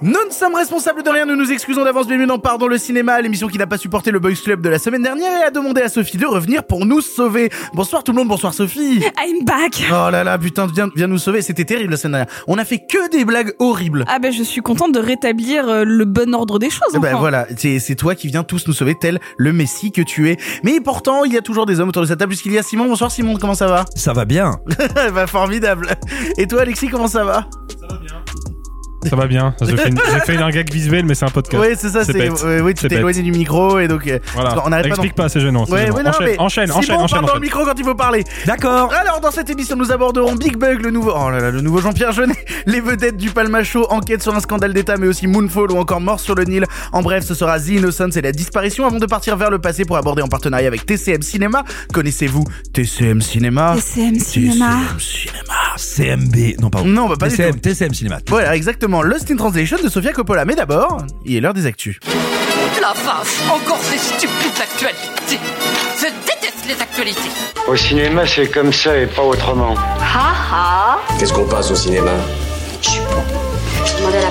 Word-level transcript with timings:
Nous 0.00 0.12
ne 0.12 0.30
sommes 0.30 0.54
responsables 0.54 1.02
de 1.02 1.10
rien, 1.10 1.26
nous 1.26 1.34
nous 1.34 1.50
excusons 1.50 1.82
d'avance, 1.82 2.06
bienvenue 2.06 2.28
dans 2.28 2.38
Pardon 2.38 2.68
le 2.68 2.78
cinéma, 2.78 3.20
l'émission 3.20 3.48
qui 3.48 3.58
n'a 3.58 3.66
pas 3.66 3.78
supporté 3.78 4.12
le 4.12 4.20
Boys 4.20 4.34
Club 4.44 4.60
de 4.60 4.68
la 4.68 4.78
semaine 4.78 5.02
dernière 5.02 5.40
et 5.40 5.44
a 5.46 5.50
demandé 5.50 5.80
à 5.82 5.88
Sophie 5.88 6.16
de 6.18 6.24
revenir 6.24 6.62
pour 6.62 6.86
nous 6.86 7.00
sauver. 7.00 7.50
Bonsoir 7.74 8.04
tout 8.04 8.12
le 8.12 8.18
monde, 8.18 8.28
bonsoir 8.28 8.54
Sophie. 8.54 9.00
I'm 9.20 9.44
back 9.44 9.82
Oh 9.90 10.08
là 10.08 10.22
là, 10.22 10.38
putain, 10.38 10.68
viens, 10.72 10.88
viens 10.94 11.08
nous 11.08 11.18
sauver, 11.18 11.42
c'était 11.42 11.64
terrible 11.64 11.90
la 11.90 11.96
semaine 11.96 12.12
dernière. 12.12 12.44
On 12.46 12.58
a 12.58 12.64
fait 12.64 12.78
que 12.78 13.10
des 13.10 13.24
blagues 13.24 13.54
horribles. 13.58 14.04
Ah 14.06 14.20
ben 14.20 14.32
je 14.32 14.44
suis 14.44 14.60
contente 14.60 14.92
de 14.92 15.00
rétablir 15.00 15.68
euh, 15.68 15.82
le 15.84 16.04
bon 16.04 16.32
ordre 16.32 16.60
des 16.60 16.70
choses. 16.70 16.92
Eh 16.94 17.00
Ben 17.00 17.16
voilà, 17.16 17.48
c'est 17.56 17.96
toi 17.96 18.14
qui 18.14 18.28
viens 18.28 18.44
tous 18.44 18.68
nous 18.68 18.74
sauver, 18.74 18.94
tel 18.94 19.18
le 19.36 19.52
Messie 19.52 19.90
que 19.90 20.02
tu 20.02 20.30
es. 20.30 20.36
Mais 20.62 20.78
pourtant, 20.80 21.24
il 21.24 21.32
y 21.32 21.36
a 21.36 21.42
toujours 21.42 21.66
des 21.66 21.80
hommes 21.80 21.88
autour 21.88 22.02
de 22.02 22.06
cette 22.06 22.20
table, 22.20 22.30
puisqu'il 22.30 22.52
y 22.52 22.58
a 22.58 22.62
Simon. 22.62 22.84
Bonsoir 22.86 23.10
Simon, 23.10 23.36
comment 23.36 23.54
ça 23.54 23.66
va? 23.66 23.84
Ça 23.96 24.12
va 24.12 24.24
bien. 24.24 24.60
Bah 25.12 25.26
formidable. 25.26 25.88
Et 26.36 26.46
toi 26.46 26.60
Alexis, 26.60 26.86
comment 26.86 27.08
ça 27.08 27.24
va? 27.24 27.48
Ça 27.80 27.86
va 27.88 27.96
bien. 27.96 28.07
J'ai 29.04 29.10
fait, 29.76 29.88
une, 29.88 30.00
j'ai 30.12 30.20
fait 30.20 30.34
une- 30.34 30.42
un 30.42 30.50
gag 30.50 30.72
visuel, 30.72 31.04
mais 31.06 31.14
c'est 31.14 31.24
un 31.24 31.28
podcast. 31.30 31.62
Ouais, 31.62 31.74
c'est 31.76 31.88
ça, 31.90 32.04
c'est 32.04 32.12
oui, 32.62 32.74
tu 32.74 32.80
C'est 32.82 32.88
t'es 32.88 32.96
bête. 32.96 32.98
éloigné 32.98 33.22
du 33.22 33.30
micro 33.30 33.78
et 33.78 33.86
donc 33.88 34.06
euh, 34.06 34.18
Voilà. 34.34 34.62
on 34.66 34.70
n'arrête 34.70 34.84
pas 34.86 34.90
Explique 34.90 35.14
pas, 35.14 35.28
c'est 35.28 35.40
gênant. 35.40 35.66
c'est 35.66 35.72
Ouais, 35.72 35.80
gênant. 35.86 35.96
ouais, 35.96 36.02
non, 36.02 36.10
enchaîne, 36.10 36.26
mais 36.26 36.38
enchaîne, 36.40 36.66
Simon 36.66 36.98
enchaîne, 37.00 37.08
parle 37.18 37.26
dans 37.26 37.34
le 37.34 37.40
micro 37.40 37.64
quand 37.64 37.74
il 37.78 37.84
faut 37.84 37.94
parler. 37.94 38.24
D'accord. 38.46 38.92
Alors 38.92 39.20
dans 39.20 39.30
cette 39.30 39.48
émission 39.50 39.76
nous 39.76 39.92
aborderons 39.92 40.34
Big 40.34 40.56
Bug, 40.56 40.82
le 40.82 40.90
nouveau, 40.90 41.12
oh 41.16 41.30
là 41.30 41.38
là, 41.40 41.50
le 41.50 41.60
nouveau 41.60 41.80
Jean-Pierre 41.80 42.12
Jeunet, 42.12 42.34
les 42.66 42.80
vedettes 42.80 43.16
du 43.16 43.30
Palma 43.30 43.62
Show, 43.62 43.86
enquête 43.90 44.22
sur 44.22 44.34
un 44.34 44.40
scandale 44.40 44.72
d'État, 44.72 44.96
mais 44.96 45.06
aussi 45.06 45.26
Moonfall 45.26 45.70
ou 45.72 45.76
encore 45.78 46.00
Mort 46.00 46.18
sur 46.20 46.34
le 46.34 46.44
Nil. 46.44 46.64
En 46.92 47.02
bref, 47.02 47.24
ce 47.24 47.34
sera 47.34 47.58
The 47.60 47.68
Innocence 47.68 48.16
et 48.16 48.22
la 48.22 48.32
disparition 48.32 48.86
avant 48.86 48.98
de 48.98 49.06
partir 49.06 49.36
vers 49.36 49.50
le 49.50 49.58
passé 49.60 49.84
pour 49.84 49.96
aborder 49.96 50.22
en 50.22 50.28
partenariat 50.28 50.66
avec 50.66 50.86
TCM 50.86 51.22
Cinéma. 51.22 51.62
Connaissez-vous 51.92 52.44
TCM 52.72 53.20
Cinéma 53.20 53.74
TCM 53.76 54.18
Cinéma. 54.18 54.66
TCM 54.96 54.98
Cinéma. 54.98 55.54
CMB. 55.76 56.60
Non, 56.60 56.70
pardon. 56.70 56.88
Non, 56.88 57.08
bah, 57.08 57.14
pas 57.18 57.28
du 57.28 57.36
TCM, 57.36 57.54
tout. 57.54 57.60
TCM 57.60 57.94
Cinéma. 57.94 58.18
Voilà, 58.28 58.56
exactement, 58.56 58.87
Lost 58.88 59.30
in 59.30 59.36
Translation 59.36 59.76
de 59.82 59.88
Sofia 59.88 60.12
Coppola. 60.12 60.44
Mais 60.44 60.54
d'abord, 60.54 60.98
il 61.24 61.36
est 61.36 61.40
l'heure 61.40 61.52
des 61.52 61.66
actus. 61.66 61.98
La 62.80 62.94
vache, 62.94 63.36
encore 63.50 63.78
ces 63.82 63.98
stupides 63.98 64.60
actualités. 64.60 65.38
Je 65.98 66.06
déteste 66.24 66.64
les 66.66 66.80
actualités. 66.80 67.30
Au 67.68 67.76
cinéma, 67.76 68.26
c'est 68.26 68.48
comme 68.50 68.72
ça 68.72 68.96
et 68.96 69.06
pas 69.06 69.22
autrement. 69.22 69.74
Ha 70.00 70.32
ha 70.52 70.98
Qu'est-ce 71.18 71.32
qu'on 71.34 71.46
passe 71.46 71.70
au 71.70 71.74
cinéma? 71.74 72.12
Je 72.80 72.88
suis 72.90 73.00
bon. 73.00 73.22
Je 73.84 73.96
demandais 73.98 74.18
à 74.18 74.22
la 74.22 74.30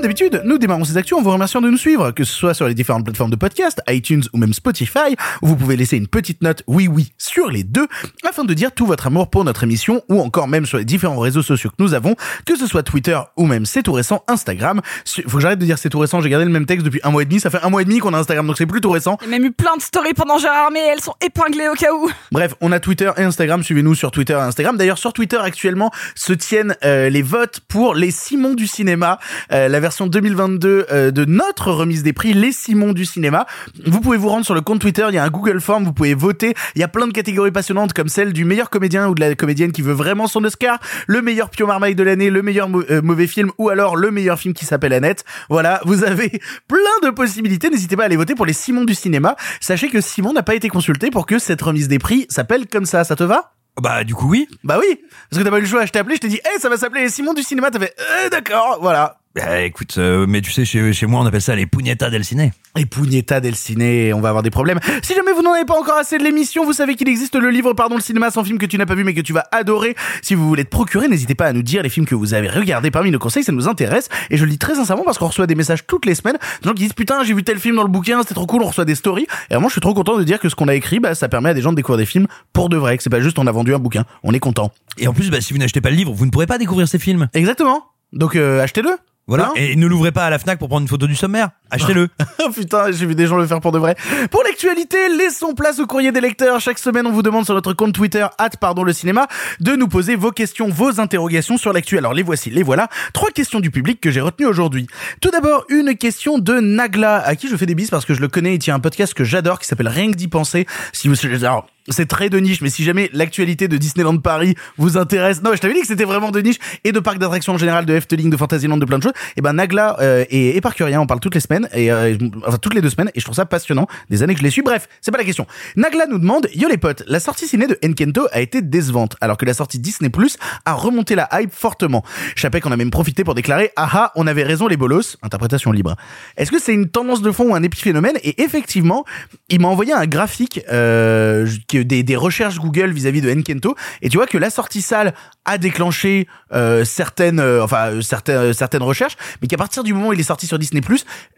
Comme 0.00 0.08
d'habitude, 0.08 0.40
nous 0.46 0.56
démarrons 0.56 0.84
ces 0.84 0.96
actions 0.96 1.18
en 1.18 1.20
vous 1.20 1.30
remerciant 1.30 1.60
de 1.60 1.68
nous 1.68 1.76
suivre, 1.76 2.10
que 2.12 2.24
ce 2.24 2.32
soit 2.32 2.54
sur 2.54 2.66
les 2.66 2.72
différentes 2.72 3.04
plateformes 3.04 3.30
de 3.30 3.36
podcast, 3.36 3.82
iTunes 3.86 4.22
ou 4.32 4.38
même 4.38 4.54
Spotify, 4.54 5.14
où 5.42 5.48
vous 5.48 5.56
pouvez 5.56 5.76
laisser 5.76 5.98
une 5.98 6.06
petite 6.06 6.40
note 6.40 6.62
oui 6.66 6.88
oui 6.88 7.12
sur 7.18 7.50
les 7.50 7.64
deux, 7.64 7.86
afin 8.26 8.44
de 8.44 8.54
dire 8.54 8.72
tout 8.72 8.86
votre 8.86 9.08
amour 9.08 9.28
pour 9.28 9.44
notre 9.44 9.62
émission, 9.62 10.00
ou 10.08 10.22
encore 10.22 10.48
même 10.48 10.64
sur 10.64 10.78
les 10.78 10.86
différents 10.86 11.18
réseaux 11.18 11.42
sociaux 11.42 11.68
que 11.68 11.82
nous 11.82 11.92
avons, 11.92 12.16
que 12.46 12.56
ce 12.56 12.66
soit 12.66 12.82
Twitter 12.82 13.18
ou 13.36 13.44
même 13.44 13.66
c'est 13.66 13.82
tout 13.82 13.92
récent 13.92 14.24
Instagram. 14.26 14.80
Faut 15.04 15.36
que 15.36 15.42
j'arrête 15.42 15.58
de 15.58 15.66
dire 15.66 15.76
c'est 15.76 15.90
tout 15.90 15.98
récent, 15.98 16.22
j'ai 16.22 16.30
gardé 16.30 16.46
le 16.46 16.50
même 16.50 16.64
texte 16.64 16.86
depuis 16.86 17.00
un 17.02 17.10
mois 17.10 17.20
et 17.20 17.26
demi, 17.26 17.38
ça 17.38 17.50
fait 17.50 17.62
un 17.62 17.68
mois 17.68 17.82
et 17.82 17.84
demi 17.84 17.98
qu'on 17.98 18.14
a 18.14 18.18
Instagram, 18.18 18.46
donc 18.46 18.56
c'est 18.56 18.64
plus 18.64 18.80
tout 18.80 18.92
récent. 18.92 19.18
Il 19.20 19.26
y 19.26 19.34
a 19.34 19.38
même 19.38 19.44
eu 19.44 19.52
plein 19.52 19.76
de 19.76 19.82
stories 19.82 20.14
pendant 20.14 20.38
Gérard 20.38 20.64
Armé, 20.64 20.80
elles 20.80 21.02
sont 21.02 21.14
épinglées 21.20 21.68
au 21.68 21.74
cas 21.74 21.92
où. 21.92 22.10
Bref, 22.32 22.54
on 22.62 22.72
a 22.72 22.80
Twitter 22.80 23.10
et 23.18 23.22
Instagram. 23.22 23.62
Suivez-nous 23.62 23.94
sur 23.94 24.10
Twitter 24.12 24.32
et 24.32 24.36
Instagram. 24.36 24.78
D'ailleurs, 24.78 24.96
sur 24.96 25.12
Twitter 25.12 25.36
actuellement 25.36 25.90
se 26.14 26.32
tiennent 26.32 26.74
euh, 26.86 27.10
les 27.10 27.20
votes 27.20 27.60
pour 27.68 27.94
les 27.94 28.10
Simons 28.10 28.54
du 28.54 28.66
cinéma, 28.66 29.18
euh, 29.52 29.68
la 29.68 29.78
version 29.78 29.89
2022 29.90 30.86
euh, 30.90 31.10
de 31.10 31.24
notre 31.24 31.72
remise 31.72 32.02
des 32.02 32.12
prix, 32.12 32.32
les 32.32 32.52
Simons 32.52 32.92
du 32.92 33.04
cinéma. 33.04 33.46
Vous 33.86 34.00
pouvez 34.00 34.16
vous 34.16 34.28
rendre 34.28 34.44
sur 34.44 34.54
le 34.54 34.60
compte 34.60 34.80
Twitter. 34.80 35.06
Il 35.08 35.14
y 35.14 35.18
a 35.18 35.24
un 35.24 35.30
Google 35.30 35.60
Form. 35.60 35.84
Vous 35.84 35.92
pouvez 35.92 36.14
voter. 36.14 36.54
Il 36.74 36.80
y 36.80 36.84
a 36.84 36.88
plein 36.88 37.06
de 37.06 37.12
catégories 37.12 37.50
passionnantes 37.50 37.92
comme 37.92 38.08
celle 38.08 38.32
du 38.32 38.44
meilleur 38.44 38.70
comédien 38.70 39.08
ou 39.08 39.14
de 39.14 39.20
la 39.20 39.34
comédienne 39.34 39.72
qui 39.72 39.82
veut 39.82 39.92
vraiment 39.92 40.26
son 40.26 40.44
Oscar, 40.44 40.78
le 41.06 41.22
meilleur 41.22 41.50
Pio 41.50 41.66
Marmaille 41.66 41.94
de 41.94 42.02
l'année, 42.02 42.30
le 42.30 42.42
meilleur 42.42 42.68
euh, 42.90 43.02
mauvais 43.02 43.26
film 43.26 43.50
ou 43.58 43.68
alors 43.68 43.96
le 43.96 44.10
meilleur 44.10 44.38
film 44.38 44.54
qui 44.54 44.64
s'appelle 44.64 44.92
Annette. 44.92 45.24
Voilà, 45.48 45.80
vous 45.84 46.04
avez 46.04 46.30
plein 46.68 46.78
de 47.02 47.10
possibilités. 47.10 47.70
N'hésitez 47.70 47.96
pas 47.96 48.04
à 48.04 48.06
aller 48.06 48.16
voter 48.16 48.34
pour 48.34 48.46
les 48.46 48.52
Simons 48.52 48.84
du 48.84 48.94
cinéma. 48.94 49.36
Sachez 49.60 49.88
que 49.88 50.00
Simon 50.00 50.32
n'a 50.32 50.42
pas 50.42 50.54
été 50.54 50.68
consulté 50.68 51.10
pour 51.10 51.26
que 51.26 51.38
cette 51.38 51.62
remise 51.62 51.88
des 51.88 51.98
prix 51.98 52.26
s'appelle 52.28 52.66
comme 52.68 52.86
ça. 52.86 53.04
Ça 53.04 53.16
te 53.16 53.24
va? 53.24 53.52
Bah, 53.80 54.04
du 54.04 54.14
coup, 54.14 54.28
oui. 54.28 54.48
Bah 54.64 54.78
oui, 54.78 55.00
parce 55.30 55.40
que 55.40 55.44
t'as 55.44 55.50
pas 55.50 55.58
eu 55.58 55.62
le 55.62 55.66
choix. 55.66 55.86
Je 55.86 55.92
t'ai 55.92 55.98
appelé, 55.98 56.16
je 56.16 56.20
t'ai 56.20 56.28
dit, 56.28 56.40
hey, 56.44 56.60
ça 56.60 56.68
va 56.68 56.76
s'appeler 56.76 57.02
les 57.02 57.08
Simons 57.08 57.34
du 57.34 57.42
cinéma. 57.42 57.70
T'as 57.70 57.78
fait, 57.78 57.94
euh, 57.98 58.28
d'accord, 58.28 58.78
voilà. 58.80 59.19
Bah, 59.34 59.60
écoute, 59.62 59.96
euh, 59.98 60.26
mais 60.28 60.40
tu 60.40 60.50
sais, 60.50 60.64
chez, 60.64 60.92
chez 60.92 61.06
moi, 61.06 61.20
on 61.20 61.26
appelle 61.26 61.42
ça 61.42 61.54
les 61.54 61.66
pugnetta 61.66 62.10
del 62.10 62.24
ciné. 62.24 62.52
Et 62.76 62.86
Pugnetta 62.86 63.40
del 63.40 63.56
Ciné, 63.56 64.12
on 64.12 64.20
va 64.20 64.28
avoir 64.28 64.44
des 64.44 64.50
problèmes. 64.50 64.78
Si 65.02 65.14
jamais 65.14 65.32
vous 65.32 65.42
n'en 65.42 65.54
avez 65.54 65.64
pas 65.64 65.78
encore 65.78 65.98
assez 65.98 66.18
de 66.18 66.22
l'émission, 66.22 66.64
vous 66.64 66.72
savez 66.72 66.94
qu'il 66.94 67.08
existe 67.08 67.34
le 67.34 67.50
livre 67.50 67.72
Pardon 67.72 67.96
le 67.96 68.00
cinéma 68.00 68.30
sans 68.30 68.44
film 68.44 68.58
que 68.58 68.66
tu 68.66 68.78
n'as 68.78 68.86
pas 68.86 68.94
vu 68.94 69.02
mais 69.02 69.12
que 69.12 69.20
tu 69.20 69.32
vas 69.32 69.46
adorer. 69.50 69.96
Si 70.22 70.36
vous 70.36 70.46
voulez 70.46 70.64
te 70.64 70.70
procurer, 70.70 71.08
n'hésitez 71.08 71.34
pas 71.34 71.46
à 71.46 71.52
nous 71.52 71.62
dire 71.62 71.82
les 71.82 71.88
films 71.88 72.06
que 72.06 72.14
vous 72.14 72.32
avez 72.32 72.48
regardés 72.48 72.92
parmi 72.92 73.10
nos 73.10 73.18
conseils, 73.18 73.42
ça 73.42 73.50
nous 73.50 73.66
intéresse. 73.66 74.08
Et 74.30 74.36
je 74.36 74.44
le 74.44 74.50
dis 74.52 74.58
très 74.58 74.76
sincèrement 74.76 75.02
parce 75.02 75.18
qu'on 75.18 75.26
reçoit 75.26 75.48
des 75.48 75.56
messages 75.56 75.84
toutes 75.84 76.06
les 76.06 76.14
semaines, 76.14 76.38
de 76.62 76.68
gens 76.68 76.74
qui 76.74 76.84
disent 76.84 76.92
putain 76.92 77.24
j'ai 77.24 77.34
vu 77.34 77.42
tel 77.42 77.58
film 77.58 77.74
dans 77.74 77.82
le 77.82 77.88
bouquin, 77.88 78.22
c'était 78.22 78.34
trop 78.34 78.46
cool, 78.46 78.62
on 78.62 78.68
reçoit 78.68 78.84
des 78.84 78.94
stories. 78.94 79.26
Et 79.50 79.56
moi 79.56 79.64
je 79.66 79.72
suis 79.72 79.80
trop 79.80 79.94
content 79.94 80.16
de 80.16 80.22
dire 80.22 80.38
que 80.38 80.48
ce 80.48 80.54
qu'on 80.54 80.68
a 80.68 80.74
écrit, 80.76 81.00
bah 81.00 81.16
ça 81.16 81.28
permet 81.28 81.48
à 81.48 81.54
des 81.54 81.62
gens 81.62 81.72
de 81.72 81.76
découvrir 81.76 81.98
des 81.98 82.06
films 82.06 82.28
pour 82.52 82.68
de 82.68 82.76
vrai, 82.76 82.96
que 82.96 83.02
c'est 83.02 83.10
pas 83.10 83.20
juste 83.20 83.38
on 83.40 83.48
a 83.48 83.52
vendu 83.52 83.74
un 83.74 83.80
bouquin, 83.80 84.04
on 84.22 84.32
est 84.32 84.40
content. 84.40 84.70
Et 84.96 85.08
en 85.08 85.12
plus, 85.12 85.30
bah, 85.30 85.40
si 85.40 85.52
vous 85.52 85.58
n'achetez 85.58 85.80
pas 85.80 85.90
le 85.90 85.96
livre, 85.96 86.12
vous 86.12 86.24
ne 86.24 86.30
pourrez 86.30 86.46
pas 86.46 86.58
découvrir 86.58 86.86
ces 86.86 87.00
films. 87.00 87.28
Exactement. 87.34 87.82
Donc 88.12 88.36
euh, 88.36 88.62
achetez-le. 88.62 88.96
Voilà. 89.26 89.52
Et 89.54 89.76
ne 89.76 89.86
l'ouvrez 89.86 90.10
pas 90.10 90.24
à 90.24 90.30
la 90.30 90.38
Fnac 90.38 90.58
pour 90.58 90.68
prendre 90.68 90.82
une 90.82 90.88
photo 90.88 91.06
du 91.06 91.14
sommaire. 91.14 91.50
Achetez-le. 91.70 92.08
Oh 92.42 92.50
putain, 92.50 92.90
j'ai 92.90 93.04
vu 93.04 93.14
des 93.14 93.26
gens 93.26 93.36
le 93.36 93.46
faire 93.46 93.60
pour 93.60 93.70
de 93.70 93.78
vrai. 93.78 93.94
Pour 94.30 94.42
l'actualité, 94.42 94.96
laissons 95.10 95.52
place 95.54 95.78
au 95.78 95.86
courrier 95.86 96.10
des 96.10 96.22
lecteurs. 96.22 96.58
Chaque 96.58 96.78
semaine, 96.78 97.06
on 97.06 97.12
vous 97.12 97.22
demande 97.22 97.44
sur 97.44 97.54
notre 97.54 97.74
compte 97.74 97.92
Twitter, 97.92 98.26
hâte 98.38 98.56
pardon 98.56 98.82
le 98.82 98.94
cinéma, 98.94 99.28
de 99.60 99.76
nous 99.76 99.88
poser 99.88 100.16
vos 100.16 100.30
questions, 100.30 100.68
vos 100.68 101.00
interrogations 101.00 101.58
sur 101.58 101.72
l'actu. 101.72 101.98
Alors 101.98 102.14
les 102.14 102.22
voici, 102.22 102.48
les 102.48 102.62
voilà. 102.62 102.88
Trois 103.12 103.30
questions 103.30 103.60
du 103.60 103.70
public 103.70 104.00
que 104.00 104.10
j'ai 104.10 104.22
retenues 104.22 104.48
aujourd'hui. 104.48 104.86
Tout 105.20 105.30
d'abord, 105.30 105.66
une 105.68 105.96
question 105.96 106.38
de 106.38 106.58
Nagla, 106.60 107.18
à 107.18 107.36
qui 107.36 107.48
je 107.48 107.56
fais 107.56 107.66
des 107.66 107.74
bises 107.74 107.90
parce 107.90 108.06
que 108.06 108.14
je 108.14 108.20
le 108.22 108.28
connais. 108.28 108.54
Il 108.54 108.58
tient 108.58 108.74
un 108.74 108.80
podcast 108.80 109.12
que 109.12 109.24
j'adore 109.24 109.58
qui 109.58 109.66
s'appelle 109.66 109.88
Rien 109.88 110.10
que 110.10 110.16
d'y 110.16 110.28
penser. 110.28 110.66
Si 110.92 111.08
vous, 111.08 111.14
alors, 111.44 111.66
c'est 111.88 112.06
très 112.06 112.28
de 112.30 112.38
niche, 112.38 112.60
mais 112.60 112.70
si 112.70 112.84
jamais 112.84 113.10
l'actualité 113.12 113.68
de 113.68 113.76
Disneyland 113.76 114.18
Paris 114.18 114.54
vous 114.76 114.96
intéresse, 114.96 115.42
non, 115.42 115.52
je 115.54 115.58
t'avais 115.58 115.74
dit 115.74 115.80
que 115.80 115.86
c'était 115.86 116.04
vraiment 116.04 116.30
de 116.30 116.40
niche 116.40 116.58
et 116.84 116.92
de 116.92 117.00
parcs 117.00 117.18
d'attractions 117.18 117.54
en 117.54 117.58
général, 117.58 117.86
de 117.86 117.94
Efteling, 117.94 118.30
de 118.30 118.36
Fantasyland, 118.36 118.76
de 118.76 118.84
plein 118.84 118.98
de 118.98 119.02
choses. 119.02 119.12
Et 119.36 119.40
ben 119.40 119.52
Nagla 119.52 119.96
euh, 120.00 120.24
et 120.30 120.56
Éparcurien, 120.56 121.00
on 121.00 121.06
parle 121.06 121.20
toutes 121.20 121.34
les 121.34 121.40
semaines 121.40 121.68
et 121.72 121.90
euh, 121.90 122.16
enfin 122.46 122.58
toutes 122.58 122.74
les 122.74 122.80
deux 122.80 122.90
semaines 122.90 123.10
et 123.14 123.20
je 123.20 123.24
trouve 123.24 123.36
ça 123.36 123.46
passionnant. 123.46 123.86
Des 124.08 124.22
années 124.22 124.34
que 124.34 124.40
je 124.40 124.44
les 124.44 124.50
suis. 124.50 124.62
Bref, 124.62 124.88
c'est 125.00 125.10
pas 125.10 125.18
la 125.18 125.24
question. 125.24 125.46
Nagla 125.76 126.06
nous 126.06 126.18
demande 126.18 126.48
Yo 126.54 126.68
les 126.68 126.78
potes, 126.78 127.02
la 127.06 127.20
sortie 127.20 127.46
ciné 127.46 127.66
de 127.66 127.78
Enkento 127.84 128.26
a 128.32 128.40
été 128.40 128.62
décevante, 128.62 129.16
alors 129.20 129.36
que 129.36 129.44
la 129.44 129.54
sortie 129.54 129.78
Disney 129.78 130.10
Plus 130.10 130.36
a 130.64 130.74
remonté 130.74 131.14
la 131.14 131.28
hype 131.32 131.52
fortement. 131.52 132.04
Chapek 132.36 132.66
en 132.66 132.72
a 132.72 132.76
même 132.76 132.90
profité 132.90 133.24
pour 133.24 133.34
déclarer 133.34 133.70
Ah 133.76 133.88
ah, 133.92 134.12
on 134.16 134.26
avait 134.26 134.44
raison 134.44 134.66
les 134.66 134.76
bolos. 134.76 135.16
Interprétation 135.22 135.72
libre. 135.72 135.96
Est-ce 136.36 136.50
que 136.50 136.60
c'est 136.60 136.74
une 136.74 136.88
tendance 136.88 137.22
de 137.22 137.30
fond 137.30 137.50
ou 137.50 137.54
un 137.54 137.62
épiphénomène? 137.62 138.16
Et 138.22 138.42
effectivement, 138.42 139.04
il 139.48 139.60
m'a 139.60 139.68
envoyé 139.68 139.92
un 139.92 140.06
graphique 140.06 140.60
euh, 140.70 141.46
des, 141.78 142.16
recherches 142.16 142.58
Google 142.58 142.90
vis-à-vis 142.90 143.20
de 143.20 143.30
Enkento 143.30 143.74
et 144.02 144.08
tu 144.08 144.16
vois 144.16 144.26
que 144.26 144.38
la 144.38 144.50
sortie 144.50 144.82
salle 144.82 145.14
a 145.44 145.58
déclenché 145.58 146.26
euh, 146.52 146.84
certaines 146.84 147.40
euh, 147.40 147.62
enfin 147.62 147.92
euh, 147.92 148.00
certaines 148.02 148.36
euh, 148.36 148.52
certaines 148.52 148.82
recherches 148.82 149.16
mais 149.40 149.48
qu'à 149.48 149.56
partir 149.56 149.82
du 149.82 149.94
moment 149.94 150.08
où 150.08 150.12
il 150.12 150.20
est 150.20 150.24
sorti 150.24 150.46
sur 150.46 150.58
Disney 150.58 150.80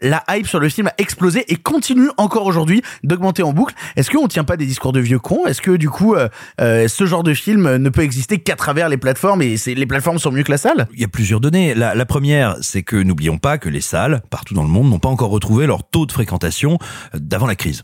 la 0.01 0.23
hype 0.29 0.47
sur 0.47 0.59
le 0.59 0.69
film 0.69 0.87
a 0.87 0.93
explosé 0.97 1.45
et 1.47 1.55
continue 1.55 2.09
encore 2.17 2.45
aujourd'hui 2.45 2.81
d'augmenter 3.03 3.43
en 3.43 3.53
boucle 3.53 3.75
est-ce 3.95 4.09
qu'on 4.09 4.27
tient 4.27 4.43
pas 4.43 4.57
des 4.57 4.65
discours 4.65 4.93
de 4.93 4.99
vieux 4.99 5.19
cons? 5.19 5.45
Est-ce 5.45 5.61
que 5.61 5.71
du 5.71 5.89
coup 5.89 6.15
ce 6.59 7.05
genre 7.05 7.23
de 7.23 7.33
film 7.33 7.75
ne 7.75 7.89
peut 7.89 8.01
exister 8.01 8.39
qu'à 8.39 8.55
travers 8.55 8.89
les 8.89 8.97
plateformes 8.97 9.41
et 9.41 9.55
les 9.65 9.85
plateformes 9.85 10.19
sont 10.19 10.31
mieux 10.31 10.43
que 10.43 10.51
la 10.51 10.57
salle? 10.57 10.87
Il 10.93 11.01
y 11.01 11.03
a 11.03 11.07
plusieurs 11.07 11.39
données. 11.39 11.73
La, 11.75 12.05
première, 12.05 12.57
c'est 12.61 12.83
que 12.83 12.95
n'oublions 12.95 13.37
pas 13.37 13.57
que 13.57 13.69
les 13.69 13.81
salles, 13.81 14.21
partout 14.29 14.53
dans 14.53 14.63
le 14.63 14.69
monde, 14.69 14.89
n'ont 14.89 14.99
pas 14.99 15.09
encore 15.09 15.29
retrouvé 15.29 15.67
leur 15.67 15.87
taux 15.87 16.05
de 16.05 16.11
fréquentation 16.11 16.77
d'avant 17.13 17.47
la 17.47 17.55
crise. 17.55 17.83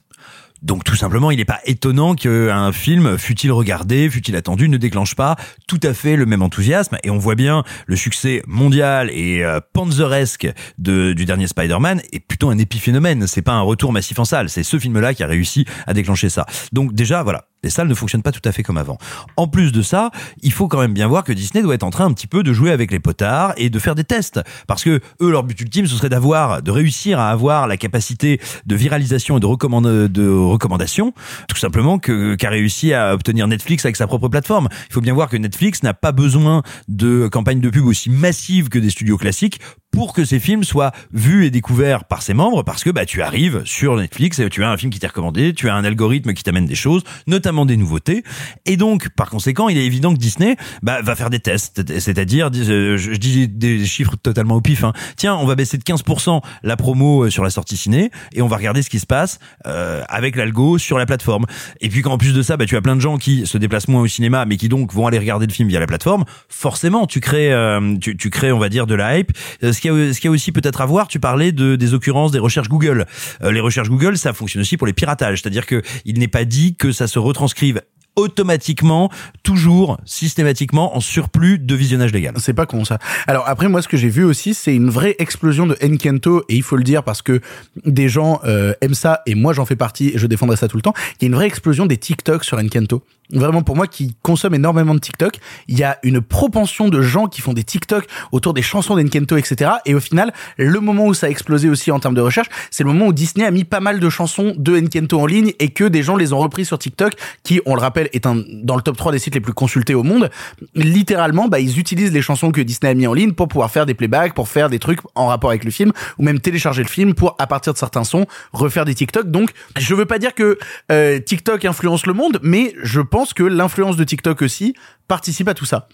Donc 0.61 0.83
tout 0.83 0.95
simplement, 0.95 1.31
il 1.31 1.37
n'est 1.37 1.45
pas 1.45 1.59
étonnant 1.65 2.15
qu'un 2.15 2.71
film, 2.71 3.17
fut-il 3.17 3.51
regardé, 3.51 4.09
fut-il 4.09 4.35
attendu, 4.35 4.69
ne 4.69 4.77
déclenche 4.77 5.15
pas 5.15 5.35
tout 5.67 5.79
à 5.83 5.93
fait 5.93 6.15
le 6.15 6.25
même 6.25 6.41
enthousiasme. 6.41 6.97
Et 7.03 7.09
on 7.09 7.17
voit 7.17 7.35
bien 7.35 7.63
le 7.85 7.95
succès 7.95 8.41
mondial 8.47 9.09
et 9.11 9.43
euh, 9.43 9.59
panzeresque 9.73 10.51
du 10.77 11.25
dernier 11.25 11.47
Spider-Man 11.47 12.01
est 12.11 12.19
plutôt 12.19 12.49
un 12.49 12.57
épiphénomène. 12.57 13.27
C'est 13.27 13.41
pas 13.41 13.53
un 13.53 13.61
retour 13.61 13.93
massif 13.93 14.19
en 14.19 14.25
salle. 14.25 14.49
C'est 14.49 14.63
ce 14.63 14.79
film-là 14.79 15.13
qui 15.13 15.23
a 15.23 15.27
réussi 15.27 15.65
à 15.87 15.93
déclencher 15.93 16.29
ça. 16.29 16.45
Donc 16.71 16.93
déjà, 16.93 17.23
voilà, 17.23 17.48
Les 17.63 17.69
salles 17.69 17.87
ne 17.87 17.93
fonctionnent 17.93 18.23
pas 18.23 18.31
tout 18.31 18.41
à 18.45 18.51
fait 18.51 18.63
comme 18.63 18.77
avant. 18.77 18.97
En 19.35 19.47
plus 19.47 19.71
de 19.71 19.81
ça, 19.81 20.11
il 20.41 20.53
faut 20.53 20.67
quand 20.67 20.79
même 20.79 20.93
bien 20.93 21.07
voir 21.07 21.23
que 21.23 21.33
Disney 21.33 21.61
doit 21.61 21.75
être 21.75 21.83
en 21.83 21.89
train 21.89 22.05
un 22.05 22.13
petit 22.13 22.27
peu 22.27 22.41
de 22.41 22.53
jouer 22.53 22.71
avec 22.71 22.91
les 22.91 22.99
potards 22.99 23.53
et 23.57 23.69
de 23.69 23.79
faire 23.79 23.95
des 23.95 24.05
tests. 24.05 24.39
Parce 24.67 24.83
que 24.83 25.01
eux, 25.21 25.29
leur 25.29 25.43
but 25.43 25.59
ultime, 25.59 25.85
ce 25.85 25.95
serait 25.95 26.09
d'avoir, 26.09 26.61
de 26.61 26.71
réussir 26.71 27.19
à 27.19 27.31
avoir 27.31 27.67
la 27.67 27.75
capacité 27.75 28.39
de 28.65 28.75
viralisation 28.75 29.37
et 29.37 29.39
de, 29.41 29.45
recommandation, 29.45 31.13
tout 31.47 31.57
simplement 31.57 31.99
qu'a 31.99 32.49
réussi 32.49 32.93
à 32.93 33.13
obtenir 33.13 33.47
Netflix 33.47 33.83
avec 33.85 33.95
sa 33.97 34.07
propre 34.07 34.29
plateforme. 34.29 34.69
Il 34.89 34.93
faut 34.93 35.01
bien 35.01 35.13
voir 35.13 35.29
que 35.29 35.37
Netflix 35.37 35.83
n'a 35.83 35.93
pas 35.93 36.11
besoin 36.11 36.63
de 36.87 37.27
campagnes 37.27 37.59
de 37.59 37.69
pub 37.69 37.85
aussi 37.85 38.09
massives 38.09 38.69
que 38.69 38.79
des 38.79 38.89
studios 38.89 39.17
classiques 39.17 39.59
pour 39.99 40.13
que 40.13 40.23
ces 40.23 40.39
films 40.39 40.63
soient 40.63 40.93
vus 41.11 41.45
et 41.45 41.51
découverts 41.51 42.05
par 42.05 42.21
ses 42.21 42.33
membres 42.33 42.63
parce 42.63 42.85
que 42.85 42.89
bah 42.89 43.05
tu 43.05 43.21
arrives 43.21 43.63
sur 43.65 43.97
Netflix 43.97 44.39
et 44.39 44.49
tu 44.49 44.63
as 44.63 44.69
un 44.69 44.77
film 44.77 44.93
qui 44.93 44.99
t'est 44.99 45.07
recommandé, 45.07 45.53
tu 45.53 45.67
as 45.67 45.75
un 45.75 45.83
algorithme 45.83 46.33
qui 46.33 46.41
t'amène 46.41 46.65
des 46.65 46.75
choses, 46.75 47.03
notamment 47.27 47.65
des 47.65 47.75
nouveautés 47.75 48.23
et 48.65 48.77
donc 48.77 49.09
par 49.09 49.29
conséquent, 49.29 49.67
il 49.67 49.77
est 49.77 49.85
évident 49.85 50.13
que 50.13 50.17
Disney 50.17 50.55
bah, 50.83 51.01
va 51.01 51.17
faire 51.17 51.29
des 51.29 51.41
tests, 51.41 51.99
c'est-à-dire 51.99 52.49
euh, 52.55 52.95
je, 52.95 53.11
dis 53.11 53.49
des 53.49 53.85
chiffres 53.85 54.15
totalement 54.15 54.55
au 54.55 54.61
pif 54.61 54.85
hein. 54.85 54.93
Tiens, 55.17 55.35
on 55.35 55.45
va 55.45 55.55
baisser 55.55 55.77
de 55.77 55.83
15% 55.83 56.39
la 56.63 56.77
promo 56.77 57.25
euh, 57.25 57.29
sur 57.29 57.43
la 57.43 57.49
sortie 57.49 57.75
ciné 57.75 58.09
et 58.31 58.41
on 58.41 58.47
va 58.47 58.55
regarder 58.55 58.83
ce 58.83 58.89
qui 58.89 58.99
se 58.99 59.05
passe 59.05 59.39
euh, 59.67 60.01
avec 60.07 60.37
l'algo 60.37 60.77
sur 60.77 60.97
la 60.97 61.07
plateforme. 61.07 61.43
Et 61.81 61.89
puis 61.89 62.03
qu'en 62.03 62.17
plus 62.17 62.33
de 62.33 62.41
ça, 62.41 62.55
bah 62.55 62.65
tu 62.65 62.77
as 62.77 62.81
plein 62.81 62.95
de 62.95 63.01
gens 63.01 63.17
qui 63.17 63.45
se 63.45 63.57
déplacent 63.57 63.89
moins 63.89 64.03
au 64.03 64.07
cinéma 64.07 64.45
mais 64.45 64.55
qui 64.55 64.69
donc 64.69 64.93
vont 64.93 65.07
aller 65.07 65.19
regarder 65.19 65.45
le 65.45 65.51
film 65.51 65.67
via 65.67 65.81
la 65.81 65.87
plateforme, 65.87 66.23
forcément, 66.47 67.05
tu 67.05 67.19
crées 67.19 67.51
euh, 67.51 67.97
tu, 67.99 68.29
crées 68.29 68.51
on 68.51 68.59
va 68.59 68.69
dire 68.69 68.87
de 68.87 68.95
la 68.95 69.17
hype. 69.17 69.31
Euh, 69.63 69.73
ce 69.89 70.19
qu'il 70.19 70.25
y 70.25 70.27
a 70.27 70.31
aussi 70.31 70.51
peut-être 70.51 70.81
à 70.81 70.85
voir, 70.85 71.07
tu 71.07 71.19
parlais 71.19 71.51
de, 71.51 71.75
des 71.75 71.93
occurrences 71.93 72.31
des 72.31 72.39
recherches 72.39 72.69
Google. 72.69 73.05
Euh, 73.43 73.51
les 73.51 73.59
recherches 73.59 73.89
Google, 73.89 74.17
ça 74.17 74.33
fonctionne 74.33 74.61
aussi 74.61 74.77
pour 74.77 74.87
les 74.87 74.93
piratages. 74.93 75.41
C'est-à-dire 75.41 75.65
que 75.65 75.81
il 76.05 76.19
n'est 76.19 76.27
pas 76.27 76.45
dit 76.45 76.75
que 76.75 76.91
ça 76.91 77.07
se 77.07 77.19
retranscrive 77.19 77.81
automatiquement, 78.15 79.09
toujours, 79.43 79.97
systématiquement, 80.05 80.95
en 80.95 80.99
surplus 80.99 81.57
de 81.57 81.75
visionnage 81.75 82.11
légal. 82.11 82.33
C'est 82.37 82.53
pas 82.53 82.65
con 82.65 82.83
ça. 82.83 82.99
Alors 83.27 83.47
après 83.47 83.69
moi 83.69 83.81
ce 83.81 83.87
que 83.87 83.97
j'ai 83.97 84.09
vu 84.09 84.23
aussi 84.25 84.53
c'est 84.53 84.75
une 84.75 84.89
vraie 84.89 85.15
explosion 85.19 85.65
de 85.65 85.77
Enkento 85.81 86.43
et 86.49 86.55
il 86.55 86.63
faut 86.63 86.75
le 86.75 86.83
dire 86.83 87.03
parce 87.03 87.21
que 87.21 87.39
des 87.85 88.09
gens 88.09 88.41
euh, 88.43 88.73
aiment 88.81 88.93
ça 88.93 89.21
et 89.25 89.35
moi 89.35 89.53
j'en 89.53 89.65
fais 89.65 89.77
partie 89.77 90.09
et 90.09 90.17
je 90.17 90.27
défendrai 90.27 90.57
ça 90.57 90.67
tout 90.67 90.77
le 90.77 90.81
temps. 90.81 90.93
Il 91.19 91.23
y 91.23 91.25
a 91.25 91.27
une 91.27 91.35
vraie 91.35 91.47
explosion 91.47 91.85
des 91.85 91.97
TikTok 91.97 92.43
sur 92.43 92.57
Enkento. 92.57 93.03
Vraiment 93.31 93.61
pour 93.61 93.75
moi 93.75 93.85
qui 93.85 94.15
consomme 94.23 94.55
énormément 94.55 94.95
de 94.95 94.99
TikTok, 94.99 95.35
il 95.67 95.77
y 95.77 95.83
a 95.83 95.99
une 96.01 96.19
propension 96.19 96.89
de 96.89 96.99
gens 97.01 97.27
qui 97.27 97.41
font 97.41 97.53
des 97.53 97.63
TikTok 97.63 98.07
autour 98.31 98.55
des 98.55 98.63
chansons 98.63 98.95
d'Enkento 98.95 99.37
etc. 99.37 99.71
Et 99.85 99.93
au 99.93 99.99
final 99.99 100.33
le 100.57 100.79
moment 100.79 101.05
où 101.05 101.13
ça 101.13 101.27
a 101.27 101.29
explosé 101.29 101.69
aussi 101.69 101.91
en 101.91 101.99
termes 101.99 102.15
de 102.15 102.21
recherche, 102.21 102.47
c'est 102.71 102.83
le 102.83 102.91
moment 102.91 103.05
où 103.05 103.13
Disney 103.13 103.45
a 103.45 103.51
mis 103.51 103.65
pas 103.65 103.81
mal 103.81 103.99
de 103.99 104.09
chansons 104.09 104.55
de 104.57 104.75
Enkento 104.75 105.19
en 105.19 105.27
ligne 105.27 105.53
et 105.59 105.69
que 105.69 105.83
des 105.83 106.01
gens 106.01 106.15
les 106.15 106.33
ont 106.33 106.39
repris 106.39 106.65
sur 106.65 106.79
TikTok 106.79 107.13
qui 107.43 107.61
on 107.67 107.75
le 107.75 107.81
rappelle 107.81 108.09
est 108.13 108.25
un 108.25 108.43
dans 108.63 108.75
le 108.75 108.81
top 108.81 108.97
3 108.97 109.11
des 109.11 109.19
sites 109.19 109.35
les 109.35 109.41
plus 109.41 109.53
consultés 109.53 109.93
au 109.93 110.01
monde. 110.01 110.31
Littéralement 110.73 111.47
bah 111.47 111.59
ils 111.59 111.77
utilisent 111.77 112.13
les 112.13 112.23
chansons 112.23 112.51
que 112.51 112.61
Disney 112.61 112.91
a 112.91 112.95
mis 112.95 113.05
en 113.05 113.13
ligne 113.13 113.33
pour 113.33 113.47
pouvoir 113.47 113.69
faire 113.69 113.85
des 113.85 113.93
playbacks, 113.93 114.33
pour 114.33 114.49
faire 114.49 114.69
des 114.69 114.79
trucs 114.79 115.01
en 115.13 115.27
rapport 115.27 115.51
avec 115.51 115.65
le 115.65 115.71
film 115.71 115.91
ou 116.17 116.23
même 116.23 116.39
télécharger 116.39 116.81
le 116.81 116.89
film 116.89 117.13
pour 117.13 117.35
à 117.37 117.45
partir 117.45 117.73
de 117.73 117.77
certains 117.77 118.03
sons 118.03 118.25
refaire 118.53 118.85
des 118.85 118.95
TikTok. 118.95 119.29
Donc 119.29 119.51
je 119.77 119.93
veux 119.93 120.05
pas 120.05 120.17
dire 120.17 120.33
que 120.33 120.57
euh, 120.91 121.19
TikTok 121.19 121.65
influence 121.65 122.07
le 122.07 122.13
monde, 122.13 122.39
mais 122.41 122.73
je 122.81 123.01
pense 123.01 123.18
que 123.33 123.43
l'influence 123.43 123.97
de 123.97 124.03
TikTok 124.03 124.41
aussi 124.41 124.75
participe 125.07 125.47
à 125.47 125.53
tout 125.53 125.65
ça. 125.65 125.87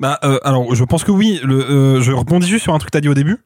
Bah, 0.00 0.18
euh, 0.24 0.38
alors, 0.44 0.74
je 0.74 0.84
pense 0.84 1.04
que 1.04 1.10
oui. 1.10 1.40
Euh, 1.44 2.00
je 2.00 2.12
rebondis 2.12 2.48
juste 2.48 2.64
sur 2.64 2.74
un 2.74 2.78
truc 2.78 2.90
que 2.90 2.96
t'as 2.96 3.02
dit 3.02 3.08
au 3.08 3.14
début, 3.14 3.38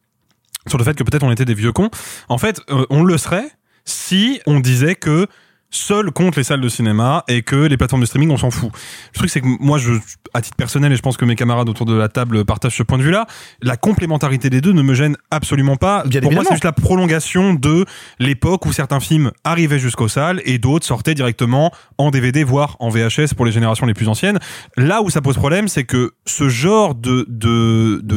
sur 0.68 0.78
le 0.78 0.84
fait 0.84 0.94
que 0.94 1.02
peut-être 1.02 1.24
on 1.24 1.32
était 1.32 1.44
des 1.44 1.54
vieux 1.54 1.72
cons. 1.72 1.90
En 2.28 2.38
fait, 2.38 2.60
euh, 2.70 2.86
on 2.90 3.02
le 3.02 3.18
serait 3.18 3.50
si 3.84 4.40
on 4.46 4.60
disait 4.60 4.94
que 4.94 5.26
seul 5.74 6.10
compte 6.10 6.36
les 6.36 6.44
salles 6.44 6.60
de 6.60 6.68
cinéma 6.68 7.24
et 7.28 7.42
que 7.42 7.56
les 7.56 7.76
plateformes 7.76 8.00
de 8.02 8.06
streaming 8.06 8.30
on 8.30 8.36
s'en 8.36 8.50
fout. 8.50 8.70
Le 9.12 9.18
truc 9.18 9.30
c'est 9.30 9.40
que 9.40 9.46
moi 9.60 9.78
je 9.78 9.92
à 10.32 10.40
titre 10.40 10.56
personnel 10.56 10.92
et 10.92 10.96
je 10.96 11.02
pense 11.02 11.16
que 11.16 11.24
mes 11.24 11.36
camarades 11.36 11.68
autour 11.68 11.86
de 11.86 11.94
la 11.94 12.08
table 12.08 12.44
partagent 12.44 12.76
ce 12.76 12.82
point 12.82 12.98
de 12.98 13.02
vue-là, 13.04 13.26
la 13.62 13.76
complémentarité 13.76 14.50
des 14.50 14.60
deux 14.60 14.72
ne 14.72 14.82
me 14.82 14.94
gêne 14.94 15.16
absolument 15.30 15.76
pas. 15.76 16.02
Bien 16.06 16.20
Pour 16.20 16.32
moi 16.32 16.42
c'est 16.44 16.54
juste 16.54 16.64
la 16.64 16.72
prolongation 16.72 17.54
de 17.54 17.84
l'époque 18.18 18.66
où 18.66 18.72
certains 18.72 19.00
films 19.00 19.30
arrivaient 19.44 19.78
jusqu'aux 19.78 20.08
salles 20.08 20.40
et 20.44 20.58
d'autres 20.58 20.86
sortaient 20.86 21.14
directement 21.14 21.72
en 21.98 22.10
DVD 22.10 22.42
voire 22.44 22.76
en 22.80 22.88
VHS 22.88 23.34
pour 23.36 23.44
les 23.46 23.52
générations 23.52 23.86
les 23.86 23.94
plus 23.94 24.08
anciennes. 24.08 24.38
Là 24.76 25.02
où 25.02 25.10
ça 25.10 25.20
pose 25.20 25.36
problème 25.36 25.68
c'est 25.68 25.84
que 25.84 26.12
ce 26.26 26.48
genre 26.48 26.94
de 26.94 27.24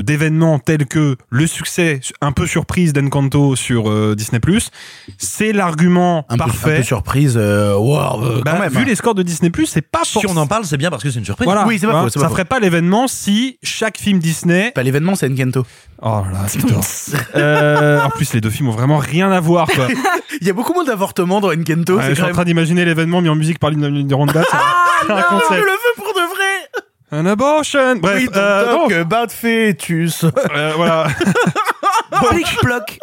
d'événements 0.01 0.59
tels 0.59 0.85
que 0.85 1.15
le 1.29 1.47
succès 1.47 1.99
un 2.21 2.31
peu 2.31 2.45
surprise 2.47 2.93
d'Encanto 2.93 3.55
sur 3.55 3.89
euh, 3.89 4.15
Disney+, 4.15 4.39
c'est 5.17 5.53
l'argument 5.53 6.25
Un 6.29 6.33
peu, 6.37 6.45
parfait. 6.45 6.73
un 6.73 6.77
peu 6.77 6.83
surprise. 6.83 7.35
euh, 7.37 7.46
wow, 7.75 8.23
euh, 8.23 8.41
Bah, 8.43 8.53
quand 8.53 8.59
même. 8.59 8.71
vu 8.71 8.79
hein. 8.79 8.83
les 8.85 8.95
scores 8.95 9.15
de 9.15 9.23
Disney+, 9.23 9.51
c'est 9.65 9.81
pas 9.81 10.01
Si 10.03 10.25
on 10.27 10.37
en 10.37 10.47
parle, 10.47 10.65
c'est 10.65 10.77
bien 10.77 10.89
parce 10.89 11.03
que 11.03 11.09
c'est 11.09 11.19
une 11.19 11.25
surprise. 11.25 11.45
Voilà. 11.45 11.65
Oui, 11.65 11.77
c'est 11.79 11.87
pas 11.87 12.01
faux, 12.01 12.09
c'est 12.09 12.19
ça 12.19 12.27
faux. 12.27 12.33
ferait 12.33 12.45
pas 12.45 12.59
l'événement 12.59 13.07
si 13.07 13.57
chaque 13.63 13.97
film 13.97 14.19
Disney. 14.19 14.71
Pas 14.71 14.83
l'événement, 14.83 15.15
c'est 15.15 15.29
Enkento. 15.29 15.65
Oh 16.01 16.23
là, 16.31 16.45
putain. 16.51 16.79
euh, 17.35 18.01
en 18.01 18.09
plus, 18.09 18.33
les 18.33 18.41
deux 18.41 18.49
films 18.49 18.69
ont 18.69 18.73
vraiment 18.73 18.97
rien 18.97 19.31
à 19.31 19.39
voir, 19.39 19.67
quoi. 19.67 19.87
Il 20.41 20.45
y 20.47 20.49
a 20.49 20.53
beaucoup 20.53 20.73
moins 20.73 20.83
d'avortements 20.83 21.41
dans. 21.41 21.49
Ouais, 21.49 21.55
c'est 21.65 22.09
je 22.09 22.13
suis 22.13 22.21
en 22.21 22.25
même... 22.27 22.33
train 22.35 22.45
d'imaginer 22.45 22.85
l'événement 22.85 23.21
mis 23.21 23.29
en 23.29 23.35
musique 23.35 23.59
par 23.59 23.71
Ronda. 23.71 24.43
C'est 24.51 24.57
un 25.11 25.15
Non, 25.15 25.39
je 25.49 25.55
le 25.55 25.61
veux 25.61 25.95
pour 25.95 26.13
de 26.13 26.29
vrai. 26.29 26.81
Un 27.11 27.25
abortion. 27.25 27.95
Bref, 27.95 28.17
oui, 28.17 28.25
donc, 28.25 28.35
euh, 28.35 28.65
donc, 28.71 28.81
donc, 28.81 28.91
euh, 28.91 29.03
bad 29.05 29.31
fœtus. 29.31 30.25
euh, 30.25 30.73
voilà. 30.75 31.07
Plic, 32.29 32.47
ploc. 32.61 32.99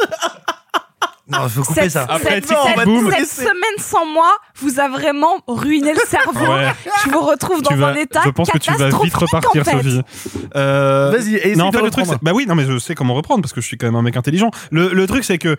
Non, 1.26 1.48
faut 1.48 1.62
couper 1.62 1.80
Cette, 1.82 1.90
ça. 1.92 2.02
Après, 2.08 2.34
cette- 2.34 2.48
cette- 2.48 2.84
tout 2.84 3.10
cette 3.10 3.28
semaine 3.28 3.78
sans 3.78 4.04
moi 4.04 4.30
vous 4.60 4.78
a 4.78 4.88
vraiment 4.88 5.40
ruiné 5.48 5.92
le 5.94 6.00
cerveau. 6.06 6.52
Ouais. 6.52 6.70
Je 7.04 7.10
vous 7.10 7.20
retrouve 7.20 7.62
dans 7.62 7.74
vas- 7.76 7.88
un 7.88 7.94
état 7.94 8.20
je 8.24 8.30
pense 8.30 8.50
que 8.50 8.58
tu 8.58 8.70
vas 8.72 8.76
vite 8.76 9.12
catastrophique, 9.12 9.14
repartir, 9.16 9.60
en 9.62 9.64
fait. 9.64 9.82
Sophie. 9.82 10.02
Euh, 10.54 11.10
Vas-y, 11.16 11.36
essaye 11.36 11.56
non, 11.56 11.66
en 11.66 11.72
fait, 11.72 11.80
le 11.80 11.90
truc, 11.90 12.06
bah 12.22 12.32
oui, 12.34 12.44
non, 12.46 12.54
mais 12.54 12.64
je 12.66 12.78
sais 12.78 12.94
comment 12.94 13.14
reprendre 13.14 13.40
parce 13.42 13.52
que 13.54 13.60
je 13.62 13.66
suis 13.66 13.78
quand 13.78 13.86
même 13.86 13.96
un 13.96 14.02
mec 14.02 14.16
intelligent. 14.16 14.50
Le, 14.70 14.92
le 14.92 15.06
truc, 15.06 15.24
c'est 15.24 15.38
que 15.38 15.56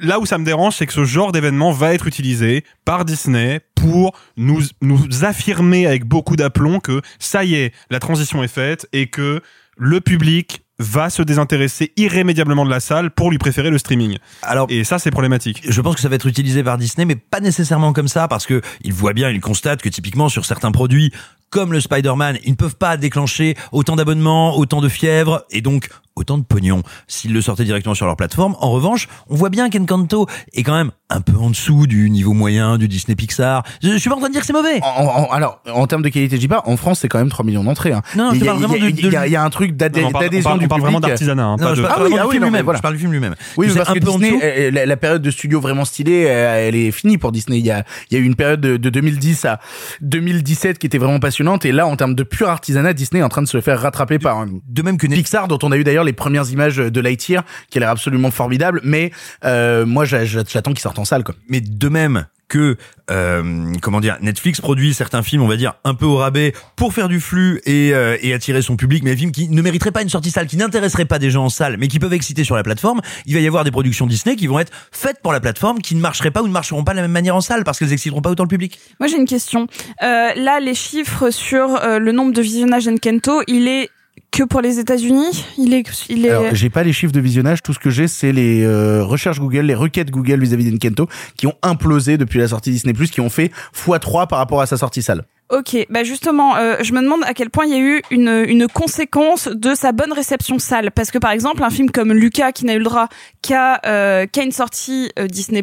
là 0.00 0.18
où 0.18 0.24
ça 0.26 0.38
me 0.38 0.44
dérange, 0.46 0.76
c'est 0.76 0.86
que 0.86 0.92
ce 0.94 1.04
genre 1.04 1.30
d'événement 1.32 1.72
va 1.72 1.92
être 1.92 2.06
utilisé 2.06 2.64
par 2.86 3.04
Disney 3.04 3.60
pour 3.74 4.12
nous, 4.36 4.60
nous 4.80 5.24
affirmer 5.24 5.86
avec 5.86 6.04
beaucoup 6.06 6.36
d'aplomb 6.36 6.80
que 6.80 7.02
ça 7.18 7.44
y 7.44 7.54
est, 7.56 7.74
la 7.90 7.98
transition 7.98 8.42
est 8.42 8.48
faite 8.48 8.86
et 8.92 9.08
que 9.08 9.42
le 9.76 10.00
public 10.00 10.61
va 10.82 11.10
se 11.10 11.22
désintéresser 11.22 11.92
irrémédiablement 11.96 12.64
de 12.64 12.70
la 12.70 12.80
salle 12.80 13.10
pour 13.10 13.30
lui 13.30 13.38
préférer 13.38 13.70
le 13.70 13.78
streaming. 13.78 14.18
Alors, 14.42 14.66
Et 14.70 14.84
ça, 14.84 14.98
c'est 14.98 15.10
problématique. 15.10 15.62
je 15.68 15.80
pense 15.80 15.94
que 15.94 16.00
ça 16.00 16.08
va 16.08 16.16
être 16.16 16.26
utilisé 16.26 16.62
par 16.62 16.78
Disney, 16.78 17.04
mais 17.04 17.16
pas 17.16 17.40
nécessairement 17.40 17.92
comme 17.92 18.08
ça, 18.08 18.28
parce 18.28 18.46
que 18.46 18.60
ils 18.82 18.92
voient 18.92 19.12
bien, 19.12 19.30
ils 19.30 19.40
constatent 19.40 19.82
que 19.82 19.88
typiquement 19.88 20.28
sur 20.28 20.44
certains 20.44 20.72
produits, 20.72 21.12
comme 21.52 21.72
le 21.72 21.80
Spider-Man, 21.80 22.38
ils 22.44 22.50
ne 22.52 22.56
peuvent 22.56 22.76
pas 22.76 22.96
déclencher 22.96 23.54
autant 23.70 23.94
d'abonnements, 23.94 24.56
autant 24.56 24.80
de 24.80 24.88
fièvre, 24.88 25.44
et 25.50 25.60
donc 25.60 25.88
autant 26.14 26.36
de 26.36 26.42
pognon 26.42 26.82
s'ils 27.08 27.32
le 27.32 27.40
sortaient 27.40 27.64
directement 27.64 27.94
sur 27.94 28.04
leur 28.04 28.16
plateforme. 28.16 28.54
En 28.60 28.70
revanche, 28.70 29.08
on 29.30 29.34
voit 29.36 29.48
bien 29.48 29.70
qu'Encanto 29.70 30.26
est 30.52 30.62
quand 30.62 30.74
même 30.74 30.90
un 31.08 31.20
peu 31.22 31.36
en 31.36 31.48
dessous 31.50 31.86
du 31.86 32.10
niveau 32.10 32.32
moyen 32.34 32.76
du 32.78 32.86
Disney 32.88 33.14
Pixar. 33.16 33.62
Je, 33.82 33.90
je 33.90 33.96
suis 33.96 34.08
pas 34.10 34.16
en 34.16 34.18
train 34.18 34.28
de 34.28 34.32
dire 34.32 34.40
que 34.42 34.46
c'est 34.46 34.52
mauvais. 34.52 34.80
En- 34.82 35.04
en- 35.04 35.30
alors, 35.30 35.60
en 35.72 35.86
termes 35.86 36.02
de 36.02 36.08
qualité, 36.10 36.36
je 36.36 36.40
dis 36.40 36.48
pas, 36.48 36.62
en 36.66 36.76
France, 36.76 37.00
c'est 37.00 37.08
quand 37.08 37.18
même 37.18 37.30
3 37.30 37.44
millions 37.46 37.64
d'entrées. 37.64 37.92
Hein. 37.92 38.02
Non, 38.16 38.30
il, 38.32 38.42
y 38.42 38.44
y 38.44 38.48
a- 38.48 38.54
de- 38.54 38.76
il 38.76 39.06
y 39.28 39.30
y 39.30 39.36
a 39.36 39.42
un 39.42 39.50
truc 39.50 39.74
d'adhésion 39.76 40.10
parle- 40.10 40.58
du 40.58 40.64
on 40.64 40.68
parle 40.68 40.80
vraiment 40.82 40.98
public. 40.98 41.10
d'artisanat. 41.10 41.44
hein, 41.44 41.56
de- 41.56 41.62
parle 41.62 41.76
Ah 41.80 41.96
oui, 42.04 42.14
ah 42.18 42.22
du 42.24 42.28
oui, 42.28 42.38
lui-même. 42.38 42.64
voilà. 42.64 42.76
Je 42.78 42.82
parle 42.82 42.94
du 42.94 43.00
film 43.00 43.12
lui-même. 43.12 43.34
Oui, 43.56 43.68
mais 43.68 43.74
parce 43.74 43.90
un 43.90 43.94
que 43.94 43.98
peu 44.00 44.10
en 44.10 44.18
Disney, 44.18 44.36
dessous. 44.36 44.42
euh, 44.44 44.70
la, 44.70 44.86
la 44.86 44.96
période 44.98 45.22
de 45.22 45.30
studio 45.30 45.60
vraiment 45.60 45.84
stylée, 45.86 46.26
euh, 46.28 46.68
elle 46.68 46.74
est 46.76 46.90
finie 46.92 47.16
pour 47.18 47.32
Disney. 47.32 47.58
Il 47.58 47.66
y 47.66 47.70
a, 47.70 47.84
il 48.10 48.16
y 48.16 48.20
a 48.20 48.22
eu 48.22 48.26
une 48.26 48.34
période 48.36 48.60
de, 48.60 48.76
de 48.76 48.90
2010 48.90 49.44
à 49.46 49.60
2017 50.02 50.78
qui 50.78 50.86
était 50.86 50.98
vraiment 50.98 51.20
passionnante. 51.20 51.41
Et 51.64 51.72
là, 51.72 51.86
en 51.86 51.96
termes 51.96 52.14
de 52.14 52.22
pur 52.22 52.48
artisanat, 52.48 52.92
Disney 52.92 53.20
est 53.20 53.24
en 53.24 53.28
train 53.28 53.42
de 53.42 53.48
se 53.48 53.60
faire 53.60 53.80
rattraper 53.80 54.18
par 54.18 54.38
un 54.38 54.46
De 54.68 54.82
même 54.82 54.96
que. 54.98 55.06
Pixar, 55.06 55.48
dont 55.48 55.58
on 55.62 55.72
a 55.72 55.76
eu 55.76 55.84
d'ailleurs 55.84 56.04
les 56.04 56.12
premières 56.12 56.48
images 56.50 56.76
de 56.76 57.00
Lightyear, 57.00 57.44
qui 57.70 57.78
a 57.78 57.80
l'air 57.80 57.90
absolument 57.90 58.30
formidable. 58.30 58.80
Mais 58.84 59.10
euh, 59.44 59.84
moi, 59.86 60.04
j'a- 60.04 60.24
j'a- 60.24 60.44
j'attends 60.48 60.70
qu'il 60.72 60.80
sorte 60.80 60.98
en 60.98 61.04
salle. 61.04 61.24
Quoi. 61.24 61.34
mais 61.48 61.60
de 61.60 61.88
même 61.88 62.26
que 62.52 62.76
euh, 63.10 63.72
comment 63.80 64.00
dire 64.00 64.18
Netflix 64.20 64.60
produit 64.60 64.92
certains 64.92 65.22
films 65.22 65.40
on 65.40 65.48
va 65.48 65.56
dire 65.56 65.72
un 65.84 65.94
peu 65.94 66.04
au 66.04 66.16
rabais 66.16 66.52
pour 66.76 66.92
faire 66.92 67.08
du 67.08 67.18
flux 67.18 67.62
et, 67.64 67.94
euh, 67.94 68.16
attirer 68.34 68.60
son 68.60 68.76
public 68.76 69.02
mais 69.04 69.16
films 69.16 69.32
qui 69.32 69.48
ne 69.48 69.62
mériteraient 69.62 69.90
pas 69.90 70.02
une 70.02 70.10
sortie 70.10 70.30
salle 70.30 70.46
qui 70.46 70.58
n'intéresseraient 70.58 71.06
pas 71.06 71.18
des 71.18 71.30
gens 71.30 71.44
en 71.44 71.48
salle 71.48 71.78
mais 71.78 71.88
qui 71.88 71.98
peuvent 71.98 72.12
exciter 72.12 72.44
sur 72.44 72.54
la 72.54 72.62
plateforme 72.62 73.00
il 73.24 73.34
va 73.34 73.40
y 73.40 73.46
avoir 73.46 73.64
des 73.64 73.70
productions 73.70 74.06
Disney 74.06 74.36
qui 74.36 74.46
vont 74.46 74.58
être 74.58 74.72
faites 74.92 75.20
pour 75.22 75.32
la 75.32 75.40
plateforme 75.40 75.80
qui 75.80 75.94
ne 75.94 76.00
marcheraient 76.00 76.30
pas 76.30 76.42
ou 76.42 76.46
ne 76.46 76.52
marcheront 76.52 76.84
pas 76.84 76.92
de 76.92 76.96
la 76.96 77.02
même 77.02 77.12
manière 77.12 77.34
en 77.34 77.40
salle 77.40 77.64
parce 77.64 77.78
qu'elles 77.78 77.92
exciteront 77.92 78.20
pas 78.20 78.30
autant 78.30 78.44
le 78.44 78.48
public 78.48 78.78
Moi 79.00 79.08
j'ai 79.08 79.16
une 79.16 79.26
question. 79.26 79.66
Euh, 80.02 80.34
là, 80.34 80.60
les 80.60 80.74
chiffres 80.74 81.30
sur 81.30 81.76
euh, 81.76 81.98
le 81.98 82.12
nombre 82.12 82.32
de 82.32 82.42
visionnages 82.42 82.88
Enkento, 82.88 83.42
il 83.46 83.68
est 83.68 83.90
que 84.32 84.42
pour 84.42 84.60
les 84.60 84.80
États-Unis. 84.80 85.44
Il 85.58 85.74
est, 85.74 85.84
il 86.08 86.26
est. 86.26 86.30
Alors, 86.30 86.54
j'ai 86.54 86.70
pas 86.70 86.82
les 86.82 86.92
chiffres 86.92 87.12
de 87.12 87.20
visionnage. 87.20 87.62
Tout 87.62 87.72
ce 87.72 87.78
que 87.78 87.90
j'ai, 87.90 88.08
c'est 88.08 88.32
les 88.32 88.64
euh, 88.64 89.04
recherches 89.04 89.38
Google, 89.38 89.60
les 89.60 89.74
requêtes 89.74 90.10
Google 90.10 90.40
vis-à-vis 90.40 90.68
d'Enkento, 90.68 91.08
qui 91.36 91.46
ont 91.46 91.54
implosé 91.62 92.16
depuis 92.16 92.40
la 92.40 92.48
sortie 92.48 92.70
Disney+, 92.70 92.94
qui 92.94 93.20
ont 93.20 93.30
fait 93.30 93.52
x3 93.76 94.26
par 94.26 94.38
rapport 94.38 94.60
à 94.60 94.66
sa 94.66 94.76
sortie 94.76 95.02
salle. 95.02 95.24
Ok, 95.52 95.76
bah 95.90 96.02
justement, 96.02 96.56
euh, 96.56 96.76
je 96.80 96.94
me 96.94 97.02
demande 97.02 97.22
à 97.24 97.34
quel 97.34 97.50
point 97.50 97.66
il 97.66 97.72
y 97.72 97.74
a 97.74 97.78
eu 97.78 98.00
une, 98.10 98.42
une 98.48 98.68
conséquence 98.68 99.48
de 99.48 99.74
sa 99.74 99.92
bonne 99.92 100.12
réception 100.12 100.58
salle. 100.58 100.90
Parce 100.90 101.10
que 101.10 101.18
par 101.18 101.30
exemple, 101.30 101.62
un 101.62 101.68
film 101.68 101.90
comme 101.90 102.10
Lucas, 102.10 102.52
qui 102.52 102.64
n'a 102.64 102.72
eu 102.72 102.78
le 102.78 102.84
droit 102.84 103.08
qu'à 103.42 103.78
euh, 103.84 104.26
qu'à 104.26 104.44
une 104.44 104.52
sortie 104.52 105.10
euh, 105.18 105.26
Disney+, 105.26 105.62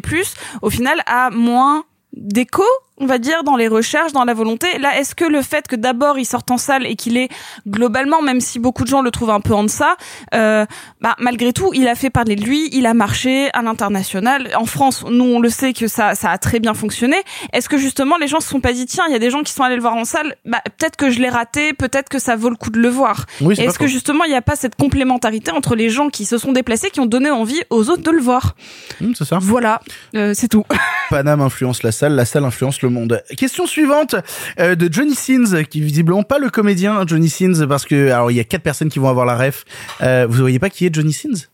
au 0.62 0.70
final 0.70 1.02
a 1.06 1.30
moins 1.30 1.84
d'écho, 2.12 2.64
on 2.98 3.06
va 3.06 3.18
dire, 3.18 3.44
dans 3.44 3.56
les 3.56 3.68
recherches, 3.68 4.12
dans 4.12 4.24
la 4.24 4.34
volonté. 4.34 4.66
Là, 4.78 4.98
est-ce 4.98 5.14
que 5.14 5.24
le 5.24 5.40
fait 5.42 5.66
que 5.66 5.76
d'abord 5.76 6.18
il 6.18 6.26
sorte 6.26 6.50
en 6.50 6.58
salle 6.58 6.86
et 6.86 6.96
qu'il 6.96 7.16
est 7.16 7.30
globalement, 7.66 8.20
même 8.20 8.40
si 8.40 8.58
beaucoup 8.58 8.84
de 8.84 8.88
gens 8.88 9.00
le 9.00 9.10
trouvent 9.10 9.30
un 9.30 9.40
peu 9.40 9.54
en 9.54 9.64
deçà, 9.64 9.96
euh, 10.34 10.66
bah, 11.00 11.16
malgré 11.18 11.52
tout, 11.52 11.72
il 11.72 11.88
a 11.88 11.94
fait 11.94 12.10
parler 12.10 12.36
de 12.36 12.42
lui, 12.42 12.68
il 12.72 12.86
a 12.86 12.92
marché 12.92 13.48
à 13.54 13.62
l'international. 13.62 14.50
En 14.56 14.66
France, 14.66 15.04
nous, 15.08 15.24
on 15.24 15.40
le 15.40 15.48
sait 15.48 15.72
que 15.72 15.86
ça, 15.88 16.14
ça 16.14 16.30
a 16.30 16.38
très 16.38 16.60
bien 16.60 16.74
fonctionné. 16.74 17.16
Est-ce 17.52 17.68
que 17.68 17.78
justement, 17.78 18.18
les 18.18 18.28
gens 18.28 18.40
se 18.40 18.48
sont 18.48 18.60
pas 18.60 18.72
dit, 18.72 18.84
tiens, 18.84 19.04
il 19.08 19.12
y 19.12 19.16
a 19.16 19.18
des 19.18 19.30
gens 19.30 19.42
qui 19.42 19.52
sont 19.52 19.62
allés 19.62 19.76
le 19.76 19.82
voir 19.82 19.94
en 19.94 20.04
salle, 20.04 20.36
bah, 20.44 20.60
peut-être 20.64 20.96
que 20.96 21.10
je 21.10 21.20
l'ai 21.20 21.30
raté, 21.30 21.72
peut-être 21.72 22.10
que 22.10 22.18
ça 22.18 22.36
vaut 22.36 22.50
le 22.50 22.56
coup 22.56 22.70
de 22.70 22.80
le 22.80 22.88
voir. 22.88 23.24
Oui, 23.40 23.58
Est-ce 23.58 23.78
que 23.78 23.86
justement, 23.86 24.24
il 24.24 24.30
n'y 24.30 24.36
a 24.36 24.42
pas 24.42 24.56
cette 24.56 24.74
complémentarité 24.74 25.52
entre 25.52 25.74
les 25.74 25.88
gens 25.88 26.10
qui 26.10 26.26
se 26.26 26.36
sont 26.36 26.52
déplacés, 26.52 26.90
qui 26.90 27.00
ont 27.00 27.06
donné 27.06 27.30
envie 27.30 27.62
aux 27.70 27.88
autres 27.88 28.02
de 28.02 28.10
le 28.10 28.20
voir? 28.20 28.56
Hum, 29.00 29.14
c'est 29.14 29.24
ça. 29.24 29.38
Voilà, 29.40 29.80
euh, 30.14 30.32
c'est 30.34 30.48
tout. 30.48 30.64
Paname 31.08 31.40
influence 31.40 31.82
la 31.82 31.92
la 32.08 32.24
salle 32.24 32.44
influence 32.44 32.82
le 32.82 32.88
monde. 32.88 33.22
Question 33.36 33.66
suivante 33.66 34.16
euh, 34.58 34.74
de 34.74 34.92
Johnny 34.92 35.14
Sins, 35.14 35.64
qui 35.68 35.80
visiblement 35.80 36.22
pas 36.22 36.38
le 36.38 36.48
comédien 36.50 37.04
Johnny 37.06 37.28
Sins, 37.28 37.66
parce 37.68 37.84
que 37.84 38.10
alors 38.10 38.30
il 38.30 38.36
y 38.36 38.40
a 38.40 38.44
quatre 38.44 38.62
personnes 38.62 38.88
qui 38.88 38.98
vont 38.98 39.08
avoir 39.08 39.26
la 39.26 39.36
ref. 39.36 39.64
Euh, 40.00 40.26
vous 40.28 40.38
voyez 40.38 40.58
pas 40.58 40.70
qui 40.70 40.86
est 40.86 40.94
Johnny 40.94 41.12
Sins? 41.12 41.49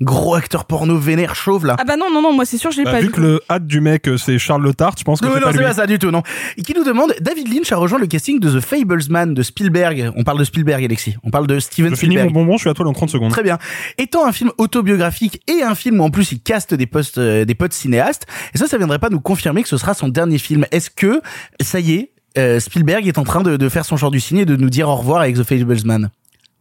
Gros 0.00 0.34
acteur 0.34 0.64
porno 0.64 0.96
vénère 0.98 1.34
chauve 1.34 1.66
là. 1.66 1.76
Ah 1.78 1.84
bah 1.84 1.96
non, 1.96 2.10
non, 2.12 2.22
non, 2.22 2.32
moi 2.34 2.44
c'est 2.44 2.58
sûr, 2.58 2.70
je 2.70 2.78
l'ai 2.78 2.84
Bah, 2.84 2.92
pas 2.92 3.00
vu 3.00 3.06
vu. 3.06 3.12
que 3.12 3.20
le 3.20 3.40
hâte 3.50 3.66
du 3.66 3.80
mec 3.80 4.08
euh, 4.08 4.16
c'est 4.16 4.38
Charles 4.38 4.62
Le 4.62 4.74
Tart, 4.74 4.94
je 4.98 5.04
pense 5.04 5.20
que 5.20 5.26
Non, 5.26 5.32
c'est 5.34 5.40
non, 5.40 5.46
pas 5.46 5.52
c'est 5.52 5.58
lui. 5.58 5.64
pas 5.66 5.72
ça 5.74 5.86
du 5.86 5.98
tout, 5.98 6.10
non. 6.10 6.22
Et 6.56 6.62
qui 6.62 6.74
nous 6.74 6.84
demande, 6.84 7.14
David 7.20 7.52
Lynch 7.52 7.70
a 7.72 7.76
rejoint 7.76 7.98
le 7.98 8.06
casting 8.06 8.40
de 8.40 8.58
The 8.58 8.62
Fablesman 8.62 9.34
de 9.34 9.42
Spielberg. 9.42 10.12
On 10.16 10.24
parle 10.24 10.38
de 10.38 10.44
Spielberg, 10.44 10.84
Alexis. 10.84 11.16
On 11.22 11.30
parle 11.30 11.46
de 11.46 11.58
Steven 11.60 11.90
Je 11.94 12.00
finis 12.00 12.16
mon 12.18 12.30
bonbon, 12.30 12.54
je 12.56 12.60
suis 12.62 12.70
à 12.70 12.74
toi 12.74 12.84
dans 12.84 12.92
30 12.92 13.10
secondes. 13.10 13.30
Très 13.32 13.42
bien. 13.42 13.58
Étant 13.98 14.26
un 14.26 14.32
film 14.32 14.50
autobiographique 14.58 15.40
et 15.48 15.62
un 15.62 15.74
film 15.74 16.00
où 16.00 16.04
en 16.04 16.10
plus 16.10 16.32
il 16.32 16.40
caste 16.40 16.74
des 16.74 16.86
postes, 16.86 17.18
euh, 17.18 17.44
des 17.44 17.54
potes 17.54 17.72
cinéastes, 17.72 18.26
et 18.54 18.58
ça, 18.58 18.66
ça 18.66 18.78
viendrait 18.78 18.98
pas 18.98 19.10
nous 19.10 19.20
confirmer 19.20 19.62
que 19.62 19.68
ce 19.68 19.76
sera 19.76 19.94
son 19.94 20.08
dernier 20.08 20.38
film. 20.38 20.66
Est-ce 20.72 20.90
que, 20.90 21.20
ça 21.60 21.80
y 21.80 21.92
est, 21.94 22.12
euh, 22.38 22.60
Spielberg 22.60 23.06
est 23.08 23.18
en 23.18 23.24
train 23.24 23.42
de, 23.42 23.56
de 23.56 23.68
faire 23.68 23.84
son 23.84 23.96
genre 23.96 24.10
du 24.10 24.20
ciné 24.20 24.42
et 24.42 24.46
de 24.46 24.56
nous 24.56 24.70
dire 24.70 24.88
au 24.88 24.96
revoir 24.96 25.20
avec 25.22 25.36
The 25.36 25.42
Fablesman? 25.42 26.10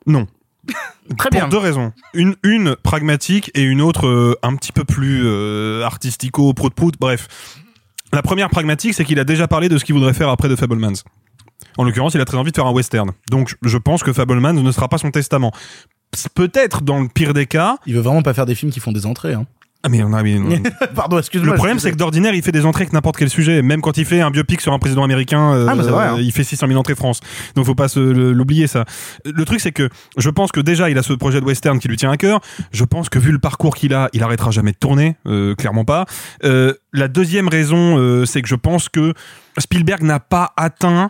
Non. 0.08 0.28
Très 1.18 1.30
Pour 1.30 1.40
bien. 1.40 1.48
deux 1.48 1.58
raisons. 1.58 1.92
Une, 2.14 2.36
une 2.44 2.76
pragmatique 2.76 3.52
et 3.56 3.64
une 3.64 3.82
autre 3.82 4.08
euh, 4.08 4.36
un 4.44 4.56
petit 4.56 4.72
peu 4.72 4.84
plus 4.84 5.22
euh, 5.26 5.84
artistico, 5.84 6.54
prout 6.54 6.74
prout, 6.74 6.96
bref. 7.00 7.28
La 8.14 8.22
première 8.22 8.50
pragmatique, 8.50 8.94
c'est 8.94 9.06
qu'il 9.06 9.20
a 9.20 9.24
déjà 9.24 9.48
parlé 9.48 9.70
de 9.70 9.78
ce 9.78 9.86
qu'il 9.86 9.96
voudrait 9.96 10.14
faire 10.14 10.30
après 10.30 10.50
The 10.50 10.56
Fablemans. 10.56 11.04
En 11.78 11.84
l'occurrence, 11.84 12.14
il 12.16 12.22
a 12.22 12.26
très 12.26 12.38
envie 12.38 12.52
de 12.52 12.56
faire 12.56 12.66
un 12.66 12.72
western. 12.72 13.12
Donc, 13.30 13.56
je 13.62 13.78
pense 13.78 14.04
que 14.04 14.14
Fablemans 14.14 14.54
ne 14.54 14.72
sera 14.72 14.88
pas 14.88 14.98
son 14.98 15.12
testament. 15.12 15.52
Peut-être 16.34 16.82
dans 16.82 17.00
le 17.00 17.08
pire 17.08 17.34
des 17.34 17.46
cas. 17.46 17.78
Il 17.86 17.96
veut 17.96 18.02
vraiment 18.02 18.24
pas 18.24 18.34
faire 18.34 18.46
des 18.46 18.56
films 18.56 18.72
qui 18.72 18.80
font 18.80 18.92
des 18.92 19.06
entrées. 19.06 19.34
Hein. 19.34 19.46
Ah 19.82 19.88
mais 19.88 20.04
on 20.04 20.12
a. 20.12 20.22
mais- 20.24 20.62
Pardon, 20.96 21.18
excuse-moi. 21.20 21.52
Le 21.52 21.56
problème, 21.56 21.80
c'est 21.80 21.92
que 21.92 21.96
d'ordinaire, 21.96 22.34
il 22.34 22.42
fait 22.42 22.52
des 22.52 22.66
entrées 22.66 22.82
avec 22.82 22.92
n'importe 22.92 23.16
quel 23.16 23.30
sujet. 23.30 23.62
Même 23.62 23.80
quand 23.80 23.98
il 23.98 24.04
fait 24.06 24.20
un 24.20 24.30
biopic 24.30 24.60
sur 24.60 24.74
un 24.74 24.80
président 24.80 25.04
américain, 25.06 25.54
euh, 25.54 25.68
Ah, 25.70 25.76
mais 25.76 25.84
vrai, 25.84 26.08
hein. 26.08 26.18
il 26.20 26.34
fait 26.34 26.44
600 26.44 26.68
000 26.68 26.78
entrées 26.78 26.96
France. 26.96 27.22
Donc, 27.56 27.66
faut 27.66 27.76
pas 27.76 27.88
l'oublier 27.96 28.68
ça. 28.68 28.84
Le 29.24 29.46
truc, 29.46 29.62
c'est 29.62 29.72
que 29.72 29.88
je 30.18 30.30
pense 30.30 30.52
que 30.52 30.60
déjà, 30.60 30.90
il 30.90 30.98
a 30.98 31.02
ce 31.04 31.14
projet 31.14 31.40
de 31.40 31.46
western 31.46 31.80
qui 31.80 31.88
lui 31.88 31.96
tient 31.96 32.12
à 32.12 32.18
cœur. 32.18 32.42
Je 32.74 32.84
pense 32.84 33.08
que 33.08 33.20
vu 33.20 33.32
le 33.32 33.40
parcours 33.40 33.74
qu'il 33.76 33.94
a, 33.94 34.10
il 34.12 34.22
arrêtera 34.22 34.52
jamais 34.52 34.72
de 34.74 34.78
tourner, 34.78 35.16
euh, 35.28 35.56
clairement 35.56 35.86
pas. 35.86 36.06
Euh, 36.44 36.74
la 36.92 37.08
deuxième 37.08 37.48
raison, 37.48 37.98
euh, 37.98 38.26
c'est 38.26 38.42
que 38.42 38.50
je 38.50 38.56
pense 38.56 38.90
que 38.90 39.14
Spielberg 39.58 40.04
n'a 40.04 40.20
pas 40.20 40.52
atteint 40.58 41.10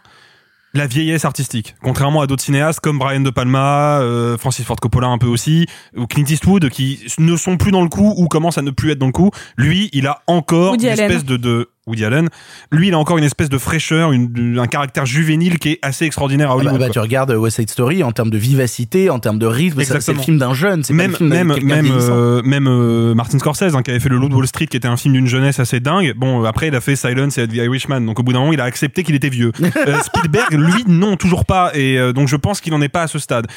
la 0.74 0.86
vieillesse 0.88 1.26
artistique, 1.26 1.76
contrairement 1.82 2.22
à 2.22 2.28
d'autres 2.28 2.44
cinéastes 2.44 2.80
comme 2.80 3.00
Brian 3.00 3.22
De 3.22 3.30
Palma, 3.32 4.00
euh, 4.02 4.38
Francis 4.38 4.66
Ford 4.66 4.76
Coppola 4.76 5.08
un 5.08 5.18
peu 5.18 5.28
aussi, 5.28 5.66
ou 5.98 6.06
Clint 6.06 6.26
Eastwood 6.30 6.70
qui 6.70 7.06
ne 7.18 7.36
sont 7.36 7.58
plus 7.58 7.72
dans 7.72 7.82
le 7.82 7.90
coup 7.90 8.14
ou 8.18 8.28
commencent 8.28 8.58
à 8.58 8.62
ne 8.62 8.72
plus 8.72 8.92
être 8.92 9.00
dans 9.00 9.08
le 9.08 9.12
coup. 9.12 9.32
Lui, 9.58 9.90
il 9.94 10.06
a 10.08 10.22
encore 10.28 10.72
Woody 10.72 10.86
une 10.86 10.92
Allen. 10.92 11.06
espèce 11.12 11.26
de, 11.26 11.38
de 11.38 11.70
Woody 11.88 12.06
Allen. 12.06 12.30
Lui, 12.72 12.90
il 12.90 12.94
a 12.94 13.00
encore 13.00 13.18
une 13.18 13.24
espèce 13.24 13.50
de 13.50 13.58
fraîcheur, 13.58 14.12
une- 14.12 14.60
un 14.60 14.68
caractère 14.68 15.06
juvénile 15.06 15.58
qui 15.58 15.70
est 15.70 15.80
assez 15.82 16.06
extraordinaire 16.06 16.50
à 16.52 16.54
Ah 16.54 16.56
bah, 16.58 16.62
Hollywood. 16.72 16.80
bah, 16.80 16.90
tu 16.92 17.00
regardes 17.00 17.32
West 17.32 17.56
Side 17.56 17.70
Story 17.70 18.04
en 18.04 18.12
termes 18.12 18.30
de 18.30 18.38
vivacité, 18.38 19.10
en 19.10 19.18
termes 19.20 19.40
de 19.40 19.46
rythme, 19.48 19.82
ça, 19.84 20.00
c'est 20.02 20.14
le 20.14 20.20
film 20.20 20.38
d'un 20.38 20.54
jeune, 20.54 20.84
pas 20.84 20.94
même 20.94 21.12
le 21.12 21.18
film 21.18 21.30
d'un- 21.30 21.36
même 21.44 21.54
quelqu'un 21.56 21.82
même 21.82 21.92
euh, 21.92 22.42
même 22.44 22.68
euh, 22.68 23.16
Martin 23.16 23.40
Scorsese 23.40 23.74
hein, 23.76 23.82
qui 23.82 23.90
avait 23.92 24.00
fait 24.00 24.10
le 24.10 24.18
Loup 24.18 24.30
de 24.30 24.36
Wall 24.36 24.46
Street 24.48 24.68
qui 24.68 24.78
était 24.78 24.88
un 24.88 24.98
film 24.98 25.14
d'une 25.16 25.28
jeunesse 25.28 25.60
assez 25.60 25.80
dingue. 25.80 26.14
Bon 26.16 26.44
après 26.44 26.68
il 26.68 26.76
a 26.76 26.82
fait 26.82 26.96
Silence 26.96 27.38
et 27.38 27.48
The 27.48 27.54
Irishman. 27.56 28.02
Donc 28.02 28.20
au 28.20 28.24
bout 28.24 28.34
d'un 28.34 28.40
moment 28.40 28.54
il 28.54 28.62
a 28.62 28.66
accepté 28.66 29.04
qu'il 29.04 29.16
était 29.16 29.30
vieux. 29.30 29.52
Euh, 29.88 29.98
Spielberg 30.02 30.54
lui 30.54 30.84
non 30.88 31.16
toujours 31.16 31.46
pas. 31.46 31.72
Et 31.74 31.98
euh, 31.98 32.12
donc 32.12 32.28
je 32.28 32.36
pense 32.36 32.60
qu'il 32.62 32.74
en 32.74 32.82
est 32.82 32.90
pas 32.90 33.04
à 33.04 33.08
ce 33.08 33.18
stade. 33.18 33.48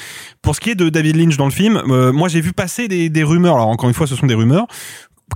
Pour 0.40 0.54
ce 0.54 0.60
qui 0.60 0.70
est 0.70 0.74
de 0.74 0.88
David 0.88 1.16
Lynch 1.16 1.36
dans 1.36 1.46
le 1.46 1.50
film 1.50 1.82
euh, 1.88 2.12
moi 2.12 2.28
j'ai 2.28 2.40
vu 2.40 2.52
passer 2.52 2.86
des, 2.88 3.08
des 3.10 3.24
rumeurs. 3.24 3.56
Alors 3.56 3.68
encore 3.68 3.88
une 3.88 3.94
fois 3.94 4.06
ce 4.06 4.14
sont 4.16 4.26
des 4.26 4.34
rumeurs 4.34 4.66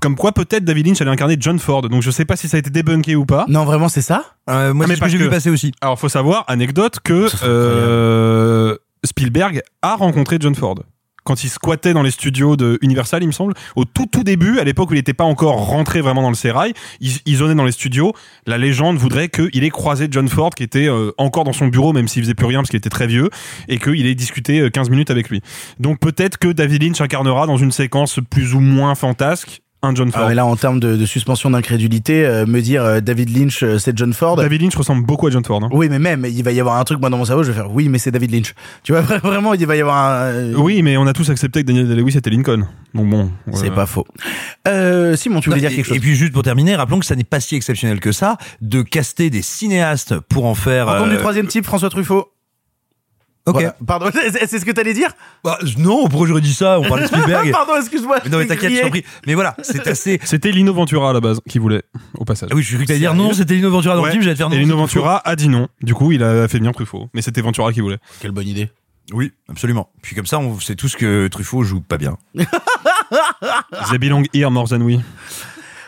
comme 0.01 0.17
quoi 0.17 0.33
peut-être 0.33 0.65
David 0.65 0.87
Lynch 0.89 1.01
allait 1.01 1.11
incarner 1.11 1.37
John 1.39 1.59
Ford 1.59 1.83
donc 1.89 2.03
je 2.03 2.11
sais 2.11 2.25
pas 2.25 2.37
si 2.37 2.49
ça 2.49 2.57
a 2.57 2.61
été 2.61 2.71
débunké 2.71 3.17
ou 3.17 3.25
pas 3.27 3.45
Non, 3.49 3.65
vraiment, 3.65 3.89
c'est 3.89 4.03
ça 4.03 4.25
Euh, 4.51 4.73
moi, 4.75 4.85
Ah, 4.85 4.87
c'est 4.87 4.89
mais 4.89 4.95
ce 4.95 4.95
que 4.95 5.01
parce 5.01 5.13
j'ai 5.13 5.19
vu 5.19 5.29
passer 5.31 5.51
aussi. 5.51 5.73
alors 5.81 5.99
faut 5.99 6.09
savoir 6.09 6.45
anecdote 6.49 6.99
que 7.03 7.29
euh, 7.43 8.77
Spielberg 9.05 9.63
a 9.83 9.97
rencontré 9.97 10.39
John 10.41 10.55
Ford 10.55 10.77
quand 11.25 11.43
il 11.43 11.49
squattait 11.49 11.93
dans 11.93 12.03
les 12.05 12.13
studios 12.13 12.55
de 12.55 12.79
Universal, 12.83 13.21
il 13.25 13.27
me 13.27 13.33
semble, 13.33 13.53
au 13.75 13.85
tout 13.85 14.07
tout 14.07 14.23
début, 14.23 14.61
à 14.61 14.65
l'époque 14.65 14.91
où 14.91 14.95
il 14.95 14.99
n'était 14.99 15.13
pas 15.13 15.25
encore 15.25 15.57
rentré 15.57 16.01
vraiment 16.01 16.23
dans 16.23 16.29
le 16.29 16.37
sérail, 16.37 16.73
il, 17.01 17.11
il 17.27 17.37
zonait 17.39 17.57
dans 17.57 17.65
les 17.65 17.73
studios. 17.73 18.13
La 18.47 18.59
légende 18.59 18.97
voudrait 18.97 19.29
qu'il 19.29 19.65
ait 19.65 19.71
croisé 19.71 20.07
John 20.09 20.29
Ford, 20.29 20.51
qui 20.51 20.63
était 20.63 20.89
euh, 20.89 21.11
encore 21.19 21.43
dans 21.43 21.53
son 21.53 21.67
bureau, 21.67 21.93
même 21.93 22.07
s'il 22.07 22.23
faisait 22.23 22.35
plus 22.35 22.47
rien 22.47 22.61
parce 22.61 22.71
qu'il 22.71 22.79
était 22.79 22.91
très 22.91 23.09
vieux, 23.09 23.29
et 23.67 23.79
qu'il 23.81 24.07
ait 24.07 24.15
discuté 24.15 24.61
euh, 24.61 24.71
15 24.71 24.89
minutes 24.89 25.11
avec 25.11 25.29
lui. 25.29 25.41
Donc 25.81 25.99
peut-être 25.99 26.39
que 26.39 26.47
David 26.47 26.85
Lynch 26.85 27.01
incarnera 27.01 27.49
dans 27.49 27.57
une 27.57 27.73
séquence 27.73 28.21
plus 28.31 28.55
ou 28.55 28.61
moins 28.61 28.95
fantasque 28.95 29.63
un 29.83 29.95
John 29.95 30.11
Ford. 30.11 30.23
Ah, 30.25 30.29
mais 30.31 30.35
là, 30.35 30.45
en 30.47 30.57
termes 30.57 30.81
de, 30.81 30.97
de 30.97 31.07
suspension 31.07 31.51
d'incrédulité, 31.51 32.25
euh, 32.27 32.47
me 32.47 32.61
dire 32.61 32.83
euh, 32.85 33.01
David 33.01 33.37
Lynch, 33.37 33.63
euh, 33.63 33.79
c'est 33.79 33.97
John 33.97 34.13
Ford. 34.13 34.37
David 34.37 34.63
Lynch 34.63 34.75
ressemble 34.75 35.05
beaucoup 35.07 35.27
à 35.27 35.31
John 35.31 35.45
Ford. 35.45 35.63
hein. 35.63 35.69
Oui, 35.73 35.89
mais 35.91 35.99
même, 35.99 36.25
il 36.29 36.43
va 36.43 36.51
y 36.53 36.59
avoir 36.61 36.77
un 36.79 36.85
truc, 36.85 36.99
moi, 37.01 37.11
dans 37.11 37.19
mon 37.19 37.25
cerveau, 37.25 37.43
je 37.45 37.53
vais 37.53 37.57
faire, 37.57 37.71
oui, 37.71 37.89
mais 37.89 37.99
c'est 37.99 38.11
David 38.11 38.33
Lynch. 38.33 38.55
Tu 38.83 38.93
vois, 38.93 39.01
vraiment, 39.23 39.55
il 39.55 39.67
va 39.67 39.77
y 39.77 39.81
avoir 39.81 39.97
un... 39.97 40.25
euh, 40.25 40.55
Oui, 40.57 40.83
mais 40.83 40.97
on 40.97 41.07
a 41.07 41.13
tous 41.13 41.29
accepté 41.31 41.63
que 41.63 41.67
Daniel 41.67 41.89
Day-Lewis 41.89 42.17
était 42.17 42.31
Lincoln. 42.31 42.67
Donc 42.95 43.11
bon, 43.11 43.31
C'est 43.53 43.71
pas 43.71 43.87
faux. 43.87 44.07
Euh, 44.67 45.15
Simon, 45.17 45.41
tu 45.41 45.51
voulais 45.51 45.61
dire 45.61 45.71
et, 45.71 45.77
quelque 45.77 45.87
chose 45.87 45.97
et 45.97 46.01
puis 46.01 46.15
juste 46.17 46.33
pour 46.33 46.43
terminer, 46.43 46.75
rappelons 46.77 46.99
que 46.99 47.07
ça 47.07 47.15
n'est 47.15 47.25
pas 47.25 47.41
si 47.41 47.55
exceptionnel 47.55 48.01
que 48.01 48.13
ça 48.13 48.39
de 48.63 48.83
caster 48.83 49.31
des 49.31 49.43
cinéastes 49.43 50.19
pour 50.29 50.47
en 50.47 50.55
faire. 50.55 50.87
Rencontre 50.87 51.11
du 51.11 51.17
troisième 51.19 51.47
type, 51.47 51.65
François 51.65 51.91
Truffaut. 51.91 52.29
Ok. 53.47 53.55
Voilà. 53.55 53.77
Pardon, 53.87 54.11
c'est 54.47 54.59
ce 54.59 54.65
que 54.65 54.73
t'allais 54.73 54.93
dire 54.93 55.11
Bah, 55.45 55.57
non, 55.79 56.09
pourquoi 56.09 56.27
j'aurais 56.27 56.41
dit 56.41 56.53
ça 56.53 56.81
On 56.81 56.89
parlait 56.89 57.05
de 57.05 57.09
Spielberg. 57.09 57.51
Pardon, 57.53 57.75
excuse-moi. 57.81 58.19
Mais 58.25 58.31
non, 58.31 58.39
mais 58.39 58.47
t'inquiète, 58.47 58.73
je 58.75 58.81
t'en 58.83 58.91
prie. 58.91 59.05
Mais 59.27 59.35
voilà, 59.35 59.57
c'est 59.63 59.87
assez. 59.87 60.19
C'était 60.25 60.51
Lino 60.51 60.75
Ventura 60.75 61.11
à 61.11 61.13
la 61.13 61.21
base 61.21 61.41
qui 61.49 61.59
voulait, 61.61 61.83
au 62.19 62.25
passage. 62.25 62.49
Ah 62.53 62.57
oui, 62.57 62.63
je 62.63 62.75
cru 62.75 62.83
que 62.85 62.89
t'allais 62.89 62.99
dire 62.99 63.15
non, 63.15 63.33
c'était 63.33 63.55
Lino 63.55 63.71
Ventura 63.71 63.95
dans 63.95 64.03
Ouais. 64.03 64.09
le 64.09 64.13
film, 64.13 64.23
j'allais 64.25 64.35
te 64.35 64.39
faire 64.39 64.51
non. 64.51 64.57
Et 64.57 64.59
Lino 64.59 64.75
c'est 64.75 64.81
Ventura 64.81 65.23
a 65.25 65.37
dit 65.37 65.49
non. 65.49 65.69
Du 65.81 65.95
coup, 65.95 66.11
il 66.13 66.23
a 66.25 66.49
fait 66.49 66.59
venir 66.59 66.73
Truffaut. 66.73 67.09
Mais 67.15 67.23
c'était 67.23 67.41
Ventura 67.41 67.73
qui 67.73 67.81
voulait. 67.81 67.99
Quelle 68.21 68.33
bonne 68.33 68.49
idée. 68.49 68.69
Oui, 69.13 69.33
absolument. 69.49 69.89
Puis 70.03 70.17
comme 70.17 70.27
ça, 70.27 70.41
on 70.41 70.59
sait 70.59 70.75
tous 70.75 70.97
que 70.97 71.29
Truffaut 71.29 71.63
joue 71.63 71.81
pas 71.81 71.99
bien. 71.99 72.17
They 73.91 73.99
belong 73.99 74.25
here 74.35 74.51
more 74.51 74.69
than 74.69 74.81
we. 74.81 74.99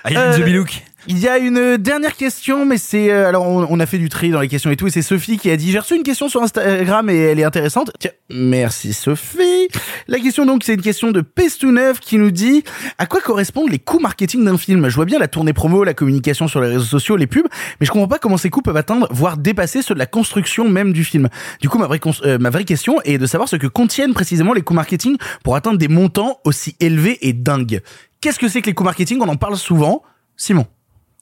Ah, 0.05 0.11
il 0.13 0.17
Euh, 0.17 0.39
the 0.39 0.43
Bilouk. 0.45 0.85
Il 1.07 1.19
y 1.19 1.29
a 1.29 1.39
une 1.39 1.77
dernière 1.77 2.17
question, 2.17 2.67
mais 2.67 2.77
c'est 2.77 3.13
euh, 3.13 3.29
alors 3.29 3.47
on, 3.47 3.67
on 3.71 3.79
a 3.79 3.87
fait 3.87 3.99
du 3.99 4.09
tri 4.09 4.31
dans 4.31 4.41
les 4.41 4.49
questions 4.49 4.71
et 4.71 4.77
tout, 4.77 4.89
et 4.89 4.91
c'est 4.91 5.01
Sophie 5.01 5.39
qui 5.39 5.49
a 5.49 5.57
dit 5.57 5.71
j'ai 5.71 5.79
reçu 5.79 5.95
une 5.95 6.03
question 6.03 6.29
sur 6.29 6.43
Instagram 6.43 7.09
et 7.09 7.17
elle 7.17 7.39
est 7.39 7.45
intéressante. 7.45 7.93
Tiens, 8.01 8.11
merci 8.31 8.93
Sophie. 8.93 9.69
La 10.09 10.19
question 10.19 10.45
donc 10.45 10.65
c'est 10.65 10.75
une 10.75 10.83
question 10.83 11.13
de 11.13 11.21
Pestou9 11.21 12.01
qui 12.01 12.19
nous 12.19 12.33
dit 12.33 12.65
à 12.99 13.07
quoi 13.07 13.21
correspondent 13.21 13.71
les 13.71 13.79
coûts 13.79 14.01
marketing 14.01 14.45
d'un 14.45 14.59
film? 14.59 14.89
Je 14.89 14.95
vois 14.97 15.05
bien 15.05 15.21
la 15.21 15.29
tournée 15.29 15.53
promo, 15.53 15.85
la 15.85 15.95
communication 15.95 16.49
sur 16.49 16.61
les 16.61 16.69
réseaux 16.69 16.85
sociaux, 16.85 17.17
les 17.17 17.29
pubs, 17.29 17.47
mais 17.81 17.87
je 17.87 17.93
comprends 17.93 18.09
pas 18.09 18.19
comment 18.19 18.37
ces 18.37 18.51
coûts 18.51 18.63
peuvent 18.63 18.77
atteindre 18.77 19.07
voire 19.13 19.37
dépasser 19.37 19.83
ceux 19.83 19.95
de 19.95 20.01
la 20.01 20.07
construction 20.07 20.69
même 20.69 20.93
du 20.93 21.05
film. 21.05 21.29
Du 21.61 21.69
coup 21.69 21.79
ma 21.79 21.87
vraie 21.87 22.01
euh, 22.25 22.39
ma 22.39 22.51
vraie 22.51 22.65
question 22.65 23.01
est 23.03 23.19
de 23.19 23.27
savoir 23.27 23.49
ce 23.49 23.55
que 23.55 23.69
contiennent 23.69 24.15
précisément 24.15 24.53
les 24.53 24.63
coûts 24.63 24.75
marketing 24.75 25.17
pour 25.45 25.55
atteindre 25.55 25.79
des 25.79 25.89
montants 25.89 26.41
aussi 26.45 26.75
élevés 26.81 27.19
et 27.23 27.33
dingues. 27.33 27.83
Qu'est-ce 28.21 28.41
que 28.41 28.49
c'est 28.49 28.63
que 28.63 28.67
les 28.67 28.75
coûts 28.75 28.85
marketing? 28.85 29.21
On 29.21 29.29
en 29.29 29.37
parle 29.37 29.57
souvent. 29.57 30.03
Simon. 30.37 30.67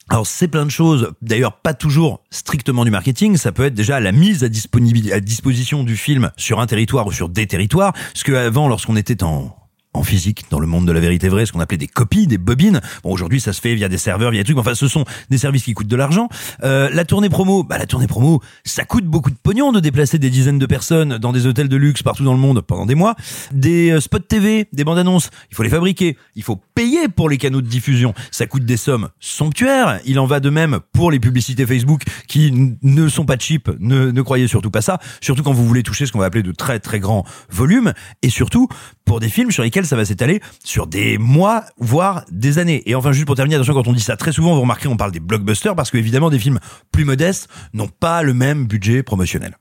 Alors 0.09 0.25
c'est 0.25 0.47
plein 0.47 0.65
de 0.65 0.71
choses, 0.71 1.11
d'ailleurs 1.21 1.59
pas 1.59 1.73
toujours 1.73 2.23
strictement 2.29 2.85
du 2.85 2.91
marketing, 2.91 3.35
ça 3.35 3.51
peut 3.51 3.65
être 3.65 3.73
déjà 3.73 3.99
la 3.99 4.13
mise 4.13 4.43
à, 4.43 4.47
à 4.47 5.19
disposition 5.19 5.83
du 5.83 5.97
film 5.97 6.31
sur 6.37 6.61
un 6.61 6.65
territoire 6.65 7.07
ou 7.07 7.11
sur 7.11 7.27
des 7.27 7.45
territoires, 7.45 7.93
ce 8.13 8.23
que 8.23 8.31
avant 8.31 8.69
lorsqu'on 8.69 8.95
était 8.95 9.21
en 9.23 9.53
en 9.93 10.03
physique, 10.03 10.45
dans 10.51 10.59
le 10.59 10.67
monde 10.67 10.85
de 10.85 10.91
la 10.91 10.99
vérité 10.99 11.27
vraie, 11.27 11.45
ce 11.45 11.51
qu'on 11.51 11.59
appelait 11.59 11.77
des 11.77 11.87
copies, 11.87 12.27
des 12.27 12.37
bobines. 12.37 12.81
Bon, 13.03 13.11
aujourd'hui, 13.11 13.41
ça 13.41 13.53
se 13.53 13.61
fait 13.61 13.73
via 13.73 13.89
des 13.89 13.97
serveurs, 13.97 14.31
via 14.31 14.41
des 14.41 14.45
trucs. 14.45 14.57
Enfin, 14.57 14.75
ce 14.75 14.87
sont 14.87 15.05
des 15.29 15.37
services 15.37 15.63
qui 15.63 15.73
coûtent 15.73 15.87
de 15.87 15.95
l'argent. 15.95 16.29
Euh, 16.63 16.89
la 16.91 17.03
tournée 17.03 17.29
promo, 17.29 17.63
bah, 17.63 17.77
la 17.77 17.85
tournée 17.85 18.07
promo, 18.07 18.41
ça 18.63 18.85
coûte 18.85 19.05
beaucoup 19.05 19.31
de 19.31 19.35
pognon 19.41 19.71
de 19.71 19.79
déplacer 19.79 20.19
des 20.19 20.29
dizaines 20.29 20.59
de 20.59 20.65
personnes 20.65 21.17
dans 21.17 21.31
des 21.31 21.47
hôtels 21.47 21.67
de 21.67 21.75
luxe 21.75 22.03
partout 22.03 22.23
dans 22.23 22.33
le 22.33 22.39
monde 22.39 22.61
pendant 22.61 22.85
des 22.85 22.95
mois. 22.95 23.15
Des 23.51 23.91
euh, 23.91 23.99
spots 23.99 24.19
TV, 24.19 24.67
des 24.71 24.83
bandes 24.83 24.99
annonces, 24.99 25.29
il 25.49 25.55
faut 25.55 25.63
les 25.63 25.69
fabriquer. 25.69 26.17
Il 26.35 26.43
faut 26.43 26.61
payer 26.75 27.07
pour 27.07 27.29
les 27.29 27.37
canaux 27.37 27.61
de 27.61 27.67
diffusion. 27.67 28.13
Ça 28.31 28.45
coûte 28.45 28.65
des 28.65 28.77
sommes 28.77 29.09
somptuaires. 29.19 29.99
Il 30.05 30.19
en 30.19 30.27
va 30.27 30.39
de 30.39 30.49
même 30.49 30.79
pour 30.93 31.11
les 31.11 31.19
publicités 31.19 31.65
Facebook 31.65 32.03
qui 32.27 32.77
ne 32.83 33.09
sont 33.09 33.25
pas 33.25 33.37
cheap. 33.39 33.69
Ne, 33.79 34.11
ne 34.11 34.21
croyez 34.21 34.47
surtout 34.47 34.71
pas 34.71 34.81
ça. 34.81 34.99
Surtout 35.21 35.43
quand 35.43 35.53
vous 35.53 35.65
voulez 35.65 35.83
toucher 35.83 36.05
ce 36.05 36.11
qu'on 36.11 36.19
va 36.19 36.25
appeler 36.25 36.43
de 36.43 36.51
très 36.51 36.79
très 36.79 36.99
grands 36.99 37.25
volumes. 37.49 37.93
Et 38.21 38.29
surtout 38.29 38.67
pour 39.05 39.19
des 39.19 39.29
films 39.29 39.51
sur 39.51 39.63
lesquels 39.63 39.76
ça 39.85 39.95
va 39.95 40.05
s'étaler 40.05 40.41
sur 40.63 40.87
des 40.87 41.17
mois, 41.17 41.65
voire 41.77 42.23
des 42.31 42.59
années. 42.59 42.83
Et 42.85 42.95
enfin, 42.95 43.11
juste 43.11 43.25
pour 43.25 43.35
terminer, 43.35 43.55
attention, 43.55 43.73
quand 43.73 43.87
on 43.87 43.93
dit 43.93 44.01
ça, 44.01 44.17
très 44.17 44.31
souvent, 44.31 44.53
vous 44.55 44.61
remarquerez, 44.61 44.89
on 44.89 44.97
parle 44.97 45.11
des 45.11 45.19
blockbusters 45.19 45.75
parce 45.75 45.91
que 45.91 45.97
évidemment, 45.97 46.29
des 46.29 46.39
films 46.39 46.59
plus 46.91 47.05
modestes 47.05 47.47
n'ont 47.73 47.87
pas 47.87 48.23
le 48.23 48.33
même 48.33 48.65
budget 48.65 49.03
promotionnel. 49.03 49.57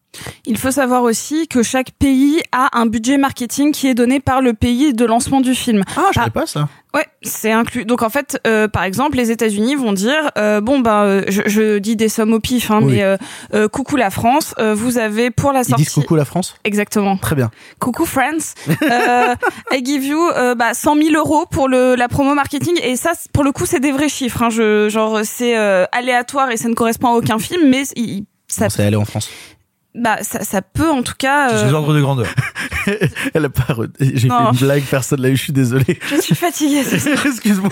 Il 0.46 0.58
faut 0.58 0.70
savoir 0.70 1.02
aussi 1.02 1.48
que 1.48 1.62
chaque 1.62 1.90
pays 1.92 2.40
a 2.52 2.78
un 2.78 2.86
budget 2.86 3.18
marketing 3.18 3.72
qui 3.72 3.88
est 3.88 3.94
donné 3.94 4.20
par 4.20 4.40
le 4.40 4.52
pays 4.54 4.92
de 4.94 5.04
lancement 5.04 5.40
du 5.40 5.54
film. 5.54 5.82
Ah, 5.96 6.02
je 6.10 6.20
savais 6.20 6.30
pas 6.30 6.46
ça. 6.46 6.68
Ouais, 6.94 7.04
c'est 7.22 7.52
inclus. 7.52 7.84
Donc 7.84 8.00
en 8.02 8.08
fait, 8.08 8.40
euh, 8.46 8.68
par 8.68 8.84
exemple, 8.84 9.18
les 9.18 9.30
États-Unis 9.30 9.74
vont 9.74 9.92
dire 9.92 10.30
euh, 10.38 10.62
bon 10.62 10.80
bah 10.80 11.02
euh, 11.02 11.22
je, 11.28 11.42
je 11.46 11.76
dis 11.78 11.94
des 11.94 12.08
sommes 12.08 12.32
au 12.32 12.40
pif, 12.40 12.70
hein, 12.70 12.80
Oui. 12.82 13.00
mais 13.52 13.68
coucou 13.68 13.96
la 13.96 14.10
France, 14.10 14.54
vous 14.74 14.96
avez 14.98 15.30
pour 15.30 15.52
la 15.52 15.60
Ils 15.60 15.64
sortie. 15.66 15.84
disent 15.84 15.92
coucou 15.92 16.14
la 16.16 16.24
France 16.24 16.54
Exactement. 16.64 17.16
Très 17.18 17.34
bien. 17.36 17.50
Coucou 17.80 18.06
France, 18.06 18.54
I 19.72 19.84
give 19.84 20.04
you 20.04 20.18
bah, 20.56 20.72
100 20.74 20.96
000 20.96 21.14
euros 21.16 21.44
pour 21.50 21.68
le 21.68 21.94
la 21.96 22.08
promo 22.08 22.34
marketing 22.34 22.74
et 22.82 22.96
ça 22.96 23.12
pour 23.32 23.44
le 23.44 23.52
coup 23.52 23.66
c'est 23.66 23.80
des 23.80 23.92
vrais 23.92 24.08
chiffres. 24.08 24.42
Hein, 24.42 24.50
je, 24.50 24.88
genre 24.88 25.20
c'est 25.24 25.54
aléatoire 25.92 26.50
et 26.50 26.56
ça 26.56 26.68
ne 26.68 26.74
correspond 26.74 27.08
à 27.08 27.12
aucun 27.16 27.38
film, 27.38 27.68
mais 27.68 27.82
il- 27.96 28.24
ça, 28.48 28.70
c'est 28.70 28.84
aller 28.84 28.96
en 28.96 29.04
France. 29.04 29.28
Bah 29.96 30.18
ça, 30.22 30.42
ça 30.44 30.62
peut 30.62 30.90
en 30.90 31.02
tout 31.02 31.14
cas. 31.18 31.48
C'est 31.48 31.54
euh, 31.56 31.68
ces 31.68 31.74
ordres 31.74 31.94
de 31.94 32.00
grandeur. 32.00 32.26
Elle 33.34 33.44
a 33.44 33.48
pas. 33.48 33.72
re- 33.74 33.88
J'ai 34.00 34.28
fait 34.28 34.34
une 34.34 34.56
blague, 34.58 34.84
personne 34.84 35.20
l'a 35.20 35.28
eu. 35.30 35.36
Je 35.36 35.42
suis 35.42 35.52
désolé. 35.52 35.98
je 36.10 36.20
suis 36.20 36.34
fatiguée. 36.34 36.82
c'est 36.84 36.98
ça. 36.98 37.10
Excuse-moi. 37.26 37.70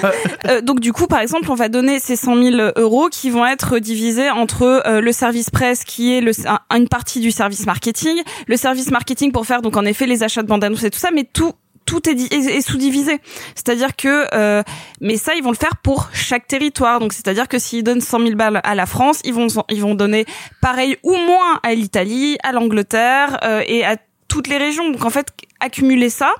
Euh, 0.49 0.61
donc 0.61 0.81
du 0.81 0.93
coup, 0.93 1.07
par 1.07 1.21
exemple, 1.21 1.51
on 1.51 1.55
va 1.55 1.69
donner 1.69 2.01
ces 2.01 2.17
100 2.17 2.43
000 2.43 2.71
euros 2.77 3.09
qui 3.11 3.31
vont 3.31 3.47
être 3.47 3.79
divisés 3.79 4.31
entre 4.31 4.83
euh, 4.87 5.01
le 5.01 5.13
service 5.13 5.51
presse 5.51 5.85
qui 5.85 6.15
est 6.15 6.21
le, 6.21 6.33
un- 6.47 6.61
une 6.77 6.89
partie 6.89 7.21
du 7.21 7.31
service 7.31 7.67
marketing, 7.67 8.17
le 8.47 8.57
service 8.57 8.91
marketing 8.91 9.31
pour 9.33 9.47
faire 9.47 9.63
donc 9.63 9.77
en 9.77 9.85
effet 9.85 10.07
les 10.07 10.23
achats 10.23 10.43
de 10.43 10.49
bandes 10.49 10.65
annonces 10.65 10.85
et 10.85 10.91
tout 10.91 10.99
ça, 10.99 11.11
mais 11.15 11.25
tout 11.33 11.53
tout 11.85 12.09
est, 12.09 12.33
est, 12.33 12.57
est 12.57 12.61
sous-divisé. 12.61 13.19
C'est-à-dire 13.55 13.97
que, 13.97 14.27
euh, 14.35 14.63
mais 15.01 15.17
ça, 15.17 15.35
ils 15.35 15.43
vont 15.43 15.51
le 15.51 15.57
faire 15.57 15.77
pour 15.77 16.09
chaque 16.13 16.47
territoire. 16.47 17.01
Donc, 17.01 17.13
c'est-à-dire 17.13 17.49
que 17.49 17.59
s'ils 17.59 17.85
donnent 17.85 18.01
100 18.01 18.21
000 18.21 18.35
balles 18.35 18.61
à 18.65 18.75
la 18.75 18.87
France, 18.87 19.21
ils 19.25 19.35
vont, 19.35 19.47
ils 19.71 19.83
vont 19.83 19.95
donner 19.95 20.25
pareil 20.61 20.97
ou 21.03 21.17
moins 21.17 21.61
à 21.63 21.75
l'Italie, 21.75 22.37
à 22.43 22.53
l'Angleterre 22.53 23.39
euh, 23.45 23.63
et 23.67 23.85
à 23.85 23.97
toutes 24.29 24.49
les 24.49 24.57
régions. 24.57 24.91
Donc, 24.91 25.05
en 25.05 25.11
fait, 25.11 25.29
accumuler 25.61 26.11
ça, 26.11 26.35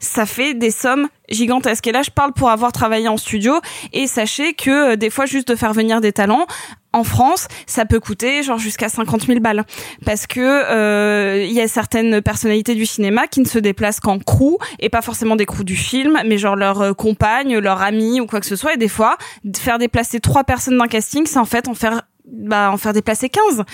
ça 0.00 0.26
fait 0.26 0.54
des 0.54 0.70
sommes 0.70 1.08
gigantesques. 1.28 1.86
Et 1.86 1.92
là, 1.92 2.02
je 2.02 2.10
parle 2.10 2.32
pour 2.32 2.50
avoir 2.50 2.72
travaillé 2.72 3.08
en 3.08 3.16
studio. 3.16 3.60
Et 3.92 4.06
sachez 4.06 4.54
que 4.54 4.92
euh, 4.92 4.96
des 4.96 5.10
fois, 5.10 5.26
juste 5.26 5.48
de 5.48 5.56
faire 5.56 5.72
venir 5.72 6.00
des 6.00 6.12
talents, 6.12 6.46
en 6.92 7.04
France, 7.04 7.48
ça 7.66 7.84
peut 7.84 8.00
coûter 8.00 8.42
genre 8.42 8.58
jusqu'à 8.58 8.88
50 8.88 9.26
000 9.26 9.40
balles. 9.40 9.64
Parce 10.06 10.26
que 10.26 10.40
euh, 10.40 11.44
il 11.44 11.52
y 11.52 11.60
a 11.60 11.68
certaines 11.68 12.22
personnalités 12.22 12.74
du 12.74 12.86
cinéma 12.86 13.26
qui 13.26 13.40
ne 13.40 13.46
se 13.46 13.58
déplacent 13.58 14.00
qu'en 14.00 14.18
crew, 14.18 14.56
et 14.78 14.88
pas 14.88 15.02
forcément 15.02 15.36
des 15.36 15.44
crews 15.44 15.64
du 15.64 15.76
film, 15.76 16.18
mais 16.24 16.38
genre 16.38 16.56
leur 16.56 16.80
euh, 16.80 16.92
compagne, 16.94 17.58
leur 17.58 17.82
ami 17.82 18.20
ou 18.20 18.26
quoi 18.26 18.40
que 18.40 18.46
ce 18.46 18.56
soit. 18.56 18.74
Et 18.74 18.78
des 18.78 18.88
fois, 18.88 19.18
faire 19.56 19.78
déplacer 19.78 20.20
trois 20.20 20.44
personnes 20.44 20.78
d'un 20.78 20.86
casting, 20.86 21.26
c'est 21.26 21.38
en 21.38 21.44
fait 21.44 21.68
en 21.68 21.74
faire 21.74 22.02
bah, 22.30 22.70
en 22.72 22.76
faire 22.76 22.92
déplacer 22.92 23.28
15. 23.28 23.64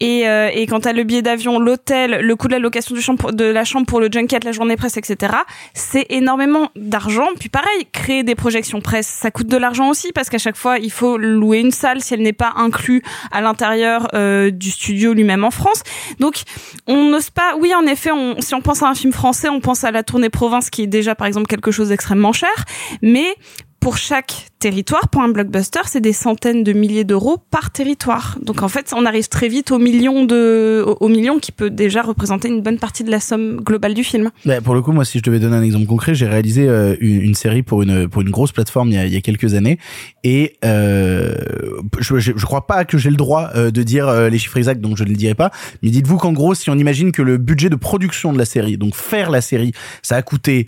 Et, 0.00 0.28
euh, 0.28 0.50
et 0.52 0.66
quand 0.66 0.80
t'as 0.80 0.92
le 0.92 1.04
billet 1.04 1.22
d'avion, 1.22 1.58
l'hôtel, 1.58 2.20
le 2.20 2.36
coût 2.36 2.48
de 2.48 2.52
la 2.52 2.58
location 2.58 2.94
du 2.94 3.04
de 3.32 3.44
la 3.44 3.64
chambre 3.64 3.86
pour 3.86 4.00
le 4.00 4.08
junket, 4.10 4.44
la 4.44 4.52
journée 4.52 4.76
presse, 4.76 4.96
etc., 4.96 5.34
c'est 5.72 6.06
énormément 6.10 6.70
d'argent. 6.76 7.28
Puis 7.38 7.48
pareil, 7.48 7.86
créer 7.92 8.22
des 8.22 8.34
projections 8.34 8.80
presse, 8.80 9.06
ça 9.06 9.30
coûte 9.30 9.46
de 9.46 9.56
l'argent 9.56 9.88
aussi 9.88 10.12
parce 10.12 10.30
qu'à 10.30 10.38
chaque 10.38 10.56
fois, 10.56 10.78
il 10.78 10.90
faut 10.90 11.16
louer 11.18 11.60
une 11.60 11.70
salle 11.70 12.00
si 12.00 12.14
elle 12.14 12.22
n'est 12.22 12.32
pas 12.32 12.52
inclue 12.56 13.02
à 13.30 13.40
l'intérieur 13.40 14.08
euh, 14.14 14.50
du 14.50 14.70
studio 14.70 15.12
lui-même 15.12 15.44
en 15.44 15.50
France. 15.50 15.82
Donc, 16.18 16.42
on 16.86 17.04
n'ose 17.04 17.30
pas. 17.30 17.54
Oui, 17.58 17.74
en 17.74 17.86
effet, 17.86 18.10
on, 18.10 18.40
si 18.40 18.54
on 18.54 18.60
pense 18.60 18.82
à 18.82 18.88
un 18.88 18.94
film 18.94 19.12
français, 19.12 19.48
on 19.48 19.60
pense 19.60 19.84
à 19.84 19.90
la 19.90 20.02
tournée 20.02 20.30
province 20.30 20.70
qui 20.70 20.82
est 20.82 20.86
déjà, 20.86 21.14
par 21.14 21.26
exemple, 21.26 21.46
quelque 21.46 21.70
chose 21.70 21.88
d'extrêmement 21.88 22.32
cher. 22.32 22.64
Mais 23.02 23.36
pour 23.84 23.98
chaque 23.98 24.46
territoire, 24.60 25.10
pour 25.10 25.20
un 25.20 25.28
blockbuster, 25.28 25.80
c'est 25.84 26.00
des 26.00 26.14
centaines 26.14 26.64
de 26.64 26.72
milliers 26.72 27.04
d'euros 27.04 27.36
par 27.50 27.70
territoire. 27.70 28.38
Donc 28.40 28.62
en 28.62 28.68
fait, 28.68 28.94
on 28.96 29.04
arrive 29.04 29.28
très 29.28 29.46
vite 29.48 29.70
au 29.72 29.78
million 29.78 30.24
de, 30.24 30.82
au, 31.00 31.08
million 31.08 31.38
qui 31.38 31.52
peut 31.52 31.68
déjà 31.68 32.00
représenter 32.00 32.48
une 32.48 32.62
bonne 32.62 32.78
partie 32.78 33.04
de 33.04 33.10
la 33.10 33.20
somme 33.20 33.60
globale 33.60 33.92
du 33.92 34.02
film. 34.02 34.30
Pour 34.64 34.74
le 34.74 34.80
coup, 34.80 34.92
moi, 34.92 35.04
si 35.04 35.18
je 35.18 35.22
devais 35.22 35.38
donner 35.38 35.56
un 35.56 35.62
exemple 35.62 35.84
concret, 35.84 36.14
j'ai 36.14 36.26
réalisé 36.26 36.66
euh, 36.66 36.96
une, 37.00 37.34
série 37.34 37.62
pour 37.62 37.82
une 37.82 38.08
pour 38.08 38.22
une 38.22 38.30
grosse 38.30 38.52
plateforme 38.52 38.88
il 38.88 38.94
y 38.94 38.96
a, 38.96 39.04
il 39.04 39.12
y 39.12 39.18
a 39.18 39.20
quelques 39.20 39.52
années, 39.52 39.78
et 40.22 40.56
euh, 40.64 41.34
je, 41.98 42.18
je, 42.18 42.32
je 42.34 42.46
crois 42.46 42.66
pas 42.66 42.86
que 42.86 42.96
j'ai 42.96 43.10
le 43.10 43.16
droit 43.16 43.50
euh, 43.54 43.70
de 43.70 43.82
dire 43.82 44.08
euh, 44.08 44.30
les 44.30 44.38
chiffres 44.38 44.56
exacts, 44.56 44.80
donc 44.80 44.96
je 44.96 45.04
ne 45.04 45.10
le 45.10 45.14
dirai 45.14 45.34
pas. 45.34 45.50
Mais 45.82 45.90
dites-vous 45.90 46.16
qu'en 46.16 46.32
gros, 46.32 46.54
si 46.54 46.70
on 46.70 46.78
imagine 46.78 47.12
que 47.12 47.20
le 47.20 47.36
budget 47.36 47.68
de 47.68 47.76
production 47.76 48.32
de 48.32 48.38
la 48.38 48.46
série, 48.46 48.78
donc 48.78 48.94
faire 48.94 49.30
la 49.30 49.42
série, 49.42 49.72
ça 50.00 50.16
a 50.16 50.22
coûté 50.22 50.64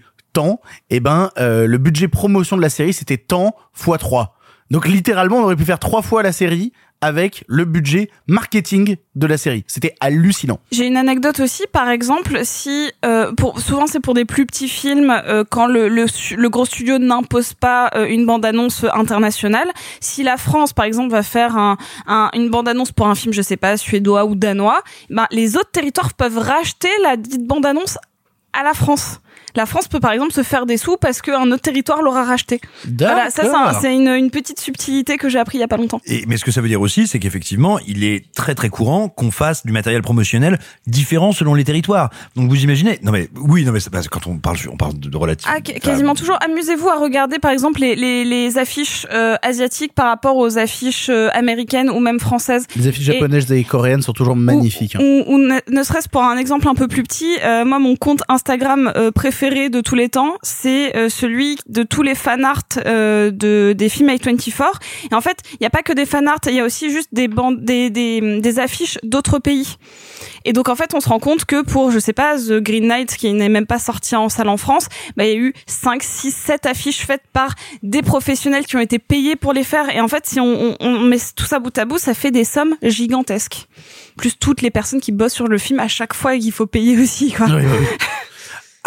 et 0.90 1.00
ben 1.00 1.30
euh, 1.38 1.66
le 1.66 1.78
budget 1.78 2.08
promotion 2.08 2.56
de 2.56 2.62
la 2.62 2.68
série 2.70 2.92
c'était 2.92 3.16
tant 3.18 3.54
fois 3.72 3.98
3. 3.98 4.34
Donc 4.70 4.88
littéralement, 4.88 5.36
on 5.38 5.42
aurait 5.44 5.54
pu 5.54 5.64
faire 5.64 5.78
trois 5.78 6.02
fois 6.02 6.24
la 6.24 6.32
série 6.32 6.72
avec 7.00 7.44
le 7.46 7.64
budget 7.64 8.10
marketing 8.26 8.96
de 9.14 9.26
la 9.28 9.38
série. 9.38 9.62
C'était 9.68 9.94
hallucinant. 10.00 10.58
J'ai 10.72 10.86
une 10.86 10.96
anecdote 10.96 11.38
aussi, 11.38 11.62
par 11.70 11.88
exemple, 11.88 12.40
si 12.42 12.90
euh, 13.04 13.32
pour 13.34 13.60
souvent 13.60 13.86
c'est 13.86 14.00
pour 14.00 14.14
des 14.14 14.24
plus 14.24 14.44
petits 14.44 14.68
films 14.68 15.10
euh, 15.10 15.44
quand 15.48 15.66
le, 15.66 15.88
le, 15.88 16.48
gros 16.48 16.64
studio 16.64 16.98
n'impose 16.98 17.52
pas 17.54 17.90
une 18.08 18.26
bande 18.26 18.44
annonce 18.44 18.84
internationale. 18.92 19.68
Si 20.00 20.24
la 20.24 20.36
France, 20.36 20.72
par 20.72 20.84
exemple, 20.84 21.10
va 21.12 21.22
faire 21.22 21.56
un, 21.56 21.76
un- 22.08 22.30
une 22.34 22.48
bande 22.50 22.66
annonce 22.66 22.90
pour 22.90 23.06
un 23.06 23.14
film, 23.14 23.32
je 23.32 23.42
sais 23.42 23.56
pas, 23.58 23.76
suédois 23.76 24.24
ou 24.24 24.34
danois, 24.34 24.82
ben 25.10 25.26
les 25.30 25.56
autres 25.56 25.70
territoires 25.70 26.12
peuvent 26.14 26.38
racheter 26.38 26.88
la 27.04 27.16
dite 27.16 27.46
bande 27.46 27.66
annonce 27.66 27.98
à 28.52 28.64
la 28.64 28.74
France. 28.74 29.20
La 29.56 29.66
France 29.66 29.88
peut 29.88 30.00
par 30.00 30.12
exemple 30.12 30.32
se 30.32 30.42
faire 30.42 30.66
des 30.66 30.76
sous 30.76 30.96
parce 30.96 31.22
qu'un 31.22 31.50
autre 31.50 31.62
territoire 31.62 32.02
l'aura 32.02 32.24
racheté. 32.24 32.60
Voilà, 32.98 33.30
ça 33.30 33.42
c'est 33.80 33.88
un- 33.88 33.92
une, 33.92 34.08
une 34.08 34.30
petite 34.30 34.60
subtilité 34.60 35.16
que 35.16 35.28
j'ai 35.28 35.38
appris 35.38 35.58
il 35.58 35.60
y 35.62 35.64
a 35.64 35.68
pas 35.68 35.76
longtemps. 35.76 36.00
Et, 36.06 36.24
mais 36.26 36.36
ce 36.36 36.44
que 36.44 36.50
ça 36.50 36.60
veut 36.60 36.68
dire 36.68 36.80
aussi, 36.80 37.06
c'est 37.06 37.18
qu'effectivement, 37.18 37.78
il 37.86 38.04
est 38.04 38.24
très 38.34 38.54
très 38.54 38.68
courant 38.68 39.08
qu'on 39.08 39.30
fasse 39.30 39.64
du 39.64 39.72
matériel 39.72 40.02
promotionnel 40.02 40.58
différent 40.86 41.32
selon 41.32 41.54
les 41.54 41.64
territoires. 41.64 42.10
Donc 42.36 42.48
vous 42.50 42.62
imaginez 42.62 42.98
Non 43.02 43.12
mais 43.12 43.28
oui, 43.34 43.64
non 43.64 43.72
mais 43.72 43.80
c'est 43.80 43.90
parce 43.90 44.08
que 44.08 44.18
quand 44.18 44.26
on 44.26 44.38
parle, 44.38 44.56
on 44.70 44.76
parle 44.76 44.98
de, 44.98 45.08
de 45.08 45.16
relatif. 45.16 45.48
Ah, 45.50 45.60
qu- 45.60 45.78
quasiment 45.80 46.14
toujours. 46.14 46.38
Amusez-vous 46.44 46.88
à 46.88 46.96
regarder 46.96 47.38
par 47.38 47.50
exemple 47.50 47.80
les, 47.80 47.96
les, 47.96 48.24
les 48.24 48.58
affiches 48.58 49.06
euh, 49.12 49.36
asiatiques 49.42 49.94
par 49.94 50.06
rapport 50.08 50.36
aux 50.36 50.58
affiches 50.58 51.08
euh, 51.08 51.28
américaines 51.32 51.90
ou 51.90 51.98
même 52.00 52.20
françaises. 52.20 52.66
Les 52.76 52.86
affiches 52.88 53.08
Et- 53.08 53.12
japonaises 53.14 53.50
et 53.52 53.64
coréennes 53.64 54.02
sont 54.02 54.12
toujours 54.12 54.36
magnifiques. 54.36 54.96
hein. 54.96 55.00
Ou, 55.02 55.24
ou 55.34 55.38
ne, 55.38 55.58
ne 55.70 55.82
serait-ce 55.82 56.08
pour 56.08 56.22
un 56.22 56.36
exemple 56.36 56.68
un 56.68 56.74
peu 56.74 56.88
plus 56.88 57.02
petit, 57.02 57.36
euh, 57.44 57.64
moi 57.64 57.78
mon 57.78 57.96
compte 57.96 58.22
Instagram 58.28 58.92
euh, 58.96 59.10
préféré 59.46 59.70
de 59.70 59.80
tous 59.80 59.94
les 59.94 60.08
temps, 60.08 60.34
c'est 60.42 60.96
euh, 60.96 61.08
celui 61.08 61.56
de 61.68 61.82
tous 61.82 62.02
les 62.02 62.14
fan 62.14 62.44
art 62.44 62.62
euh, 62.84 63.30
de 63.30 63.74
des 63.76 63.88
films 63.88 64.08
A24. 64.08 64.64
Et 65.10 65.14
en 65.14 65.20
fait, 65.20 65.38
il 65.52 65.58
n'y 65.60 65.66
a 65.66 65.70
pas 65.70 65.82
que 65.82 65.92
des 65.92 66.06
fan 66.06 66.26
art, 66.26 66.40
il 66.46 66.54
y 66.54 66.60
a 66.60 66.64
aussi 66.64 66.90
juste 66.90 67.10
des 67.12 67.28
bandes, 67.28 67.64
des, 67.64 67.90
des, 67.90 68.40
des 68.40 68.58
affiches 68.58 68.98
d'autres 69.02 69.38
pays. 69.38 69.76
Et 70.44 70.52
donc 70.52 70.68
en 70.68 70.74
fait, 70.74 70.94
on 70.94 71.00
se 71.00 71.08
rend 71.08 71.18
compte 71.18 71.44
que 71.44 71.62
pour 71.62 71.90
je 71.90 71.98
sais 71.98 72.12
pas 72.12 72.36
The 72.38 72.60
Green 72.60 72.86
Knight 72.88 73.16
qui 73.16 73.32
n'est 73.32 73.48
même 73.48 73.66
pas 73.66 73.78
sorti 73.78 74.16
en 74.16 74.28
salle 74.28 74.48
en 74.48 74.56
France, 74.56 74.88
bah 75.16 75.24
il 75.24 75.30
y 75.30 75.34
a 75.34 75.38
eu 75.38 75.54
5 75.66 76.02
6 76.02 76.32
7 76.32 76.66
affiches 76.66 77.06
faites 77.06 77.24
par 77.32 77.54
des 77.82 78.02
professionnels 78.02 78.66
qui 78.66 78.76
ont 78.76 78.80
été 78.80 78.98
payés 78.98 79.36
pour 79.36 79.52
les 79.52 79.64
faire 79.64 79.94
et 79.94 80.00
en 80.00 80.08
fait, 80.08 80.26
si 80.26 80.40
on, 80.40 80.70
on, 80.70 80.76
on 80.80 81.00
met 81.00 81.18
tout 81.36 81.46
ça 81.46 81.58
bout 81.58 81.76
à 81.78 81.84
bout, 81.84 81.98
ça 81.98 82.14
fait 82.14 82.30
des 82.30 82.44
sommes 82.44 82.74
gigantesques. 82.82 83.68
Plus 84.16 84.36
toutes 84.38 84.62
les 84.62 84.70
personnes 84.70 85.00
qui 85.00 85.12
bossent 85.12 85.34
sur 85.34 85.46
le 85.46 85.58
film 85.58 85.78
à 85.78 85.88
chaque 85.88 86.14
fois 86.14 86.36
qu'il 86.36 86.52
faut 86.52 86.66
payer 86.66 86.98
aussi 87.00 87.32
quoi. 87.32 87.46
Oui, 87.46 87.62
oui, 87.64 87.78
oui. 87.80 87.86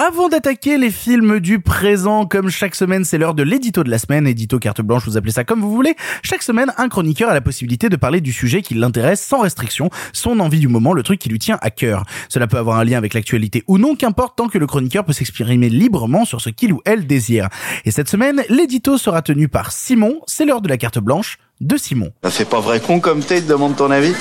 Avant 0.02 0.30
d'attaquer 0.30 0.78
les 0.78 0.92
films 0.92 1.42
du 1.42 1.60
présent, 1.60 2.26
comme 2.26 2.50
chaque 2.50 2.74
semaine, 2.74 3.04
c'est 3.04 3.18
l'heure 3.18 3.34
de 3.34 3.44
l'édito 3.44 3.84
de 3.84 3.90
la 3.90 4.00
semaine, 4.00 4.28
édito 4.28 4.58
carte 4.58 4.80
blanche, 4.80 5.04
vous 5.06 5.18
appelez 5.18 5.34
ça 5.34 5.44
comme 5.44 5.60
vous 5.60 5.74
voulez. 5.74 5.94
Chaque 6.24 6.42
semaine, 6.42 6.72
un 6.78 6.88
chroniqueur 6.88 7.30
a 7.30 7.34
la 7.34 7.42
possibilité 7.42 7.90
de 7.90 7.98
parler 7.98 8.22
du 8.22 8.32
sujet 8.32 8.62
qui 8.62 8.76
l'intéresse 8.76 9.20
sans 9.22 9.42
restriction, 9.42 9.90
son 10.14 10.40
envie 10.40 10.62
du 10.62 10.70
moment, 10.70 10.94
le 10.94 11.04
truc 11.04 11.20
qui 11.20 11.28
lui 11.28 11.38
tient 11.38 11.58
à 11.62 11.70
cœur. 11.70 12.06
Cela 12.30 12.48
peut 12.48 12.56
avoir 12.56 12.80
un 12.80 12.86
lien 12.86 12.98
avec 12.98 13.14
l'actualité 13.14 13.66
ou 13.68 13.78
non, 13.78 13.94
qu'importe 13.94 14.38
tant 14.38 14.48
que 14.48 14.58
le 14.58 14.68
chroniqueur 14.68 15.04
peut 15.04 15.12
s'exprimer 15.12 15.68
librement 15.68 16.24
sur 16.24 16.40
ce 16.40 16.50
qu'il 16.50 16.72
ou 16.72 16.80
elle 16.86 17.06
désire. 17.06 17.50
Et 17.84 17.92
cette 17.92 18.08
semaine, 18.08 18.42
l'édito 18.48 18.98
sera 18.98 19.22
tenu 19.22 19.50
par 19.50 19.74
Simon, 19.74 20.22
c'est 20.28 20.46
l'heure 20.46 20.62
de 20.62 20.70
la 20.70 20.78
carte 20.78 21.00
blanche 21.00 21.40
de 21.60 21.76
Simon. 21.76 22.14
Ça 22.24 22.32
fait 22.32 22.46
pas 22.46 22.62
vrai 22.62 22.80
con 22.80 23.02
comme 23.02 23.20
t'es, 23.20 23.42
te 23.42 23.50
demande 23.50 23.76
ton 23.76 23.92
avis 23.92 24.14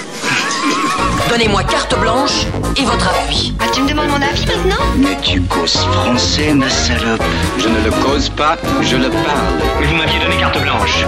Donnez-moi 1.29 1.62
carte 1.64 1.99
blanche 2.01 2.47
et 2.77 2.85
votre 2.85 3.09
avis. 3.25 3.53
Ah, 3.61 3.64
tu 3.73 3.83
me 3.83 3.88
demandes 3.88 4.09
mon 4.09 4.23
avis 4.23 4.47
maintenant 4.47 4.85
Mais 4.97 5.17
tu 5.21 5.43
causes 5.43 5.77
français, 5.77 6.55
ma 6.55 6.69
salope. 6.71 7.23
Je 7.59 7.69
ne 7.69 7.85
le 7.85 7.91
cause 8.03 8.31
pas, 8.31 8.57
je 8.83 8.97
le 8.97 9.11
parle. 9.11 9.79
Mais 9.81 9.87
vous 9.87 9.97
m'aviez 9.97 10.19
donné 10.21 10.37
carte 10.38 10.61
blanche. 10.61 11.05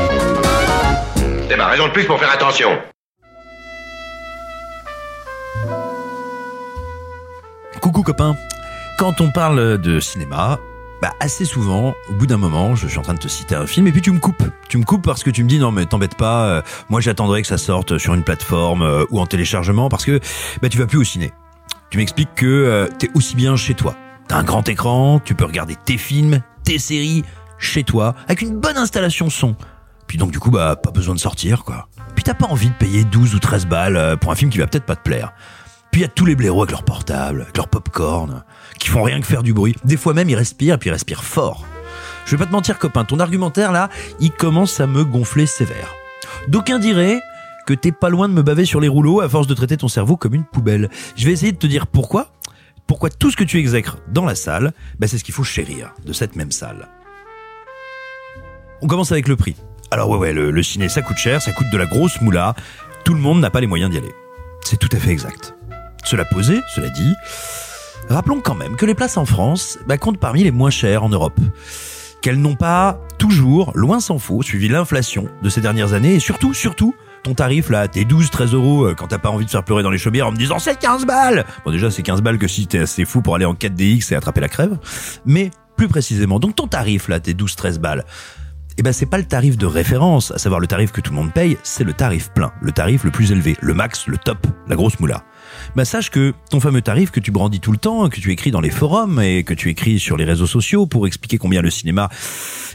C'est 1.49 1.57
ma 1.57 1.69
raison 1.69 1.87
de 1.89 1.93
plus 1.93 2.05
pour 2.05 2.19
faire 2.19 2.31
attention. 2.31 2.79
Coucou 7.81 8.03
copain. 8.03 8.37
Quand 8.99 9.21
on 9.23 9.31
parle 9.31 9.81
de 9.81 10.01
cinéma, 10.01 10.59
bah 11.01 11.13
assez 11.21 11.45
souvent, 11.45 11.95
au 12.09 12.13
bout 12.13 12.27
d'un 12.27 12.37
moment, 12.37 12.75
je 12.75 12.87
suis 12.87 12.99
en 12.99 13.03
train 13.03 13.15
de 13.15 13.19
te 13.19 13.29
citer 13.29 13.55
un 13.55 13.67
film 13.67 13.87
et 13.87 13.93
puis 13.93 14.03
tu 14.03 14.11
me 14.11 14.19
coupes. 14.19 14.43
Tu 14.69 14.79
me 14.79 14.85
coupes 14.85 15.03
parce 15.03 15.23
que 15.23 15.31
tu 15.31 15.43
me 15.43 15.49
dis 15.49 15.59
non 15.59 15.73
mais 15.73 15.87
t'embête 15.87 16.17
pas, 16.17 16.47
euh, 16.47 16.63
moi 16.89 17.01
j'attendrai 17.01 17.43
que 17.43 17.49
ça 17.49 17.59
sorte 17.59 17.99
sur 17.99 18.15
une 18.15 18.23
plateforme 18.23 18.83
euh, 18.83 19.05
ou 19.11 19.21
en 19.21 19.27
téléchargement 19.27 19.89
parce 19.89 20.05
que 20.05 20.21
bah 20.61 20.69
tu 20.69 20.79
vas 20.79 20.87
plus 20.87 20.99
au 20.99 21.05
ciné. 21.05 21.33
Tu 21.91 21.99
m'expliques 21.99 22.35
que 22.37 22.47
euh, 22.47 22.89
t'es 22.99 23.11
aussi 23.15 23.35
bien 23.35 23.57
chez 23.57 23.75
toi. 23.75 23.97
T'as 24.29 24.37
un 24.37 24.45
grand 24.45 24.69
écran, 24.69 25.21
tu 25.25 25.35
peux 25.35 25.45
regarder 25.45 25.75
tes 25.75 25.99
films, 25.99 26.41
tes 26.63 26.79
séries, 26.79 27.25
chez 27.59 27.83
toi, 27.83 28.15
avec 28.27 28.43
une 28.43 28.59
bonne 28.59 28.77
installation 28.77 29.29
son. 29.29 29.57
Puis 30.07 30.19
donc 30.19 30.31
du 30.31 30.39
coup, 30.39 30.51
bah, 30.51 30.77
pas 30.77 30.91
besoin 30.91 31.15
de 31.15 31.21
sortir, 31.21 31.65
quoi. 31.65 31.89
Puis 32.15 32.25
t'as 32.25 32.35
pas 32.35 32.47
envie 32.47 32.69
de 32.69 32.75
payer 32.75 33.05
12 33.05 33.35
ou 33.35 33.39
13 33.39 33.67
balles 33.67 33.97
euh, 33.97 34.17
pour 34.17 34.31
un 34.33 34.35
film 34.35 34.51
qui 34.51 34.59
va 34.59 34.67
peut-être 34.67 34.87
pas 34.87 34.97
te 34.97 35.03
plaire. 35.03 35.33
Puis 35.91 36.03
y 36.03 36.05
a 36.05 36.09
tous 36.09 36.27
les 36.27 36.37
blaireaux 36.37 36.63
avec 36.63 36.71
leur 36.71 36.85
portable, 36.85 37.43
avec 37.43 37.57
leur 37.57 37.69
popcorn, 37.69 38.45
qui 38.79 38.89
font 38.89 39.03
rien 39.03 39.21
que 39.21 39.27
faire 39.27 39.43
du 39.43 39.53
bruit. 39.53 39.75
Des 39.85 39.97
fois 39.97 40.15
même, 40.15 40.29
ils 40.31 40.37
respirent, 40.37 40.75
et 40.75 40.79
puis 40.79 40.89
ils 40.89 40.93
respirent 40.93 41.25
fort. 41.25 41.67
Je 42.25 42.33
vais 42.33 42.39
pas 42.39 42.47
te 42.47 42.53
mentir, 42.53 42.79
copain, 42.79 43.05
ton 43.05 43.19
argumentaire 43.19 43.73
là, 43.73 43.89
il 44.21 44.31
commence 44.31 44.79
à 44.81 44.87
me 44.87 45.05
gonfler 45.05 45.47
sévère. 45.47 45.95
D'aucuns 46.49 46.79
diraient 46.79 47.21
que 47.67 47.75
t'es 47.75 47.93
pas 47.93 48.09
loin 48.09 48.29
de 48.29 48.35
me 48.35 48.43
baver 48.43 48.65
sur 48.65 48.81
les 48.81 48.89
rouleaux 48.89 49.21
à 49.21 49.29
force 49.29 49.47
de 49.47 49.55
traiter 49.55 49.77
ton 49.77 49.89
cerveau 49.89 50.17
comme 50.17 50.35
une 50.35 50.45
poubelle. 50.45 50.91
Je 51.17 51.27
vais 51.27 51.33
essayer 51.33 51.53
de 51.53 51.59
te 51.59 51.67
dire 51.67 51.87
pourquoi. 51.87 52.33
Pourquoi 52.87 53.11
tout 53.11 53.31
ce 53.31 53.37
que 53.37 53.45
tu 53.45 53.59
exècres 53.59 53.99
dans 54.09 54.25
la 54.25 54.35
salle, 54.35 54.73
bah 54.99 55.07
c'est 55.07 55.19
ce 55.19 55.25
qu'il 55.25 55.35
faut 55.35 55.45
chérir 55.45 55.93
de 56.05 56.13
cette 56.13 56.35
même 56.37 56.51
salle. 56.51 56.89
On 58.83 58.87
commence 58.87 59.13
avec 59.13 59.29
le 59.29 59.37
prix. 59.37 59.57
Alors 59.91 60.09
ouais 60.11 60.19
ouais, 60.19 60.33
le, 60.33 60.51
le 60.51 60.63
ciné 60.63 60.89
ça 60.89 61.03
coûte 61.03 61.17
cher, 61.17 61.41
ça 61.41 61.53
coûte 61.53 61.71
de 61.73 61.79
la 61.79 61.87
grosse 61.87 62.21
moula. 62.21 62.55
Tout 63.05 63.15
le 63.15 63.21
monde 63.21 63.41
n'a 63.41 63.51
pas 63.51 63.61
les 63.61 63.67
moyens 63.67 63.91
d'y 63.91 63.99
aller. 63.99 64.15
C'est 64.65 64.79
tout 64.79 64.89
à 64.93 64.97
fait 64.99 65.11
exact. 65.11 65.55
Cela 66.05 66.25
posé, 66.25 66.61
cela 66.75 66.89
dit, 66.89 67.15
rappelons 68.15 68.41
quand 68.41 68.55
même 68.55 68.77
que 68.77 68.87
les 68.87 68.95
places 68.95 69.17
en 69.17 69.25
France 69.25 69.79
bah, 69.87 69.99
comptent 69.99 70.19
parmi 70.19 70.45
les 70.45 70.51
moins 70.51 70.71
chères 70.71 71.05
en 71.05 71.09
Europe. 71.09 71.39
Qu'elles 72.23 72.41
n'ont 72.41 72.57
pas 72.57 73.01
toujours, 73.19 73.73
loin 73.75 74.01
s'en 74.01 74.19
faut, 74.19 74.43
suivi 74.43 74.69
l'inflation 74.69 75.29
de 75.43 75.49
ces 75.49 75.61
dernières 75.61 75.95
années 75.95 76.15
et 76.15 76.21
surtout, 76.21 76.53
surtout, 76.53 76.95
ton 77.23 77.35
tarif 77.35 77.71
là, 77.71 77.89
tes 77.89 78.05
12, 78.05 78.31
13 78.31 78.55
euros 78.55 78.85
euh, 78.85 78.95
quand 78.95 79.09
t'as 79.09 79.19
pas 79.19 79.31
envie 79.31 79.45
de 79.45 79.51
faire 79.51 79.65
pleurer 79.65 79.83
dans 79.83 79.91
les 79.91 79.99
chaumières 79.99 80.27
en 80.27 80.33
me 80.33 80.37
disant 80.37 80.59
c'est 80.59 80.79
15 80.79 81.05
balles 81.07 81.45
Bon 81.65 81.71
déjà 81.71 81.91
c'est 81.91 82.03
15 82.03 82.23
balles 82.23 82.39
que 82.39 82.49
si 82.49 82.67
t'es 82.67 82.79
assez 82.79 83.05
fou 83.05 83.21
pour 83.23 83.35
aller 83.35 83.45
en 83.45 83.55
4DX 83.55 84.13
et 84.13 84.17
attraper 84.17 84.41
la 84.41 84.49
crève. 84.49 84.79
Mais 85.25 85.51
plus 85.77 85.89
précisément, 85.89 86.39
donc 86.39 86.57
ton 86.57 86.67
tarif 86.67 87.09
là, 87.09 87.21
tes 87.21 87.35
12, 87.35 87.57
13 87.57 87.79
balles, 87.79 88.05
eh 88.77 88.83
ben 88.83 88.93
c'est 88.93 89.07
pas 89.07 89.19
le 89.19 89.25
tarif 89.25 89.59
de 89.59 89.67
référence, 89.67 90.31
à 90.31 90.39
savoir 90.39 90.61
le 90.61 90.67
tarif 90.67 90.93
que 90.93 91.01
tout 91.01 91.13
le 91.13 91.17
monde 91.17 91.33
paye, 91.33 91.59
c'est 91.63 91.85
le 91.85 91.93
tarif 91.93 92.31
plein, 92.31 92.53
le 92.63 92.73
tarif 92.73 93.05
le 93.05 93.11
plus 93.11 93.33
élevé, 93.33 93.57
le 93.61 93.75
max, 93.75 94.07
le 94.07 94.17
top, 94.17 94.47
la 94.69 94.77
grosse 94.77 94.99
moula. 95.01 95.25
Bah 95.77 95.85
sache 95.85 96.11
que 96.11 96.35
ton 96.51 96.59
fameux 96.59 96.83
tarif 96.83 97.13
que 97.13 97.21
tu 97.21 97.31
brandis 97.31 97.61
tout 97.61 97.71
le 97.71 97.79
temps, 97.79 98.09
que 98.09 98.19
tu 98.19 98.33
écris 98.33 98.51
dans 98.51 98.61
les 98.61 98.71
forums 98.71 99.21
et 99.21 99.45
que 99.45 99.55
tu 99.55 99.71
écris 99.71 100.01
sur 100.01 100.17
les 100.17 100.25
réseaux 100.25 100.47
sociaux 100.47 100.87
pour 100.87 101.07
expliquer 101.07 101.39
combien 101.39 101.63
le 101.63 101.71
cinéma 101.71 102.09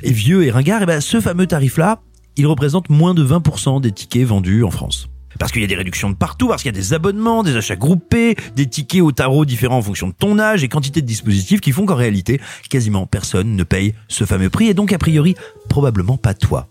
est 0.01 0.11
vieux 0.11 0.45
et 0.45 0.51
ringard, 0.51 0.81
et 0.81 0.85
ben 0.85 1.01
ce 1.01 1.19
fameux 1.19 1.45
tarif 1.45 1.77
là, 1.77 1.99
il 2.37 2.47
représente 2.47 2.89
moins 2.89 3.13
de 3.13 3.25
20% 3.25 3.81
des 3.81 3.91
tickets 3.91 4.25
vendus 4.25 4.63
en 4.63 4.71
France. 4.71 5.09
Parce 5.39 5.51
qu'il 5.51 5.61
y 5.61 5.65
a 5.65 5.67
des 5.67 5.75
réductions 5.75 6.09
de 6.09 6.15
partout, 6.15 6.47
parce 6.47 6.61
qu'il 6.61 6.73
y 6.73 6.77
a 6.77 6.79
des 6.79 6.93
abonnements, 6.93 7.43
des 7.43 7.57
achats 7.57 7.75
groupés, 7.75 8.35
des 8.55 8.67
tickets 8.67 9.01
au 9.01 9.11
tarot 9.11 9.43
différents 9.43 9.77
en 9.77 9.81
fonction 9.81 10.07
de 10.07 10.13
ton 10.13 10.39
âge 10.39 10.63
et 10.63 10.69
quantité 10.69 11.01
de 11.01 11.05
dispositifs 11.05 11.59
qui 11.59 11.73
font 11.73 11.85
qu'en 11.85 11.95
réalité, 11.95 12.39
quasiment 12.69 13.05
personne 13.05 13.57
ne 13.57 13.63
paye 13.63 13.93
ce 14.07 14.23
fameux 14.23 14.49
prix 14.49 14.67
et 14.67 14.73
donc 14.73 14.93
a 14.93 14.97
priori, 14.97 15.35
probablement 15.67 16.15
pas 16.15 16.33
toi. 16.33 16.69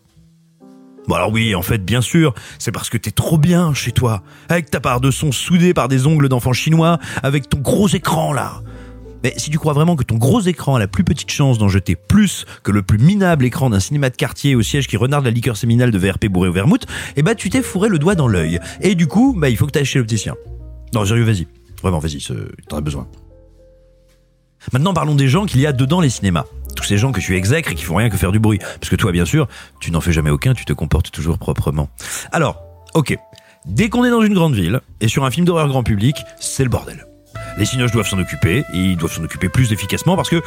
Bon 1.06 1.16
alors 1.16 1.30
oui, 1.30 1.54
en 1.54 1.62
fait, 1.62 1.84
bien 1.84 2.00
sûr, 2.00 2.34
c'est 2.58 2.72
parce 2.72 2.88
que 2.88 2.96
t'es 2.96 3.10
trop 3.10 3.36
bien 3.36 3.74
chez 3.74 3.92
toi, 3.92 4.22
avec 4.48 4.70
ta 4.70 4.80
part 4.80 5.00
de 5.00 5.10
son 5.10 5.32
soudée 5.32 5.74
par 5.74 5.88
des 5.88 6.06
ongles 6.06 6.28
d'enfant 6.28 6.54
chinois, 6.54 6.98
avec 7.22 7.48
ton 7.48 7.58
gros 7.58 7.88
écran 7.88 8.32
là. 8.32 8.62
Mais 9.22 9.34
si 9.36 9.50
tu 9.50 9.58
crois 9.58 9.72
vraiment 9.72 9.96
que 9.96 10.02
ton 10.04 10.16
gros 10.16 10.40
écran 10.40 10.76
a 10.76 10.78
la 10.78 10.86
plus 10.86 11.04
petite 11.04 11.30
chance 11.30 11.58
d'en 11.58 11.68
jeter 11.68 11.96
plus 11.96 12.44
que 12.62 12.70
le 12.70 12.82
plus 12.82 12.98
minable 12.98 13.44
écran 13.46 13.70
d'un 13.70 13.80
cinéma 13.80 14.10
de 14.10 14.16
quartier 14.16 14.54
au 14.54 14.62
siège 14.62 14.86
qui 14.86 14.98
renarde 14.98 15.24
la 15.24 15.30
liqueur 15.30 15.56
séminale 15.56 15.90
de 15.90 15.98
VRP 15.98 16.26
bourré 16.26 16.48
au 16.48 16.52
vermouth, 16.52 16.86
eh 17.16 17.22
bah 17.22 17.34
tu 17.34 17.48
t'es 17.48 17.62
fourré 17.62 17.88
le 17.88 17.98
doigt 17.98 18.14
dans 18.14 18.28
l'œil. 18.28 18.60
Et 18.80 18.94
du 18.94 19.06
coup, 19.06 19.34
bah 19.36 19.48
il 19.48 19.56
faut 19.56 19.66
que 19.66 19.72
t'ailles 19.72 19.86
chez 19.86 19.98
l'opticien. 19.98 20.34
Non, 20.94 21.04
sérieux, 21.04 21.24
vas-y. 21.24 21.46
Vraiment, 21.82 21.98
vas-y, 21.98 22.18
t'en 22.68 22.78
as 22.78 22.80
besoin. 22.80 23.06
Maintenant, 24.72 24.94
parlons 24.94 25.14
des 25.14 25.29
gens 25.29 25.46
qu'il 25.46 25.61
y 25.61 25.66
a 25.66 25.72
dedans 25.72 26.00
les 26.00 26.11
cinémas. 26.11 26.44
Tous 26.77 26.85
ces 26.85 26.98
gens 26.98 27.12
que 27.12 27.20
tu 27.20 27.37
exècres 27.37 27.70
et 27.70 27.74
qui 27.74 27.85
font 27.85 27.96
rien 27.96 28.11
que 28.11 28.16
faire 28.16 28.33
du 28.33 28.38
bruit. 28.38 28.59
Parce 28.59 28.90
que 28.90 28.96
toi, 28.96 29.12
bien 29.12 29.24
sûr, 29.24 29.46
tu 29.81 29.90
n'en 29.90 30.00
fais 30.00 30.12
jamais 30.12 30.31
aucun, 30.31 30.55
tu 30.55 30.64
te 30.64 30.72
comportes 30.72 31.11
toujours 31.11 31.38
proprement. 31.38 31.88
Alors, 32.33 32.62
ok. 32.94 33.16
Dès 33.66 33.88
qu'on 33.88 34.05
est 34.05 34.11
dans 34.11 34.22
une 34.22 34.35
grande 34.35 34.55
ville, 34.55 34.81
et 35.00 35.09
sur 35.09 35.24
un 35.24 35.31
film 35.31 35.46
d'horreur 35.46 35.68
grand 35.68 35.83
public, 35.83 36.16
c'est 36.38 36.64
le 36.64 36.70
bordel. 36.70 37.07
Les 37.57 37.64
cinoches 37.64 37.92
doivent 37.92 38.09
s'en 38.09 38.18
occuper, 38.18 38.64
et 38.74 38.79
ils 38.79 38.96
doivent 38.96 39.12
s'en 39.12 39.24
occuper 39.24 39.48
plus 39.48 39.72
efficacement 39.72 40.16
parce 40.16 40.29
que 40.29 40.42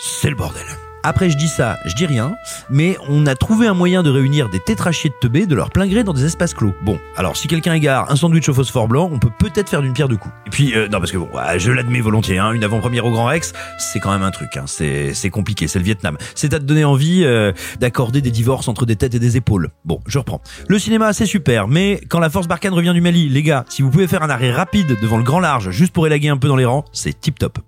c'est 0.00 0.30
le 0.30 0.36
bordel. 0.36 0.64
Après, 1.04 1.30
je 1.30 1.36
dis 1.36 1.48
ça, 1.48 1.78
je 1.84 1.94
dis 1.94 2.06
rien, 2.06 2.34
mais 2.70 2.96
on 3.08 3.26
a 3.26 3.34
trouvé 3.34 3.66
un 3.66 3.74
moyen 3.74 4.02
de 4.02 4.10
réunir 4.10 4.48
des 4.48 4.60
tétrachiers 4.60 5.10
de 5.10 5.14
teubés 5.20 5.46
de 5.46 5.54
leur 5.54 5.70
plein 5.70 5.86
gré 5.86 6.02
dans 6.02 6.12
des 6.12 6.24
espaces 6.24 6.54
clos. 6.54 6.74
Bon, 6.82 6.98
alors 7.16 7.36
si 7.36 7.46
quelqu'un 7.46 7.74
égare 7.74 8.10
un 8.10 8.16
sandwich 8.16 8.48
au 8.48 8.54
phosphore 8.54 8.88
blanc, 8.88 9.08
on 9.12 9.18
peut 9.18 9.30
peut-être 9.38 9.68
faire 9.68 9.80
d'une 9.80 9.92
pierre 9.92 10.08
deux 10.08 10.16
coups. 10.16 10.34
Et 10.46 10.50
puis, 10.50 10.74
euh, 10.74 10.88
non, 10.88 10.98
parce 10.98 11.12
que 11.12 11.18
je 11.56 11.72
l'admets 11.72 12.00
volontiers, 12.00 12.38
hein, 12.38 12.52
une 12.52 12.64
avant-première 12.64 13.06
au 13.06 13.10
Grand 13.10 13.26
Rex, 13.26 13.52
c'est 13.78 14.00
quand 14.00 14.10
même 14.10 14.22
un 14.22 14.30
truc, 14.30 14.56
hein, 14.56 14.64
c'est, 14.66 15.14
c'est 15.14 15.30
compliqué, 15.30 15.68
c'est 15.68 15.78
le 15.78 15.84
Vietnam. 15.84 16.16
C'est 16.34 16.52
à 16.52 16.58
te 16.58 16.64
donner 16.64 16.84
envie 16.84 17.24
euh, 17.24 17.52
d'accorder 17.78 18.20
des 18.20 18.30
divorces 18.30 18.68
entre 18.68 18.84
des 18.84 18.96
têtes 18.96 19.14
et 19.14 19.20
des 19.20 19.36
épaules. 19.36 19.70
Bon, 19.84 20.00
je 20.06 20.18
reprends. 20.18 20.40
Le 20.68 20.78
cinéma, 20.78 21.12
c'est 21.12 21.26
super, 21.26 21.68
mais 21.68 22.00
quand 22.08 22.18
la 22.18 22.30
force 22.30 22.48
Barkhane 22.48 22.74
revient 22.74 22.92
du 22.92 23.00
Mali, 23.00 23.28
les 23.28 23.42
gars, 23.42 23.64
si 23.68 23.82
vous 23.82 23.90
pouvez 23.90 24.08
faire 24.08 24.22
un 24.22 24.30
arrêt 24.30 24.50
rapide 24.50 24.96
devant 25.00 25.16
le 25.16 25.24
grand 25.24 25.40
large, 25.40 25.70
juste 25.70 25.92
pour 25.92 26.06
élaguer 26.06 26.28
un 26.28 26.36
peu 26.36 26.48
dans 26.48 26.56
les 26.56 26.64
rangs, 26.64 26.84
c'est 26.92 27.18
tip 27.18 27.38
top 27.38 27.58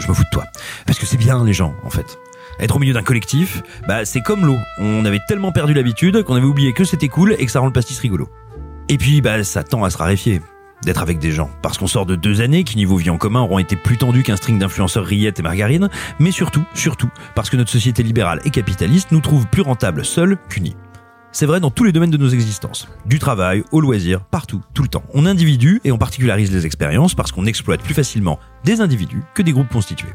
je 0.00 0.08
me 0.08 0.14
fous 0.14 0.24
de 0.24 0.30
toi. 0.30 0.44
Parce 0.86 0.98
que 0.98 1.06
c'est 1.06 1.16
bien 1.16 1.44
les 1.44 1.52
gens, 1.52 1.74
en 1.84 1.90
fait. 1.90 2.18
Être 2.58 2.76
au 2.76 2.78
milieu 2.78 2.92
d'un 2.92 3.02
collectif, 3.02 3.62
bah 3.88 4.04
c'est 4.04 4.20
comme 4.20 4.44
l'eau. 4.44 4.58
On 4.78 5.04
avait 5.04 5.20
tellement 5.26 5.52
perdu 5.52 5.72
l'habitude 5.72 6.22
qu'on 6.24 6.34
avait 6.34 6.46
oublié 6.46 6.72
que 6.72 6.84
c'était 6.84 7.08
cool 7.08 7.34
et 7.38 7.46
que 7.46 7.52
ça 7.52 7.60
rend 7.60 7.66
le 7.66 7.72
pastis 7.72 7.98
rigolo. 7.98 8.28
Et 8.88 8.98
puis 8.98 9.20
bah 9.20 9.44
ça 9.44 9.62
tend 9.62 9.84
à 9.84 9.90
se 9.90 9.96
raréfier 9.96 10.42
d'être 10.84 11.02
avec 11.02 11.18
des 11.18 11.32
gens. 11.32 11.50
Parce 11.62 11.78
qu'on 11.78 11.86
sort 11.86 12.06
de 12.06 12.16
deux 12.16 12.40
années 12.40 12.64
qui, 12.64 12.76
niveau 12.76 12.96
vie 12.96 13.10
en 13.10 13.18
commun, 13.18 13.40
auront 13.40 13.58
été 13.58 13.76
plus 13.76 13.98
tendus 13.98 14.22
qu'un 14.22 14.36
string 14.36 14.58
d'influenceurs 14.58 15.04
rillettes 15.04 15.38
et 15.38 15.42
margarine, 15.42 15.88
mais 16.18 16.32
surtout, 16.32 16.64
surtout, 16.74 17.10
parce 17.34 17.50
que 17.50 17.56
notre 17.56 17.70
société 17.70 18.02
libérale 18.02 18.40
et 18.44 18.50
capitaliste 18.50 19.12
nous 19.12 19.20
trouve 19.20 19.46
plus 19.46 19.62
rentables 19.62 20.04
seuls 20.04 20.38
qu'unis. 20.48 20.76
C'est 21.32 21.46
vrai 21.46 21.60
dans 21.60 21.70
tous 21.70 21.84
les 21.84 21.92
domaines 21.92 22.10
de 22.10 22.16
nos 22.16 22.28
existences. 22.28 22.88
Du 23.06 23.20
travail, 23.20 23.62
au 23.70 23.80
loisir, 23.80 24.24
partout, 24.24 24.62
tout 24.74 24.82
le 24.82 24.88
temps. 24.88 25.04
On 25.14 25.26
individue 25.26 25.80
et 25.84 25.92
on 25.92 25.98
particularise 25.98 26.50
les 26.50 26.66
expériences 26.66 27.14
parce 27.14 27.30
qu'on 27.30 27.46
exploite 27.46 27.82
plus 27.82 27.94
facilement 27.94 28.40
des 28.64 28.80
individus 28.80 29.22
que 29.34 29.42
des 29.42 29.52
groupes 29.52 29.68
constitués. 29.68 30.12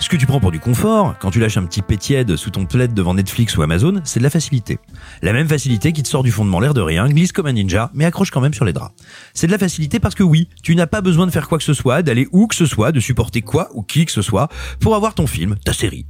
Ce 0.00 0.08
que 0.08 0.16
tu 0.16 0.26
prends 0.26 0.40
pour 0.40 0.50
du 0.50 0.58
confort, 0.58 1.14
quand 1.20 1.30
tu 1.30 1.38
lâches 1.38 1.56
un 1.56 1.64
petit 1.64 1.82
pétiède 1.82 2.34
sous 2.36 2.50
ton 2.50 2.66
plaid 2.66 2.94
devant 2.94 3.14
Netflix 3.14 3.56
ou 3.56 3.62
Amazon, 3.62 4.00
c'est 4.04 4.18
de 4.18 4.24
la 4.24 4.30
facilité. 4.30 4.78
La 5.22 5.32
même 5.32 5.48
facilité 5.48 5.92
qui 5.92 6.02
te 6.02 6.08
sort 6.08 6.24
du 6.24 6.32
fondement 6.32 6.60
l'air 6.60 6.74
de 6.74 6.80
rien, 6.80 7.08
glisse 7.08 7.32
comme 7.32 7.46
un 7.46 7.52
ninja, 7.52 7.90
mais 7.94 8.04
accroche 8.04 8.30
quand 8.30 8.40
même 8.40 8.54
sur 8.54 8.64
les 8.64 8.72
draps. 8.72 8.94
C'est 9.34 9.46
de 9.46 9.52
la 9.52 9.58
facilité 9.58 10.00
parce 10.00 10.14
que 10.14 10.22
oui, 10.24 10.48
tu 10.62 10.74
n'as 10.74 10.86
pas 10.86 11.00
besoin 11.00 11.26
de 11.26 11.32
faire 11.32 11.48
quoi 11.48 11.58
que 11.58 11.64
ce 11.64 11.74
soit, 11.74 12.02
d'aller 12.02 12.28
où 12.32 12.48
que 12.48 12.54
ce 12.54 12.66
soit, 12.66 12.90
de 12.90 13.00
supporter 13.00 13.42
quoi 13.42 13.70
ou 13.74 13.82
qui 13.82 14.04
que 14.04 14.12
ce 14.12 14.22
soit, 14.22 14.48
pour 14.80 14.94
avoir 14.94 15.14
ton 15.14 15.26
film, 15.26 15.56
ta 15.64 15.72
série. 15.72 16.06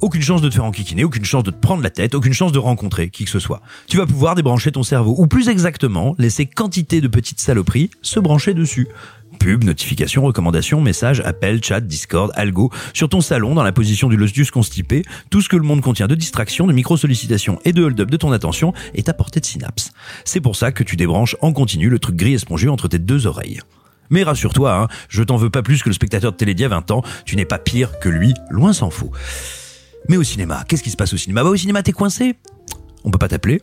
Aucune 0.00 0.22
chance 0.22 0.40
de 0.40 0.48
te 0.48 0.54
faire 0.54 0.64
enquiquiner, 0.64 1.04
aucune 1.04 1.24
chance 1.24 1.44
de 1.44 1.50
te 1.50 1.58
prendre 1.58 1.82
la 1.82 1.90
tête, 1.90 2.14
aucune 2.14 2.32
chance 2.32 2.52
de 2.52 2.58
rencontrer 2.58 3.10
qui 3.10 3.24
que 3.24 3.30
ce 3.30 3.38
soit. 3.38 3.60
Tu 3.86 3.98
vas 3.98 4.06
pouvoir 4.06 4.34
débrancher 4.34 4.72
ton 4.72 4.82
cerveau, 4.82 5.14
ou 5.18 5.26
plus 5.26 5.48
exactement, 5.48 6.14
laisser 6.18 6.46
quantité 6.46 7.00
de 7.00 7.08
petites 7.08 7.40
saloperies 7.40 7.90
se 8.02 8.18
brancher 8.18 8.54
dessus 8.54 8.88
pub, 9.38 9.64
notifications, 9.64 10.22
recommandations, 10.22 10.80
messages, 10.80 11.20
appels, 11.20 11.64
chat, 11.64 11.80
Discord, 11.80 12.30
algo, 12.34 12.70
sur 12.92 13.08
ton 13.08 13.20
salon, 13.20 13.54
dans 13.54 13.62
la 13.62 13.72
position 13.72 14.08
du 14.08 14.16
losdius 14.16 14.50
constipé, 14.50 15.02
tout 15.30 15.40
ce 15.40 15.48
que 15.48 15.56
le 15.56 15.62
monde 15.62 15.80
contient 15.80 16.08
de 16.08 16.14
distractions, 16.14 16.66
de 16.66 16.72
micro-sollicitations 16.72 17.58
et 17.64 17.72
de 17.72 17.82
hold-up 17.82 18.10
de 18.10 18.16
ton 18.16 18.32
attention 18.32 18.74
est 18.94 19.08
à 19.08 19.14
portée 19.14 19.40
de 19.40 19.46
synapse. 19.46 19.92
C'est 20.24 20.40
pour 20.40 20.56
ça 20.56 20.72
que 20.72 20.84
tu 20.84 20.96
débranches 20.96 21.36
en 21.40 21.52
continu 21.52 21.88
le 21.88 21.98
truc 21.98 22.16
gris 22.16 22.36
et 22.36 22.68
entre 22.68 22.88
tes 22.88 22.98
deux 22.98 23.26
oreilles. 23.26 23.60
Mais 24.10 24.24
rassure-toi, 24.24 24.74
hein, 24.74 24.88
je 25.08 25.22
t'en 25.22 25.36
veux 25.36 25.50
pas 25.50 25.62
plus 25.62 25.82
que 25.82 25.88
le 25.88 25.94
spectateur 25.94 26.32
de 26.32 26.36
Télédia 26.36 26.68
20 26.68 26.90
ans, 26.90 27.02
tu 27.24 27.36
n'es 27.36 27.44
pas 27.44 27.58
pire 27.58 27.98
que 28.00 28.08
lui, 28.08 28.34
loin 28.50 28.72
s'en 28.72 28.90
faut. 28.90 29.12
Mais 30.08 30.16
au 30.16 30.22
cinéma, 30.22 30.64
qu'est-ce 30.66 30.82
qui 30.82 30.90
se 30.90 30.96
passe 30.96 31.12
au 31.12 31.16
cinéma? 31.16 31.42
Bah 31.42 31.50
au 31.50 31.56
cinéma 31.56 31.82
t'es 31.82 31.92
coincé. 31.92 32.36
On 33.04 33.10
peut 33.10 33.18
pas 33.18 33.28
t'appeler, 33.28 33.62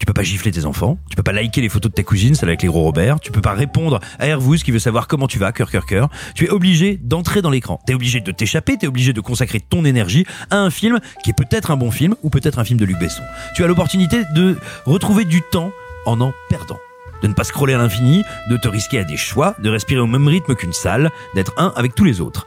tu 0.00 0.06
peux 0.06 0.14
pas 0.14 0.22
gifler 0.22 0.50
tes 0.50 0.64
enfants, 0.64 0.98
tu 1.10 1.16
peux 1.16 1.22
pas 1.22 1.32
liker 1.32 1.60
les 1.60 1.68
photos 1.68 1.90
de 1.90 1.94
ta 1.94 2.02
cousine, 2.02 2.34
celle 2.34 2.48
avec 2.48 2.62
les 2.62 2.68
gros 2.68 2.80
Robert, 2.80 3.20
tu 3.20 3.30
peux 3.30 3.42
pas 3.42 3.52
répondre 3.52 4.00
à 4.18 4.26
Hervous 4.26 4.56
qui 4.56 4.70
veut 4.70 4.78
savoir 4.78 5.06
comment 5.06 5.26
tu 5.26 5.38
vas, 5.38 5.52
cœur 5.52 5.70
cœur 5.70 5.84
cœur. 5.84 6.08
Tu 6.34 6.46
es 6.46 6.50
obligé 6.50 6.98
d'entrer 7.02 7.42
dans 7.42 7.50
l'écran. 7.50 7.78
T'es 7.86 7.92
obligé 7.92 8.20
de 8.20 8.32
t'échapper, 8.32 8.78
t'es 8.78 8.86
obligé 8.86 9.12
de 9.12 9.20
consacrer 9.20 9.60
ton 9.60 9.84
énergie 9.84 10.24
à 10.48 10.56
un 10.56 10.70
film 10.70 11.00
qui 11.22 11.30
est 11.30 11.34
peut-être 11.34 11.70
un 11.70 11.76
bon 11.76 11.90
film 11.90 12.14
ou 12.22 12.30
peut-être 12.30 12.58
un 12.58 12.64
film 12.64 12.78
de 12.78 12.86
Luc 12.86 12.98
Besson. 12.98 13.22
Tu 13.54 13.62
as 13.62 13.66
l'opportunité 13.66 14.22
de 14.34 14.56
retrouver 14.86 15.26
du 15.26 15.42
temps 15.42 15.70
en 16.06 16.18
en 16.22 16.32
perdant 16.48 16.78
de 17.22 17.28
ne 17.28 17.34
pas 17.34 17.44
scroller 17.44 17.74
à 17.74 17.78
l'infini, 17.78 18.24
de 18.48 18.56
te 18.56 18.66
risquer 18.66 18.98
à 18.98 19.04
des 19.04 19.18
choix, 19.18 19.54
de 19.58 19.68
respirer 19.68 20.00
au 20.00 20.06
même 20.06 20.26
rythme 20.26 20.54
qu'une 20.54 20.72
salle, 20.72 21.10
d'être 21.34 21.52
un 21.58 21.70
avec 21.76 21.94
tous 21.94 22.04
les 22.04 22.22
autres. 22.22 22.46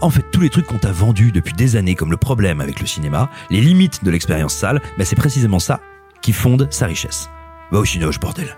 En 0.00 0.10
fait, 0.10 0.24
tous 0.32 0.40
les 0.40 0.50
trucs 0.50 0.66
qu'on 0.66 0.78
t'a 0.78 0.92
vendus 0.92 1.32
depuis 1.32 1.54
des 1.54 1.76
années 1.76 1.94
comme 1.94 2.10
le 2.10 2.16
problème 2.16 2.60
avec 2.60 2.80
le 2.80 2.86
cinéma, 2.86 3.30
les 3.50 3.60
limites 3.60 4.04
de 4.04 4.10
l'expérience 4.10 4.54
salle, 4.54 4.80
bah 4.98 5.04
c'est 5.04 5.16
précisément 5.16 5.58
ça 5.58 5.80
qui 6.20 6.32
fonde 6.32 6.68
sa 6.70 6.86
richesse. 6.86 7.30
Va 7.70 7.78
au 7.78 7.84
chinoche, 7.84 8.18
bordel. 8.20 8.56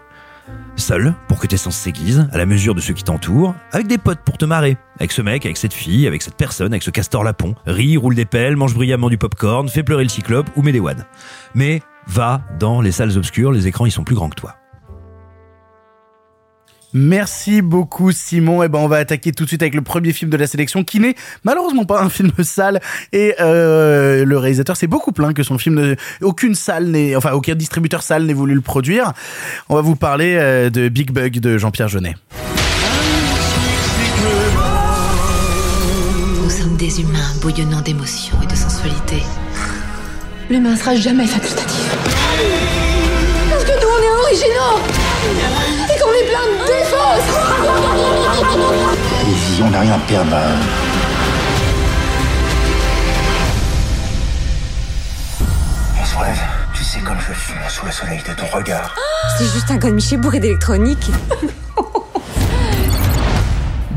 Seul, 0.77 1.15
pour 1.29 1.41
que 1.41 1.47
tes 1.47 1.57
sens 1.57 1.77
s'aiguisent, 1.77 2.29
à 2.33 2.39
la 2.39 2.47
mesure 2.47 2.75
de 2.75 2.81
ceux 2.81 2.95
qui 2.95 3.03
t'entourent, 3.03 3.55
avec 3.73 3.87
des 3.87 3.99
potes 3.99 4.21
pour 4.21 4.39
te 4.39 4.45
marrer, 4.45 4.77
avec 4.99 5.11
ce 5.11 5.23
mec, 5.23 5.45
avec 5.45 5.57
cette 5.57 5.73
fille, 5.73 6.07
avec 6.07 6.23
cette 6.23 6.37
personne, 6.37 6.73
avec 6.73 6.83
ce 6.83 6.91
castor 6.91 7.25
lapon, 7.25 7.55
rit, 7.67 7.97
roule 7.97 8.15
des 8.15 8.27
pelles, 8.27 8.57
mange 8.57 8.75
brillamment 8.75 9.09
du 9.09 9.19
popcorn, 9.19 9.69
fait 9.69 9.83
pleurer 9.83 10.05
le 10.05 10.09
cyclope 10.09 10.49
ou 10.57 10.63
met 10.63 10.73
des 10.73 10.81
wads. 10.81 11.07
Mais 11.55 11.83
va 12.07 12.43
dans 12.59 12.81
les 12.81 12.93
salles 12.93 13.17
obscures, 13.17 13.53
les 13.53 13.67
écrans 13.67 13.87
ils 13.87 13.93
sont 13.93 14.05
plus 14.05 14.15
grands 14.15 14.29
que 14.29 14.37
toi. 14.37 14.57
Merci 16.99 17.61
beaucoup 17.61 18.11
Simon. 18.11 18.63
Et 18.63 18.69
ben 18.69 18.79
on 18.79 18.89
va 18.89 18.97
attaquer 18.97 19.31
tout 19.31 19.45
de 19.45 19.49
suite 19.49 19.61
avec 19.61 19.75
le 19.75 19.83
premier 19.83 20.15
film 20.15 20.31
de 20.31 20.37
la 20.39 20.47
sélection 20.47 20.83
qui 20.83 20.99
n'est 20.99 21.15
malheureusement 21.45 21.85
pas 21.85 22.01
un 22.01 22.09
film 22.09 22.33
sale 22.43 22.81
et 23.13 23.35
euh, 23.39 24.25
le 24.25 24.39
réalisateur 24.39 24.79
s'est 24.79 24.87
beaucoup 24.87 25.13
plaint 25.13 25.35
que 25.35 25.43
son 25.43 25.59
film 25.59 25.75
ne, 25.75 25.95
aucune 26.23 26.55
salle 26.55 26.87
n'est 26.87 27.15
enfin 27.15 27.33
aucun 27.33 27.55
distributeur 27.55 28.03
salle 28.03 28.25
n'ait 28.25 28.33
voulu 28.33 28.55
le 28.55 28.63
produire. 28.63 29.13
On 29.69 29.75
va 29.75 29.83
vous 29.83 29.95
parler 29.95 30.37
euh, 30.39 30.71
de 30.71 30.89
Big 30.89 31.11
Bug 31.11 31.39
de 31.39 31.59
Jean-Pierre 31.59 31.89
Jeunet. 31.89 32.15
Nous 36.43 36.51
sommes 36.51 36.79
des 36.79 37.03
humains 37.03 37.31
bouillonnant 37.43 37.83
d'émotions 37.83 38.39
et 38.43 38.47
de 38.47 38.57
sensualité. 38.57 39.23
L'humain 40.49 40.75
sera 40.77 40.97
jamais 40.97 41.27
facultatif. 41.27 41.95
Parce 43.51 43.65
que 43.65 43.73
nous 43.83 43.87
on 43.87 44.03
est 44.03 44.21
originaux 44.23 44.96
Allez-y, 48.53 49.63
on 49.63 49.71
n'a 49.71 49.81
rien 49.81 49.95
à 49.95 49.99
perdre. 49.99 50.37
On 56.01 56.05
se 56.05 56.17
relève. 56.17 56.41
Tu 56.75 56.85
sais 56.85 57.01
comme 57.01 57.19
je 57.19 57.33
fume 57.33 57.57
sous 57.69 57.87
le 57.87 57.93
soleil 57.93 58.21
de 58.27 58.33
ton 58.35 58.47
regard. 58.57 58.95
C'est 59.39 59.45
juste 59.45 59.71
un 59.71 59.77
godemiché 59.77 60.17
bourré 60.17 60.39
d'électronique. 60.39 61.11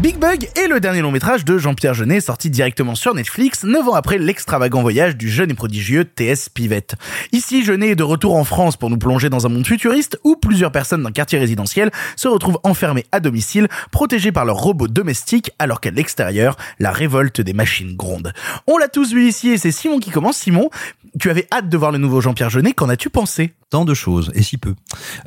Big 0.02 0.18
Bug 0.18 0.50
est 0.56 0.70
le 0.70 0.80
dernier 0.80 1.02
long 1.02 1.12
métrage 1.12 1.44
de 1.44 1.58
Jean-Pierre 1.58 1.94
Jeunet 1.94 2.22
sorti 2.22 2.50
directement 2.50 2.96
sur 2.96 3.14
Netflix, 3.14 3.66
9 3.66 3.90
ans 3.90 3.96
après 3.96 4.18
l'extravagant 4.18 4.82
voyage 4.82 5.18
du 5.18 5.28
jeune 5.28 5.52
et 5.52 5.54
prodigieux 5.54 6.06
T.S. 6.06 6.48
Pivette. 6.48 6.96
Ici, 7.34 7.66
Jeunet 7.66 7.90
est 7.90 7.96
de 7.96 8.04
retour 8.04 8.38
en 8.38 8.46
France 8.46 8.78
pour 8.78 8.90
nous 8.90 8.98
plonger 8.98 9.30
dans 9.30 9.46
un 9.46 9.50
monde 9.50 9.68
futuriste 9.68 10.18
où 10.24 10.38
plusieurs 10.38 10.72
personnes 10.72 11.04
d'un 11.04 11.12
quartier 11.12 11.38
résidentiel 11.38 11.92
se 12.16 12.30
retrouvent 12.30 12.62
enfermées 12.64 13.04
à 13.12 13.20
domicile, 13.20 13.68
protégées 13.92 14.32
par 14.32 14.46
leurs 14.46 14.56
robots 14.56 14.88
domestiques, 14.88 15.52
alors 15.60 15.82
qu'à 15.82 15.92
l'extérieur, 15.92 16.56
la 16.80 16.94
révolte 16.94 17.42
des 17.42 17.54
machines 17.54 17.98
gronde. 17.98 18.32
On 18.68 18.78
l'a 18.78 18.88
tous 18.88 19.12
vu 19.12 19.28
ici 19.28 19.50
et 19.50 19.58
c'est 19.58 19.72
Simon 19.72 20.00
qui 20.00 20.12
commence. 20.12 20.38
Simon, 20.38 20.70
tu 21.20 21.30
avais 21.30 21.46
hâte 21.52 21.68
de 21.68 21.76
voir 21.76 21.92
le 21.92 21.98
nouveau 21.98 22.22
Jean-Pierre 22.22 22.50
Jeunet, 22.50 22.72
qu'en 22.72 22.88
as-tu 22.88 23.10
pensé? 23.10 23.54
Tant 23.70 23.84
de 23.84 23.94
choses, 23.94 24.32
et 24.34 24.44
si 24.44 24.58
peu. 24.58 24.76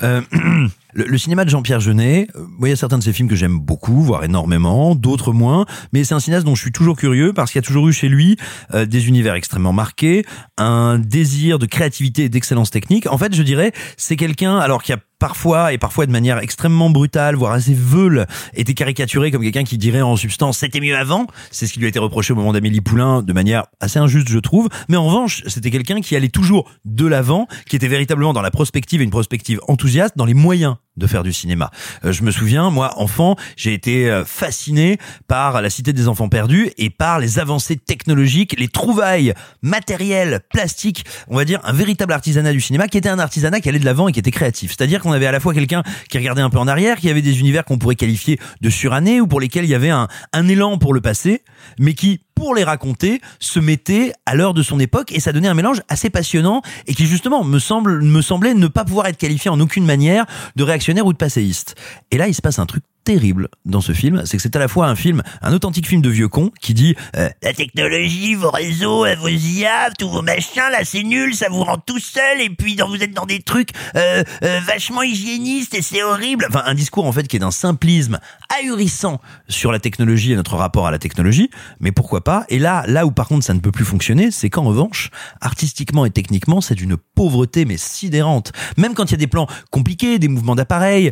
Euh, 0.03 0.23
le, 0.93 1.05
le, 1.05 1.19
cinéma 1.19 1.45
de 1.45 1.51
Jean-Pierre 1.51 1.81
Jeunet, 1.81 2.29
euh, 2.37 2.47
il 2.63 2.69
y 2.69 2.73
a 2.73 2.77
certains 2.77 2.99
de 2.99 3.03
ses 3.03 3.13
films 3.13 3.29
que 3.29 3.37
j'aime 3.37 3.59
beaucoup, 3.59 4.03
voire 4.03 4.25
énormément, 4.25 4.95
d'autres 4.95 5.33
moins, 5.33 5.67
mais 5.93 6.05
c'est 6.05 6.15
un 6.15 6.21
cinéaste 6.21 6.45
dont 6.45 6.55
je 6.55 6.63
suis 6.63 6.73
toujours 6.73 6.97
curieux 6.97 7.33
parce 7.33 7.53
qu'il 7.53 7.59
y 7.59 7.65
a 7.65 7.67
toujours 7.67 7.89
eu 7.89 7.93
chez 7.93 8.09
lui 8.09 8.37
euh, 8.75 8.87
des 8.87 9.09
univers 9.09 9.35
extrêmement 9.35 9.73
marqués, 9.73 10.25
un 10.59 10.99
désir 10.99 11.59
de 11.59 11.67
créativité 11.67 12.25
et 12.25 12.29
d'excellence 12.29 12.71
technique. 12.71 13.07
En 13.11 13.19
fait, 13.19 13.35
je 13.35 13.43
dirais, 13.43 13.73
c'est 13.97 14.17
quelqu'un, 14.17 14.59
alors 14.59 14.83
qui 14.83 14.93
a 14.93 14.99
parfois 15.23 15.73
et 15.73 15.79
parfois 15.79 16.05
de 16.05 16.11
manière 16.11 16.39
extrêmement 16.39 16.91
brutale, 16.91 17.37
voire 17.37 17.53
assez 17.53 17.75
veule, 17.75 18.27
était 18.55 18.75
caricaturé 18.75 19.31
comme 19.31 19.43
quelqu'un 19.43 19.63
qui 19.63 19.79
dirait 19.79 20.03
en 20.03 20.17
substance 20.17 20.59
c'était 20.59 20.81
mieux 20.81 20.97
avant. 20.97 21.29
C'est 21.53 21.69
ce 21.69 21.73
qui 21.73 21.79
lui 21.79 21.87
a 21.87 21.91
été 21.91 22.01
reproché 22.01 22.33
au 22.33 22.37
moment 22.37 22.53
d'Amélie 22.53 22.81
Poulain 22.81 23.23
de 23.23 23.33
manière 23.33 23.67
assez 23.79 24.01
injuste, 24.01 24.29
je 24.29 24.41
trouve. 24.41 24.69
Mais 24.89 24.97
en 24.97 25.05
revanche, 25.05 25.45
c'était 25.47 25.71
quelqu'un 25.71 26.01
qui 26.01 26.17
allait 26.17 26.29
toujours 26.29 26.69
de 26.85 27.07
l'avant, 27.07 27.47
qui 27.69 27.77
était 27.77 27.87
véritablement 27.87 28.33
dans 28.33 28.43
la 28.43 28.51
prospective 28.51 29.01
et 29.01 29.05
une 29.05 29.11
prospective 29.11 29.61
enthousiaste, 29.69 30.19
dans 30.19 30.25
les 30.25 30.35
moyens 30.35 30.75
de 30.97 31.07
faire 31.07 31.23
du 31.23 31.33
cinéma. 31.33 31.71
Euh, 32.05 32.13
je 32.13 32.23
me 32.23 32.31
souviens, 32.31 32.71
moi, 32.71 32.93
enfant, 32.97 33.37
j'ai 33.57 33.73
été 33.73 34.11
euh, 34.11 34.25
fasciné 34.25 34.99
par 35.27 35.63
la 35.63 35.71
Cité 35.71 35.93
des 35.93 36.09
Enfants 36.09 36.29
Perdus 36.29 36.71
et 36.77 36.91
par 36.91 37.19
les 37.19 37.39
avancées 37.39 37.77
technologiques, 37.77 38.55
les 38.59 38.69
trouvailles 38.69 39.35
matérielles, 39.63 40.41
plastiques, 40.51 41.05
on 41.29 41.37
va 41.37 41.45
dire 41.45 41.61
un 41.65 41.73
véritable 41.73 42.13
artisanat 42.13 42.53
du 42.53 42.61
cinéma 42.61 42.89
qui 42.89 42.99
était 42.99 43.09
un 43.09 43.19
artisanat 43.19 43.61
qui 43.61 43.69
allait 43.69 43.79
de 43.79 43.85
l'avant 43.85 44.09
et 44.09 44.13
qui 44.13 44.21
était 44.21 44.31
créatif. 44.31 44.75
C'est-à-dire 44.77 45.01
qu'on 45.01 45.13
avait 45.13 45.27
à 45.27 45.33
la 45.33 45.41
fois 45.41 45.55
quelqu'un 45.55 45.83
qui 46.11 46.19
regardait 46.19 46.43
un 46.43 46.51
peu 46.51 46.59
en 46.59 46.69
arrière, 46.69 46.99
qui 46.99 47.09
avait 47.09 47.23
des 47.23 47.41
univers 47.41 47.65
qu'on 47.65 47.79
pourrait 47.79 47.97
qualifier 47.97 48.39
de 48.61 48.71
surannés 48.71 49.21
ou 49.21 49.27
pour 49.27 49.41
lesquels 49.41 49.65
il 49.65 49.71
y 49.71 49.75
avait 49.75 49.91
un, 49.91 50.09
un 50.33 50.49
élan 50.49 50.79
pour 50.79 50.95
le 50.95 51.01
passé, 51.01 51.43
mais 51.79 51.95
qui 51.95 52.21
pour 52.35 52.57
les 52.57 52.65
raconter, 52.65 53.21
se 53.39 53.61
mettait 53.61 54.13
à 54.27 54.35
l'heure 54.35 54.53
de 54.53 54.65
son 54.65 54.81
époque 54.81 55.13
et 55.13 55.21
ça 55.21 55.33
donnait 55.33 55.47
un 55.47 55.55
mélange 55.55 55.81
assez 55.89 56.11
passionnant 56.11 56.61
et 56.89 56.95
qui 56.95 57.07
justement 57.07 57.45
me 57.45 57.61
semble 57.61 58.03
me 58.03 58.21
semblait 58.21 58.55
ne 58.55 58.67
pas 58.67 58.85
pouvoir 58.85 59.07
être 59.07 59.17
qualifié 59.17 59.49
en 59.49 59.61
aucune 59.61 59.85
manière 59.85 60.27
de 60.57 60.65
réactionnaire 60.65 61.07
ou 61.07 61.13
de 61.13 61.19
passéiste. 61.19 61.77
Et 62.11 62.17
là, 62.17 62.27
il 62.27 62.35
se 62.35 62.43
passe 62.43 62.59
un 62.59 62.67
truc 62.67 62.83
terrible 63.05 63.49
dans 63.65 63.81
ce 63.81 63.93
film, 63.93 64.23
c'est 64.25 64.37
que 64.37 64.43
c'est 64.43 64.57
à 64.57 64.59
la 64.59 64.69
fois 64.69 64.87
un 64.87 64.95
film, 64.95 65.23
un 65.41 65.53
authentique 65.53 65.89
film 65.89 66.03
de 66.03 66.09
vieux 66.09 66.29
con 66.29 66.51
qui 66.61 66.75
dit 66.75 66.95
euh, 67.17 67.29
la 67.43 67.53
technologie, 67.53 68.35
vos 68.35 68.51
réseaux, 68.51 69.05
vos 69.17 69.29
IA, 69.29 69.91
tous 69.99 70.09
vos 70.09 70.23
machins, 70.23 70.63
là 70.71 70.85
c'est 70.85 71.03
nul, 71.03 71.35
ça 71.35 71.49
vous 71.51 71.65
rend 71.65 71.79
tout 71.79 71.99
seul 71.99 72.41
et 72.41 72.51
puis 72.51 72.77
vous 72.87 73.03
êtes 73.03 73.13
dans 73.13 73.27
des 73.27 73.41
trucs 73.41 73.71
euh, 73.97 74.23
euh, 74.45 74.61
vachement 74.67 75.03
hygiénistes 75.03 75.75
et 75.75 75.83
c'est 75.83 76.03
horrible. 76.03 76.47
Enfin 76.49 76.63
un 76.67 76.75
discours 76.75 77.07
en 77.07 77.13
fait 77.13 77.27
qui 77.27 77.37
est 77.37 77.41
d'un 77.41 77.51
simplisme 77.51 78.19
ahurissant 78.61 79.21
sur 79.49 79.73
la 79.73 79.79
technologie 79.79 80.33
et 80.33 80.37
notre 80.37 80.57
rapport 80.57 80.87
à 80.87 80.91
la 80.91 80.99
technologie, 80.99 81.51
mais 81.81 81.93
pourquoi 81.93 82.23
pas? 82.23 82.45
Et 82.49 82.59
là, 82.59 82.85
là 82.87 83.07
où 83.07 83.11
par 83.11 83.27
contre 83.29 83.45
ça 83.45 83.55
ne 83.55 83.61
peut 83.61 83.73
plus 83.73 83.85
fonctionner, 83.85 84.31
c'est 84.31 84.51
qu'en 84.51 84.65
revanche, 84.65 85.11
artistiquement 85.41 86.05
et 86.05 86.11
techniquement, 86.11 86.61
c'est 86.61 86.75
d'une 86.75 86.97
pauvreté 86.97 87.65
mais 87.65 87.77
sidérante. 87.77 88.53
Même 88.77 88.95
quand 88.95 89.07
il 89.07 89.13
y 89.13 89.15
a 89.15 89.19
des 89.19 89.27
plans 89.27 89.47
compliqués, 89.71 90.19
des 90.19 90.29
mouvements 90.29 90.55
d'appareil, 90.55 91.11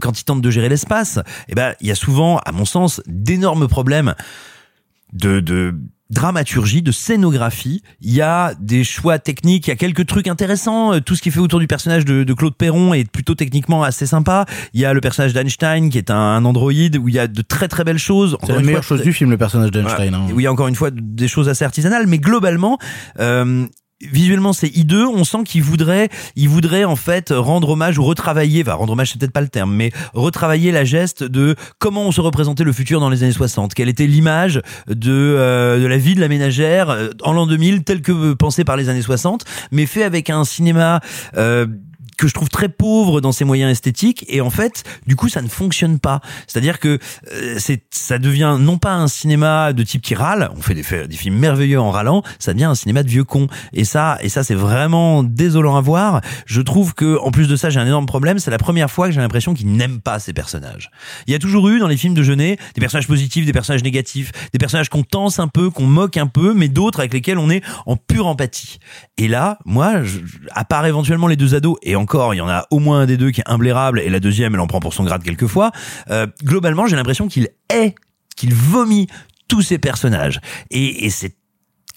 quand 0.00 0.20
ils 0.20 0.24
tentent 0.24 0.42
de 0.42 0.50
gérer 0.50 0.68
l'espace 0.68 1.18
eh 1.48 1.54
ben, 1.54 1.74
il 1.80 1.86
y 1.86 1.90
a 1.90 1.94
souvent, 1.94 2.38
à 2.38 2.52
mon 2.52 2.64
sens, 2.64 3.02
d'énormes 3.06 3.68
problèmes 3.68 4.14
de, 5.12 5.40
de 5.40 5.74
dramaturgie, 6.10 6.82
de 6.82 6.92
scénographie. 6.92 7.82
Il 8.00 8.12
y 8.12 8.20
a 8.20 8.52
des 8.60 8.84
choix 8.84 9.18
techniques, 9.18 9.68
il 9.68 9.70
y 9.70 9.72
a 9.72 9.76
quelques 9.76 10.06
trucs 10.06 10.26
intéressants. 10.26 11.00
Tout 11.00 11.14
ce 11.14 11.22
qui 11.22 11.30
fait 11.30 11.38
autour 11.38 11.60
du 11.60 11.66
personnage 11.66 12.04
de, 12.04 12.24
de 12.24 12.32
Claude 12.34 12.56
Perron 12.56 12.94
est 12.94 13.08
plutôt 13.08 13.34
techniquement 13.34 13.84
assez 13.84 14.06
sympa. 14.06 14.44
Il 14.74 14.80
y 14.80 14.84
a 14.84 14.92
le 14.92 15.00
personnage 15.00 15.32
d'Einstein 15.32 15.88
qui 15.88 15.98
est 15.98 16.10
un, 16.10 16.16
un 16.16 16.44
androïde 16.44 16.96
où 16.96 17.08
il 17.08 17.14
y 17.14 17.18
a 17.18 17.28
de 17.28 17.42
très 17.42 17.68
très 17.68 17.84
belles 17.84 17.98
choses. 17.98 18.36
C'est 18.44 18.52
la 18.52 18.60
meilleure 18.60 18.82
chose 18.82 19.02
du 19.02 19.12
film, 19.12 19.30
le 19.30 19.38
personnage 19.38 19.70
d'Einstein. 19.70 20.14
Hein. 20.14 20.26
Oui, 20.34 20.48
encore 20.48 20.68
une 20.68 20.74
fois, 20.74 20.90
des 20.90 21.28
choses 21.28 21.48
assez 21.48 21.64
artisanales, 21.64 22.06
mais 22.06 22.18
globalement, 22.18 22.78
euh, 23.20 23.66
visuellement 24.00 24.52
c'est 24.52 24.68
hideux. 24.68 25.06
On 25.06 25.24
sent 25.24 25.44
qu'il 25.44 25.62
voudrait 25.62 26.08
il 26.36 26.48
voudrait 26.48 26.84
en 26.84 26.96
fait 26.96 27.30
rendre 27.30 27.70
hommage 27.70 27.98
ou 27.98 28.04
retravailler 28.04 28.62
enfin 28.62 28.74
rendre 28.74 28.92
hommage 28.92 29.12
c'est 29.12 29.18
peut-être 29.18 29.32
pas 29.32 29.40
le 29.40 29.48
terme 29.48 29.74
mais 29.74 29.90
retravailler 30.14 30.72
la 30.72 30.84
geste 30.84 31.24
de 31.24 31.54
comment 31.78 32.06
on 32.06 32.12
se 32.12 32.20
représentait 32.20 32.64
le 32.64 32.72
futur 32.72 33.00
dans 33.00 33.10
les 33.10 33.22
années 33.22 33.32
60 33.32 33.74
quelle 33.74 33.88
était 33.88 34.06
l'image 34.06 34.60
de 34.88 35.10
euh, 35.10 35.80
de 35.80 35.86
la 35.86 35.98
vie 35.98 36.14
de 36.14 36.20
la 36.20 36.28
ménagère 36.28 36.90
euh, 36.90 37.10
en 37.22 37.32
l'an 37.32 37.46
2000 37.46 37.84
tel 37.84 38.02
que 38.02 38.32
pensé 38.34 38.64
par 38.64 38.76
les 38.76 38.88
années 38.88 39.02
60 39.02 39.44
mais 39.70 39.86
fait 39.86 40.04
avec 40.04 40.30
un 40.30 40.44
cinéma 40.44 41.00
euh, 41.36 41.66
que 42.20 42.28
je 42.28 42.34
trouve 42.34 42.50
très 42.50 42.68
pauvre 42.68 43.22
dans 43.22 43.32
ses 43.32 43.46
moyens 43.46 43.70
esthétiques 43.72 44.26
et 44.28 44.42
en 44.42 44.50
fait 44.50 44.84
du 45.06 45.16
coup 45.16 45.30
ça 45.30 45.40
ne 45.40 45.48
fonctionne 45.48 45.98
pas. 45.98 46.20
C'est-à-dire 46.46 46.78
que 46.78 46.98
euh, 47.32 47.56
c'est 47.58 47.82
ça 47.90 48.18
devient 48.18 48.58
non 48.60 48.76
pas 48.76 48.92
un 48.92 49.08
cinéma 49.08 49.72
de 49.72 49.82
type 49.82 50.02
qui 50.02 50.14
râle 50.14 50.50
on 50.54 50.60
fait 50.60 50.74
des, 50.74 51.16
films 51.16 51.36
merveilleux 51.36 51.80
en 51.80 51.90
râlant 51.90 52.22
ça 52.38 52.52
devient 52.52 52.64
un 52.64 52.74
cinéma 52.74 53.02
de 53.02 53.08
vieux 53.08 53.24
con 53.24 53.46
et 53.72 53.86
ça 53.86 54.18
et 54.20 54.28
ça 54.28 54.44
c'est 54.44 54.54
vraiment 54.54 55.22
désolant 55.22 55.76
à 55.76 55.80
voir. 55.80 56.20
Je 56.44 56.60
trouve 56.60 56.92
que 56.92 57.18
en 57.20 57.30
plus 57.30 57.48
de 57.48 57.56
ça 57.56 57.70
j'ai 57.70 57.80
un 57.80 57.86
énorme 57.86 58.04
problème 58.04 58.38
c'est 58.38 58.50
la 58.50 58.58
première 58.58 58.90
fois 58.90 59.06
que 59.06 59.14
j'ai 59.14 59.20
l'impression 59.22 59.54
qu'il 59.54 59.72
n'aime 59.72 60.02
pas 60.02 60.18
ces 60.18 60.34
personnages. 60.34 60.90
Il 61.26 61.32
y 61.32 61.34
a 61.34 61.38
toujours 61.38 61.70
eu 61.70 61.78
dans 61.78 61.88
les 61.88 61.96
films 61.96 62.14
de 62.14 62.22
Jeunet 62.22 62.58
des 62.74 62.80
personnages 62.82 63.08
positifs 63.08 63.46
des 63.46 63.54
personnages 63.54 63.82
négatifs 63.82 64.30
des 64.52 64.58
personnages 64.58 64.90
qu'on 64.90 65.04
tense 65.04 65.38
un 65.38 65.48
peu 65.48 65.70
qu'on 65.70 65.86
moque 65.86 66.18
un 66.18 66.26
peu 66.26 66.52
mais 66.52 66.68
d'autres 66.68 67.00
avec 67.00 67.14
lesquels 67.14 67.38
on 67.38 67.48
est 67.48 67.62
en 67.86 67.96
pure 67.96 68.26
empathie. 68.26 68.78
Et 69.16 69.26
là 69.26 69.58
moi 69.64 70.02
je, 70.02 70.18
à 70.50 70.66
part 70.66 70.84
éventuellement 70.84 71.26
les 71.26 71.36
deux 71.36 71.54
ados 71.54 71.78
et 71.82 71.96
il 72.32 72.36
y 72.36 72.40
en 72.40 72.48
a 72.48 72.66
au 72.70 72.78
moins 72.78 73.00
un 73.00 73.06
des 73.06 73.16
deux 73.16 73.30
qui 73.30 73.40
est 73.40 73.48
imblairable 73.48 74.00
et 74.00 74.08
la 74.08 74.20
deuxième 74.20 74.54
elle 74.54 74.60
en 74.60 74.66
prend 74.66 74.80
pour 74.80 74.94
son 74.94 75.04
grade 75.04 75.22
quelquefois. 75.22 75.70
Euh, 76.10 76.26
globalement, 76.44 76.86
j'ai 76.86 76.96
l'impression 76.96 77.28
qu'il 77.28 77.48
est, 77.68 77.94
qu'il 78.36 78.54
vomit 78.54 79.06
tous 79.48 79.62
ces 79.62 79.78
personnages 79.78 80.40
et, 80.70 81.06
et 81.06 81.10
c'est 81.10 81.34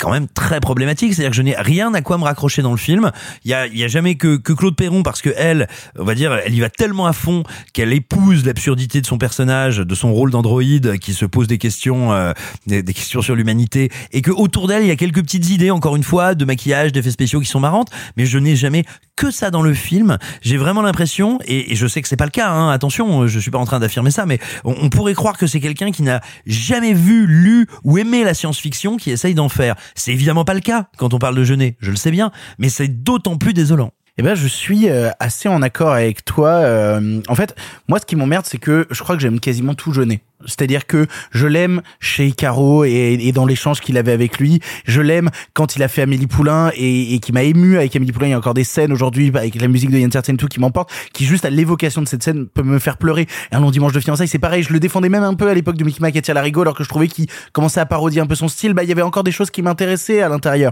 quand 0.04 0.12
même 0.12 0.28
très 0.28 0.60
problématique. 0.60 1.14
C'est-à-dire 1.14 1.32
que 1.32 1.38
je 1.38 1.42
n'ai 1.42 1.56
rien 1.56 1.94
à 1.94 2.02
quoi 2.02 2.18
me 2.18 2.26
raccrocher 2.26 2.62
dans 2.62 2.72
le 2.72 2.78
film. 2.78 3.12
Il 3.46 3.52
y 3.52 3.54
a, 3.54 3.68
y 3.68 3.86
a 3.86 3.88
jamais 3.88 4.16
que, 4.16 4.36
que 4.36 4.52
Claude 4.52 4.76
Perron 4.76 5.02
parce 5.02 5.22
que 5.22 5.30
elle, 5.38 5.68
on 5.98 6.04
va 6.04 6.14
dire, 6.14 6.38
elle 6.46 6.54
y 6.54 6.60
va 6.60 6.70
tellement 6.70 7.08
à 7.08 7.14
fond 7.14 7.44
qu'elle 7.72 7.94
épouse 7.94 8.46
l'absurdité 8.46 9.00
de 9.00 9.06
son 9.06 9.18
personnage, 9.18 9.78
de 9.78 9.96
son 9.96 10.14
rôle 10.14 10.30
d'androïde 10.30 11.00
qui 11.00 11.14
se 11.14 11.26
pose 11.26 11.48
des 11.48 11.58
questions, 11.58 12.12
euh, 12.12 12.34
des, 12.68 12.84
questions 12.84 13.22
sur 13.22 13.34
l'humanité 13.34 13.90
et 14.12 14.22
que 14.22 14.32
autour 14.32 14.68
d'elle 14.68 14.84
il 14.84 14.90
y 14.90 14.92
a 14.92 14.98
quelques 14.98 15.22
petites 15.22 15.50
idées, 15.50 15.72
encore 15.72 15.96
une 15.96 16.04
fois, 16.04 16.36
de 16.36 16.44
maquillage, 16.44 16.92
d'effets 16.92 17.12
spéciaux 17.12 17.40
qui 17.40 17.48
sont 17.48 17.62
marrantes. 17.62 17.90
Mais 18.18 18.26
je 18.26 18.38
n'ai 18.38 18.58
jamais 18.58 18.84
que 19.16 19.32
ça 19.32 19.52
dans 19.52 19.62
le 19.62 19.74
film. 19.74 20.18
J'ai 20.42 20.58
vraiment 20.58 20.82
l'impression, 20.82 21.40
et, 21.46 21.76
je 21.76 21.88
sais 21.88 22.02
que 22.02 22.10
c'est 22.10 22.18
pas 22.18 22.26
le 22.26 22.32
cas. 22.32 22.50
Hein, 22.50 22.72
attention, 22.72 23.26
je 23.28 23.40
suis 23.40 23.52
pas 23.52 23.60
en 23.60 23.66
train 23.66 23.80
d'affirmer 23.80 24.12
ça, 24.12 24.26
mais 24.26 24.40
on 24.66 24.90
pourrait 24.90 25.14
croire 25.14 25.38
que 25.38 25.48
c'est 25.48 25.62
quelqu'un 25.62 25.92
qui 25.92 26.02
n'a 26.02 26.20
jamais 26.46 26.94
vu, 26.94 27.26
lu 27.26 27.68
ou 27.86 27.98
aimé 27.98 28.26
la 28.26 28.34
science-fiction 28.34 28.98
qui 28.98 29.12
essaye 29.12 29.34
d'en 29.34 29.50
faire. 29.50 29.76
C'est 29.96 30.12
évidemment 30.12 30.46
pas 30.46 30.54
le 30.54 30.60
cas 30.60 30.88
quand 30.98 31.14
on 31.14 31.20
parle 31.20 31.36
de 31.36 31.44
Jeunet, 31.44 31.76
je 31.80 31.92
le 31.92 31.98
sais 31.98 32.12
bien, 32.12 32.32
mais 32.58 32.70
c'est 32.70 33.04
d'autant 33.04 33.38
plus 33.38 33.54
désolant. 33.54 33.92
Eh 34.18 34.22
ben, 34.22 34.36
je 34.36 34.48
suis 34.48 34.90
euh, 34.90 35.10
assez 35.20 35.50
en 35.50 35.64
accord 35.64 35.92
avec 35.92 36.24
toi. 36.24 36.50
Euh, 36.50 37.20
en 37.28 37.36
fait, 37.36 37.56
moi, 37.88 38.00
ce 38.00 38.06
qui 38.06 38.16
m'emmerde, 38.16 38.46
c'est 38.46 38.60
que 38.60 38.86
je 38.92 39.02
crois 39.02 39.16
que 39.16 39.22
j'aime 39.22 39.40
quasiment 39.40 39.74
tout 39.74 39.92
Jeunet. 39.92 40.22
C'est-à-dire 40.46 40.88
que 40.88 41.08
je 41.32 41.48
l'aime 41.48 41.82
chez 42.00 42.32
Caro 42.32 42.84
et, 42.84 43.32
dans 43.34 43.46
l'échange 43.46 43.82
qu'il 43.82 43.98
avait 43.98 44.12
avec 44.12 44.40
lui. 44.40 44.60
Je 44.86 45.02
l'aime 45.02 45.30
quand 45.54 45.76
il 45.76 45.84
a 45.84 45.88
fait 45.88 46.02
Amélie 46.02 46.28
Poulain 46.28 46.72
et, 46.76 47.16
et 47.16 47.20
qui 47.20 47.32
m'a 47.32 47.44
ému 47.44 47.78
avec 47.78 47.96
Amélie 47.96 48.12
Poulain. 48.12 48.28
Il 48.28 48.32
y 48.32 48.34
a 48.34 48.38
encore 48.38 48.54
des 48.54 48.64
scènes 48.64 48.92
aujourd'hui 48.92 49.32
avec 49.34 49.56
la 49.56 49.68
musique 49.68 49.90
de 49.90 49.98
Yann 49.98 50.10
tout 50.38 50.48
qui 50.48 50.60
m'emporte, 50.60 50.92
qui 51.14 51.26
juste 51.26 51.46
à 51.46 51.50
l'évocation 51.50 52.02
de 52.02 52.08
cette 52.08 52.24
scène 52.24 52.48
peut 52.48 52.64
me 52.64 52.80
faire 52.80 52.98
pleurer. 52.98 53.28
Et 53.52 53.56
un 53.56 53.60
long 53.60 53.72
dimanche 53.72 53.94
de 53.94 54.00
fiançailles, 54.00 54.28
c'est 54.28 54.40
pareil. 54.40 54.64
Je 54.64 54.74
le 54.74 54.80
défendais 54.80 55.10
même 55.10 55.24
un 55.24 55.34
peu 55.34 55.50
à 55.50 55.54
l'époque 55.54 55.76
de 55.76 55.84
Mickey 55.84 56.02
Mac 56.02 56.16
et 56.16 56.22
Tia 56.22 56.34
Larigo, 56.34 56.62
alors 56.62 56.76
que 56.76 56.84
je 56.84 56.90
trouvais 56.90 57.08
qu'il 57.08 57.28
commençait 57.52 57.80
à 57.80 57.86
parodier 57.86 58.22
un 58.22 58.28
peu 58.28 58.36
son 58.36 58.48
style. 58.48 58.74
Bah, 58.74 58.84
il 58.84 58.90
y 58.90 58.92
avait 58.92 59.02
encore 59.02 59.24
des 59.24 59.32
choses 59.32 59.50
qui 59.50 59.62
m'intéressaient 59.62 60.22
à 60.22 60.30
l'intérieur. 60.30 60.72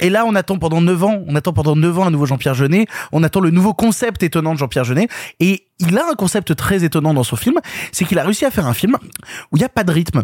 Et 0.00 0.10
là, 0.10 0.24
on 0.26 0.34
attend 0.34 0.58
pendant 0.58 0.80
9 0.80 1.04
ans, 1.04 1.22
on 1.26 1.34
attend 1.34 1.52
pendant 1.52 1.76
9 1.76 1.98
ans 1.98 2.06
un 2.06 2.10
nouveau 2.10 2.26
Jean-Pierre 2.26 2.54
Jeunet. 2.54 2.86
On 3.12 3.22
attend 3.22 3.40
le 3.40 3.50
nouveau 3.50 3.74
concept 3.74 4.22
étonnant 4.22 4.54
de 4.54 4.58
Jean-Pierre 4.58 4.84
Jeunet. 4.84 5.08
Et 5.40 5.64
il 5.80 5.98
a 5.98 6.06
un 6.10 6.14
concept 6.14 6.54
très 6.54 6.84
étonnant 6.84 7.12
dans 7.14 7.24
son 7.24 7.36
film, 7.36 7.56
c'est 7.92 8.04
qu'il 8.04 8.18
a 8.18 8.24
réussi 8.24 8.44
à 8.44 8.50
faire 8.50 8.66
un 8.66 8.74
film 8.74 8.96
où 9.50 9.56
il 9.56 9.60
n'y 9.60 9.64
a 9.64 9.68
pas 9.68 9.82
de 9.84 9.92
rythme. 9.92 10.22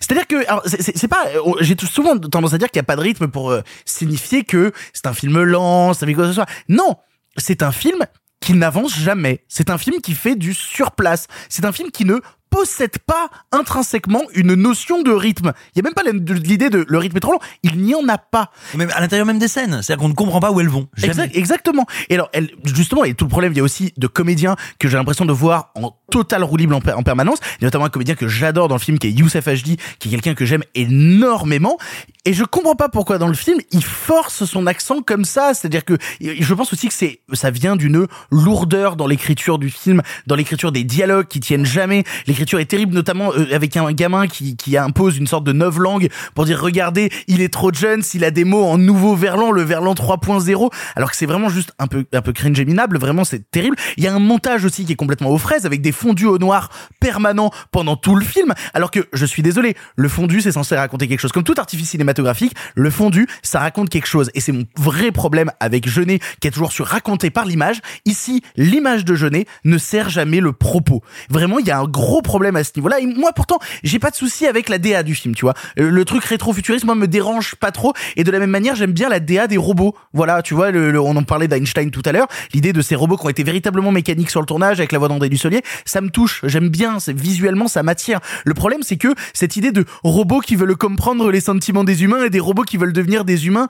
C'est-à-dire 0.00 0.26
que 0.26 0.36
c'est- 0.66 0.82
c'est 0.82 0.96
c'est 0.96 1.08
pas 1.08 1.24
euh, 1.34 1.52
j'ai 1.60 1.76
souvent 1.78 2.16
tendance 2.18 2.52
à 2.54 2.58
dire 2.58 2.68
qu'il 2.70 2.78
n'y 2.78 2.84
a 2.84 2.90
pas 2.90 2.96
de 2.96 3.00
rythme 3.02 3.28
pour 3.28 3.50
euh, 3.50 3.62
signifier 3.84 4.44
que 4.44 4.72
c'est 4.92 5.06
un 5.06 5.12
film 5.14 5.42
lent, 5.42 5.94
ça 5.94 6.06
fait 6.06 6.14
quoi 6.14 6.24
que 6.24 6.28
ce 6.30 6.34
soit. 6.34 6.46
Non, 6.68 6.96
c'est 7.36 7.62
un 7.62 7.72
film 7.72 8.04
qui 8.40 8.54
n'avance 8.54 8.96
jamais. 8.96 9.44
C'est 9.48 9.68
un 9.70 9.78
film 9.78 10.00
qui 10.00 10.14
fait 10.14 10.36
du 10.36 10.54
surplace. 10.54 11.26
C'est 11.48 11.64
un 11.64 11.72
film 11.72 11.90
qui 11.90 12.04
ne 12.04 12.16
possède 12.50 12.98
pas 12.98 13.28
intrinsèquement 13.52 14.22
une 14.34 14.54
notion 14.54 15.02
de 15.02 15.10
rythme. 15.10 15.52
Il 15.74 15.78
y 15.78 15.80
a 15.80 15.82
même 15.82 15.94
pas 15.94 16.02
l'idée 16.04 16.70
de 16.70 16.84
le 16.88 16.98
rythme 16.98 17.16
est 17.16 17.20
trop 17.20 17.32
long. 17.32 17.38
Il 17.62 17.78
n'y 17.82 17.94
en 17.94 18.06
a 18.08 18.18
pas. 18.18 18.50
Même 18.74 18.90
à 18.94 19.00
l'intérieur 19.00 19.26
même 19.26 19.38
des 19.38 19.48
scènes, 19.48 19.82
c'est-à-dire 19.82 20.02
qu'on 20.02 20.08
ne 20.08 20.14
comprend 20.14 20.40
pas 20.40 20.50
où 20.50 20.60
elles 20.60 20.68
vont. 20.68 20.88
Exact- 21.02 21.34
exactement. 21.36 21.86
Et 22.08 22.14
alors, 22.14 22.28
elle, 22.32 22.50
justement, 22.64 23.04
et 23.04 23.14
tout 23.14 23.24
le 23.24 23.30
problème, 23.30 23.52
il 23.52 23.56
y 23.56 23.60
a 23.60 23.64
aussi 23.64 23.92
de 23.96 24.06
comédiens 24.06 24.56
que 24.78 24.88
j'ai 24.88 24.96
l'impression 24.96 25.24
de 25.24 25.32
voir 25.32 25.70
en 25.74 25.94
total 26.10 26.42
roue 26.44 26.56
libre 26.56 26.76
en, 26.76 26.80
per- 26.80 26.92
en 26.92 27.02
permanence. 27.02 27.38
Il 27.58 27.62
y 27.62 27.64
a 27.64 27.66
notamment 27.68 27.84
un 27.84 27.90
comédien 27.90 28.14
que 28.14 28.28
j'adore 28.28 28.68
dans 28.68 28.76
le 28.76 28.80
film, 28.80 28.98
qui 28.98 29.08
est 29.08 29.12
Youssef 29.12 29.46
Hd, 29.46 29.76
qui 29.98 30.08
est 30.08 30.10
quelqu'un 30.10 30.34
que 30.34 30.44
j'aime 30.44 30.62
énormément. 30.74 31.76
Et 32.24 32.32
je 32.32 32.44
comprends 32.44 32.74
pas 32.74 32.88
pourquoi 32.88 33.18
dans 33.18 33.28
le 33.28 33.34
film, 33.34 33.58
il 33.72 33.84
force 33.84 34.44
son 34.44 34.66
accent 34.66 35.02
comme 35.02 35.24
ça. 35.24 35.54
C'est-à-dire 35.54 35.84
que 35.84 35.96
je 36.20 36.54
pense 36.54 36.72
aussi 36.72 36.88
que 36.88 36.94
c'est, 36.94 37.20
ça 37.32 37.50
vient 37.50 37.76
d'une 37.76 38.06
lourdeur 38.30 38.96
dans 38.96 39.06
l'écriture 39.06 39.58
du 39.58 39.70
film, 39.70 40.02
dans 40.26 40.34
l'écriture 40.34 40.72
des 40.72 40.84
dialogues 40.84 41.26
qui 41.26 41.40
tiennent 41.40 41.66
jamais. 41.66 42.04
L'écriture 42.38 42.60
est 42.60 42.66
terrible, 42.66 42.94
notamment 42.94 43.32
euh, 43.32 43.52
avec 43.52 43.76
un 43.76 43.90
gamin 43.90 44.28
qui, 44.28 44.56
qui 44.56 44.76
impose 44.76 45.16
une 45.18 45.26
sorte 45.26 45.42
de 45.42 45.52
neuf 45.52 45.76
langues 45.76 46.08
pour 46.36 46.44
dire 46.44 46.60
regardez, 46.62 47.10
il 47.26 47.40
est 47.40 47.52
trop 47.52 47.72
jeune, 47.72 48.00
s'il 48.00 48.22
a 48.22 48.30
des 48.30 48.44
mots 48.44 48.64
en 48.64 48.78
nouveau 48.78 49.16
verlan, 49.16 49.50
le 49.50 49.62
verlan 49.62 49.92
3.0, 49.92 50.70
alors 50.94 51.10
que 51.10 51.16
c'est 51.16 51.26
vraiment 51.26 51.48
juste 51.48 51.72
un 51.80 51.88
peu 51.88 52.04
un 52.12 52.22
peu 52.22 52.32
cringe 52.32 52.60
minable, 52.60 52.96
vraiment 52.96 53.24
c'est 53.24 53.50
terrible. 53.50 53.74
Il 53.96 54.04
y 54.04 54.06
a 54.06 54.14
un 54.14 54.20
montage 54.20 54.64
aussi 54.64 54.84
qui 54.84 54.92
est 54.92 54.96
complètement 54.96 55.30
aux 55.30 55.38
fraises 55.38 55.66
avec 55.66 55.82
des 55.82 55.90
fondus 55.90 56.26
au 56.26 56.38
noir 56.38 56.70
permanents 57.00 57.50
pendant 57.72 57.96
tout 57.96 58.14
le 58.14 58.24
film, 58.24 58.54
alors 58.72 58.92
que 58.92 59.00
je 59.12 59.26
suis 59.26 59.42
désolé, 59.42 59.74
le 59.96 60.08
fondu 60.08 60.40
c'est 60.40 60.52
censé 60.52 60.76
raconter 60.76 61.08
quelque 61.08 61.18
chose 61.18 61.32
comme 61.32 61.42
tout 61.42 61.56
artifice 61.58 61.90
cinématographique, 61.90 62.54
le 62.76 62.90
fondu 62.90 63.26
ça 63.42 63.58
raconte 63.58 63.88
quelque 63.88 64.06
chose 64.06 64.30
et 64.34 64.40
c'est 64.40 64.52
mon 64.52 64.62
vrai 64.76 65.10
problème 65.10 65.50
avec 65.58 65.88
Jeunet 65.88 66.20
qui 66.40 66.46
est 66.46 66.52
toujours 66.52 66.70
sur 66.70 66.86
raconté 66.86 67.30
par 67.30 67.46
l'image. 67.46 67.80
Ici, 68.04 68.42
l'image 68.56 69.04
de 69.04 69.16
Jeunet 69.16 69.46
ne 69.64 69.76
sert 69.76 70.08
jamais 70.08 70.38
le 70.38 70.52
propos. 70.52 71.02
Vraiment, 71.30 71.58
il 71.58 71.66
y 71.66 71.72
a 71.72 71.80
un 71.80 71.88
gros 71.88 72.22
problème 72.28 72.56
à 72.56 72.62
ce 72.64 72.72
niveau-là. 72.76 73.00
Et 73.00 73.06
moi, 73.06 73.32
pourtant, 73.32 73.58
j'ai 73.82 73.98
pas 73.98 74.10
de 74.10 74.14
souci 74.16 74.46
avec 74.46 74.68
la 74.68 74.78
DA 74.78 75.02
du 75.02 75.14
film, 75.14 75.34
tu 75.34 75.46
vois. 75.46 75.54
Euh, 75.80 75.88
Le 75.90 76.04
truc 76.04 76.22
rétro-futuriste, 76.24 76.84
moi, 76.84 76.94
me 76.94 77.06
dérange 77.08 77.54
pas 77.56 77.72
trop. 77.72 77.94
Et 78.16 78.22
de 78.24 78.30
la 78.30 78.38
même 78.38 78.50
manière, 78.50 78.74
j'aime 78.76 78.92
bien 78.92 79.08
la 79.08 79.18
DA 79.20 79.46
des 79.46 79.56
robots. 79.56 79.94
Voilà, 80.12 80.42
tu 80.42 80.52
vois, 80.54 80.70
le, 80.70 80.90
le- 80.92 81.00
on 81.00 81.16
en 81.16 81.22
parlait 81.22 81.48
d'Einstein 81.48 81.90
tout 81.90 82.02
à 82.04 82.12
l'heure. 82.12 82.28
L'idée 82.52 82.72
de 82.74 82.82
ces 82.82 82.94
robots 82.94 83.16
qui 83.16 83.24
ont 83.26 83.30
été 83.30 83.42
véritablement 83.42 83.90
mécaniques 83.92 84.30
sur 84.30 84.40
le 84.40 84.46
tournage 84.46 84.78
avec 84.78 84.92
la 84.92 84.98
voix 84.98 85.08
d'André 85.08 85.28
Dussolier, 85.30 85.62
ça 85.86 86.00
me 86.02 86.10
touche. 86.10 86.40
J'aime 86.44 86.68
bien. 86.68 86.98
Visuellement, 87.08 87.66
ça 87.68 87.82
m'attire. 87.82 88.20
Le 88.44 88.52
problème, 88.54 88.82
c'est 88.82 88.96
que 88.98 89.08
cette 89.32 89.56
idée 89.56 89.72
de 89.72 89.84
robots 90.04 90.40
qui 90.40 90.54
veulent 90.56 90.76
comprendre 90.76 91.30
les 91.30 91.40
sentiments 91.40 91.84
des 91.84 92.02
humains 92.04 92.24
et 92.24 92.30
des 92.30 92.40
robots 92.40 92.64
qui 92.64 92.76
veulent 92.76 92.92
devenir 92.92 93.24
des 93.24 93.46
humains, 93.46 93.68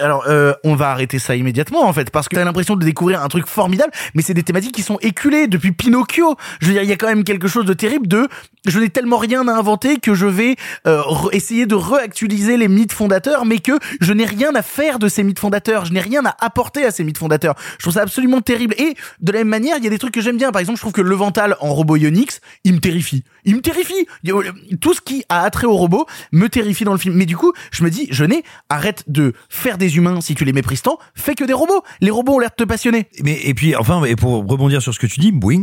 alors 0.00 0.24
euh, 0.28 0.52
on 0.64 0.74
va 0.74 0.90
arrêter 0.90 1.18
ça 1.18 1.34
immédiatement 1.36 1.84
en 1.86 1.92
fait, 1.92 2.10
parce 2.10 2.28
que 2.28 2.34
t'as 2.36 2.44
l'impression 2.44 2.76
de 2.76 2.84
découvrir 2.84 3.22
un 3.22 3.28
truc 3.28 3.46
formidable, 3.46 3.90
mais 4.14 4.22
c'est 4.22 4.34
des 4.34 4.42
thématiques 4.42 4.74
qui 4.74 4.82
sont 4.82 4.98
éculées 5.00 5.46
depuis 5.46 5.72
Pinocchio. 5.72 6.36
Je 6.60 6.66
veux 6.66 6.72
dire, 6.72 6.82
il 6.82 6.88
y 6.88 6.92
a 6.92 6.96
quand 6.96 7.06
même 7.06 7.24
quelque 7.24 7.48
chose 7.48 7.64
de 7.64 7.72
terrible 7.74 7.93
de 8.02 8.28
je 8.66 8.80
n'ai 8.80 8.88
tellement 8.88 9.18
rien 9.18 9.46
à 9.46 9.52
inventer 9.52 9.98
que 9.98 10.14
je 10.14 10.24
vais 10.26 10.56
euh, 10.86 11.02
essayer 11.32 11.66
de 11.66 11.74
réactualiser 11.74 12.56
les 12.56 12.68
mythes 12.68 12.92
fondateurs, 12.92 13.44
mais 13.44 13.58
que 13.58 13.72
je 14.00 14.12
n'ai 14.14 14.24
rien 14.24 14.54
à 14.54 14.62
faire 14.62 14.98
de 14.98 15.08
ces 15.08 15.22
mythes 15.22 15.38
fondateurs, 15.38 15.84
je 15.84 15.92
n'ai 15.92 16.00
rien 16.00 16.24
à 16.24 16.34
apporter 16.40 16.84
à 16.86 16.90
ces 16.90 17.04
mythes 17.04 17.18
fondateurs. 17.18 17.54
Je 17.78 17.84
trouve 17.84 17.92
ça 17.94 18.00
absolument 18.02 18.40
terrible. 18.40 18.74
Et 18.78 18.94
de 19.20 19.32
la 19.32 19.38
même 19.40 19.48
manière, 19.48 19.76
il 19.78 19.84
y 19.84 19.86
a 19.86 19.90
des 19.90 19.98
trucs 19.98 20.14
que 20.14 20.22
j'aime 20.22 20.38
bien. 20.38 20.50
Par 20.50 20.60
exemple, 20.60 20.78
je 20.78 20.82
trouve 20.82 20.92
que 20.94 21.02
Levental 21.02 21.56
en 21.60 21.74
robot 21.74 21.96
Ionix, 21.96 22.40
il 22.64 22.72
me 22.74 22.78
terrifie. 22.80 23.22
Il 23.44 23.56
me 23.56 23.60
terrifie. 23.60 24.06
A- 24.26 24.76
Tout 24.80 24.94
ce 24.94 25.00
qui 25.02 25.24
a 25.28 25.42
attrait 25.42 25.66
au 25.66 25.74
robot 25.76 26.06
me 26.32 26.48
terrifie 26.48 26.84
dans 26.84 26.92
le 26.92 26.98
film. 26.98 27.14
Mais 27.16 27.26
du 27.26 27.36
coup, 27.36 27.52
je 27.70 27.84
me 27.84 27.90
dis, 27.90 28.06
je 28.10 28.24
n'ai 28.24 28.44
arrête 28.70 29.04
de 29.08 29.34
faire 29.50 29.76
des 29.76 29.96
humains 29.98 30.20
si 30.22 30.34
tu 30.34 30.44
les 30.46 30.54
méprises 30.54 30.80
tant, 30.80 30.98
fais 31.14 31.34
que 31.34 31.44
des 31.44 31.52
robots. 31.52 31.82
Les 32.00 32.10
robots 32.10 32.36
ont 32.36 32.38
l'air 32.38 32.50
de 32.50 32.64
te 32.64 32.66
passionner. 32.66 33.08
Mais 33.22 33.38
et 33.44 33.52
puis 33.52 33.76
enfin 33.76 34.02
et 34.04 34.16
pour 34.16 34.32
rebondir 34.46 34.80
sur 34.80 34.94
ce 34.94 34.98
que 34.98 35.06
tu 35.06 35.20
dis, 35.20 35.32
boing. 35.32 35.62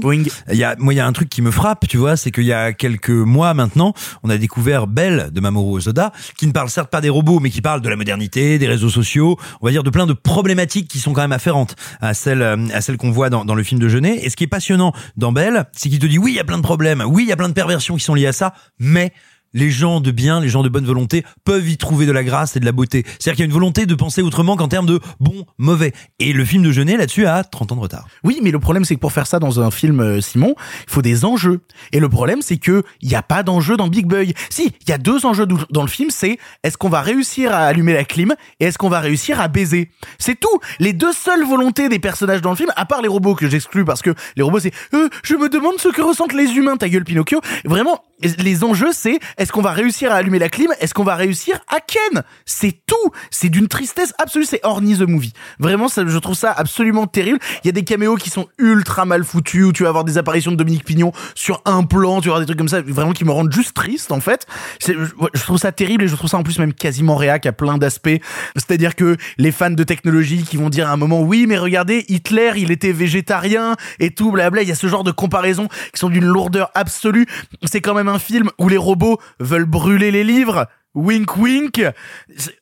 Il 0.51 0.55
y 0.57 0.63
a 0.63 0.75
moi 0.77 0.93
il 0.93 0.97
y 0.97 0.99
a 0.99 1.07
un 1.07 1.13
truc 1.13 1.29
qui 1.29 1.41
me 1.41 1.49
frappe, 1.49 1.87
tu 1.87 1.97
vois, 1.97 2.15
c'est 2.21 2.31
qu'il 2.31 2.45
y 2.45 2.53
a 2.53 2.71
quelques 2.73 3.09
mois 3.09 3.53
maintenant, 3.53 3.93
on 4.23 4.29
a 4.29 4.37
découvert 4.37 4.87
Belle 4.87 5.29
de 5.31 5.41
Mamoru 5.41 5.77
Osoda, 5.77 6.11
qui 6.37 6.47
ne 6.47 6.51
parle 6.51 6.69
certes 6.69 6.91
pas 6.91 7.01
des 7.01 7.09
robots, 7.09 7.39
mais 7.39 7.49
qui 7.49 7.61
parle 7.61 7.81
de 7.81 7.89
la 7.89 7.95
modernité, 7.95 8.59
des 8.59 8.67
réseaux 8.67 8.89
sociaux, 8.89 9.37
on 9.61 9.65
va 9.65 9.71
dire 9.71 9.83
de 9.83 9.89
plein 9.89 10.05
de 10.05 10.13
problématiques 10.13 10.87
qui 10.87 10.99
sont 10.99 11.13
quand 11.13 11.21
même 11.21 11.31
afférentes 11.31 11.75
à 11.99 12.13
celles 12.13 12.43
à 12.43 12.81
celles 12.81 12.97
qu'on 12.97 13.11
voit 13.11 13.29
dans, 13.29 13.45
dans 13.45 13.55
le 13.55 13.63
film 13.63 13.79
de 13.79 13.89
Jeunet. 13.89 14.19
Et 14.23 14.29
ce 14.29 14.35
qui 14.35 14.43
est 14.43 14.47
passionnant 14.47 14.93
dans 15.17 15.31
Belle, 15.31 15.65
c'est 15.73 15.89
qu'il 15.89 15.99
te 15.99 16.05
dit 16.05 16.19
oui, 16.19 16.33
il 16.33 16.35
y 16.35 16.39
a 16.39 16.43
plein 16.43 16.57
de 16.57 16.63
problèmes, 16.63 17.03
oui, 17.05 17.23
il 17.23 17.29
y 17.29 17.33
a 17.33 17.37
plein 17.37 17.49
de 17.49 17.53
perversions 17.53 17.95
qui 17.95 18.03
sont 18.03 18.13
liées 18.13 18.27
à 18.27 18.33
ça, 18.33 18.53
mais 18.79 19.13
les 19.53 19.69
gens 19.69 19.99
de 19.99 20.11
bien, 20.11 20.39
les 20.39 20.49
gens 20.49 20.63
de 20.63 20.69
bonne 20.69 20.85
volonté 20.85 21.23
peuvent 21.43 21.67
y 21.69 21.77
trouver 21.77 22.05
de 22.05 22.11
la 22.11 22.23
grâce 22.23 22.55
et 22.55 22.59
de 22.59 22.65
la 22.65 22.71
beauté. 22.71 23.03
C'est-à-dire 23.05 23.33
qu'il 23.33 23.39
y 23.39 23.43
a 23.43 23.45
une 23.45 23.53
volonté 23.53 23.85
de 23.85 23.95
penser 23.95 24.21
autrement 24.21 24.55
qu'en 24.55 24.67
termes 24.67 24.85
de 24.85 24.99
bon, 25.19 25.45
mauvais. 25.57 25.93
Et 26.19 26.33
le 26.33 26.45
film 26.45 26.63
de 26.63 26.71
Jeunet 26.71 26.97
là-dessus 26.97 27.25
a 27.25 27.43
30 27.43 27.73
ans 27.73 27.75
de 27.75 27.81
retard. 27.81 28.07
Oui, 28.23 28.39
mais 28.41 28.51
le 28.51 28.59
problème 28.59 28.85
c'est 28.85 28.95
que 28.95 28.99
pour 28.99 29.11
faire 29.11 29.27
ça 29.27 29.39
dans 29.39 29.59
un 29.59 29.71
film, 29.71 29.99
euh, 29.99 30.21
Simon, 30.21 30.55
il 30.87 30.91
faut 30.91 31.01
des 31.01 31.25
enjeux. 31.25 31.61
Et 31.91 31.99
le 31.99 32.09
problème 32.09 32.41
c'est 32.41 32.57
que 32.57 32.83
il 33.01 33.09
y 33.09 33.15
a 33.15 33.21
pas 33.21 33.43
d'enjeu 33.43 33.77
dans 33.77 33.87
Big 33.87 34.05
Boy. 34.05 34.33
Si, 34.49 34.73
il 34.81 34.89
y 34.89 34.93
a 34.93 34.97
deux 34.97 35.25
enjeux 35.25 35.47
dans 35.69 35.81
le 35.81 35.87
film, 35.87 36.09
c'est 36.11 36.37
est-ce 36.63 36.77
qu'on 36.77 36.89
va 36.89 37.01
réussir 37.01 37.53
à 37.53 37.59
allumer 37.59 37.93
la 37.93 38.03
clim 38.03 38.35
et 38.59 38.65
est-ce 38.65 38.77
qu'on 38.77 38.89
va 38.89 38.99
réussir 38.99 39.39
à 39.39 39.47
baiser? 39.47 39.91
C'est 40.17 40.39
tout. 40.39 40.59
Les 40.79 40.93
deux 40.93 41.13
seules 41.13 41.45
volontés 41.45 41.89
des 41.89 41.99
personnages 41.99 42.41
dans 42.41 42.51
le 42.51 42.55
film, 42.55 42.71
à 42.75 42.85
part 42.85 43.01
les 43.01 43.07
robots 43.07 43.35
que 43.35 43.49
j'exclus 43.49 43.85
parce 43.85 44.01
que 44.01 44.11
les 44.35 44.43
robots 44.43 44.59
c'est 44.59 44.73
euh, 44.93 45.09
je 45.23 45.35
me 45.35 45.49
demande 45.49 45.79
ce 45.79 45.89
que 45.89 46.01
ressentent 46.01 46.33
les 46.33 46.51
humains, 46.53 46.77
ta 46.77 46.89
gueule 46.89 47.03
Pinocchio. 47.03 47.41
Vraiment, 47.65 48.03
les 48.21 48.63
enjeux 48.63 48.91
c'est 48.93 49.19
est-ce 49.41 49.51
qu'on 49.51 49.63
va 49.63 49.71
réussir 49.71 50.11
à 50.11 50.15
allumer 50.15 50.37
la 50.37 50.49
clim, 50.49 50.69
est-ce 50.79 50.93
qu'on 50.93 51.03
va 51.03 51.15
réussir 51.15 51.59
à 51.67 51.79
ken? 51.79 52.21
C'est 52.45 52.85
tout. 52.85 52.95
C'est 53.31 53.49
d'une 53.49 53.67
tristesse 53.67 54.13
absolue. 54.19 54.45
C'est 54.45 54.59
Orny 54.61 54.95
the 54.95 55.01
movie. 55.01 55.33
Vraiment, 55.57 55.87
je 55.87 56.17
trouve 56.19 56.35
ça 56.35 56.51
absolument 56.51 57.07
terrible. 57.07 57.39
Il 57.63 57.67
y 57.67 57.69
a 57.69 57.71
des 57.71 57.83
caméos 57.83 58.17
qui 58.17 58.29
sont 58.29 58.47
ultra 58.59 59.05
mal 59.05 59.23
foutus 59.23 59.65
où 59.65 59.73
tu 59.73 59.81
vas 59.81 59.89
avoir 59.89 60.03
des 60.03 60.19
apparitions 60.19 60.51
de 60.51 60.57
Dominique 60.57 60.85
Pignon 60.85 61.11
sur 61.33 61.63
un 61.65 61.81
plan, 61.83 62.21
tu 62.21 62.27
vas 62.27 62.35
avoir 62.35 62.39
des 62.41 62.45
trucs 62.45 62.59
comme 62.59 62.67
ça, 62.67 62.81
vraiment 62.81 63.13
qui 63.13 63.25
me 63.25 63.31
rendent 63.31 63.51
juste 63.51 63.73
triste 63.73 64.11
en 64.11 64.19
fait. 64.19 64.45
Je 64.85 65.41
trouve 65.41 65.57
ça 65.57 65.71
terrible 65.71 66.03
et 66.03 66.07
je 66.07 66.15
trouve 66.15 66.29
ça 66.29 66.37
en 66.37 66.43
plus 66.43 66.59
même 66.59 66.73
quasiment 66.73 67.15
réac 67.15 67.47
à 67.47 67.51
plein 67.51 67.79
d'aspects. 67.79 68.09
C'est-à-dire 68.55 68.95
que 68.95 69.17
les 69.39 69.51
fans 69.51 69.71
de 69.71 69.83
technologie 69.83 70.43
qui 70.43 70.57
vont 70.57 70.69
dire 70.69 70.87
à 70.87 70.93
un 70.93 70.97
moment 70.97 71.21
oui 71.21 71.47
mais 71.47 71.57
regardez 71.57 72.05
Hitler 72.09 72.51
il 72.57 72.69
était 72.69 72.91
végétarien 72.91 73.75
et 73.99 74.11
tout 74.11 74.31
blabla. 74.31 74.61
Il 74.61 74.69
y 74.69 74.71
a 74.71 74.75
ce 74.75 74.85
genre 74.85 75.03
de 75.03 75.11
comparaisons 75.11 75.67
qui 75.93 75.99
sont 75.99 76.09
d'une 76.09 76.25
lourdeur 76.25 76.69
absolue. 76.75 77.25
C'est 77.63 77.81
quand 77.81 77.95
même 77.95 78.07
un 78.07 78.19
film 78.19 78.51
où 78.59 78.69
les 78.69 78.77
robots 78.77 79.19
veulent 79.39 79.65
brûler 79.65 80.11
les 80.11 80.23
livres. 80.23 80.67
Wink 80.93 81.37
wink. 81.37 81.81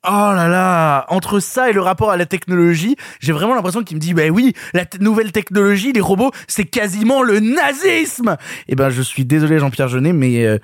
Oh 0.04 0.32
là 0.36 0.48
là, 0.48 1.06
entre 1.10 1.40
ça 1.40 1.70
et 1.70 1.74
le 1.74 1.82
rapport 1.82 2.12
à 2.12 2.18
la 2.18 2.28
technologie, 2.28 2.96
j'ai 3.20 3.32
vraiment 3.32 3.56
l'impression 3.56 3.84
qu'il 3.84 3.98
me 3.98 4.02
dit 4.02 4.14
bah 4.14 4.28
oui, 4.30 4.54
la 4.74 4.86
nouvelle 5.00 5.32
technologie, 5.32 5.94
les 5.94 6.02
robots, 6.02 6.32
c'est 6.48 6.66
quasiment 6.66 7.24
le 7.24 7.40
nazisme. 7.40 8.38
Et 8.68 8.76
ben 8.76 8.92
je 8.92 9.02
suis 9.02 9.26
désolé 9.26 9.58
Jean-Pierre 9.58 9.88
Jeunet 9.88 10.14
mais 10.14 10.46
euh, 10.46 10.60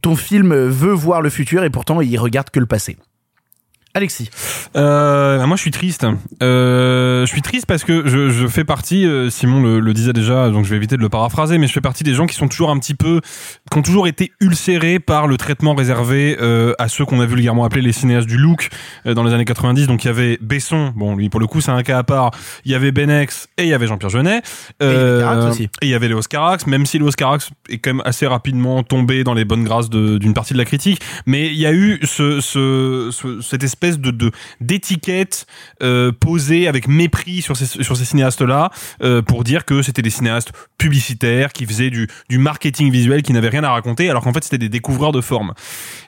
ton 0.00 0.14
film 0.14 0.54
veut 0.54 0.92
voir 0.92 1.20
le 1.20 1.30
futur 1.30 1.64
et 1.64 1.70
pourtant 1.70 2.00
il 2.00 2.16
regarde 2.18 2.50
que 2.50 2.60
le 2.60 2.66
passé. 2.66 2.96
Alexis. 3.94 4.30
Euh, 4.76 5.44
moi, 5.46 5.56
je 5.56 5.62
suis 5.62 5.70
triste. 5.70 6.06
Euh, 6.42 7.26
je 7.26 7.30
suis 7.32 7.42
triste 7.42 7.66
parce 7.66 7.84
que 7.84 8.06
je, 8.06 8.30
je 8.30 8.46
fais 8.46 8.64
partie. 8.64 9.06
euh, 9.06 9.28
Simon 9.30 9.60
le, 9.62 9.80
le 9.80 9.92
disait 9.94 10.12
déjà, 10.12 10.50
donc 10.50 10.64
je 10.64 10.70
vais 10.70 10.76
éviter 10.76 10.96
de 10.96 11.02
le 11.02 11.08
paraphraser, 11.08 11.58
mais 11.58 11.66
je 11.66 11.72
fais 11.72 11.80
partie 11.80 12.04
des 12.04 12.14
gens 12.14 12.26
qui 12.26 12.34
sont 12.36 12.48
toujours 12.48 12.70
un 12.70 12.78
petit 12.78 12.94
peu, 12.94 13.20
qui 13.72 13.78
ont 13.78 13.82
toujours 13.82 14.06
été 14.06 14.30
ulcérés 14.40 14.98
par 15.00 15.26
le 15.26 15.36
traitement 15.36 15.74
réservé 15.74 16.36
euh, 16.40 16.74
à 16.78 16.88
ceux 16.88 17.04
qu'on 17.06 17.20
a 17.20 17.26
vulgairement 17.26 17.64
appelés 17.64 17.82
les 17.82 17.92
cinéastes 17.92 18.28
du 18.28 18.36
look 18.36 18.68
dans 19.04 19.24
les 19.24 19.32
années 19.32 19.44
90. 19.44 19.86
Donc 19.86 20.04
il 20.04 20.08
y 20.08 20.10
avait 20.10 20.38
Besson, 20.40 20.92
bon 20.94 21.16
lui 21.16 21.28
pour 21.28 21.40
le 21.40 21.46
coup 21.46 21.60
c'est 21.60 21.70
un 21.72 21.82
cas 21.82 21.98
à 21.98 22.04
part. 22.04 22.30
Il 22.64 22.70
y 22.72 22.74
avait 22.74 22.92
Benex 22.92 23.48
et 23.56 23.62
il 23.64 23.68
y 23.68 23.74
avait 23.74 23.86
Jean-Pierre 23.86 24.10
Jeunet. 24.10 24.42
Et 25.82 25.86
il 25.86 25.88
y 25.88 25.94
avait 25.94 26.08
Léos 26.08 26.20
Carax, 26.28 26.66
même 26.66 26.86
si 26.86 26.98
Léos 26.98 27.10
Carax 27.16 27.50
est 27.68 27.78
quand 27.78 27.94
même 27.94 28.02
assez 28.04 28.26
rapidement 28.26 28.82
tombé 28.82 29.24
dans 29.24 29.34
les 29.34 29.44
bonnes 29.44 29.64
grâces 29.64 29.90
d'une 29.90 30.34
partie 30.34 30.52
de 30.52 30.58
la 30.58 30.64
critique. 30.66 31.00
Mais 31.26 31.46
il 31.48 31.58
y 31.58 31.66
a 31.66 31.72
eu 31.72 31.98
ce, 32.04 32.40
ce, 32.40 33.08
ce- 33.12 33.40
cette 33.40 33.64
espèce 33.64 33.77
espèce 33.78 33.98
de 33.98 34.30
d'étiquette 34.60 35.46
euh, 35.82 36.10
posée 36.12 36.68
avec 36.68 36.88
mépris 36.88 37.42
sur 37.42 37.56
ces 37.56 37.66
sur 37.66 37.96
ces 37.96 38.04
cinéastes 38.04 38.42
là 38.42 38.70
pour 39.26 39.44
dire 39.44 39.64
que 39.64 39.82
c'était 39.82 40.02
des 40.02 40.10
cinéastes 40.10 40.52
publicitaires 40.78 41.52
qui 41.52 41.66
faisaient 41.66 41.90
du 41.90 42.08
du 42.28 42.38
marketing 42.38 42.90
visuel 42.90 43.22
qui 43.22 43.32
n'avaient 43.32 43.48
rien 43.48 43.64
à 43.64 43.70
raconter 43.70 44.10
alors 44.10 44.22
qu'en 44.24 44.32
fait 44.32 44.42
c'était 44.44 44.58
des 44.58 44.68
découvreurs 44.68 45.12
de 45.12 45.20
forme. 45.20 45.54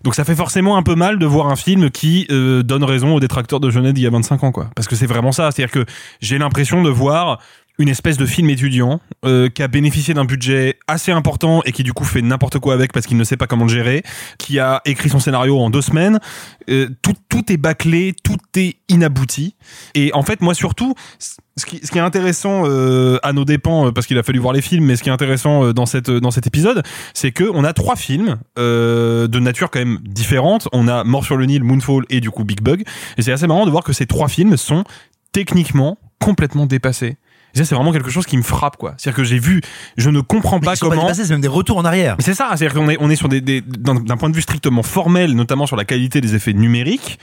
Donc 0.02 0.14
ça 0.14 0.24
fait 0.24 0.34
forcément 0.34 0.76
un 0.76 0.82
peu 0.82 0.94
mal 0.94 1.18
de 1.18 1.26
voir 1.26 1.48
un 1.48 1.56
film 1.56 1.90
qui 1.90 2.26
euh, 2.30 2.62
donne 2.62 2.84
raison 2.84 3.14
aux 3.14 3.20
détracteurs 3.20 3.60
de 3.60 3.70
Genève 3.70 3.92
d'il 3.92 4.04
y 4.04 4.06
a 4.06 4.10
25 4.10 4.44
ans 4.44 4.52
quoi 4.52 4.70
parce 4.74 4.88
que 4.88 4.96
c'est 4.96 5.06
vraiment 5.06 5.32
ça, 5.32 5.50
c'est-à-dire 5.50 5.72
que 5.72 5.84
j'ai 6.20 6.38
l'impression 6.38 6.82
de 6.82 6.90
voir 6.90 7.38
une 7.80 7.88
espèce 7.88 8.18
de 8.18 8.26
film 8.26 8.50
étudiant 8.50 9.00
euh, 9.24 9.48
qui 9.48 9.62
a 9.62 9.68
bénéficié 9.68 10.12
d'un 10.12 10.26
budget 10.26 10.78
assez 10.86 11.12
important 11.12 11.62
et 11.64 11.72
qui 11.72 11.82
du 11.82 11.94
coup 11.94 12.04
fait 12.04 12.20
n'importe 12.20 12.58
quoi 12.58 12.74
avec 12.74 12.92
parce 12.92 13.06
qu'il 13.06 13.16
ne 13.16 13.24
sait 13.24 13.38
pas 13.38 13.46
comment 13.46 13.64
le 13.64 13.70
gérer, 13.70 14.02
qui 14.38 14.58
a 14.58 14.82
écrit 14.84 15.08
son 15.08 15.18
scénario 15.18 15.58
en 15.58 15.70
deux 15.70 15.80
semaines. 15.80 16.20
Euh, 16.68 16.90
tout, 17.00 17.14
tout 17.30 17.50
est 17.50 17.56
bâclé, 17.56 18.14
tout 18.22 18.36
est 18.54 18.76
inabouti. 18.90 19.56
Et 19.94 20.12
en 20.12 20.22
fait, 20.22 20.42
moi 20.42 20.52
surtout, 20.52 20.94
ce 21.18 21.64
qui, 21.64 21.80
ce 21.82 21.90
qui 21.90 21.96
est 21.96 22.02
intéressant 22.02 22.64
euh, 22.66 23.18
à 23.22 23.32
nos 23.32 23.46
dépens, 23.46 23.92
parce 23.92 24.06
qu'il 24.06 24.18
a 24.18 24.22
fallu 24.22 24.38
voir 24.38 24.52
les 24.52 24.62
films, 24.62 24.84
mais 24.84 24.96
ce 24.96 25.02
qui 25.02 25.08
est 25.08 25.12
intéressant 25.12 25.72
dans 25.72 25.86
cette 25.86 26.10
dans 26.10 26.30
cet 26.30 26.46
épisode, 26.46 26.82
c'est 27.14 27.32
que 27.32 27.44
on 27.54 27.64
a 27.64 27.72
trois 27.72 27.96
films 27.96 28.36
de 28.56 29.38
nature 29.38 29.70
quand 29.70 29.78
même 29.78 29.98
différente. 30.02 30.68
On 30.72 30.86
a 30.86 31.02
Mort 31.04 31.24
sur 31.24 31.38
le 31.38 31.46
Nil, 31.46 31.64
Moonfall 31.64 32.04
et 32.10 32.20
du 32.20 32.30
coup 32.30 32.44
Big 32.44 32.60
Bug. 32.60 32.84
Et 33.16 33.22
c'est 33.22 33.32
assez 33.32 33.46
marrant 33.46 33.64
de 33.64 33.70
voir 33.70 33.84
que 33.84 33.94
ces 33.94 34.06
trois 34.06 34.28
films 34.28 34.58
sont 34.58 34.84
techniquement 35.32 35.98
complètement 36.18 36.66
dépassés. 36.66 37.16
Et 37.54 37.58
ça, 37.58 37.64
c'est 37.64 37.74
vraiment 37.74 37.92
quelque 37.92 38.10
chose 38.10 38.26
qui 38.26 38.36
me 38.36 38.42
frappe, 38.42 38.76
quoi. 38.76 38.94
C'est-à-dire 38.96 39.16
que 39.16 39.24
j'ai 39.24 39.38
vu, 39.38 39.60
je 39.96 40.10
ne 40.10 40.20
comprends 40.20 40.60
pas 40.60 40.74
ils 40.74 40.76
sont 40.76 40.88
comment. 40.88 41.02
pas 41.02 41.08
dépassés, 41.08 41.24
c'est 41.24 41.32
même 41.32 41.40
des 41.40 41.48
retours 41.48 41.78
en 41.78 41.84
arrière. 41.84 42.16
C'est 42.20 42.34
ça, 42.34 42.50
c'est-à-dire 42.56 42.74
qu'on 42.74 42.88
est, 42.88 42.96
on 43.00 43.10
est 43.10 43.16
sur 43.16 43.28
des, 43.28 43.40
des 43.40 43.60
d'un 43.60 44.16
point 44.16 44.30
de 44.30 44.34
vue 44.34 44.42
strictement 44.42 44.82
formel, 44.82 45.34
notamment 45.34 45.66
sur 45.66 45.76
la 45.76 45.84
qualité 45.84 46.20
des 46.20 46.34
effets 46.34 46.52
numériques. 46.52 47.18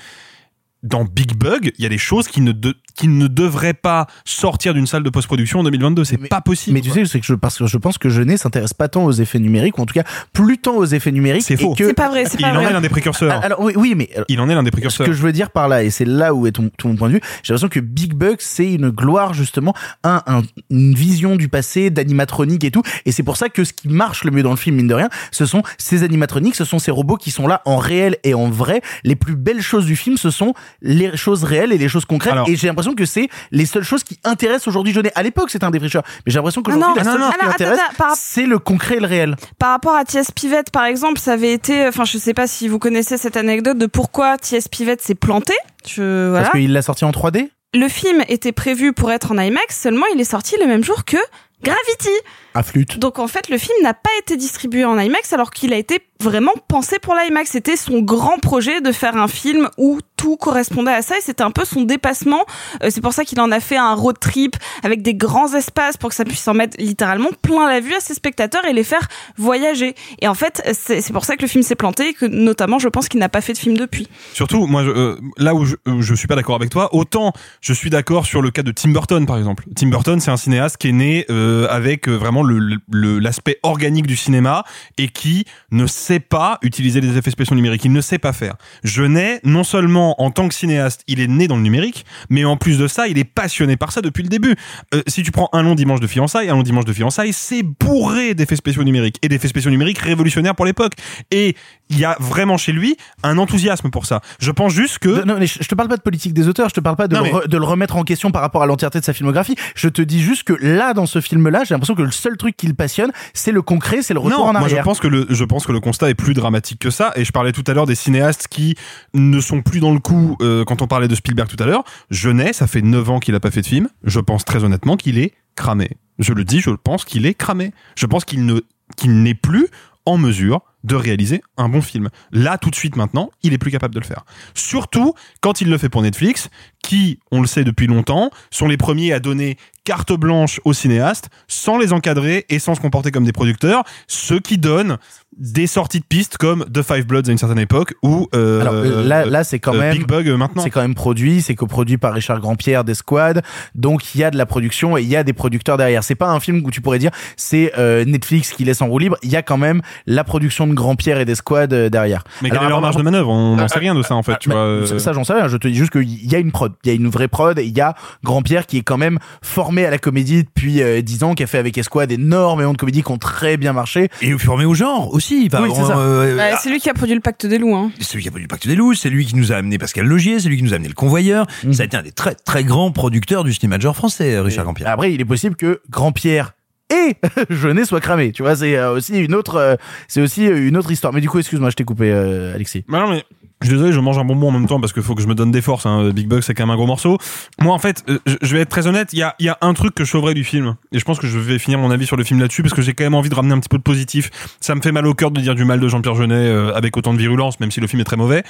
Dans 0.87 1.03
Big 1.05 1.35
Bug, 1.35 1.71
il 1.77 1.83
y 1.83 1.85
a 1.85 1.89
des 1.89 1.97
choses 1.97 2.27
qui 2.27 2.41
ne, 2.41 2.51
de- 2.51 2.75
qui 2.95 3.07
ne 3.07 3.27
devraient 3.27 3.73
pas 3.73 4.07
sortir 4.25 4.73
d'une 4.73 4.87
salle 4.87 5.03
de 5.03 5.09
post-production 5.09 5.59
en 5.59 5.63
2022. 5.63 6.03
C'est 6.03 6.17
pas 6.17 6.41
possible. 6.41 6.73
Mais 6.75 6.81
tu 6.81 6.89
sais, 6.91 7.05
c'est 7.05 7.19
que 7.19 7.25
je, 7.25 7.33
parce 7.33 7.57
que 7.57 7.67
je 7.67 7.77
pense 7.77 7.97
que 7.97 8.09
Jeunet 8.09 8.37
s'intéresse 8.37 8.73
pas 8.73 8.87
tant 8.87 9.05
aux 9.05 9.11
effets 9.11 9.39
numériques, 9.39 9.77
ou 9.77 9.81
en 9.81 9.85
tout 9.85 9.93
cas 9.93 10.03
plus 10.33 10.57
tant 10.57 10.75
aux 10.75 10.85
effets 10.85 11.11
numériques. 11.11 11.43
C'est 11.43 11.57
faux. 11.57 11.73
C'est 11.77 11.93
pas 11.93 12.09
vrai, 12.09 12.25
c'est 12.25 12.39
Il 12.39 12.41
pas 12.43 12.51
en 12.53 12.59
est 12.59 12.63
vrai. 12.63 12.73
l'un 12.73 12.81
des 12.81 12.89
précurseurs. 12.89 13.31
Ah, 13.41 13.45
Alors 13.45 13.59
oui, 13.61 13.73
oui, 13.75 13.93
mais 13.95 14.09
euh, 14.17 14.23
Il 14.29 14.39
en 14.39 14.49
est 14.49 14.55
l'un 14.55 14.63
des 14.63 14.67
ce 14.69 14.71
précurseurs. 14.71 15.05
que 15.07 15.13
je 15.13 15.21
veux 15.21 15.31
dire 15.31 15.51
par 15.51 15.67
là, 15.67 15.83
et 15.83 15.89
c'est 15.89 16.05
là 16.05 16.33
où 16.33 16.47
est 16.47 16.51
ton, 16.53 16.69
tout 16.77 16.87
mon 16.87 16.95
point 16.95 17.09
de 17.09 17.13
vue, 17.13 17.21
j'ai 17.43 17.53
l'impression 17.53 17.69
que 17.69 17.79
Big 17.79 18.13
Bug, 18.13 18.37
c'est 18.39 18.71
une 18.73 18.89
gloire 18.89 19.33
justement, 19.33 19.73
un, 20.03 20.23
un- 20.25 20.41
une 20.69 20.93
vision 20.95 21.35
du 21.35 21.49
passé, 21.49 21.89
d'animatronique 21.89 22.63
et 22.63 22.71
tout, 22.71 22.81
et 23.05 23.11
c'est 23.11 23.23
pour 23.23 23.37
ça 23.37 23.49
que 23.49 23.63
ce 23.63 23.73
qui 23.73 23.89
marche 23.89 24.23
le 24.23 24.31
mieux 24.31 24.43
dans 24.43 24.51
le 24.51 24.57
film, 24.57 24.75
mine 24.77 24.87
de 24.87 24.93
rien, 24.93 25.09
ce 25.31 25.45
sont 25.45 25.61
ces 25.77 26.03
animatroniques, 26.03 26.55
ce 26.55 26.65
sont 26.65 26.79
ces 26.79 26.91
robots 26.91 27.17
qui 27.17 27.31
sont 27.31 27.47
là 27.47 27.61
en 27.65 27.77
réel 27.77 28.17
et 28.23 28.33
en 28.33 28.49
vrai. 28.49 28.81
Les 29.03 29.15
plus 29.15 29.35
belles 29.35 29.61
choses 29.61 29.85
du 29.85 29.95
film, 29.95 30.17
ce 30.17 30.29
sont 30.31 30.53
les 30.81 31.15
choses 31.17 31.43
réelles 31.43 31.71
et 31.71 31.77
les 31.77 31.89
choses 31.89 32.05
concrètes, 32.05 32.33
Alors- 32.33 32.49
et 32.49 32.55
j'ai 32.55 32.67
l'impression 32.67 32.93
que 32.93 33.05
c'est 33.05 33.29
les 33.51 33.65
seules 33.65 33.83
choses 33.83 34.03
qui 34.03 34.19
intéressent 34.23 34.67
aujourd'hui 34.67 34.93
Jeunet. 34.93 35.11
À 35.15 35.23
l'époque, 35.23 35.49
c'était 35.49 35.65
un 35.65 35.71
défricheur, 35.71 36.03
mais 36.25 36.31
j'ai 36.31 36.37
l'impression 36.37 36.61
qu'aujourd'hui, 36.61 36.89
non, 36.89 36.95
la 36.95 37.01
ah 37.01 37.03
seule 37.05 37.19
non, 37.19 37.27
chose 37.27 37.35
non. 37.41 37.49
qui 37.49 37.53
intéresse, 37.53 37.79
c'est 38.15 38.45
le 38.45 38.59
concret 38.59 38.97
et 38.97 38.99
le 38.99 39.07
réel. 39.07 39.35
Par 39.59 39.69
rapport 39.71 39.95
à 39.95 40.05
T.S. 40.05 40.31
Pivette, 40.31 40.71
par 40.71 40.85
exemple, 40.85 41.19
ça 41.19 41.33
avait 41.33 41.53
été, 41.53 41.87
enfin, 41.87 42.05
je 42.05 42.17
sais 42.17 42.33
pas 42.33 42.47
si 42.47 42.67
vous 42.67 42.79
connaissez 42.79 43.17
cette 43.17 43.37
anecdote 43.37 43.77
de 43.77 43.85
pourquoi 43.85 44.37
T.S. 44.37 44.67
Pivette 44.67 45.01
s'est 45.01 45.15
planté. 45.15 45.53
Je, 45.87 46.29
voilà. 46.29 46.45
Parce 46.47 46.57
qu'il 46.59 46.71
l'a 46.73 46.81
sorti 46.81 47.05
en 47.05 47.11
3D 47.11 47.49
Le 47.73 47.87
film 47.87 48.23
était 48.27 48.51
prévu 48.51 48.93
pour 48.93 49.11
être 49.11 49.31
en 49.31 49.37
IMAX, 49.37 49.79
seulement 49.79 50.05
il 50.13 50.19
est 50.21 50.25
sorti 50.25 50.55
le 50.59 50.67
même 50.67 50.83
jour 50.83 51.05
que 51.05 51.17
Gravity. 51.63 52.09
à 52.53 52.61
flûte. 52.61 52.99
Donc 52.99 53.17
en 53.17 53.27
fait, 53.27 53.49
le 53.49 53.57
film 53.57 53.73
n'a 53.81 53.95
pas 53.95 54.11
été 54.19 54.37
distribué 54.37 54.85
en 54.85 54.97
IMAX 54.99 55.33
alors 55.33 55.49
qu'il 55.49 55.73
a 55.73 55.77
été 55.77 55.99
vraiment 56.21 56.53
pensé 56.67 56.99
pour 56.99 57.15
l'IMAX. 57.15 57.49
C'était 57.51 57.75
son 57.77 57.99
grand 57.99 58.37
projet 58.37 58.79
de 58.81 58.91
faire 58.91 59.17
un 59.17 59.27
film 59.27 59.67
où 59.77 59.99
tout 60.17 60.35
correspondait 60.37 60.91
à 60.91 61.01
ça 61.01 61.17
et 61.17 61.21
c'était 61.21 61.43
un 61.43 61.51
peu 61.51 61.63
son 61.63 61.83
dépassement. 61.83 62.43
Euh, 62.83 62.89
c'est 62.89 63.01
pour 63.01 63.13
ça 63.13 63.23
qu'il 63.23 63.39
en 63.39 63.51
a 63.51 63.59
fait 63.59 63.77
un 63.77 63.93
road 63.93 64.17
trip 64.19 64.55
avec 64.83 65.01
des 65.01 65.13
grands 65.15 65.53
espaces 65.53 65.95
pour 65.95 66.09
que 66.09 66.15
ça 66.15 66.25
puisse 66.25 66.45
en 66.47 66.53
mettre 66.53 66.75
littéralement 66.79 67.29
plein 67.41 67.67
la 67.69 67.79
vue 67.79 67.93
à 67.93 67.99
ses 67.99 68.13
spectateurs 68.15 68.65
et 68.65 68.73
les 68.73 68.83
faire 68.83 69.07
voyager. 69.37 69.95
Et 70.21 70.27
en 70.27 70.33
fait, 70.33 70.61
c'est 70.73 71.13
pour 71.13 71.23
ça 71.25 71.35
que 71.35 71.41
le 71.43 71.47
film 71.47 71.63
s'est 71.63 71.75
planté 71.75 72.09
et 72.09 72.13
que 72.13 72.25
notamment, 72.25 72.79
je 72.79 72.87
pense 72.89 73.07
qu'il 73.07 73.19
n'a 73.19 73.29
pas 73.29 73.41
fait 73.41 73.53
de 73.53 73.57
film 73.57 73.77
depuis. 73.77 74.07
Surtout, 74.33 74.65
moi, 74.67 74.83
je- 74.83 74.89
euh, 74.89 75.17
là 75.37 75.53
où 75.53 75.65
je, 75.65 75.75
où 75.87 76.01
je 76.01 76.13
suis 76.15 76.27
pas 76.27 76.35
d'accord 76.35 76.55
avec 76.55 76.69
toi, 76.69 76.93
autant 76.93 77.31
je 77.61 77.73
suis 77.73 77.89
d'accord 77.89 78.25
sur 78.25 78.41
le 78.41 78.49
cas 78.51 78.63
de 78.63 78.71
Tim 78.71 78.89
Burton, 78.89 79.25
par 79.25 79.37
exemple. 79.37 79.65
Tim 79.75 79.87
Burton, 79.89 80.19
c'est 80.19 80.31
un 80.31 80.37
cinéaste 80.37 80.77
qui 80.77 80.89
est 80.89 80.93
né 80.93 81.25
euh, 81.29 81.67
avec 81.69 82.07
euh, 82.09 82.15
vraiment 82.15 82.43
le- 82.43 82.79
l'aspect 83.19 83.59
organique 83.63 84.07
du 84.07 84.15
cinéma 84.17 84.63
et 84.97 85.07
qui 85.09 85.45
ne 85.71 85.85
sait 85.85 86.19
pas 86.19 86.57
utiliser 86.63 87.01
les 87.01 87.17
effets 87.17 87.31
spéciaux 87.31 87.55
numériques. 87.55 87.85
Il 87.85 87.91
ne 87.91 88.01
sait 88.01 88.17
pas 88.17 88.33
faire. 88.33 88.55
Jeunet, 88.83 89.39
non 89.43 89.63
seulement 89.63 90.06
en 90.17 90.31
tant 90.31 90.47
que 90.47 90.53
cinéaste, 90.53 91.03
il 91.07 91.19
est 91.19 91.27
né 91.27 91.47
dans 91.47 91.57
le 91.57 91.61
numérique, 91.61 92.05
mais 92.29 92.45
en 92.45 92.57
plus 92.57 92.77
de 92.77 92.87
ça, 92.87 93.07
il 93.07 93.17
est 93.17 93.23
passionné 93.23 93.77
par 93.77 93.91
ça 93.91 94.01
depuis 94.01 94.23
le 94.23 94.29
début. 94.29 94.55
Euh, 94.93 95.01
si 95.07 95.23
tu 95.23 95.31
prends 95.31 95.49
un 95.53 95.63
long 95.63 95.75
dimanche 95.75 95.99
de 95.99 96.07
fiançailles, 96.07 96.49
un 96.49 96.55
long 96.55 96.63
dimanche 96.63 96.85
de 96.85 96.93
fiançailles, 96.93 97.33
c'est 97.33 97.63
bourré 97.63 98.33
d'effets 98.33 98.55
spéciaux 98.55 98.83
numériques 98.83 99.17
et 99.21 99.29
d'effets 99.29 99.47
spéciaux 99.47 99.71
numériques 99.71 99.99
révolutionnaires 99.99 100.55
pour 100.55 100.65
l'époque. 100.65 100.93
Et 101.31 101.55
il 101.89 101.99
y 101.99 102.05
a 102.05 102.17
vraiment 102.19 102.57
chez 102.57 102.71
lui 102.73 102.97
un 103.23 103.37
enthousiasme 103.37 103.89
pour 103.89 104.05
ça. 104.05 104.21
Je 104.39 104.51
pense 104.51 104.73
juste 104.73 104.99
que 104.99 105.23
Non, 105.25 105.37
mais 105.39 105.47
je 105.47 105.59
te 105.67 105.75
parle 105.75 105.89
pas 105.89 105.97
de 105.97 106.01
politique 106.01 106.33
des 106.33 106.47
auteurs, 106.47 106.69
je 106.69 106.73
te 106.73 106.79
parle 106.79 106.95
pas 106.95 107.07
de, 107.07 107.15
Non, 107.15 107.23
le, 107.23 107.29
mais- 107.31 107.37
re- 107.39 107.47
de 107.47 107.57
le 107.57 107.63
remettre 107.63 107.95
en 107.95 108.03
question 108.03 108.31
par 108.31 108.41
rapport 108.41 108.61
à 108.63 108.65
l'entièreté 108.65 108.99
de 108.99 109.05
sa 109.05 109.13
filmographie. 109.13 109.55
Je 109.75 109.87
te 109.89 110.01
dis 110.01 110.21
juste 110.21 110.43
que 110.43 110.53
là, 110.61 110.93
dans 110.93 111.05
ce 111.05 111.21
film-là, 111.21 111.63
j'ai 111.65 111.73
l'impression 111.73 111.95
que 111.95 112.01
le 112.01 112.11
seul 112.11 112.35
truc 112.37 112.57
qui 112.57 112.67
le 112.67 112.73
passionne, 112.73 113.11
c'est 113.33 113.51
le 113.51 113.61
concret, 113.61 114.01
c'est 114.01 114.13
le 114.13 114.19
retour 114.19 114.39
non, 114.39 114.45
en 114.49 114.51
moi 114.53 114.61
je 114.61 114.65
arrière. 114.65 114.83
pense 114.83 114.99
que 114.99 115.07
le 115.07 115.25
je 115.29 115.43
pense 115.43 115.65
que 115.65 115.71
le 115.71 115.79
constat 115.79 116.09
est 116.09 116.15
plus 116.15 116.33
dramatique 116.33 116.79
que 116.79 116.89
ça 116.89 117.11
et 117.15 117.23
je 117.25 117.31
parlais 117.31 117.51
tout 117.51 117.63
à 117.67 117.73
l'heure 117.73 117.85
des 117.85 117.95
cinéastes 117.95 118.47
qui 118.49 118.75
ne 119.13 119.39
sont 119.39 119.61
plus 119.61 119.79
dans 119.79 119.93
le 119.93 119.99
coup 119.99 120.37
euh, 120.41 120.63
quand 120.65 120.81
on 120.81 120.87
parlait 120.87 121.07
de 121.07 121.15
Spielberg 121.15 121.49
tout 121.49 121.61
à 121.61 121.65
l'heure. 121.65 121.83
Jeunet, 122.09 122.53
ça 122.53 122.67
fait 122.67 122.81
9 122.81 123.09
ans 123.09 123.19
qu'il 123.19 123.35
a 123.35 123.39
pas 123.39 123.51
fait 123.51 123.61
de 123.61 123.67
film. 123.67 123.87
Je 124.03 124.19
pense 124.19 124.45
très 124.45 124.63
honnêtement 124.63 124.97
qu'il 124.97 125.17
est 125.19 125.33
cramé. 125.55 125.89
Je 126.19 126.33
le 126.33 126.43
dis, 126.43 126.59
je 126.59 126.69
pense 126.71 127.05
qu'il 127.05 127.25
est 127.25 127.33
cramé. 127.33 127.71
Je 127.95 128.05
pense 128.05 128.25
qu'il 128.25 128.45
ne 128.45 128.59
qu'il 128.95 129.21
n'est 129.23 129.33
plus 129.33 129.67
en 130.05 130.17
mesure 130.17 130.61
de 130.83 130.95
réaliser 130.95 131.41
un 131.57 131.69
bon 131.69 131.81
film. 131.81 132.09
Là, 132.31 132.57
tout 132.57 132.69
de 132.69 132.75
suite 132.75 132.95
maintenant, 132.95 133.31
il 133.43 133.53
est 133.53 133.57
plus 133.57 133.71
capable 133.71 133.93
de 133.93 133.99
le 133.99 134.05
faire. 134.05 134.25
Surtout 134.53 135.13
quand 135.41 135.61
il 135.61 135.69
le 135.69 135.77
fait 135.77 135.89
pour 135.89 136.01
Netflix, 136.01 136.49
qui, 136.83 137.19
on 137.31 137.41
le 137.41 137.47
sait 137.47 137.63
depuis 137.63 137.87
longtemps, 137.87 138.29
sont 138.51 138.67
les 138.67 138.77
premiers 138.77 139.11
à 139.11 139.19
donner 139.19 139.57
carte 139.87 140.11
blanche 140.11 140.59
aux 140.65 140.73
cinéastes 140.73 141.29
sans 141.47 141.77
les 141.77 141.93
encadrer 141.93 142.45
et 142.49 142.59
sans 142.59 142.75
se 142.75 142.81
comporter 142.81 143.09
comme 143.09 143.23
des 143.23 143.31
producteurs, 143.31 143.83
ce 144.07 144.33
qui 144.33 144.57
donne 144.57 144.97
des 145.37 145.65
sorties 145.65 146.01
de 146.01 146.05
pistes 146.05 146.37
comme 146.37 146.65
The 146.65 146.81
Five 146.81 147.05
Bloods 147.05 147.29
à 147.29 147.31
une 147.31 147.37
certaine 147.37 147.59
époque 147.59 147.93
ou 148.03 148.27
euh, 148.35 148.59
Alors 148.59 148.73
là, 148.83 149.25
là 149.25 149.45
c'est 149.45 149.59
quand 149.59 149.73
euh, 149.73 149.79
même 149.79 149.97
Big 149.97 150.05
Bug 150.05 150.27
euh, 150.27 150.35
maintenant. 150.35 150.61
C'est 150.61 150.71
quand 150.71 150.81
même 150.81 150.95
produit, 150.95 151.41
c'est 151.41 151.55
coproduit 151.55 151.97
par 151.97 152.13
Richard 152.13 152.41
Grandpierre 152.41 152.83
des 152.83 152.95
Squad, 152.95 153.43
donc 153.75 154.13
il 154.13 154.19
y 154.19 154.23
a 154.25 154.31
de 154.31 154.37
la 154.37 154.45
production 154.45 154.97
et 154.97 155.03
il 155.03 155.07
y 155.07 155.15
a 155.15 155.23
des 155.23 155.31
producteurs 155.31 155.77
derrière. 155.77 156.03
C'est 156.03 156.15
pas 156.15 156.31
un 156.31 156.41
film 156.41 156.61
où 156.65 156.71
tu 156.71 156.81
pourrais 156.81 156.99
dire 156.99 157.11
c'est 157.37 157.71
euh, 157.77 158.03
Netflix 158.03 158.51
qui 158.51 158.65
laisse 158.65 158.81
en 158.81 158.87
roue 158.87 158.99
libre. 158.99 159.17
Il 159.23 159.29
y 159.29 159.37
a 159.37 159.41
quand 159.41 159.57
même 159.57 159.81
la 160.05 160.25
production 160.25 160.66
de 160.67 160.73
Grandpierre 160.73 161.19
et 161.19 161.25
des 161.25 161.35
Squad 161.35 161.73
euh, 161.73 161.89
derrière. 161.89 162.23
Mais 162.41 162.49
quelle 162.49 162.57
Alors, 162.59 162.67
est 162.67 162.71
leur 162.71 162.81
marge 162.81 162.95
de 162.97 163.01
manœuvre? 163.03 163.29
On 163.29 163.55
n'en 163.55 163.63
Ah, 163.63 163.67
sait 163.67 163.79
rien 163.79 163.95
de 163.95 164.01
ça 164.01 164.15
en 164.15 164.23
fait, 164.23 164.33
ah, 164.33 164.37
tu 164.39 164.49
bah, 164.49 164.55
vois. 164.55 164.63
euh, 164.63 164.85
ça, 164.85 164.99
ça, 164.99 165.13
j'en 165.13 165.23
sais 165.23 165.33
rien. 165.33 165.47
Je 165.47 165.57
te 165.57 165.67
dis 165.67 165.75
juste 165.75 165.91
qu'il 165.91 166.31
y 166.31 166.35
a 166.35 166.39
une 166.39 166.51
prod, 166.51 166.73
il 166.83 166.87
y 166.87 166.91
a 166.91 166.95
une 166.95 167.07
vraie 167.07 167.27
prod. 167.27 167.57
et 167.59 167.63
Il 167.65 167.75
y 167.75 167.81
a 167.81 167.95
Grandpierre 168.23 168.65
qui 168.65 168.77
est 168.77 168.81
quand 168.81 168.97
même 168.97 169.19
formé 169.41 169.85
à 169.85 169.89
la 169.89 169.97
comédie 169.97 170.43
depuis 170.43 170.81
euh, 170.81 171.01
10 171.01 171.23
ans, 171.23 171.33
qui 171.33 171.43
a 171.43 171.47
fait 171.47 171.57
avec 171.57 171.77
Esquad 171.77 172.11
énormément 172.11 172.73
de 172.73 172.77
comédies 172.77 173.03
qui 173.03 173.11
ont 173.11 173.17
très 173.17 173.57
bien 173.57 173.73
marché. 173.73 174.09
Et 174.21 174.37
formé 174.37 174.65
au 174.65 174.73
genre 174.73 175.13
aussi. 175.13 175.49
Oui, 175.51 175.71
c'est 175.75 175.83
ça. 175.83 175.97
euh, 175.97 176.35
Ouais, 176.37 176.53
c'est 176.61 176.69
lui 176.69 176.79
qui 176.79 176.89
a 176.89 176.93
produit 176.93 177.15
le 177.15 177.21
Pacte 177.21 177.45
des 177.45 177.57
loups. 177.57 177.75
Hein. 177.75 177.91
C'est 177.99 178.15
lui 178.15 178.21
qui 178.23 178.27
a 178.27 178.31
produit 178.31 178.45
le 178.45 178.49
Pacte 178.49 178.67
des 178.67 178.75
loups, 178.75 178.93
c'est 178.93 179.09
lui 179.09 179.25
qui 179.25 179.35
nous 179.35 179.51
a 179.51 179.55
amené 179.55 179.77
Pascal 179.77 180.05
Logier, 180.05 180.39
c'est 180.39 180.49
lui 180.49 180.57
qui 180.57 180.63
nous 180.63 180.73
a 180.73 180.75
amené 180.75 180.89
le 180.89 180.93
Convoyeur. 180.93 181.47
Mhm. 181.63 181.73
Ça 181.73 181.83
a 181.83 181.85
été 181.85 181.97
un 181.97 182.01
des 182.03 182.11
très 182.11 182.35
très 182.35 182.63
grands 182.63 182.91
producteurs 182.91 183.43
du 183.43 183.53
cinéma 183.53 183.77
de 183.77 183.81
genre 183.83 183.95
français, 183.95 184.39
Richard 184.39 184.65
Grandpierre. 184.65 184.89
Après, 184.89 185.13
il 185.13 185.21
est 185.21 185.25
possible 185.25 185.55
que 185.55 185.81
Grandpierre 185.89 186.53
et 186.89 187.15
Jeunet 187.49 187.85
soient 187.85 188.01
cramés. 188.01 188.31
Tu 188.31 188.43
vois, 188.43 188.55
c'est 188.55 188.77
euh, 188.77 188.93
aussi 188.93 189.17
une 189.19 189.35
autre, 189.35 189.55
euh, 189.55 189.75
c'est 190.07 190.21
aussi 190.21 190.45
une 190.45 190.77
autre 190.77 190.91
histoire. 190.91 191.13
Mais 191.13 191.21
du 191.21 191.29
coup, 191.29 191.39
excuse-moi, 191.39 191.69
je 191.69 191.75
t'ai 191.75 191.83
coupé, 191.83 192.11
euh, 192.11 192.55
Alexis. 192.55 192.85
Bah 192.87 192.99
non 192.99 193.09
mais 193.09 193.23
je 193.61 193.67
suis 193.67 193.73
désolé, 193.73 193.91
je 193.91 193.99
mange 193.99 194.19
un 194.19 194.23
bonbon 194.23 194.49
en 194.49 194.51
même 194.51 194.67
temps 194.67 194.79
parce 194.79 194.93
qu'il 194.93 195.01
faut 195.01 195.15
que 195.15 195.21
je 195.21 195.27
me 195.27 195.33
donne 195.33 195.49
des 195.49 195.63
forces. 195.63 195.87
Hein. 195.87 196.11
Big 196.11 196.27
Bug, 196.27 196.41
c'est 196.41 196.53
quand 196.53 196.63
même 196.63 196.73
un 196.73 196.75
gros 196.75 196.85
morceau. 196.85 197.17
Moi, 197.59 197.73
en 197.73 197.79
fait, 197.79 198.03
euh, 198.07 198.19
je 198.41 198.55
vais 198.55 198.61
être 198.61 198.69
très 198.69 198.85
honnête. 198.85 199.13
Il 199.13 199.19
y 199.19 199.23
a, 199.23 199.35
y 199.39 199.49
a 199.49 199.57
un 199.61 199.73
truc 199.73 199.95
que 199.95 200.05
je 200.05 200.11
sauverais 200.11 200.35
du 200.35 200.43
film, 200.43 200.75
et 200.91 200.99
je 200.99 201.03
pense 201.03 201.17
que 201.17 201.25
je 201.25 201.39
vais 201.39 201.57
finir 201.57 201.79
mon 201.79 201.89
avis 201.89 202.05
sur 202.05 202.17
le 202.17 202.23
film 202.23 202.39
là-dessus 202.39 202.61
parce 202.61 202.75
que 202.75 202.83
j'ai 202.83 202.93
quand 202.93 203.03
même 203.03 203.15
envie 203.15 203.29
de 203.29 203.35
ramener 203.35 203.55
un 203.55 203.59
petit 203.59 203.69
peu 203.69 203.79
de 203.79 203.83
positif. 203.83 204.29
Ça 204.61 204.75
me 204.75 204.81
fait 204.81 204.91
mal 204.91 205.07
au 205.07 205.15
cœur 205.15 205.31
de 205.31 205.41
dire 205.41 205.55
du 205.55 205.65
mal 205.65 205.79
de 205.79 205.87
Jean-Pierre 205.87 206.13
Jeunet 206.13 206.35
euh, 206.35 206.71
avec 206.75 206.95
autant 206.97 207.15
de 207.15 207.19
virulence, 207.19 207.59
même 207.59 207.71
si 207.71 207.79
le 207.79 207.87
film 207.87 207.99
est 207.99 208.05
très 208.05 208.15
mauvais. 208.15 208.43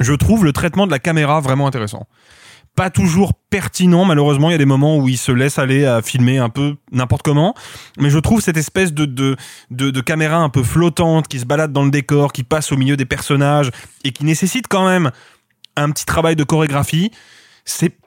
Je 0.00 0.12
trouve 0.14 0.44
le 0.44 0.52
traitement 0.52 0.86
de 0.86 0.90
la 0.90 0.98
caméra 0.98 1.40
vraiment 1.40 1.68
intéressant. 1.68 2.08
Pas 2.76 2.90
toujours 2.90 3.34
pertinent, 3.50 4.04
malheureusement. 4.04 4.48
Il 4.48 4.52
y 4.52 4.54
a 4.54 4.58
des 4.58 4.64
moments 4.64 4.96
où 4.96 5.08
il 5.08 5.18
se 5.18 5.32
laisse 5.32 5.58
aller 5.58 5.84
à 5.84 6.02
filmer 6.02 6.38
un 6.38 6.48
peu 6.48 6.76
n'importe 6.92 7.22
comment. 7.22 7.54
Mais 7.98 8.10
je 8.10 8.18
trouve 8.18 8.40
cette 8.40 8.56
espèce 8.56 8.92
de, 8.92 9.04
de, 9.04 9.36
de, 9.70 10.00
caméra 10.00 10.36
un 10.36 10.48
peu 10.48 10.62
flottante 10.62 11.28
qui 11.28 11.40
se 11.40 11.44
balade 11.44 11.72
dans 11.72 11.84
le 11.84 11.90
décor, 11.90 12.32
qui 12.32 12.42
passe 12.42 12.72
au 12.72 12.76
milieu 12.76 12.96
des 12.96 13.04
personnages 13.04 13.70
et 14.04 14.12
qui 14.12 14.24
nécessite 14.24 14.66
quand 14.68 14.86
même 14.86 15.10
un 15.76 15.90
petit 15.90 16.06
travail 16.06 16.36
de 16.36 16.44
chorégraphie. 16.44 17.10
C'est, 17.64 17.98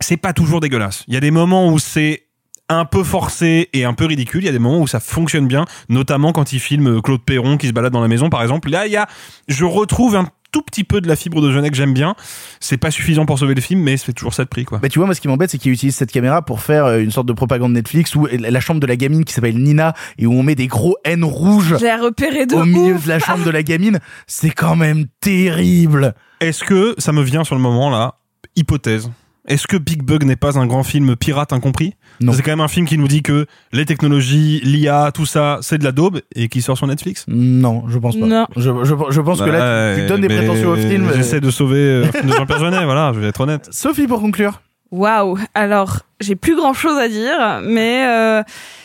c'est 0.00 0.16
pas 0.16 0.32
toujours 0.32 0.60
dégueulasse. 0.60 1.04
Il 1.08 1.14
y 1.14 1.16
a 1.16 1.20
des 1.20 1.30
moments 1.30 1.68
où 1.68 1.78
c'est 1.78 2.26
un 2.70 2.84
peu 2.84 3.02
forcé 3.02 3.68
et 3.72 3.84
un 3.84 3.92
peu 3.92 4.06
ridicule. 4.06 4.42
Il 4.42 4.46
y 4.46 4.48
a 4.48 4.52
des 4.52 4.58
moments 4.58 4.80
où 4.80 4.86
ça 4.86 5.00
fonctionne 5.00 5.48
bien, 5.48 5.64
notamment 5.88 6.32
quand 6.32 6.52
il 6.52 6.60
filme 6.60 7.02
Claude 7.02 7.22
Perron 7.22 7.56
qui 7.56 7.66
se 7.66 7.72
balade 7.72 7.92
dans 7.92 8.00
la 8.00 8.08
maison, 8.08 8.30
par 8.30 8.42
exemple. 8.42 8.70
Là, 8.70 8.86
il 8.86 8.92
y 8.92 8.96
a, 8.96 9.08
je 9.48 9.64
retrouve 9.64 10.16
un 10.16 10.28
tout 10.50 10.62
petit 10.62 10.84
peu 10.84 11.00
de 11.00 11.08
la 11.08 11.16
fibre 11.16 11.40
de 11.40 11.50
Jeunet 11.50 11.70
que 11.70 11.76
j'aime 11.76 11.94
bien. 11.94 12.14
C'est 12.60 12.76
pas 12.76 12.90
suffisant 12.90 13.26
pour 13.26 13.38
sauver 13.38 13.54
le 13.54 13.60
film, 13.60 13.80
mais 13.80 13.96
c'est 13.96 14.12
toujours 14.12 14.34
ça 14.34 14.44
de 14.44 14.48
prix, 14.48 14.64
quoi. 14.64 14.78
Bah 14.78 14.88
tu 14.88 14.98
vois, 14.98 15.06
moi 15.06 15.14
ce 15.14 15.20
qui 15.20 15.28
m'embête, 15.28 15.50
c'est 15.50 15.58
qu'ils 15.58 15.72
utilisent 15.72 15.96
cette 15.96 16.12
caméra 16.12 16.42
pour 16.42 16.60
faire 16.60 16.86
euh, 16.86 17.00
une 17.00 17.10
sorte 17.10 17.26
de 17.26 17.32
propagande 17.32 17.72
Netflix 17.72 18.14
où 18.14 18.26
la 18.26 18.60
chambre 18.60 18.80
de 18.80 18.86
la 18.86 18.96
gamine 18.96 19.24
qui 19.24 19.32
s'appelle 19.32 19.58
Nina 19.58 19.94
et 20.18 20.26
où 20.26 20.32
on 20.32 20.42
met 20.42 20.54
des 20.54 20.66
gros 20.66 20.96
N 21.04 21.24
rouges 21.24 21.76
J'ai 21.78 21.94
repéré 21.94 22.46
de 22.46 22.54
au 22.54 22.64
milieu 22.64 22.98
de 22.98 23.08
la 23.08 23.18
chambre 23.18 23.44
de 23.44 23.50
la 23.50 23.62
gamine, 23.62 24.00
c'est 24.26 24.50
quand 24.50 24.76
même 24.76 25.06
terrible. 25.20 26.14
Est-ce 26.40 26.64
que 26.64 26.94
ça 26.98 27.12
me 27.12 27.22
vient 27.22 27.44
sur 27.44 27.54
le 27.54 27.60
moment 27.60 27.90
là? 27.90 28.16
Hypothèse. 28.56 29.10
Est-ce 29.46 29.66
que 29.66 29.76
Big 29.76 30.02
Bug 30.02 30.24
n'est 30.24 30.36
pas 30.36 30.58
un 30.58 30.66
grand 30.66 30.82
film 30.82 31.16
pirate 31.16 31.52
incompris? 31.52 31.94
C'est 32.32 32.42
quand 32.42 32.52
même 32.52 32.60
un 32.60 32.68
film 32.68 32.86
qui 32.86 32.98
nous 32.98 33.08
dit 33.08 33.22
que 33.22 33.46
les 33.72 33.84
technologies, 33.84 34.60
l'IA, 34.62 35.10
tout 35.12 35.26
ça, 35.26 35.58
c'est 35.62 35.78
de 35.78 35.84
la 35.84 35.92
daube 35.92 36.20
et 36.34 36.48
qui 36.48 36.60
sort 36.62 36.76
sur 36.76 36.86
Netflix 36.86 37.24
Non, 37.28 37.84
je 37.88 37.98
pense 37.98 38.16
pas. 38.18 38.26
Non. 38.26 38.46
Je, 38.56 38.70
je, 38.84 38.94
je 39.10 39.20
pense 39.20 39.40
que 39.40 39.48
là, 39.50 39.94
tu, 39.94 40.02
tu 40.02 40.06
donnes 40.08 40.20
des 40.20 40.28
prétentions 40.28 40.70
au 40.70 40.76
film. 40.76 41.08
J'essaie 41.14 41.40
de 41.40 41.50
sauver 41.50 41.78
euh, 41.78 42.04
un 42.06 42.12
film 42.12 42.30
de 42.30 42.36
Jean-Pierre 42.36 42.58
Jeunet, 42.58 42.84
voilà, 42.84 43.12
je 43.14 43.20
vais 43.20 43.28
être 43.28 43.40
honnête. 43.40 43.68
Sophie, 43.70 44.06
pour 44.06 44.20
conclure. 44.20 44.60
Waouh. 44.90 45.38
Alors, 45.54 46.00
j'ai 46.20 46.36
plus 46.36 46.56
grand 46.56 46.74
chose 46.74 46.98
à 46.98 47.08
dire, 47.08 47.60
mais 47.62 48.06
euh, 48.06 48.42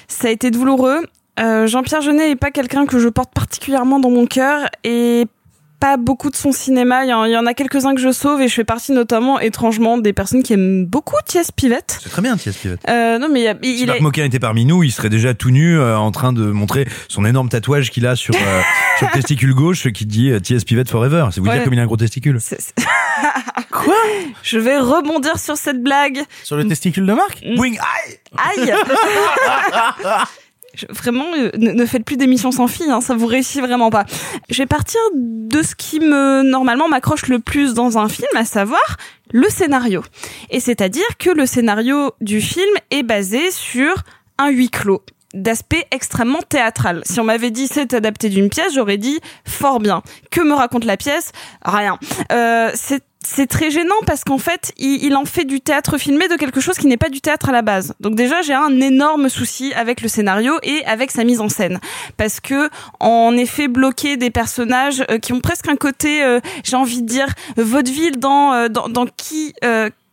ça 0.08 0.28
a 0.28 0.32
été 0.32 0.52
douloureux. 0.52 1.00
Euh, 1.40 1.68
Jean-Pierre 1.68 2.02
Jeunet 2.02 2.32
est 2.32 2.36
pas 2.36 2.52
quelqu'un 2.52 2.86
que 2.86 3.00
je 3.00 3.10
porte 3.10 3.34
particulièrement 3.34 4.00
dans 4.00 4.12
mon 4.12 4.26
cœur 4.26 4.62
et 4.84 5.26
pas 5.80 5.98
beaucoup 5.98 6.30
de 6.30 6.36
son 6.36 6.52
cinéma. 6.52 7.06
Il 7.06 7.10
y 7.10 7.14
en, 7.14 7.26
il 7.26 7.32
y 7.32 7.38
en 7.38 7.46
a 7.46 7.54
quelques-uns 7.54 7.94
que 7.96 8.02
je 8.02 8.12
sauve 8.12 8.42
et 8.42 8.48
je 8.48 8.54
fais 8.54 8.64
partie 8.64 8.92
notamment, 8.92 9.40
étrangement, 9.40 9.98
des 9.98 10.14
personnes 10.14 10.42
qui 10.44 10.54
aiment 10.54 10.86
beaucoup 10.86 11.16
Thiès 11.26 11.52
Pivette. 11.52 12.00
C'est 12.04 12.10
très 12.10 12.22
bien, 12.22 12.36
Thiès 12.38 12.56
Pivette. 12.56 12.80
Euh, 12.90 13.20
non, 13.20 13.28
mais 13.32 13.42
il, 13.42 13.44
y 13.44 13.48
a- 13.48 13.56
Si 13.62 13.82
il 13.82 13.88
Marc 13.88 14.00
est- 14.00 14.02
Moquin 14.02 14.24
était 14.26 14.40
parmi 14.40 14.66
nous, 14.66 14.84
il 14.84 14.92
serait 14.92 15.10
déjà 15.10 15.34
tout 15.34 15.50
nu 15.52 15.78
euh, 15.78 15.98
en 15.98 16.12
train 16.12 16.34
de 16.34 16.46
montrer 16.46 16.88
son 17.08 17.26
énorme 17.26 17.50
tatouage 17.50 17.92
qu'il 17.92 18.06
a 18.08 18.16
sur, 18.16 18.34
euh, 18.36 18.62
sur 18.98 19.08
le 19.08 19.14
testicule 19.14 19.54
gauche 19.54 19.90
qui 19.92 20.06
dit 20.06 20.32
euh, 20.32 20.40
T.S. 20.40 20.64
Pivot 20.64 20.86
Forever. 20.90 21.28
C'est 21.32 21.40
vous 21.40 21.48
Ouais. 21.48 21.56
dire 21.56 21.64
comme 21.64 21.74
il 21.74 21.80
a 21.80 21.84
un 21.84 21.88
gros 21.88 21.98
testicule. 21.98 22.40
c'est- 22.42 22.60
c'est- 22.62 22.74
Je 24.44 24.58
vais 24.60 24.78
rebondir 24.80 25.38
sur 25.40 25.58
cette 25.58 25.82
blague. 25.82 26.20
Sur 26.44 26.56
le 26.58 26.68
testicule 26.68 27.06
de 27.06 27.14
Marc? 27.14 27.44
Boing, 27.56 27.74
aïe 27.74 28.68
Aïe 28.68 28.74
Vraiment, 30.90 31.26
euh, 31.38 31.52
ne, 31.58 31.72
ne 31.72 31.86
faites 31.86 32.04
plus 32.04 32.18
d'émissions 32.18 32.52
sans 32.52 32.68
filles, 32.68 32.90
hein, 32.90 33.02
ça 33.02 33.16
vous 33.16 33.28
réussit 33.28 33.62
vraiment 33.62 33.90
pas. 33.90 34.06
Je 34.50 34.58
vais 34.58 34.66
partir 34.66 35.00
de 35.14 35.62
ce 35.62 35.76
qui 35.76 36.00
me 36.00 36.42
normalement 36.44 36.88
m'accroche 36.88 37.28
le 37.28 37.40
plus 37.40 37.74
dans 37.74 37.98
un 37.98 38.10
film, 38.10 38.28
à 38.36 38.46
savoir 38.46 38.98
le 39.32 39.50
scénario. 39.50 40.04
Et 40.50 40.60
c'est-à-dire 40.60 41.06
que 41.20 41.30
le 41.30 41.46
scénario 41.46 42.12
du 42.22 42.42
film 42.42 42.74
est 42.92 43.04
basé 43.04 43.52
sur 43.52 44.04
un 44.38 44.50
huis 44.50 44.70
clos 44.70 45.02
d'aspect 45.34 45.86
extrêmement 45.92 46.42
théâtral. 46.42 47.02
Si 47.06 47.20
on 47.20 47.26
m'avait 47.26 47.52
dit 47.52 47.68
c'est 47.68 47.94
adapté 47.94 48.30
d'une 48.30 48.50
pièce, 48.50 48.74
j'aurais 48.74 48.98
dit 48.98 49.20
fort 49.46 49.80
bien. 49.80 50.02
Que 50.32 50.42
me 50.42 50.54
raconte 50.54 50.86
la 50.86 50.98
pièce? 50.98 51.32
Rien. 51.64 52.00
Euh, 52.32 52.72
c'est 52.74 53.04
c'est 53.26 53.48
très 53.48 53.72
gênant 53.72 53.96
parce 54.06 54.24
qu'en 54.24 54.38
fait, 54.38 54.72
il, 54.78 55.16
en 55.16 55.26
fait 55.26 55.46
du 55.46 55.60
théâtre 55.60 55.98
filmé 55.98 56.28
de 56.28 56.36
quelque 56.36 56.60
chose 56.60 56.78
qui 56.78 56.88
n'est 56.88 56.98
pas 56.98 57.10
du 57.10 57.22
théâtre 57.22 57.50
à 57.50 57.52
la 57.52 57.62
base. 57.62 57.94
Donc 58.00 58.16
déjà, 58.16 58.42
j'ai 58.42 58.54
un 58.54 58.80
énorme 58.80 59.30
souci 59.30 59.74
avec 59.74 60.02
le 60.02 60.08
scénario 60.08 60.54
et 60.64 60.86
avec 60.86 61.12
sa 61.12 61.24
mise 61.24 61.42
en 61.42 61.50
scène. 61.50 61.80
Parce 62.18 62.40
que, 62.40 62.70
en 63.00 63.36
effet, 63.36 63.68
bloquer 63.68 64.18
des 64.18 64.30
personnages 64.30 65.04
euh, 65.10 65.18
qui 65.18 65.34
ont 65.34 65.42
presque 65.42 65.68
un 65.68 65.76
côté, 65.76 66.24
euh, 66.24 66.40
j'ai 66.64 66.76
envie 66.76 67.02
de 67.02 67.08
dire, 67.08 67.28
vaudeville 67.58 68.20
dans, 68.20 68.54
euh, 68.54 68.68
dans, 68.70 68.90
dans 68.90 69.06
qui... 69.06 69.54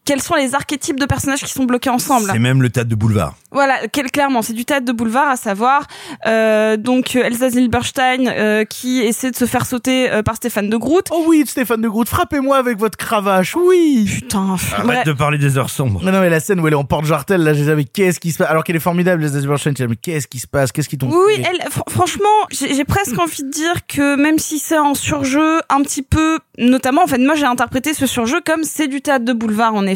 quels 0.05 0.21
sont 0.21 0.35
les 0.35 0.55
archétypes 0.55 0.99
de 0.99 1.07
personnages 1.07 1.41
qui 1.43 1.51
sont 1.53 1.65
bloqués 1.65 1.91
ensemble 1.91 2.29
C'est 2.33 2.39
même 2.39 2.61
le 2.63 2.71
théâtre 2.71 2.89
de 2.91 2.95
boulevard. 2.95 3.35
voilà, 3.51 3.87
quel, 3.93 4.11
clairement, 4.11 4.43
c'est 4.43 4.53
du 4.53 4.65
théâtre 4.65 4.85
de 4.85 4.93
boulevard, 4.93 5.29
à 5.29 5.37
savoir 5.37 5.87
euh, 6.27 6.77
donc 6.77 7.17
euh, 7.17 7.25
Elsa 7.25 7.51
Zilberstein 7.51 8.27
euh, 8.29 8.65
qui 8.65 9.01
essaie 9.01 9.31
de 9.31 9.37
se 9.37 9.45
faire 9.45 9.67
sauter 9.67 10.11
euh, 10.11 10.23
par 10.23 10.37
Stéphane 10.37 10.69
de 10.69 10.77
Groot. 10.77 11.07
Oh 11.13 11.25
oui, 11.29 11.45
Stéphane 11.47 11.81
de 11.81 11.89
Groot, 11.89 12.09
frappez-moi 12.09 12.57
avec 12.57 12.79
votre 12.79 12.97
cravache, 12.99 13.55
oui 13.57 14.09
Putain, 14.13 14.57
Arrête 14.73 14.87
bref. 14.87 15.05
de 15.07 15.13
parler 15.13 15.39
des 15.39 15.57
heures 15.59 15.71
sombres. 15.71 16.03
Non, 16.05 16.13
non, 16.13 16.21
mais 16.21 16.31
la 16.31 16.41
scène 16.41 16.61
où 16.61 16.67
elle 16.67 16.73
est 16.73 16.77
en 16.77 16.85
porte-jartel, 16.85 17.43
là, 17.43 17.55
j'ai 17.55 17.65
dit, 17.65 17.71
mais 17.71 17.85
qu'est-ce 17.85 18.21
qui 18.21 18.33
se 18.33 18.39
passe? 18.39 18.49
Alors 18.51 18.65
qu'elle 18.65 18.77
est 18.77 18.81
formidable, 18.81 19.23
les 19.23 19.29
Zilberstein, 19.29 19.73
j'ai 19.77 19.85
dit, 19.85 19.91
mais 19.91 19.97
qu'est-ce 19.97 20.27
qui 20.27 20.39
se 20.39 20.47
passe? 20.47 20.73
Qu'est-ce 20.73 20.89
qui 20.89 20.99
t'ont 20.99 21.09
Oui, 21.09 21.35
fait? 21.37 21.43
oui, 21.43 21.47
elle, 21.51 21.69
fr- 21.69 21.89
franchement, 21.91 22.25
j'ai 22.51 22.75
j'ai 22.75 22.85
presque 22.85 23.19
envie 23.19 23.43
de 23.45 23.51
dire 23.51 23.87
que 23.87 24.17
même 24.17 24.39
si 24.39 24.59
c'est 24.59 24.79
en 24.79 24.95
surjeu, 24.95 25.61
un 25.69 25.83
petit 25.83 26.03
peu, 26.03 26.39
notamment, 26.59 27.03
en 27.05 27.07
fait, 27.07 27.19
moi 27.19 27.35
j'ai 27.35 27.47
interprété 27.47 27.95
ce 27.95 28.07
surjeu 28.07 28.41
comme 28.45 28.65
c'est 28.65 28.89
du 28.89 29.01
théâtre 29.01 29.25
de 29.25 29.33
boulevard, 29.33 29.75
en 29.75 29.87
effet, 29.87 29.92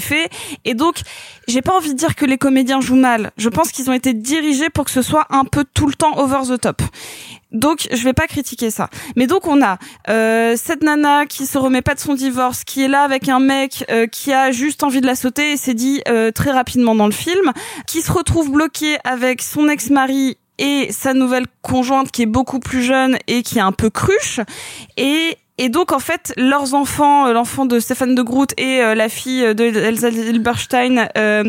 et 0.64 0.74
donc 0.74 1.00
j'ai 1.48 1.62
pas 1.62 1.74
envie 1.76 1.92
de 1.92 1.98
dire 1.98 2.14
que 2.14 2.24
les 2.24 2.38
comédiens 2.38 2.80
jouent 2.80 2.96
mal. 2.96 3.32
Je 3.36 3.48
pense 3.48 3.72
qu'ils 3.72 3.88
ont 3.90 3.92
été 3.92 4.12
dirigés 4.12 4.70
pour 4.70 4.84
que 4.84 4.90
ce 4.90 5.02
soit 5.02 5.26
un 5.30 5.44
peu 5.44 5.64
tout 5.74 5.86
le 5.86 5.94
temps 5.94 6.18
over 6.18 6.40
the 6.48 6.60
top. 6.60 6.82
Donc 7.52 7.88
je 7.90 8.02
vais 8.02 8.12
pas 8.12 8.26
critiquer 8.26 8.70
ça. 8.70 8.88
Mais 9.16 9.26
donc 9.26 9.46
on 9.46 9.62
a 9.62 9.78
euh, 10.08 10.56
cette 10.56 10.82
nana 10.82 11.26
qui 11.26 11.46
se 11.46 11.58
remet 11.58 11.82
pas 11.82 11.94
de 11.94 12.00
son 12.00 12.14
divorce, 12.14 12.64
qui 12.64 12.82
est 12.82 12.88
là 12.88 13.02
avec 13.02 13.28
un 13.28 13.40
mec 13.40 13.84
euh, 13.90 14.06
qui 14.06 14.32
a 14.32 14.50
juste 14.50 14.82
envie 14.82 15.00
de 15.00 15.06
la 15.06 15.14
sauter 15.14 15.52
et 15.52 15.56
c'est 15.56 15.74
dit 15.74 16.02
euh, 16.08 16.30
très 16.32 16.50
rapidement 16.50 16.94
dans 16.94 17.06
le 17.06 17.12
film, 17.12 17.52
qui 17.86 18.02
se 18.02 18.12
retrouve 18.12 18.50
bloqué 18.50 18.98
avec 19.04 19.42
son 19.42 19.68
ex-mari 19.68 20.36
et 20.58 20.88
sa 20.90 21.14
nouvelle 21.14 21.46
conjointe 21.62 22.10
qui 22.10 22.22
est 22.22 22.26
beaucoup 22.26 22.60
plus 22.60 22.82
jeune 22.82 23.18
et 23.26 23.42
qui 23.42 23.58
est 23.58 23.62
un 23.62 23.72
peu 23.72 23.90
cruche 23.90 24.40
et 24.96 25.36
et 25.58 25.68
donc 25.68 25.92
en 25.92 25.98
fait 25.98 26.32
leurs 26.36 26.74
enfants, 26.74 27.26
euh, 27.26 27.32
l'enfant 27.32 27.66
de 27.66 27.80
Stéphane 27.80 28.14
de 28.14 28.22
Groot 28.22 28.52
et 28.58 28.82
euh, 28.82 28.94
la 28.94 29.08
fille 29.08 29.54
de 29.54 29.64
Elsa 29.64 30.10
Zilberstein 30.10 31.08
euh, 31.16 31.44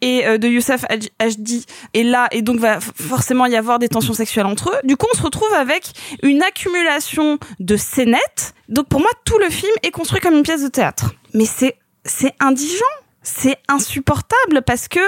et 0.00 0.26
euh, 0.26 0.38
de 0.38 0.48
Youssef 0.48 0.84
Hajdi 1.18 1.66
est 1.94 2.02
là 2.02 2.28
et 2.32 2.42
donc 2.42 2.58
va 2.58 2.80
forcément 2.80 3.46
y 3.46 3.56
avoir 3.56 3.78
des 3.78 3.88
tensions 3.88 4.14
sexuelles 4.14 4.46
entre 4.46 4.70
eux. 4.70 4.80
Du 4.84 4.96
coup 4.96 5.06
on 5.12 5.16
se 5.16 5.22
retrouve 5.22 5.52
avec 5.54 5.92
une 6.22 6.42
accumulation 6.42 7.38
de 7.60 7.76
scénettes. 7.76 8.54
Donc 8.68 8.88
pour 8.88 9.00
moi 9.00 9.10
tout 9.24 9.38
le 9.38 9.50
film 9.50 9.72
est 9.82 9.90
construit 9.90 10.20
comme 10.20 10.34
une 10.34 10.42
pièce 10.42 10.62
de 10.62 10.68
théâtre. 10.68 11.14
Mais 11.32 11.46
c'est 11.46 11.76
c'est 12.04 12.34
indigent. 12.40 12.84
C'est 13.24 13.56
insupportable 13.68 14.62
parce 14.64 14.86
que 14.86 15.00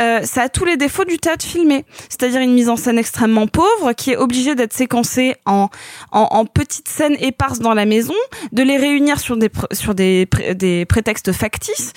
euh, 0.00 0.22
ça 0.22 0.42
a 0.42 0.48
tous 0.48 0.64
les 0.64 0.76
défauts 0.76 1.04
du 1.04 1.16
théâtre 1.18 1.44
filmé, 1.44 1.84
c'est-à-dire 2.08 2.40
une 2.40 2.52
mise 2.52 2.68
en 2.68 2.76
scène 2.76 2.98
extrêmement 2.98 3.46
pauvre 3.46 3.94
qui 3.94 4.12
est 4.12 4.16
obligée 4.16 4.54
d'être 4.54 4.74
séquencée 4.74 5.34
en, 5.46 5.70
en, 6.12 6.20
en 6.20 6.44
petites 6.44 6.88
scènes 6.88 7.16
éparses 7.20 7.58
dans 7.58 7.74
la 7.74 7.86
maison, 7.86 8.14
de 8.52 8.62
les 8.62 8.76
réunir 8.76 9.18
sur 9.18 9.36
des 9.36 9.50
sur 9.72 9.94
des, 9.94 10.28
des 10.54 10.84
prétextes 10.84 11.32
factices. 11.32 11.92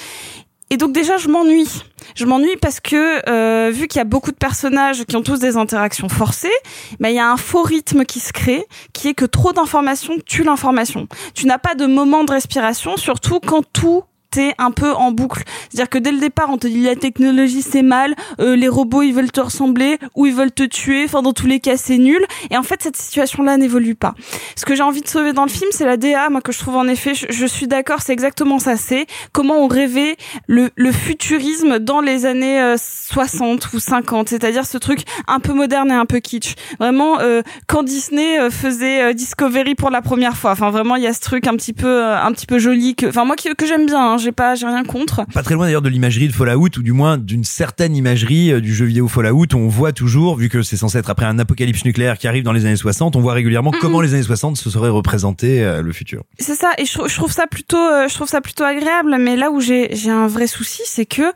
Et 0.69 0.77
donc 0.77 0.91
déjà 0.91 1.17
je 1.17 1.29
m'ennuie. 1.29 1.69
Je 2.15 2.25
m'ennuie 2.25 2.57
parce 2.61 2.79
que 2.79 3.29
euh, 3.29 3.69
vu 3.71 3.87
qu'il 3.87 3.99
y 3.99 4.01
a 4.01 4.05
beaucoup 4.05 4.31
de 4.31 4.37
personnages 4.37 5.05
qui 5.05 5.15
ont 5.15 5.21
tous 5.21 5.39
des 5.39 5.55
interactions 5.55 6.09
forcées, 6.09 6.51
bah, 6.99 7.09
il 7.09 7.15
y 7.15 7.19
a 7.19 7.29
un 7.29 7.37
faux 7.37 7.63
rythme 7.63 8.05
qui 8.05 8.19
se 8.19 8.33
crée, 8.33 8.65
qui 8.93 9.09
est 9.09 9.13
que 9.13 9.25
trop 9.25 9.53
d'informations 9.53 10.15
tue 10.25 10.43
l'information. 10.43 11.07
Tu 11.33 11.45
n'as 11.45 11.57
pas 11.57 11.75
de 11.75 11.85
moment 11.85 12.23
de 12.23 12.31
respiration, 12.31 12.97
surtout 12.97 13.39
quand 13.39 13.63
tout 13.71 14.03
est 14.35 14.53
un 14.57 14.71
peu 14.71 14.93
en 14.93 15.11
boucle. 15.11 15.43
C'est-à-dire 15.69 15.89
que 15.89 15.97
dès 15.97 16.11
le 16.11 16.19
départ, 16.19 16.49
on 16.49 16.57
te 16.57 16.67
dit 16.67 16.81
la 16.81 16.95
technologie 16.95 17.61
c'est 17.61 17.81
mal, 17.81 18.15
euh, 18.39 18.55
les 18.55 18.67
robots 18.67 19.01
ils 19.01 19.13
veulent 19.13 19.31
te 19.31 19.41
ressembler 19.41 19.97
ou 20.15 20.25
ils 20.25 20.33
veulent 20.33 20.51
te 20.51 20.63
tuer, 20.63 21.05
enfin 21.05 21.21
dans 21.21 21.33
tous 21.33 21.47
les 21.47 21.59
cas 21.59 21.77
c'est 21.77 21.97
nul. 21.97 22.23
Et 22.49 22.57
en 22.57 22.63
fait 22.63 22.81
cette 22.83 22.97
situation-là 22.97 23.57
n'évolue 23.57 23.95
pas. 23.95 24.13
Ce 24.55 24.65
que 24.65 24.75
j'ai 24.75 24.83
envie 24.83 25.01
de 25.01 25.07
sauver 25.07 25.33
dans 25.33 25.43
le 25.43 25.49
film, 25.49 25.69
c'est 25.71 25.85
la 25.85 25.97
DA, 25.97 26.29
moi 26.29 26.41
que 26.41 26.51
je 26.51 26.59
trouve 26.59 26.75
en 26.75 26.87
effet, 26.87 27.13
je, 27.13 27.45
suis 27.45 27.67
d'accord, 27.67 28.01
c'est 28.01 28.13
exactement 28.13 28.59
ça. 28.59 28.75
C'est 28.77 29.07
comment 29.31 29.63
on 29.63 29.67
rêvait 29.67 30.17
le, 30.47 30.69
le 30.75 30.91
futurisme 30.91 31.79
dans 31.79 32.01
les 32.01 32.25
années 32.25 32.61
euh, 32.61 32.75
60 32.77 33.73
ou 33.73 33.79
50, 33.79 34.29
c'est-à-dire 34.29 34.65
ce 34.65 34.77
truc 34.77 34.99
un 35.27 35.39
peu 35.39 35.53
moderne 35.53 35.91
et 35.91 35.95
un 35.95 36.05
peu 36.05 36.19
kitsch. 36.19 36.55
Vraiment, 36.79 37.19
euh, 37.19 37.41
quand 37.67 37.83
Disney 37.83 38.39
euh, 38.39 38.49
faisait 38.49 39.01
euh, 39.01 39.13
Discovery 39.13 39.75
pour 39.75 39.89
la 39.89 40.01
première 40.01 40.35
fois. 40.35 40.51
Enfin 40.51 40.69
vraiment, 40.69 40.95
il 40.95 41.03
y 41.03 41.07
a 41.07 41.13
ce 41.13 41.21
truc 41.21 41.47
un 41.47 41.55
petit 41.55 41.73
peu, 41.73 41.87
euh, 41.87 42.21
un 42.21 42.31
petit 42.31 42.45
peu 42.45 42.59
joli 42.59 42.95
que, 42.95 43.07
enfin 43.07 43.25
moi 43.25 43.35
que 43.35 43.65
j'aime 43.65 43.85
bien. 43.85 44.13
Hein, 44.13 44.16
j'ai 44.17 44.31
pas, 44.31 44.55
j'ai 44.55 44.65
rien 44.65 44.83
contre. 44.83 45.25
Pas 45.33 45.43
très 45.43 45.53
loin 45.55 45.65
d'ailleurs 45.65 45.81
de 45.81 45.89
l'imagerie 45.89 46.27
de 46.27 46.33
Fallout, 46.33 46.69
ou 46.77 46.81
du 46.83 46.91
moins 46.91 47.17
d'une 47.17 47.43
certaine 47.43 47.95
imagerie 47.95 48.51
euh, 48.51 48.61
du 48.61 48.73
jeu 48.73 48.85
vidéo 48.85 49.07
Fallout, 49.07 49.45
où 49.53 49.57
on 49.57 49.67
voit 49.67 49.91
toujours, 49.91 50.35
vu 50.35 50.49
que 50.49 50.61
c'est 50.61 50.77
censé 50.77 50.97
être 50.97 51.09
après 51.09 51.25
un 51.25 51.39
apocalypse 51.39 51.83
nucléaire 51.85 52.17
qui 52.17 52.27
arrive 52.27 52.43
dans 52.43 52.53
les 52.53 52.65
années 52.65 52.75
60, 52.75 53.15
on 53.15 53.21
voit 53.21 53.33
régulièrement 53.33 53.71
comment 53.81 54.01
les 54.01 54.13
années 54.13 54.23
60 54.23 54.57
se 54.57 54.69
seraient 54.69 54.89
représenté 54.89 55.63
euh, 55.63 55.81
le 55.81 55.91
futur. 55.93 56.23
C'est 56.39 56.55
ça, 56.55 56.71
et 56.77 56.85
je, 56.85 56.93
trou- 56.93 57.07
je 57.07 57.15
trouve 57.15 57.31
ça 57.31 57.47
plutôt, 57.47 57.77
euh, 57.77 58.07
je 58.07 58.13
trouve 58.15 58.27
ça 58.27 58.41
plutôt 58.41 58.63
agréable. 58.63 59.15
Mais 59.19 59.35
là 59.35 59.51
où 59.51 59.59
j'ai 59.61 59.95
j'ai 59.95 60.11
un 60.11 60.27
vrai 60.27 60.47
souci, 60.47 60.81
c'est 60.85 61.05
que 61.05 61.31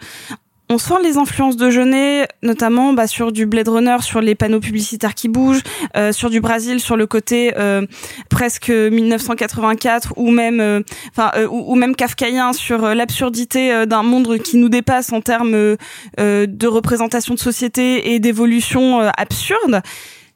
on 0.72 0.78
sent 0.78 0.96
les 1.04 1.18
influences 1.18 1.58
de 1.58 1.70
Jeunet, 1.70 2.28
notamment 2.44 2.94
bah, 2.94 3.06
sur 3.06 3.34
du 3.34 3.46
Blade 3.46 3.68
Runner, 3.68 3.98
sur 4.00 4.22
les 4.22 4.36
panneaux 4.36 4.62
publicitaires 4.62 5.14
qui 5.14 5.28
bougent, 5.28 5.64
euh, 5.98 6.14
sur 6.14 6.30
du 6.30 6.40
Brésil, 6.40 6.80
sur 6.80 6.96
le 6.96 7.06
côté 7.08 7.54
euh, 7.58 7.86
presque 8.30 8.70
1984 8.70 10.14
ou 10.16 10.32
même, 10.32 10.62
euh, 10.62 10.80
enfin, 11.10 11.32
euh, 11.36 11.46
ou, 11.48 11.74
ou 11.74 11.76
même 11.76 11.94
kafkaïen 11.94 12.54
sur 12.54 12.80
l'absurdité 12.96 13.86
d'un 13.86 14.04
monde 14.04 14.38
qui 14.38 14.58
nous 14.58 14.70
dépasse 14.70 15.12
en 15.12 15.20
termes 15.20 15.52
de 16.18 16.68
représentation 16.68 17.34
de 17.34 17.40
société 17.40 18.14
et 18.14 18.20
d'évolution 18.20 19.00
absurde. 19.18 19.82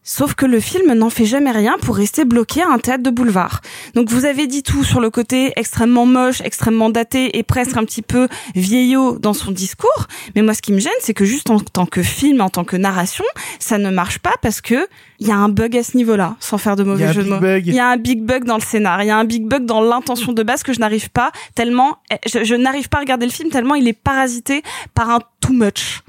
Sauf 0.08 0.36
que 0.36 0.46
le 0.46 0.60
film 0.60 0.94
n'en 0.94 1.10
fait 1.10 1.26
jamais 1.26 1.50
rien 1.50 1.78
pour 1.82 1.98
rester 1.98 2.26
bloqué 2.26 2.62
à 2.62 2.70
un 2.70 2.78
théâtre 2.78 3.02
de 3.02 3.10
boulevard. 3.10 3.62
Donc 3.96 4.10
vous 4.10 4.26
avez 4.26 4.46
dit 4.46 4.62
tout 4.62 4.84
sur 4.84 5.00
le 5.00 5.10
côté 5.10 5.52
extrêmement 5.56 6.06
moche, 6.06 6.42
extrêmement 6.42 6.92
daté 6.92 7.38
et 7.40 7.42
presque 7.42 7.76
un 7.76 7.84
petit 7.84 8.04
peu 8.04 8.28
vieillot 8.54 9.18
dans 9.18 9.34
son 9.34 9.52
discours. 9.52 10.06
Mais 10.36 10.44
moi, 10.44 10.54
ce 10.54 10.62
qui 10.62 10.74
me 10.74 10.80
gêne, 10.80 10.92
c'est 11.00 11.16
que 11.16 11.26
juste 11.26 11.50
en 11.50 11.60
tant 11.60 11.88
que 11.88 12.04
film, 12.04 12.40
en 12.42 12.50
tant 12.50 12.64
que 12.64 12.78
narration, 12.78 13.26
ça 13.58 13.80
ne 13.80 13.90
marche 13.90 14.20
pas 14.20 14.36
parce 14.44 14.62
que 14.62 14.88
il 15.20 15.28
y 15.28 15.32
a 15.32 15.36
un 15.36 15.50
bug 15.50 15.76
à 15.76 15.82
ce 15.82 15.98
niveau-là, 15.98 16.36
sans 16.40 16.60
faire 16.60 16.76
de 16.76 16.84
mauvais 16.84 17.12
jeu 17.12 17.24
de 17.24 17.30
mots. 17.30 17.40
bug. 17.40 17.66
Il 17.66 17.74
y 17.74 17.80
a 17.80 17.88
un 17.88 17.98
big 17.98 18.22
bug 18.22 18.44
dans 18.44 18.58
le 18.58 18.62
scénar. 18.62 19.02
Il 19.02 19.08
y 19.08 19.12
a 19.12 19.18
un 19.18 19.26
big 19.26 19.48
bug 19.48 19.66
dans 19.66 19.82
l'intention 19.82 20.34
de 20.34 20.44
base 20.44 20.62
que 20.62 20.72
je 20.72 20.80
n'arrive 20.80 21.10
pas 21.10 21.32
tellement, 21.56 21.98
je, 22.28 22.44
je 22.44 22.54
n'arrive 22.54 22.90
pas 22.90 22.98
à 22.98 23.02
regarder 23.02 23.26
le 23.26 23.32
film 23.32 23.50
tellement 23.50 23.74
il 23.74 23.88
est 23.88 23.94
parasité 23.94 24.62
par 24.94 25.10
un 25.10 25.20
too 25.42 25.54
much. 25.54 26.04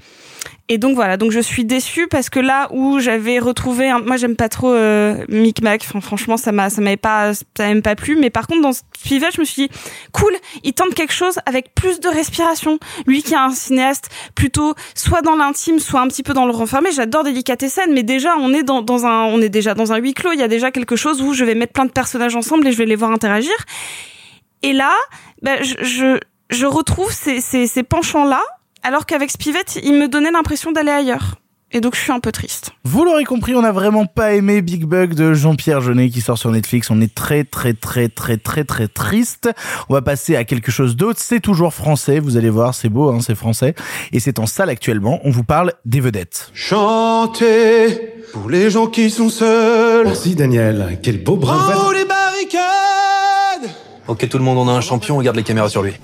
Et 0.68 0.78
donc 0.78 0.96
voilà, 0.96 1.16
donc 1.16 1.30
je 1.30 1.38
suis 1.38 1.64
déçue 1.64 2.08
parce 2.08 2.28
que 2.28 2.40
là 2.40 2.66
où 2.72 2.98
j'avais 2.98 3.38
retrouvé, 3.38 3.88
un- 3.88 4.00
moi 4.00 4.16
j'aime 4.16 4.34
pas 4.34 4.48
trop 4.48 4.72
euh, 4.72 5.24
Mick 5.28 5.62
Mac, 5.62 5.82
Enfin, 5.86 6.00
franchement 6.00 6.36
ça 6.36 6.50
m'a 6.50 6.70
ça 6.70 6.80
m'avait 6.80 6.96
pas 6.96 7.34
ça 7.34 7.68
même 7.68 7.82
pas 7.82 7.94
plu, 7.94 8.16
mais 8.16 8.30
par 8.30 8.48
contre 8.48 8.62
dans 8.62 8.72
ce 8.72 8.80
Pivet, 9.04 9.28
je 9.32 9.40
me 9.40 9.44
suis 9.44 9.68
dit 9.68 9.74
cool, 10.10 10.32
il 10.64 10.72
tente 10.72 10.92
quelque 10.94 11.12
chose 11.12 11.38
avec 11.46 11.72
plus 11.76 12.00
de 12.00 12.08
respiration. 12.08 12.80
Lui 13.06 13.22
qui 13.22 13.34
est 13.34 13.36
un 13.36 13.50
cinéaste 13.50 14.10
plutôt 14.34 14.74
soit 14.96 15.22
dans 15.22 15.36
l'intime, 15.36 15.78
soit 15.78 16.00
un 16.00 16.08
petit 16.08 16.24
peu 16.24 16.34
dans 16.34 16.46
le 16.46 16.50
renfermé. 16.52 16.90
J'adore 16.90 17.22
Délicatessen, 17.22 17.92
mais 17.94 18.02
déjà 18.02 18.34
on 18.36 18.52
est 18.52 18.64
dans, 18.64 18.82
dans 18.82 19.06
un 19.06 19.22
on 19.26 19.40
est 19.40 19.48
déjà 19.48 19.74
dans 19.74 19.92
un 19.92 19.98
huis 19.98 20.14
clos. 20.14 20.32
Il 20.32 20.40
y 20.40 20.42
a 20.42 20.48
déjà 20.48 20.72
quelque 20.72 20.96
chose 20.96 21.22
où 21.22 21.32
je 21.32 21.44
vais 21.44 21.54
mettre 21.54 21.74
plein 21.74 21.84
de 21.84 21.92
personnages 21.92 22.34
ensemble 22.34 22.66
et 22.66 22.72
je 22.72 22.78
vais 22.78 22.86
les 22.86 22.96
voir 22.96 23.12
interagir. 23.12 23.54
Et 24.64 24.72
là, 24.72 24.92
ben, 25.42 25.62
je, 25.62 25.74
je 25.84 26.18
je 26.50 26.66
retrouve 26.66 27.12
ces 27.12 27.40
ces, 27.40 27.68
ces 27.68 27.84
penchants 27.84 28.24
là, 28.24 28.42
alors 28.87 29.05
qu'avec 29.05 29.32
Spivette, 29.32 29.80
il 29.82 29.95
me 29.95 30.07
donnait 30.07 30.30
l'impression 30.30 30.70
d'aller 30.70 30.93
ailleurs. 30.93 31.34
Et 31.72 31.80
donc 31.80 31.97
je 31.97 32.01
suis 32.01 32.12
un 32.12 32.20
peu 32.20 32.30
triste. 32.30 32.70
Vous 32.84 33.05
l'aurez 33.05 33.24
compris, 33.24 33.57
on 33.57 33.62
n'a 33.62 33.72
vraiment 33.72 34.07
pas 34.07 34.34
aimé 34.34 34.62
Big 34.62 34.84
Bug 34.84 35.14
de 35.14 35.34
Jean-Pierre 35.34 35.80
Jeunet 35.80 36.09
qui 36.09 36.20
sort 36.20 36.39
sur 36.39 36.53
Netflix. 36.53 36.89
On 36.89 37.01
est 37.01 37.12
très 37.12 37.43
très 37.43 37.74
très 37.74 38.09
très 38.09 38.39
très 38.39 38.62
très 38.62 38.87
triste. 38.87 39.51
On 39.89 39.95
va 39.95 40.03
passer 40.03 40.37
à 40.37 40.45
quelque 40.45 40.70
chose 40.70 40.95
d'autre. 40.95 41.18
C'est 41.20 41.41
toujours 41.41 41.74
français. 41.74 42.20
Vous 42.20 42.37
allez 42.37 42.49
voir, 42.49 42.76
c'est 42.76 42.89
beau, 42.89 43.11
hein, 43.11 43.18
c'est 43.20 43.34
français. 43.34 43.74
Et 44.12 44.20
c'est 44.20 44.39
en 44.39 44.47
salle 44.47 44.70
actuellement. 44.70 45.18
On 45.24 45.30
vous 45.30 45.43
parle 45.43 45.72
des 45.84 45.99
vedettes. 45.99 46.51
Chantez 46.55 48.14
pour 48.32 48.49
les 48.49 48.70
gens 48.70 48.87
qui 48.87 49.11
sont 49.11 49.30
seuls. 49.30 50.07
Merci 50.07 50.37
Daniel, 50.37 51.01
quel 51.03 51.24
beau 51.24 51.34
bras. 51.34 51.72
Oh 51.89 51.91
les 51.91 52.05
barricades 52.05 53.74
Ok, 54.07 54.28
tout 54.28 54.39
le 54.39 54.45
monde, 54.45 54.59
on 54.59 54.68
a 54.68 54.72
un 54.72 54.80
champion, 54.80 55.18
on 55.18 55.22
garde 55.22 55.37
les 55.37 55.43
caméras 55.43 55.70
sur 55.70 55.82
lui. 55.82 55.95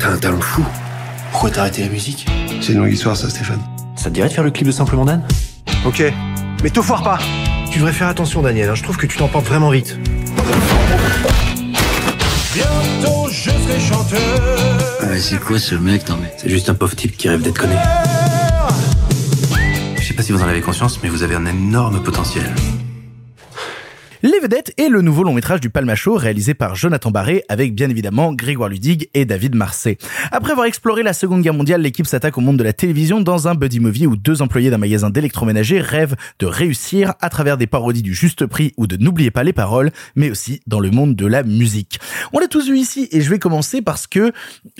T'as 0.00 0.08
un 0.08 0.18
talent 0.18 0.40
fou. 0.40 0.66
Pourquoi 1.30 1.50
t'as 1.50 1.60
arrêté 1.62 1.82
la 1.82 1.88
musique? 1.88 2.26
C'est 2.60 2.72
une 2.72 2.78
longue 2.80 2.92
histoire 2.92 3.16
ça 3.16 3.30
Stéphane. 3.30 3.60
Ça 3.96 4.04
te 4.04 4.14
dirait 4.14 4.28
de 4.28 4.32
faire 4.32 4.44
le 4.44 4.50
clip 4.50 4.66
de 4.66 4.72
Simplement 4.72 5.04
Dan? 5.04 5.22
Ok, 5.84 6.02
mais 6.62 6.70
te 6.70 6.80
foire 6.82 7.02
pas. 7.02 7.18
Tu 7.70 7.78
devrais 7.78 7.92
faire 7.92 8.08
attention 8.08 8.42
Daniel, 8.42 8.68
hein. 8.70 8.74
je 8.74 8.82
trouve 8.82 8.96
que 8.96 9.06
tu 9.06 9.16
t'emportes 9.16 9.46
vraiment 9.46 9.70
vite. 9.70 9.98
Bientôt 12.54 13.28
je 13.30 13.50
serai 13.50 13.80
chanteur. 13.80 14.20
Ah, 15.02 15.18
c'est 15.18 15.38
quoi 15.40 15.58
ce 15.58 15.74
mec? 15.74 16.08
Non 16.08 16.18
mais 16.20 16.32
c'est 16.36 16.48
juste 16.50 16.68
un 16.68 16.74
pauvre 16.74 16.96
type 16.96 17.16
qui 17.16 17.28
rêve 17.28 17.42
d'être 17.42 17.58
connu. 17.58 17.74
Je 19.96 20.02
sais 20.04 20.14
pas 20.14 20.22
si 20.22 20.32
vous 20.32 20.42
en 20.42 20.48
avez 20.48 20.60
conscience, 20.60 21.00
mais 21.02 21.08
vous 21.08 21.22
avez 21.22 21.36
un 21.36 21.46
énorme 21.46 22.02
potentiel. 22.02 22.52
Les 24.22 24.38
vedettes 24.38 24.74
est 24.76 24.90
le 24.90 25.00
nouveau 25.00 25.24
long 25.24 25.32
métrage 25.32 25.62
du 25.62 25.70
Palmacho 25.70 26.14
réalisé 26.14 26.52
par 26.52 26.74
Jonathan 26.74 27.10
Barré 27.10 27.42
avec 27.48 27.74
bien 27.74 27.88
évidemment 27.88 28.34
Grégoire 28.34 28.68
Ludig 28.68 29.08
et 29.14 29.24
David 29.24 29.54
Marseille. 29.54 29.96
Après 30.30 30.52
avoir 30.52 30.66
exploré 30.66 31.02
la 31.02 31.14
Seconde 31.14 31.40
Guerre 31.40 31.54
mondiale, 31.54 31.80
l'équipe 31.80 32.06
s'attaque 32.06 32.36
au 32.36 32.42
monde 32.42 32.58
de 32.58 32.62
la 32.62 32.74
télévision 32.74 33.22
dans 33.22 33.48
un 33.48 33.54
buddy 33.54 33.80
movie 33.80 34.06
où 34.06 34.16
deux 34.16 34.42
employés 34.42 34.68
d'un 34.68 34.76
magasin 34.76 35.08
d'électroménager 35.08 35.80
rêvent 35.80 36.16
de 36.38 36.44
réussir 36.44 37.14
à 37.22 37.30
travers 37.30 37.56
des 37.56 37.66
parodies 37.66 38.02
du 38.02 38.12
juste 38.12 38.44
prix 38.44 38.74
ou 38.76 38.86
de 38.86 38.98
n'oubliez 38.98 39.30
pas 39.30 39.42
les 39.42 39.54
paroles, 39.54 39.90
mais 40.16 40.30
aussi 40.30 40.60
dans 40.66 40.80
le 40.80 40.90
monde 40.90 41.16
de 41.16 41.24
la 41.24 41.42
musique. 41.42 41.98
On 42.34 42.40
l'a 42.40 42.48
tous 42.48 42.68
vu 42.68 42.76
ici 42.76 43.08
et 43.12 43.22
je 43.22 43.30
vais 43.30 43.38
commencer 43.38 43.80
parce 43.80 44.06
que, 44.06 44.32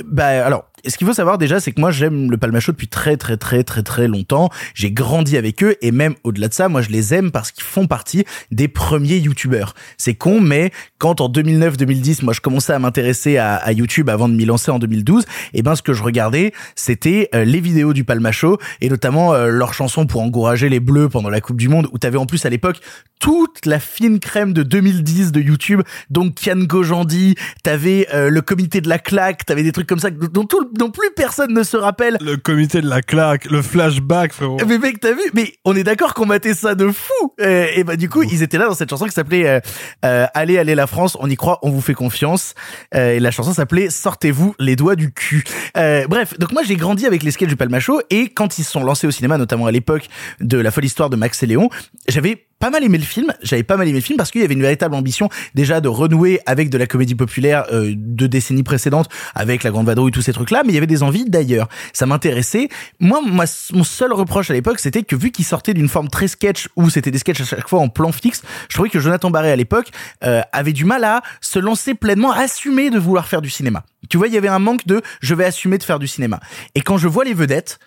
bah 0.05 0.45
alors, 0.45 0.70
ce 0.87 0.97
qu'il 0.97 1.07
faut 1.07 1.12
savoir 1.12 1.39
déjà, 1.39 1.61
c'est 1.61 1.72
que 1.72 1.81
moi 1.81 1.91
j'aime 1.91 2.31
le 2.31 2.37
Palmacho 2.37 2.72
depuis 2.72 2.89
très 2.89 3.16
très 3.16 3.37
très 3.37 3.62
très 3.64 3.83
très 3.83 4.09
longtemps. 4.09 4.51
J'ai 4.74 4.91
grandi 4.91 5.37
avec 5.37 5.62
eux 5.62 5.76
et 5.83 5.93
même 5.93 6.14
au-delà 6.24 6.49
de 6.49 6.55
ça, 6.55 6.68
moi 6.68 6.83
je 6.83 6.91
les 6.91 7.14
aime 7.14 7.31
parce 7.31 7.51
qu'ils 7.51 7.64
font 7.64 7.87
partie 7.87 8.24
des 8.51 8.68
premiers 8.68 9.16
youtubeurs. 9.16 9.74
C'est 9.99 10.14
con, 10.14 10.41
mais 10.41 10.70
quand 10.99 11.20
en 11.20 11.28
2009-2010, 11.28 12.24
moi 12.24 12.33
je 12.33 12.41
commençais 12.41 12.72
à 12.72 12.78
m'intéresser 12.78 13.39
à, 13.39 13.72
YouTube 13.72 14.09
avant 14.09 14.28
de 14.28 14.35
m'y 14.35 14.45
lancer 14.45 14.70
en 14.70 14.78
2012, 14.78 15.24
et 15.55 15.62
ben 15.62 15.74
ce 15.74 15.83
que 15.83 15.93
je 15.93 16.03
regardais, 16.03 16.53
c'était 16.74 17.28
euh, 17.35 17.45
les 17.45 17.61
vidéos 17.61 17.93
du 17.93 18.05
Palmacho 18.05 18.59
et 18.81 18.89
notamment 18.89 19.33
euh, 19.33 19.49
leurs 19.49 19.74
chansons 19.74 20.07
pour 20.07 20.22
encourager 20.22 20.68
les 20.68 20.81
Bleus 20.81 21.09
pendant 21.09 21.31
la 21.31 21.41
Coupe 21.41 21.57
du 21.57 21.68
Monde, 21.68 21.89
où 21.93 21.99
t'avais 21.99 22.18
en 22.18 22.26
plus 22.26 22.45
à 22.47 22.51
l'époque 22.51 22.81
toute 23.20 23.66
la 23.66 23.78
fine 23.78 24.18
crème 24.18 24.53
de 24.53 24.62
2010 24.62 25.31
de 25.33 25.41
YouTube, 25.41 25.83
donc 26.09 26.35
Kian 26.37 26.57
Gojandi, 26.57 27.35
t'avais 27.62 28.09
euh, 28.14 28.31
le 28.31 28.41
comité 28.41 28.81
de 28.81 28.89
la 28.89 28.99
claque, 28.99 29.45
t'avais 29.45 29.62
des 29.62 29.72
trucs 29.72 29.87
comme 29.87 29.99
ça 29.99 30.11
dont, 30.11 30.45
tout, 30.45 30.70
dont 30.73 30.91
plus 30.91 31.11
personne 31.16 31.53
ne 31.53 31.62
se 31.62 31.77
rappelle. 31.77 32.16
Le 32.21 32.37
comité 32.37 32.81
de 32.81 32.89
la 32.89 33.03
claque, 33.03 33.47
le 33.51 33.62
flashback, 33.62 34.33
frérot. 34.33 34.59
Mais 34.66 34.79
mec, 34.79 35.01
t'as 35.01 35.12
vu? 35.12 35.23
Mais 35.35 35.55
on 35.64 35.77
est 35.77 35.85
d'accord 35.85 36.14
qu'on 36.14 36.27
matait 36.27 36.55
ça 36.55 36.75
de 36.75 36.91
fou. 36.91 37.35
Euh, 37.41 37.66
et 37.75 37.85
bah 37.85 37.97
du 37.97 38.09
coup, 38.09 38.23
ils 38.23 38.43
étaient 38.43 38.59
là 38.59 38.66
dans 38.66 38.75
cette 38.75 38.91
chanson 38.91 39.07
qui 39.07 39.12
s'appelait 39.12 39.47
euh, 39.49 39.61
euh, 40.05 40.27
Allez, 40.35 40.59
allez 40.59 40.75
la 40.75 40.87
France, 40.87 41.16
on 41.21 41.29
y 41.29 41.37
croit, 41.37 41.59
on 41.62 41.71
vous 41.71 41.81
fait 41.81 41.95
confiance. 41.95 42.55
Euh, 42.95 43.12
et 43.12 43.21
la 43.21 43.31
chanson 43.31 43.53
s'appelait 43.53 43.91
Sortez-vous 43.91 44.55
les 44.59 44.77
doigts 44.77 44.97
du 44.97 45.12
cul. 45.12 45.45
Euh, 45.77 46.07
bref, 46.09 46.39
donc 46.39 46.53
moi 46.53 46.62
j'ai 46.62 46.77
grandi 46.77 47.07
avec 47.07 47.23
les 47.23 47.31
sketchs 47.31 47.49
du 47.49 47.57
Palmacho 47.57 48.01
et 48.11 48.29
quand 48.29 48.59
ils 48.59 48.64
se 48.64 48.73
sont 48.73 48.83
lancés 48.85 49.07
au 49.07 49.11
cinéma, 49.11 49.39
notamment 49.39 49.66
à 49.66 49.73
l'époque 49.73 50.09
de 50.41 50.59
La 50.59 50.71
folle 50.71 50.85
histoire 50.85 51.11
de 51.11 51.16
Max 51.16 51.43
et 51.43 51.47
Léon, 51.47 51.68
j'avais 52.09 52.47
pas 52.61 52.69
mal 52.71 52.85
aimé 52.85 52.99
le 52.99 53.05
film, 53.05 53.33
j'avais 53.43 53.63
pas 53.63 53.79
mal 53.79 53.89
aimé 53.89 53.99
le 53.99 54.05
film 54.05 54.19
parce 54.19 54.31
qu'il 54.31 54.43
y 54.43 54.45
avait 54.45 54.55
une 54.55 54.61
véritable 54.61 54.95
ambition 54.95 55.31
déjà 55.55 55.81
de 55.81 55.89
renouer 55.89 56.41
avec 56.45 56.69
de 56.69 56.77
la 56.77 56.87
comédie 56.87 57.15
populaire 57.15 57.65
euh, 57.73 57.95
de 57.97 58.27
décennies 58.27 58.63
précédentes, 58.63 59.09
avec 59.35 59.65
La 59.65 59.71
Grande 59.71 59.87
Vadrouille, 59.87 60.13
tous 60.13 60.21
ces 60.21 60.35
trucs-là, 60.35 60.63
mais 60.65 60.73
il 60.73 60.75
y 60.75 60.79
avait 60.79 60.87
des 60.87 61.03
envies 61.03 61.25
d'ailleurs. 61.25 61.69
Ça 61.95 62.05
m'intéressait. 62.05 62.69
Moi, 63.01 63.23
mon 63.23 63.85
seul 63.85 64.13
reproche 64.13 64.51
à 64.51 64.53
l'époque, 64.53 64.79
c'était 64.79 65.03
que 65.03 65.17
vu 65.17 65.31
qu'il 65.31 65.47
sortait 65.47 65.73
d'une 65.73 65.89
forme 65.89 66.09
très 66.09 66.29
sketch, 66.29 66.69
où 66.77 66.91
c'était 66.91 67.11
des 67.11 67.19
sketchs 67.19 67.41
à 67.41 67.45
chaque 67.45 67.69
fois 67.69 67.81
en 67.81 67.89
plan 67.89 68.13
fixe, 68.13 68.43
je 68.69 68.75
trouvais 68.75 68.91
que 68.91 69.01
Jonathan 69.01 69.31
Barré 69.31 69.51
à 69.51 69.57
l'époque 69.57 69.89
euh, 70.23 70.43
avait 70.53 70.75
du 70.75 70.85
mal 70.85 71.03
à 71.05 71.23
se 71.41 71.59
lancer 71.59 71.95
pleinement, 71.95 72.31
assumer 72.31 72.91
de 72.91 72.99
vouloir 72.99 73.27
faire 73.27 73.41
du 73.41 73.49
cinéma. 73.49 73.85
Tu 74.11 74.19
vois, 74.19 74.29
il 74.29 74.35
y 74.35 74.39
avait 74.39 74.49
un 74.49 74.59
manque 74.59 74.87
de 74.87 75.01
je 75.23 75.35
vais 75.35 75.47
assumer 75.47 75.79
de 75.79 75.83
faire 75.83 75.99
du 75.99 76.07
cinéma. 76.07 76.41
Et 76.75 76.83
quand 76.83 76.99
je 76.99 77.09
vois 77.09 77.25
les 77.25 77.33
vedettes, 77.33 77.79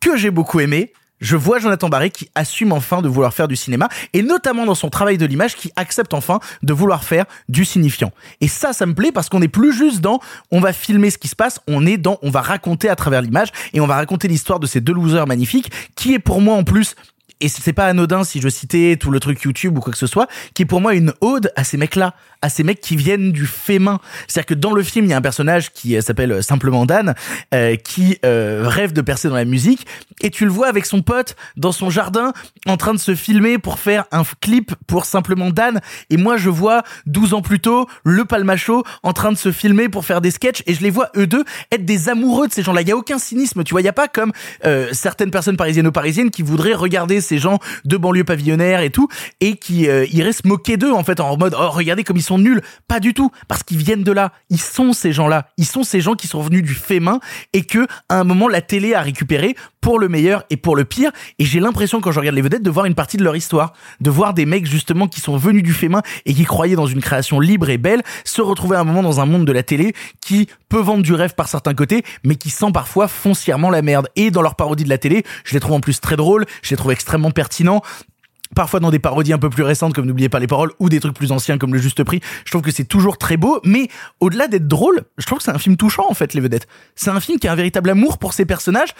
que 0.00 0.16
j'ai 0.16 0.30
beaucoup 0.30 0.60
aimé, 0.60 0.92
je 1.22 1.36
vois 1.36 1.60
Jonathan 1.60 1.88
Barré 1.88 2.10
qui 2.10 2.28
assume 2.34 2.72
enfin 2.72 3.00
de 3.00 3.08
vouloir 3.08 3.32
faire 3.32 3.48
du 3.48 3.56
cinéma 3.56 3.88
et 4.12 4.22
notamment 4.22 4.66
dans 4.66 4.74
son 4.74 4.90
travail 4.90 5.16
de 5.16 5.24
l'image 5.24 5.56
qui 5.56 5.72
accepte 5.76 6.12
enfin 6.12 6.40
de 6.62 6.72
vouloir 6.74 7.04
faire 7.04 7.24
du 7.48 7.64
signifiant. 7.64 8.12
Et 8.40 8.48
ça, 8.48 8.74
ça 8.74 8.84
me 8.84 8.94
plaît 8.94 9.12
parce 9.12 9.28
qu'on 9.28 9.40
n'est 9.40 9.48
plus 9.48 9.72
juste 9.72 10.00
dans 10.00 10.20
on 10.50 10.60
va 10.60 10.72
filmer 10.72 11.10
ce 11.10 11.18
qui 11.18 11.28
se 11.28 11.36
passe, 11.36 11.60
on 11.68 11.86
est 11.86 11.96
dans 11.96 12.18
on 12.22 12.30
va 12.30 12.42
raconter 12.42 12.88
à 12.88 12.96
travers 12.96 13.22
l'image 13.22 13.48
et 13.72 13.80
on 13.80 13.86
va 13.86 13.94
raconter 13.94 14.28
l'histoire 14.28 14.60
de 14.60 14.66
ces 14.66 14.80
deux 14.80 14.92
losers 14.92 15.26
magnifiques 15.26 15.70
qui 15.94 16.12
est 16.12 16.18
pour 16.18 16.40
moi 16.40 16.56
en 16.56 16.64
plus 16.64 16.96
et 17.42 17.48
c'est 17.48 17.72
pas 17.72 17.86
anodin 17.86 18.24
si 18.24 18.40
je 18.40 18.48
citais 18.48 18.96
tout 18.98 19.10
le 19.10 19.20
truc 19.20 19.42
YouTube 19.42 19.76
ou 19.76 19.80
quoi 19.80 19.92
que 19.92 19.98
ce 19.98 20.06
soit, 20.06 20.28
qui 20.54 20.62
est 20.62 20.66
pour 20.66 20.80
moi 20.80 20.94
une 20.94 21.12
ode 21.20 21.52
à 21.56 21.64
ces 21.64 21.76
mecs-là, 21.76 22.14
à 22.40 22.48
ces 22.48 22.62
mecs 22.62 22.80
qui 22.80 22.96
viennent 22.96 23.32
du 23.32 23.46
fait 23.46 23.78
main. 23.78 24.00
C'est-à-dire 24.28 24.46
que 24.46 24.54
dans 24.54 24.72
le 24.72 24.82
film, 24.82 25.06
il 25.06 25.10
y 25.10 25.12
a 25.12 25.16
un 25.16 25.22
personnage 25.22 25.72
qui 25.72 25.96
euh, 25.96 26.00
s'appelle 26.00 26.42
simplement 26.42 26.86
Dan, 26.86 27.14
euh, 27.52 27.76
qui 27.76 28.18
euh, 28.24 28.62
rêve 28.66 28.92
de 28.92 29.00
percer 29.00 29.28
dans 29.28 29.34
la 29.34 29.44
musique, 29.44 29.86
et 30.22 30.30
tu 30.30 30.44
le 30.44 30.50
vois 30.50 30.68
avec 30.68 30.86
son 30.86 31.02
pote 31.02 31.36
dans 31.56 31.72
son 31.72 31.90
jardin, 31.90 32.32
en 32.66 32.76
train 32.76 32.94
de 32.94 32.98
se 32.98 33.14
filmer 33.14 33.58
pour 33.58 33.78
faire 33.78 34.04
un 34.12 34.22
clip 34.40 34.72
pour 34.86 35.04
simplement 35.04 35.50
Dan. 35.50 35.80
Et 36.10 36.16
moi, 36.16 36.36
je 36.36 36.48
vois 36.48 36.82
12 37.06 37.34
ans 37.34 37.42
plus 37.42 37.60
tôt 37.60 37.88
le 38.04 38.24
Palmacho 38.24 38.84
en 39.02 39.12
train 39.12 39.32
de 39.32 39.36
se 39.36 39.50
filmer 39.50 39.88
pour 39.88 40.04
faire 40.04 40.20
des 40.20 40.30
sketchs, 40.30 40.62
et 40.66 40.74
je 40.74 40.82
les 40.82 40.90
vois 40.90 41.10
eux 41.16 41.26
deux 41.26 41.44
être 41.72 41.84
des 41.84 42.08
amoureux 42.08 42.46
de 42.46 42.52
ces 42.52 42.62
gens-là. 42.62 42.82
Il 42.82 42.88
y 42.88 42.92
a 42.92 42.96
aucun 42.96 43.18
cynisme, 43.18 43.64
tu 43.64 43.72
vois. 43.74 43.80
Il 43.80 43.84
y 43.84 43.88
a 43.88 43.92
pas 43.92 44.08
comme 44.08 44.32
euh, 44.64 44.88
certaines 44.92 45.30
personnes 45.30 45.56
parisiennes 45.56 45.86
ou 45.86 45.92
parisiennes 45.92 46.30
qui 46.30 46.42
voudraient 46.42 46.74
regarder 46.74 47.20
ces 47.20 47.31
gens 47.38 47.58
de 47.84 47.96
banlieue 47.96 48.24
pavillonnaire 48.24 48.80
et 48.80 48.90
tout, 48.90 49.08
et 49.40 49.56
qui 49.56 49.88
euh, 49.88 50.06
iraient 50.12 50.32
se 50.32 50.46
moquer 50.46 50.76
d'eux 50.76 50.92
en 50.92 51.04
fait 51.04 51.20
en 51.20 51.36
mode 51.36 51.54
oh 51.58 51.70
regardez 51.70 52.04
comme 52.04 52.16
ils 52.16 52.22
sont 52.22 52.38
nuls. 52.38 52.62
Pas 52.88 53.00
du 53.00 53.14
tout, 53.14 53.30
parce 53.48 53.62
qu'ils 53.62 53.78
viennent 53.78 54.04
de 54.04 54.12
là. 54.12 54.32
Ils 54.50 54.60
sont 54.60 54.92
ces 54.92 55.12
gens-là. 55.12 55.48
Ils 55.56 55.66
sont 55.66 55.84
ces 55.84 56.00
gens 56.00 56.14
qui 56.14 56.26
sont 56.26 56.40
venus 56.40 56.62
du 56.62 56.74
fait 56.74 57.00
main 57.00 57.20
et 57.52 57.64
que 57.64 57.86
à 58.08 58.20
un 58.20 58.24
moment 58.24 58.48
la 58.48 58.60
télé 58.60 58.94
a 58.94 59.00
récupéré 59.00 59.56
pour 59.80 59.98
le 59.98 60.08
meilleur 60.08 60.44
et 60.48 60.56
pour 60.56 60.76
le 60.76 60.84
pire. 60.84 61.10
Et 61.38 61.44
j'ai 61.44 61.60
l'impression 61.60 62.00
quand 62.00 62.12
je 62.12 62.20
regarde 62.20 62.36
les 62.36 62.42
vedettes 62.42 62.62
de 62.62 62.70
voir 62.70 62.86
une 62.86 62.94
partie 62.94 63.16
de 63.16 63.24
leur 63.24 63.36
histoire, 63.36 63.72
de 64.00 64.10
voir 64.10 64.32
des 64.32 64.46
mecs 64.46 64.66
justement 64.66 65.08
qui 65.08 65.20
sont 65.20 65.36
venus 65.36 65.62
du 65.62 65.72
fait 65.72 65.88
main 65.88 66.02
et 66.24 66.34
qui 66.34 66.44
croyaient 66.44 66.76
dans 66.76 66.86
une 66.86 67.00
création 67.00 67.40
libre 67.40 67.68
et 67.68 67.78
belle 67.78 68.02
se 68.24 68.40
retrouver 68.40 68.76
à 68.76 68.80
un 68.80 68.84
moment 68.84 69.02
dans 69.02 69.20
un 69.20 69.26
monde 69.26 69.44
de 69.44 69.52
la 69.52 69.62
télé 69.62 69.94
qui 70.20 70.48
peut 70.68 70.80
vendre 70.80 71.02
du 71.02 71.12
rêve 71.12 71.34
par 71.34 71.48
certains 71.48 71.74
côtés, 71.74 72.02
mais 72.24 72.36
qui 72.36 72.48
sent 72.48 72.70
parfois 72.72 73.08
foncièrement 73.08 73.70
la 73.70 73.82
merde. 73.82 74.08
Et 74.16 74.30
dans 74.30 74.40
leur 74.40 74.54
parodie 74.54 74.84
de 74.84 74.88
la 74.88 74.98
télé, 74.98 75.24
je 75.44 75.52
les 75.52 75.60
trouve 75.60 75.74
en 75.74 75.80
plus 75.80 76.00
très 76.00 76.16
drôles, 76.16 76.46
je 76.62 76.70
les 76.70 76.76
trouve 76.76 76.92
extrêmement 76.92 77.11
pertinents 77.34 77.82
parfois 78.54 78.80
dans 78.80 78.90
des 78.90 78.98
parodies 78.98 79.32
un 79.32 79.38
peu 79.38 79.50
plus 79.50 79.62
récentes 79.62 79.94
comme 79.94 80.06
N'oubliez 80.06 80.28
pas 80.28 80.40
les 80.40 80.46
paroles 80.46 80.72
ou 80.78 80.88
des 80.88 81.00
trucs 81.00 81.14
plus 81.14 81.32
anciens 81.32 81.58
comme 81.58 81.72
Le 81.72 81.80
Juste 81.80 82.04
Prix. 82.04 82.20
Je 82.44 82.50
trouve 82.50 82.62
que 82.62 82.70
c'est 82.70 82.84
toujours 82.84 83.18
très 83.18 83.36
beau, 83.36 83.60
mais 83.64 83.88
au-delà 84.20 84.48
d'être 84.48 84.68
drôle, 84.68 85.02
je 85.16 85.26
trouve 85.26 85.38
que 85.38 85.44
c'est 85.44 85.50
un 85.50 85.58
film 85.58 85.76
touchant 85.76 86.04
en 86.08 86.14
fait, 86.14 86.34
Les 86.34 86.40
Vedettes. 86.40 86.66
C'est 86.94 87.10
un 87.10 87.20
film 87.20 87.38
qui 87.38 87.48
a 87.48 87.52
un 87.52 87.56
véritable 87.56 87.90
amour 87.90 88.18
pour 88.18 88.32
ses 88.32 88.44
personnages 88.44 88.90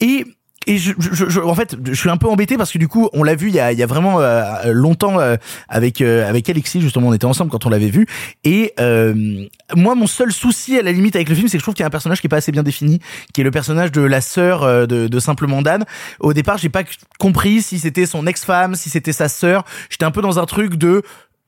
et 0.00 0.24
et 0.66 0.78
je, 0.78 0.92
je, 0.98 1.40
en 1.40 1.54
fait, 1.54 1.76
je 1.84 1.94
suis 1.94 2.10
un 2.10 2.16
peu 2.16 2.28
embêté 2.28 2.56
parce 2.56 2.72
que 2.72 2.78
du 2.78 2.88
coup, 2.88 3.08
on 3.12 3.22
l'a 3.22 3.34
vu 3.34 3.48
il 3.48 3.54
y 3.54 3.60
a, 3.60 3.72
il 3.72 3.78
y 3.78 3.82
a 3.82 3.86
vraiment 3.86 4.20
euh, 4.20 4.72
longtemps 4.72 5.18
euh, 5.18 5.36
avec 5.68 6.00
euh, 6.00 6.28
avec 6.28 6.48
Alexis 6.48 6.80
justement, 6.80 7.08
on 7.08 7.12
était 7.12 7.24
ensemble 7.24 7.50
quand 7.50 7.66
on 7.66 7.70
l'avait 7.70 7.90
vu. 7.90 8.06
Et 8.44 8.74
moi, 9.74 9.94
mon 9.94 10.06
seul 10.06 10.32
souci 10.32 10.78
à 10.78 10.82
la 10.82 10.92
limite 10.92 11.16
avec 11.16 11.28
le 11.28 11.34
film, 11.34 11.48
c'est 11.48 11.56
que 11.56 11.60
je 11.60 11.64
trouve 11.64 11.74
qu'il 11.74 11.82
y 11.82 11.84
a 11.84 11.86
un 11.86 11.90
personnage 11.90 12.20
qui 12.20 12.26
est 12.26 12.28
pas 12.28 12.36
assez 12.36 12.52
bien 12.52 12.62
défini, 12.62 13.00
qui 13.32 13.40
est 13.40 13.44
le 13.44 13.50
personnage 13.50 13.90
de 13.92 14.02
la 14.02 14.20
sœur 14.20 14.86
de, 14.86 15.08
de 15.08 15.20
simplement 15.20 15.62
Dan. 15.62 15.84
Au 16.20 16.32
départ, 16.32 16.58
j'ai 16.58 16.68
pas 16.68 16.82
compris 17.18 17.62
si 17.62 17.78
c'était 17.78 18.06
son 18.06 18.26
ex-femme, 18.26 18.74
si 18.74 18.90
c'était 18.90 19.12
sa 19.12 19.28
sœur. 19.28 19.64
J'étais 19.90 20.04
un 20.04 20.10
peu 20.10 20.22
dans 20.22 20.38
un 20.38 20.46
truc 20.46 20.76
de 20.76 21.02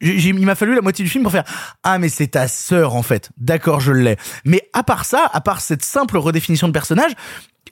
il 0.04 0.46
m'a 0.46 0.54
fallu 0.54 0.74
la 0.74 0.82
moitié 0.82 1.04
du 1.04 1.10
film 1.10 1.24
pour 1.24 1.32
faire 1.32 1.44
ah 1.82 1.98
mais 1.98 2.08
c'est 2.08 2.28
ta 2.28 2.48
sœur 2.48 2.94
en 2.94 3.02
fait 3.02 3.30
d'accord 3.38 3.80
je 3.80 3.92
l'ai 3.92 4.16
mais 4.44 4.68
à 4.72 4.82
part 4.82 5.04
ça 5.04 5.30
à 5.32 5.40
part 5.40 5.60
cette 5.60 5.84
simple 5.84 6.18
redéfinition 6.18 6.68
de 6.68 6.72
personnage 6.72 7.12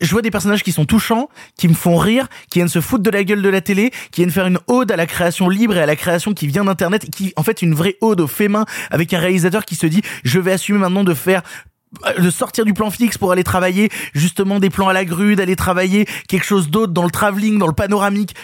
je 0.00 0.10
vois 0.10 0.22
des 0.22 0.30
personnages 0.30 0.62
qui 0.62 0.72
sont 0.72 0.84
touchants, 0.84 1.28
qui 1.56 1.68
me 1.68 1.74
font 1.74 1.96
rire, 1.96 2.28
qui 2.50 2.58
viennent 2.58 2.68
se 2.68 2.80
foutre 2.80 3.02
de 3.02 3.10
la 3.10 3.24
gueule 3.24 3.42
de 3.42 3.48
la 3.48 3.60
télé, 3.60 3.90
qui 4.10 4.22
viennent 4.22 4.30
faire 4.30 4.46
une 4.46 4.58
ode 4.66 4.90
à 4.90 4.96
la 4.96 5.06
création 5.06 5.48
libre 5.48 5.76
et 5.76 5.82
à 5.82 5.86
la 5.86 5.96
création 5.96 6.34
qui 6.34 6.46
vient 6.46 6.64
d'internet, 6.64 7.04
et 7.04 7.08
qui 7.08 7.32
en 7.36 7.42
fait 7.42 7.62
une 7.62 7.74
vraie 7.74 7.96
ode 8.00 8.20
au 8.20 8.26
fait 8.26 8.48
main 8.48 8.64
avec 8.90 9.12
un 9.14 9.20
réalisateur 9.20 9.64
qui 9.64 9.76
se 9.76 9.86
dit 9.86 10.02
je 10.24 10.40
vais 10.40 10.52
assumer 10.52 10.78
maintenant 10.78 11.04
de 11.04 11.14
faire 11.14 11.42
de 12.18 12.30
sortir 12.30 12.64
du 12.64 12.72
plan 12.72 12.90
fixe 12.90 13.18
pour 13.18 13.32
aller 13.32 13.44
travailler 13.44 13.90
justement 14.14 14.60
des 14.60 14.70
plans 14.70 14.88
à 14.88 14.92
la 14.92 15.04
grue, 15.04 15.36
d'aller 15.36 15.56
travailler 15.56 16.06
quelque 16.26 16.46
chose 16.46 16.70
d'autre 16.70 16.92
dans 16.92 17.04
le 17.04 17.10
travelling, 17.10 17.58
dans 17.58 17.66
le 17.66 17.74
panoramique. 17.74 18.34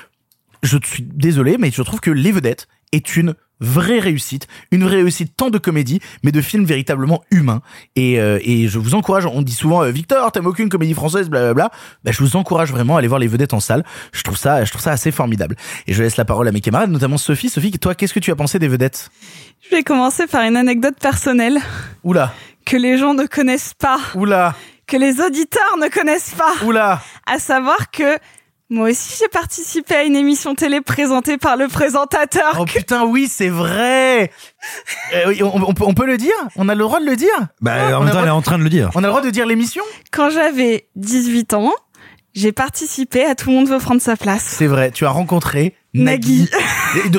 Je 0.62 0.76
suis 0.84 1.02
désolé, 1.02 1.56
mais 1.58 1.70
je 1.70 1.82
trouve 1.82 2.00
que 2.00 2.10
Les 2.10 2.30
Vedettes 2.30 2.68
est 2.92 3.16
une 3.16 3.34
vraie 3.60 3.98
réussite, 3.98 4.46
une 4.70 4.84
vraie 4.84 5.02
réussite 5.02 5.36
tant 5.36 5.50
de 5.50 5.58
comédie, 5.58 6.00
mais 6.22 6.32
de 6.32 6.40
films 6.40 6.64
véritablement 6.64 7.22
humains. 7.30 7.60
Et, 7.96 8.20
euh, 8.20 8.38
et 8.42 8.68
je 8.68 8.78
vous 8.78 8.94
encourage, 8.94 9.26
on 9.26 9.42
dit 9.42 9.52
souvent 9.52 9.82
euh, 9.82 9.90
Victor, 9.90 10.30
t'aimes 10.32 10.46
aucune 10.46 10.68
comédie 10.68 10.94
française, 10.94 11.28
blablabla. 11.28 11.70
Bah, 12.04 12.12
je 12.12 12.18
vous 12.22 12.36
encourage 12.36 12.70
vraiment 12.70 12.96
à 12.96 12.98
aller 13.00 13.08
voir 13.08 13.18
Les 13.18 13.26
Vedettes 13.26 13.54
en 13.54 13.60
salle. 13.60 13.84
Je 14.12 14.22
trouve 14.22 14.36
ça, 14.36 14.64
je 14.64 14.70
trouve 14.70 14.82
ça 14.82 14.92
assez 14.92 15.10
formidable. 15.10 15.56
Et 15.86 15.92
je 15.92 16.02
laisse 16.02 16.16
la 16.16 16.24
parole 16.24 16.46
à 16.48 16.52
mes 16.52 16.60
camarades, 16.60 16.90
notamment 16.90 17.18
Sophie. 17.18 17.48
Sophie, 17.48 17.72
toi, 17.72 17.94
qu'est-ce 17.94 18.14
que 18.14 18.20
tu 18.20 18.30
as 18.30 18.36
pensé 18.36 18.58
des 18.58 18.68
Vedettes? 18.68 19.10
Je 19.68 19.74
vais 19.74 19.82
commencer 19.82 20.26
par 20.26 20.42
une 20.42 20.56
anecdote 20.56 20.94
personnelle 21.00 21.58
Oula, 22.04 22.32
que 22.64 22.76
les 22.76 22.96
gens 22.96 23.14
ne 23.14 23.26
connaissent 23.26 23.74
pas, 23.74 23.98
oula, 24.14 24.54
que 24.86 24.96
les 24.96 25.20
auditeurs 25.20 25.76
ne 25.80 25.88
connaissent 25.88 26.34
pas. 26.34 26.64
oula. 26.64 27.02
À 27.26 27.38
savoir 27.38 27.90
que 27.90 28.18
moi 28.70 28.90
aussi 28.90 29.16
j'ai 29.18 29.28
participé 29.28 29.94
à 29.94 30.02
une 30.04 30.16
émission 30.16 30.54
télé 30.54 30.80
présentée 30.80 31.38
par 31.38 31.56
le 31.56 31.68
présentateur. 31.68 32.56
Oh 32.60 32.64
putain, 32.64 33.04
oui, 33.04 33.28
c'est 33.30 33.48
vrai. 33.48 34.30
Euh, 35.14 35.34
on, 35.40 35.62
on 35.62 35.72
peut- 35.74 35.84
on 35.86 35.94
peut 35.94 36.04
le 36.06 36.18
dire? 36.18 36.34
On 36.56 36.68
a 36.68 36.74
le 36.74 36.82
droit 36.84 37.00
de 37.00 37.06
le 37.06 37.16
dire? 37.16 37.28
Bah, 37.62 37.72
On 37.92 37.94
en 37.94 38.00
a 38.00 38.00
même 38.00 38.04
le 38.06 38.10
temps, 38.12 38.18
elle 38.18 38.24
est 38.24 38.26
droit- 38.26 38.32
en 38.38 38.42
train 38.42 38.58
de 38.58 38.62
le 38.64 38.68
dire. 38.68 38.90
On 38.94 38.98
a 38.98 39.02
le 39.02 39.08
droit 39.08 39.22
de 39.22 39.30
dire 39.30 39.46
l'émission? 39.46 39.82
Quand 40.12 40.28
j'avais 40.28 40.88
18 40.96 41.54
ans, 41.54 41.72
j'ai 42.34 42.52
participé 42.52 43.24
à 43.24 43.34
Tout 43.34 43.48
le 43.50 43.56
monde 43.56 43.68
veut 43.68 43.78
prendre 43.78 44.02
sa 44.02 44.16
place. 44.16 44.42
C'est 44.44 44.66
vrai, 44.66 44.90
tu 44.90 45.06
as 45.06 45.10
rencontré 45.10 45.74
Nagui, 45.94 46.48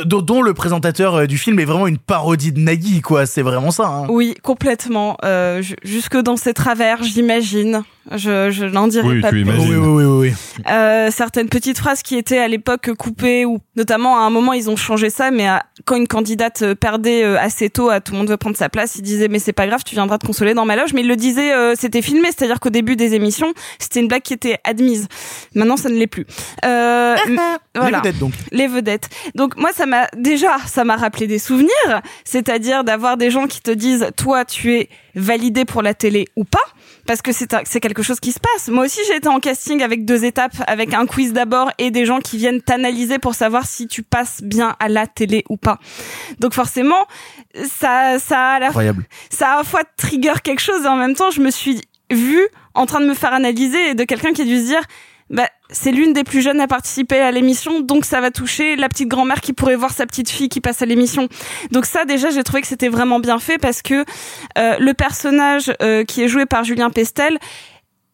dont 0.06 0.42
le 0.44 0.54
présentateur 0.54 1.16
euh, 1.16 1.26
du 1.26 1.38
film 1.40 1.60
est 1.60 1.66
vraiment 1.66 1.88
une 1.88 1.98
parodie 1.98 2.52
de 2.52 2.60
Nagui, 2.60 3.02
quoi. 3.02 3.26
C'est 3.26 3.42
vraiment 3.42 3.72
ça. 3.72 3.88
Hein. 3.88 4.06
Oui, 4.10 4.36
complètement. 4.44 5.18
Euh, 5.24 5.62
ju- 5.64 5.76
jusque 5.84 6.16
dans 6.18 6.38
ses 6.38 6.54
travers, 6.54 7.02
j'imagine. 7.04 7.84
Je, 8.16 8.50
je 8.50 8.66
n'en 8.66 8.88
dirai 8.88 9.08
Oui, 9.08 9.22
pas 9.22 9.30
tu 9.30 9.42
imagines. 9.42 9.76
Oui, 9.76 9.76
oui, 9.76 9.88
oui, 9.88 10.04
oui. 10.04 10.34
oui. 10.60 10.64
Euh, 10.72 11.10
certaines 11.12 11.48
petites 11.50 11.78
phrases 11.78 12.02
qui 12.02 12.16
étaient 12.18 12.40
à 12.40 12.48
l'époque 12.48 12.92
coupées 12.98 13.46
ou 13.46 13.60
notamment 13.76 14.18
à 14.18 14.22
un 14.22 14.30
moment 14.30 14.54
ils 14.54 14.70
ont 14.70 14.76
changé 14.76 15.10
ça 15.10 15.32
mais 15.32 15.48
à- 15.48 15.64
quand 15.86 15.96
une 15.96 16.08
candidate 16.08 16.62
euh, 16.64 16.76
perdait 16.76 17.24
euh, 17.24 17.38
assez 17.40 17.70
tôt 17.70 17.90
à 17.90 18.02
tout 18.02 18.12
le 18.14 18.18
monde 18.20 18.30
veut 18.30 18.38
prendre 18.38 18.58
sa 18.58 18.68
place 18.68 18.96
ils 18.96 19.02
disaient 19.04 19.28
mais 19.28 19.40
c'est 19.40 19.54
pas 19.54 19.68
grave 19.68 19.82
tu 19.86 19.96
viendras 19.96 20.18
te 20.18 20.26
consoler 20.26 20.54
dans 20.54 20.66
ma 20.66 20.76
loge 20.76 20.94
mais 20.94 21.02
ils 21.02 21.08
le 21.08 21.16
disaient 21.16 21.54
euh, 21.54 21.76
c'était 21.78 22.02
filmé 22.02 22.28
c'est-à-dire 22.36 22.60
qu'au 22.60 22.70
début 22.72 22.96
des 22.96 23.14
émissions 23.14 23.54
c'était 23.78 24.00
une 24.02 24.08
blague 24.08 24.22
qui 24.24 24.34
était 24.34 24.58
admise 24.64 25.08
maintenant 25.56 25.78
ça 25.78 25.90
ne 25.90 25.96
l'est 25.96 26.08
plus 26.08 26.26
euh, 26.66 27.16
voilà 27.76 28.02
Les 28.04 28.10
vedettes, 28.10 28.20
donc. 28.20 28.34
les 28.52 28.68
vedettes. 28.68 29.10
Donc 29.36 29.56
moi 29.56 29.70
ça 29.74 29.86
m'a 29.86 30.08
déjà 30.18 30.58
ça 30.68 30.84
m'a 30.84 30.96
rappelé 30.98 31.28
des 31.28 31.40
souvenirs, 31.40 32.02
c'est-à-dire 32.26 32.84
d'avoir 32.84 33.18
des 33.18 33.30
gens 33.30 33.48
qui 33.48 33.62
te 33.62 33.72
disent 33.72 34.08
toi 34.18 34.46
tu 34.46 34.74
es 34.74 34.90
validé 35.16 35.64
pour 35.66 35.82
la 35.82 35.94
télé 35.94 36.28
ou 36.36 36.44
pas 36.44 36.60
parce 37.10 37.24
que 37.24 37.32
c'est 37.32 37.80
quelque 37.80 38.04
chose 38.04 38.20
qui 38.20 38.32
se 38.32 38.40
passe. 38.40 38.68
Moi 38.68 38.86
aussi 38.86 39.00
j'ai 39.08 39.16
été 39.16 39.28
en 39.28 39.40
casting 39.40 39.82
avec 39.82 40.06
deux 40.06 40.26
étapes 40.26 40.54
avec 40.68 40.94
un 40.94 41.08
quiz 41.08 41.34
d'abord 41.34 41.72
et 41.80 41.90
des 41.90 42.06
gens 42.06 42.20
qui 42.20 42.38
viennent 42.38 42.62
t'analyser 42.62 43.18
pour 43.18 43.34
savoir 43.34 43.66
si 43.66 43.88
tu 43.88 44.04
passes 44.04 44.44
bien 44.44 44.76
à 44.80 44.90
la 44.90 45.08
télé 45.08 45.44
ou 45.50 45.58
pas. 45.58 45.80
Donc 46.38 46.54
forcément 46.54 47.08
ça 47.66 48.20
ça 48.20 48.52
a 48.52 48.60
la 48.60 48.68
Incroyable. 48.68 49.06
ça 49.32 49.48
a 49.48 49.54
à 49.54 49.58
la 49.58 49.64
fois 49.64 49.82
trigger 49.98 50.34
quelque 50.44 50.60
chose 50.60 50.86
et 50.86 50.88
en 50.88 50.98
même 50.98 51.16
temps 51.16 51.32
je 51.32 51.42
me 51.42 51.50
suis 51.50 51.82
vue 52.12 52.48
en 52.76 52.86
train 52.86 53.02
de 53.02 53.08
me 53.08 53.16
faire 53.16 53.34
analyser 53.34 53.90
et 53.90 53.96
de 53.96 54.04
quelqu'un 54.04 54.32
qui 54.32 54.44
a 54.44 54.46
dû 54.46 54.60
se 54.60 54.66
dire 54.66 54.84
bah, 55.30 55.48
c'est 55.70 55.92
l'une 55.92 56.14
des 56.14 56.24
plus 56.24 56.42
jeunes 56.42 56.60
à 56.60 56.68
participer 56.68 57.20
à 57.20 57.32
l'émission, 57.32 57.82
donc 57.82 58.06
ça 58.06 58.20
va 58.22 58.32
toucher 58.32 58.76
la 58.76 58.90
petite 58.90 59.08
grand-mère 59.08 59.42
qui 59.42 59.54
pourrait 59.54 59.76
voir 59.76 59.92
sa 59.92 60.06
petite 60.08 60.30
fille 60.30 60.50
qui 60.50 60.60
passe 60.62 60.82
à 60.82 60.86
l'émission. 60.86 61.28
Donc 61.72 61.86
ça, 61.86 62.06
déjà, 62.06 62.32
j'ai 62.32 62.44
trouvé 62.44 62.62
que 62.62 62.68
c'était 62.68 62.90
vraiment 62.90 63.20
bien 63.20 63.38
fait 63.40 63.58
parce 63.60 63.82
que 63.82 64.06
euh, 64.58 64.76
le 64.80 64.94
personnage 64.94 65.72
euh, 65.82 66.04
qui 66.04 66.24
est 66.24 66.28
joué 66.28 66.46
par 66.46 66.64
Julien 66.64 66.90
Pestel 66.90 67.38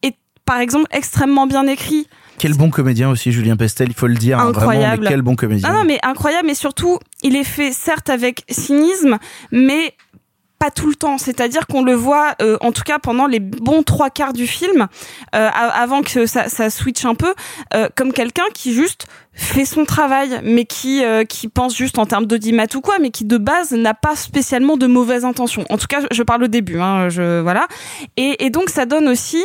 est, 0.02 0.14
par 0.44 0.58
exemple, 0.60 0.86
extrêmement 0.90 1.46
bien 1.46 1.66
écrit. 1.66 2.06
Quel 2.38 2.52
bon 2.52 2.68
comédien 2.68 3.08
aussi, 3.08 3.32
Julien 3.32 3.56
Pestel, 3.56 3.88
il 3.88 3.94
faut 3.94 4.06
le 4.08 4.14
dire. 4.14 4.38
hein, 4.38 4.50
vraiment, 4.52 4.72
Incroyable. 4.72 5.04
mais 5.04 5.08
quel 5.08 5.22
bon 5.22 5.36
comédien. 5.36 5.70
Non, 5.72 5.78
non, 5.78 5.84
mais 5.86 5.98
incroyable, 6.02 6.46
mais 6.46 6.54
surtout, 6.54 6.98
il 7.22 7.34
est 7.34 7.44
fait 7.44 7.72
certes 7.72 8.10
avec 8.10 8.44
cynisme, 8.50 9.16
mais 9.52 9.94
tout 10.70 10.88
le 10.88 10.94
temps. 10.94 11.18
C'est-à-dire 11.18 11.66
qu'on 11.66 11.82
le 11.82 11.94
voit, 11.94 12.34
euh, 12.42 12.56
en 12.60 12.72
tout 12.72 12.82
cas 12.82 12.98
pendant 12.98 13.26
les 13.26 13.40
bons 13.40 13.82
trois 13.82 14.10
quarts 14.10 14.32
du 14.32 14.46
film, 14.46 14.88
euh, 15.34 15.48
avant 15.52 16.02
que 16.02 16.26
ça, 16.26 16.48
ça 16.48 16.70
switch 16.70 17.04
un 17.04 17.14
peu, 17.14 17.34
euh, 17.74 17.88
comme 17.96 18.12
quelqu'un 18.12 18.44
qui 18.54 18.72
juste 18.72 19.06
fait 19.32 19.64
son 19.64 19.84
travail, 19.84 20.40
mais 20.42 20.64
qui 20.64 21.04
euh, 21.04 21.24
qui 21.24 21.48
pense 21.48 21.76
juste 21.76 21.98
en 21.98 22.06
termes 22.06 22.26
d'audimat 22.26 22.66
ou 22.74 22.80
quoi, 22.80 22.98
mais 23.00 23.10
qui 23.10 23.24
de 23.24 23.36
base 23.38 23.72
n'a 23.72 23.94
pas 23.94 24.16
spécialement 24.16 24.76
de 24.76 24.86
mauvaises 24.86 25.24
intentions. 25.24 25.64
En 25.68 25.76
tout 25.76 25.86
cas, 25.86 26.00
je 26.10 26.22
parle 26.22 26.44
au 26.44 26.48
début, 26.48 26.80
hein, 26.80 27.08
je 27.08 27.40
voilà. 27.40 27.66
Et, 28.16 28.44
et 28.44 28.50
donc 28.50 28.70
ça 28.70 28.86
donne 28.86 29.08
aussi 29.08 29.44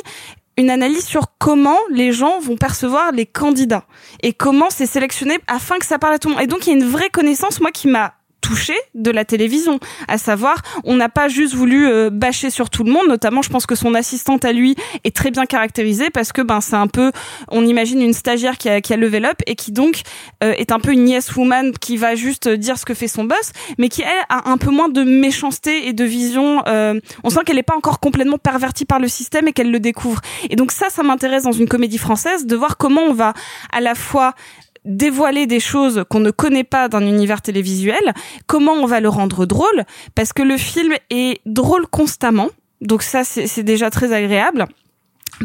une 0.57 0.69
analyse 0.69 1.05
sur 1.05 1.25
comment 1.39 1.77
les 1.89 2.11
gens 2.11 2.39
vont 2.39 2.57
percevoir 2.57 3.11
les 3.11 3.25
candidats 3.25 3.85
et 4.21 4.33
comment 4.33 4.69
c'est 4.69 4.85
sélectionné 4.85 5.39
afin 5.47 5.77
que 5.77 5.85
ça 5.85 5.97
parle 5.97 6.13
à 6.13 6.19
tout 6.19 6.29
le 6.29 6.35
monde. 6.35 6.43
Et 6.43 6.47
donc 6.47 6.67
il 6.67 6.69
y 6.69 6.73
a 6.73 6.75
une 6.75 6.89
vraie 6.89 7.09
connaissance, 7.09 7.61
moi, 7.61 7.71
qui 7.71 7.87
m'a 7.87 8.13
touché 8.41 8.73
de 8.95 9.11
la 9.11 9.25
télévision, 9.25 9.79
à 10.07 10.17
savoir 10.17 10.61
on 10.83 10.95
n'a 10.95 11.09
pas 11.09 11.27
juste 11.27 11.53
voulu 11.53 11.87
euh, 11.87 12.09
bâcher 12.09 12.49
sur 12.49 12.69
tout 12.69 12.83
le 12.83 12.91
monde, 12.91 13.07
notamment 13.07 13.41
je 13.41 13.49
pense 13.49 13.65
que 13.65 13.75
son 13.75 13.93
assistante 13.93 14.45
à 14.45 14.51
lui 14.51 14.75
est 15.03 15.15
très 15.15 15.31
bien 15.31 15.45
caractérisée 15.45 16.09
parce 16.09 16.31
que 16.33 16.41
ben 16.41 16.59
c'est 16.61 16.75
un 16.75 16.87
peu 16.87 17.11
on 17.49 17.65
imagine 17.65 18.01
une 18.01 18.13
stagiaire 18.13 18.57
qui 18.57 18.69
a, 18.69 18.81
qui 18.81 18.93
a 18.93 18.97
level 18.97 19.25
up 19.25 19.37
et 19.45 19.55
qui 19.55 19.71
donc 19.71 20.01
euh, 20.43 20.53
est 20.57 20.71
un 20.71 20.79
peu 20.79 20.91
une 20.91 21.07
yes 21.07 21.35
woman 21.35 21.71
qui 21.79 21.97
va 21.97 22.15
juste 22.15 22.49
dire 22.49 22.77
ce 22.77 22.85
que 22.85 22.93
fait 22.93 23.07
son 23.07 23.23
boss, 23.23 23.51
mais 23.77 23.89
qui 23.89 24.01
elle 24.01 24.25
a 24.29 24.49
un 24.49 24.57
peu 24.57 24.71
moins 24.71 24.89
de 24.89 25.03
méchanceté 25.03 25.87
et 25.87 25.93
de 25.93 26.03
vision. 26.03 26.63
euh, 26.67 26.99
on 27.23 27.29
sent 27.29 27.41
qu'elle 27.45 27.57
n'est 27.57 27.63
pas 27.63 27.75
encore 27.75 27.99
complètement 27.99 28.37
pervertie 28.37 28.85
par 28.85 28.99
le 28.99 29.07
système 29.07 29.47
et 29.47 29.53
qu'elle 29.53 29.71
le 29.71 29.79
découvre. 29.79 30.21
Et 30.49 30.55
donc 30.55 30.71
ça, 30.71 30.89
ça 30.89 31.03
m'intéresse 31.03 31.43
dans 31.43 31.51
une 31.51 31.67
comédie 31.67 31.97
française 31.97 32.45
de 32.45 32.55
voir 32.55 32.77
comment 32.77 33.01
on 33.01 33.13
va 33.13 33.33
à 33.71 33.81
la 33.81 33.95
fois 33.95 34.33
dévoiler 34.85 35.47
des 35.47 35.59
choses 35.59 36.03
qu'on 36.09 36.19
ne 36.19 36.31
connaît 36.31 36.63
pas 36.63 36.87
d'un 36.89 37.05
univers 37.05 37.41
télévisuel, 37.41 38.13
comment 38.47 38.73
on 38.73 38.85
va 38.85 38.99
le 38.99 39.09
rendre 39.09 39.45
drôle, 39.45 39.85
parce 40.15 40.33
que 40.33 40.41
le 40.41 40.57
film 40.57 40.93
est 41.09 41.41
drôle 41.45 41.87
constamment, 41.87 42.49
donc 42.81 43.03
ça 43.03 43.23
c'est 43.23 43.63
déjà 43.63 43.89
très 43.89 44.11
agréable 44.11 44.65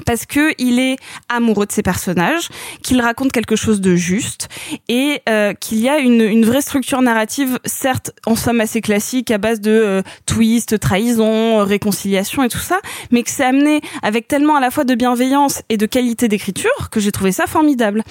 parce 0.05 0.27
que 0.27 0.53
il 0.59 0.79
est 0.79 0.97
amoureux 1.29 1.67
de 1.67 1.73
ses 1.73 1.83
personnages, 1.83 2.49
qu'il 2.83 3.01
raconte 3.01 3.33
quelque 3.33 3.57
chose 3.57 3.81
de 3.81 3.97
juste 3.97 4.49
et 4.89 5.23
euh, 5.29 5.55
qu'il 5.55 5.79
y 5.79 5.89
a 5.89 5.99
une, 5.99 6.21
une 6.21 6.45
vraie 6.45 6.61
structure 6.61 7.03
narrative, 7.03 7.59
certes 7.65 8.13
en 8.27 8.37
somme 8.37 8.61
assez 8.61 8.81
classique 8.81 9.31
à 9.31 9.39
base 9.39 9.61
de 9.61 9.71
euh, 9.71 10.03
twist, 10.27 10.79
trahison, 10.79 11.65
réconciliation 11.65 12.43
et 12.43 12.49
tout 12.49 12.59
ça, 12.59 12.79
mais 13.11 13.23
que 13.23 13.31
c'est 13.31 13.45
amené 13.45 13.81
avec 14.03 14.29
tellement 14.29 14.57
à 14.57 14.61
la 14.61 14.71
fois 14.71 14.85
de 14.85 14.95
bienveillance 14.95 15.63
et 15.69 15.77
de 15.77 15.87
qualité 15.87 16.29
d'écriture 16.29 16.91
que 16.91 17.01
j'ai 17.01 17.13
trouvé 17.13 17.33
ça 17.33 17.47
formidable. 17.47 18.03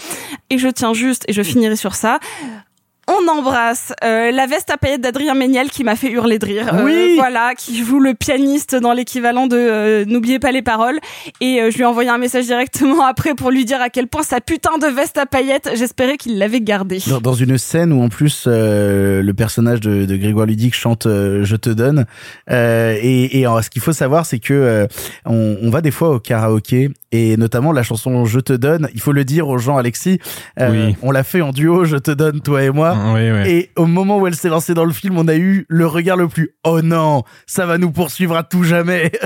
Et 0.49 0.57
je 0.57 0.67
tiens 0.67 0.93
juste, 0.93 1.23
et 1.27 1.33
je 1.33 1.43
finirai 1.43 1.75
sur 1.75 1.95
ça, 1.95 2.19
on 3.07 3.27
embrasse 3.27 3.93
euh, 4.03 4.31
la 4.31 4.47
veste 4.47 4.69
à 4.71 4.77
paillettes 4.77 5.01
d'Adrien 5.01 5.35
Méniel 5.35 5.69
qui 5.69 5.83
m'a 5.83 5.95
fait 5.95 6.09
hurler 6.09 6.39
de 6.39 6.45
rire. 6.45 6.73
Euh, 6.73 6.83
Oui. 6.85 7.15
voilà, 7.17 7.53
qui 7.55 7.77
joue 7.83 7.99
le 7.99 8.13
pianiste 8.15 8.75
dans 8.75 8.93
l'équivalent 8.93 9.45
de 9.47 9.55
euh, 9.57 10.05
N'oubliez 10.05 10.39
pas 10.39 10.51
les 10.51 10.61
paroles. 10.63 10.99
Et 11.39 11.61
euh, 11.61 11.69
je 11.69 11.75
lui 11.75 11.83
ai 11.83 11.85
envoyé 11.85 12.09
un 12.09 12.17
message 12.17 12.45
directement 12.45 13.05
après 13.05 13.35
pour 13.35 13.51
lui 13.51 13.63
dire 13.65 13.79
à 13.81 13.89
quel 13.89 14.07
point 14.07 14.23
sa 14.23 14.41
putain 14.41 14.77
de 14.79 14.87
veste 14.87 15.17
à 15.17 15.25
paillettes, 15.25 15.69
j'espérais 15.75 16.17
qu'il 16.17 16.37
l'avait 16.39 16.61
gardée. 16.61 16.99
Dans, 17.07 17.21
dans 17.21 17.33
une 17.35 17.57
scène 17.57 17.93
où 17.93 18.01
en 18.01 18.09
plus 18.09 18.45
euh, 18.47 19.21
le 19.21 19.33
personnage 19.33 19.81
de, 19.81 20.05
de 20.05 20.15
Grégoire 20.15 20.47
Ludic 20.47 20.73
chante 20.73 21.05
euh, 21.05 21.43
Je 21.43 21.55
te 21.55 21.69
donne 21.69 22.05
Euh, 22.51 22.97
et, 23.01 23.39
et 23.39 23.45
alors, 23.45 23.63
ce 23.63 23.69
qu'il 23.69 23.81
faut 23.81 23.93
savoir 23.93 24.25
c'est 24.25 24.39
que 24.39 24.53
euh, 24.53 24.87
on, 25.25 25.57
on 25.61 25.69
va 25.69 25.81
des 25.81 25.91
fois 25.91 26.09
au 26.09 26.19
karaoké 26.19 26.89
et 27.15 27.37
notamment 27.37 27.71
la 27.71 27.83
chanson 27.83 28.25
Je 28.25 28.39
te 28.39 28.53
donne 28.53 28.89
il 28.93 28.99
faut 28.99 29.11
le 29.11 29.23
dire 29.23 29.47
aux 29.47 29.57
gens 29.57 29.77
Alexis 29.77 30.19
euh, 30.59 30.87
Oui. 30.89 30.95
on 31.01 31.11
l'a 31.11 31.23
fait 31.23 31.41
en 31.41 31.51
duo 31.51 31.85
Je 31.85 31.97
te 31.97 32.11
donne 32.11 32.41
toi 32.41 32.63
et 32.63 32.69
moi 32.69 32.95
Oui, 33.13 33.31
oui. 33.31 33.49
Et 33.49 33.71
au 33.75 33.85
moment 33.85 34.17
où 34.17 34.27
elle 34.27 34.35
s'est 34.35 34.49
lancée 34.49 34.73
dans 34.73 34.85
le 34.85 34.93
film, 34.93 35.17
on 35.17 35.27
a 35.27 35.35
eu 35.35 35.65
le 35.69 35.87
regard 35.87 36.17
le 36.17 36.27
plus 36.27 36.51
oh 36.63 36.81
non, 36.81 37.23
ça 37.45 37.65
va 37.65 37.77
nous 37.77 37.91
poursuivre 37.91 38.35
à 38.35 38.43
tout 38.43 38.63
jamais. 38.63 39.11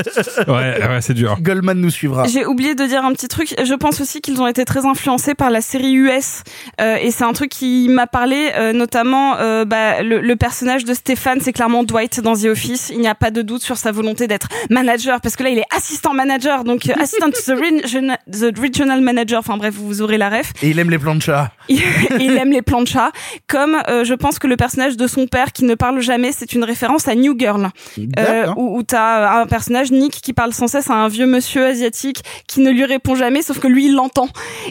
Ouais, 0.47 0.79
ouais, 0.79 1.01
c'est 1.01 1.13
dur. 1.13 1.37
Goldman 1.41 1.79
nous 1.79 1.89
suivra. 1.89 2.25
J'ai 2.25 2.45
oublié 2.45 2.73
de 2.73 2.83
dire 2.85 3.03
un 3.03 3.11
petit 3.13 3.27
truc. 3.27 3.53
Je 3.61 3.73
pense 3.73 4.01
aussi 4.01 4.21
qu'ils 4.21 4.41
ont 4.41 4.47
été 4.47 4.65
très 4.65 4.85
influencés 4.85 5.35
par 5.35 5.49
la 5.49 5.61
série 5.61 5.93
US 5.93 6.43
euh, 6.81 6.95
et 7.01 7.11
c'est 7.11 7.23
un 7.23 7.33
truc 7.33 7.49
qui 7.49 7.87
m'a 7.89 8.07
parlé, 8.07 8.51
euh, 8.55 8.73
notamment 8.73 9.37
euh, 9.37 9.65
bah, 9.65 10.01
le, 10.01 10.21
le 10.21 10.35
personnage 10.35 10.85
de 10.85 10.93
Stéphane, 10.93 11.39
c'est 11.41 11.53
clairement 11.53 11.83
Dwight 11.83 12.21
dans 12.21 12.35
The 12.35 12.45
Office. 12.45 12.89
Il 12.93 12.99
n'y 12.99 13.07
a 13.07 13.15
pas 13.15 13.31
de 13.31 13.41
doute 13.41 13.61
sur 13.61 13.77
sa 13.77 13.91
volonté 13.91 14.27
d'être 14.27 14.47
manager 14.69 15.21
parce 15.21 15.35
que 15.35 15.43
là 15.43 15.49
il 15.49 15.57
est 15.59 15.67
assistant 15.75 16.13
manager, 16.13 16.63
donc 16.63 16.89
assistant 16.89 17.29
to 17.31 17.39
the, 17.45 17.78
region- 17.81 18.17
the 18.31 18.57
regional 18.59 19.01
manager. 19.01 19.39
Enfin 19.39 19.57
bref, 19.57 19.73
vous 19.75 20.01
aurez 20.01 20.17
la 20.17 20.29
ref. 20.29 20.51
Et 20.61 20.69
il 20.69 20.79
aime 20.79 20.89
les 20.89 20.99
plans 20.99 21.15
de 21.15 21.21
chat. 21.21 21.51
il 21.69 22.37
aime 22.37 22.51
les 22.51 22.61
plans 22.61 22.81
de 22.81 22.87
chat. 22.87 23.11
Comme 23.47 23.77
euh, 23.87 24.03
je 24.03 24.13
pense 24.13 24.39
que 24.39 24.47
le 24.47 24.55
personnage 24.57 24.97
de 24.97 25.07
son 25.07 25.27
père 25.27 25.51
qui 25.51 25.65
ne 25.65 25.75
parle 25.75 25.99
jamais, 26.01 26.31
c'est 26.31 26.53
une 26.53 26.63
référence 26.63 27.07
à 27.07 27.15
New 27.15 27.35
Girl, 27.37 27.69
euh, 28.17 28.47
où, 28.55 28.77
où 28.77 28.83
t'as 28.83 29.41
un 29.41 29.45
personnage 29.47 29.91
Nick 29.91 30.13
qui 30.21 30.33
parle 30.33 30.53
sans 30.53 30.67
cesse 30.67 30.89
à 30.89 30.95
un 30.95 31.07
vieux 31.07 31.25
monsieur 31.27 31.65
asiatique 31.65 32.23
qui 32.47 32.61
ne 32.61 32.71
lui 32.71 32.85
répond 32.85 33.15
jamais, 33.15 33.41
sauf 33.41 33.59
que 33.59 33.67
lui 33.67 33.85
il 33.87 33.95
l'entend. 33.95 34.27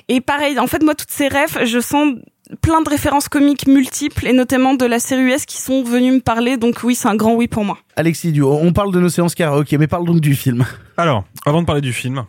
Et 0.09 0.21
pareil, 0.21 0.59
en 0.59 0.67
fait 0.67 0.83
moi 0.83 0.95
toutes 0.95 1.11
ces 1.11 1.29
rêves, 1.29 1.59
je 1.65 1.79
sens 1.81 2.15
plein 2.63 2.81
de 2.81 2.89
références 2.89 3.29
comiques 3.29 3.67
multiples 3.67 4.27
et 4.27 4.33
notamment 4.33 4.75
de 4.75 4.87
la 4.87 4.99
série 4.99 5.23
US 5.23 5.45
qui 5.45 5.59
sont 5.59 5.83
venues 5.83 6.13
me 6.13 6.21
parler. 6.21 6.57
Donc 6.57 6.81
oui, 6.83 6.95
c'est 6.95 7.09
un 7.09 7.15
grand 7.15 7.35
oui 7.35 7.47
pour 7.47 7.65
moi. 7.65 7.79
Alexis 7.97 8.33
Duo, 8.33 8.59
on 8.61 8.73
parle 8.73 8.93
de 8.93 9.01
nos 9.01 9.09
séances 9.11 9.35
karaoké, 9.35 9.77
mais 9.79 9.87
parle 9.87 10.07
donc 10.07 10.21
du 10.21 10.35
film. 10.35 10.65
Alors, 10.97 11.25
avant 11.45 11.61
de 11.61 11.67
parler 11.67 11.83
du 11.83 11.93
film, 11.93 12.25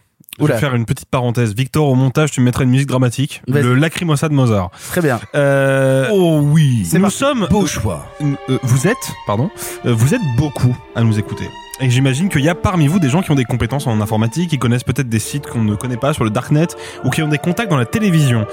je 0.47 0.53
vais 0.53 0.59
faire 0.59 0.75
une 0.75 0.85
petite 0.85 1.09
parenthèse. 1.09 1.53
Victor, 1.55 1.87
au 1.87 1.95
montage, 1.95 2.31
tu 2.31 2.39
me 2.41 2.45
mettrais 2.45 2.63
une 2.63 2.69
musique 2.69 2.87
dramatique. 2.87 3.41
Le 3.47 3.73
Lacrimosa 3.75 4.29
de 4.29 4.33
Mozart. 4.33 4.71
Très 4.89 5.01
bien. 5.01 5.19
Euh, 5.35 6.07
Oh 6.11 6.39
oui. 6.43 6.87
nous 6.93 7.01
parti. 7.01 7.17
sommes 7.17 7.47
Beau 7.49 7.65
choix. 7.65 8.05
Euh, 8.21 8.57
vous 8.63 8.87
êtes, 8.87 8.95
pardon, 9.27 9.49
euh, 9.85 9.93
vous 9.93 10.13
êtes 10.13 10.21
beaucoup 10.37 10.75
à 10.95 11.03
nous 11.03 11.19
écouter. 11.19 11.45
Et 11.81 11.89
j'imagine 11.89 12.27
qu'il 12.29 12.41
y 12.41 12.49
a 12.49 12.55
parmi 12.55 12.87
vous 12.87 12.99
des 12.99 13.09
gens 13.09 13.21
qui 13.21 13.31
ont 13.31 13.35
des 13.35 13.45
compétences 13.45 13.87
en 13.87 14.01
informatique, 14.01 14.49
qui 14.49 14.59
connaissent 14.59 14.83
peut-être 14.83 15.07
des 15.09 15.19
sites 15.19 15.47
qu'on 15.47 15.63
ne 15.63 15.75
connaît 15.75 15.97
pas 15.97 16.13
sur 16.13 16.23
le 16.25 16.29
darknet, 16.29 16.67
ou 17.05 17.09
qui 17.09 17.21
ont 17.21 17.29
des 17.29 17.37
contacts 17.37 17.69
dans 17.69 17.77
la 17.77 17.85
télévision. 17.85 18.45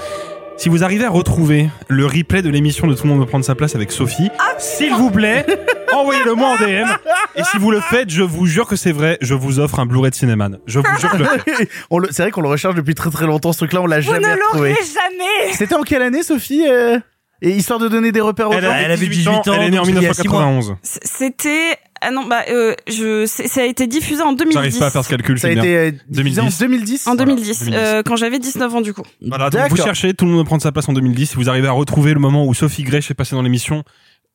Si 0.55 0.69
vous 0.69 0.83
arrivez 0.83 1.05
à 1.05 1.09
retrouver 1.11 1.69
le 1.87 2.05
replay 2.07 2.41
de 2.41 2.49
l'émission 2.49 2.87
de 2.87 2.95
Tout 2.95 3.03
le 3.03 3.09
monde 3.09 3.19
veut 3.19 3.25
prendre 3.27 3.45
sa 3.45 3.53
place 3.53 3.75
avec 3.75 3.91
Sophie, 3.91 4.29
s'il 4.57 4.91
vous 4.93 5.11
plaît, 5.11 5.45
envoyez-le 5.99 6.33
moi 6.33 6.49
en 6.49 6.55
DM. 6.57 6.87
Et 7.35 7.43
si 7.43 7.57
vous 7.57 7.71
le 7.71 7.79
faites, 7.81 8.09
je 8.09 8.23
vous 8.23 8.45
jure 8.45 8.67
que 8.67 8.75
c'est 8.75 8.91
vrai, 8.91 9.17
je 9.21 9.33
vous 9.33 9.59
offre 9.59 9.79
un 9.79 9.85
Blu-ray 9.85 10.11
de 10.11 10.15
Cinéman. 10.15 10.57
Je 10.65 10.79
vous 10.79 10.85
jure 10.99 11.11
que. 11.11 11.23
On 11.89 11.99
le- 11.99 12.09
C'est 12.11 12.23
vrai 12.23 12.31
qu'on 12.31 12.41
le 12.41 12.49
recherche 12.49 12.75
depuis 12.75 12.95
très 12.95 13.09
très 13.09 13.25
longtemps, 13.25 13.51
ce 13.53 13.57
truc-là, 13.59 13.81
on 13.81 13.85
l'a 13.87 13.99
Vous 13.99 14.11
jamais 14.11 14.27
ne 14.27 14.33
retrouvé. 14.49 14.69
jamais 14.75 15.53
C'était 15.53 15.75
en 15.75 15.83
quelle 15.83 16.01
année, 16.01 16.23
Sophie 16.23 16.65
euh 16.67 16.99
Et 17.41 17.51
histoire 17.51 17.79
de 17.79 17.87
donner 17.87 18.11
des 18.11 18.21
repères 18.21 18.49
aux 18.49 18.53
Elle, 18.53 18.63
gens. 18.63 18.71
avait 18.71 18.83
elle 18.83 18.91
avait 18.91 19.07
18 19.07 19.27
ans, 19.27 19.41
18 19.43 19.49
ans, 19.51 19.53
elle 19.59 19.67
est 19.67 19.69
née 19.71 19.79
en 19.79 19.83
donc 19.83 19.93
il 19.95 20.01
y 20.01 20.07
a 20.07 20.13
six 20.13 20.27
mois. 20.27 20.45
1991. 20.45 20.75
C- 20.81 20.99
C'était 21.03 21.77
ah 21.99 22.11
non 22.11 22.25
bah 22.27 22.43
euh, 22.49 22.75
je 22.87 23.25
ça 23.25 23.61
a 23.61 23.65
été 23.65 23.87
diffusé 23.87 24.21
en 24.21 24.33
2010. 24.33 24.53
J'arrive 24.53 24.77
pas 24.79 24.85
à 24.85 24.91
faire 24.91 25.03
ce 25.03 25.09
calcul, 25.09 25.39
Ça 25.39 25.47
a 25.47 25.51
bien. 25.53 25.63
été 25.63 25.75
euh, 25.75 25.91
diffusé 26.09 26.41
en 26.41 26.45
2010. 26.45 26.59
2010. 26.59 27.07
En 27.07 27.15
Voilà, 27.15 27.25
2010, 27.25 27.59
2010. 27.65 27.75
euh, 27.79 28.03
quand 28.03 28.15
j'avais 28.15 28.37
19 28.39 28.75
ans 28.75 28.81
du 28.81 28.93
coup. 28.93 29.01
Voilà, 29.27 29.49
donc 29.49 29.69
vous 29.69 29.77
cherchez, 29.77 30.13
tout 30.13 30.25
le 30.25 30.31
monde 30.31 30.45
prendre 30.45 30.61
sa 30.61 30.71
place 30.71 30.87
en 30.89 30.93
2010. 30.93 31.31
Si 31.31 31.35
vous 31.35 31.49
arrivez 31.49 31.67
à 31.67 31.71
retrouver 31.71 32.13
le 32.13 32.19
moment 32.19 32.45
où 32.45 32.53
Sophie 32.53 32.83
Grèche 32.83 33.09
est 33.09 33.15
passée 33.15 33.35
dans 33.35 33.41
l'émission, 33.41 33.83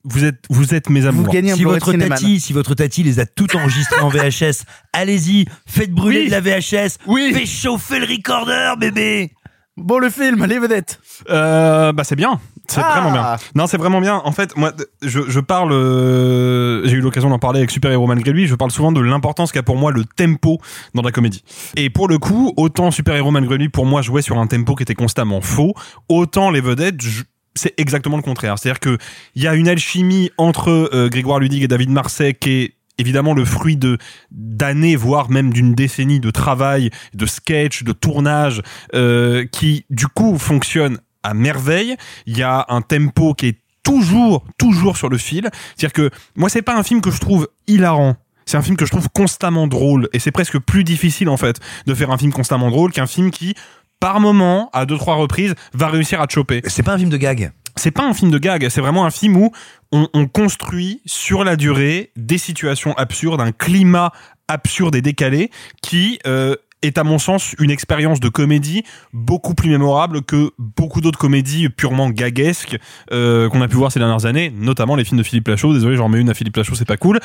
vous 0.05 0.24
êtes, 0.24 0.44
vous 0.50 0.74
êtes 0.74 0.88
mes 0.90 1.00
Vous 1.03 1.07
amours. 1.09 1.28
gagnez 1.28 1.53
un 1.53 1.57
Si 1.57 1.64
votre 1.64 1.90
Cinéman. 1.90 2.09
tati, 2.09 2.40
si 2.40 2.53
votre 2.53 2.74
tati 2.74 3.03
les 3.03 3.20
a 3.20 3.26
toutes 3.26 3.55
enregistrées 3.55 4.00
en 4.00 4.09
VHS, 4.09 4.64
allez-y, 4.92 5.46
faites 5.66 5.92
brûler 5.92 6.20
Oui. 6.20 6.26
de 6.26 6.30
la 6.32 6.40
VHS, 6.40 6.98
Oui. 7.07 7.32
faites 7.34 7.46
chauffer 7.46 7.98
le 8.00 8.07
recorder, 8.07 8.72
bébé. 8.78 9.32
Bon, 9.78 9.98
le 9.98 10.11
film, 10.11 10.44
les 10.44 10.59
vedettes. 10.59 11.00
Euh, 11.30 11.92
bah 11.92 12.05
c'est 12.05 12.14
bien, 12.14 12.38
c'est 12.68 12.82
Ah. 12.84 12.90
vraiment 13.00 13.11
bien. 13.11 13.36
Non, 13.55 13.66
c'est 13.66 13.78
vraiment 13.78 14.03
bien. 14.03 14.20
En 14.22 14.30
fait, 14.32 14.55
moi, 14.55 14.72
je, 15.00 15.20
je 15.26 15.40
parle, 15.40 15.72
euh, 15.72 16.86
j'ai 16.86 16.96
eu 16.96 17.00
l'occasion 17.00 17.30
d'en 17.30 17.38
parler 17.38 17.61
avec 17.61 17.70
Super 17.70 17.90
Héros 17.90 18.07
malgré 18.07 18.32
lui. 18.32 18.46
Je 18.46 18.55
parle 18.55 18.70
souvent 18.70 18.92
de 18.92 19.00
l'importance 19.00 19.50
qu'a 19.50 19.62
pour 19.62 19.76
moi 19.78 19.90
le 19.90 20.05
tempo 20.05 20.59
dans 20.94 21.00
la 21.00 21.11
comédie. 21.11 21.42
Et 21.76 21.88
pour 21.88 22.07
le 22.07 22.18
coup, 22.18 22.53
autant 22.59 22.90
Super 22.90 23.16
Héros 23.16 23.30
malgré 23.30 23.57
lui, 23.57 23.70
pour 23.70 23.86
moi, 23.86 24.03
jouait 24.03 24.20
sur 24.20 24.38
un 24.38 24.46
tempo 24.46 24.74
qui 24.74 24.82
était 24.82 24.94
constamment 24.94 25.40
faux, 25.40 25.72
autant 26.11 26.50
les 26.50 26.61
vedettes. 26.61 27.00
je- 27.00 27.22
c'est 27.55 27.74
exactement 27.78 28.16
le 28.16 28.22
contraire. 28.22 28.59
C'est-à-dire 28.59 28.80
que 28.80 28.98
il 29.34 29.42
y 29.42 29.48
a 29.48 29.55
une 29.55 29.68
alchimie 29.68 30.30
entre 30.38 30.70
euh, 30.70 31.09
Grégoire 31.09 31.38
Ludig 31.38 31.62
et 31.62 31.68
David 31.68 31.90
Marseille 31.90 32.34
qui 32.34 32.50
est 32.50 32.74
évidemment 32.98 33.34
le 33.34 33.44
fruit 33.44 33.76
de 33.76 33.98
d'années, 34.30 34.96
voire 34.96 35.30
même 35.30 35.53
d'une 35.53 35.74
décennie 35.74 36.20
de 36.20 36.30
travail, 36.30 36.90
de 37.14 37.26
sketch, 37.26 37.82
de 37.82 37.92
tournage, 37.92 38.62
euh, 38.94 39.46
qui 39.50 39.84
du 39.90 40.07
coup 40.07 40.38
fonctionne 40.38 40.98
à 41.22 41.34
merveille. 41.34 41.96
Il 42.26 42.36
y 42.36 42.42
a 42.42 42.66
un 42.68 42.82
tempo 42.82 43.34
qui 43.34 43.46
est 43.48 43.59
toujours, 43.82 44.44
toujours 44.59 44.96
sur 44.96 45.09
le 45.09 45.18
fil. 45.18 45.50
C'est-à-dire 45.76 45.92
que 45.92 46.11
moi, 46.36 46.48
c'est 46.48 46.62
pas 46.62 46.76
un 46.76 46.82
film 46.82 47.00
que 47.00 47.11
je 47.11 47.20
trouve 47.20 47.48
hilarant. 47.66 48.16
C'est 48.46 48.57
un 48.57 48.62
film 48.62 48.76
que 48.76 48.86
je 48.86 48.90
trouve 48.90 49.09
constamment 49.14 49.66
drôle. 49.66 50.09
Et 50.12 50.18
c'est 50.18 50.32
presque 50.32 50.59
plus 50.59 50.84
difficile, 50.84 51.28
en 51.28 51.36
fait, 51.36 51.61
de 51.86 51.94
faire 51.94 52.11
un 52.11 52.18
film 52.18 52.32
constamment 52.32 52.70
drôle 52.70 52.92
qu'un 52.92 53.07
film 53.07 53.30
qui, 53.30 53.55
par 54.03 54.18
moment, 54.18 54.68
à 54.72 54.84
deux, 54.84 54.98
trois 54.98 55.14
reprises, 55.14 55.55
va 55.74 55.86
réussir 55.86 56.20
à 56.20 56.26
te 56.26 56.32
choper. 56.32 56.61
C'est 56.66 56.82
pas 56.82 56.94
un 56.94 56.98
film 56.98 57.09
de 57.09 57.16
gag. 57.16 57.53
C'est 57.76 57.92
pas 57.92 58.03
un 58.03 58.12
film 58.12 58.32
de 58.32 58.38
gag, 58.38 58.68
c'est 58.68 58.80
vraiment 58.80 59.05
un 59.07 59.12
film 59.12 59.36
où 59.36 59.53
on, 59.92 60.09
on 60.12 60.26
construit 60.26 61.00
sur 61.07 61.44
la 61.44 61.55
durée 61.55 62.11
des 62.16 62.36
situations 62.36 62.94
absurdes, 62.94 63.40
un 63.40 63.53
climat 63.53 64.11
absurde 64.48 64.96
et 64.96 65.03
décalé 65.03 65.53
qui 65.82 66.18
euh, 66.26 66.57
est 66.83 66.99
à 66.99 67.05
mon 67.05 67.18
sens 67.18 67.55
une 67.59 67.70
expérience 67.70 68.20
de 68.20 68.28
comédie 68.28 68.83
beaucoup 69.12 69.55
plus 69.55 69.70
mémorable 69.70 70.22
que 70.22 70.51
beaucoup 70.59 71.01
d'autres 71.01 71.18
comédies 71.18 71.68
purement 71.68 72.11
gaguesques 72.11 72.76
euh, 73.12 73.49
qu'on 73.49 73.62
a 73.62 73.68
pu 73.68 73.76
voir 73.76 73.93
ces 73.93 73.99
dernières 73.99 74.26
années, 74.26 74.53
notamment 74.55 74.97
les 74.97 75.05
films 75.05 75.18
de 75.18 75.22
Philippe 75.22 75.49
Lachaud. 75.49 75.72
Désolé, 75.72 75.97
j'en 75.97 76.09
mets 76.09 76.20
une 76.20 76.30
à 76.30 76.35
Philippe 76.35 76.57
Lachaud, 76.57 76.74
c'est 76.74 76.85
pas 76.85 76.97
cool. 76.97 77.20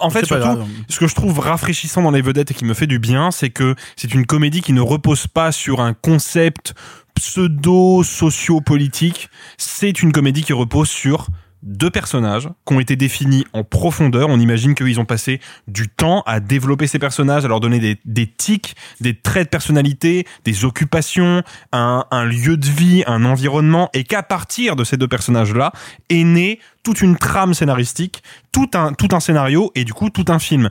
En 0.00 0.10
fait, 0.10 0.26
surtout, 0.26 0.42
grave. 0.42 0.66
ce 0.88 0.98
que 0.98 1.06
je 1.06 1.14
trouve 1.14 1.38
rafraîchissant 1.38 2.02
dans 2.02 2.10
les 2.10 2.22
vedettes 2.22 2.50
et 2.50 2.54
qui 2.54 2.64
me 2.64 2.74
fait 2.74 2.86
du 2.86 2.98
bien, 2.98 3.30
c'est 3.30 3.50
que 3.50 3.74
c'est 3.96 4.14
une 4.14 4.26
comédie 4.26 4.60
qui 4.60 4.72
ne 4.72 4.80
repose 4.80 5.26
pas 5.26 5.52
sur 5.52 5.80
un 5.80 5.94
concept 5.94 6.74
pseudo-socio-politique. 7.14 9.30
C'est 9.58 10.02
une 10.02 10.12
comédie 10.12 10.42
qui 10.42 10.52
repose 10.52 10.88
sur 10.88 11.26
deux 11.62 11.90
personnages 11.90 12.48
qui 12.66 12.74
ont 12.74 12.80
été 12.80 12.96
définis 12.96 13.44
en 13.52 13.64
profondeur. 13.64 14.28
On 14.28 14.40
imagine 14.40 14.74
qu'ils 14.74 15.00
ont 15.00 15.04
passé 15.04 15.40
du 15.68 15.88
temps 15.88 16.22
à 16.26 16.40
développer 16.40 16.86
ces 16.86 16.98
personnages, 16.98 17.44
à 17.44 17.48
leur 17.48 17.60
donner 17.60 17.98
des, 18.04 18.26
tics, 18.26 18.76
des 19.00 19.14
traits 19.14 19.44
de 19.44 19.50
personnalité, 19.50 20.26
des 20.44 20.64
occupations, 20.64 21.42
un, 21.72 22.04
un 22.10 22.24
lieu 22.24 22.56
de 22.56 22.66
vie, 22.66 23.04
un 23.06 23.24
environnement, 23.24 23.90
et 23.92 24.04
qu'à 24.04 24.22
partir 24.22 24.76
de 24.76 24.84
ces 24.84 24.96
deux 24.96 25.08
personnages-là 25.08 25.72
est 26.08 26.24
né 26.24 26.60
toute 26.82 27.02
une 27.02 27.16
trame 27.16 27.54
scénaristique, 27.54 28.22
tout 28.52 28.70
un, 28.74 28.92
tout 28.92 29.08
un 29.12 29.20
scénario 29.20 29.70
et 29.74 29.84
du 29.84 29.92
coup 29.92 30.10
tout 30.10 30.24
un 30.28 30.38
film. 30.38 30.68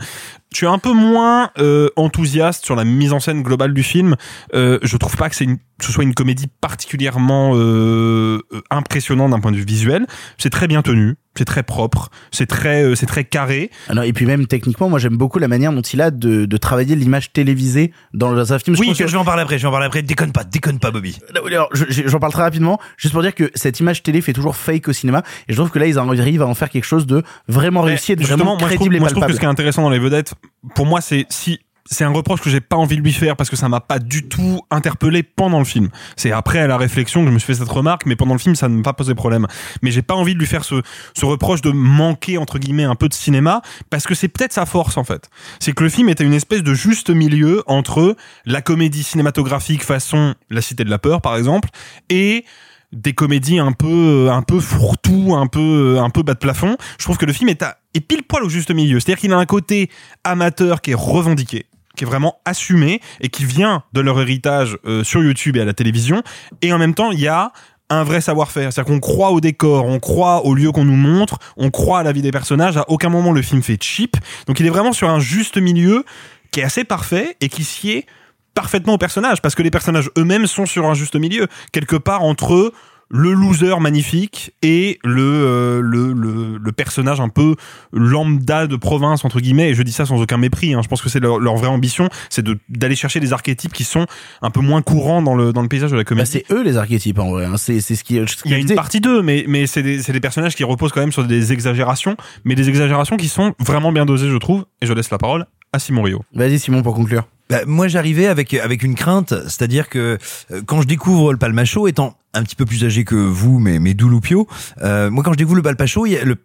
Je 0.52 0.58
suis 0.58 0.68
un 0.68 0.80
peu 0.80 0.92
moins 0.92 1.52
euh, 1.60 1.90
enthousiaste 1.96 2.66
sur 2.66 2.76
la 2.76 2.84
mise 2.84 3.14
en 3.14 3.20
scène 3.20 3.44
globale 3.44 3.74
du 3.74 3.84
film. 3.84 4.16
Euh, 4.56 4.80
je 4.82 4.98
trouve 4.98 5.16
pas 5.16 5.30
que 5.30 5.36
ce 5.36 5.46
soit 5.92 6.04
une 6.04 6.16
comédie 6.16 6.48
particulièrement 6.62 7.52
euh, 7.54 8.42
euh, 8.52 8.62
impressionnante 8.72 9.32
d'un 9.32 9.40
point 9.40 9.52
de 9.52 9.58
vue 9.58 9.66
visuel. 9.66 10.08
C'est 10.38 10.50
très 10.50 10.68
bien 10.68 10.82
tenu, 10.82 11.16
c'est 11.40 11.46
très 11.46 11.64
propre, 11.64 12.10
c'est 12.32 12.46
très, 12.46 12.84
euh, 12.84 12.96
c'est 12.96 13.06
très 13.06 13.24
carré. 13.24 13.72
Alors, 13.88 14.04
et 14.04 14.14
puis 14.14 14.26
même 14.26 14.46
techniquement, 14.46 14.90
moi 14.90 15.00
j'aime 15.00 15.16
beaucoup 15.18 15.40
la 15.40 15.48
manière 15.48 15.72
dont 15.74 15.82
il 15.82 16.02
a 16.02 16.12
de, 16.12 16.46
de 16.46 16.58
travailler 16.58 16.96
l'image 16.96 17.32
télévisée 17.34 17.92
dans 18.14 18.38
un 18.54 18.60
film. 18.60 18.76
Je 18.76 18.82
Oui, 18.82 18.94
je 18.96 19.04
vais 19.06 19.16
en 19.18 19.24
parler 19.26 19.42
après, 19.44 19.58
je 19.58 19.64
vais 19.64 19.68
en 19.70 19.72
parler 19.72 19.88
après. 19.88 20.02
Déconne 20.02 20.32
pas, 20.34 20.44
déconne 20.44 20.80
pas, 20.80 20.92
Bobby. 20.92 21.18
Alors, 21.48 21.70
je- 21.74 21.86
je- 21.90 22.08
j'en 22.08 22.20
parle 22.20 22.34
très 22.34 22.44
rapidement, 22.44 22.80
juste 22.98 23.14
pour 23.14 23.22
dire 23.24 23.34
que 23.34 23.50
cette 23.56 23.80
image 23.80 24.04
télé 24.04 24.22
fait 24.22 24.34
toujours 24.34 24.56
fake 24.56 24.88
au 24.90 24.94
cinéma, 24.94 25.24
et 25.48 25.54
je 25.54 25.58
trouve 25.58 25.70
que 25.72 25.80
là 25.80 25.88
ils 25.88 25.98
arrivent 25.98 26.42
à 26.42 26.48
en 26.48 26.54
faire 26.56 26.70
quelque 26.70 26.84
chose 26.84 27.08
de 27.08 27.24
vraiment 27.48 27.82
réussi, 27.82 28.12
et 28.12 28.16
de 28.16 28.24
vraiment 28.24 28.44
moi 28.46 28.54
je, 28.56 28.60
trouve, 28.60 28.68
crédible 28.76 28.96
et 28.98 29.00
moi 29.00 29.08
je 29.10 29.14
trouve 29.16 29.26
que 29.26 29.34
ce 29.34 29.40
qui 29.40 29.46
est 29.46 29.50
intéressant 29.50 29.82
dans 29.84 29.90
les 29.90 30.00
vedettes, 30.00 30.34
pour 30.76 30.86
moi, 30.86 31.00
c'est 31.02 31.26
si 31.30 31.60
c'est 31.90 32.04
un 32.04 32.12
reproche 32.12 32.42
que 32.42 32.50
j'ai 32.50 32.62
pas 32.62 32.76
envie 32.76 32.98
de 32.98 33.02
lui 33.02 33.12
faire 33.12 33.36
parce 33.36 33.50
que 33.50 33.56
ça 33.56 33.68
m'a 33.68 33.80
pas 33.80 34.00
du 34.00 34.28
tout 34.28 34.62
interpellé 34.70 35.24
pendant 35.24 35.60
le 35.60 35.66
film. 35.66 35.90
C'est 36.16 36.32
après 36.32 36.60
à 36.60 36.68
la 36.68 36.78
réflexion 36.78 37.22
que 37.22 37.28
je 37.28 37.34
me 37.34 37.40
suis 37.40 37.48
fait 37.48 37.60
cette 37.60 37.70
remarque, 37.70 38.06
mais 38.06 38.16
pendant 38.16 38.34
le 38.34 38.40
film 38.40 38.56
ça 38.56 38.70
ne 38.70 38.78
m'a 38.78 38.84
pas 38.84 38.94
posé 38.94 39.16
problème. 39.16 39.48
Mais 39.82 39.92
j'ai 39.92 40.04
pas 40.04 40.14
envie 40.14 40.36
de 40.36 40.40
lui 40.40 40.46
faire 40.46 40.64
ce, 40.64 40.82
ce 41.16 41.26
reproche 41.26 41.62
de 41.62 41.72
manquer 41.72 42.38
entre 42.38 42.60
guillemets 42.60 42.84
un 42.84 42.96
peu 42.96 43.10
de 43.10 43.14
cinéma 43.14 43.62
parce 43.90 44.06
que 44.06 44.14
c'est 44.14 44.28
peut-être 44.28 44.54
sa 44.54 44.66
force 44.66 44.98
en 44.98 45.04
fait. 45.04 45.30
C'est 45.60 45.74
que 45.74 45.84
le 45.84 45.90
film 45.90 46.10
était 46.10 46.24
une 46.24 46.34
espèce 46.34 46.64
de 46.64 46.74
juste 46.74 47.10
milieu 47.10 47.64
entre 47.66 48.16
la 48.46 48.62
comédie 48.62 49.04
cinématographique 49.04 49.84
façon 49.84 50.36
La 50.50 50.62
Cité 50.62 50.84
de 50.84 50.90
la 50.90 51.00
peur 51.00 51.22
par 51.22 51.36
exemple 51.38 51.70
et 52.10 52.46
des 52.92 53.14
comédies 53.14 53.60
un 53.60 53.72
peu 53.72 54.30
un 54.32 54.42
peu 54.42 54.60
fourre-tout, 54.60 55.36
un 55.36 55.48
peu 55.48 55.98
un 56.00 56.10
peu 56.10 56.22
bas 56.22 56.34
de 56.34 56.40
plafond. 56.40 56.78
Je 57.00 57.04
trouve 57.04 57.18
que 57.18 57.26
le 57.26 57.34
film 57.34 57.50
est 57.50 57.64
à, 57.64 57.78
est 57.94 58.02
pile 58.02 58.24
poil 58.24 58.44
au 58.44 58.50
juste 58.50 58.72
milieu. 58.72 59.00
C'est-à-dire 59.00 59.22
qu'il 59.22 59.34
a 59.34 59.38
un 59.38 59.46
côté 59.46 59.90
amateur 60.24 60.82
qui 60.82 60.92
est 60.92 60.96
revendiqué 60.96 61.66
qui 62.00 62.06
est 62.06 62.08
vraiment 62.08 62.40
assumé 62.46 63.02
et 63.20 63.28
qui 63.28 63.44
vient 63.44 63.84
de 63.92 64.00
leur 64.00 64.22
héritage 64.22 64.78
euh, 64.86 65.04
sur 65.04 65.22
YouTube 65.22 65.58
et 65.58 65.62
à 65.62 65.66
la 65.66 65.74
télévision. 65.74 66.24
Et 66.62 66.72
en 66.72 66.78
même 66.78 66.94
temps 66.94 67.12
il 67.12 67.20
y 67.20 67.28
a 67.28 67.52
un 67.90 68.04
vrai 68.04 68.22
savoir-faire, 68.22 68.72
c'est-à-dire 68.72 68.94
qu'on 68.94 69.02
croit 69.02 69.32
au 69.32 69.42
décor, 69.42 69.86
on 69.86 70.00
croit 70.00 70.46
au 70.46 70.54
lieu 70.54 70.72
qu'on 70.72 70.86
nous 70.86 70.96
montre, 70.96 71.40
on 71.58 71.72
croit 71.72 72.00
à 72.00 72.04
la 72.04 72.14
vie 72.14 72.22
des 72.22 72.32
personnages, 72.32 72.78
à 72.78 72.86
aucun 72.88 73.10
moment 73.10 73.34
le 73.34 73.42
film 73.42 73.62
fait 73.62 73.82
cheap, 73.82 74.16
donc 74.48 74.62
il 74.62 74.66
est 74.66 74.70
vraiment 74.70 74.94
sur 74.94 75.10
un 75.10 75.20
juste 75.20 75.58
milieu 75.58 76.06
qui 76.52 76.62
est 76.62 76.64
assez 76.64 76.86
parfait 76.86 77.36
et 77.42 77.50
qui 77.50 77.66
sied 77.66 78.06
parfaitement 78.54 78.94
aux 78.94 78.98
personnages 78.98 79.42
parce 79.42 79.56
que 79.56 79.62
les 79.62 79.72
personnages 79.72 80.10
eux-mêmes 80.18 80.48
sont 80.48 80.66
sur 80.66 80.86
un 80.86 80.94
juste 80.94 81.16
milieu. 81.16 81.48
Quelque 81.74 81.98
part 81.98 82.24
entre 82.24 82.72
le 83.12 83.34
loser 83.34 83.80
magnifique 83.80 84.52
et 84.62 85.00
le, 85.04 85.22
euh, 85.24 85.82
le, 85.82 86.14
le, 86.14 86.58
le 86.58 86.72
personnage 86.72 87.20
un 87.20 87.30
peu 87.30 87.56
lambda 87.92 88.68
de 88.68 88.76
province, 88.76 89.26
entre 89.26 89.40
guillemets, 89.40 89.70
et 89.72 89.74
je 89.74 89.82
dis 89.84 89.92
ça 89.92 90.06
sans 90.06 90.22
aucun 90.22 90.38
mépris, 90.38 90.74
hein. 90.74 90.82
je 90.84 90.88
pense 90.88 91.02
que 91.02 91.10
c'est 91.10 91.20
leur, 91.20 91.40
leur 91.40 91.56
vraie 91.56 91.68
ambition, 91.68 92.10
c'est 92.30 92.44
de- 92.44 92.58
d'aller 92.70 92.96
chercher 92.96 93.20
des 93.20 93.34
archétypes 93.34 93.74
qui 93.74 93.84
sont 93.84 94.06
un 94.42 94.52
peu 94.52 94.62
moins 94.62 94.82
courants 94.82 95.22
dans 95.22 95.36
le, 95.36 95.54
dans 95.54 95.62
le 95.62 95.68
paysage 95.68 95.92
de 95.92 95.96
la 95.96 96.04
Bah, 96.04 96.06
comédie. 96.10 96.30
c'est 96.32 96.46
eux 96.52 96.64
les 96.64 96.78
archétypes 96.78 97.20
en 97.20 97.32
vrai. 97.32 97.46
hein. 97.46 97.58
C'est 97.58 97.82
c'est 97.82 97.96
ce 97.96 98.04
qui. 98.04 98.16
ce 98.28 98.36
Il 98.46 98.52
y 98.52 98.54
a 98.54 98.58
une 98.58 98.76
partie 98.76 99.02
d'eux, 99.02 99.22
mais, 99.22 99.46
mais 99.48 99.66
c'est 99.68 99.84
des, 99.84 100.02
c'est 100.04 100.14
des 100.14 100.20
personnages 100.20 100.56
qui 100.56 100.64
reposent 100.64 100.92
quand 100.92 101.02
même 101.02 101.12
sur 101.12 101.24
des 101.26 101.52
exagérations, 101.54 102.16
mais 102.46 102.56
des 102.56 102.70
exagérations 102.70 103.18
qui 103.18 103.28
sont 103.28 103.54
vraiment 103.60 103.92
bien 103.92 104.06
dosées, 104.06 104.30
je 104.30 104.38
trouve, 104.38 104.66
et 104.82 104.86
je 104.86 104.94
laisse 104.94 105.10
la 105.10 105.18
parole 105.18 105.46
à 105.74 105.80
Simon 105.80 106.04
Rio. 106.04 106.24
Vas-y 106.34 106.60
Simon 106.60 106.82
pour 106.84 106.94
conclure. 106.96 107.24
Bah, 107.50 107.62
moi, 107.66 107.88
j'arrivais 107.88 108.28
avec 108.28 108.54
avec 108.54 108.84
une 108.84 108.94
crainte, 108.96 109.34
c'est-à-dire 109.46 109.90
que 109.90 110.18
euh, 110.52 110.62
quand 110.68 110.82
je 110.82 110.88
découvre 110.88 111.32
le 111.32 111.38
Palmacho, 111.40 111.88
étant 111.88 112.16
un 112.36 112.44
petit 112.44 112.56
peu 112.56 112.66
plus 112.66 112.86
âgé 112.86 113.06
que 113.06 113.16
vous, 113.16 113.58
mais 113.58 113.80
mais 113.80 113.96
Douloupio, 113.96 114.48
euh, 114.84 115.10
moi 115.10 115.24
quand 115.24 115.34
je 115.34 115.38
découvre 115.38 115.56
le 115.56 115.64
Palpacho, 115.64 116.06
il 116.06 116.12
y 116.12 116.18
a 116.18 116.24
le 116.24 116.36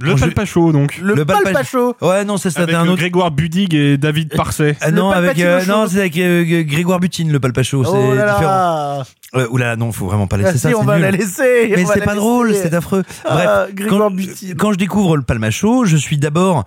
Le 0.00 0.16
je- 0.16 0.20
Palpacho, 0.20 0.72
donc. 0.72 0.96
Le, 0.96 1.14
Le 1.14 1.24
Palpa- 1.26 1.42
Palpacho. 1.44 1.94
Ouais, 2.00 2.24
non, 2.24 2.38
ça 2.38 2.50
c'était 2.50 2.74
un 2.74 2.86
euh, 2.86 2.90
autre. 2.92 2.96
Grégoire 3.00 3.30
Budig 3.30 3.74
et 3.74 3.98
David 3.98 4.34
Parset. 4.34 4.76
Ah, 4.80 4.90
non, 4.90 5.10
avec 5.10 5.38
euh, 5.40 5.62
non, 5.66 5.86
c'est 5.88 5.98
avec 6.00 6.16
euh, 6.16 6.62
Grégoire 6.64 6.98
Butine, 7.00 7.30
le 7.30 7.38
Palpacho, 7.38 7.84
c'est 7.84 7.90
Oh 7.92 8.14
là 8.14 8.32
différent. 8.32 8.50
là. 8.50 9.02
Euh, 9.34 9.46
oulala, 9.50 9.76
non, 9.76 9.92
faut 9.92 10.06
vraiment 10.06 10.26
pas 10.26 10.36
laisser 10.38 10.52
Ah, 10.54 10.58
ça. 10.58 10.68
si, 10.70 10.74
on 10.74 10.80
c'est 10.80 10.86
va 10.86 10.94
nul. 10.94 11.02
la 11.02 11.10
laisser. 11.10 11.72
Mais 11.76 11.84
c'est 11.84 12.00
la 12.00 12.04
pas 12.06 12.14
drôle, 12.14 12.54
c'est 12.54 12.72
affreux. 12.74 13.02
Ah, 13.26 13.34
Bref, 13.66 13.74
Grégoire 13.74 14.08
quand, 14.08 14.10
Butine. 14.14 14.54
quand 14.56 14.72
je 14.72 14.78
découvre 14.78 15.16
le 15.18 15.22
Palmacho, 15.22 15.84
je 15.84 15.96
suis 15.98 16.16
d'abord 16.18 16.64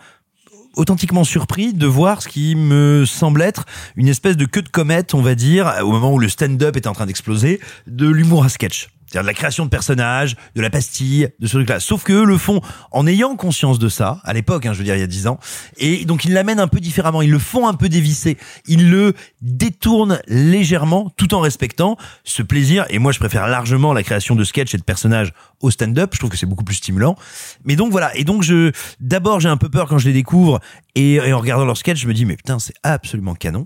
authentiquement 0.76 1.24
surpris 1.24 1.74
de 1.74 1.88
voir 1.88 2.22
ce 2.22 2.28
qui 2.28 2.56
me 2.56 3.06
semble 3.06 3.42
être 3.42 3.66
une 3.96 4.08
espèce 4.08 4.38
de 4.38 4.46
queue 4.46 4.62
de 4.62 4.70
comète, 4.70 5.14
on 5.14 5.22
va 5.22 5.36
dire, 5.36 5.74
au 5.84 5.92
moment 5.92 6.14
où 6.14 6.20
le 6.20 6.30
stand-up 6.30 6.76
est 6.76 6.88
en 6.88 6.94
train 6.94 7.06
d'exploser, 7.06 7.60
de 7.88 8.08
l'humour 8.08 8.44
à 8.44 8.50
sketch. 8.50 8.90
C'est-à-dire 9.16 9.24
de 9.24 9.28
la 9.28 9.34
création 9.34 9.64
de 9.64 9.70
personnages, 9.70 10.36
de 10.56 10.62
la 10.62 10.70
pastille, 10.70 11.30
de 11.40 11.48
ce 11.48 11.54
truc-là. 11.54 11.80
Sauf 11.80 12.04
que 12.04 12.12
eux 12.12 12.26
le 12.26 12.38
font 12.38 12.60
en 12.92 13.08
ayant 13.08 13.38
conscience 13.38 13.80
de 13.80 13.88
ça, 13.88 14.20
à 14.26 14.34
l'époque, 14.34 14.66
hein, 14.66 14.74
je 14.74 14.80
veux 14.80 14.84
dire 14.84 14.96
il 14.96 15.00
y 15.00 15.04
a 15.04 15.08
dix 15.08 15.26
ans, 15.28 15.40
et 15.78 16.04
donc 16.04 16.26
ils 16.26 16.34
l'amènent 16.34 16.60
un 16.60 16.68
peu 16.68 16.82
différemment, 16.82 17.22
ils 17.22 17.32
le 17.32 17.40
font 17.40 17.66
un 17.66 17.76
peu 17.76 17.88
dévisser, 17.88 18.38
ils 18.68 18.90
le 18.90 19.14
détournent 19.42 20.20
légèrement, 20.28 21.14
tout 21.16 21.34
en 21.34 21.40
respectant 21.40 21.96
ce 22.26 22.44
plaisir. 22.44 22.86
Et 22.90 23.00
moi, 23.00 23.14
je 23.14 23.20
préfère 23.20 23.48
largement 23.48 23.94
la 23.94 24.04
création 24.04 24.36
de 24.36 24.44
sketchs 24.44 24.74
et 24.74 24.78
de 24.78 24.84
personnages 24.84 25.32
au 25.62 25.72
stand-up. 25.72 26.10
Je 26.12 26.20
trouve 26.20 26.30
que 26.30 26.38
c'est 26.38 26.46
beaucoup 26.46 26.66
plus 26.66 26.76
stimulant. 26.76 27.16
Mais 27.64 27.78
donc 27.78 27.92
voilà. 27.92 28.14
Et 28.18 28.26
donc 28.26 28.44
je, 28.44 28.74
d'abord, 29.00 29.40
j'ai 29.40 29.48
un 29.48 29.56
peu 29.56 29.70
peur 29.70 29.88
quand 29.88 29.98
je 29.98 30.10
les 30.10 30.14
découvre, 30.14 30.60
et, 30.96 31.14
et 31.14 31.32
en 31.32 31.40
regardant 31.40 31.64
leurs 31.64 31.78
sketchs, 31.78 32.02
je 32.02 32.08
me 32.10 32.14
dis 32.14 32.26
mais 32.26 32.36
putain, 32.36 32.60
c'est 32.60 32.76
absolument 32.84 33.34
canon. 33.34 33.66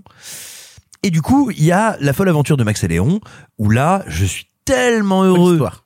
Et 1.02 1.10
du 1.10 1.22
coup, 1.22 1.50
il 1.50 1.64
y 1.64 1.72
a 1.72 1.96
la 1.98 2.12
folle 2.12 2.28
aventure 2.28 2.56
de 2.56 2.62
Max 2.62 2.84
et 2.84 2.88
Léon, 2.88 3.20
où 3.58 3.68
là, 3.68 4.04
je 4.06 4.24
suis 4.24 4.49
tellement 4.64 5.24
heureux. 5.24 5.54
Histoire. 5.54 5.84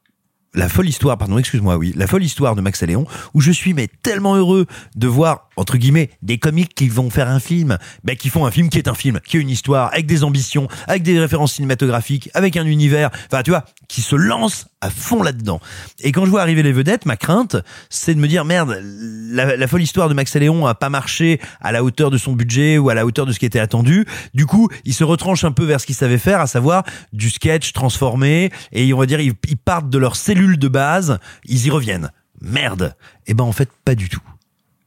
La 0.56 0.68
folle 0.68 0.88
histoire, 0.88 1.18
pardon, 1.18 1.36
excuse-moi, 1.36 1.76
oui, 1.76 1.92
la 1.96 2.06
folle 2.06 2.22
histoire 2.22 2.54
de 2.54 2.60
Max 2.60 2.80
et 2.82 2.86
Léon, 2.86 3.06
où 3.34 3.40
je 3.40 3.50
suis 3.50 3.74
mais 3.74 3.88
tellement 4.02 4.36
heureux 4.36 4.66
de 4.94 5.08
voir 5.08 5.48
entre 5.56 5.76
guillemets 5.76 6.10
des 6.22 6.38
comiques 6.38 6.74
qui 6.74 6.88
vont 6.88 7.10
faire 7.10 7.28
un 7.28 7.40
film, 7.40 7.78
ben 8.04 8.16
qui 8.16 8.28
font 8.28 8.46
un 8.46 8.50
film 8.50 8.68
qui 8.68 8.78
est 8.78 8.88
un 8.88 8.94
film, 8.94 9.20
qui 9.26 9.36
a 9.36 9.40
une 9.40 9.50
histoire 9.50 9.92
avec 9.92 10.06
des 10.06 10.24
ambitions, 10.24 10.68
avec 10.86 11.02
des 11.02 11.18
références 11.18 11.54
cinématographiques, 11.54 12.30
avec 12.34 12.56
un 12.56 12.66
univers, 12.66 13.10
enfin 13.26 13.42
tu 13.42 13.50
vois, 13.50 13.64
qui 13.88 14.02
se 14.02 14.16
lance 14.16 14.66
à 14.80 14.90
fond 14.90 15.22
là-dedans. 15.22 15.60
Et 16.00 16.12
quand 16.12 16.24
je 16.24 16.30
vois 16.30 16.42
arriver 16.42 16.62
les 16.62 16.72
vedettes, 16.72 17.06
ma 17.06 17.16
crainte, 17.16 17.56
c'est 17.88 18.14
de 18.14 18.20
me 18.20 18.28
dire 18.28 18.44
merde, 18.44 18.78
la, 18.82 19.66
folle 19.66 19.82
histoire 19.82 20.08
de 20.08 20.14
Max 20.14 20.34
et 20.36 20.40
Léon 20.40 20.66
a 20.66 20.74
pas 20.74 20.90
marché 20.90 21.40
à 21.60 21.72
la 21.72 21.82
hauteur 21.82 22.10
de 22.10 22.18
son 22.18 22.32
budget 22.32 22.78
ou 22.78 22.90
à 22.90 22.94
la 22.94 23.06
hauteur 23.06 23.26
de 23.26 23.32
ce 23.32 23.38
qui 23.38 23.46
était 23.46 23.60
attendu. 23.60 24.06
Du 24.34 24.46
coup, 24.46 24.68
il 24.84 24.94
se 24.94 25.04
retranche 25.04 25.44
un 25.44 25.52
peu 25.52 25.64
vers 25.64 25.80
ce 25.80 25.86
qu'il 25.86 25.94
savait 25.94 26.18
faire, 26.18 26.40
à 26.40 26.46
savoir 26.46 26.84
du 27.12 27.30
sketch 27.30 27.72
transformé, 27.72 28.50
et 28.72 28.92
on 28.92 28.98
va 28.98 29.06
dire 29.06 29.20
ils, 29.20 29.34
ils 29.48 29.56
partent 29.56 29.90
de 29.90 29.98
leur 29.98 30.16
cellule 30.16 30.58
de 30.58 30.68
base, 30.68 31.18
ils 31.44 31.66
y 31.66 31.70
reviennent. 31.70 32.10
Merde. 32.40 32.94
Et 33.26 33.34
ben 33.34 33.44
en 33.44 33.52
fait 33.52 33.70
pas 33.84 33.94
du 33.94 34.08
tout. 34.08 34.20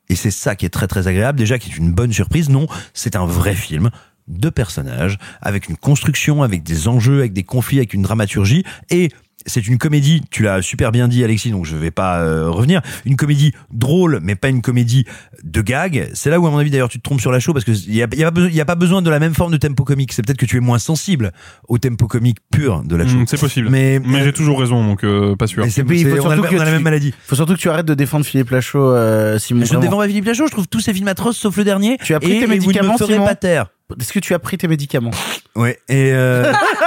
Et 0.10 0.16
c'est 0.16 0.32
ça 0.32 0.56
qui 0.56 0.66
est 0.66 0.70
très 0.70 0.88
très 0.88 1.08
agréable, 1.08 1.38
déjà 1.38 1.60
qui 1.60 1.72
est 1.72 1.78
une 1.78 1.92
bonne 1.92 2.14
surprise. 2.14 2.50
Non, 2.50 2.68
c'est 2.94 3.16
un 3.16 3.26
vrai 3.26 3.56
film 3.56 3.90
de 4.28 4.50
personnages, 4.50 5.18
avec 5.42 5.70
une 5.70 5.78
construction, 5.78 6.44
avec 6.44 6.64
des 6.64 6.88
enjeux, 6.88 7.20
avec 7.20 7.34
des 7.34 7.44
conflits, 7.44 7.78
avec 7.78 7.94
une 7.94 8.02
dramaturgie, 8.02 8.64
et 8.90 9.10
c'est 9.48 9.68
une 9.68 9.78
comédie, 9.78 10.22
tu 10.30 10.44
l'as 10.44 10.62
super 10.62 10.92
bien 10.92 11.08
dit 11.08 11.24
Alexis, 11.24 11.50
donc 11.52 11.66
je 11.66 11.76
vais 11.76 11.90
pas 11.92 12.20
euh, 12.20 12.50
revenir, 12.50 12.82
une 13.06 13.16
comédie 13.16 13.54
drôle, 13.74 14.20
mais 14.22 14.36
pas 14.36 14.50
une 14.50 14.62
comédie 14.62 15.06
de 15.44 15.62
gag. 15.62 16.10
C'est 16.14 16.30
là 16.30 16.40
où 16.40 16.46
à 16.48 16.52
mon 16.52 16.58
avis 16.58 16.70
d'ailleurs 16.70 16.90
tu 16.90 17.00
te 17.00 17.04
trompes 17.04 17.22
sur 17.22 17.32
la 17.32 17.40
show, 17.40 17.54
parce 17.54 17.66
qu'il 17.66 17.76
y 17.96 18.04
a, 18.04 18.08
y, 18.14 18.24
a, 18.24 18.28
pas 18.28 18.32
besoin- 18.32 18.50
y 18.52 18.62
a 18.62 18.66
pas 18.66 18.76
besoin 18.76 19.02
de 19.02 19.10
la 19.10 19.20
même 19.20 19.34
forme 19.34 19.52
de 19.52 19.58
tempo 19.58 19.84
comique. 19.84 20.14
C'est 20.14 20.24
peut-être 20.26 20.38
que 20.38 20.46
tu 20.46 20.58
es 20.58 20.60
moins 20.60 20.80
sensible 20.80 21.32
au 21.68 21.78
tempo 21.78 22.08
comique 22.08 22.38
pur 22.52 22.84
de 22.84 22.96
la 22.96 23.08
show. 23.08 23.18
Mm, 23.18 23.26
c'est 23.28 23.40
possible. 23.40 23.70
Mais, 23.70 24.00
Mais 24.04 24.24
j'ai 24.24 24.34
toujours 24.34 24.60
raison, 24.60 24.86
donc 24.86 25.04
euh, 25.04 25.36
pas 25.36 25.48
sûr. 25.48 25.64
mais 25.64 25.70
c'est- 25.70 25.82
Oui, 25.88 26.02
il 26.02 26.08
faut 26.10 26.26
on 26.26 26.30
a, 26.30 26.36
que 26.36 26.42
on 26.42 26.60
a 26.60 26.60
la 26.60 26.66
tu- 26.66 26.72
même 26.74 26.82
maladie. 26.84 27.14
Faut 27.26 27.36
surtout 27.36 27.54
que 27.54 27.60
tu 27.60 27.70
arrêtes 27.70 27.86
de 27.86 27.94
défendre 27.94 28.26
Philippe 28.26 28.50
Lachaud, 28.52 28.92
euh, 28.92 29.40
Simon. 29.40 29.64
Je 29.66 29.74
ne 29.76 29.80
défends 29.82 29.98
pas 29.98 30.08
Philippe 30.08 30.26
Lachaud, 30.26 30.48
je 30.48 30.52
trouve 30.52 30.68
tous 30.68 30.82
ces 30.82 30.94
films 30.94 31.08
atroces 31.08 31.38
sauf 31.38 31.56
le 31.58 31.64
dernier. 31.64 31.98
Tu 32.04 32.14
as 32.14 32.20
pris 32.20 32.32
et, 32.32 32.34
tes 32.34 32.38
et 32.40 32.46
vous 32.46 32.54
ne 32.54 32.58
médicaments, 32.60 32.94
me 32.94 32.98
ferez 32.98 33.14
Simon 33.14 33.26
pas 33.26 33.36
taire. 33.36 33.68
Est-ce 33.98 34.12
que 34.12 34.20
tu 34.20 34.34
as 34.34 34.40
pris 34.40 34.58
tes 34.58 34.68
médicaments? 34.68 35.12
Ouais, 35.56 35.80
et, 35.88 36.12
euh, 36.12 36.52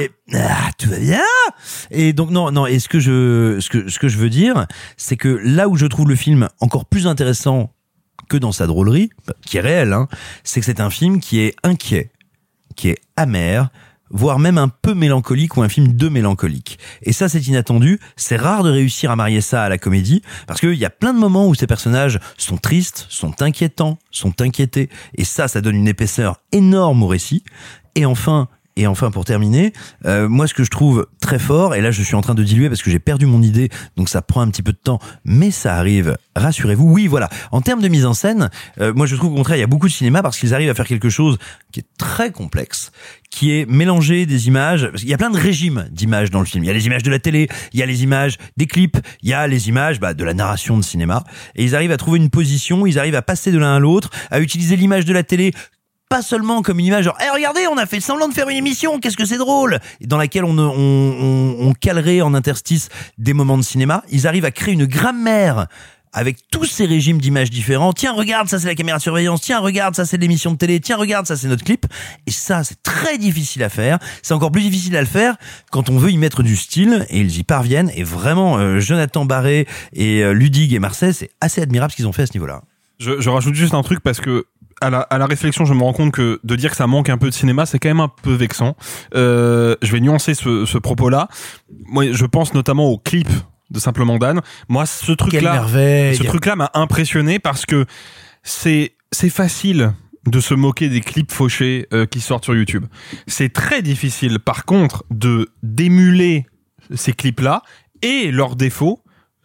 et 0.00 0.10
ah, 0.34 0.70
tout 0.78 0.88
va 0.90 0.98
bien. 0.98 1.20
Et 1.90 2.12
donc 2.12 2.30
non, 2.30 2.50
non. 2.50 2.66
Et 2.66 2.78
ce 2.78 2.88
que 2.88 3.00
je, 3.00 3.58
ce 3.60 3.68
que, 3.68 3.88
ce 3.88 3.98
que 3.98 4.08
je 4.08 4.18
veux 4.18 4.30
dire, 4.30 4.66
c'est 4.96 5.16
que 5.16 5.40
là 5.42 5.68
où 5.68 5.76
je 5.76 5.86
trouve 5.86 6.08
le 6.08 6.16
film 6.16 6.48
encore 6.60 6.86
plus 6.86 7.06
intéressant 7.06 7.72
que 8.28 8.36
dans 8.36 8.52
sa 8.52 8.66
drôlerie, 8.66 9.10
qui 9.44 9.58
est 9.58 9.60
réelle, 9.60 9.92
hein, 9.92 10.08
c'est 10.44 10.60
que 10.60 10.66
c'est 10.66 10.80
un 10.80 10.90
film 10.90 11.20
qui 11.20 11.40
est 11.40 11.56
inquiet, 11.64 12.12
qui 12.76 12.88
est 12.88 12.98
amer, 13.16 13.70
voire 14.10 14.38
même 14.38 14.58
un 14.58 14.68
peu 14.68 14.94
mélancolique 14.94 15.56
ou 15.56 15.62
un 15.62 15.68
film 15.68 15.94
de 15.94 16.08
mélancolique. 16.08 16.78
Et 17.02 17.12
ça, 17.12 17.28
c'est 17.28 17.46
inattendu. 17.46 18.00
C'est 18.16 18.36
rare 18.36 18.62
de 18.62 18.70
réussir 18.70 19.10
à 19.10 19.16
marier 19.16 19.40
ça 19.40 19.62
à 19.62 19.68
la 19.68 19.78
comédie, 19.78 20.22
parce 20.46 20.60
qu'il 20.60 20.74
y 20.74 20.84
a 20.84 20.90
plein 20.90 21.14
de 21.14 21.18
moments 21.18 21.48
où 21.48 21.54
ces 21.54 21.66
personnages 21.66 22.18
sont 22.36 22.56
tristes, 22.56 23.06
sont 23.08 23.40
inquiétants, 23.42 23.98
sont 24.10 24.40
inquiétés. 24.40 24.90
Et 25.14 25.24
ça, 25.24 25.48
ça 25.48 25.60
donne 25.60 25.76
une 25.76 25.88
épaisseur 25.88 26.40
énorme 26.52 27.02
au 27.02 27.06
récit. 27.06 27.44
Et 27.94 28.04
enfin, 28.04 28.48
et 28.80 28.86
enfin, 28.86 29.10
pour 29.10 29.26
terminer, 29.26 29.74
euh, 30.06 30.26
moi, 30.26 30.46
ce 30.46 30.54
que 30.54 30.64
je 30.64 30.70
trouve 30.70 31.06
très 31.20 31.38
fort, 31.38 31.74
et 31.74 31.82
là, 31.82 31.90
je 31.90 32.02
suis 32.02 32.14
en 32.14 32.22
train 32.22 32.34
de 32.34 32.42
diluer 32.42 32.70
parce 32.70 32.82
que 32.82 32.90
j'ai 32.90 32.98
perdu 32.98 33.26
mon 33.26 33.42
idée, 33.42 33.68
donc 33.96 34.08
ça 34.08 34.22
prend 34.22 34.40
un 34.40 34.48
petit 34.48 34.62
peu 34.62 34.72
de 34.72 34.78
temps, 34.78 34.98
mais 35.22 35.50
ça 35.50 35.76
arrive. 35.76 36.16
Rassurez-vous. 36.34 36.90
Oui, 36.90 37.06
voilà. 37.06 37.28
En 37.52 37.60
termes 37.60 37.82
de 37.82 37.88
mise 37.88 38.06
en 38.06 38.14
scène, 38.14 38.48
euh, 38.80 38.94
moi, 38.94 39.04
je 39.04 39.16
trouve 39.16 39.32
au 39.32 39.36
contraire, 39.36 39.58
il 39.58 39.60
y 39.60 39.64
a 39.64 39.66
beaucoup 39.66 39.86
de 39.86 39.92
cinéma 39.92 40.22
parce 40.22 40.38
qu'ils 40.38 40.54
arrivent 40.54 40.70
à 40.70 40.74
faire 40.74 40.86
quelque 40.86 41.10
chose 41.10 41.36
qui 41.72 41.80
est 41.80 41.86
très 41.98 42.32
complexe, 42.32 42.90
qui 43.30 43.52
est 43.52 43.68
mélanger 43.68 44.24
des 44.24 44.48
images. 44.48 44.88
Parce 44.88 45.02
qu'il 45.02 45.10
y 45.10 45.14
a 45.14 45.18
plein 45.18 45.30
de 45.30 45.38
régimes 45.38 45.86
d'images 45.90 46.30
dans 46.30 46.40
le 46.40 46.46
film. 46.46 46.64
Il 46.64 46.68
y 46.68 46.70
a 46.70 46.74
les 46.74 46.86
images 46.86 47.02
de 47.02 47.10
la 47.10 47.18
télé, 47.18 47.48
il 47.74 47.80
y 47.80 47.82
a 47.82 47.86
les 47.86 48.02
images 48.02 48.38
des 48.56 48.66
clips, 48.66 48.96
il 49.22 49.28
y 49.28 49.34
a 49.34 49.46
les 49.46 49.68
images 49.68 50.00
bah, 50.00 50.14
de 50.14 50.24
la 50.24 50.32
narration 50.32 50.78
de 50.78 50.82
cinéma. 50.82 51.24
Et 51.54 51.64
ils 51.64 51.76
arrivent 51.76 51.92
à 51.92 51.98
trouver 51.98 52.18
une 52.18 52.30
position, 52.30 52.86
ils 52.86 52.98
arrivent 52.98 53.14
à 53.14 53.22
passer 53.22 53.52
de 53.52 53.58
l'un 53.58 53.76
à 53.76 53.78
l'autre, 53.78 54.08
à 54.30 54.40
utiliser 54.40 54.76
l'image 54.76 55.04
de 55.04 55.12
la 55.12 55.22
télé 55.22 55.52
pas 56.10 56.20
seulement 56.22 56.60
comme 56.60 56.78
une 56.80 56.86
image 56.86 57.04
genre 57.04 57.16
Eh, 57.24 57.30
regardez 57.30 57.66
on 57.68 57.78
a 57.78 57.86
fait 57.86 58.00
semblant 58.00 58.28
de 58.28 58.34
faire 58.34 58.48
une 58.48 58.56
émission 58.56 58.98
qu'est-ce 58.98 59.16
que 59.16 59.24
c'est 59.24 59.38
drôle 59.38 59.78
dans 60.02 60.18
laquelle 60.18 60.44
on, 60.44 60.58
on, 60.58 60.70
on, 60.76 61.68
on 61.68 61.72
calerait 61.72 62.20
en 62.20 62.34
interstice 62.34 62.88
des 63.16 63.32
moments 63.32 63.56
de 63.56 63.62
cinéma 63.62 64.02
ils 64.10 64.26
arrivent 64.26 64.44
à 64.44 64.50
créer 64.50 64.74
une 64.74 64.86
grammaire 64.86 65.68
avec 66.12 66.38
tous 66.50 66.64
ces 66.64 66.86
régimes 66.86 67.20
d'images 67.20 67.50
différents. 67.50 67.92
Tiens, 67.92 68.12
regarde, 68.12 68.48
ça 68.48 68.58
c'est 68.58 68.66
la 68.66 68.74
caméra 68.74 68.98
de 68.98 69.02
surveillance. 69.02 69.42
Tiens, 69.42 69.60
regarde, 69.60 69.94
ça 69.94 70.04
c'est 70.04 70.16
l'émission 70.16 70.50
de 70.50 70.56
télé. 70.56 70.80
Tiens, 70.80 70.96
regarde, 70.96 71.24
ça 71.26 71.36
c'est 71.36 71.46
notre 71.46 71.62
clip. 71.62 71.86
Et 72.26 72.32
ça, 72.32 72.64
c'est 72.64 72.82
très 72.82 73.16
difficile 73.16 73.62
à 73.62 73.68
faire. 73.68 74.00
C'est 74.22 74.34
encore 74.34 74.50
plus 74.50 74.62
difficile 74.62 74.96
à 74.96 75.00
le 75.02 75.06
faire 75.06 75.36
quand 75.70 75.88
on 75.88 75.98
veut 75.98 76.10
y 76.10 76.18
mettre 76.18 76.42
du 76.42 76.56
style 76.56 77.06
et 77.10 77.20
ils 77.20 77.38
y 77.38 77.44
parviennent. 77.44 77.92
Et 77.94 78.02
vraiment, 78.02 78.58
euh, 78.58 78.80
Jonathan 78.80 79.24
Barré 79.24 79.68
et 79.92 80.24
euh, 80.24 80.32
Ludig 80.32 80.74
et 80.74 80.80
Marseille, 80.80 81.14
c'est 81.14 81.30
assez 81.40 81.62
admirable 81.62 81.92
ce 81.92 81.96
qu'ils 81.96 82.08
ont 82.08 82.12
fait 82.12 82.22
à 82.22 82.26
ce 82.26 82.32
niveau-là. 82.34 82.62
Je, 82.98 83.20
je 83.20 83.30
rajoute 83.30 83.54
juste 83.54 83.74
un 83.74 83.82
truc 83.82 84.00
parce 84.00 84.20
que 84.20 84.46
à 84.80 84.90
la, 84.90 85.00
à 85.00 85.18
la 85.18 85.26
réflexion, 85.26 85.64
je 85.64 85.74
me 85.74 85.82
rends 85.82 85.92
compte 85.92 86.12
que 86.12 86.40
de 86.42 86.56
dire 86.56 86.70
que 86.70 86.76
ça 86.76 86.86
manque 86.86 87.08
un 87.08 87.18
peu 87.18 87.28
de 87.28 87.34
cinéma, 87.34 87.66
c'est 87.66 87.78
quand 87.78 87.88
même 87.88 88.00
un 88.00 88.10
peu 88.22 88.32
vexant. 88.32 88.76
Euh, 89.14 89.76
je 89.82 89.92
vais 89.92 90.00
nuancer 90.00 90.34
ce, 90.34 90.64
ce 90.64 90.78
propos-là. 90.78 91.28
Moi, 91.86 92.12
je 92.12 92.26
pense 92.26 92.54
notamment 92.54 92.86
au 92.86 92.98
clip 92.98 93.28
de 93.70 93.78
Simplement 93.78 94.18
Dan. 94.18 94.40
Moi, 94.68 94.86
ce 94.86 95.12
truc-là, 95.12 95.66
ce 95.68 96.22
truc-là 96.24 96.56
m'a 96.56 96.70
impressionné 96.74 97.38
parce 97.38 97.66
que 97.66 97.86
c'est 98.42 98.94
c'est 99.12 99.30
facile 99.30 99.92
de 100.26 100.40
se 100.40 100.54
moquer 100.54 100.88
des 100.88 101.00
clips 101.00 101.32
fauchés 101.32 101.86
euh, 101.92 102.06
qui 102.06 102.20
sortent 102.20 102.44
sur 102.44 102.54
YouTube. 102.54 102.86
C'est 103.26 103.52
très 103.52 103.82
difficile, 103.82 104.38
par 104.38 104.64
contre, 104.64 105.04
de 105.10 105.48
d'émuler 105.62 106.46
ces 106.94 107.12
clips-là 107.12 107.62
et 108.02 108.30
leurs 108.30 108.56
défauts 108.56 109.02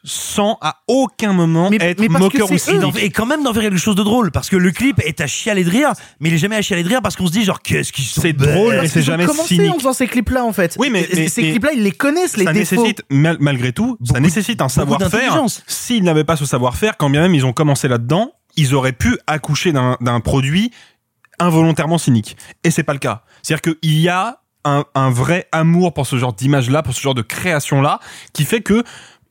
sans 0.07 0.57
à 0.61 0.77
aucun 0.87 1.33
moment 1.33 1.69
être 1.71 1.99
mais 1.99 2.07
moqueur 2.07 2.47
que 2.47 2.53
ou 2.53 2.57
cynique. 2.57 2.95
Et 3.01 3.09
quand 3.09 3.25
même 3.25 3.43
d'en 3.43 3.53
faire 3.53 3.63
quelque 3.63 3.77
chose 3.77 3.95
de 3.95 4.03
drôle, 4.03 4.31
parce 4.31 4.49
que 4.49 4.55
le 4.55 4.71
clip 4.71 4.99
est 5.03 5.19
à 5.19 5.27
chialer 5.27 5.63
de 5.63 5.69
rire, 5.69 5.91
mais 6.19 6.29
il 6.29 6.35
est 6.35 6.37
jamais 6.37 6.55
à 6.55 6.61
chialer 6.61 6.83
de 6.83 6.89
rire 6.89 7.01
parce 7.01 7.15
qu'on 7.15 7.27
se 7.27 7.31
dit 7.31 7.43
genre 7.43 7.61
qu'est-ce 7.61 7.91
sont 8.03 8.21
C'est 8.21 8.33
drôle, 8.33 8.77
mais 8.81 8.87
c'est 8.87 9.01
jamais 9.01 9.25
commencé 9.25 9.55
cynique. 9.55 9.71
en 9.71 9.79
faisant 9.79 9.93
ces 9.93 10.07
clips-là, 10.07 10.45
en 10.45 10.53
fait. 10.53 10.75
Oui, 10.79 10.89
mais- 10.91 11.27
ces 11.27 11.41
clips-là, 11.41 11.71
ils 11.73 11.83
les 11.83 11.91
connaissent, 11.91 12.37
les 12.37 12.45
ça 12.45 12.53
défauts. 12.53 12.75
nécessite, 12.75 13.03
mal- 13.09 13.37
malgré 13.39 13.73
tout, 13.73 13.97
ça 14.05 14.19
nécessite 14.19 14.61
un 14.61 14.69
savoir-faire. 14.69 15.43
S'ils 15.67 16.03
n'avaient 16.03 16.23
pas 16.23 16.37
ce 16.37 16.45
savoir-faire, 16.45 16.97
quand 16.97 17.09
bien 17.09 17.21
même 17.21 17.33
ils 17.35 17.45
ont 17.45 17.53
commencé 17.53 17.87
là-dedans, 17.87 18.31
ils 18.55 18.73
auraient 18.75 18.93
pu 18.93 19.17
accoucher 19.27 19.71
d'un 19.73 19.97
d'un 20.01 20.19
produit 20.19 20.71
involontairement 21.39 21.97
cynique. 21.97 22.37
Et 22.63 22.71
c'est 22.71 22.83
pas 22.83 22.93
le 22.93 22.99
cas. 22.99 23.23
C'est-à-dire 23.41 23.73
qu'il 23.81 23.99
y 23.99 24.07
a 24.09 24.39
un, 24.63 24.83
un 24.95 25.09
vrai 25.11 25.47
amour 25.51 25.93
pour 25.93 26.07
ce 26.07 26.15
genre 26.17 26.33
d'image-là, 26.33 26.81
pour 26.81 26.93
ce 26.93 27.01
genre 27.01 27.13
de 27.13 27.21
création-là, 27.21 27.99
qui 28.33 28.45
fait 28.45 28.61
que 28.61 28.83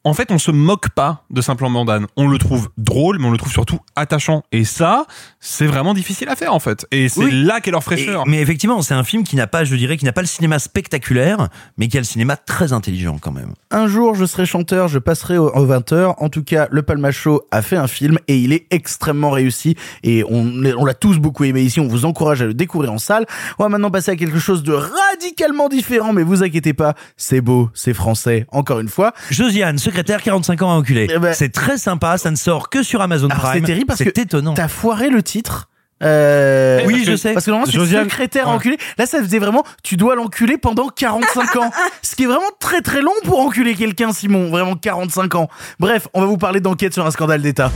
en 0.04 0.14
fait, 0.14 0.30
on 0.30 0.38
se 0.38 0.50
moque 0.50 0.90
pas 0.90 1.24
de 1.30 1.40
Simplement 1.40 1.84
Dan. 1.84 2.06
On 2.16 2.28
le 2.28 2.38
trouve 2.38 2.68
drôle, 2.78 3.18
mais 3.18 3.26
on 3.26 3.30
le 3.30 3.38
trouve 3.38 3.52
surtout 3.52 3.78
attachant. 3.96 4.42
Et 4.52 4.64
ça, 4.64 5.06
c'est 5.40 5.66
vraiment 5.66 5.94
difficile 5.94 6.28
à 6.28 6.36
faire, 6.36 6.52
en 6.54 6.58
fait. 6.60 6.86
Et 6.90 7.08
c'est 7.08 7.24
Oui. 7.24 7.44
là 7.44 7.60
qu'est 7.60 7.70
leur 7.70 7.82
fraîcheur. 7.82 8.24
Et- 8.26 8.30
mais 8.30 8.40
effectivement, 8.40 8.82
c'est 8.82 8.94
un 8.94 9.04
film 9.04 9.24
qui 9.24 9.36
n'a 9.36 9.46
pas, 9.46 9.64
je 9.64 9.74
dirais, 9.76 9.96
qui 9.96 10.04
n'a 10.04 10.12
pas 10.12 10.20
le 10.20 10.26
cinéma 10.26 10.58
spectaculaire, 10.58 11.48
mais 11.78 11.88
qui 11.88 11.96
a 11.96 12.00
le 12.00 12.04
cinéma 12.04 12.36
très 12.36 12.72
intelligent 12.72 13.18
quand 13.20 13.32
même. 13.32 13.54
Un 13.70 13.86
jour, 13.86 14.14
je 14.14 14.24
serai 14.26 14.46
chanteur, 14.46 14.88
je 14.88 14.98
passerai 14.98 15.38
au, 15.38 15.48
au 15.54 15.66
20h. 15.66 16.14
En 16.18 16.28
tout 16.28 16.44
cas, 16.44 16.68
le 16.70 16.82
Palma 16.82 17.10
Show 17.10 17.42
a 17.50 17.62
fait 17.62 17.76
un 17.76 17.86
film 17.86 18.18
et 18.28 18.38
il 18.38 18.52
est 18.52 18.66
extrêmement 18.70 19.30
réussi. 19.30 19.76
Et 20.02 20.24
on 20.28 20.44
l'a 20.84 20.94
tous 20.94 21.18
beaucoup 21.18 21.44
aimé 21.44 21.62
ici. 21.62 21.80
On 21.80 21.88
vous 21.88 22.04
encourage 22.04 22.42
à 22.42 22.46
le 22.46 22.54
découvrir 22.54 22.92
en 22.92 22.98
salle. 22.98 23.26
On 23.58 23.62
va 23.64 23.68
maintenant 23.68 23.90
passer 23.90 24.10
à 24.10 24.16
quelque 24.16 24.38
chose 24.38 24.62
de 24.62 24.72
radicalement 24.74 25.68
différent, 25.68 26.12
mais 26.12 26.22
vous 26.22 26.42
inquiétez 26.42 26.74
pas, 26.74 26.94
c'est 27.16 27.40
beau, 27.40 27.70
c'est 27.74 27.94
français. 27.94 28.46
Encore 28.52 28.80
une 28.80 28.88
fois. 28.88 29.12
Josiane, 29.30 29.78
secrétaire, 29.94 30.22
45 30.22 30.62
ans 30.62 30.70
à 30.70 30.74
enculé. 30.74 31.08
c'est 31.34 31.52
très 31.52 31.78
sympa, 31.78 32.18
ça 32.18 32.30
ne 32.30 32.36
sort 32.36 32.68
que 32.68 32.82
sur 32.82 33.00
Amazon 33.00 33.28
Alors, 33.28 33.42
Prime. 33.44 33.60
c'est 33.60 33.66
terrible 33.66 33.86
parce 33.86 33.98
que 34.00 34.04
c'est 34.14 34.18
étonnant. 34.22 34.54
t'as 34.54 34.68
foiré 34.68 35.08
le 35.08 35.22
titre. 35.22 35.68
Euh, 36.02 36.80
Oui, 36.86 36.94
parce 36.94 37.04
je 37.06 37.10
que- 37.12 37.16
sais. 37.16 37.32
Parce 37.32 37.46
que 37.46 37.50
normalement, 37.52 37.70
c'est 37.70 37.78
Josiane- 37.78 38.04
secrétaire 38.10 38.48
Ouais. 38.48 38.54
enculé. 38.54 38.76
Là, 38.98 39.06
ça 39.06 39.20
faisait 39.22 39.38
vraiment, 39.38 39.62
tu 39.84 39.96
dois 39.96 40.16
l'enculer 40.16 40.58
pendant 40.58 40.88
45 40.88 41.56
ans. 41.56 41.70
Ce 42.02 42.16
qui 42.16 42.24
est 42.24 42.26
vraiment 42.26 42.42
très 42.58 42.80
très 42.82 43.00
long 43.00 43.12
pour 43.24 43.38
enculer 43.38 43.74
quelqu'un, 43.74 44.12
Simon. 44.12 44.50
Vraiment 44.50 44.74
45 44.74 45.36
ans. 45.36 45.48
Bref, 45.78 46.08
on 46.12 46.20
va 46.20 46.26
vous 46.26 46.36
parler 46.36 46.58
d'enquête 46.60 46.92
sur 46.92 47.06
un 47.06 47.10
scandale 47.12 47.40
d'État. 47.40 47.70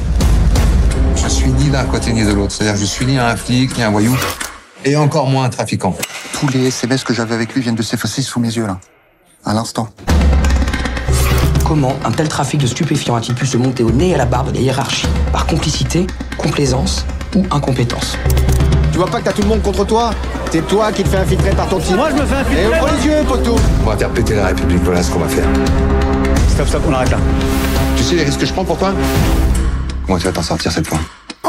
Je 1.16 1.29
suis 1.29 1.51
ni 1.53 1.71
d'un 1.71 1.85
côté 1.85 2.12
ni 2.12 2.25
de 2.25 2.33
l'autre. 2.33 2.53
C'est-à-dire 2.53 2.75
que 2.75 2.81
je 2.81 2.85
suis 2.87 3.07
ni 3.07 3.19
un 3.19 3.37
flic, 3.37 3.77
ni 3.77 3.83
un 3.85 3.91
voyou, 3.91 4.16
et 4.85 4.97
encore 4.97 5.29
moins 5.29 5.45
un 5.45 5.49
trafiquant. 5.51 5.97
Tous 6.39 6.49
les 6.49 6.66
SMS 6.66 7.05
que 7.05 7.14
j'avais 7.14 7.35
avec 7.37 7.55
lui 7.55 7.62
viennent 7.62 7.77
de 7.77 7.83
s'effacer 7.83 8.21
sous 8.23 8.41
mes 8.41 8.49
yeux, 8.55 8.66
là. 8.66 8.79
À 9.45 9.55
l'instant. 9.55 9.89
Comment 11.69 11.95
un 12.03 12.11
tel 12.12 12.29
trafic 12.29 12.62
de 12.62 12.66
stupéfiants 12.66 13.14
a-t-il 13.14 13.35
pu 13.35 13.47
se 13.47 13.59
monter 13.59 13.83
au 13.83 13.91
nez 13.91 14.09
et 14.09 14.14
à 14.14 14.16
la 14.16 14.25
barbe 14.25 14.53
des 14.53 14.61
hiérarchies 14.62 15.07
Par 15.33 15.45
complicité, 15.45 16.07
complaisance 16.39 17.05
ou 17.37 17.45
incompétence 17.51 18.16
Tu 18.91 18.97
vois 18.97 19.07
pas 19.07 19.19
que 19.21 19.27
t'as 19.27 19.33
tout 19.35 19.43
le 19.43 19.49
monde 19.49 19.61
contre 19.61 19.85
toi? 19.85 20.12
C'est 20.51 20.66
toi 20.66 20.91
qui 20.91 21.03
te 21.03 21.11
fais 21.11 21.19
infiltrer 21.19 21.51
par 21.51 21.69
ton 21.69 21.79
type. 21.79 21.95
Moi, 21.95 22.09
je 22.09 22.23
me 22.23 22.25
fais 22.27 22.37
infiltrer. 22.37 22.64
Et 22.64 22.69
ouvre 22.69 22.89
les 22.97 23.07
yeux, 23.07 23.23
poteau. 23.29 23.57
On 23.85 23.91
va 23.91 23.99
faire 23.99 24.09
péter 24.09 24.37
la 24.37 24.47
République, 24.47 24.83
voilà 24.83 25.03
ce 25.03 25.11
qu'on 25.11 25.19
va 25.19 25.29
faire. 25.29 25.45
Stop, 26.49 26.69
stop, 26.69 26.83
on 26.89 26.93
arrête 26.95 27.11
là. 27.11 27.19
Tu 27.99 28.03
sais 28.03 28.14
les 28.14 28.25
risques 28.25 28.41
que 28.41 28.47
je 28.47 28.53
prends 28.55 28.64
pour 28.64 28.79
toi? 28.79 28.95
Comment 30.07 30.19
tu 30.19 30.25
vas 30.25 30.33
t'en 30.33 30.43
sortir 30.43 30.73
cette 30.73 30.87
fois? 30.87 30.99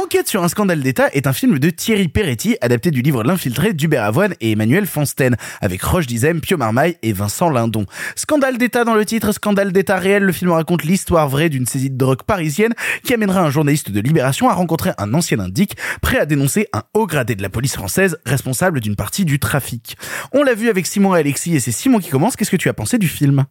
Enquête 0.02 0.30
sur 0.30 0.42
un 0.46 0.48
scandale 0.48 0.82
d'État 0.82 1.10
est 1.12 1.28
un 1.28 1.34
film 1.34 1.60
de 1.60 1.70
Thierry 1.70 2.08
Peretti, 2.08 2.56
adapté 2.62 2.90
du 2.90 3.02
livre 3.02 3.22
L'infiltré 3.22 3.74
d'Hubert 3.74 4.06
Avoine 4.06 4.34
et 4.40 4.52
Emmanuel 4.52 4.86
Fonsten, 4.86 5.36
avec 5.60 5.84
Roche 5.84 6.08
Dizem, 6.08 6.40
Pio 6.40 6.56
Marmaille 6.56 6.96
et 7.04 7.12
Vincent 7.12 7.50
Lindon. 7.50 7.86
Scandale 8.16 8.58
d'État 8.58 8.86
dans 8.86 8.94
le 8.94 9.04
titre, 9.04 9.34
scandale 9.34 9.74
d'État 9.74 9.98
réel, 9.98 10.24
le 10.24 10.32
film 10.32 10.52
raconte 10.52 10.84
l'histoire 10.84 11.28
vraie 11.28 11.50
d'une 11.50 11.66
saisie 11.66 11.90
de 11.90 11.98
drogue 11.98 12.24
parisienne 12.24 12.74
qui 13.04 13.14
amènera 13.14 13.42
un 13.42 13.50
journaliste 13.50 13.92
de 13.92 14.00
Libération 14.00 14.48
à 14.48 14.54
rencontrer 14.54 14.92
un 14.98 15.14
ancien 15.14 15.40
indique 15.40 15.76
prêt 16.02 16.18
à 16.18 16.26
dénoncer 16.26 16.68
un 16.72 16.84
haut 16.94 17.06
gradé 17.06 17.36
de 17.36 17.42
la 17.42 17.50
police 17.50 17.76
française 17.76 18.20
responsable 18.26 18.80
d'une 18.80 18.96
partie 18.96 19.26
du 19.26 19.38
trafic. 19.38 19.98
On 20.32 20.44
l'a 20.44 20.54
vu 20.54 20.70
avec 20.70 20.88
Simon 20.88 21.14
et 21.14 21.20
Alexis 21.20 21.58
et 21.58 21.60
c'est 21.60 21.74
Simon 21.74 22.00
qui 22.00 22.10
commence. 22.10 22.38
Qu'est-ce 22.38 22.52
que 22.52 22.56
tu 22.56 22.70
as 22.70 22.74
pensé 22.74 23.00
du 23.00 23.10
film? 23.10 23.46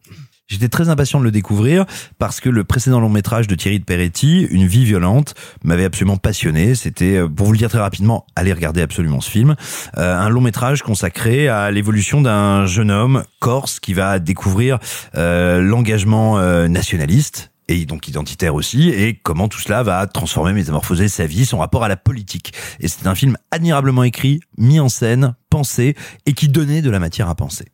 J'étais 0.49 0.67
très 0.67 0.89
impatient 0.89 1.19
de 1.19 1.25
le 1.25 1.31
découvrir 1.31 1.85
parce 2.17 2.39
que 2.39 2.49
le 2.49 2.63
précédent 2.63 2.99
long 2.99 3.09
métrage 3.09 3.45
de 3.45 3.53
Thierry 3.53 3.79
de 3.79 3.83
Peretti, 3.85 4.47
Une 4.49 4.65
vie 4.65 4.83
violente, 4.83 5.35
m'avait 5.63 5.85
absolument 5.85 6.17
passionné. 6.17 6.73
C'était, 6.73 7.17
euh, 7.17 7.27
pour 7.27 7.45
vous 7.45 7.51
le 7.51 7.59
dire 7.59 7.69
très 7.69 7.79
rapidement, 7.79 8.25
allez 8.35 8.51
regarder 8.51 8.81
absolument 8.81 9.21
ce 9.21 9.29
film, 9.29 9.55
euh, 9.97 10.17
un 10.17 10.27
long 10.29 10.41
métrage 10.41 10.81
consacré 10.81 11.47
à 11.47 11.69
l'évolution 11.69 12.21
d'un 12.21 12.65
jeune 12.65 12.89
homme 12.89 13.23
corse 13.39 13.79
qui 13.79 13.93
va 13.93 14.17
découvrir 14.17 14.79
euh, 15.15 15.61
l'engagement 15.61 16.39
nationaliste 16.67 17.51
et 17.67 17.85
donc 17.85 18.07
identitaire 18.07 18.55
aussi, 18.55 18.89
et 18.89 19.13
comment 19.13 19.47
tout 19.47 19.59
cela 19.59 19.83
va 19.83 20.07
transformer, 20.07 20.53
métamorphoser 20.53 21.07
sa 21.07 21.27
vie, 21.27 21.45
son 21.45 21.59
rapport 21.59 21.83
à 21.83 21.87
la 21.87 21.97
politique. 21.97 22.53
Et 22.79 22.87
c'est 22.87 23.05
un 23.05 23.13
film 23.13 23.37
admirablement 23.51 24.03
écrit, 24.03 24.39
mis 24.57 24.79
en 24.79 24.89
scène, 24.89 25.35
pensé, 25.51 25.95
et 26.25 26.33
qui 26.33 26.49
donnait 26.49 26.81
de 26.81 26.89
la 26.89 26.99
matière 26.99 27.29
à 27.29 27.35
penser. 27.35 27.65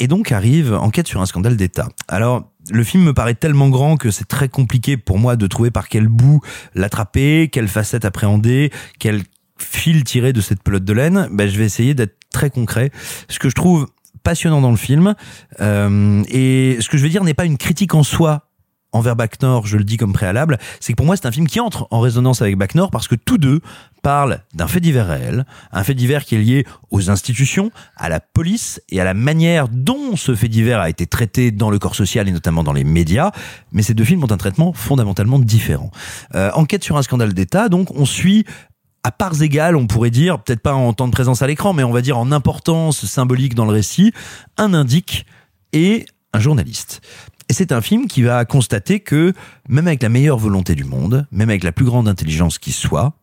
Et 0.00 0.08
donc 0.08 0.32
arrive 0.32 0.74
Enquête 0.74 1.06
sur 1.06 1.20
un 1.20 1.26
scandale 1.26 1.56
d'État. 1.56 1.88
Alors, 2.08 2.50
le 2.70 2.82
film 2.82 3.04
me 3.04 3.14
paraît 3.14 3.34
tellement 3.34 3.68
grand 3.68 3.96
que 3.96 4.10
c'est 4.10 4.24
très 4.24 4.48
compliqué 4.48 4.96
pour 4.96 5.18
moi 5.18 5.36
de 5.36 5.46
trouver 5.46 5.70
par 5.70 5.88
quel 5.88 6.08
bout 6.08 6.40
l'attraper, 6.74 7.48
quelle 7.52 7.68
facette 7.68 8.04
appréhender, 8.04 8.70
quel 8.98 9.22
fil 9.58 10.04
tirer 10.04 10.32
de 10.32 10.40
cette 10.40 10.62
pelote 10.62 10.84
de 10.84 10.92
laine. 10.92 11.28
Ben, 11.30 11.48
je 11.48 11.56
vais 11.56 11.64
essayer 11.64 11.94
d'être 11.94 12.16
très 12.32 12.50
concret. 12.50 12.90
Ce 13.28 13.38
que 13.38 13.48
je 13.48 13.54
trouve 13.54 13.88
passionnant 14.22 14.60
dans 14.60 14.70
le 14.70 14.76
film, 14.76 15.14
euh, 15.60 16.22
et 16.28 16.78
ce 16.80 16.88
que 16.88 16.96
je 16.96 17.02
veux 17.02 17.10
dire 17.10 17.24
n'est 17.24 17.34
pas 17.34 17.44
une 17.44 17.58
critique 17.58 17.94
en 17.94 18.02
soi 18.02 18.48
envers 18.92 19.16
Bac 19.16 19.36
je 19.64 19.76
le 19.76 19.84
dis 19.84 19.96
comme 19.96 20.12
préalable, 20.12 20.58
c'est 20.80 20.92
que 20.92 20.96
pour 20.96 21.06
moi 21.06 21.16
c'est 21.16 21.26
un 21.26 21.32
film 21.32 21.46
qui 21.46 21.60
entre 21.60 21.88
en 21.90 22.00
résonance 22.00 22.40
avec 22.40 22.56
Bac 22.56 22.72
parce 22.90 23.08
que 23.08 23.16
tous 23.16 23.38
deux 23.38 23.60
parlent 24.04 24.40
d'un 24.52 24.68
fait 24.68 24.80
divers 24.80 25.08
réel, 25.08 25.46
un 25.72 25.82
fait 25.82 25.94
divers 25.94 26.26
qui 26.26 26.34
est 26.34 26.38
lié 26.38 26.66
aux 26.90 27.10
institutions, 27.10 27.70
à 27.96 28.10
la 28.10 28.20
police 28.20 28.80
et 28.90 29.00
à 29.00 29.04
la 29.04 29.14
manière 29.14 29.68
dont 29.68 30.14
ce 30.14 30.34
fait 30.34 30.48
divers 30.48 30.78
a 30.78 30.90
été 30.90 31.06
traité 31.06 31.50
dans 31.50 31.70
le 31.70 31.78
corps 31.78 31.94
social 31.94 32.28
et 32.28 32.30
notamment 32.30 32.62
dans 32.62 32.74
les 32.74 32.84
médias. 32.84 33.32
Mais 33.72 33.82
ces 33.82 33.94
deux 33.94 34.04
films 34.04 34.22
ont 34.22 34.30
un 34.30 34.36
traitement 34.36 34.74
fondamentalement 34.74 35.38
différent. 35.38 35.90
Euh, 36.34 36.50
enquête 36.52 36.84
sur 36.84 36.98
un 36.98 37.02
scandale 37.02 37.32
d'État, 37.32 37.70
donc 37.70 37.92
on 37.98 38.04
suit 38.04 38.44
à 39.04 39.10
parts 39.10 39.40
égales, 39.40 39.74
on 39.74 39.86
pourrait 39.86 40.10
dire, 40.10 40.38
peut-être 40.42 40.60
pas 40.60 40.74
en 40.74 40.92
temps 40.92 41.08
de 41.08 41.12
présence 41.12 41.40
à 41.40 41.46
l'écran, 41.46 41.72
mais 41.72 41.82
on 41.82 41.92
va 41.92 42.02
dire 42.02 42.18
en 42.18 42.30
importance 42.30 43.06
symbolique 43.06 43.54
dans 43.54 43.64
le 43.64 43.72
récit, 43.72 44.12
un 44.58 44.74
indique 44.74 45.24
et 45.72 46.04
un 46.34 46.40
journaliste. 46.40 47.00
Et 47.48 47.54
c'est 47.54 47.72
un 47.72 47.80
film 47.80 48.06
qui 48.06 48.22
va 48.22 48.44
constater 48.44 49.00
que, 49.00 49.32
même 49.68 49.86
avec 49.86 50.02
la 50.02 50.08
meilleure 50.10 50.38
volonté 50.38 50.74
du 50.74 50.84
monde, 50.84 51.26
même 51.30 51.48
avec 51.48 51.64
la 51.64 51.72
plus 51.72 51.84
grande 51.84 52.08
intelligence 52.08 52.58
qui 52.58 52.72
soit, 52.72 53.14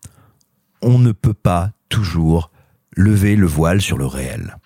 on 0.81 0.99
ne 0.99 1.11
peut 1.11 1.33
pas 1.33 1.71
toujours 1.89 2.51
lever 2.95 3.35
le 3.35 3.47
voile 3.47 3.81
sur 3.81 3.97
le 3.97 4.05
réel. 4.05 4.57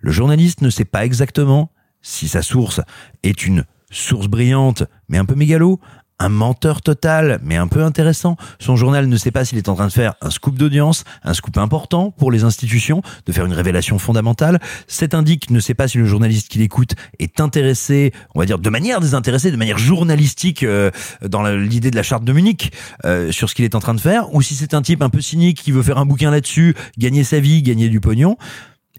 Le 0.00 0.10
journaliste 0.10 0.62
ne 0.62 0.70
sait 0.70 0.84
pas 0.84 1.04
exactement 1.04 1.70
si 2.02 2.28
sa 2.28 2.42
source 2.42 2.80
est 3.22 3.46
une 3.46 3.64
source 3.90 4.28
brillante, 4.28 4.84
mais 5.08 5.18
un 5.18 5.24
peu 5.24 5.34
mégalo, 5.34 5.80
un 6.18 6.28
menteur 6.28 6.82
total, 6.82 7.38
mais 7.42 7.56
un 7.56 7.68
peu 7.68 7.82
intéressant. 7.84 8.36
Son 8.58 8.76
journal 8.76 9.06
ne 9.06 9.16
sait 9.16 9.30
pas 9.30 9.44
s'il 9.44 9.58
est 9.58 9.68
en 9.68 9.74
train 9.74 9.86
de 9.86 9.92
faire 9.92 10.14
un 10.20 10.30
scoop 10.30 10.56
d'audience, 10.56 11.04
un 11.24 11.34
scoop 11.34 11.58
important 11.58 12.10
pour 12.10 12.32
les 12.32 12.44
institutions, 12.44 13.02
de 13.26 13.32
faire 13.32 13.46
une 13.46 13.52
révélation 13.52 13.98
fondamentale. 13.98 14.58
Cet 14.86 15.14
indique 15.14 15.50
ne 15.50 15.60
sait 15.60 15.74
pas 15.74 15.88
si 15.88 15.98
le 15.98 16.04
journaliste 16.04 16.48
qui 16.48 16.58
l'écoute 16.58 16.94
est 17.18 17.40
intéressé, 17.40 18.12
on 18.34 18.40
va 18.40 18.46
dire 18.46 18.58
de 18.58 18.70
manière 18.70 19.00
désintéressée, 19.00 19.50
de 19.50 19.56
manière 19.56 19.78
journalistique 19.78 20.62
euh, 20.62 20.90
dans 21.22 21.46
l'idée 21.46 21.90
de 21.90 21.96
la 21.96 22.02
charte 22.02 22.24
de 22.24 22.32
Munich, 22.32 22.72
euh, 23.04 23.30
sur 23.32 23.48
ce 23.48 23.54
qu'il 23.54 23.64
est 23.64 23.74
en 23.74 23.80
train 23.80 23.94
de 23.94 24.00
faire, 24.00 24.34
ou 24.34 24.42
si 24.42 24.54
c'est 24.54 24.74
un 24.74 24.82
type 24.82 25.02
un 25.02 25.10
peu 25.10 25.20
cynique 25.20 25.62
qui 25.62 25.72
veut 25.72 25.82
faire 25.82 25.98
un 25.98 26.06
bouquin 26.06 26.30
là-dessus, 26.30 26.74
gagner 26.98 27.24
sa 27.24 27.40
vie, 27.40 27.62
gagner 27.62 27.88
du 27.88 28.00
pognon. 28.00 28.36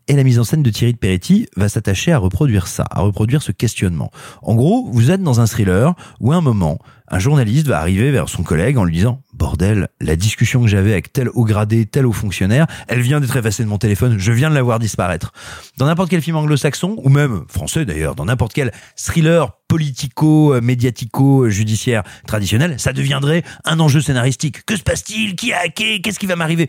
Et 0.09 0.15
la 0.15 0.23
mise 0.23 0.39
en 0.39 0.43
scène 0.43 0.63
de 0.63 0.71
Thierry 0.71 0.93
de 0.93 0.97
Peretti 0.97 1.45
va 1.55 1.69
s'attacher 1.69 2.11
à 2.11 2.17
reproduire 2.17 2.65
ça, 2.65 2.83
à 2.89 3.01
reproduire 3.01 3.43
ce 3.43 3.51
questionnement. 3.51 4.09
En 4.41 4.55
gros, 4.55 4.89
vous 4.91 5.11
êtes 5.11 5.21
dans 5.21 5.39
un 5.39 5.45
thriller 5.45 5.93
où 6.19 6.31
à 6.31 6.35
un 6.35 6.41
moment, 6.41 6.79
un 7.09 7.19
journaliste 7.19 7.67
va 7.67 7.79
arriver 7.79 8.09
vers 8.09 8.27
son 8.27 8.41
collègue 8.41 8.79
en 8.79 8.85
lui 8.85 8.95
disant 8.95 9.21
Bordel, 9.33 9.87
la 10.01 10.15
discussion 10.15 10.63
que 10.63 10.67
j'avais 10.67 10.93
avec 10.93 11.13
tel 11.13 11.29
haut 11.35 11.43
gradé, 11.43 11.85
tel 11.85 12.07
haut 12.07 12.11
fonctionnaire, 12.11 12.65
elle 12.87 13.01
vient 13.01 13.19
d'être 13.19 13.37
effacée 13.37 13.63
de 13.63 13.69
mon 13.69 13.77
téléphone, 13.77 14.17
je 14.17 14.31
viens 14.31 14.49
de 14.49 14.55
la 14.55 14.63
voir 14.63 14.79
disparaître. 14.79 15.31
Dans 15.77 15.85
n'importe 15.85 16.09
quel 16.09 16.23
film 16.23 16.37
anglo-saxon, 16.37 16.95
ou 16.97 17.09
même 17.09 17.43
français 17.47 17.85
d'ailleurs, 17.85 18.15
dans 18.15 18.25
n'importe 18.25 18.53
quel 18.53 18.71
thriller 18.95 19.59
politico, 19.67 20.59
médiatico, 20.59 21.49
judiciaire 21.49 22.01
traditionnel, 22.25 22.79
ça 22.79 22.93
deviendrait 22.93 23.43
un 23.63 23.79
enjeu 23.79 24.01
scénaristique. 24.01 24.65
Que 24.65 24.75
se 24.75 24.81
passe-t-il? 24.81 25.35
Qui 25.35 25.53
a 25.53 25.59
hacké? 25.65 26.01
Qu'est-ce 26.01 26.17
qui 26.17 26.25
va 26.25 26.35
m'arriver? 26.35 26.67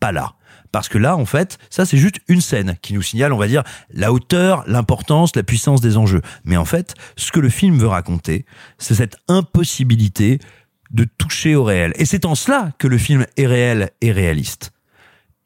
Pas 0.00 0.10
là. 0.10 0.37
Parce 0.72 0.88
que 0.88 0.98
là, 0.98 1.16
en 1.16 1.24
fait, 1.24 1.58
ça 1.70 1.84
c'est 1.84 1.96
juste 1.96 2.20
une 2.28 2.40
scène 2.40 2.76
qui 2.82 2.94
nous 2.94 3.02
signale, 3.02 3.32
on 3.32 3.38
va 3.38 3.48
dire, 3.48 3.62
la 3.90 4.12
hauteur, 4.12 4.64
l'importance, 4.66 5.34
la 5.36 5.42
puissance 5.42 5.80
des 5.80 5.96
enjeux. 5.96 6.22
Mais 6.44 6.56
en 6.56 6.64
fait, 6.64 6.94
ce 7.16 7.32
que 7.32 7.40
le 7.40 7.48
film 7.48 7.78
veut 7.78 7.88
raconter, 7.88 8.44
c'est 8.78 8.94
cette 8.94 9.16
impossibilité 9.28 10.38
de 10.90 11.04
toucher 11.04 11.54
au 11.54 11.64
réel. 11.64 11.92
Et 11.96 12.04
c'est 12.04 12.24
en 12.24 12.34
cela 12.34 12.72
que 12.78 12.88
le 12.88 12.98
film 12.98 13.26
est 13.36 13.46
réel 13.46 13.90
et 14.00 14.12
réaliste. 14.12 14.72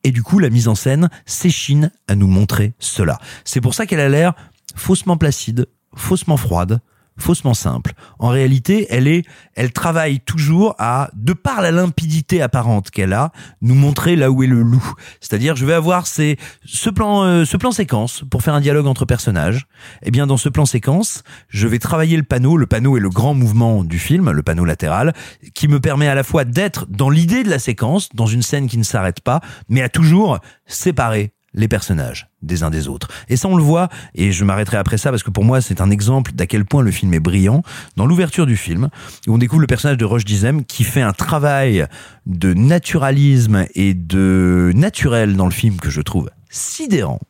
Et 0.05 0.11
du 0.11 0.23
coup, 0.23 0.39
la 0.39 0.51
mise 0.51 0.69
en 0.69 0.75
scène 0.75 1.09
s'échine 1.27 1.91
à 2.09 2.15
nous 2.15 2.27
montrer 2.27 2.75
cela. 2.79 3.19
C'est 3.45 3.61
pour 3.61 3.75
ça 3.75 3.87
qu'elle 3.87 4.01
a 4.01 4.09
l'air 4.09 4.35
faussement 4.75 5.17
placide, 5.17 5.67
faussement 5.95 6.37
froide, 6.37 6.81
faussement 7.19 7.55
simple. 7.55 7.93
En 8.19 8.29
réalité, 8.29 8.87
elle 8.91 9.07
est, 9.07 9.25
elle 9.55 9.73
travaille 9.73 10.21
toujours 10.21 10.75
à, 10.79 11.11
de 11.15 11.33
par 11.33 11.63
la 11.63 11.71
limpidité 11.71 12.43
apparente 12.43 12.91
qu'elle 12.91 13.13
a, 13.13 13.33
nous 13.61 13.75
montrer 13.75 14.17
là 14.17 14.31
où 14.31 14.43
est 14.43 14.47
le 14.47 14.63
loup. 14.63 14.93
C'est-à-dire, 15.21 15.57
je 15.57 15.67
vais 15.67 15.75
avoir 15.75 16.07
ces, 16.07 16.37
ce 16.65 16.91
plan, 16.91 17.23
euh, 17.25 17.45
ce 17.45 17.57
plan 17.57 17.71
séquence 17.71 18.25
pour 18.31 18.43
faire 18.43 18.55
un 18.55 18.61
dialogue 18.61 18.87
entre 18.87 19.05
personnages. 19.05 19.67
Eh 20.03 20.11
bien, 20.11 20.27
dans 20.27 20.37
ce 20.37 20.49
plan 20.49 20.67
séquence, 20.67 21.23
je 21.49 21.69
vais 21.69 21.79
travailler 21.79 22.17
le 22.17 22.23
panneau. 22.23 22.57
Le 22.57 22.67
panneau 22.67 22.97
est 22.97 23.01
le 23.01 23.11
grand 23.11 23.35
mouvement 23.35 23.85
du 23.85 23.99
film, 23.99 24.31
le 24.31 24.43
panneau 24.43 24.65
latéral, 24.65 25.13
qui 25.55 25.69
me 25.69 25.81
permet 25.81 26.09
à 26.09 26.15
la 26.15 26.25
fois 26.25 26.45
d'être 26.45 26.87
dans 26.89 27.11
l'idée 27.11 27.43
de 27.43 27.51
la 27.51 27.59
séquence, 27.59 28.09
dans 28.15 28.27
une 28.27 28.43
scène 28.43 28.69
qui 28.69 28.79
ne 28.79 28.85
s'arrête 28.85 29.21
pas, 29.21 29.41
mais 29.69 29.83
à 29.83 29.89
toujours 29.89 30.39
séparer 30.67 31.33
les 31.55 31.69
personnages 31.69 32.29
des 32.43 32.63
uns 32.63 32.71
des 32.71 32.89
autres. 32.89 33.09
Et 33.29 33.37
ça, 33.37 33.49
on 33.49 33.57
le 33.57 33.63
voit, 33.63 33.89
et 34.15 34.33
je 34.33 34.45
m'arrêterai 34.45 34.77
après 34.77 34.99
ça 34.99 35.11
parce 35.11 35.23
que 35.23 35.31
pour 35.31 35.45
moi, 35.45 35.61
c'est 35.61 35.81
un 35.81 35.91
exemple 35.91 36.33
d'à 36.33 36.47
quel 36.47 36.65
point 36.65 36.83
le 36.83 36.91
film 36.91 37.13
est 37.15 37.21
brillant. 37.21 37.63
Dans 37.97 38.07
l'ouverture 38.07 38.47
du 38.47 38.57
film, 38.57 38.89
on 39.29 39.39
découvre 39.39 39.61
le 39.61 39.67
personnage 39.67 39.99
de 39.99 40.05
Roche 40.05 40.25
Dizem 40.25 40.65
qui 40.65 40.85
fait 40.85 41.03
un 41.03 41.13
travail 41.13 41.87
de 42.27 42.55
naturalisme 42.55 43.67
et 43.75 43.95
de 43.95 44.73
naturel 44.75 45.37
dans 45.37 45.47
le 45.47 45.53
film 45.53 45.77
que 45.77 45.91
je 45.91 46.01
trouve 46.01 46.31
sidérant 46.51 47.21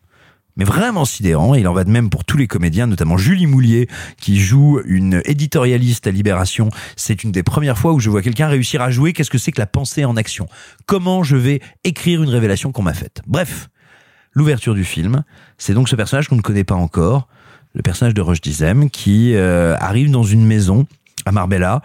mais 0.57 0.65
vraiment 0.65 1.05
sidérant. 1.05 1.55
Et 1.55 1.61
il 1.61 1.69
en 1.69 1.73
va 1.73 1.85
de 1.85 1.91
même 1.91 2.11
pour 2.11 2.25
tous 2.25 2.37
les 2.37 2.47
comédiens, 2.47 2.87
notamment 2.87 3.17
Julie 3.17 3.47
Moulier, 3.47 3.89
qui 4.21 4.41
joue 4.41 4.81
une 4.85 5.23
éditorialiste 5.25 6.07
à 6.07 6.11
Libération. 6.11 6.69
C'est 6.97 7.25
une 7.25 7.33
des 7.33 7.43
premières 7.43 7.79
fois 7.79 7.93
où 7.93 8.01
je 8.01 8.11
vois 8.11 8.23
quelqu'un 8.23 8.49
réussir 8.49 8.83
à 8.83 8.91
jouer 8.91 9.13
qu'est-ce 9.13 9.31
que 9.31 9.39
c'est 9.39 9.53
que 9.53 9.61
la 9.61 9.67
pensée 9.67 10.05
en 10.05 10.17
action? 10.17 10.47
Comment 10.87 11.23
je 11.23 11.37
vais 11.37 11.61
écrire 11.85 12.23
une 12.23 12.31
révélation 12.31 12.73
qu'on 12.73 12.83
m'a 12.83 12.95
faite? 12.95 13.23
Bref, 13.27 13.69
l'ouverture 14.35 14.75
du 14.75 14.85
film, 14.85 15.23
c'est 15.59 15.75
donc 15.75 15.89
ce 15.89 15.97
personnage 15.97 16.29
qu'on 16.29 16.37
ne 16.37 16.43
connaît 16.43 16.65
pas 16.65 16.75
encore, 16.75 17.29
le 17.75 17.83
personnage 17.83 18.15
de 18.15 18.21
Roche 18.21 18.41
Dizem, 18.41 18.91
qui 18.91 19.35
euh, 19.35 19.77
arrive 19.79 20.11
dans 20.11 20.23
une 20.23 20.45
maison 20.45 20.87
à 21.25 21.33
Marbella, 21.33 21.83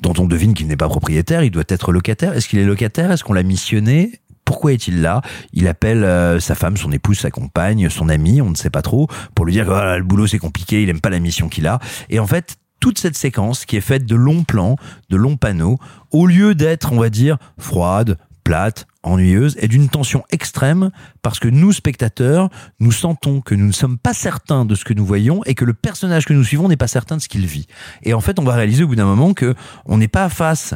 dont 0.00 0.14
on 0.18 0.26
devine 0.26 0.54
qu'il 0.54 0.68
n'est 0.68 0.76
pas 0.76 0.88
propriétaire, 0.88 1.42
il 1.42 1.50
doit 1.50 1.64
être 1.68 1.92
locataire. 1.92 2.32
Est-ce 2.34 2.48
qu'il 2.48 2.58
est 2.58 2.64
locataire? 2.64 3.10
Est-ce 3.10 3.24
qu'on 3.24 3.32
l'a 3.32 3.42
missionné? 3.42 4.20
Pourquoi 4.44 4.72
est-il 4.72 5.02
là? 5.02 5.20
Il 5.52 5.68
appelle 5.68 6.04
euh, 6.04 6.40
sa 6.40 6.54
femme, 6.54 6.76
son 6.76 6.92
épouse, 6.92 7.18
sa 7.18 7.30
compagne, 7.30 7.90
son 7.90 8.08
ami, 8.08 8.40
on 8.40 8.50
ne 8.50 8.54
sait 8.54 8.70
pas 8.70 8.80
trop, 8.80 9.08
pour 9.34 9.44
lui 9.44 9.52
dire 9.52 9.64
que 9.64 9.70
voilà, 9.70 9.98
le 9.98 10.04
boulot 10.04 10.26
c'est 10.26 10.38
compliqué, 10.38 10.82
il 10.82 10.88
aime 10.88 11.00
pas 11.00 11.10
la 11.10 11.18
mission 11.18 11.48
qu'il 11.48 11.66
a. 11.66 11.80
Et 12.08 12.18
en 12.18 12.26
fait, 12.26 12.56
toute 12.80 12.98
cette 12.98 13.16
séquence 13.16 13.66
qui 13.66 13.76
est 13.76 13.82
faite 13.82 14.06
de 14.06 14.14
longs 14.14 14.44
plans, 14.44 14.76
de 15.10 15.16
longs 15.16 15.36
panneaux, 15.36 15.78
au 16.12 16.26
lieu 16.26 16.54
d'être, 16.54 16.92
on 16.92 17.00
va 17.00 17.10
dire, 17.10 17.36
froide, 17.58 18.16
plate, 18.48 18.86
ennuyeuse, 19.02 19.58
est 19.60 19.68
d'une 19.68 19.90
tension 19.90 20.24
extrême 20.30 20.90
parce 21.20 21.38
que 21.38 21.48
nous, 21.48 21.70
spectateurs, 21.70 22.48
nous 22.80 22.92
sentons 22.92 23.42
que 23.42 23.54
nous 23.54 23.66
ne 23.66 23.72
sommes 23.72 23.98
pas 23.98 24.14
certains 24.14 24.64
de 24.64 24.74
ce 24.74 24.86
que 24.86 24.94
nous 24.94 25.04
voyons 25.04 25.44
et 25.44 25.54
que 25.54 25.66
le 25.66 25.74
personnage 25.74 26.24
que 26.24 26.32
nous 26.32 26.44
suivons 26.44 26.66
n'est 26.66 26.78
pas 26.78 26.88
certain 26.88 27.18
de 27.18 27.20
ce 27.20 27.28
qu'il 27.28 27.44
vit. 27.44 27.66
Et 28.04 28.14
en 28.14 28.22
fait, 28.22 28.38
on 28.38 28.44
va 28.44 28.54
réaliser 28.54 28.84
au 28.84 28.88
bout 28.88 28.96
d'un 28.96 29.04
moment 29.04 29.34
que 29.34 29.54
on 29.84 29.98
n'est 29.98 30.08
pas 30.08 30.30
face 30.30 30.74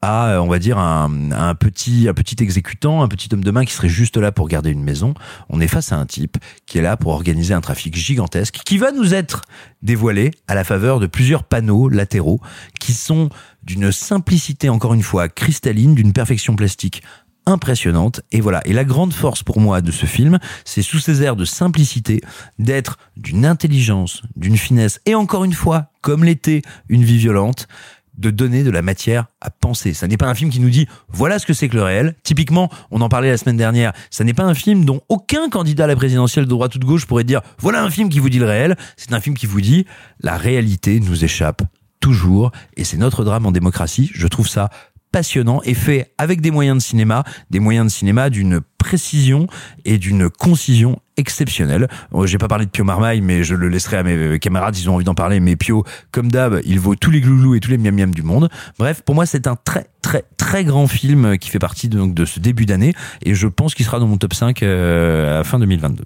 à, 0.00 0.40
on 0.42 0.46
va 0.46 0.60
dire, 0.60 0.78
un, 0.78 1.54
petit, 1.56 2.06
un 2.08 2.14
petit 2.14 2.36
exécutant, 2.40 3.02
un 3.02 3.08
petit 3.08 3.28
homme 3.32 3.42
de 3.42 3.50
main 3.50 3.64
qui 3.64 3.72
serait 3.72 3.88
juste 3.88 4.16
là 4.16 4.30
pour 4.30 4.46
garder 4.46 4.70
une 4.70 4.84
maison. 4.84 5.14
On 5.48 5.60
est 5.60 5.66
face 5.66 5.90
à 5.90 5.96
un 5.96 6.06
type 6.06 6.38
qui 6.66 6.78
est 6.78 6.82
là 6.82 6.96
pour 6.96 7.12
organiser 7.12 7.52
un 7.52 7.60
trafic 7.60 7.96
gigantesque 7.96 8.60
qui 8.64 8.78
va 8.78 8.92
nous 8.92 9.12
être 9.12 9.42
dévoilé 9.82 10.30
à 10.46 10.54
la 10.54 10.62
faveur 10.62 11.00
de 11.00 11.06
plusieurs 11.06 11.42
panneaux 11.42 11.88
latéraux 11.88 12.40
qui 12.78 12.92
sont 12.92 13.28
d'une 13.62 13.92
simplicité, 13.92 14.68
encore 14.68 14.94
une 14.94 15.02
fois, 15.02 15.28
cristalline, 15.28 15.94
d'une 15.94 16.12
perfection 16.12 16.56
plastique 16.56 17.02
impressionnante. 17.46 18.20
Et 18.30 18.40
voilà. 18.40 18.60
Et 18.66 18.72
la 18.72 18.84
grande 18.84 19.12
force 19.12 19.42
pour 19.42 19.60
moi 19.60 19.80
de 19.80 19.90
ce 19.90 20.06
film, 20.06 20.38
c'est 20.64 20.82
sous 20.82 20.98
ces 20.98 21.22
airs 21.22 21.36
de 21.36 21.44
simplicité, 21.44 22.20
d'être 22.58 22.98
d'une 23.16 23.44
intelligence, 23.44 24.22
d'une 24.36 24.56
finesse, 24.56 25.00
et 25.06 25.14
encore 25.14 25.44
une 25.44 25.52
fois, 25.52 25.86
comme 26.00 26.24
l'était 26.24 26.62
une 26.88 27.04
vie 27.04 27.18
violente, 27.18 27.68
de 28.18 28.30
donner 28.30 28.62
de 28.62 28.70
la 28.70 28.82
matière 28.82 29.26
à 29.40 29.50
penser. 29.50 29.94
Ça 29.94 30.06
n'est 30.06 30.18
pas 30.18 30.26
un 30.26 30.34
film 30.34 30.50
qui 30.50 30.60
nous 30.60 30.68
dit 30.68 30.86
voilà 31.08 31.38
ce 31.38 31.46
que 31.46 31.54
c'est 31.54 31.68
que 31.68 31.76
le 31.76 31.82
réel. 31.82 32.14
Typiquement, 32.22 32.68
on 32.90 33.00
en 33.00 33.08
parlait 33.08 33.30
la 33.30 33.38
semaine 33.38 33.56
dernière, 33.56 33.92
ça 34.10 34.22
n'est 34.22 34.34
pas 34.34 34.44
un 34.44 34.54
film 34.54 34.84
dont 34.84 35.00
aucun 35.08 35.48
candidat 35.48 35.84
à 35.84 35.86
la 35.86 35.96
présidentielle 35.96 36.44
de 36.44 36.50
droite 36.50 36.74
ou 36.74 36.78
de 36.78 36.84
gauche 36.84 37.06
pourrait 37.06 37.24
dire 37.24 37.40
voilà 37.58 37.82
un 37.82 37.90
film 37.90 38.10
qui 38.10 38.18
vous 38.18 38.28
dit 38.28 38.38
le 38.38 38.46
réel. 38.46 38.76
C'est 38.96 39.14
un 39.14 39.20
film 39.20 39.36
qui 39.36 39.46
vous 39.46 39.62
dit 39.62 39.86
la 40.20 40.36
réalité 40.36 41.00
nous 41.00 41.24
échappe 41.24 41.62
toujours 42.02 42.52
et 42.76 42.84
c'est 42.84 42.98
notre 42.98 43.24
drame 43.24 43.46
en 43.46 43.52
démocratie. 43.52 44.10
Je 44.12 44.26
trouve 44.26 44.48
ça 44.48 44.68
passionnant 45.12 45.60
et 45.64 45.74
fait 45.74 46.12
avec 46.18 46.40
des 46.40 46.50
moyens 46.50 46.78
de 46.78 46.82
cinéma, 46.82 47.22
des 47.50 47.60
moyens 47.60 47.86
de 47.86 47.92
cinéma 47.92 48.30
d'une 48.30 48.60
précision 48.78 49.46
et 49.84 49.98
d'une 49.98 50.28
concision 50.28 51.00
exceptionnelle. 51.16 51.86
J'ai 52.24 52.38
pas 52.38 52.48
parlé 52.48 52.64
de 52.64 52.70
Pio 52.70 52.82
Marmaille, 52.82 53.20
mais 53.20 53.44
je 53.44 53.54
le 53.54 53.68
laisserai 53.68 53.98
à 53.98 54.02
mes 54.02 54.38
camarades 54.38 54.74
s'ils 54.74 54.88
ont 54.90 54.94
envie 54.94 55.04
d'en 55.04 55.14
parler. 55.14 55.38
Mais 55.38 55.54
Pio, 55.54 55.84
comme 56.10 56.32
d'hab, 56.32 56.60
il 56.64 56.80
vaut 56.80 56.96
tous 56.96 57.10
les 57.10 57.20
gloulous 57.20 57.54
et 57.54 57.60
tous 57.60 57.70
les 57.70 57.78
miam 57.78 57.94
miam 57.94 58.12
du 58.12 58.22
monde. 58.22 58.48
Bref, 58.78 59.02
pour 59.02 59.14
moi, 59.14 59.26
c'est 59.26 59.46
un 59.46 59.56
très 59.56 59.86
très 60.00 60.24
très 60.36 60.64
grand 60.64 60.88
film 60.88 61.38
qui 61.38 61.50
fait 61.50 61.60
partie 61.60 61.88
de, 61.88 61.98
donc, 61.98 62.14
de 62.14 62.24
ce 62.24 62.40
début 62.40 62.66
d'année 62.66 62.94
et 63.22 63.34
je 63.34 63.46
pense 63.46 63.74
qu'il 63.74 63.84
sera 63.84 64.00
dans 64.00 64.08
mon 64.08 64.16
top 64.16 64.34
5 64.34 64.62
euh, 64.62 65.40
à 65.40 65.44
fin 65.44 65.58
2022. 65.58 66.02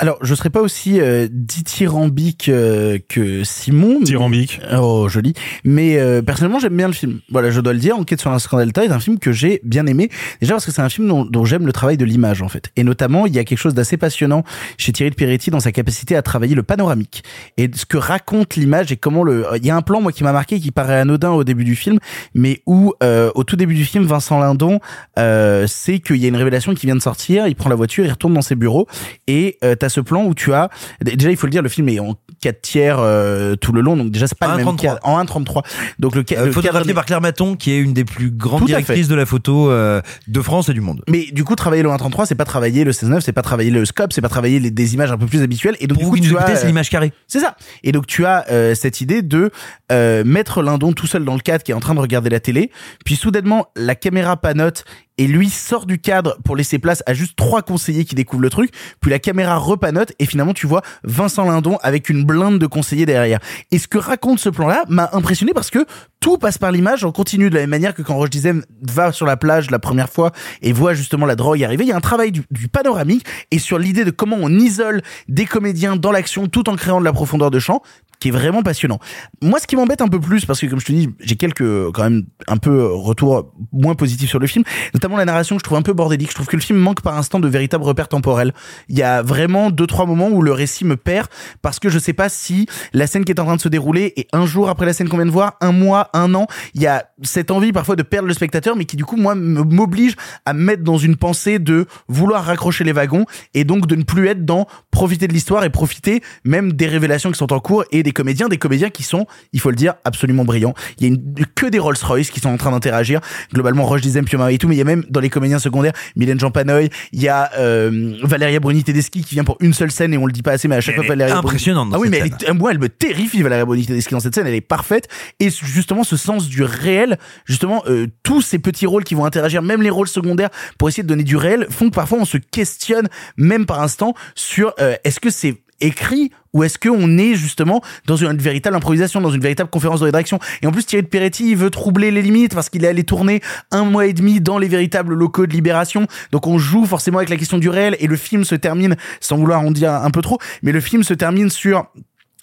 Alors, 0.00 0.18
je 0.22 0.32
serais 0.36 0.50
pas 0.50 0.60
aussi 0.60 1.00
euh, 1.00 1.26
dithyrambique 1.28 2.48
euh, 2.48 3.00
que 3.08 3.42
Simon. 3.42 3.98
Dithyrambique. 3.98 4.60
Oh, 4.72 5.08
joli. 5.08 5.32
Mais 5.64 5.98
euh, 5.98 6.22
personnellement, 6.22 6.60
j'aime 6.60 6.76
bien 6.76 6.86
le 6.86 6.92
film. 6.92 7.18
Voilà, 7.30 7.50
je 7.50 7.60
dois 7.60 7.72
le 7.72 7.80
dire. 7.80 7.98
Enquête 7.98 8.20
sur 8.20 8.30
un 8.30 8.38
scandale 8.38 8.70
est 8.76 8.92
un 8.92 9.00
film 9.00 9.18
que 9.18 9.32
j'ai 9.32 9.60
bien 9.64 9.86
aimé. 9.86 10.08
Déjà 10.40 10.54
parce 10.54 10.66
que 10.66 10.70
c'est 10.70 10.82
un 10.82 10.88
film 10.88 11.08
dont, 11.08 11.24
dont 11.24 11.44
j'aime 11.44 11.66
le 11.66 11.72
travail 11.72 11.96
de 11.96 12.04
l'image, 12.04 12.42
en 12.42 12.48
fait. 12.48 12.70
Et 12.76 12.84
notamment, 12.84 13.26
il 13.26 13.34
y 13.34 13.40
a 13.40 13.44
quelque 13.44 13.58
chose 13.58 13.74
d'assez 13.74 13.96
passionnant 13.96 14.44
chez 14.76 14.92
Thierry 14.92 15.10
de 15.10 15.16
Peretti 15.16 15.50
dans 15.50 15.58
sa 15.58 15.72
capacité 15.72 16.14
à 16.14 16.22
travailler 16.22 16.54
le 16.54 16.62
panoramique 16.62 17.24
et 17.56 17.68
ce 17.74 17.84
que 17.84 17.96
raconte 17.96 18.54
l'image 18.54 18.92
et 18.92 18.96
comment 18.96 19.24
le. 19.24 19.46
Il 19.56 19.66
y 19.66 19.70
a 19.70 19.74
un 19.74 19.82
plan 19.82 20.00
moi 20.00 20.12
qui 20.12 20.22
m'a 20.22 20.32
marqué, 20.32 20.60
qui 20.60 20.70
paraît 20.70 21.00
anodin 21.00 21.32
au 21.32 21.42
début 21.42 21.64
du 21.64 21.74
film, 21.74 21.98
mais 22.34 22.62
où 22.66 22.94
euh, 23.02 23.32
au 23.34 23.42
tout 23.42 23.56
début 23.56 23.74
du 23.74 23.84
film, 23.84 24.04
Vincent 24.04 24.38
Lindon 24.38 24.78
euh, 25.18 25.66
sait 25.66 25.98
qu'il 25.98 26.18
y 26.18 26.24
a 26.26 26.28
une 26.28 26.36
révélation 26.36 26.72
qui 26.74 26.86
vient 26.86 26.94
de 26.94 27.02
sortir. 27.02 27.48
Il 27.48 27.56
prend 27.56 27.68
la 27.68 27.74
voiture, 27.74 28.04
il 28.04 28.10
retourne 28.12 28.34
dans 28.34 28.42
ses 28.42 28.54
bureaux 28.54 28.86
et 29.26 29.58
euh, 29.88 29.98
ce 29.98 30.00
plan 30.00 30.24
où 30.24 30.34
tu 30.34 30.52
as 30.52 30.70
déjà 31.02 31.30
il 31.30 31.36
faut 31.36 31.46
le 31.46 31.50
dire 31.50 31.62
le 31.62 31.68
film 31.68 31.88
est 31.88 31.98
en 31.98 32.14
4 32.40 32.60
tiers 32.60 32.98
euh, 32.98 33.56
tout 33.56 33.72
le 33.72 33.80
long 33.80 33.96
donc 33.96 34.10
déjà 34.10 34.26
c'est 34.26 34.38
pas 34.38 34.56
le 34.56 34.64
même 34.64 34.76
cadre, 34.76 35.00
en 35.02 35.22
1.33 35.22 35.62
donc 35.98 36.14
le, 36.14 36.24
euh, 36.32 36.46
le 36.46 36.52
photographié 36.52 36.94
par 36.94 37.04
Claire 37.04 37.20
Maton 37.20 37.56
qui 37.56 37.72
est 37.72 37.78
une 37.78 37.92
des 37.92 38.04
plus 38.04 38.30
grandes 38.30 38.66
directrices 38.66 39.08
de 39.08 39.14
la 39.14 39.26
photo 39.26 39.70
euh, 39.70 40.00
de 40.26 40.40
France 40.40 40.68
et 40.68 40.72
du 40.72 40.80
monde. 40.80 41.02
Mais 41.08 41.26
du 41.32 41.44
coup 41.44 41.54
travailler 41.54 41.82
le 41.82 41.90
1.33 41.90 42.26
c'est 42.26 42.34
pas 42.34 42.44
travailler 42.44 42.84
le 42.84 42.92
16.9 42.92 43.20
c'est 43.20 43.32
pas 43.32 43.42
travailler 43.42 43.70
le 43.70 43.84
scope 43.84 44.12
c'est 44.12 44.20
pas 44.20 44.28
travailler 44.28 44.60
les, 44.60 44.70
des 44.70 44.94
images 44.94 45.12
un 45.12 45.18
peu 45.18 45.26
plus 45.26 45.42
habituelles. 45.42 45.76
Et 45.80 45.86
donc 45.86 45.98
Pour 45.98 46.12
du 46.12 46.20
coup 46.20 46.26
vous 46.28 46.34
tu 46.34 46.38
as, 46.38 46.56
c'est 46.56 46.66
l'image 46.66 46.90
carrée. 46.90 47.12
c'est 47.26 47.40
ça. 47.40 47.56
Et 47.82 47.92
donc 47.92 48.06
tu 48.06 48.24
as 48.24 48.46
euh, 48.50 48.74
cette 48.74 49.00
idée 49.00 49.22
de 49.22 49.50
euh, 49.92 50.24
mettre 50.24 50.62
Lindon 50.62 50.92
tout 50.92 51.06
seul 51.06 51.24
dans 51.24 51.34
le 51.34 51.40
cadre 51.40 51.64
qui 51.64 51.72
est 51.72 51.74
en 51.74 51.80
train 51.80 51.94
de 51.94 52.00
regarder 52.00 52.30
la 52.30 52.40
télé 52.40 52.70
puis 53.04 53.16
soudainement 53.16 53.66
la 53.76 53.94
caméra 53.94 54.36
panote 54.36 54.84
et 55.18 55.26
lui 55.26 55.50
sort 55.50 55.84
du 55.84 55.98
cadre 55.98 56.38
pour 56.44 56.56
laisser 56.56 56.78
place 56.78 57.02
à 57.06 57.14
juste 57.14 57.36
trois 57.36 57.62
conseillers 57.62 58.04
qui 58.04 58.14
découvrent 58.14 58.42
le 58.42 58.50
truc, 58.50 58.70
puis 59.00 59.10
la 59.10 59.18
caméra 59.18 59.56
repanote 59.56 60.12
et 60.18 60.26
finalement 60.26 60.54
tu 60.54 60.66
vois 60.66 60.82
Vincent 61.04 61.44
Lindon 61.44 61.78
avec 61.82 62.08
une 62.08 62.24
blinde 62.24 62.58
de 62.58 62.66
conseillers 62.66 63.06
derrière. 63.06 63.40
Et 63.70 63.78
ce 63.78 63.88
que 63.88 63.98
raconte 63.98 64.38
ce 64.38 64.48
plan-là 64.48 64.84
m'a 64.88 65.10
impressionné 65.12 65.52
parce 65.52 65.70
que 65.70 65.84
tout 66.20 66.38
passe 66.38 66.58
par 66.58 66.72
l'image, 66.72 67.04
on 67.04 67.12
continue 67.12 67.50
de 67.50 67.54
la 67.54 67.60
même 67.62 67.70
manière 67.70 67.94
que 67.94 68.02
quand 68.02 68.16
Roche 68.16 68.30
Dizem 68.30 68.64
va 68.82 69.12
sur 69.12 69.26
la 69.26 69.36
plage 69.36 69.70
la 69.70 69.78
première 69.78 70.08
fois 70.08 70.32
et 70.62 70.72
voit 70.72 70.94
justement 70.94 71.26
la 71.26 71.36
drogue 71.36 71.62
arriver, 71.62 71.84
il 71.84 71.88
y 71.88 71.92
a 71.92 71.96
un 71.96 72.00
travail 72.00 72.32
du, 72.32 72.42
du 72.50 72.68
panoramique 72.68 73.26
et 73.50 73.58
sur 73.58 73.78
l'idée 73.78 74.04
de 74.04 74.10
comment 74.10 74.36
on 74.40 74.50
isole 74.50 75.02
des 75.28 75.44
comédiens 75.44 75.96
dans 75.96 76.12
l'action 76.12 76.46
tout 76.46 76.68
en 76.68 76.76
créant 76.76 77.00
de 77.00 77.04
la 77.04 77.12
profondeur 77.12 77.50
de 77.50 77.58
champ 77.58 77.82
qui 78.20 78.28
est 78.28 78.32
vraiment 78.32 78.62
passionnant. 78.62 78.98
Moi, 79.42 79.58
ce 79.60 79.66
qui 79.66 79.76
m'embête 79.76 80.00
un 80.00 80.08
peu 80.08 80.20
plus, 80.20 80.44
parce 80.44 80.60
que 80.60 80.66
comme 80.66 80.80
je 80.80 80.86
te 80.86 80.92
dis, 80.92 81.08
j'ai 81.20 81.36
quelques 81.36 81.90
quand 81.92 82.02
même 82.02 82.24
un 82.46 82.56
peu 82.56 82.92
retours 82.92 83.52
moins 83.72 83.94
positifs 83.94 84.28
sur 84.28 84.38
le 84.38 84.46
film, 84.46 84.64
notamment 84.94 85.16
la 85.16 85.24
narration 85.24 85.56
que 85.56 85.60
je 85.60 85.64
trouve 85.64 85.78
un 85.78 85.82
peu 85.82 85.92
bordélique. 85.92 86.30
Je 86.30 86.34
trouve 86.34 86.46
que 86.46 86.56
le 86.56 86.62
film 86.62 86.78
manque 86.78 87.02
par 87.02 87.16
instant 87.16 87.40
de 87.40 87.48
véritables 87.48 87.84
repères 87.84 88.08
temporels. 88.08 88.52
Il 88.88 88.98
y 88.98 89.02
a 89.02 89.22
vraiment 89.22 89.70
deux 89.70 89.86
trois 89.86 90.06
moments 90.06 90.28
où 90.28 90.42
le 90.42 90.52
récit 90.52 90.84
me 90.84 90.96
perd 90.96 91.28
parce 91.62 91.78
que 91.78 91.88
je 91.88 91.98
sais 91.98 92.12
pas 92.12 92.28
si 92.28 92.66
la 92.92 93.06
scène 93.06 93.24
qui 93.24 93.32
est 93.32 93.40
en 93.40 93.44
train 93.44 93.56
de 93.56 93.60
se 93.60 93.68
dérouler 93.68 94.12
est 94.16 94.28
un 94.32 94.46
jour 94.46 94.68
après 94.68 94.86
la 94.86 94.92
scène 94.92 95.08
qu'on 95.08 95.16
vient 95.16 95.26
de 95.26 95.30
voir, 95.30 95.56
un 95.60 95.72
mois, 95.72 96.10
un 96.12 96.34
an. 96.34 96.46
Il 96.74 96.82
y 96.82 96.86
a 96.86 97.08
cette 97.22 97.50
envie 97.50 97.72
parfois 97.72 97.96
de 97.96 98.02
perdre 98.02 98.28
le 98.28 98.34
spectateur, 98.34 98.76
mais 98.76 98.84
qui 98.84 98.96
du 98.96 99.04
coup 99.04 99.16
moi 99.16 99.34
m'oblige 99.34 100.16
à 100.44 100.52
me 100.52 100.62
mettre 100.62 100.82
dans 100.82 100.98
une 100.98 101.16
pensée 101.16 101.58
de 101.58 101.86
vouloir 102.08 102.44
raccrocher 102.44 102.84
les 102.84 102.92
wagons 102.92 103.26
et 103.54 103.64
donc 103.64 103.86
de 103.86 103.94
ne 103.94 104.02
plus 104.02 104.26
être 104.28 104.44
dans 104.44 104.66
profiter 104.90 105.28
de 105.28 105.32
l'histoire 105.32 105.64
et 105.64 105.70
profiter 105.70 106.22
même 106.44 106.72
des 106.72 106.86
révélations 106.86 107.30
qui 107.30 107.38
sont 107.38 107.52
en 107.52 107.60
cours 107.60 107.84
et 107.92 108.02
des 108.02 108.07
comédiens, 108.12 108.48
des 108.48 108.58
comédiens 108.58 108.90
qui 108.90 109.02
sont, 109.02 109.26
il 109.52 109.60
faut 109.60 109.70
le 109.70 109.76
dire, 109.76 109.94
absolument 110.04 110.44
brillants. 110.44 110.74
Il 110.98 111.02
y 111.02 111.10
a 111.10 111.14
une, 111.14 111.34
que 111.54 111.66
des 111.66 111.78
Rolls-Royce 111.78 112.30
qui 112.30 112.40
sont 112.40 112.50
en 112.50 112.56
train 112.56 112.70
d'interagir. 112.70 113.20
Globalement, 113.52 113.84
Roche 113.84 114.00
Dizem, 114.00 114.24
Pio 114.24 114.46
et 114.48 114.58
tout, 114.58 114.68
mais 114.68 114.74
il 114.74 114.78
y 114.78 114.82
a 114.82 114.84
même 114.84 115.04
dans 115.10 115.20
les 115.20 115.30
comédiens 115.30 115.58
secondaires, 115.58 115.92
Mylène 116.16 116.38
Jean 116.38 116.50
Panoy, 116.50 116.88
il 117.12 117.22
y 117.22 117.28
a 117.28 117.50
euh, 117.58 118.16
Valéria 118.22 118.60
Bruni 118.60 118.84
Tedeschi 118.84 119.22
qui 119.22 119.34
vient 119.34 119.44
pour 119.44 119.56
une 119.60 119.72
seule 119.72 119.90
scène 119.90 120.12
et 120.14 120.18
on 120.18 120.26
le 120.26 120.32
dit 120.32 120.42
pas 120.42 120.52
assez, 120.52 120.68
mais 120.68 120.76
à 120.76 120.80
chaque 120.80 120.94
Elle 120.94 120.96
fois 120.96 121.04
est 121.06 121.08
Valéria 121.08 121.38
impressionnante 121.38 121.90
Bruni... 121.90 122.10
dans 122.10 122.16
Ah 122.16 122.20
oui, 122.20 122.28
mais 122.30 122.36
elle 122.42 122.50
est- 122.50 122.52
moi, 122.54 122.70
elle 122.70 122.78
me 122.78 122.88
terrifie 122.88 123.42
Valéria 123.42 123.64
Bruni 123.64 123.86
Tedeschi 123.86 124.10
dans 124.10 124.20
cette 124.20 124.34
scène, 124.34 124.46
elle 124.46 124.54
est 124.54 124.60
parfaite. 124.60 125.08
Et 125.40 125.50
justement, 125.50 126.04
ce 126.04 126.16
sens 126.16 126.48
du 126.48 126.62
réel, 126.62 127.18
justement, 127.44 127.82
euh, 127.88 128.06
tous 128.22 128.40
ces 128.42 128.58
petits 128.58 128.86
rôles 128.86 129.04
qui 129.04 129.14
vont 129.14 129.24
interagir, 129.24 129.62
même 129.62 129.82
les 129.82 129.90
rôles 129.90 130.08
secondaires, 130.08 130.50
pour 130.78 130.88
essayer 130.88 131.02
de 131.02 131.08
donner 131.08 131.24
du 131.24 131.36
réel, 131.36 131.66
font 131.70 131.88
que 131.90 131.94
parfois 131.94 132.18
on 132.18 132.24
se 132.24 132.36
questionne, 132.38 133.08
même 133.36 133.66
par 133.66 133.80
instant, 133.80 134.14
sur 134.34 134.72
euh, 134.80 134.94
est-ce 135.04 135.20
que 135.20 135.30
c'est 135.30 135.62
écrit 135.80 136.30
ou 136.52 136.62
est-ce 136.64 136.78
qu'on 136.78 137.18
est 137.18 137.34
justement 137.34 137.82
dans 138.06 138.16
une 138.16 138.38
véritable 138.38 138.74
improvisation, 138.76 139.20
dans 139.20 139.30
une 139.30 139.40
véritable 139.40 139.70
conférence 139.70 140.00
de 140.00 140.06
rédaction? 140.06 140.38
Et 140.62 140.66
en 140.66 140.72
plus, 140.72 140.84
Thierry 140.84 141.02
de 141.02 141.08
Peretti, 141.08 141.54
veut 141.54 141.70
troubler 141.70 142.10
les 142.10 142.22
limites 142.22 142.54
parce 142.54 142.70
qu'il 142.70 142.84
est 142.84 142.88
allé 142.88 143.04
tourner 143.04 143.40
un 143.70 143.84
mois 143.84 144.06
et 144.06 144.12
demi 144.12 144.40
dans 144.40 144.58
les 144.58 144.68
véritables 144.68 145.14
locaux 145.14 145.46
de 145.46 145.52
Libération. 145.52 146.06
Donc 146.32 146.46
on 146.46 146.58
joue 146.58 146.86
forcément 146.86 147.18
avec 147.18 147.28
la 147.28 147.36
question 147.36 147.58
du 147.58 147.68
réel 147.68 147.96
et 148.00 148.06
le 148.06 148.16
film 148.16 148.44
se 148.44 148.54
termine, 148.54 148.96
sans 149.20 149.36
vouloir 149.36 149.60
en 149.60 149.70
dire 149.70 149.92
un 149.92 150.10
peu 150.10 150.22
trop, 150.22 150.38
mais 150.62 150.72
le 150.72 150.80
film 150.80 151.02
se 151.02 151.14
termine 151.14 151.50
sur 151.50 151.86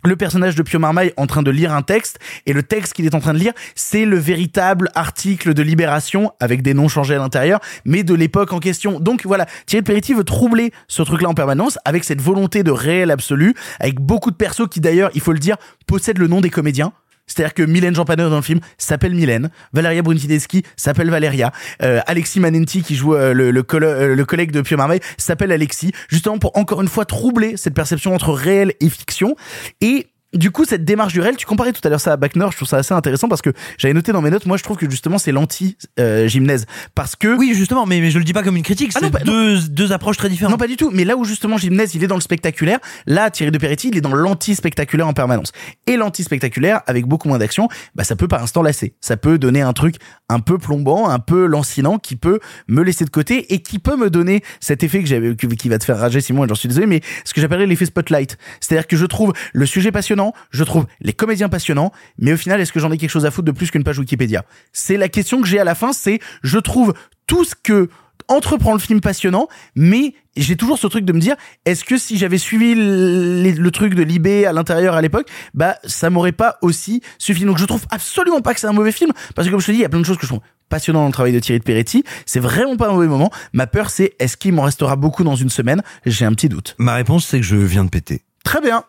le 0.06 0.16
personnage 0.16 0.56
de 0.56 0.64
Pio 0.64 0.80
Marmaille 0.80 1.14
en 1.18 1.28
train 1.28 1.44
de 1.44 1.52
lire 1.52 1.74
un 1.74 1.82
texte 1.82 2.20
et 2.46 2.54
le 2.54 2.64
texte 2.64 2.94
qu'il 2.94 3.06
est 3.06 3.16
en 3.16 3.20
train 3.20 3.34
de 3.34 3.40
lire 3.40 3.54
c'est 3.76 4.06
le 4.06 4.18
véritable 4.18 4.90
article 4.96 5.54
de 5.54 5.62
Libération 5.62 6.32
avec 6.40 6.62
des 6.62 6.74
noms 6.74 6.88
changés 6.88 7.16
à 7.16 7.20
l'intérieur 7.20 7.60
mais 7.86 8.04
de 8.04 8.14
l'époque 8.14 8.54
en 8.54 8.60
question. 8.60 9.00
Donc 9.00 9.26
voilà 9.26 9.46
Thierry 9.66 9.82
de 9.84 9.88
Peretti 9.88 10.14
veut 10.14 10.24
troubler 10.24 10.72
ce 10.88 11.02
truc 11.02 11.22
là 11.22 11.30
en 11.30 11.34
permanence 11.34 11.78
avec 11.86 12.04
cette 12.04 12.22
volonté 12.22 12.64
de 12.64 12.72
réel 12.72 13.12
absolu 13.12 13.54
avec 13.80 14.00
beaucoup 14.00 14.32
de 14.32 14.36
persos 14.36 14.68
qui 14.70 14.80
d'ailleurs 14.80 15.10
il 15.14 15.22
faut 15.22 15.34
le 15.34 15.40
dire 15.40 15.58
possèdent 15.88 16.20
le 16.20 16.28
nom 16.28 16.42
des 16.42 16.50
comédiens 16.50 16.94
c'est-à-dire 17.28 17.54
que 17.54 17.64
Mylène 17.64 17.96
Jampaneur 17.96 18.30
dans 18.30 18.38
le 18.38 18.42
film 18.42 18.60
s'appelle 18.78 19.14
Mylène, 19.14 19.50
Valeria 19.74 20.02
Brunfideschi 20.02 20.64
s'appelle 20.76 21.10
Valeria, 21.10 21.52
euh, 21.82 22.00
Alexis 22.08 22.40
Manenti 22.40 22.82
qui 22.82 22.96
joue 22.96 23.16
euh, 23.16 23.34
le, 23.34 23.50
euh, 23.74 24.16
le 24.16 24.26
collègue 24.26 24.52
de 24.52 24.62
Pio 24.62 24.78
Marmaille 24.78 25.00
s'appelle 25.18 25.52
Alexis, 25.52 25.92
justement 26.10 26.38
pour 26.38 26.58
encore 26.58 26.82
une 26.82 26.88
fois 26.88 27.06
troubler 27.06 27.58
cette 27.58 27.74
perception 27.74 28.14
entre 28.14 28.32
réel 28.34 28.74
et 28.80 28.90
fiction. 28.90 29.36
Et 29.82 30.08
du 30.34 30.52
coup, 30.52 30.66
cette 30.66 30.84
démarche 30.84 31.14
du 31.14 31.22
réel, 31.22 31.36
tu 31.38 31.46
comparais 31.46 31.72
tout 31.72 31.82
à 31.84 31.90
l'heure 31.90 32.02
ça 32.02 32.14
à 32.14 32.18
Bac 32.18 32.36
Nord, 32.36 32.52
je 32.52 32.58
trouve 32.58 32.68
ça 32.68 32.78
assez 32.78 32.94
intéressant 32.94 33.28
parce 33.28 33.42
que 33.42 33.52
j'avais 33.78 33.94
noté 33.94 34.12
dans 34.12 34.22
mes 34.22 34.30
notes, 34.30 34.46
moi 34.46 34.58
je 34.58 34.64
trouve 34.64 34.78
que 34.78 34.90
justement 34.90 35.18
c'est 35.18 35.32
l'anti-gymnase. 35.32 36.66
parce 36.94 37.16
que. 37.16 37.36
Oui, 37.38 37.54
justement, 37.56 37.86
mais, 37.86 38.02
mais 38.02 38.12
je 38.12 38.18
le 38.18 38.24
dis 38.24 38.34
pas 38.34 38.44
comme 38.44 38.58
une 38.58 38.64
critique, 38.64 38.92
Ah 38.96 39.00
c'est 39.02 39.24
deux, 39.24 39.60
deux 39.70 39.92
approches 39.92 40.18
très 40.18 40.30
différentes. 40.30 40.52
Non, 40.52 40.58
pas 40.58 40.68
du 40.68 40.78
tout. 40.78 40.92
Mais 40.92 41.06
là 41.06 41.16
où 41.16 41.24
justement 41.24 41.58
Gymnase, 41.58 41.96
il 41.96 42.04
est 42.04 42.08
dans 42.08 42.16
le 42.16 42.22
spectaculaire, 42.22 42.80
là, 43.06 43.30
Thierry 43.30 43.52
de 43.52 43.58
Peretti, 43.58 43.90
il 43.90 43.98
est 43.98 44.02
dans 44.02 44.14
l'anti-spectaculaire 44.14 45.08
en 45.08 45.14
permanence. 45.14 45.52
Et 45.88 45.98
l'anti-spectaculaire, 45.98 46.82
avec 46.88 47.06
beaucoup 47.06 47.28
moins 47.28 47.38
d'action, 47.38 47.70
bah, 47.96 48.04
ça 48.04 48.16
peut 48.16 48.28
par 48.28 48.44
instant 48.44 48.62
lasser. 48.62 48.96
Ça 49.02 49.18
peut 49.18 49.38
donner 49.38 49.62
un 49.62 49.74
truc 49.74 49.96
un 50.30 50.40
peu 50.40 50.58
plombant, 50.58 51.10
un 51.10 51.20
peu 51.20 51.46
lancinant, 51.46 51.98
qui 51.98 52.16
peut 52.16 52.40
me 52.68 52.82
laisser 52.82 53.06
de 53.06 53.10
côté 53.10 53.54
et 53.54 53.62
qui 53.62 53.80
peut 53.80 53.96
me 53.96 54.10
donner 54.10 54.44
cet 54.60 54.84
effet 54.84 55.02
que 55.02 55.08
j'avais, 55.08 55.36
qui 55.36 55.70
va 55.70 55.78
te 55.78 55.86
faire 55.86 55.98
rager, 55.98 56.22
Simon, 56.22 56.46
et 56.46 56.48
j'en 56.48 56.56
suis 56.56 56.68
désolé, 56.68 56.88
mais 56.88 57.02
ce 57.24 57.34
que 57.34 57.42
j'appellerais 57.42 57.68
l'effet 57.68 57.86
spotlight. 57.86 58.38
C'est-à-dire 58.60 58.88
que 58.88 58.98
je 58.98 59.06
trouve 59.06 59.34
le 59.54 59.66
sujet 59.66 59.92
passionnant, 59.92 60.25
je 60.52 60.64
trouve 60.64 60.86
les 61.02 61.14
comédiens 61.14 61.50
passionnants, 61.50 61.92
mais 62.18 62.34
au 62.34 62.38
final, 62.38 62.62
est-ce 62.62 62.72
que 62.72 62.80
j'en 62.80 62.92
ai 62.92 62.98
quelque 62.98 63.10
chose 63.10 63.26
à 63.26 63.32
foutre 63.32 63.46
de 63.46 63.52
plus 63.52 63.72
qu'une 63.72 63.84
page 63.84 64.00
Wikipédia? 64.00 64.44
C'est 64.74 64.98
la 64.98 65.10
question 65.10 65.42
que 65.42 65.48
j'ai 65.48 65.60
à 65.60 65.64
la 65.64 65.76
fin, 65.76 65.94
c'est, 65.94 66.20
je 66.44 66.60
trouve 66.60 66.94
tout 67.28 67.44
ce 67.44 67.56
que 67.56 67.90
entreprend 68.28 68.74
le 68.74 68.80
film 68.80 69.02
passionnant, 69.02 69.48
mais 69.76 70.16
j'ai 70.36 70.56
toujours 70.56 70.80
ce 70.80 70.88
truc 70.88 71.06
de 71.06 71.14
me 71.14 71.20
dire, 71.20 71.36
est-ce 71.66 71.84
que 71.84 71.98
si 71.98 72.18
j'avais 72.18 72.38
suivi 72.38 72.74
le, 72.74 73.52
le 73.52 73.72
truc 73.72 73.94
de 73.94 74.04
Libé 74.04 74.46
à 74.46 74.54
l'intérieur 74.54 74.96
à 74.96 75.02
l'époque, 75.02 75.28
bah 75.54 75.78
ça 75.84 76.10
m'aurait 76.10 76.32
pas 76.32 76.58
aussi 76.62 77.02
suffi. 77.20 77.46
Donc 77.46 77.58
je 77.58 77.66
trouve 77.66 77.86
absolument 77.92 78.42
pas 78.42 78.54
que 78.54 78.60
c'est 78.60 78.68
un 78.68 78.74
mauvais 78.74 78.92
film, 78.92 79.12
parce 79.36 79.48
que 79.48 79.52
comme 79.52 79.62
je 79.62 79.68
te 79.68 79.72
dis, 79.72 79.78
il 79.78 79.82
y 79.82 79.86
a 79.86 79.90
plein 79.90 80.00
de 80.00 80.06
choses 80.06 80.18
que 80.18 80.24
je 80.24 80.30
trouve 80.30 80.42
passionnantes 80.70 81.04
dans 81.04 81.08
le 81.08 81.14
travail 81.14 81.34
de 81.34 81.40
Thierry 81.40 81.60
de 81.60 81.64
Peretti. 81.64 82.04
C'est 82.26 82.40
vraiment 82.40 82.76
pas 82.76 82.90
un 82.90 82.94
mauvais 82.94 83.08
moment. 83.08 83.32
Ma 83.54 83.68
peur, 83.68 83.92
c'est 83.92 84.16
est-ce 84.20 84.38
qu'il 84.38 84.54
m'en 84.54 84.64
restera 84.64 84.96
beaucoup 84.96 85.24
dans 85.24 85.36
une 85.36 85.52
semaine? 85.52 85.84
J'ai 86.06 86.26
un 86.26 86.34
petit 86.34 86.50
doute. 86.50 86.76
Ma 86.80 86.96
réponse, 86.96 87.28
c'est 87.28 87.40
que 87.40 87.46
je 87.46 87.56
viens 87.56 87.86
de 87.86 87.90
péter. 87.90 88.24
Très 88.44 88.62
bien. 88.62 88.84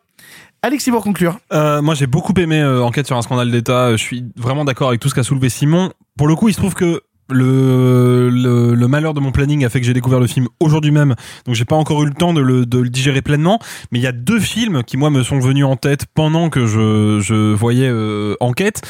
Alexis, 0.66 0.90
pour 0.90 1.04
conclure. 1.04 1.38
Euh, 1.52 1.80
moi, 1.80 1.94
j'ai 1.94 2.08
beaucoup 2.08 2.32
aimé 2.38 2.60
euh, 2.60 2.82
Enquête 2.82 3.06
sur 3.06 3.16
un 3.16 3.22
scandale 3.22 3.52
d'État. 3.52 3.92
Je 3.92 4.02
suis 4.02 4.24
vraiment 4.34 4.64
d'accord 4.64 4.88
avec 4.88 5.00
tout 5.00 5.08
ce 5.08 5.14
qu'a 5.14 5.22
soulevé 5.22 5.48
Simon. 5.48 5.92
Pour 6.18 6.26
le 6.26 6.34
coup, 6.34 6.48
il 6.48 6.54
se 6.54 6.58
trouve 6.58 6.74
que 6.74 7.02
le, 7.30 8.28
le, 8.30 8.88
malheur 8.88 9.14
de 9.14 9.20
mon 9.20 9.30
planning 9.30 9.64
a 9.64 9.68
fait 9.68 9.78
que 9.80 9.86
j'ai 9.86 9.92
découvert 9.92 10.18
le 10.18 10.26
film 10.26 10.48
aujourd'hui 10.58 10.90
même, 10.90 11.14
donc 11.44 11.54
j'ai 11.54 11.64
pas 11.64 11.74
encore 11.76 12.02
eu 12.02 12.06
le 12.06 12.14
temps 12.14 12.32
de 12.32 12.40
le, 12.40 12.64
digérer 12.66 13.22
pleinement. 13.22 13.60
Mais 13.92 14.00
il 14.00 14.02
y 14.02 14.08
a 14.08 14.12
deux 14.12 14.40
films 14.40 14.82
qui 14.82 14.96
moi 14.96 15.10
me 15.10 15.22
sont 15.22 15.38
venus 15.38 15.64
en 15.64 15.76
tête 15.76 16.06
pendant 16.14 16.50
que 16.50 16.66
je, 16.66 17.20
je 17.20 17.54
voyais 17.54 17.88
euh, 17.88 18.34
Enquête. 18.40 18.82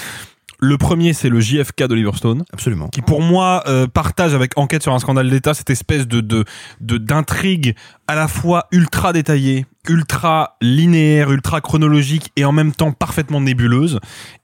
Le 0.59 0.79
premier, 0.79 1.13
c'est 1.13 1.29
le 1.29 1.41
JFK 1.41 1.85
d'Oliver 1.85 2.13
Stone. 2.15 2.45
Absolument. 2.53 2.89
Qui 2.89 3.03
pour 3.03 3.21
moi 3.21 3.63
euh, 3.67 3.87
partage 3.87 4.35
avec 4.35 4.53
Enquête 4.59 4.83
sur 4.83 4.93
un 4.95 4.99
scandale 4.99 5.29
d'État 5.29 5.53
cette 5.55 5.71
espèce 5.71 6.07
de 6.09 6.21
de 6.21 6.45
de- 6.81 6.99
d'intrigue 6.99 7.75
à 8.09 8.15
la 8.15 8.27
fois 8.29 8.67
ultra 8.73 9.13
détaillée, 9.13 9.67
ultra 9.89 10.57
linéaire, 10.63 11.31
ultra 11.31 11.61
chronologique 11.61 12.31
et 12.37 12.45
en 12.45 12.53
même 12.53 12.73
temps 12.73 12.93
parfaitement 12.93 13.41
nébuleuse. 13.41 14.01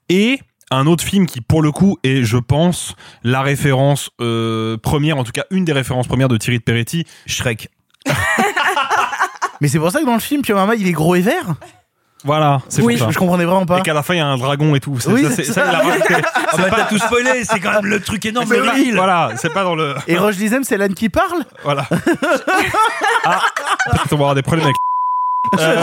Et 0.09 0.39
un 0.71 0.85
autre 0.87 1.03
film 1.03 1.25
qui 1.25 1.41
pour 1.41 1.61
le 1.61 1.71
coup 1.71 1.97
est, 2.03 2.23
je 2.23 2.37
pense, 2.37 2.95
la 3.23 3.41
référence 3.41 4.09
euh, 4.21 4.77
première, 4.77 5.17
en 5.17 5.23
tout 5.23 5.31
cas 5.31 5.43
une 5.51 5.65
des 5.65 5.73
références 5.73 6.07
premières 6.07 6.29
de 6.29 6.37
Thierry 6.37 6.59
de 6.59 6.63
Peretti, 6.63 7.05
Shrek. 7.25 7.69
Mais 9.61 9.67
c'est 9.67 9.79
pour 9.79 9.91
ça 9.91 10.01
que 10.01 10.05
dans 10.05 10.13
le 10.15 10.19
film, 10.19 10.41
Pio 10.41 10.55
Mama, 10.55 10.75
il 10.75 10.87
est 10.87 10.91
gros 10.91 11.15
et 11.15 11.21
vert? 11.21 11.55
Voilà, 12.25 12.61
c'est 12.69 12.81
Oui, 12.81 12.95
pour 12.97 13.07
ça. 13.07 13.11
je 13.11 13.17
comprenais 13.19 13.43
vraiment 13.45 13.65
pas. 13.65 13.79
Et 13.79 13.81
qu'à 13.81 13.93
la 13.93 14.01
fin 14.03 14.13
il 14.13 14.17
y 14.17 14.21
a 14.21 14.25
un 14.27 14.37
dragon 14.37 14.73
et 14.75 14.79
tout. 14.79 14.97
C'est- 14.99 15.09
Oui, 15.09 15.23
ça, 15.23 15.31
c'est 15.31 15.43
ça. 15.43 15.53
ça, 15.53 15.63
il 15.69 15.75
a 15.75 15.79
rajouté. 15.79 16.15
Ah 16.15 16.57
bah 16.57 16.63
pas- 16.69 16.75
t'as 16.77 16.83
tout 16.85 16.97
spoilé, 16.97 17.43
c'est 17.43 17.59
quand 17.59 17.71
même 17.73 17.85
le 17.85 17.99
truc 17.99 18.25
énorme, 18.25 18.45
c'est 18.47 18.57
le 18.57 18.63
pas-. 18.63 18.73
Voilà, 18.95 19.29
c'est 19.35 19.51
pas 19.53 19.63
dans 19.63 19.75
le. 19.75 19.95
Et 20.07 20.17
Roche 20.17 20.35
Dizem, 20.37 20.63
c'est 20.63 20.77
l'âne 20.77 20.93
qui 20.93 21.09
parle 21.09 21.43
Voilà. 21.63 21.85
ah, 23.25 23.39
peut-être 23.91 24.13
on 24.13 24.15
va 24.15 24.21
avoir 24.21 24.35
des 24.35 24.41
problèmes 24.41 24.65
avec. 24.65 24.75
Euh, 25.59 25.75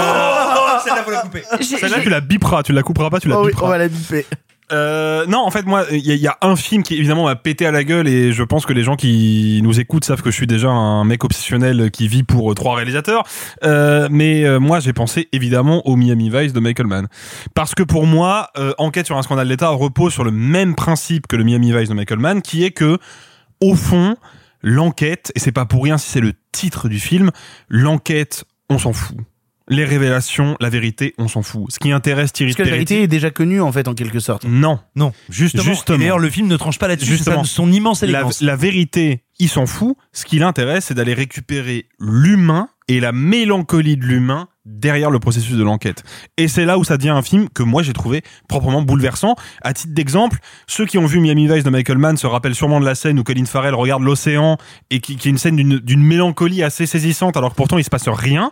Oh, 0.56 0.78
celle-là, 0.82 1.02
faut 1.04 1.10
la 1.10 1.20
couper. 1.20 1.44
J'ai- 1.60 1.76
Celle-là, 1.76 2.00
tu 2.00 2.08
la 2.08 2.20
biperas, 2.20 2.62
tu 2.62 2.72
la 2.72 2.82
couperas 2.82 3.10
pas, 3.10 3.20
tu 3.20 3.28
la 3.28 3.38
Oh 3.38 3.42
oui, 3.44 3.50
biperas. 3.50 3.66
on 3.66 3.68
va 3.68 3.78
la 3.78 3.88
biper. 3.88 4.26
Euh, 4.72 5.26
non, 5.26 5.38
en 5.38 5.50
fait, 5.50 5.66
moi, 5.66 5.84
il 5.90 5.98
y, 6.06 6.26
a- 6.26 6.38
un 6.42 6.56
film 6.56 6.82
qui 6.82 6.94
évidemment 6.94 7.24
m'a 7.24 7.36
pété 7.36 7.66
à 7.66 7.70
la 7.72 7.84
gueule 7.84 8.06
et 8.08 8.32
je 8.32 8.42
pense 8.42 8.66
que 8.66 8.72
les 8.72 8.82
gens 8.82 8.96
qui 8.96 9.60
nous 9.62 9.80
écoutent 9.80 10.04
savent 10.04 10.22
que 10.22 10.30
je 10.30 10.36
suis 10.36 10.46
déjà 10.46 10.68
un 10.70 11.04
mec 11.04 11.24
obsessionnel 11.24 11.90
qui 11.90 12.08
vit 12.08 12.22
pour 12.22 12.50
euh, 12.50 12.54
trois 12.54 12.76
réalisateurs. 12.76 13.24
Euh, 13.64 14.08
mais 14.10 14.44
euh, 14.44 14.60
moi, 14.60 14.80
j'ai 14.80 14.92
pensé 14.92 15.28
évidemment 15.32 15.86
au 15.86 15.96
Miami 15.96 16.30
Vice 16.30 16.52
de 16.52 16.60
Michael 16.60 16.86
Mann 16.86 17.08
parce 17.54 17.74
que 17.74 17.82
pour 17.82 18.06
moi, 18.06 18.48
Enquête 18.78 19.06
sur 19.06 19.16
un 19.18 19.22
scandale 19.22 19.48
d'État 19.48 19.68
repose 19.70 20.12
sur 20.12 20.24
le 20.24 20.30
même 20.30 20.74
principe 20.74 21.26
que 21.26 21.36
le 21.36 21.44
Miami 21.44 21.72
Vice 21.72 21.88
de 21.88 21.94
Michael 21.94 22.18
Mann, 22.18 22.42
qui 22.42 22.64
est 22.64 22.70
que 22.70 22.98
au 23.60 23.74
fond, 23.74 24.16
l'enquête, 24.62 25.32
et 25.34 25.38
c'est 25.38 25.52
pas 25.52 25.64
pour 25.66 25.84
rien 25.84 25.98
si 25.98 26.08
c'est 26.10 26.20
le 26.20 26.32
titre 26.52 26.88
du 26.88 26.98
film, 27.00 27.30
l'enquête, 27.68 28.44
on 28.68 28.78
s'en 28.78 28.92
fout. 28.92 29.16
Les 29.70 29.84
révélations, 29.84 30.56
la 30.60 30.68
vérité, 30.68 31.14
on 31.16 31.28
s'en 31.28 31.42
fout. 31.42 31.66
Ce 31.68 31.78
qui 31.78 31.92
intéresse 31.92 32.32
Thierry 32.32 32.52
Parce 32.52 32.64
que 32.64 32.70
la 32.70 32.74
vérité 32.74 33.02
est 33.02 33.08
déjà 33.08 33.30
connue, 33.30 33.60
en 33.60 33.70
fait, 33.70 33.88
en 33.88 33.94
quelque 33.94 34.18
sorte. 34.18 34.44
Non. 34.44 34.80
Non, 34.96 35.12
justement. 35.30 35.62
Justement. 35.62 35.96
Et 35.96 36.00
d'ailleurs, 36.00 36.18
le 36.18 36.28
film 36.28 36.48
ne 36.48 36.56
tranche 36.56 36.78
pas 36.78 36.88
là-dessus. 36.88 37.12
Justement. 37.12 37.44
son 37.44 37.70
immense 37.70 38.02
la, 38.02 38.08
élégance. 38.08 38.40
la 38.42 38.56
vérité, 38.56 39.22
il 39.38 39.48
s'en 39.48 39.66
fout. 39.66 39.96
Ce 40.12 40.24
qui 40.24 40.40
l'intéresse, 40.40 40.86
c'est 40.86 40.94
d'aller 40.94 41.14
récupérer 41.14 41.86
l'humain 42.00 42.68
et 42.88 42.98
la 42.98 43.12
mélancolie 43.12 43.96
de 43.96 44.04
l'humain 44.04 44.48
derrière 44.66 45.10
le 45.10 45.20
processus 45.20 45.56
de 45.56 45.62
l'enquête. 45.62 46.02
Et 46.36 46.48
c'est 46.48 46.64
là 46.64 46.76
où 46.76 46.84
ça 46.84 46.96
devient 46.96 47.10
un 47.10 47.22
film 47.22 47.48
que 47.48 47.62
moi 47.62 47.82
j'ai 47.82 47.92
trouvé 47.92 48.22
proprement 48.48 48.82
bouleversant. 48.82 49.36
À 49.62 49.72
titre 49.72 49.94
d'exemple, 49.94 50.38
ceux 50.66 50.86
qui 50.86 50.98
ont 50.98 51.06
vu 51.06 51.20
Miami 51.20 51.46
Vice 51.46 51.64
de 51.64 51.70
Michael 51.70 51.98
Mann 51.98 52.16
se 52.16 52.26
rappellent 52.26 52.54
sûrement 52.54 52.80
de 52.80 52.84
la 52.84 52.94
scène 52.94 53.18
où 53.18 53.22
Colin 53.22 53.44
Farrell 53.44 53.74
regarde 53.74 54.02
l'océan 54.02 54.58
et 54.90 55.00
qui, 55.00 55.16
qui 55.16 55.28
est 55.28 55.30
une 55.30 55.38
scène 55.38 55.56
d'une 55.56 55.78
d'une 55.78 56.02
mélancolie 56.02 56.62
assez 56.62 56.86
saisissante 56.86 57.36
alors 57.36 57.50
que 57.50 57.56
pourtant 57.56 57.78
il 57.78 57.84
se 57.84 57.90
passe 57.90 58.08
rien. 58.08 58.50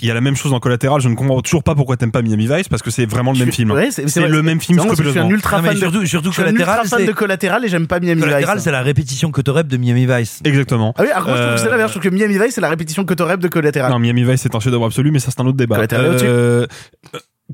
Il 0.00 0.06
y 0.06 0.10
a 0.10 0.14
la 0.14 0.20
même 0.20 0.36
chose 0.36 0.52
en 0.52 0.60
collatéral. 0.60 1.00
Je 1.00 1.08
ne 1.08 1.14
comprends 1.16 1.40
toujours 1.40 1.64
pas 1.64 1.74
pourquoi 1.74 1.96
t'aimes 1.96 2.12
pas 2.12 2.22
Miami 2.22 2.46
Vice 2.46 2.68
parce 2.68 2.82
que 2.82 2.90
c'est 2.90 3.06
vraiment 3.06 3.32
le 3.32 3.38
même 3.38 3.50
film. 3.52 3.70
Ouais, 3.72 3.90
c'est 3.90 4.04
le 4.28 4.42
même 4.42 4.60
film 4.60 4.78
que 4.78 4.94
Je 5.02 5.08
suis 5.10 5.18
un 5.18 5.28
ultra 5.28 5.60
fan 5.62 5.74
de 5.74 5.78
surtout- 5.78 6.06
surtout 6.06 6.28
je 6.30 6.34
suis 6.40 6.42
un 6.42 6.52
ultra 6.52 6.64
Collatéral, 6.66 6.86
fan 6.88 6.98
c'est- 7.00 7.06
de 7.06 7.12
Collatéral 7.12 7.64
et 7.64 7.68
j'aime 7.68 7.86
pas 7.88 7.98
Miami 7.98 8.20
Collatéral, 8.20 8.56
Vice. 8.58 8.64
c'est 8.64 8.70
la 8.70 8.82
répétition 8.82 9.30
Cotorep 9.32 9.66
de 9.66 9.76
Miami 9.76 10.06
Vice. 10.06 10.40
Exactement. 10.44 10.94
Ah 10.96 11.02
oui, 11.02 11.08
alors 11.10 11.24
que 11.24 11.28
moi, 11.30 11.36
je 11.36 11.42
trouve 11.42 11.54
que 11.54 11.60
c'est 11.60 11.66
Euh, 11.66 11.70
l'inverse. 11.70 11.92
Je 11.92 11.98
trouve 11.98 12.10
que 12.10 12.14
Miami 12.14 12.38
Vice, 12.38 12.54
c'est 12.54 12.60
la 12.60 12.68
répétition 12.68 13.04
Cotorep 13.04 13.40
de 13.40 13.48
Collatéral. 13.48 13.90
Non, 13.90 13.98
Miami 13.98 14.22
Vice 14.24 14.42
c'est 14.42 14.54
un 14.54 14.60
chef-d'œuvre 14.60 14.86
absolu, 14.86 15.10
mais 15.10 15.18
ça 15.18 15.30
c'est 15.32 15.40
un 15.40 15.46
autre 15.46 15.56
débat. 15.56 15.74
Collatéral 15.76 16.06
au-dessus. 16.10 16.26
Euh, 16.28 16.66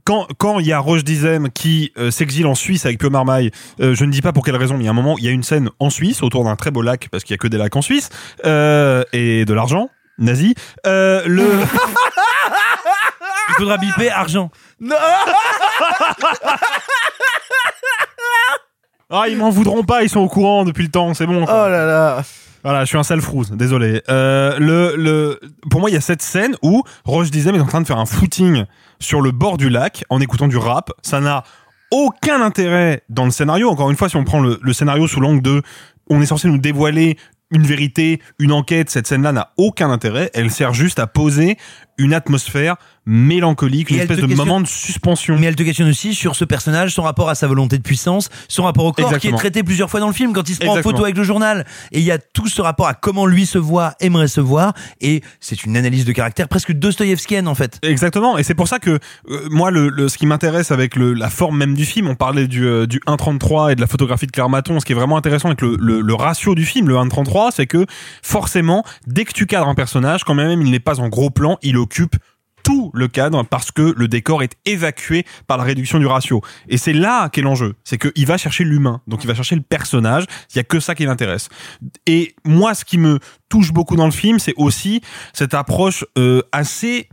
quand 0.05 0.27
quand 0.37 0.59
il 0.59 0.67
y 0.67 0.73
a 0.73 0.79
Roche 0.81 1.05
Dizem 1.05 1.49
qui 1.51 1.93
euh, 1.99 2.11
s'exile 2.11 2.47
en 2.47 2.55
Suisse 2.57 2.85
avec 2.85 2.99
Pio 2.99 3.09
Marmaille, 3.11 3.53
euh, 3.81 3.95
je 3.95 4.05
ne 4.05 4.11
dis 4.11 4.21
pas 4.23 4.33
pour 4.33 4.45
quelle 4.45 4.57
raison, 4.57 4.75
mais 4.75 4.81
il 4.83 4.87
y 4.87 4.89
a 4.89 4.91
un 4.91 4.95
moment, 4.95 5.17
il 5.19 5.25
y 5.25 5.29
a 5.29 5.31
une 5.31 5.45
scène 5.45 5.71
en 5.79 5.89
Suisse 5.89 6.23
autour 6.23 6.45
d'un 6.45 6.57
très 6.57 6.71
beau 6.73 6.83
lac 6.83 7.09
parce 7.11 7.25
qu'il 7.25 7.33
y 7.33 7.37
a 7.37 7.39
que 7.39 7.49
des 7.49 7.57
lacs 7.59 7.75
en 7.77 7.81
Suisse 7.83 8.11
euh, 8.45 9.03
et 9.15 9.45
de 9.47 9.55
l'argent 9.55 9.89
nazi. 10.19 10.55
Euh, 10.87 11.23
le 11.27 11.43
Il 13.57 13.63
faudra 13.63 13.77
biper 13.79 14.11
argent. 14.11 14.51
Non 14.81 14.97
ah 19.11 19.25
ils 19.29 19.37
m'en 19.37 19.51
voudront 19.51 19.85
pas, 19.85 20.03
ils 20.03 20.09
sont 20.09 20.21
au 20.21 20.29
courant 20.29 20.65
depuis 20.65 20.83
le 20.85 20.91
temps, 20.91 21.15
c'est 21.15 21.27
bon. 21.27 21.45
Oh 21.45 21.47
là 21.47 21.87
là. 21.87 22.23
Voilà, 22.65 22.81
je 22.81 22.87
suis 22.87 22.99
un 22.99 23.03
sale 23.03 23.21
frousse, 23.21 23.51
désolé. 23.51 24.03
Euh, 24.09 24.59
le, 24.59 24.97
le, 24.97 25.39
pour 25.71 25.81
moi, 25.81 25.91
il 25.91 25.93
y 25.93 25.97
a 25.97 26.01
cette 26.01 26.23
scène 26.23 26.57
où 26.63 26.83
Roche 27.05 27.31
Dizem 27.31 27.55
est 27.55 27.61
en 27.61 27.67
train 27.67 27.83
de 27.83 27.87
faire 27.87 27.99
un 27.99 28.07
footing 28.07 28.65
sur 28.99 29.21
le 29.21 29.33
bord 29.33 29.59
du 29.59 29.69
lac 29.69 30.05
en 30.09 30.19
écoutant 30.21 30.49
du 30.49 30.57
rap. 30.57 30.91
Ça 31.03 31.21
n'a 31.21 31.45
aucun 31.91 32.41
intérêt 32.41 33.03
dans 33.11 33.27
le 33.27 33.31
scénario. 33.31 33.69
Encore 33.69 33.91
une 33.91 33.97
fois, 33.97 34.09
si 34.09 34.17
on 34.17 34.25
prend 34.25 34.41
le, 34.41 34.59
le 34.63 34.73
scénario 34.73 35.07
sous 35.07 35.21
l'angle 35.21 35.43
de 35.43 35.63
on 36.09 36.23
est 36.23 36.27
censé 36.27 36.49
nous 36.49 36.59
dévoiler 36.59 37.19
une 37.51 37.63
vérité, 37.63 38.21
une 38.39 38.53
enquête, 38.53 38.91
cette 38.91 39.07
scène-là 39.07 39.33
n'a 39.33 39.53
aucun 39.57 39.91
intérêt. 39.91 40.31
Elle 40.35 40.51
sert 40.51 40.73
juste 40.73 40.99
à 40.99 41.07
poser 41.07 41.57
une 41.99 42.15
atmosphère 42.15 42.77
mélancolique, 43.07 43.91
une 43.91 43.97
Et 43.97 44.01
espèce 44.01 44.19
de 44.19 44.35
moment 44.35 44.61
de 44.63 44.67
suspension. 44.67 45.37
Mais 45.39 45.47
elle 45.47 45.57
te 45.57 45.63
questionne 45.63 45.89
aussi 45.91 46.15
sur 46.15 46.35
ce 46.35 46.45
personnage, 46.47 46.95
son 46.95 47.03
rapport 47.03 47.29
à 47.29 47.35
sa 47.35 47.47
volonté 47.47 47.77
de 47.77 47.83
puissance, 47.83 48.31
son 48.49 48.63
rapport 48.65 48.85
au 48.87 48.93
corps 48.93 49.05
qui 49.09 49.15
Exactement. 49.15 49.37
est 49.37 49.41
traité 49.41 49.63
plusieurs 49.63 49.91
fois 49.91 50.01
dans 50.01 50.07
le 50.07 50.15
film 50.15 50.33
quand 50.33 50.49
il 50.49 50.55
se 50.55 50.61
prend 50.61 50.79
en 50.79 50.83
photo 50.83 51.05
avec 51.05 51.17
le 51.17 51.23
journal. 51.23 51.67
Et 51.93 51.99
il 51.99 52.05
y 52.05 52.11
a 52.11 52.19
tout 52.19 52.49
ce 52.49 52.63
rapport 52.63 52.87
à 52.89 52.95
comment 52.95 53.27
lui 53.27 53.45
se 53.45 53.59
voit, 53.59 53.95
aimerait 54.01 54.29
se 54.29 54.41
voir. 54.41 54.73
Et 55.03 55.23
c'est 55.41 55.65
une 55.65 55.77
analyse 55.77 56.07
de 56.07 56.13
caractère 56.13 56.49
presque 56.49 56.73
dostoïevskienne 56.73 57.47
en 57.47 57.55
fait. 57.55 57.79
Exactement, 57.83 58.39
et 58.39 58.43
c'est 58.43 58.55
pour 58.55 58.69
ça 58.69 58.79
que 58.79 58.99
euh, 59.29 59.49
moi, 59.51 59.71
le, 59.71 59.91
le- 59.91 60.09
ce 60.09 60.17
qui 60.17 60.25
m'intéresse 60.27 60.71
avec 60.71 60.97
le, 60.97 61.13
la 61.13 61.29
forme 61.29 61.59
même 61.59 61.75
du 61.75 61.85
film, 61.85 62.09
on 62.09 62.15
parlait 62.15 62.47
du, 62.47 62.65
euh, 62.67 62.87
du 62.87 63.01
1.33 63.07 63.73
et 63.73 63.75
de 63.75 63.81
la 63.83 63.87
photographie 63.87 64.27
de 64.27 64.33
Claire 64.33 64.49
Maton, 64.49 64.81
ce 64.81 64.85
qui 64.87 64.93
est 64.93 64.97
vraiment 64.97 65.19
intéressant 65.19 65.49
avec 65.49 65.61
le, 65.61 65.77
le, 65.79 66.01
le 66.01 66.15
ratio 66.15 66.55
du 66.55 66.65
film, 66.65 66.89
le 66.89 66.95
1.33, 66.95 67.51
c'est 67.55 67.67
que 67.67 67.85
forcément, 68.23 68.83
dès 69.07 69.25
que 69.27 69.33
tu 69.33 69.45
cadres 69.47 69.69
un 69.69 69.75
personnage, 69.75 70.25
quand 70.25 70.35
même 70.35 70.63
il 70.63 70.71
n'est 70.71 70.81
pas 70.81 71.01
en 71.01 71.09
gros 71.09 71.29
plan, 71.31 71.59
il 71.63 71.77
occupe 71.85 72.17
tout 72.65 72.91
le 72.95 73.07
cadre 73.07 73.45
parce 73.45 73.71
que 73.71 73.95
le 73.97 74.09
décor 74.09 74.43
est 74.43 74.57
évacué 74.65 75.25
par 75.47 75.59
la 75.59 75.65
réduction 75.65 75.99
du 76.01 76.07
ratio. 76.07 76.41
Et 76.69 76.79
c'est 76.79 76.95
là 76.95 77.29
qu'est 77.29 77.43
l'enjeu. 77.43 77.75
C'est 77.85 77.99
qu'il 77.99 78.27
va 78.27 78.39
chercher 78.39 78.65
l'humain. 78.65 79.03
Donc 79.07 79.23
il 79.23 79.27
va 79.29 79.35
chercher 79.35 79.55
le 79.55 79.63
personnage. 79.63 80.25
Il 80.53 80.57
y 80.57 80.61
a 80.61 80.65
que 80.65 80.81
ça 80.81 80.95
qui 80.95 81.05
l'intéresse. 81.05 81.49
Et 82.07 82.35
moi, 82.45 82.75
ce 82.75 82.85
qui 82.85 82.99
me 82.99 83.21
touche 83.49 83.73
beaucoup 83.73 83.97
dans 83.97 84.07
le 84.07 84.13
film, 84.13 84.39
c'est 84.39 84.55
aussi 84.57 85.03
cette 85.35 85.55
approche 85.55 86.05
euh, 86.19 86.43
assez 86.53 87.09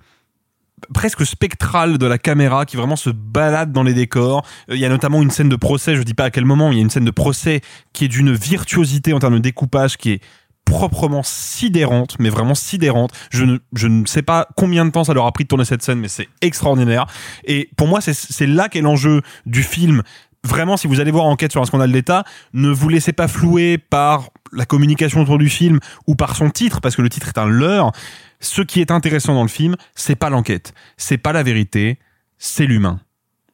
presque 0.94 1.26
spectrale 1.26 1.98
de 1.98 2.06
la 2.06 2.18
caméra 2.18 2.66
qui 2.66 2.78
vraiment 2.78 2.96
se 2.96 3.10
balade 3.10 3.72
dans 3.72 3.84
les 3.84 3.94
décors. 3.94 4.46
Euh, 4.70 4.76
Il 4.76 4.82
y 4.82 4.86
a 4.86 4.90
notamment 4.90 5.22
une 5.22 5.32
scène 5.32 5.50
de 5.50 5.56
procès, 5.56 5.96
je 5.96 6.04
dis 6.04 6.14
pas 6.14 6.26
à 6.26 6.32
quel 6.32 6.46
moment, 6.46 6.72
il 6.72 6.78
y 6.78 6.80
a 6.80 6.82
une 6.82 6.90
scène 6.90 7.06
de 7.06 7.12
procès 7.12 7.62
qui 7.94 8.06
est 8.06 8.08
d'une 8.08 8.34
virtuosité 8.34 9.14
en 9.14 9.20
termes 9.20 9.36
de 9.36 9.40
découpage 9.40 9.98
qui 9.98 10.12
est 10.12 10.22
proprement 10.66 11.22
sidérante, 11.24 12.16
mais 12.20 12.30
vraiment 12.30 12.56
sidérante. 12.56 13.12
Je 13.30 13.44
ne, 13.46 13.58
je 13.76 13.88
ne 13.88 14.06
sais 14.06 14.22
pas 14.22 14.48
combien 14.56 14.86
de 14.86 14.92
temps 14.92 15.04
ça 15.04 15.14
leur 15.14 15.26
a 15.26 15.32
pris 15.32 15.44
de 15.44 15.48
tourner 15.50 15.66
cette 15.66 15.82
scène, 15.84 16.00
mais 16.00 16.08
c'est 16.08 16.30
extraordinaire. 16.42 17.06
Et 17.44 17.70
pour 17.78 17.88
moi, 17.88 18.00
c'est- 18.02 18.48
là 18.48 18.70
qu'est 18.70 18.82
l'enjeu 18.82 19.22
du 19.46 19.64
film. 19.64 20.02
Vraiment, 20.44 20.76
si 20.78 20.88
vous 20.88 21.00
allez 21.00 21.12
voir 21.12 21.26
Enquête 21.26 21.52
sur 21.52 21.62
un 21.62 21.66
scandale 21.66 21.92
d'État, 21.92 22.24
ne 22.54 22.70
vous 22.70 22.90
laissez 22.90 23.14
pas 23.14 23.28
flouer 23.28 23.78
par 23.78 24.30
la 24.52 24.66
communication 24.66 25.22
autour 25.22 25.38
du 25.38 25.50
film 25.50 25.80
ou 26.08 26.16
par 26.16 26.36
son 26.36 26.50
titre, 26.50 26.82
parce 26.82 26.96
que 26.96 27.02
le 27.02 27.10
titre 27.10 27.28
est 27.28 27.38
un 27.38 27.46
leurre. 27.46 27.92
Ce 28.40 28.62
qui 28.64 28.82
est 28.82 28.90
intéressant 28.92 29.36
dans 29.36 29.44
le 29.44 29.48
film, 29.50 29.76
c'est 29.94 30.16
pas 30.16 30.30
l'enquête, 30.32 30.74
c'est 30.98 31.20
pas 31.20 31.32
la 31.32 31.44
vérité, 31.44 32.00
c'est 32.40 32.66
l'humain. 32.66 33.00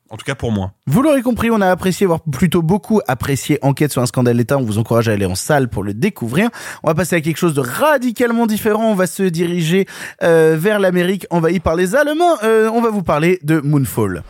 En 0.10 0.18
tout 0.18 0.26
cas 0.26 0.36
pour 0.36 0.52
moi. 0.52 0.72
Vous 0.86 1.02
l'aurez 1.02 1.22
compris, 1.22 1.52
on 1.52 1.62
a 1.62 1.70
apprécié, 1.70 2.06
voire 2.06 2.22
plutôt 2.22 2.62
beaucoup 2.62 3.02
apprécié 3.08 3.60
Enquête 3.62 3.92
sur 3.92 4.02
un 4.02 4.06
scandale 4.06 4.38
d'État. 4.38 4.58
On 4.58 4.64
vous 4.64 4.78
encourage 4.78 5.10
à 5.10 5.14
aller 5.14 5.26
en 5.26 5.36
salle 5.36 5.70
pour 5.70 5.84
le 5.84 5.94
découvrir. 5.94 6.50
On 6.84 6.88
va 6.88 6.96
passer 6.96 7.16
à 7.16 7.22
quelque 7.22 7.38
chose 7.38 7.54
de 7.54 7.62
radicalement 7.62 8.48
différent. 8.48 8.92
On 8.92 8.96
va 8.96 9.08
se 9.08 9.24
diriger 9.24 9.86
euh, 10.24 10.56
vers 10.58 10.80
l'Amérique 10.80 11.26
envahie 11.30 11.60
par 11.60 11.76
les 11.76 11.96
Allemands. 11.96 12.38
Euh, 12.44 12.70
on 12.74 12.82
va 12.82 12.90
vous 12.90 13.04
parler 13.04 13.40
de 13.44 13.60
Moonfall. 13.60 14.24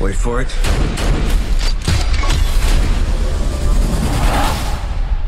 Wait 0.00 0.12
for 0.12 0.42
it. 0.42 0.54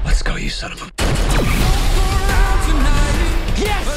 Let's 0.04 0.22
go, 0.22 0.36
you 0.36 0.50
son 0.50 0.72
of 0.72 0.82
a. 0.82 1.05
Yes! 3.66 3.95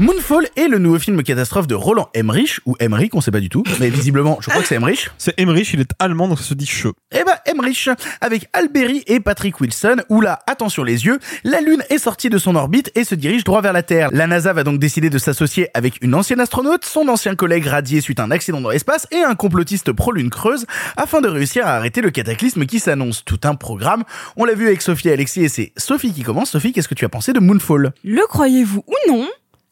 Moonfall 0.00 0.48
est 0.56 0.66
le 0.66 0.78
nouveau 0.78 0.98
film 0.98 1.22
catastrophe 1.22 1.68
de 1.68 1.76
Roland 1.76 2.08
Emmerich, 2.14 2.58
ou 2.66 2.74
Emmerich, 2.80 3.14
on 3.14 3.20
sait 3.20 3.30
pas 3.30 3.38
du 3.38 3.48
tout, 3.48 3.62
mais 3.78 3.90
visiblement, 3.90 4.38
je 4.40 4.50
crois 4.50 4.60
que 4.60 4.66
c'est 4.66 4.74
Emmerich. 4.74 5.08
C'est 5.18 5.38
Emmerich, 5.38 5.72
il 5.72 5.80
est 5.80 5.92
allemand, 6.00 6.26
donc 6.26 6.38
ça 6.40 6.44
se 6.44 6.54
dit 6.54 6.66
che. 6.66 6.88
Eh 7.12 7.22
ben, 7.22 7.36
Emmerich, 7.46 7.88
avec 8.20 8.48
Alberi 8.52 9.04
et 9.06 9.20
Patrick 9.20 9.60
Wilson, 9.60 9.98
où 10.08 10.20
là, 10.20 10.40
attention 10.48 10.82
les 10.82 11.06
yeux, 11.06 11.20
la 11.44 11.60
Lune 11.60 11.84
est 11.90 11.98
sortie 11.98 12.28
de 12.28 12.38
son 12.38 12.56
orbite 12.56 12.90
et 12.96 13.04
se 13.04 13.14
dirige 13.14 13.44
droit 13.44 13.60
vers 13.60 13.72
la 13.72 13.84
Terre. 13.84 14.10
La 14.12 14.26
NASA 14.26 14.52
va 14.52 14.64
donc 14.64 14.80
décider 14.80 15.10
de 15.10 15.18
s'associer 15.18 15.68
avec 15.74 16.02
une 16.02 16.16
ancienne 16.16 16.40
astronaute, 16.40 16.84
son 16.84 17.06
ancien 17.06 17.36
collègue 17.36 17.66
radié 17.66 18.00
suite 18.00 18.18
à 18.18 18.24
un 18.24 18.32
accident 18.32 18.60
dans 18.60 18.70
l'espace 18.70 19.06
et 19.12 19.22
un 19.22 19.36
complotiste 19.36 19.92
pro-Lune 19.92 20.30
creuse, 20.30 20.66
afin 20.96 21.20
de 21.20 21.28
réussir 21.28 21.68
à 21.68 21.76
arrêter 21.76 22.00
le 22.00 22.10
cataclysme 22.10 22.66
qui 22.66 22.80
s'annonce. 22.80 23.24
Tout 23.24 23.40
un 23.44 23.54
programme. 23.54 24.02
On 24.36 24.44
l'a 24.44 24.54
vu 24.54 24.66
avec 24.66 24.82
Sophie 24.82 25.08
et 25.08 25.12
Alexis 25.12 25.44
et 25.44 25.48
c'est 25.48 25.72
Sophie 25.76 26.12
qui 26.12 26.24
commence. 26.24 26.50
Sophie, 26.50 26.72
qu'est-ce 26.72 26.88
que 26.88 26.94
tu 26.94 27.04
as 27.04 27.08
pensé 27.08 27.32
de 27.32 27.38
Moonfall? 27.38 27.92
Le 28.02 28.26
croyez-vous 28.26 28.82
ou 28.88 28.94
non 29.08 29.28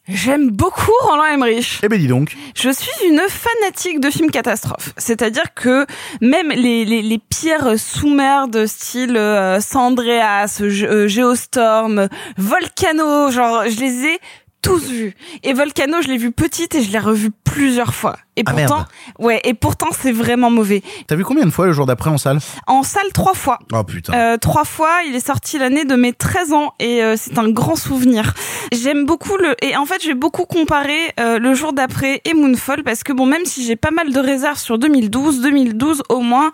J'aime 0.08 0.50
beaucoup 0.50 0.90
Roland 1.02 1.26
Emmerich. 1.26 1.78
Eh 1.84 1.88
ben 1.88 1.96
dis 1.96 2.08
donc. 2.08 2.36
Je 2.56 2.70
suis 2.70 3.06
une 3.08 3.20
fanatique 3.28 4.00
de 4.00 4.10
films 4.10 4.32
catastrophes. 4.32 4.92
C'est-à-dire 4.96 5.54
que 5.54 5.86
même 6.20 6.48
les, 6.48 6.84
les, 6.84 7.02
les 7.02 7.18
pires 7.18 7.78
sous-mers 7.78 8.48
de 8.48 8.66
style 8.66 9.16
euh, 9.16 9.60
San 9.60 9.92
Andreas, 9.92 10.58
Ge- 10.60 10.86
euh, 10.86 11.06
Geostorm, 11.06 12.08
Volcano, 12.36 13.30
genre 13.30 13.62
je 13.68 13.78
les 13.78 14.04
ai 14.06 14.18
tous 14.62 14.88
vus. 14.88 15.14
Et 15.42 15.52
Volcano, 15.52 16.00
je 16.02 16.08
l'ai 16.08 16.16
vu 16.18 16.30
petite 16.30 16.74
et 16.74 16.82
je 16.82 16.90
l'ai 16.92 16.98
revu 16.98 17.30
plusieurs 17.44 17.94
fois. 17.94 18.16
Et 18.36 18.42
Ah, 18.46 18.52
pourtant, 18.52 18.76
merde. 18.76 18.86
ouais, 19.18 19.40
et 19.44 19.52
pourtant 19.52 19.88
c'est 19.90 20.12
vraiment 20.12 20.48
mauvais. 20.50 20.82
T'as 21.06 21.16
vu 21.16 21.24
combien 21.24 21.44
de 21.44 21.50
fois 21.50 21.66
le 21.66 21.72
jour 21.72 21.84
d'après 21.84 22.08
en 22.08 22.16
salle? 22.16 22.38
En 22.66 22.82
salle 22.82 23.12
trois 23.12 23.34
fois. 23.34 23.58
Oh 23.72 23.84
putain. 23.84 24.14
Euh, 24.14 24.36
trois 24.38 24.64
fois, 24.64 25.00
il 25.06 25.14
est 25.14 25.26
sorti 25.26 25.58
l'année 25.58 25.84
de 25.84 25.94
mes 25.96 26.14
13 26.14 26.52
ans 26.54 26.72
et 26.78 27.02
euh, 27.02 27.16
c'est 27.18 27.36
un 27.38 27.50
grand 27.50 27.76
souvenir. 27.76 28.32
J'aime 28.72 29.04
beaucoup 29.04 29.36
le 29.36 29.54
et 29.62 29.76
en 29.76 29.84
fait 29.84 30.00
j'ai 30.02 30.14
beaucoup 30.14 30.46
comparé 30.46 30.96
euh, 31.20 31.38
le 31.38 31.52
jour 31.54 31.74
d'après 31.74 32.22
et 32.24 32.32
Moonfall 32.32 32.84
parce 32.84 33.02
que 33.02 33.12
bon 33.12 33.26
même 33.26 33.44
si 33.44 33.66
j'ai 33.66 33.76
pas 33.76 33.90
mal 33.90 34.10
de 34.12 34.18
réserves 34.20 34.58
sur 34.58 34.78
2012, 34.78 35.42
2012 35.42 36.02
au 36.08 36.20
moins 36.20 36.52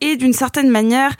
est 0.00 0.16
d'une 0.16 0.32
certaine 0.32 0.70
manière 0.70 1.12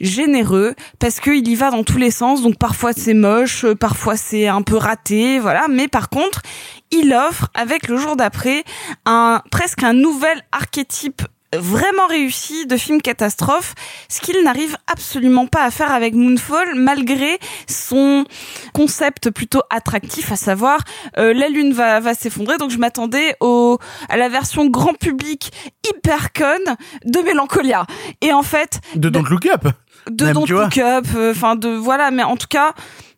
généreux 0.00 0.74
parce 0.98 1.20
qu'il 1.20 1.46
y 1.46 1.54
va 1.54 1.70
dans 1.70 1.84
tous 1.84 1.98
les 1.98 2.10
sens 2.10 2.42
donc 2.42 2.58
parfois 2.58 2.92
c'est 2.92 3.14
moche 3.14 3.64
euh, 3.64 3.74
parfois 3.74 4.16
c'est 4.16 4.48
un 4.48 4.62
peu 4.62 4.76
raté 4.76 5.38
voilà 5.38 5.66
mais 5.68 5.88
par 5.88 6.08
contre 6.08 6.42
il 6.90 7.12
offre 7.12 7.48
avec 7.54 7.88
le 7.88 7.96
jour 7.96 8.16
d'après 8.16 8.64
un 9.06 9.42
presque 9.50 9.82
un 9.82 9.92
nouvel 9.92 10.42
archétype 10.52 11.22
vraiment 11.56 12.06
réussi 12.06 12.66
de 12.66 12.76
film 12.76 13.02
catastrophe, 13.02 13.74
ce 14.08 14.20
qu'il 14.20 14.42
n'arrive 14.44 14.76
absolument 14.86 15.46
pas 15.46 15.64
à 15.64 15.70
faire 15.70 15.92
avec 15.92 16.14
Moonfall, 16.14 16.74
malgré 16.74 17.38
son 17.68 18.24
concept 18.72 19.30
plutôt 19.30 19.62
attractif, 19.70 20.30
à 20.32 20.36
savoir 20.36 20.80
euh, 21.18 21.34
la 21.34 21.48
lune 21.48 21.72
va, 21.72 22.00
va 22.00 22.14
s'effondrer. 22.14 22.56
Donc 22.58 22.70
je 22.70 22.78
m'attendais 22.78 23.34
au 23.40 23.78
à 24.08 24.16
la 24.16 24.28
version 24.28 24.66
grand 24.66 24.94
public 24.94 25.50
hyper 25.88 26.32
conne 26.32 26.76
de 27.04 27.20
Mélancolia. 27.20 27.86
Et 28.20 28.32
en 28.32 28.42
fait, 28.42 28.80
De 28.94 29.08
Don't 29.08 29.28
Look 29.28 29.46
Up 29.46 29.68
de 30.08 30.24
Même, 30.24 30.34
Don't. 30.34 30.46
Look 30.48 30.78
Up, 30.78 31.06
euh, 31.14 31.32
enfin 31.32 31.56
de 31.56 31.68
voilà, 31.68 32.10
mais 32.10 32.22
en 32.22 32.36
tout 32.36 32.48
cas. 32.48 32.72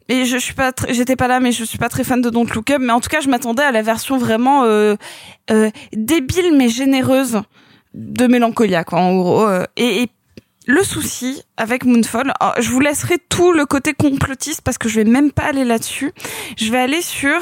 Et 0.09 0.25
je 0.27 0.37
suis 0.37 0.55
pas, 0.55 0.73
j'étais 0.91 1.17
pas 1.17 1.29
là, 1.29 1.41
mais 1.41 1.53
je 1.53 1.65
suis 1.65 1.79
pas 1.79 1.89
très 1.89 2.05
fan 2.05 2.21
de 2.21 2.29
Don't 2.29 2.49
Look 2.55 2.71
Up. 2.71 2.81
Mais 2.81 2.93
en 2.93 3.01
tout 3.01 3.09
cas, 3.09 3.21
je 3.21 3.29
m'attendais 3.29 3.63
à 3.63 3.71
la 3.71 3.83
version 3.83 4.19
vraiment 4.19 4.65
euh, 4.65 4.97
euh, 5.51 5.71
débile 5.93 6.55
mais 6.57 6.69
généreuse 6.69 7.41
de 7.95 8.27
Mélancolia, 8.27 8.85
quoi, 8.85 8.99
en 9.01 9.15
gros. 9.17 9.47
euh. 9.47 9.65
et, 9.77 10.03
et 10.03 10.09
le 10.67 10.83
souci 10.85 11.43
avec 11.57 11.85
Moonfall, 11.85 12.33
alors, 12.41 12.55
je 12.61 12.69
vous 12.71 12.81
laisserai 12.81 13.17
tout 13.29 13.53
le 13.53 13.67
côté 13.67 13.95
complotiste 13.95 14.61
parce 14.63 14.79
que 14.79 14.89
je 14.89 14.97
vais 15.01 15.05
même 15.05 15.33
pas 15.33 15.45
aller 15.45 15.65
là-dessus. 15.65 16.13
Je 16.57 16.71
vais 16.71 16.79
aller 16.79 17.03
sur 17.03 17.39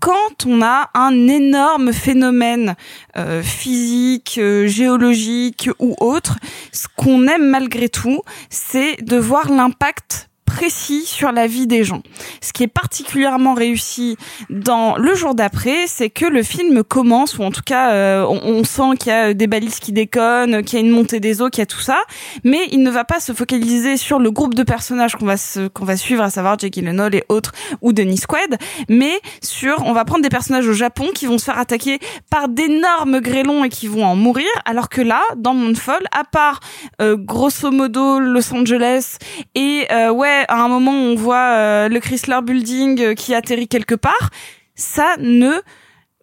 quand 0.00 0.46
on 0.46 0.62
a 0.62 0.90
un 0.94 1.28
énorme 1.28 1.92
phénomène 1.92 2.76
euh, 3.16 3.42
physique, 3.42 4.38
euh, 4.38 4.66
géologique 4.66 5.68
ou 5.78 5.96
autre, 6.00 6.38
ce 6.72 6.86
qu'on 6.96 7.26
aime 7.26 7.48
malgré 7.48 7.88
tout, 7.88 8.22
c'est 8.50 9.02
de 9.02 9.16
voir 9.16 9.50
l'impact 9.50 10.27
précis 10.58 11.06
sur 11.06 11.30
la 11.30 11.46
vie 11.46 11.68
des 11.68 11.84
gens. 11.84 12.02
Ce 12.40 12.52
qui 12.52 12.64
est 12.64 12.72
particulièrement 12.82 13.54
réussi 13.54 14.16
dans 14.50 14.96
Le 14.96 15.14
jour 15.14 15.36
d'après, 15.36 15.86
c'est 15.86 16.10
que 16.10 16.26
le 16.26 16.42
film 16.42 16.82
commence, 16.82 17.38
ou 17.38 17.44
en 17.44 17.52
tout 17.52 17.62
cas 17.64 17.92
euh, 17.92 18.26
on, 18.26 18.64
sent 18.64 18.96
qu'il 18.98 19.12
y 19.12 19.14
a 19.14 19.34
des 19.34 19.46
balises 19.46 19.78
qui 19.78 19.92
déconnent, 19.92 20.64
qu'il 20.64 20.80
y 20.80 20.82
a 20.82 20.84
une 20.84 20.90
montée 20.90 21.20
des 21.20 21.40
eaux, 21.40 21.48
qu'il 21.48 21.60
y 21.60 21.62
a 21.62 21.66
tout 21.66 21.80
ça, 21.80 21.98
mais 22.42 22.58
il 22.72 22.82
ne 22.82 22.90
va 22.90 23.04
pas 23.04 23.20
se 23.20 23.32
focaliser 23.32 23.96
sur 23.96 24.18
le 24.18 24.32
groupe 24.32 24.54
de 24.54 24.64
personnages 24.64 25.14
qu'on 25.14 25.26
va 25.26 25.36
qu'on 25.72 25.84
va 25.84 25.96
suivre, 25.96 26.24
à 26.24 26.30
savoir 26.30 26.58
Jake 26.58 26.72
Gyllenhaal 26.74 27.14
et 27.14 27.22
autres, 27.28 27.52
ou 27.80 27.92
Denis 27.92 28.18
Squad, 28.18 28.58
mais 28.88 29.12
sur, 29.40 29.84
on 29.86 29.92
va 29.92 30.04
prendre 30.04 30.22
des 30.22 30.28
personnages 30.28 30.66
au 30.66 30.72
Japon 30.72 31.06
qui 31.14 31.26
vont 31.26 31.38
se 31.38 31.44
faire 31.44 31.58
attaquer 31.58 32.00
par 32.30 32.48
d'énormes 32.48 33.20
grêlons 33.20 33.62
et 33.62 33.68
qui 33.68 33.86
vont 33.86 34.04
en 34.04 34.16
mourir, 34.16 34.48
alors 34.64 34.88
que 34.88 35.02
là, 35.02 35.20
dans 35.36 35.54
Moonfall, 35.54 36.02
à 36.10 36.24
part 36.24 36.58
euh, 37.00 37.16
grosso 37.16 37.70
modo 37.70 38.18
Los 38.18 38.52
Angeles 38.52 39.18
et 39.54 39.86
euh, 39.92 40.10
ouais, 40.10 40.47
à 40.48 40.62
un 40.62 40.68
moment 40.68 40.92
on 40.92 41.14
voit 41.14 41.52
euh, 41.52 41.88
le 41.88 42.00
Chrysler 42.00 42.40
Building 42.42 43.00
euh, 43.00 43.14
qui 43.14 43.34
atterrit 43.34 43.68
quelque 43.68 43.94
part, 43.94 44.30
ça 44.74 45.14
ne 45.18 45.52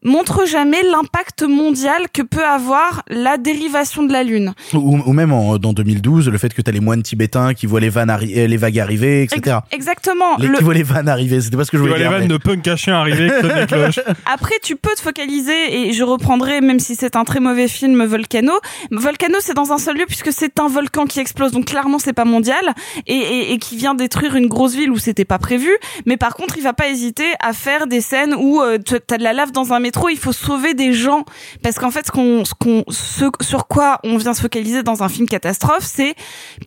montre 0.05 0.45
jamais 0.47 0.81
l'impact 0.83 1.43
mondial 1.43 2.03
que 2.13 2.21
peut 2.21 2.45
avoir 2.45 3.03
la 3.09 3.35
dérivation 3.37 4.03
de 4.03 4.13
la 4.13 4.23
Lune. 4.23 4.53
Ou, 4.73 4.99
ou 5.05 5.11
même 5.11 5.33
en- 5.33 5.57
dans 5.57 5.73
2012, 5.73 6.29
le 6.29 6.37
fait 6.37 6.53
que 6.53 6.61
t'as 6.61 6.71
les 6.71 6.79
moines 6.79 7.03
tibétains 7.03 7.53
qui 7.53 7.65
voient 7.65 7.81
les, 7.81 7.89
vannes 7.89 8.09
arri- 8.09 8.37
euh, 8.37 8.47
les 8.47 8.57
vagues 8.57 8.79
arriver, 8.79 9.23
etc. 9.23 9.57
Exactement. 9.71 10.37
Les, 10.37 10.47
Le- 10.47 10.57
qui 10.57 10.63
voient 10.63 10.73
les 10.73 10.83
vannes 10.83 11.09
arriver, 11.09 11.41
c'était 11.41 11.57
pas 11.57 11.65
ce 11.65 11.71
que 11.71 11.77
je 11.77 11.83
Tu 11.83 11.89
voulais 11.89 12.03
vois 12.07 12.17
les 12.19 12.25
dire. 12.27 12.27
vannes 12.29 12.39
mais- 12.43 12.53
de 12.53 12.61
punk 12.61 12.67
à 12.69 12.75
chien 12.77 12.95
arriver. 12.95 13.29
Après, 14.31 14.55
tu 14.63 14.75
peux 14.75 14.93
te 14.95 15.01
focaliser, 15.01 15.87
et 15.89 15.93
je 15.93 16.03
reprendrai, 16.03 16.61
même 16.61 16.79
si 16.79 16.95
c'est 16.95 17.15
un 17.15 17.23
très 17.23 17.39
mauvais 17.39 17.67
film, 17.67 18.03
Volcano. 18.05 18.53
Volcano, 18.91 19.37
c'est 19.41 19.53
dans 19.53 19.71
un 19.71 19.77
seul 19.77 19.97
lieu 19.97 20.05
puisque 20.07 20.31
c'est 20.31 20.59
un 20.59 20.67
volcan 20.67 21.05
qui 21.05 21.19
explose, 21.19 21.51
donc 21.51 21.65
clairement 21.65 21.99
c'est 21.99 22.13
pas 22.13 22.25
mondial, 22.25 22.73
et, 23.07 23.13
et, 23.15 23.53
et 23.53 23.57
qui 23.57 23.75
vient 23.77 23.95
détruire 23.95 24.35
une 24.35 24.47
grosse 24.47 24.75
ville 24.75 24.91
où 24.91 24.97
c'était 24.97 25.25
pas 25.25 25.39
prévu. 25.39 25.69
Mais 26.05 26.17
par 26.17 26.35
contre, 26.35 26.57
il 26.57 26.63
va 26.63 26.73
pas 26.73 26.87
hésiter 26.89 27.25
à 27.41 27.53
faire 27.53 27.87
des 27.87 28.01
scènes 28.01 28.35
où 28.37 28.61
euh, 28.61 28.77
tu- 28.77 28.95
t'as 29.05 29.17
de 29.17 29.23
la 29.23 29.33
lave 29.33 29.51
dans 29.51 29.73
un 29.73 29.79
métro 29.79 29.94
trop 29.95 30.09
il 30.09 30.17
faut 30.17 30.31
sauver 30.33 30.73
des 30.73 30.93
gens. 30.93 31.23
Parce 31.63 31.77
qu'en 31.79 31.89
fait 31.91 32.05
ce 32.05 32.11
qu'on 32.11 32.45
ce 32.45 32.53
qu'on 32.53 32.83
ce 32.89 33.25
sur 33.41 33.67
quoi 33.67 33.99
on 34.03 34.17
vient 34.17 34.33
se 34.33 34.41
focaliser 34.41 34.83
dans 34.83 35.01
un 35.03 35.09
film 35.09 35.27
catastrophe 35.27 35.83
c'est 35.85 36.13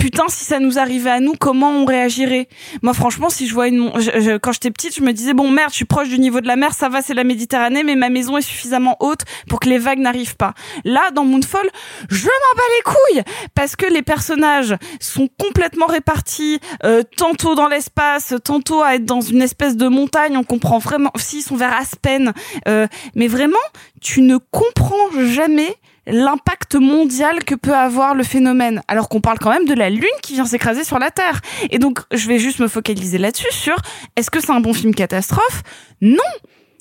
putain 0.00 0.24
si 0.28 0.44
ça 0.44 0.58
nous 0.58 0.78
arrivait 0.78 1.10
à 1.10 1.20
nous 1.20 1.34
comment 1.38 1.70
on 1.70 1.84
réagirait? 1.84 2.48
Moi 2.82 2.94
franchement 2.94 3.30
si 3.30 3.46
je 3.46 3.54
vois 3.54 3.68
une 3.68 3.92
je- 4.00 4.36
quand 4.38 4.52
j'étais 4.52 4.70
petite 4.70 4.94
je 4.96 5.02
me 5.02 5.12
disais 5.12 5.34
bon 5.34 5.50
merde 5.50 5.70
je 5.70 5.76
suis 5.76 5.84
proche 5.84 6.08
du 6.08 6.18
niveau 6.18 6.40
de 6.40 6.46
la 6.46 6.56
mer 6.56 6.72
ça 6.74 6.88
va 6.88 7.02
c'est 7.02 7.14
la 7.14 7.24
Méditerranée 7.24 7.84
mais 7.84 7.94
ma 7.94 8.08
maison 8.08 8.36
est 8.36 8.42
suffisamment 8.42 8.96
haute 9.00 9.20
pour 9.48 9.60
que 9.60 9.68
les 9.68 9.78
vagues 9.78 9.98
n'arrivent 10.00 10.36
pas. 10.36 10.54
Là 10.84 11.10
dans 11.14 11.24
Moonfall 11.24 11.68
je 12.10 12.24
m'en 12.24 12.52
bats 12.56 12.62
les 12.76 12.82
couilles 12.92 13.22
parce 13.54 13.76
que 13.76 13.86
les 13.86 14.02
personnages 14.02 14.74
sont 15.00 15.28
complètement 15.38 15.86
répartis 15.86 16.58
euh, 16.84 17.02
tantôt 17.16 17.54
dans 17.54 17.68
l'espace 17.68 18.34
tantôt 18.44 18.82
à 18.82 18.94
être 18.94 19.04
dans 19.04 19.20
une 19.20 19.42
espèce 19.42 19.76
de 19.76 19.88
montagne. 19.88 20.36
On 20.36 20.44
comprend 20.44 20.78
vraiment 20.78 21.10
s'ils 21.16 21.42
sont 21.42 21.56
vers 21.56 21.74
Aspen 21.76 22.32
euh, 22.66 22.86
mais 23.18 23.28
vraiment 23.28 23.58
tu 24.00 24.22
ne 24.22 24.38
comprends 24.38 25.10
jamais 25.26 25.76
l'impact 26.06 26.76
mondial 26.76 27.44
que 27.44 27.54
peut 27.54 27.74
avoir 27.74 28.14
le 28.14 28.24
phénomène 28.24 28.82
alors 28.88 29.10
qu'on 29.10 29.20
parle 29.20 29.38
quand 29.38 29.50
même 29.50 29.66
de 29.66 29.74
la 29.74 29.90
lune 29.90 30.08
qui 30.22 30.32
vient 30.32 30.46
s'écraser 30.46 30.84
sur 30.84 30.98
la 30.98 31.10
terre. 31.10 31.42
Et 31.68 31.78
donc 31.78 32.00
je 32.12 32.26
vais 32.28 32.38
juste 32.38 32.60
me 32.60 32.68
focaliser 32.68 33.18
là-dessus 33.18 33.52
sur 33.52 33.76
est-ce 34.16 34.30
que 34.30 34.40
c'est 34.40 34.52
un 34.52 34.60
bon 34.60 34.72
film 34.72 34.94
catastrophe? 34.94 35.62
Non 36.00 36.22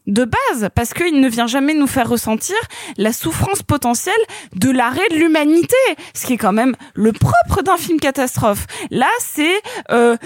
de 0.07 0.25
base, 0.25 0.69
parce 0.73 0.93
qu'il 0.93 1.19
ne 1.19 1.27
vient 1.27 1.47
jamais 1.47 1.73
nous 1.73 1.87
faire 1.87 2.09
ressentir 2.09 2.55
la 2.97 3.13
souffrance 3.13 3.61
potentielle 3.61 4.15
de 4.55 4.71
l'arrêt 4.71 5.07
de 5.11 5.15
l'humanité, 5.15 5.75
ce 6.13 6.25
qui 6.25 6.33
est 6.33 6.37
quand 6.37 6.53
même 6.53 6.75
le 6.95 7.11
propre 7.11 7.61
d'un 7.61 7.77
film 7.77 7.99
catastrophe. 7.99 8.65
Là, 8.89 9.09
c'est, 9.19 9.61
euh, 9.91 10.17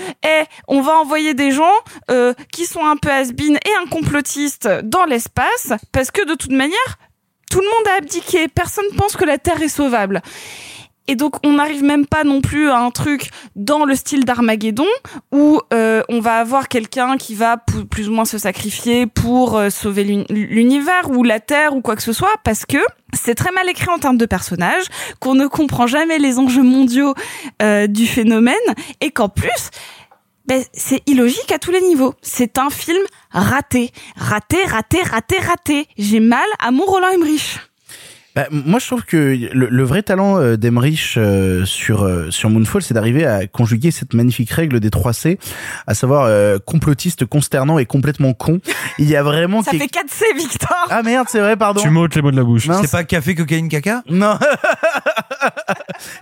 on 0.68 0.82
va 0.82 0.98
envoyer 1.00 1.34
des 1.34 1.52
gens 1.52 1.74
euh, 2.10 2.34
qui 2.52 2.66
sont 2.66 2.86
un 2.86 2.98
peu 2.98 3.10
has 3.10 3.32
et 3.32 3.74
un 3.84 3.90
complotiste 3.90 4.68
dans 4.84 5.06
l'espace, 5.06 5.74
parce 5.92 6.12
que 6.12 6.26
de 6.28 6.36
toute 6.36 6.52
manière, 6.52 6.98
tout 7.50 7.60
le 7.60 7.66
monde 7.66 7.88
a 7.94 7.98
abdiqué, 7.98 8.48
personne 8.48 8.86
pense 8.96 9.18
que 9.18 9.26
la 9.26 9.38
Terre 9.38 9.62
est 9.62 9.68
sauvable. 9.68 10.22
Et 11.08 11.16
donc 11.16 11.36
on 11.46 11.54
n'arrive 11.54 11.84
même 11.84 12.06
pas 12.06 12.24
non 12.24 12.42
plus 12.42 12.70
à 12.70 12.80
un 12.80 12.92
truc 12.92 13.32
dans 13.56 13.86
le 13.86 13.96
style 13.96 14.24
d'Armageddon 14.24 14.86
où 15.32 15.60
euh, 15.74 16.04
on 16.10 16.20
va 16.20 16.36
avoir 16.36 16.68
quelqu'un 16.68 17.18
qui 17.18 17.36
va 17.36 17.58
plus 17.90 18.08
ou 18.08 18.14
moins 18.14 18.24
se 18.26 18.38
sacrifier 18.38 19.08
pour 19.08 19.58
euh, 19.58 19.70
sauver 19.70 20.04
l'uni- 20.04 20.26
l'univers 20.30 21.10
ou 21.10 21.24
la 21.24 21.40
Terre 21.40 21.76
ou 21.76 21.82
quoi 21.82 21.96
que 21.96 22.04
ce 22.04 22.14
soit 22.14 22.36
parce 22.44 22.66
que 22.66 22.78
c'est 23.14 23.36
très 23.36 23.52
mal 23.52 23.68
écrit 23.68 23.90
en 23.90 23.98
termes 24.00 24.18
de 24.18 24.26
personnages, 24.26 24.86
qu'on 25.20 25.36
ne 25.36 25.48
comprend 25.48 25.86
jamais 25.86 26.18
les 26.18 26.40
enjeux 26.40 26.64
mondiaux 26.64 27.14
euh, 27.62 27.88
du 27.88 28.08
phénomène 28.08 28.56
et 29.02 29.12
qu'en 29.12 29.28
plus 29.28 29.70
ben, 30.46 30.64
c'est 30.74 31.02
illogique 31.08 31.52
à 31.52 31.60
tous 31.60 31.72
les 31.72 31.82
niveaux. 31.82 32.14
C'est 32.22 32.58
un 32.58 32.70
film 32.70 33.02
raté, 33.32 33.92
raté, 34.16 34.58
raté, 34.66 35.02
raté, 35.04 35.38
raté. 35.40 35.88
J'ai 35.98 36.20
mal 36.20 36.48
à 36.60 36.72
mon 36.72 36.84
Roland 36.86 37.10
Emmerich. 37.10 37.60
Bah, 38.36 38.48
moi, 38.50 38.80
je 38.80 38.86
trouve 38.88 39.04
que 39.04 39.18
le, 39.54 39.68
le 39.70 39.84
vrai 39.84 40.04
talent 40.04 40.40
euh, 40.40 40.56
d'Emmerich 40.56 41.16
euh, 41.18 41.66
sur 41.66 42.04
euh, 42.04 42.32
sur 42.32 42.50
Moonfall, 42.50 42.82
c'est 42.82 42.94
d'arriver 42.94 43.26
à 43.26 43.46
conjuguer 43.48 43.92
cette 43.92 44.14
magnifique 44.14 44.52
règle 44.52 44.80
des 44.80 44.90
3 44.90 45.12
C, 45.12 45.38
à 45.86 45.94
savoir 45.94 46.24
euh, 46.26 46.58
complotiste, 46.66 47.26
consternant 47.26 47.78
et 47.78 47.86
complètement 47.86 48.34
con. 48.34 48.62
Il 49.00 49.10
y 49.10 49.18
a 49.18 49.24
vraiment 49.24 49.62
Ça 49.64 49.72
fait 49.72 49.88
4 49.88 50.06
C, 50.10 50.26
Victor. 50.38 50.70
Ah 50.90 51.04
merde, 51.04 51.28
c'est 51.30 51.42
vrai, 51.42 51.58
pardon. 51.58 51.82
Tu 51.82 51.90
m'ôtes 51.90 52.16
les 52.16 52.22
mots 52.22 52.32
de 52.32 52.38
la 52.38 52.44
bouche. 52.44 52.68
C'est 52.82 52.92
pas 52.92 53.04
café, 53.04 53.36
cocaïne, 53.36 53.68
caca? 53.70 54.04
Non. 54.10 54.38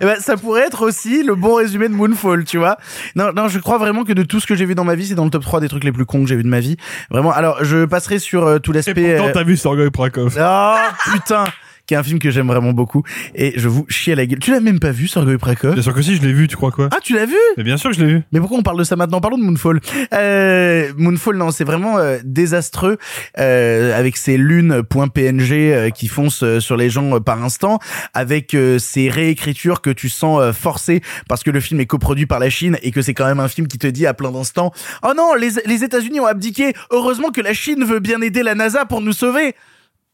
Eh 0.02 0.06
ben, 0.06 0.19
ça 0.19 0.36
pourrait 0.38 0.61
être 0.61 0.81
aussi 0.81 1.23
le 1.23 1.36
bon 1.36 1.56
résumé 1.56 1.88
de 1.88 1.94
Moonfall, 1.94 2.44
tu 2.45 2.57
vois. 2.57 2.77
Non, 3.15 3.31
non, 3.34 3.48
je 3.48 3.60
crois 3.60 3.77
vraiment 3.77 4.03
que 4.03 4.14
de 4.14 4.23
tout 4.23 4.40
ce 4.40 4.48
que 4.48 4.56
j'ai 4.56 4.65
vu 4.65 4.76
dans 4.76 4.84
ma 4.84 4.95
vie, 4.95 5.07
c'est 5.07 5.15
dans 5.15 5.23
le 5.26 5.30
top 5.30 5.44
3 5.44 5.61
des 5.61 5.69
trucs 5.69 5.84
les 5.84 5.91
plus 5.91 6.06
cons 6.06 6.22
que 6.23 6.27
j'ai 6.30 6.36
vu 6.36 6.44
de 6.44 6.49
ma 6.49 6.60
vie. 6.60 6.77
Vraiment. 7.10 7.31
Alors, 7.31 7.64
je 7.64 7.86
passerai 7.86 8.19
sur 8.19 8.45
euh, 8.45 8.60
tout 8.60 8.72
Et 8.72 8.76
l'aspect. 8.76 9.15
pourtant, 9.15 9.30
euh, 9.30 9.34
t'as 9.34 9.44
vu 9.44 9.57
Sergei 9.57 9.90
Prakov. 9.90 10.38
Ah 10.40 10.91
putain 11.11 11.45
qui 11.90 11.95
est 11.95 11.98
un 11.98 12.03
film 12.03 12.20
que 12.20 12.30
j'aime 12.30 12.45
vraiment 12.45 12.72
beaucoup 12.72 13.02
et 13.34 13.53
je 13.56 13.68
vous 13.68 13.84
chie 13.90 14.11
à 14.11 14.16
la 14.16 14.28
gueule. 14.28 14.38
Tu 14.38 14.52
l'as 14.52 14.60
même 14.60 14.80
pas 14.80 14.91
vu, 14.91 15.07
Sergei 15.07 15.40
Prakov 15.40 15.74
Bien 15.74 15.82
sûr 15.82 15.95
que 15.95 16.03
si, 16.03 16.16
je 16.18 16.22
l'ai 16.22 16.34
vu, 16.34 16.48
tu 16.48 16.56
crois 16.56 16.70
quoi? 16.70 16.88
Ah, 16.91 16.99
tu 17.02 17.16
l'as 17.16 17.26
vu? 17.26 17.34
Mais 17.57 17.64
bien 17.64 17.78
sûr 17.78 17.90
que 17.90 17.95
je 17.95 18.03
l'ai 18.03 18.14
vu. 18.14 18.22
Mais 18.32 18.40
pourquoi 18.40 18.60
on 18.60 18.61
parle 18.61 18.78
de 18.78 18.84
ça 18.84 18.95
maintenant? 18.95 19.20
Parlons 19.22 19.40
de 19.40 19.44
Moonfall. 19.44 19.82
Euh, 20.14 20.94
Moonfall, 20.98 21.36
non, 21.36 21.49
c'est 21.49 21.64
vraiment 21.64 21.98
euh, 21.98 22.20
désastreux 22.24 22.99
euh, 23.40 23.98
avec 23.98 24.18
ces 24.18 24.38
lunes 24.38 24.84
.png 24.84 25.52
euh, 25.52 25.90
qui 25.90 26.07
foncent 26.07 26.44
euh, 26.44 26.60
sur 26.60 26.78
les 26.78 26.91
gens 26.91 27.20
par 27.22 27.44
instant, 27.44 27.80
avec 28.14 28.56
ces 28.78 29.10
réécritures 29.10 29.82
que 29.82 29.90
tu 29.90 30.10
sens 30.10 30.56
forcées 30.56 31.02
parce 31.28 31.41
que 31.41 31.49
le 31.49 31.60
film 31.60 31.80
est 31.80 31.88
coproduit 31.88 32.28
par 32.28 32.38
la 32.38 32.52
Chine 32.52 32.78
et 32.84 32.91
que 32.91 33.02
c'est 33.02 33.16
quand 33.16 33.26
même 33.26 33.40
un 33.40 33.48
film 33.48 33.68
qui 33.68 33.80
te 33.80 33.88
dit 33.88 34.06
à 34.06 34.14
plein 34.14 34.30
d'instants 34.30 34.72
Oh 35.02 35.14
non, 35.18 35.34
les, 35.34 35.49
les 35.66 35.84
États-Unis 35.84 36.20
ont 36.20 36.28
abdiqué. 36.28 36.74
Heureusement 36.91 37.30
que 37.32 37.41
la 37.41 37.53
Chine 37.53 37.84
veut 37.84 37.99
bien 37.99 38.22
aider 38.22 38.44
la 38.44 38.53
NASA 38.53 38.86
pour 38.86 39.02
nous 39.02 39.14
sauver. 39.14 39.56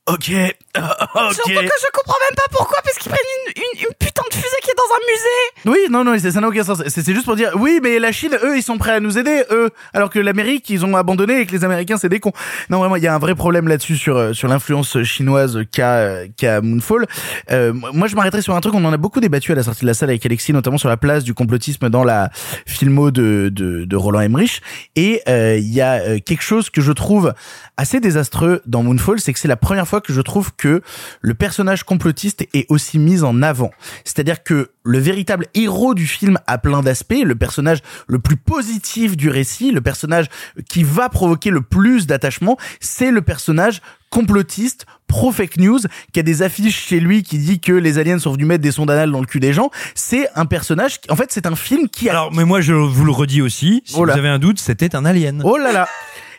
Ok, 0.07 0.29
ok. 0.29 1.33
Surtout 1.33 1.49
que 1.49 1.79
je 1.81 1.91
comprends 1.91 2.19
même 2.29 2.35
pas 2.35 2.43
pourquoi, 2.51 2.77
parce 2.83 2.95
qu'ils 2.99 3.11
prennent 3.11 3.25
une, 3.47 3.63
une, 3.63 3.87
une 3.87 3.93
putain 3.99 4.21
de 4.29 4.35
fusée 4.35 4.55
qui 4.61 4.69
est 4.69 4.75
dans 4.77 4.93
un 4.93 4.99
musée. 5.11 5.79
Oui, 5.79 5.91
non, 5.91 6.03
non, 6.03 6.19
ça 6.19 6.41
n'a 6.41 6.47
aucun 6.47 6.63
sens. 6.63 6.83
C'est 6.87 7.11
juste 7.11 7.25
pour 7.25 7.35
dire, 7.35 7.53
oui, 7.55 7.79
mais 7.81 7.97
la 7.97 8.11
Chine, 8.11 8.37
eux, 8.43 8.55
ils 8.55 8.61
sont 8.61 8.77
prêts 8.77 8.91
à 8.91 8.99
nous 8.99 9.17
aider, 9.17 9.43
eux, 9.49 9.71
alors 9.93 10.11
que 10.11 10.19
l'Amérique, 10.19 10.69
ils 10.69 10.85
ont 10.85 10.95
abandonné 10.95 11.39
et 11.39 11.45
que 11.47 11.53
les 11.53 11.63
Américains, 11.63 11.97
c'est 11.97 12.09
des 12.09 12.19
cons. 12.19 12.33
Non, 12.69 12.77
vraiment, 12.77 12.97
il 12.97 13.03
y 13.03 13.07
a 13.07 13.15
un 13.15 13.19
vrai 13.19 13.33
problème 13.33 13.67
là-dessus 13.67 13.97
sur 13.97 14.15
euh, 14.15 14.33
sur 14.33 14.47
l'influence 14.47 15.01
chinoise 15.01 15.61
qu'a 15.71 15.95
euh, 15.95 16.27
qu'a 16.37 16.61
Moonfall. 16.61 17.07
Euh, 17.49 17.73
moi, 17.73 18.07
je 18.07 18.15
m'arrêterai 18.15 18.43
sur 18.43 18.55
un 18.55 18.61
truc, 18.61 18.75
on 18.75 18.85
en 18.85 18.93
a 18.93 18.97
beaucoup 18.97 19.21
débattu 19.21 19.53
à 19.53 19.55
la 19.55 19.63
sortie 19.63 19.81
de 19.81 19.87
la 19.87 19.95
salle 19.95 20.09
avec 20.09 20.23
Alexis, 20.23 20.53
notamment 20.53 20.77
sur 20.77 20.89
la 20.89 20.97
place 20.97 21.23
du 21.23 21.33
complotisme 21.33 21.89
dans 21.89 22.03
la 22.03 22.29
filmo 22.67 23.09
de 23.09 23.49
de, 23.51 23.85
de 23.85 23.95
Roland 23.95 24.21
Emmerich. 24.21 24.61
Et 24.95 25.23
euh, 25.27 25.57
il 25.57 25.73
y 25.73 25.81
a 25.81 25.93
euh, 25.93 26.19
quelque 26.23 26.43
chose 26.43 26.69
que 26.69 26.81
je 26.81 26.91
trouve 26.91 27.33
assez 27.77 27.99
désastreux 27.99 28.61
dans 28.67 28.83
Moonfall, 28.83 29.19
c'est 29.19 29.33
que 29.33 29.39
c'est 29.39 29.47
la 29.47 29.57
première 29.57 29.87
fois 29.87 29.94
que 30.01 30.13
je 30.13 30.21
trouve 30.21 30.53
que 30.55 30.81
le 31.21 31.33
personnage 31.33 31.83
complotiste 31.83 32.45
est 32.53 32.65
aussi 32.69 32.99
mis 32.99 33.23
en 33.23 33.41
avant. 33.41 33.71
C'est-à-dire 34.03 34.43
que 34.43 34.71
le 34.83 34.99
véritable 34.99 35.47
héros 35.55 35.93
du 35.93 36.05
film 36.07 36.37
a 36.47 36.57
plein 36.57 36.81
d'aspects, 36.81 37.21
le 37.23 37.35
personnage 37.35 37.79
le 38.07 38.19
plus 38.19 38.37
positif 38.37 39.17
du 39.17 39.29
récit, 39.29 39.71
le 39.71 39.81
personnage 39.81 40.27
qui 40.69 40.83
va 40.83 41.09
provoquer 41.09 41.49
le 41.49 41.61
plus 41.61 42.07
d'attachement, 42.07 42.57
c'est 42.79 43.11
le 43.11 43.21
personnage 43.21 43.81
complotiste, 44.11 44.85
pro-fake 45.07 45.57
news, 45.57 45.79
qui 46.13 46.19
a 46.19 46.23
des 46.23 46.41
affiches 46.41 46.85
chez 46.85 46.99
lui 46.99 47.23
qui 47.23 47.37
dit 47.37 47.59
que 47.59 47.73
les 47.73 47.97
aliens 47.97 48.17
sont 48.19 48.31
venus 48.31 48.47
mettre 48.47 48.61
des 48.63 48.71
sondes 48.71 48.89
anales 48.91 49.11
dans 49.11 49.19
le 49.19 49.25
cul 49.25 49.39
des 49.41 49.51
gens. 49.51 49.71
C'est 49.93 50.27
un 50.35 50.45
personnage, 50.45 51.01
qui- 51.01 51.11
en 51.11 51.15
fait, 51.15 51.31
c'est 51.31 51.45
un 51.47 51.55
film 51.55 51.89
qui 51.89 52.07
a... 52.07 52.11
Alors, 52.13 52.33
mais 52.33 52.45
moi, 52.45 52.61
je 52.61 52.73
vous 52.73 53.03
le 53.03 53.11
redis 53.11 53.41
aussi, 53.41 53.81
si 53.85 53.93
Oh 53.97 54.05
vous 54.05 54.09
avez 54.11 54.29
un 54.29 54.39
doute, 54.39 54.59
c'était 54.59 54.95
un 54.95 55.03
alien. 55.03 55.41
Oh 55.43 55.57
là 55.57 55.71
là 55.73 55.87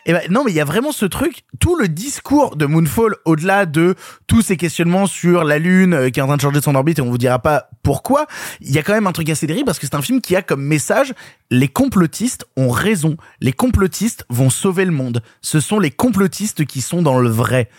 et 0.07 0.13
ben 0.13 0.21
non 0.31 0.43
mais 0.43 0.51
il 0.51 0.55
y 0.55 0.61
a 0.61 0.65
vraiment 0.65 0.91
ce 0.91 1.05
truc, 1.05 1.43
tout 1.59 1.75
le 1.75 1.87
discours 1.87 2.55
de 2.55 2.65
Moonfall 2.65 3.15
au-delà 3.25 3.65
de 3.65 3.93
tous 4.25 4.41
ces 4.41 4.57
questionnements 4.57 5.05
sur 5.05 5.43
la 5.43 5.59
lune 5.59 5.93
euh, 5.93 6.09
qui 6.09 6.19
est 6.19 6.23
en 6.23 6.27
train 6.27 6.37
de 6.37 6.41
changer 6.41 6.61
son 6.61 6.73
orbite 6.73 6.97
et 6.97 7.01
on 7.01 7.09
vous 7.09 7.17
dira 7.17 7.39
pas 7.39 7.69
pourquoi, 7.83 8.25
il 8.61 8.71
y 8.71 8.79
a 8.79 8.83
quand 8.83 8.93
même 8.93 9.05
un 9.05 9.11
truc 9.11 9.29
assez 9.29 9.45
terrible 9.45 9.65
parce 9.65 9.79
que 9.79 9.85
c'est 9.85 9.95
un 9.95 10.01
film 10.01 10.21
qui 10.21 10.35
a 10.35 10.41
comme 10.41 10.63
message 10.63 11.13
les 11.51 11.67
complotistes 11.67 12.45
ont 12.55 12.69
raison, 12.69 13.17
les 13.41 13.53
complotistes 13.53 14.25
vont 14.29 14.49
sauver 14.49 14.85
le 14.85 14.91
monde. 14.91 15.21
Ce 15.41 15.59
sont 15.59 15.79
les 15.79 15.91
complotistes 15.91 16.65
qui 16.65 16.81
sont 16.81 17.01
dans 17.01 17.19
le 17.19 17.29
vrai. 17.29 17.69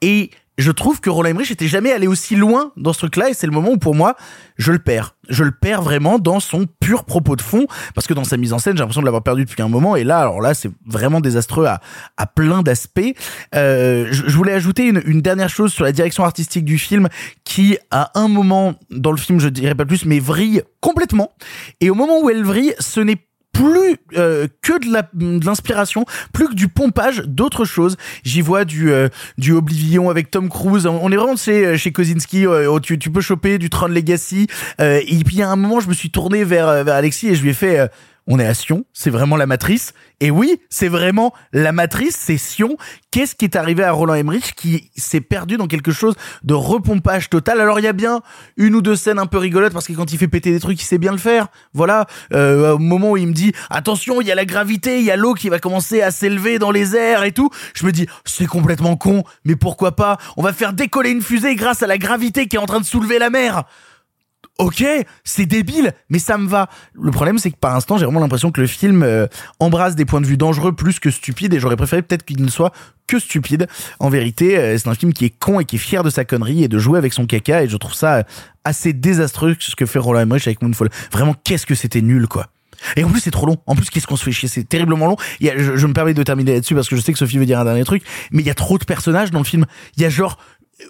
Et 0.00 0.30
je 0.60 0.70
trouve 0.70 1.00
que 1.00 1.10
Roland 1.10 1.30
Emmerich 1.30 1.50
était 1.50 1.68
jamais 1.68 1.92
allé 1.92 2.06
aussi 2.06 2.36
loin 2.36 2.72
dans 2.76 2.92
ce 2.92 2.98
truc-là 3.00 3.30
et 3.30 3.34
c'est 3.34 3.46
le 3.46 3.52
moment 3.52 3.70
où 3.70 3.78
pour 3.78 3.94
moi 3.94 4.16
je 4.56 4.72
le 4.72 4.78
perds. 4.78 5.14
Je 5.28 5.44
le 5.44 5.52
perds 5.52 5.82
vraiment 5.82 6.18
dans 6.18 6.40
son 6.40 6.66
pur 6.80 7.04
propos 7.04 7.36
de 7.36 7.42
fond 7.42 7.66
parce 7.94 8.06
que 8.06 8.14
dans 8.14 8.24
sa 8.24 8.36
mise 8.36 8.52
en 8.52 8.58
scène 8.58 8.76
j'ai 8.76 8.80
l'impression 8.80 9.00
de 9.00 9.06
l'avoir 9.06 9.22
perdu 9.22 9.44
depuis 9.44 9.62
un 9.62 9.68
moment 9.68 9.96
et 9.96 10.04
là 10.04 10.18
alors 10.18 10.40
là 10.40 10.54
c'est 10.54 10.70
vraiment 10.86 11.20
désastreux 11.20 11.66
à, 11.66 11.80
à 12.16 12.26
plein 12.26 12.62
d'aspects. 12.62 13.00
Euh, 13.54 14.08
je, 14.10 14.24
je 14.26 14.36
voulais 14.36 14.52
ajouter 14.52 14.86
une, 14.86 15.02
une 15.04 15.20
dernière 15.20 15.48
chose 15.48 15.72
sur 15.72 15.84
la 15.84 15.92
direction 15.92 16.24
artistique 16.24 16.64
du 16.64 16.78
film 16.78 17.08
qui 17.44 17.78
à 17.90 18.10
un 18.18 18.28
moment 18.28 18.74
dans 18.90 19.12
le 19.12 19.18
film 19.18 19.40
je 19.40 19.48
dirais 19.48 19.74
pas 19.74 19.86
plus 19.86 20.04
mais 20.04 20.18
vrille 20.18 20.62
complètement 20.80 21.32
et 21.80 21.90
au 21.90 21.94
moment 21.94 22.20
où 22.20 22.30
elle 22.30 22.44
vrille 22.44 22.74
ce 22.80 23.00
n'est 23.00 23.18
plus 23.52 23.96
euh, 24.16 24.46
que 24.62 24.78
de 24.78 25.44
l'inspiration, 25.44 26.04
plus 26.32 26.48
que 26.48 26.54
du 26.54 26.68
pompage, 26.68 27.22
d'autres 27.26 27.64
choses. 27.64 27.96
J'y 28.24 28.40
vois 28.40 28.64
du 28.64 28.92
euh, 28.92 29.08
du 29.38 29.52
Oblivion 29.52 30.10
avec 30.10 30.30
Tom 30.30 30.48
Cruise. 30.48 30.86
On 30.86 31.10
est 31.10 31.16
vraiment 31.16 31.36
chez 31.36 31.66
euh, 31.66 31.76
chez 31.76 31.92
Kozinski. 31.92 32.46
euh, 32.46 32.70
où 32.70 32.80
tu 32.80 32.98
peux 32.98 33.20
choper 33.20 33.58
du 33.58 33.70
Tron 33.70 33.88
Legacy. 33.88 34.46
Euh, 34.80 35.00
et 35.06 35.24
puis 35.24 35.36
il 35.36 35.38
y 35.38 35.42
a 35.42 35.50
un 35.50 35.56
moment, 35.56 35.80
je 35.80 35.88
me 35.88 35.94
suis 35.94 36.10
tourné 36.10 36.44
vers 36.44 36.84
vers 36.84 36.94
Alexis 36.94 37.28
et 37.28 37.34
je 37.34 37.42
lui 37.42 37.50
ai 37.50 37.54
fait. 37.54 37.90
On 38.30 38.38
est 38.38 38.46
à 38.46 38.54
Sion, 38.54 38.84
c'est 38.92 39.10
vraiment 39.10 39.36
la 39.36 39.46
matrice. 39.46 39.92
Et 40.20 40.30
oui, 40.30 40.60
c'est 40.70 40.86
vraiment 40.86 41.34
la 41.52 41.72
matrice, 41.72 42.16
c'est 42.16 42.36
Sion. 42.36 42.76
Qu'est-ce 43.10 43.34
qui 43.34 43.44
est 43.44 43.56
arrivé 43.56 43.82
à 43.82 43.90
Roland 43.90 44.14
Emmerich 44.14 44.54
qui 44.54 44.88
s'est 44.96 45.20
perdu 45.20 45.56
dans 45.56 45.66
quelque 45.66 45.90
chose 45.90 46.14
de 46.44 46.54
repompage 46.54 47.28
total? 47.28 47.60
Alors 47.60 47.80
il 47.80 47.82
y 47.82 47.88
a 47.88 47.92
bien 47.92 48.20
une 48.56 48.76
ou 48.76 48.82
deux 48.82 48.94
scènes 48.94 49.18
un 49.18 49.26
peu 49.26 49.38
rigolotes 49.38 49.72
parce 49.72 49.88
que 49.88 49.94
quand 49.94 50.12
il 50.12 50.16
fait 50.16 50.28
péter 50.28 50.52
des 50.52 50.60
trucs, 50.60 50.80
il 50.80 50.84
sait 50.84 50.98
bien 50.98 51.10
le 51.10 51.18
faire. 51.18 51.48
Voilà, 51.74 52.06
euh, 52.32 52.74
au 52.74 52.78
moment 52.78 53.10
où 53.10 53.16
il 53.16 53.26
me 53.26 53.32
dit 53.32 53.52
attention, 53.68 54.20
il 54.20 54.28
y 54.28 54.32
a 54.32 54.36
la 54.36 54.44
gravité, 54.44 55.00
il 55.00 55.04
y 55.04 55.10
a 55.10 55.16
l'eau 55.16 55.34
qui 55.34 55.48
va 55.48 55.58
commencer 55.58 56.00
à 56.00 56.12
s'élever 56.12 56.60
dans 56.60 56.70
les 56.70 56.94
airs 56.94 57.24
et 57.24 57.32
tout, 57.32 57.50
je 57.74 57.84
me 57.84 57.90
dis 57.90 58.06
c'est 58.24 58.46
complètement 58.46 58.94
con, 58.96 59.24
mais 59.44 59.56
pourquoi 59.56 59.96
pas? 59.96 60.18
On 60.36 60.42
va 60.42 60.52
faire 60.52 60.72
décoller 60.72 61.10
une 61.10 61.22
fusée 61.22 61.56
grâce 61.56 61.82
à 61.82 61.88
la 61.88 61.98
gravité 61.98 62.46
qui 62.46 62.54
est 62.54 62.60
en 62.60 62.66
train 62.66 62.80
de 62.80 62.86
soulever 62.86 63.18
la 63.18 63.30
mer. 63.30 63.64
Ok, 64.60 64.84
c'est 65.24 65.46
débile, 65.46 65.92
mais 66.10 66.18
ça 66.18 66.38
me 66.38 66.46
va. 66.46 66.68
Le 66.92 67.10
problème, 67.10 67.38
c'est 67.38 67.50
que 67.50 67.56
par 67.56 67.74
instant, 67.74 67.98
j'ai 67.98 68.04
vraiment 68.04 68.20
l'impression 68.20 68.50
que 68.52 68.60
le 68.60 68.66
film 68.66 69.02
euh, 69.02 69.26
embrasse 69.58 69.96
des 69.96 70.04
points 70.04 70.20
de 70.20 70.26
vue 70.26 70.36
dangereux 70.36 70.72
plus 70.72 71.00
que 71.00 71.10
stupides, 71.10 71.54
et 71.54 71.58
j'aurais 71.58 71.76
préféré 71.76 72.02
peut-être 72.02 72.24
qu'il 72.24 72.42
ne 72.42 72.48
soit 72.48 72.72
que 73.06 73.18
stupide. 73.18 73.66
En 73.98 74.10
vérité, 74.10 74.58
euh, 74.58 74.78
c'est 74.78 74.88
un 74.88 74.94
film 74.94 75.12
qui 75.12 75.24
est 75.24 75.34
con 75.36 75.60
et 75.60 75.64
qui 75.64 75.76
est 75.76 75.80
fier 75.80 76.04
de 76.04 76.10
sa 76.10 76.24
connerie 76.24 76.62
et 76.62 76.68
de 76.68 76.78
jouer 76.78 76.98
avec 76.98 77.12
son 77.12 77.26
caca, 77.26 77.64
et 77.64 77.68
je 77.68 77.76
trouve 77.76 77.94
ça 77.94 78.16
euh, 78.16 78.22
assez 78.64 78.92
désastreux 78.92 79.56
ce 79.58 79.74
que 79.74 79.86
fait 79.86 79.98
Roland 79.98 80.20
Emmerich 80.20 80.46
avec 80.46 80.62
Moonfall. 80.62 80.90
Vraiment, 81.10 81.34
qu'est-ce 81.42 81.66
que 81.66 81.74
c'était 81.74 82.02
nul, 82.02 82.28
quoi. 82.28 82.48
Et 82.96 83.04
en 83.04 83.08
plus, 83.08 83.20
c'est 83.20 83.30
trop 83.30 83.46
long. 83.46 83.58
En 83.66 83.74
plus, 83.74 83.90
qu'est-ce 83.90 84.06
qu'on 84.06 84.16
se 84.16 84.24
fait 84.24 84.32
chier? 84.32 84.48
C'est 84.48 84.64
terriblement 84.64 85.06
long. 85.06 85.16
Y 85.40 85.50
a, 85.50 85.58
je, 85.58 85.76
je 85.76 85.86
me 85.86 85.92
permets 85.92 86.14
de 86.14 86.22
terminer 86.22 86.54
là-dessus 86.54 86.74
parce 86.74 86.88
que 86.88 86.96
je 86.96 87.00
sais 87.00 87.12
que 87.12 87.18
Sophie 87.18 87.38
veut 87.38 87.46
dire 87.46 87.60
un 87.60 87.64
dernier 87.64 87.84
truc, 87.84 88.02
mais 88.30 88.42
il 88.42 88.46
y 88.46 88.50
a 88.50 88.54
trop 88.54 88.78
de 88.78 88.84
personnages 88.84 89.30
dans 89.30 89.38
le 89.38 89.44
film. 89.44 89.66
Il 89.96 90.02
y 90.02 90.06
a 90.06 90.08
genre 90.08 90.38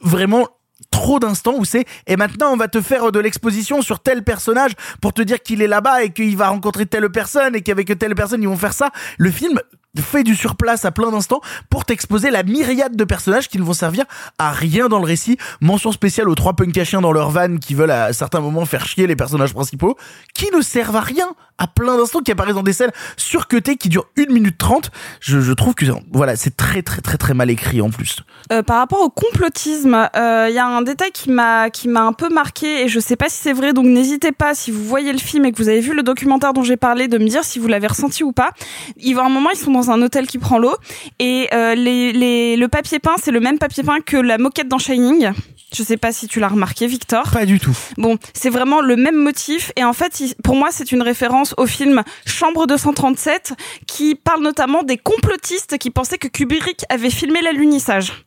vraiment 0.02 0.46
trop 0.90 1.18
d'instants 1.18 1.54
où 1.56 1.64
c'est 1.64 1.84
et 2.06 2.16
maintenant 2.16 2.52
on 2.52 2.56
va 2.56 2.68
te 2.68 2.80
faire 2.80 3.12
de 3.12 3.20
l'exposition 3.20 3.82
sur 3.82 4.00
tel 4.00 4.22
personnage 4.22 4.72
pour 5.00 5.12
te 5.12 5.22
dire 5.22 5.40
qu'il 5.40 5.62
est 5.62 5.68
là-bas 5.68 6.04
et 6.04 6.10
qu'il 6.10 6.36
va 6.36 6.48
rencontrer 6.48 6.86
telle 6.86 7.08
personne 7.10 7.54
et 7.54 7.62
qu'avec 7.62 7.98
telle 7.98 8.14
personne 8.14 8.42
ils 8.42 8.48
vont 8.48 8.56
faire 8.56 8.72
ça. 8.72 8.90
Le 9.18 9.30
film 9.30 9.60
fait 9.98 10.22
du 10.22 10.34
surplace 10.34 10.84
à 10.84 10.92
plein 10.92 11.10
d'instants 11.10 11.40
pour 11.68 11.84
t'exposer 11.84 12.30
la 12.30 12.42
myriade 12.42 12.96
de 12.96 13.04
personnages 13.04 13.48
qui 13.48 13.58
ne 13.58 13.64
vont 13.64 13.72
servir 13.72 14.04
à 14.38 14.52
rien 14.52 14.88
dans 14.88 14.98
le 14.98 15.04
récit. 15.04 15.36
Mention 15.60 15.92
spéciale 15.92 16.28
aux 16.28 16.34
trois 16.34 16.54
punks 16.54 16.76
à 16.78 16.84
chiens 16.84 17.00
dans 17.00 17.12
leur 17.12 17.30
van 17.30 17.56
qui 17.56 17.74
veulent 17.74 17.90
à 17.90 18.12
certains 18.12 18.40
moments 18.40 18.64
faire 18.64 18.86
chier 18.86 19.06
les 19.06 19.16
personnages 19.16 19.52
principaux, 19.52 19.96
qui 20.34 20.50
ne 20.54 20.62
servent 20.62 20.96
à 20.96 21.00
rien 21.00 21.28
à 21.58 21.66
plein 21.66 21.98
d'instants, 21.98 22.20
qui 22.20 22.32
apparaissent 22.32 22.54
dans 22.54 22.62
des 22.62 22.72
scènes 22.72 22.92
surcutées 23.18 23.76
qui 23.76 23.90
durent 23.90 24.06
1 24.16 24.32
minute 24.32 24.56
30. 24.56 24.90
Je, 25.20 25.52
trouve 25.52 25.74
que 25.74 25.84
voilà, 26.10 26.34
c'est 26.34 26.56
très 26.56 26.82
très 26.82 27.02
très 27.02 27.18
très 27.18 27.34
mal 27.34 27.50
écrit 27.50 27.82
en 27.82 27.90
plus. 27.90 28.20
Euh, 28.50 28.62
par 28.62 28.78
rapport 28.78 29.02
au 29.02 29.10
complotisme, 29.10 30.08
euh, 30.16 30.46
il 30.48 30.54
y 30.54 30.58
a 30.58 30.66
un 30.66 30.82
détail 30.82 31.10
qui 31.12 31.30
m'a 31.30 31.68
un 31.96 32.12
peu 32.12 32.28
marqué 32.30 32.84
et 32.84 32.88
je 32.88 32.98
sais 32.98 33.16
pas 33.16 33.28
si 33.28 33.36
c'est 33.42 33.52
vrai, 33.52 33.72
donc 33.72 33.86
n'hésitez 33.86 34.32
pas 34.32 34.54
si 34.54 34.70
vous 34.70 34.82
voyez 34.84 35.12
le 35.12 35.18
film 35.18 35.44
et 35.44 35.52
que 35.52 35.58
vous 35.58 35.68
avez 35.68 35.80
vu 35.80 35.94
le 35.94 36.02
documentaire 36.02 36.52
dont 36.52 36.62
j'ai 36.62 36.78
parlé 36.78 37.08
de 37.08 37.18
me 37.18 37.26
dire 37.26 37.44
si 37.44 37.58
vous 37.58 37.68
l'avez 37.68 37.88
ressenti 37.88 38.24
ou 38.24 38.32
pas. 38.32 38.52
Il 38.96 39.14
va 39.14 39.24
un 39.24 39.28
moment 39.28 39.50
ils 39.50 39.58
sont 39.58 39.70
dans 39.70 39.79
un 39.88 40.02
hôtel 40.02 40.26
qui 40.26 40.38
prend 40.38 40.58
l'eau 40.58 40.74
et 41.18 41.48
euh, 41.54 41.74
les, 41.74 42.12
les 42.12 42.56
le 42.56 42.68
papier 42.68 42.98
peint 42.98 43.14
c'est 43.22 43.30
le 43.30 43.40
même 43.40 43.58
papier 43.58 43.82
peint 43.82 44.00
que 44.00 44.16
la 44.16 44.36
moquette 44.36 44.68
dans 44.68 44.78
Shining. 44.78 45.32
Je 45.72 45.84
sais 45.84 45.96
pas 45.96 46.10
si 46.10 46.26
tu 46.26 46.40
l'as 46.40 46.48
remarqué, 46.48 46.88
Victor. 46.88 47.30
Pas 47.30 47.46
du 47.46 47.60
tout. 47.60 47.76
Bon, 47.96 48.18
c'est 48.34 48.50
vraiment 48.50 48.80
le 48.80 48.96
même 48.96 49.14
motif 49.14 49.70
et 49.76 49.84
en 49.84 49.92
fait, 49.92 50.34
pour 50.42 50.56
moi, 50.56 50.70
c'est 50.72 50.90
une 50.90 51.02
référence 51.02 51.54
au 51.58 51.66
film 51.66 52.02
Chambre 52.26 52.66
237 52.66 53.54
qui 53.86 54.16
parle 54.16 54.42
notamment 54.42 54.82
des 54.82 54.98
complotistes 54.98 55.78
qui 55.78 55.90
pensaient 55.90 56.18
que 56.18 56.26
Kubrick 56.26 56.84
avait 56.88 57.10
filmé 57.10 57.40
l'alunissage. 57.40 58.24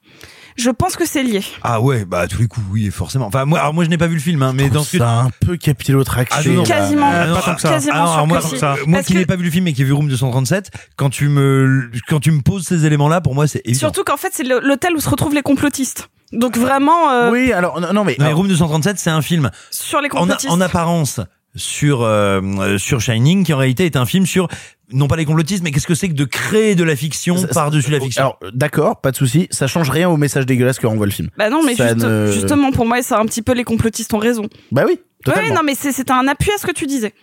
Je 0.57 0.69
pense 0.69 0.95
que 0.95 1.05
c'est 1.05 1.23
lié. 1.23 1.41
Ah 1.63 1.81
ouais, 1.81 2.05
bah 2.05 2.19
à 2.21 2.27
tous 2.27 2.39
les 2.39 2.47
coups, 2.47 2.65
oui, 2.71 2.89
forcément. 2.91 3.27
Enfin, 3.27 3.45
moi, 3.45 3.59
alors 3.59 3.73
moi, 3.73 3.83
je 3.83 3.89
n'ai 3.89 3.97
pas 3.97 4.07
vu 4.07 4.15
le 4.15 4.21
film, 4.21 4.41
hein, 4.43 4.53
mais 4.55 4.69
dans 4.69 4.83
ce 4.83 4.97
Ça 4.97 5.09
a 5.09 5.23
un 5.23 5.29
peu 5.45 5.57
capillotracté. 5.57 6.35
Ah, 6.37 6.43
non, 6.47 6.53
non. 6.55 6.63
Quasiment. 6.63 7.09
Ah, 7.11 7.27
non, 7.27 7.35
Pas 7.35 7.41
tant 7.41 7.55
que 7.55 7.61
ça. 7.61 7.69
Quasiment 7.69 7.93
Ah, 7.95 8.17
non, 8.19 8.27
moi, 8.27 8.39
que 8.39 8.47
si. 8.47 8.57
ça- 8.57 8.75
moi 8.85 8.97
Parce 8.99 9.07
qui 9.07 9.13
que- 9.13 9.17
n'ai 9.19 9.25
pas 9.25 9.35
vu 9.35 9.43
le 9.45 9.51
film 9.51 9.67
et 9.67 9.73
qui 9.73 9.81
ai 9.81 9.85
vu 9.85 9.93
Room 9.93 10.07
237, 10.07 10.71
quand 10.95 11.09
tu 11.09 11.27
me, 11.29 11.89
quand 12.07 12.19
tu 12.19 12.31
me 12.31 12.41
poses 12.41 12.63
ces 12.65 12.85
éléments-là, 12.85 13.21
pour 13.21 13.35
moi, 13.35 13.47
c'est 13.47 13.61
évident. 13.65 13.79
Surtout 13.79 14.03
qu'en 14.03 14.17
fait, 14.17 14.29
c'est 14.33 14.43
l'hôtel 14.43 14.93
où 14.95 14.99
se 14.99 15.09
retrouvent 15.09 15.33
les 15.35 15.41
complotistes. 15.41 16.09
Donc 16.31 16.57
vraiment, 16.57 17.09
euh, 17.11 17.31
Oui, 17.31 17.51
alors 17.53 17.79
non, 17.79 17.93
non, 17.93 18.03
mais, 18.03 18.13
Non, 18.13 18.15
mais 18.19 18.25
alors, 18.25 18.37
Room 18.39 18.47
237, 18.47 18.97
c'est 18.99 19.09
un 19.11 19.21
film 19.21 19.51
sur 19.69 20.01
les 20.01 20.07
en, 20.13 20.19
complotistes. 20.21 20.51
en 20.51 20.61
apparence 20.61 21.19
sur 21.55 22.01
euh, 22.01 22.77
sur 22.79 22.99
Shining, 23.01 23.45
qui 23.45 23.53
en 23.53 23.57
réalité 23.57 23.85
est 23.85 23.95
un 23.95 24.07
film 24.07 24.25
sur 24.25 24.47
non 24.93 25.07
pas 25.07 25.15
les 25.17 25.25
complotistes, 25.25 25.63
mais 25.63 25.71
qu'est-ce 25.71 25.87
que 25.87 25.95
c'est 25.95 26.07
que 26.07 26.13
de 26.13 26.23
créer 26.25 26.75
de 26.75 26.83
la 26.83 26.95
fiction 26.95 27.35
par-dessus 27.53 27.91
la 27.91 27.99
fiction? 27.99 28.21
alors 28.21 28.39
d'accord, 28.53 29.01
pas 29.01 29.11
de 29.11 29.15
souci, 29.17 29.47
ça 29.51 29.67
change 29.67 29.89
rien 29.89 30.09
au 30.09 30.15
message 30.17 30.45
dégueulasse 30.45 30.79
que 30.79 30.87
renvoie 30.87 31.05
le 31.07 31.11
film. 31.11 31.29
Bah 31.37 31.49
non, 31.49 31.61
mais 31.65 31.75
Ça 31.75 31.93
juste- 31.93 32.05
ne- 32.05 32.31
justement, 32.31 32.71
pour 32.71 32.85
moi, 32.85 33.01
c'est 33.01 33.15
un 33.15 33.25
petit 33.25 33.41
peu 33.41 33.53
les 33.53 33.63
complotistes 33.63 34.13
ont 34.13 34.19
raison. 34.19 34.47
Bah 34.71 34.83
oui, 34.85 34.93
Oui, 34.95 34.99
totalement. 35.25 35.55
non, 35.55 35.61
mais 35.65 35.75
c'est- 35.75 35.91
c'était 35.91 36.13
un 36.13 36.27
appui 36.27 36.51
à 36.55 36.57
ce 36.57 36.65
que 36.65 36.71
tu 36.71 36.85
disais. 36.85 37.13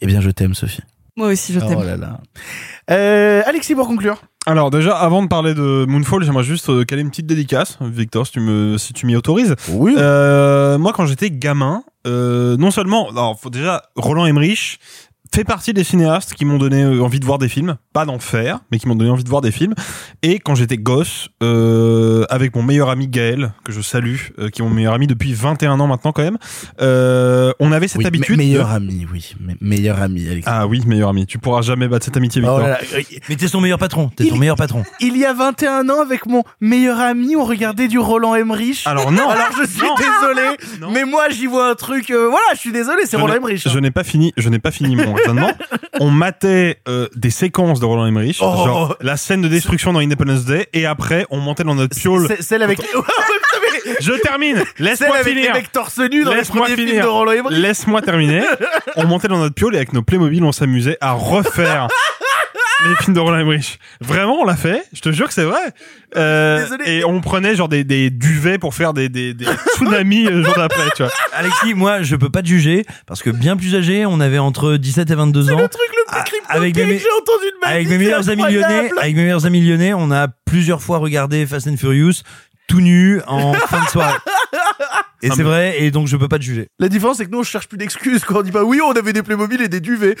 Eh 0.00 0.06
bien, 0.06 0.20
je 0.20 0.30
t'aime, 0.30 0.54
Sophie. 0.54 0.82
Moi 1.16 1.28
aussi, 1.28 1.52
je 1.52 1.60
t'aime. 1.60 1.76
Oh 1.78 1.82
là 1.84 1.96
là. 1.96 2.20
Euh, 2.90 3.42
Alexis, 3.46 3.74
pour 3.74 3.86
conclure. 3.86 4.22
Alors 4.46 4.70
déjà, 4.70 4.96
avant 4.96 5.22
de 5.22 5.28
parler 5.28 5.54
de 5.54 5.84
Moonfall, 5.86 6.24
j'aimerais 6.24 6.42
juste 6.42 6.68
euh, 6.68 6.84
caler 6.84 7.02
une 7.02 7.10
petite 7.10 7.26
dédicace, 7.26 7.78
Victor, 7.80 8.26
si 8.26 8.32
tu 8.32 8.40
me, 8.40 8.76
si 8.76 8.92
tu 8.92 9.06
m'y 9.06 9.14
autorises. 9.14 9.54
Oui. 9.68 9.94
Euh, 9.96 10.78
moi, 10.78 10.92
quand 10.92 11.06
j'étais 11.06 11.30
gamin, 11.30 11.84
euh, 12.08 12.56
non 12.56 12.70
seulement, 12.72 13.08
alors 13.10 13.38
faut 13.38 13.50
déjà 13.50 13.82
Roland 13.94 14.26
Emmerich 14.26 14.80
fait 15.34 15.44
partie 15.44 15.72
des 15.72 15.84
cinéastes 15.84 16.34
qui 16.34 16.44
m'ont 16.44 16.58
donné 16.58 16.82
euh, 16.82 17.00
envie 17.02 17.18
de 17.20 17.24
voir 17.24 17.38
des 17.38 17.48
films, 17.48 17.76
pas 17.92 18.04
d'en 18.04 18.18
faire, 18.18 18.60
mais 18.70 18.78
qui 18.78 18.86
m'ont 18.88 18.94
donné 18.94 19.10
envie 19.10 19.24
de 19.24 19.28
voir 19.28 19.40
des 19.40 19.50
films. 19.50 19.74
Et 20.22 20.38
quand 20.38 20.54
j'étais 20.54 20.76
gosse, 20.76 21.28
euh, 21.42 22.24
avec 22.28 22.54
mon 22.54 22.62
meilleur 22.62 22.90
ami 22.90 23.08
Gaël, 23.08 23.52
que 23.64 23.72
je 23.72 23.80
salue, 23.80 24.16
euh, 24.38 24.50
qui 24.50 24.60
est 24.60 24.64
mon 24.64 24.70
meilleur 24.70 24.92
ami 24.94 25.06
depuis 25.06 25.32
21 25.32 25.80
ans 25.80 25.86
maintenant 25.86 26.12
quand 26.12 26.22
même, 26.22 26.38
euh, 26.80 27.52
on 27.60 27.72
avait 27.72 27.88
cette 27.88 27.98
Oui, 27.98 28.06
habitude. 28.06 28.36
me- 28.36 28.42
meilleur 28.42 28.68
de- 28.68 28.74
ami, 28.74 29.06
oui. 29.12 29.34
Me- 29.40 29.54
meilleur 29.60 30.00
ami, 30.02 30.26
Alexis. 30.28 30.44
Ah 30.46 30.66
oui, 30.66 30.82
meilleur 30.86 31.08
ami. 31.08 31.26
Tu 31.26 31.38
pourras 31.38 31.62
jamais 31.62 31.88
battre 31.88 32.04
cette 32.04 32.16
amitié, 32.16 32.40
Victor. 32.40 32.58
Oh 32.58 32.62
là 32.62 32.68
là. 32.68 32.78
Mais 33.28 33.36
t'es 33.36 33.48
son 33.48 33.60
meilleur 33.60 33.78
patron, 33.78 34.10
t'es 34.14 34.28
son 34.28 34.36
meilleur 34.36 34.56
patron. 34.56 34.84
Il 35.00 35.16
y 35.16 35.24
a 35.24 35.32
21 35.32 35.88
ans, 35.88 36.00
avec 36.02 36.26
mon 36.26 36.42
meilleur 36.60 37.00
ami, 37.00 37.36
on 37.36 37.44
regardait 37.44 37.88
du 37.88 37.98
Roland 37.98 38.34
Emmerich. 38.34 38.82
Alors 38.86 39.10
non. 39.12 39.28
Alors 39.30 39.48
je 39.60 39.66
suis 39.66 39.80
Non. 39.80 39.94
désolé, 39.96 40.56
Non. 40.80 40.90
mais 40.92 41.04
moi 41.04 41.28
j'y 41.30 41.46
vois 41.46 41.70
un 41.70 41.74
truc. 41.74 42.10
euh, 42.10 42.26
voilà, 42.28 42.44
je 42.54 42.58
suis 42.58 42.72
désolé, 42.72 43.02
c'est 43.06 43.16
Roland 43.16 43.34
Emmerich. 43.34 43.66
hein. 43.66 43.70
Je 43.72 43.78
n'ai 43.78 43.90
pas 43.90 44.04
fini, 44.04 44.32
je 44.36 44.48
n'ai 44.48 44.58
pas 44.58 44.70
fini 44.70 44.94
mon 44.96 45.14
On 46.00 46.10
matait 46.10 46.78
euh, 46.88 47.08
des 47.14 47.30
séquences 47.30 47.80
de 47.80 47.84
Roland 47.86 48.06
Emmerich, 48.06 48.38
Oh. 48.40 48.64
genre 48.64 48.96
la 49.00 49.16
scène 49.16 49.42
de 49.42 49.48
destruction 49.48 49.92
dans 49.92 50.00
Independence 50.00 50.44
Day, 50.44 50.68
et 50.72 50.86
après 50.86 51.26
on 51.30 51.38
montait 51.38 51.64
dans 51.64 51.74
notre 51.74 51.96
piole. 51.96 52.26
C'est- 52.28 52.42
Celle 52.42 52.62
avec. 52.62 52.80
Je 54.00 54.12
termine. 54.12 54.62
Laisse-moi 54.78 55.18
finir. 55.24 55.52
mecs 55.54 55.72
torse 55.72 55.98
nu 55.98 56.24
dans 56.24 56.30
les 56.30 56.38
Laisse-moi 56.38 56.66
finir. 56.68 57.06
Laisse-moi 57.50 58.00
terminer. 58.02 58.42
On 58.96 59.04
montait 59.06 59.28
dans 59.28 59.38
notre 59.38 59.54
piole 59.54 59.74
et 59.74 59.78
avec 59.78 59.92
nos 59.92 60.02
Playmobil, 60.02 60.42
on 60.44 60.52
s'amusait 60.52 60.98
à 61.00 61.12
refaire 61.12 61.88
les 62.88 62.96
films 62.96 63.14
de 63.14 63.20
Roland 63.20 63.38
Emmerich. 63.38 63.78
Vraiment, 64.00 64.40
on 64.40 64.44
l'a 64.44 64.56
fait. 64.56 64.82
Je 64.92 65.00
te 65.00 65.10
jure 65.12 65.28
que 65.28 65.34
c'est 65.34 65.44
vrai. 65.44 65.60
Euh, 66.16 66.62
Désolé. 66.62 66.84
et 66.90 67.04
on 67.04 67.20
prenait 67.20 67.54
genre 67.56 67.68
des, 67.68 67.84
des 67.84 68.10
duvets 68.10 68.58
pour 68.58 68.74
faire 68.74 68.92
des, 68.92 69.08
des, 69.08 69.32
des 69.34 69.46
tsunamis 69.76 70.24
le 70.24 70.42
jour 70.42 70.54
d'après, 70.56 70.88
tu 70.96 71.02
vois. 71.02 71.12
Alexis, 71.32 71.74
moi, 71.74 72.02
je 72.02 72.16
peux 72.16 72.28
pas 72.30 72.42
te 72.42 72.48
juger 72.48 72.84
parce 73.06 73.22
que 73.22 73.30
bien 73.30 73.56
plus 73.56 73.74
âgé, 73.74 74.04
on 74.06 74.20
avait 74.20 74.38
entre 74.38 74.76
17 74.76 75.10
et 75.10 75.14
22 75.14 75.50
ans. 75.52 75.58
Le 75.58 75.68
truc 75.68 75.80
le 75.88 76.04
plus 76.06 76.18
Ah, 76.18 76.22
crypto 76.24 76.46
avec 76.48 76.74
que 76.74 76.80
mes- 76.80 76.98
j'ai 76.98 77.04
entendu 77.20 77.46
de 77.46 77.60
ma 77.62 77.68
Avec 77.68 77.86
vie, 77.86 77.92
mes 77.92 77.98
meilleurs 77.98 78.28
amis 78.28 78.42
lyonnais, 78.42 78.90
avec 79.00 79.16
mes 79.16 79.22
meilleurs 79.22 79.46
amis 79.46 79.60
lyonnais, 79.60 79.94
on 79.94 80.10
a 80.10 80.28
plusieurs 80.28 80.82
fois 80.82 80.98
regardé 80.98 81.46
Fast 81.46 81.66
and 81.68 81.76
Furious 81.76 82.22
tout 82.68 82.80
nu 82.80 83.20
en 83.26 83.52
fin 83.54 83.82
de 83.84 83.88
soirée. 83.88 84.14
Et 85.24 85.28
Ah, 85.30 85.34
c'est 85.36 85.42
vrai, 85.44 85.80
et 85.82 85.90
donc 85.90 86.08
je 86.08 86.16
peux 86.16 86.28
pas 86.28 86.38
te 86.38 86.42
juger. 86.44 86.66
La 86.80 86.88
différence, 86.88 87.18
c'est 87.18 87.26
que 87.26 87.30
nous, 87.30 87.38
on 87.40 87.42
cherche 87.44 87.68
plus 87.68 87.78
d'excuses 87.78 88.24
quand 88.24 88.40
on 88.40 88.42
dit 88.42 88.50
pas 88.50 88.64
oui, 88.64 88.80
on 88.84 88.90
avait 88.92 89.12
des 89.12 89.22
Playmobil 89.22 89.62
et 89.62 89.68
des 89.68 89.80
duvets. 89.80 90.16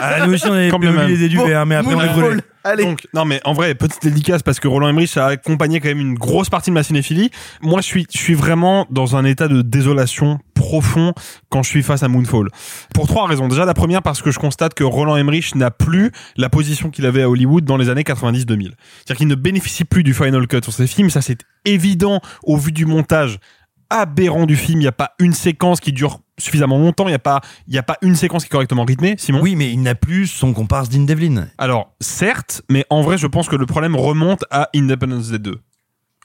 Ah, 0.00 0.26
nous 0.26 0.34
aussi, 0.34 0.46
on 0.46 0.52
avait 0.52 0.68
Quand 0.70 0.78
bien 0.78 0.90
Playmobil 0.92 1.14
même. 1.14 1.24
et 1.24 1.28
des 1.28 1.34
duvets, 1.34 1.54
hein, 1.54 1.64
mais 1.64 1.74
après 1.76 1.94
on 1.94 2.00
les 2.00 2.06
Moonfall. 2.06 2.22
brûlait. 2.24 2.42
Allez. 2.66 2.84
Donc, 2.84 3.06
non, 3.12 3.26
mais 3.26 3.42
en 3.44 3.52
vrai, 3.52 3.74
petite 3.74 4.02
dédicace 4.02 4.42
parce 4.42 4.58
que 4.58 4.66
Roland 4.66 4.88
Emmerich 4.88 5.14
a 5.18 5.26
accompagné 5.26 5.80
quand 5.80 5.88
même 5.88 6.00
une 6.00 6.14
grosse 6.14 6.48
partie 6.48 6.70
de 6.70 6.74
ma 6.74 6.82
cinéphilie. 6.82 7.30
Moi, 7.60 7.82
je 7.82 7.86
suis, 7.86 8.06
je 8.10 8.16
suis 8.16 8.32
vraiment 8.32 8.86
dans 8.90 9.16
un 9.16 9.24
état 9.26 9.48
de 9.48 9.60
désolation 9.60 10.38
profond 10.54 11.12
quand 11.50 11.62
je 11.62 11.68
suis 11.68 11.82
face 11.82 12.02
à 12.02 12.08
Moonfall. 12.08 12.48
Pour 12.94 13.06
trois 13.06 13.26
raisons. 13.26 13.48
Déjà, 13.48 13.66
la 13.66 13.74
première 13.74 14.00
parce 14.00 14.22
que 14.22 14.30
je 14.30 14.38
constate 14.38 14.72
que 14.72 14.82
Roland 14.84 15.16
Emmerich 15.16 15.54
n'a 15.56 15.70
plus 15.70 16.10
la 16.38 16.48
position 16.48 16.88
qu'il 16.88 17.04
avait 17.04 17.20
à 17.22 17.28
Hollywood 17.28 17.66
dans 17.66 17.76
les 17.76 17.90
années 17.90 18.02
90-2000. 18.02 18.46
C'est-à-dire 19.04 19.16
qu'il 19.16 19.28
ne 19.28 19.34
bénéficie 19.34 19.84
plus 19.84 20.02
du 20.02 20.14
final 20.14 20.46
cut 20.46 20.60
sur 20.62 20.72
ses 20.72 20.86
films. 20.86 21.10
Ça, 21.10 21.20
c'est 21.20 21.40
évident 21.66 22.20
au 22.44 22.56
vu 22.56 22.72
du 22.72 22.86
montage 22.86 23.38
aberrant 23.94 24.44
du 24.44 24.56
film. 24.56 24.80
Il 24.80 24.84
n'y 24.84 24.88
a 24.88 24.92
pas 24.92 25.14
une 25.18 25.32
séquence 25.32 25.80
qui 25.80 25.92
dure 25.92 26.20
suffisamment 26.38 26.78
longtemps. 26.78 27.04
Il 27.04 27.10
n'y 27.10 27.14
a 27.14 27.20
pas, 27.20 27.40
y 27.68 27.78
a 27.78 27.82
pas 27.82 27.96
une 28.02 28.16
séquence 28.16 28.44
qui 28.44 28.48
est 28.48 28.50
correctement 28.50 28.84
rythmée. 28.84 29.14
Simon. 29.18 29.40
Oui, 29.40 29.54
mais 29.54 29.72
il 29.72 29.80
n'a 29.82 29.94
plus 29.94 30.26
son 30.26 30.52
comparse 30.52 30.88
Dean 30.88 31.04
Devlin. 31.04 31.46
Alors, 31.58 31.94
certes, 32.00 32.62
mais 32.68 32.84
en 32.90 33.02
vrai, 33.02 33.18
je 33.18 33.26
pense 33.26 33.48
que 33.48 33.56
le 33.56 33.66
problème 33.66 33.94
remonte 33.94 34.44
à 34.50 34.68
Independence 34.74 35.30
Day 35.30 35.38
2. 35.38 35.60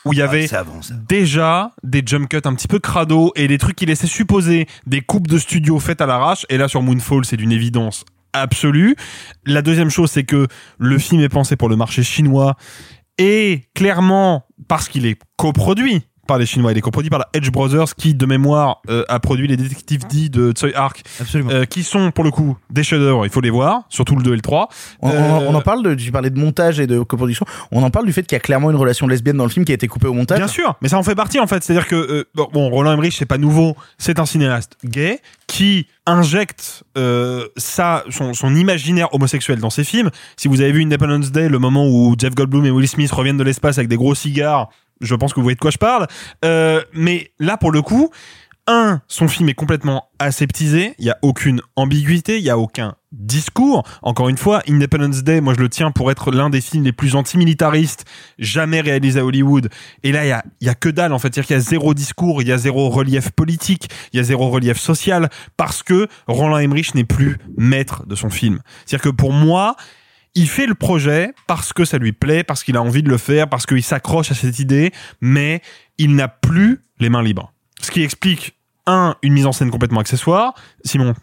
Où 0.05 0.13
il 0.13 0.19
y 0.19 0.21
avait 0.21 0.51
avant, 0.53 0.81
ça. 0.81 0.93
déjà 1.09 1.73
des 1.83 2.01
jump 2.05 2.29
cuts 2.29 2.39
un 2.45 2.55
petit 2.55 2.69
peu 2.69 2.79
crado 2.79 3.33
et 3.35 3.49
des 3.49 3.57
trucs 3.57 3.75
qui 3.75 3.85
laissaient 3.85 4.07
supposer 4.07 4.65
des 4.87 5.01
coupes 5.01 5.27
de 5.27 5.37
studio 5.37 5.77
faites 5.77 5.99
à 5.99 6.05
l'arrache. 6.05 6.45
Et 6.47 6.57
là, 6.57 6.69
sur 6.69 6.81
Moonfall, 6.81 7.25
c'est 7.25 7.35
d'une 7.35 7.51
évidence 7.51 8.05
absolue. 8.31 8.95
La 9.45 9.61
deuxième 9.61 9.89
chose, 9.89 10.09
c'est 10.09 10.23
que 10.23 10.47
le 10.77 10.97
film 10.99 11.21
est 11.21 11.29
pensé 11.29 11.57
pour 11.57 11.67
le 11.67 11.75
marché 11.75 12.01
chinois 12.01 12.55
et 13.19 13.65
clairement, 13.75 14.45
parce 14.69 14.87
qu'il 14.87 15.05
est 15.05 15.19
coproduit 15.35 16.03
par 16.29 16.37
les 16.37 16.45
Chinois, 16.45 16.71
il 16.71 16.77
est 16.77 16.81
coproduit 16.81 17.09
par 17.09 17.19
la 17.19 17.27
Edge 17.33 17.49
Brothers 17.51 17.93
qui, 17.95 18.13
de 18.13 18.25
mémoire, 18.25 18.81
euh, 18.89 19.03
a 19.09 19.19
produit 19.19 19.47
les 19.47 19.57
détectives 19.57 20.07
D 20.07 20.29
de 20.29 20.51
Tsui 20.53 20.73
Hark, 20.73 21.03
Absolument. 21.19 21.49
euh, 21.51 21.65
qui 21.65 21.83
sont 21.83 22.11
pour 22.11 22.23
le 22.23 22.31
coup 22.31 22.55
des 22.69 22.83
chefs-d'œuvre, 22.83 23.25
il 23.25 23.31
faut 23.31 23.41
les 23.41 23.49
voir, 23.49 23.81
surtout 23.89 24.15
le 24.15 24.23
2 24.23 24.31
et 24.31 24.35
le 24.35 24.41
3. 24.41 24.69
On, 25.01 25.09
on- 25.09 25.11
Euh, 25.11 25.47
on 25.49 25.55
en 25.55 25.61
parle 25.61 25.83
de, 25.83 25.93
tu 25.95 26.11
parlais 26.11 26.29
de 26.29 26.39
montage 26.39 26.79
et 26.79 26.87
de 26.87 27.01
coproduction. 27.01 27.45
On 27.71 27.83
en 27.83 27.89
parle 27.89 28.05
du 28.05 28.13
fait 28.13 28.23
qu'il 28.23 28.35
y 28.35 28.37
a 28.37 28.39
clairement 28.39 28.69
une 28.71 28.77
relation 28.77 29.07
lesbienne 29.07 29.35
dans 29.37 29.43
le 29.43 29.49
film 29.49 29.65
qui 29.65 29.71
a 29.73 29.75
été 29.75 29.87
coupée 29.87 30.07
au 30.07 30.13
montage. 30.13 30.37
Bien 30.37 30.47
sûr, 30.47 30.75
mais 30.81 30.87
ça 30.87 30.97
en 30.97 31.03
fait 31.03 31.15
partie 31.15 31.39
en 31.39 31.47
fait. 31.47 31.63
C'est-à-dire 31.63 31.87
que 31.87 31.95
euh, 31.95 32.23
bon, 32.35 32.47
bon, 32.53 32.69
Roland 32.69 32.93
Emmerich 32.93 33.15
c'est 33.17 33.25
pas 33.25 33.37
nouveau, 33.39 33.75
c'est 33.97 34.19
un 34.19 34.25
cinéaste 34.25 34.77
gay 34.85 35.19
qui 35.47 35.87
injecte 36.05 36.83
euh, 36.97 37.47
ça, 37.57 38.03
son, 38.09 38.33
son 38.33 38.55
imaginaire 38.55 39.13
homosexuel 39.13 39.59
dans 39.59 39.69
ses 39.69 39.83
films. 39.83 40.09
Si 40.37 40.47
vous 40.47 40.61
avez 40.61 40.71
vu 40.71 40.83
Independence 40.83 41.31
Day, 41.31 41.49
le 41.49 41.59
moment 41.59 41.87
où 41.87 42.15
Jeff 42.17 42.35
Goldblum 42.35 42.65
et 42.65 42.71
Will 42.71 42.87
Smith 42.87 43.11
reviennent 43.11 43.37
de 43.37 43.43
l'espace 43.43 43.77
avec 43.77 43.87
des 43.89 43.95
gros 43.97 44.15
cigares, 44.15 44.69
je 45.01 45.15
pense 45.15 45.33
que 45.33 45.39
vous 45.39 45.43
voyez 45.43 45.55
de 45.55 45.59
quoi 45.59 45.71
je 45.71 45.77
parle. 45.77 46.07
Euh, 46.45 46.81
mais 46.93 47.31
là, 47.39 47.57
pour 47.57 47.71
le 47.71 47.81
coup, 47.81 48.09
un, 48.69 49.01
son 49.07 49.27
film 49.27 49.49
est 49.49 49.55
complètement 49.55 50.09
aseptisé, 50.19 50.93
il 50.99 51.05
y 51.05 51.09
a 51.09 51.17
aucune 51.23 51.61
ambiguïté, 51.75 52.37
il 52.37 52.43
y 52.43 52.51
a 52.51 52.57
aucun 52.59 52.95
discours. 53.11 53.83
Encore 54.03 54.29
une 54.29 54.37
fois, 54.37 54.61
Independence 54.69 55.23
Day, 55.23 55.41
moi 55.41 55.55
je 55.55 55.59
le 55.59 55.69
tiens 55.69 55.89
pour 55.89 56.11
être 56.11 56.31
l'un 56.31 56.51
des 56.51 56.61
films 56.61 56.83
les 56.83 56.91
plus 56.91 57.15
antimilitaristes 57.15 58.05
jamais 58.37 58.81
réalisés 58.81 59.21
à 59.21 59.25
Hollywood. 59.25 59.69
Et 60.03 60.11
là, 60.11 60.25
il 60.25 60.27
y 60.27 60.67
a, 60.67 60.71
a 60.71 60.75
que 60.75 60.89
dalle 60.89 61.13
en 61.13 61.19
fait, 61.19 61.33
c'est-à-dire 61.33 61.47
qu'il 61.47 61.55
y 61.55 61.59
a 61.59 61.61
zéro 61.61 61.95
discours, 61.95 62.43
il 62.43 62.47
y 62.47 62.51
a 62.51 62.59
zéro 62.59 62.89
relief 62.89 63.31
politique, 63.31 63.89
il 64.13 64.17
y 64.17 64.19
a 64.19 64.23
zéro 64.23 64.49
relief 64.49 64.77
social, 64.77 65.29
parce 65.57 65.81
que 65.81 66.07
Roland 66.27 66.59
Emmerich 66.59 66.93
n'est 66.93 67.05
plus 67.05 67.37
maître 67.57 68.05
de 68.05 68.13
son 68.13 68.29
film. 68.29 68.59
C'est-à-dire 68.85 69.11
que 69.11 69.15
pour 69.15 69.33
moi, 69.33 69.77
il 70.35 70.47
fait 70.47 70.65
le 70.65 70.75
projet 70.75 71.33
parce 71.47 71.73
que 71.73 71.85
ça 71.85 71.97
lui 71.97 72.11
plaît, 72.11 72.43
parce 72.43 72.63
qu'il 72.63 72.77
a 72.77 72.81
envie 72.81 73.03
de 73.03 73.09
le 73.09 73.17
faire, 73.17 73.49
parce 73.49 73.65
qu'il 73.65 73.83
s'accroche 73.83 74.31
à 74.31 74.35
cette 74.35 74.59
idée, 74.59 74.91
mais 75.21 75.61
il 75.97 76.15
n'a 76.15 76.27
plus 76.27 76.81
les 76.99 77.09
mains 77.09 77.23
libres. 77.23 77.53
Ce 77.81 77.91
qui 77.91 78.03
explique 78.03 78.55
un, 78.85 79.15
une 79.21 79.33
mise 79.33 79.45
en 79.45 79.51
scène 79.51 79.71
complètement 79.71 79.99
accessoire. 79.99 80.53
Simon 80.83 81.13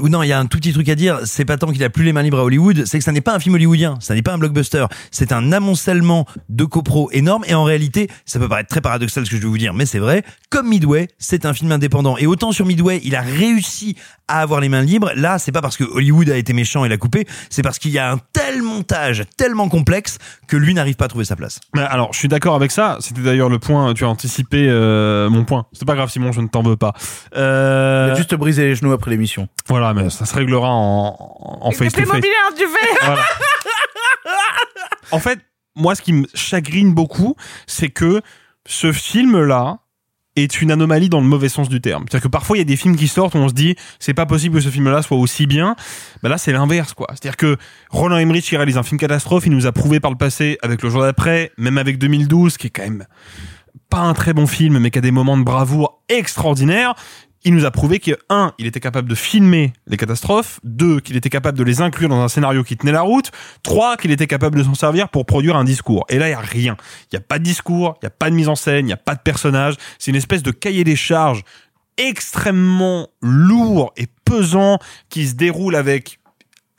ou 0.00 0.08
non, 0.08 0.22
il 0.22 0.28
y 0.28 0.32
a 0.32 0.38
un 0.38 0.46
tout 0.46 0.58
petit 0.58 0.72
truc 0.72 0.88
à 0.88 0.94
dire. 0.94 1.20
C'est 1.24 1.44
pas 1.44 1.56
tant 1.56 1.72
qu'il 1.72 1.82
a 1.84 1.90
plus 1.90 2.04
les 2.04 2.12
mains 2.12 2.22
libres 2.22 2.38
à 2.38 2.44
Hollywood, 2.44 2.84
c'est 2.86 2.98
que 2.98 3.04
ça 3.04 3.12
n'est 3.12 3.20
pas 3.20 3.34
un 3.34 3.38
film 3.38 3.54
hollywoodien, 3.54 3.96
ça 4.00 4.14
n'est 4.14 4.22
pas 4.22 4.32
un 4.32 4.38
blockbuster. 4.38 4.86
C'est 5.10 5.32
un 5.32 5.52
amoncellement 5.52 6.26
de 6.48 6.64
copro 6.64 7.10
énorme. 7.12 7.44
Et 7.46 7.54
en 7.54 7.64
réalité, 7.64 8.08
ça 8.24 8.38
peut 8.38 8.48
paraître 8.48 8.68
très 8.68 8.80
paradoxal 8.80 9.26
ce 9.26 9.30
que 9.30 9.36
je 9.36 9.42
vais 9.42 9.48
vous 9.48 9.58
dire, 9.58 9.74
mais 9.74 9.86
c'est 9.86 9.98
vrai. 9.98 10.22
Comme 10.50 10.68
Midway, 10.68 11.08
c'est 11.18 11.46
un 11.46 11.52
film 11.52 11.72
indépendant. 11.72 12.16
Et 12.18 12.26
autant 12.26 12.52
sur 12.52 12.66
Midway, 12.66 13.00
il 13.04 13.14
a 13.16 13.20
réussi 13.20 13.96
à 14.28 14.40
avoir 14.40 14.60
les 14.60 14.68
mains 14.68 14.82
libres. 14.82 15.10
Là, 15.16 15.38
c'est 15.38 15.52
pas 15.52 15.60
parce 15.60 15.76
que 15.76 15.84
Hollywood 15.84 16.30
a 16.30 16.36
été 16.36 16.52
méchant 16.52 16.84
et 16.84 16.88
l'a 16.88 16.96
coupé, 16.96 17.26
c'est 17.50 17.62
parce 17.62 17.78
qu'il 17.78 17.90
y 17.90 17.98
a 17.98 18.12
un 18.12 18.18
tel 18.32 18.62
montage 18.62 19.24
tellement 19.36 19.68
complexe 19.68 20.18
que 20.46 20.56
lui 20.56 20.74
n'arrive 20.74 20.94
pas 20.94 21.06
à 21.06 21.08
trouver 21.08 21.24
sa 21.24 21.36
place. 21.36 21.60
Alors, 21.74 22.12
je 22.12 22.18
suis 22.18 22.28
d'accord 22.28 22.54
avec 22.54 22.70
ça. 22.70 22.98
C'était 23.00 23.22
d'ailleurs 23.22 23.48
le 23.48 23.58
point. 23.58 23.92
Tu 23.94 24.04
as 24.04 24.08
anticipé 24.08 24.66
euh, 24.68 25.28
mon 25.30 25.44
point. 25.44 25.66
C'est 25.72 25.84
pas 25.84 25.94
grave, 25.94 26.10
Simon, 26.10 26.32
je 26.32 26.40
ne 26.40 26.48
t'en 26.48 26.62
veux 26.62 26.76
pas. 26.76 26.92
Euh... 27.36 28.08
Il 28.08 28.12
a 28.12 28.14
juste 28.14 28.34
brisé 28.34 28.62
les 28.62 28.74
genoux 28.74 28.92
après 28.92 29.10
l'émission. 29.10 29.48
Voilà, 29.68 29.79
mais 29.94 30.10
ça 30.10 30.26
se 30.26 30.34
réglera 30.34 30.70
en, 30.70 31.58
en 31.60 31.70
face 31.70 31.92
to 31.92 32.04
face. 32.04 32.20
du 32.20 32.64
voilà. 33.02 33.22
En 35.12 35.18
fait, 35.18 35.40
moi, 35.74 35.94
ce 35.94 36.02
qui 36.02 36.12
me 36.12 36.26
chagrine 36.34 36.94
beaucoup, 36.94 37.34
c'est 37.66 37.88
que 37.88 38.22
ce 38.66 38.92
film-là 38.92 39.80
est 40.36 40.62
une 40.62 40.70
anomalie 40.70 41.08
dans 41.08 41.20
le 41.20 41.26
mauvais 41.26 41.48
sens 41.48 41.68
du 41.68 41.80
terme. 41.80 42.04
C'est-à-dire 42.08 42.24
que 42.24 42.28
parfois, 42.28 42.56
il 42.56 42.60
y 42.60 42.62
a 42.62 42.64
des 42.64 42.76
films 42.76 42.96
qui 42.96 43.08
sortent 43.08 43.34
où 43.34 43.38
on 43.38 43.48
se 43.48 43.54
dit, 43.54 43.74
c'est 43.98 44.14
pas 44.14 44.26
possible 44.26 44.54
que 44.54 44.60
ce 44.60 44.68
film-là 44.68 45.02
soit 45.02 45.16
aussi 45.16 45.46
bien. 45.46 45.74
Bah 46.22 46.28
là, 46.28 46.38
c'est 46.38 46.52
l'inverse, 46.52 46.94
quoi. 46.94 47.08
C'est-à-dire 47.10 47.36
que 47.36 47.56
Roland 47.90 48.16
Emmerich, 48.16 48.44
qui 48.44 48.56
réalise 48.56 48.78
un 48.78 48.82
film 48.82 48.98
catastrophe, 48.98 49.46
il 49.46 49.52
nous 49.52 49.66
a 49.66 49.72
prouvé 49.72 49.98
par 49.98 50.10
le 50.10 50.16
passé, 50.16 50.58
avec 50.62 50.82
le 50.82 50.90
jour 50.90 51.02
d'après, 51.02 51.50
même 51.58 51.78
avec 51.78 51.98
2012, 51.98 52.56
qui 52.56 52.68
est 52.68 52.70
quand 52.70 52.82
même 52.82 53.06
pas 53.88 53.98
un 53.98 54.14
très 54.14 54.32
bon 54.32 54.46
film, 54.46 54.78
mais 54.78 54.90
qui 54.90 54.98
a 54.98 55.02
des 55.02 55.10
moments 55.10 55.36
de 55.36 55.42
bravoure 55.42 56.02
extraordinaires, 56.08 56.94
il 57.44 57.54
nous 57.54 57.64
a 57.64 57.70
prouvé 57.70 58.00
que 58.00 58.12
un, 58.28 58.52
il 58.58 58.66
était 58.66 58.80
capable 58.80 59.08
de 59.08 59.14
filmer 59.14 59.72
les 59.86 59.96
catastrophes, 59.96 60.60
deux, 60.62 61.00
qu'il 61.00 61.16
était 61.16 61.30
capable 61.30 61.56
de 61.56 61.64
les 61.64 61.80
inclure 61.80 62.08
dans 62.08 62.20
un 62.20 62.28
scénario 62.28 62.62
qui 62.62 62.76
tenait 62.76 62.92
la 62.92 63.00
route, 63.00 63.30
trois, 63.62 63.96
qu'il 63.96 64.10
était 64.10 64.26
capable 64.26 64.58
de 64.58 64.64
s'en 64.64 64.74
servir 64.74 65.08
pour 65.08 65.24
produire 65.24 65.56
un 65.56 65.64
discours. 65.64 66.04
Et 66.10 66.18
là, 66.18 66.28
il 66.28 66.32
y 66.32 66.34
a 66.34 66.40
rien. 66.40 66.76
Il 67.10 67.14
y 67.14 67.18
a 67.18 67.22
pas 67.22 67.38
de 67.38 67.44
discours, 67.44 67.96
il 68.02 68.04
y 68.04 68.08
a 68.08 68.10
pas 68.10 68.28
de 68.28 68.34
mise 68.34 68.48
en 68.48 68.56
scène, 68.56 68.86
il 68.86 68.90
y 68.90 68.94
a 68.94 68.98
pas 68.98 69.14
de 69.14 69.20
personnage. 69.20 69.76
C'est 69.98 70.10
une 70.10 70.16
espèce 70.16 70.42
de 70.42 70.50
cahier 70.50 70.84
des 70.84 70.96
charges 70.96 71.42
extrêmement 71.96 73.08
lourd 73.22 73.92
et 73.96 74.06
pesant 74.24 74.78
qui 75.08 75.26
se 75.26 75.34
déroule 75.34 75.76
avec 75.76 76.20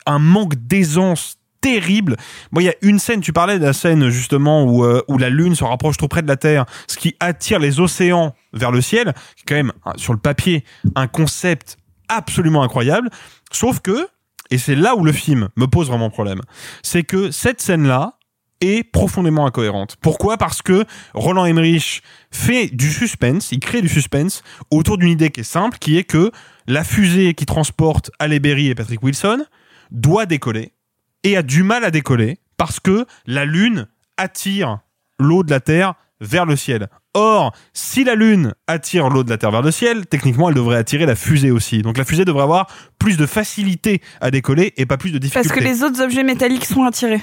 un 0.06 0.18
manque 0.18 0.54
d'aisance 0.54 1.38
terrible. 1.62 2.16
Moi, 2.50 2.62
il 2.62 2.66
y 2.66 2.68
a 2.68 2.74
une 2.82 2.98
scène, 2.98 3.22
tu 3.22 3.32
parlais 3.32 3.58
de 3.58 3.64
la 3.64 3.72
scène 3.72 4.10
justement 4.10 4.64
où, 4.64 4.84
euh, 4.84 5.02
où 5.08 5.16
la 5.16 5.30
Lune 5.30 5.54
se 5.54 5.64
rapproche 5.64 5.96
trop 5.96 6.08
près 6.08 6.20
de 6.20 6.28
la 6.28 6.36
Terre, 6.36 6.66
ce 6.86 6.98
qui 6.98 7.16
attire 7.20 7.58
les 7.58 7.80
océans 7.80 8.34
vers 8.52 8.70
le 8.70 8.82
ciel, 8.82 9.14
qui 9.36 9.42
est 9.42 9.46
quand 9.48 9.54
même, 9.54 9.72
hein, 9.86 9.92
sur 9.96 10.12
le 10.12 10.18
papier, 10.18 10.64
un 10.94 11.06
concept 11.06 11.78
absolument 12.08 12.62
incroyable. 12.62 13.08
Sauf 13.50 13.80
que, 13.80 14.06
et 14.50 14.58
c'est 14.58 14.74
là 14.74 14.96
où 14.96 15.04
le 15.04 15.12
film 15.12 15.48
me 15.56 15.66
pose 15.66 15.88
vraiment 15.88 16.10
problème, 16.10 16.40
c'est 16.82 17.04
que 17.04 17.30
cette 17.30 17.62
scène-là 17.62 18.18
est 18.60 18.84
profondément 18.84 19.46
incohérente. 19.46 19.96
Pourquoi? 20.00 20.36
Parce 20.36 20.62
que 20.62 20.84
Roland 21.14 21.46
Emmerich 21.46 22.02
fait 22.30 22.68
du 22.68 22.92
suspense, 22.92 23.50
il 23.52 23.60
crée 23.60 23.82
du 23.82 23.88
suspense 23.88 24.42
autour 24.70 24.98
d'une 24.98 25.08
idée 25.08 25.30
qui 25.30 25.40
est 25.40 25.44
simple, 25.44 25.78
qui 25.78 25.96
est 25.96 26.04
que 26.04 26.30
la 26.66 26.84
fusée 26.84 27.34
qui 27.34 27.46
transporte 27.46 28.10
Halle 28.18 28.38
Berry 28.38 28.68
et 28.68 28.74
Patrick 28.74 29.02
Wilson 29.02 29.44
doit 29.90 30.26
décoller 30.26 30.72
et 31.24 31.36
a 31.36 31.42
du 31.42 31.62
mal 31.62 31.84
à 31.84 31.90
décoller 31.90 32.38
parce 32.56 32.80
que 32.80 33.06
la 33.26 33.44
Lune 33.44 33.88
attire 34.16 34.80
l'eau 35.18 35.42
de 35.42 35.50
la 35.50 35.60
Terre 35.60 35.94
vers 36.20 36.46
le 36.46 36.56
ciel. 36.56 36.88
Or, 37.14 37.52
si 37.74 38.04
la 38.04 38.14
Lune 38.14 38.54
attire 38.66 39.10
l'eau 39.10 39.24
de 39.24 39.30
la 39.30 39.36
Terre 39.36 39.50
vers 39.50 39.62
le 39.62 39.70
ciel, 39.70 40.06
techniquement, 40.06 40.48
elle 40.48 40.54
devrait 40.54 40.78
attirer 40.78 41.04
la 41.04 41.16
fusée 41.16 41.50
aussi. 41.50 41.82
Donc 41.82 41.98
la 41.98 42.04
fusée 42.04 42.24
devrait 42.24 42.44
avoir 42.44 42.68
plus 42.98 43.16
de 43.16 43.26
facilité 43.26 44.00
à 44.20 44.30
décoller 44.30 44.72
et 44.76 44.86
pas 44.86 44.96
plus 44.96 45.10
de 45.12 45.18
difficulté. 45.18 45.48
Parce 45.48 45.60
que 45.60 45.64
les 45.64 45.82
autres 45.82 46.00
objets 46.00 46.22
métalliques 46.22 46.64
sont 46.64 46.84
attirés 46.84 47.20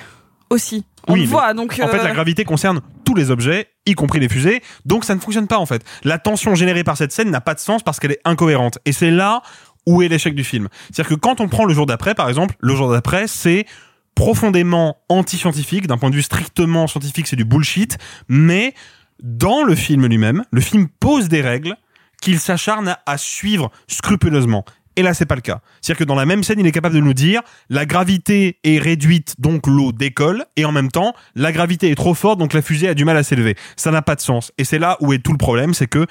aussi. 0.49 0.85
On 1.07 1.13
oui, 1.13 1.21
le 1.21 1.27
voit, 1.27 1.53
donc... 1.53 1.79
En 1.81 1.87
fait, 1.87 1.97
la 1.97 2.09
euh, 2.09 2.13
gravité 2.13 2.43
concerne 2.43 2.81
tous 3.05 3.15
les 3.15 3.31
objets, 3.31 3.67
y 3.85 3.93
compris 3.95 4.19
les 4.19 4.29
fusées, 4.29 4.61
donc 4.85 5.05
ça 5.05 5.15
ne 5.15 5.19
fonctionne 5.19 5.47
pas 5.47 5.57
en 5.57 5.65
fait. 5.65 5.83
La 6.03 6.19
tension 6.19 6.53
générée 6.55 6.83
par 6.83 6.97
cette 6.97 7.11
scène 7.11 7.31
n'a 7.31 7.41
pas 7.41 7.53
de 7.53 7.59
sens 7.59 7.81
parce 7.81 7.99
qu'elle 7.99 8.11
est 8.11 8.21
incohérente. 8.25 8.77
Et 8.85 8.91
c'est 8.91 9.11
là 9.11 9.41
où 9.87 10.01
est 10.01 10.07
l'échec 10.07 10.35
du 10.35 10.43
film. 10.43 10.67
C'est-à-dire 10.91 11.15
que 11.15 11.19
quand 11.19 11.41
on 11.41 11.47
prend 11.47 11.65
le 11.65 11.73
jour 11.73 11.85
d'après, 11.85 12.13
par 12.13 12.29
exemple, 12.29 12.55
le 12.59 12.75
jour 12.75 12.91
d'après, 12.91 13.27
c'est 13.27 13.65
profondément 14.19 14.97
anti-scientifique, 15.07 15.87
d'un 15.87 15.97
point 15.97 16.09
de 16.09 16.15
vue 16.15 16.21
strictement 16.21 16.87
scientifique, 16.87 17.25
c'est 17.25 17.37
du 17.37 17.45
bullshit, 17.45 17.97
mais 18.27 18.73
dans 19.23 19.63
le 19.63 19.75
film 19.75 20.05
lui-même, 20.07 20.43
le 20.51 20.59
film 20.59 20.89
pose 20.99 21.29
des 21.29 21.39
règles 21.39 21.77
qu'il 22.21 22.37
s'acharne 22.37 22.97
à 23.05 23.17
suivre 23.17 23.71
scrupuleusement. 23.87 24.65
Et 24.97 25.03
là, 25.03 25.13
c'est 25.13 25.25
pas 25.25 25.35
le 25.35 25.41
cas. 25.41 25.61
C'est-à-dire 25.79 25.99
que 25.99 26.03
dans 26.03 26.15
la 26.15 26.25
même 26.25 26.43
scène, 26.43 26.59
il 26.59 26.67
est 26.67 26.73
capable 26.73 26.95
de 26.95 26.99
nous 26.99 27.13
dire 27.13 27.41
la 27.69 27.85
gravité 27.85 28.59
est 28.65 28.79
réduite, 28.79 29.35
donc 29.39 29.67
l'eau 29.67 29.93
décolle, 29.93 30.43
et 30.57 30.65
en 30.65 30.73
même 30.73 30.91
temps, 30.91 31.13
la 31.35 31.53
gravité 31.53 31.89
est 31.89 31.95
trop 31.95 32.13
forte, 32.13 32.39
donc 32.39 32.51
la 32.51 32.61
fusée 32.61 32.89
a 32.89 32.93
du 32.95 33.05
mal 33.05 33.15
à 33.15 33.23
s'élever. 33.23 33.55
Ça 33.77 33.89
n'a 33.89 34.01
pas 34.01 34.15
de 34.15 34.21
sens. 34.21 34.51
Et 34.57 34.65
c'est 34.65 34.79
là 34.79 34.97
où 34.99 35.13
est 35.13 35.19
tout 35.19 35.31
le 35.31 35.37
problème, 35.37 35.73
c'est 35.73 35.87
que 35.87 36.05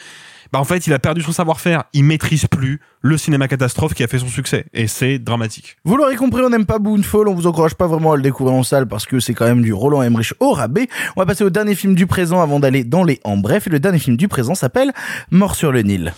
bah 0.52 0.58
en 0.58 0.64
fait, 0.64 0.86
il 0.86 0.92
a 0.92 0.98
perdu 0.98 1.22
son 1.22 1.32
savoir-faire. 1.32 1.84
Il 1.92 2.04
maîtrise 2.04 2.46
plus 2.46 2.80
le 3.00 3.18
cinéma 3.18 3.48
catastrophe 3.48 3.94
qui 3.94 4.02
a 4.02 4.06
fait 4.06 4.18
son 4.18 4.28
succès. 4.28 4.66
Et 4.72 4.86
c'est 4.86 5.18
dramatique. 5.18 5.76
Vous 5.84 5.96
l'aurez 5.96 6.16
compris, 6.16 6.42
on 6.42 6.50
n'aime 6.50 6.66
pas 6.66 6.78
Boonfall, 6.78 7.28
on 7.28 7.34
vous 7.34 7.46
encourage 7.46 7.74
pas 7.74 7.86
vraiment 7.86 8.12
à 8.12 8.16
le 8.16 8.22
découvrir 8.22 8.54
en 8.54 8.62
salle 8.62 8.86
parce 8.86 9.06
que 9.06 9.20
c'est 9.20 9.34
quand 9.34 9.46
même 9.46 9.62
du 9.62 9.72
Roland 9.72 10.02
Emmerich 10.02 10.32
au 10.40 10.52
rabais. 10.52 10.88
On 11.16 11.20
va 11.20 11.26
passer 11.26 11.44
au 11.44 11.50
dernier 11.50 11.74
film 11.74 11.94
du 11.94 12.06
présent 12.06 12.40
avant 12.40 12.60
d'aller 12.60 12.84
dans 12.84 13.04
les 13.04 13.20
en 13.24 13.36
bref. 13.36 13.66
Et 13.66 13.70
le 13.70 13.80
dernier 13.80 13.98
film 13.98 14.16
du 14.16 14.28
présent 14.28 14.54
s'appelle 14.54 14.92
Mort 15.30 15.54
sur 15.54 15.72
le 15.72 15.82
Nil. 15.82 16.12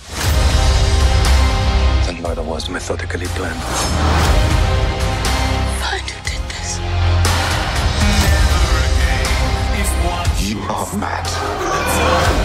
You 10.40 10.59
are 10.69 10.97
mad. 10.97 12.40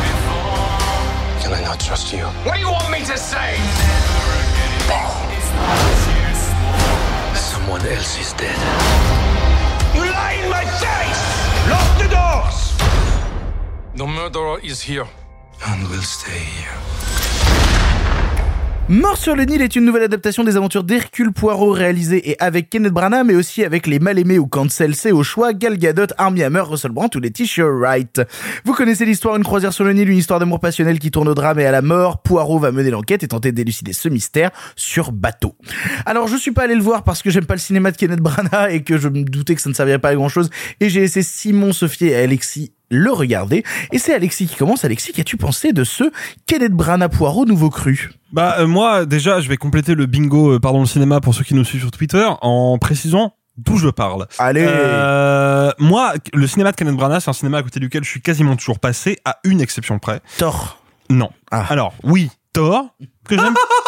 Can 1.55 1.63
I 1.63 1.67
not 1.67 1.79
trust 1.79 2.11
you? 2.11 2.25
What 2.43 2.55
do 2.55 2.59
you 2.59 2.69
want 2.69 2.91
me 2.91 2.99
to 2.99 3.17
say? 3.17 3.55
Someone 7.33 7.79
else 7.87 8.19
is 8.19 8.33
dead. 8.33 8.59
You 9.95 10.01
lie 10.01 10.37
in 10.43 10.49
my 10.49 10.65
face! 10.83 11.21
Lock 11.71 11.89
the 12.01 12.09
doors! 12.11 12.59
The 13.95 14.05
murderer 14.05 14.59
is 14.63 14.81
here. 14.81 15.07
And 15.65 15.87
will 15.87 16.01
stay 16.01 16.39
here. 16.39 17.24
Mort 18.87 19.17
sur 19.17 19.35
le 19.35 19.45
Nil 19.45 19.63
est 19.63 19.75
une 19.75 19.83
nouvelle 19.83 20.03
adaptation 20.03 20.43
des 20.43 20.57
aventures 20.57 20.83
d'Hercule 20.83 21.31
Poirot 21.31 21.71
réalisée 21.71 22.29
et 22.29 22.39
avec 22.39 22.69
Kenneth 22.69 22.93
Branagh 22.93 23.25
mais 23.25 23.33
aussi 23.33 23.63
avec 23.63 23.87
les 23.87 23.97
mal-aimés 23.97 24.37
ou 24.37 24.45
Cancel 24.45 24.93
C 24.93 25.11
au 25.11 25.23
choix, 25.23 25.53
Gal 25.53 25.79
Gadot, 25.79 26.13
Armie 26.19 26.43
Hammer, 26.43 26.59
Russell 26.59 26.91
Brand 26.91 27.09
ou 27.15 27.19
Letitia 27.19 27.65
Wright. 27.65 28.21
Vous 28.63 28.73
connaissez 28.73 29.05
l'histoire, 29.05 29.37
une 29.37 29.43
croisière 29.43 29.73
sur 29.73 29.85
le 29.85 29.93
Nil, 29.93 30.07
une 30.07 30.19
histoire 30.19 30.39
d'amour 30.39 30.59
passionnel 30.59 30.99
qui 30.99 31.09
tourne 31.09 31.27
au 31.27 31.33
drame 31.33 31.59
et 31.59 31.65
à 31.65 31.71
la 31.71 31.81
mort. 31.81 32.21
Poirot 32.21 32.59
va 32.59 32.71
mener 32.71 32.91
l'enquête 32.91 33.23
et 33.23 33.27
tenter 33.27 33.51
d'élucider 33.51 33.91
ce 33.91 34.07
mystère 34.07 34.51
sur 34.75 35.11
bateau. 35.11 35.55
Alors 36.05 36.27
je 36.27 36.37
suis 36.37 36.51
pas 36.51 36.65
allé 36.65 36.75
le 36.75 36.83
voir 36.83 37.03
parce 37.03 37.23
que 37.23 37.31
j'aime 37.31 37.47
pas 37.47 37.55
le 37.55 37.61
cinéma 37.61 37.89
de 37.89 37.97
Kenneth 37.97 38.19
Branagh 38.19 38.71
et 38.71 38.83
que 38.83 38.99
je 38.99 39.09
me 39.09 39.23
doutais 39.23 39.55
que 39.55 39.61
ça 39.61 39.69
ne 39.69 39.73
servirait 39.73 39.97
pas 39.97 40.09
à 40.09 40.15
grand 40.15 40.29
chose 40.29 40.51
et 40.79 40.91
j'ai 40.91 40.99
laissé 40.99 41.23
Simon, 41.23 41.73
Sophie 41.73 42.05
et 42.05 42.15
Alexis 42.15 42.71
le 42.89 43.11
regarder. 43.11 43.63
Et 43.91 43.99
c'est 43.99 44.13
Alexis 44.13 44.47
qui 44.47 44.55
commence. 44.55 44.85
Alexis, 44.85 45.13
qu'as-tu 45.13 45.37
pensé 45.37 45.73
de 45.73 45.83
ce 45.83 46.03
Kenneth 46.45 46.71
Branagh 46.73 47.11
Poirot 47.11 47.45
nouveau 47.45 47.69
cru? 47.69 48.11
Bah 48.31 48.57
euh, 48.59 48.67
moi 48.67 49.05
déjà 49.05 49.39
je 49.39 49.47
vais 49.47 49.57
compléter 49.57 49.95
le 49.95 50.07
bingo 50.07 50.53
euh, 50.53 50.59
pardon 50.59 50.81
le 50.81 50.85
cinéma 50.85 51.21
pour 51.21 51.33
ceux 51.33 51.43
qui 51.43 51.53
nous 51.53 51.63
suivent 51.63 51.81
sur 51.81 51.91
Twitter 51.91 52.27
en 52.41 52.77
précisant 52.77 53.33
d'où 53.57 53.77
je 53.77 53.87
parle. 53.87 54.27
Allez. 54.39 54.65
Euh, 54.67 55.71
moi 55.79 56.13
le 56.33 56.47
cinéma 56.47 56.71
de 56.71 56.75
Kenneth 56.75 56.95
Branagh 56.95 57.21
c'est 57.21 57.29
un 57.29 57.33
cinéma 57.33 57.59
à 57.59 57.63
côté 57.63 57.79
duquel 57.79 58.03
je 58.03 58.09
suis 58.09 58.21
quasiment 58.21 58.55
toujours 58.57 58.79
passé 58.79 59.17
à 59.23 59.37
une 59.45 59.61
exception 59.61 59.99
près. 59.99 60.19
Thor. 60.37 60.81
Non. 61.09 61.29
Alors 61.49 61.93
oui 62.03 62.29
Thor 62.51 62.87
que 63.27 63.37
j'aime 63.37 63.53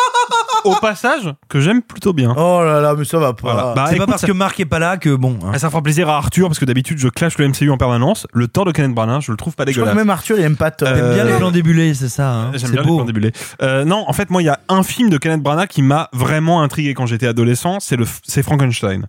au 0.72 0.76
passage 0.76 1.34
que 1.50 1.60
j'aime 1.60 1.82
plutôt 1.82 2.14
bien. 2.14 2.34
Oh 2.38 2.62
là 2.64 2.82
là, 2.82 2.94
mais 2.98 3.06
ça 3.06 3.18
va 3.20 3.34
pas. 3.34 3.54
Voilà. 3.54 3.74
Bah, 3.76 3.86
c'est 3.90 3.98
pas 3.98 4.06
parce 4.08 4.22
ça- 4.22 4.28
que 4.28 4.32
Marc 4.34 4.60
est 4.60 4.66
pas 4.66 4.80
là 4.80 4.98
que 4.98 5.16
bon. 5.16 5.38
hein. 5.44 5.52
Ah, 5.54 5.60
Ça 5.60 5.70
fera 5.70 5.82
plaisir 5.82 6.10
à 6.10 6.18
Arthur 6.18 6.48
parce 6.48 6.60
que 6.60 6.66
d'habitude 6.66 6.98
je 7.00 7.08
clash 7.08 7.38
le 7.38 7.48
MCU 7.48 7.70
en 7.72 7.78
permanence. 7.78 8.28
Le 8.34 8.48
Thor 8.48 8.66
de 8.66 8.72
Kenneth 8.72 8.94
Branagh, 8.96 9.22
je 9.22 9.32
le 9.32 9.38
trouve 9.38 9.56
pas 9.56 9.64
Je 9.66 9.72
crois 9.72 9.84
dégueulasse. 9.84 9.94
que 9.94 9.98
même 9.98 10.10
Arthur, 10.10 10.38
il 10.40 10.44
aime 10.44 10.56
pas 10.58 10.72
Thor. 10.72 10.88
Euh, 10.90 10.94
T'aimes 10.96 11.14
bien 11.14 11.24
les 11.26 11.38
plans 11.38 11.52
débulés, 11.52 11.94
c'est 11.94 12.10
ça. 12.10 12.30
hein 12.32 12.52
J'aime 12.56 12.72
bien 12.72 12.82
les 12.82 12.88
beau. 12.88 12.98
plans 12.98 13.06
débulés. 13.06 13.32
Euh, 13.62 13.86
non, 13.86 14.04
en 14.08 14.14
fait, 14.14 14.30
moi, 14.30 14.42
il 14.42 14.46
y 14.46 14.50
a 14.50 14.60
un 14.70 14.84
film 14.84 15.10
de 15.10 15.18
Kenneth 15.18 15.42
Branagh 15.42 15.68
qui 15.68 15.82
m'a 15.82 16.10
vraiment 16.14 16.62
intrigué 16.62 16.94
quand 16.94 17.06
j'étais 17.06 17.28
adolescent. 17.28 17.80
C'est 17.80 17.96
le, 17.96 18.06
c'est 18.26 18.44
Frankenstein. 18.44 19.08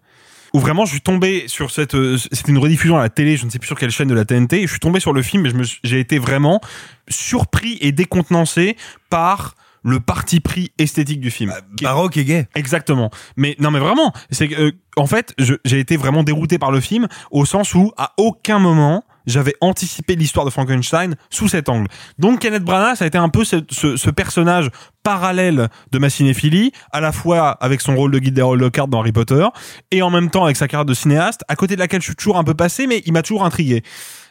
Où 0.55 0.61
vraiment, 0.61 0.87
je 0.87 0.93
suis 0.93 1.03
tombé 1.03 1.45
sur 1.47 1.71
cette, 1.71 1.95
euh, 1.95 2.17
c'était 2.33 2.53
une 2.53 2.57
rediffusion 2.59 2.97
à 2.97 3.01
la 3.03 3.11
télé, 3.11 3.37
je 3.37 3.45
ne 3.45 3.51
sais 3.51 3.59
plus 3.59 3.67
sur 3.67 3.79
quelle 3.79 3.91
chaîne 3.91 4.09
de 4.09 4.15
la 4.15 4.25
TNT, 4.25 4.63
et 4.63 4.67
je 4.67 4.71
suis 4.71 4.81
tombé 4.81 4.99
sur 4.99 5.13
le 5.13 5.21
film 5.21 5.45
et 5.45 5.51
je 5.51 5.55
me, 5.55 5.63
suis- 5.63 5.79
j'ai 5.85 6.01
été 6.01 6.19
vraiment 6.19 6.63
surpris 7.09 7.77
et 7.81 7.93
décontenancé 7.93 8.77
par 9.11 9.55
le 9.85 10.01
parti 10.01 10.41
pris 10.41 10.73
esthétique 10.79 11.21
du 11.21 11.31
film. 11.31 11.51
Est- 11.51 11.83
Baroque 11.83 12.17
et 12.17 12.25
gay. 12.25 12.49
Exactement. 12.55 13.11
Mais 13.37 13.57
non, 13.59 13.71
mais 13.71 13.79
vraiment, 13.79 14.13
c'est 14.31 14.49
que, 14.49 14.55
euh, 14.61 14.73
en 14.97 15.07
fait, 15.07 15.35
j'ai 15.65 15.79
été 15.79 15.97
vraiment 15.97 16.23
dérouté 16.25 16.59
par 16.59 16.71
le 16.73 16.81
film 16.81 17.07
au 17.31 17.45
sens 17.45 17.75
où 17.75 17.93
à 17.97 18.13
aucun 18.17 18.59
moment 18.59 19.05
j'avais 19.27 19.55
anticipé 19.61 20.17
l'histoire 20.17 20.47
de 20.47 20.51
Frankenstein 20.51 21.15
sous 21.29 21.49
cet 21.49 21.69
angle. 21.69 21.87
Donc 22.19 22.41
Kenneth 22.41 22.65
Branagh, 22.65 22.97
ça 22.97 23.05
a 23.05 23.07
été 23.09 23.19
un 23.19 23.29
peu 23.29 23.45
ce, 23.45 23.57
ce- 23.71 23.97
ce 23.97 24.09
personnage 24.11 24.71
parallèle 25.03 25.69
de 25.93 25.99
ma 25.99 26.09
cinéphilie, 26.11 26.73
à 26.93 27.01
la 27.01 27.13
fois 27.13 27.51
avec 27.51 27.81
son 27.83 27.95
rôle 27.95 28.11
de 28.11 28.19
guide 28.19 28.39
Harold 28.41 28.61
Lockhart 28.61 28.89
dans 28.89 29.01
Harry 29.01 29.13
Potter, 29.13 29.47
et 29.91 30.01
en 30.03 30.11
même 30.11 30.31
temps 30.31 30.45
avec 30.45 30.57
sa 30.57 30.67
carrière 30.67 30.85
de 30.87 30.95
cinéaste, 30.95 31.43
à 31.49 31.57
côté 31.57 31.75
de 31.77 31.81
laquelle 31.81 32.01
je 32.01 32.07
suis 32.07 32.17
toujours 32.17 32.39
un 32.39 32.45
peu 32.45 32.55
passé, 32.55 32.87
mais 32.87 33.03
il 33.07 33.13
m'a 33.13 33.23
toujours 33.23 33.45
intrigué. 33.45 33.83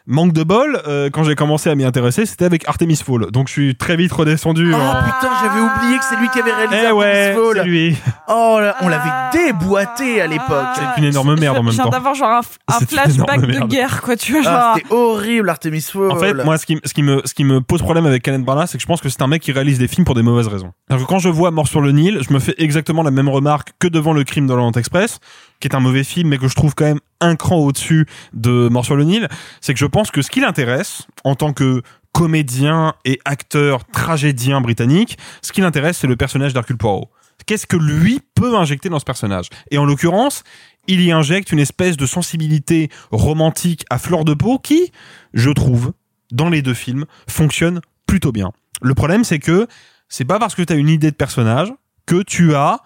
Manque 0.09 0.31
de 0.31 0.43
bol, 0.43 0.81
euh, 0.87 1.09
quand 1.11 1.23
j'ai 1.23 1.35
commencé 1.35 1.69
à 1.69 1.75
m'y 1.75 1.83
intéresser, 1.83 2.25
c'était 2.25 2.45
avec 2.45 2.67
Artemis 2.69 2.95
Fowl. 2.95 3.29
Donc 3.31 3.47
je 3.49 3.51
suis 3.53 3.75
très 3.75 3.97
vite 3.97 4.11
redescendu. 4.13 4.71
Oh 4.73 4.77
putain, 4.77 5.29
j'avais 5.43 5.59
oublié 5.59 5.97
que 5.97 6.05
c'est 6.09 6.15
lui 6.15 6.29
qui 6.29 6.39
avait 6.39 6.53
réalisé 6.53 6.79
Eh 6.81 6.85
Artemis 6.85 6.99
ouais, 7.01 7.33
Fowl. 7.35 7.55
c'est 7.57 7.63
lui. 7.65 7.97
Oh 8.29 8.57
là, 8.61 8.75
on 8.81 8.87
l'avait 8.87 9.09
déboîté 9.33 10.21
à 10.21 10.27
l'époque. 10.27 10.47
C'est 10.75 11.01
une 11.01 11.07
énorme 11.09 11.37
merde 11.37 11.57
en 11.57 11.63
même 11.63 11.71
Je 11.71 11.75
viens 11.75 11.83
temps. 11.85 11.89
d'avoir 11.89 12.15
genre 12.15 12.29
un, 12.29 12.39
un 12.39 12.43
C'est 12.79 12.81
une 12.83 12.87
flashback 12.87 13.35
énorme 13.35 13.41
de 13.41 13.47
merde. 13.57 13.69
guerre, 13.69 14.01
quoi, 14.01 14.15
tu 14.15 14.31
vois, 14.31 14.41
genre. 14.43 14.53
Ah, 14.55 14.73
c'était 14.77 14.93
horrible 14.93 15.49
Artemis 15.49 15.81
Fowl. 15.81 16.11
En 16.11 16.15
fait, 16.15 16.33
moi, 16.35 16.57
ce 16.57 16.65
qui, 16.65 16.79
ce 16.85 16.93
qui 16.93 17.03
me, 17.03 17.21
ce 17.25 17.33
qui 17.33 17.43
me 17.43 17.59
pose 17.59 17.81
problème 17.81 18.05
avec 18.05 18.23
Kenneth 18.23 18.43
Branagh, 18.45 18.67
c'est 18.67 18.77
que 18.77 18.81
je 18.81 18.87
pense 18.87 19.01
que 19.01 19.09
c'est 19.09 19.21
un 19.21 19.27
mec 19.27 19.41
qui 19.41 19.51
réalise 19.51 19.77
des 19.77 19.89
films 19.89 20.05
pour 20.05 20.15
des 20.15 20.23
mauvaises 20.23 20.47
raisons. 20.47 20.71
Alors 20.89 21.03
que 21.03 21.07
quand 21.07 21.19
je 21.19 21.27
vois 21.29 21.51
Mort 21.51 21.67
sur 21.67 21.81
le 21.81 21.91
Nil, 21.91 22.19
je 22.25 22.33
me 22.33 22.39
fais 22.39 22.55
exactement 22.59 23.03
la 23.03 23.11
même 23.11 23.27
remarque 23.27 23.73
que 23.79 23.89
devant 23.89 24.13
Le 24.13 24.23
Crime 24.23 24.47
de 24.47 24.53
l'Orient 24.53 24.71
Express, 24.71 25.19
qui 25.59 25.67
est 25.67 25.75
un 25.75 25.79
mauvais 25.79 26.03
film, 26.03 26.29
mais 26.29 26.37
que 26.37 26.47
je 26.47 26.55
trouve 26.55 26.75
quand 26.75 26.85
même 26.85 26.99
un 27.19 27.35
cran 27.35 27.57
au-dessus 27.57 28.05
de 28.33 28.69
Mort 28.69 28.85
sur 28.85 28.95
le 28.95 29.03
Nil. 29.03 29.27
C'est 29.61 29.73
que 29.73 29.79
je 29.79 29.85
pense 29.85 30.11
que 30.11 30.21
ce 30.21 30.29
qui 30.29 30.39
l'intéresse, 30.39 31.07
en 31.23 31.35
tant 31.35 31.53
que 31.53 31.81
comédien 32.11 32.93
et 33.05 33.19
acteur 33.25 33.85
tragédien 33.85 34.61
britannique, 34.61 35.17
ce 35.41 35.51
qui 35.51 35.61
l'intéresse, 35.61 35.97
c'est 35.99 36.07
le 36.07 36.15
personnage 36.15 36.53
d'Hercule 36.53 36.77
Poirot. 36.77 37.09
Qu'est-ce 37.45 37.67
que 37.67 37.77
lui 37.77 38.19
peut 38.35 38.57
injecter 38.57 38.89
dans 38.89 38.99
ce 38.99 39.05
personnage? 39.05 39.49
Et 39.71 39.77
en 39.77 39.85
l'occurrence, 39.85 40.43
il 40.87 41.01
y 41.01 41.11
injecte 41.11 41.51
une 41.51 41.59
espèce 41.59 41.95
de 41.95 42.05
sensibilité 42.05 42.89
romantique 43.11 43.85
à 43.89 43.99
fleur 43.99 44.25
de 44.25 44.33
peau 44.33 44.57
qui, 44.57 44.91
je 45.33 45.49
trouve, 45.51 45.93
dans 46.31 46.49
les 46.49 46.61
deux 46.61 46.73
films, 46.73 47.05
fonctionne 47.29 47.81
plutôt 48.05 48.31
bien. 48.31 48.51
Le 48.81 48.93
problème, 48.95 49.23
c'est 49.23 49.39
que 49.39 49.67
c'est 50.09 50.25
pas 50.25 50.39
parce 50.39 50.55
que 50.55 50.61
tu 50.61 50.73
as 50.73 50.75
une 50.75 50.89
idée 50.89 51.11
de 51.11 51.15
personnage 51.15 51.71
que 52.05 52.23
tu 52.23 52.55
as 52.55 52.79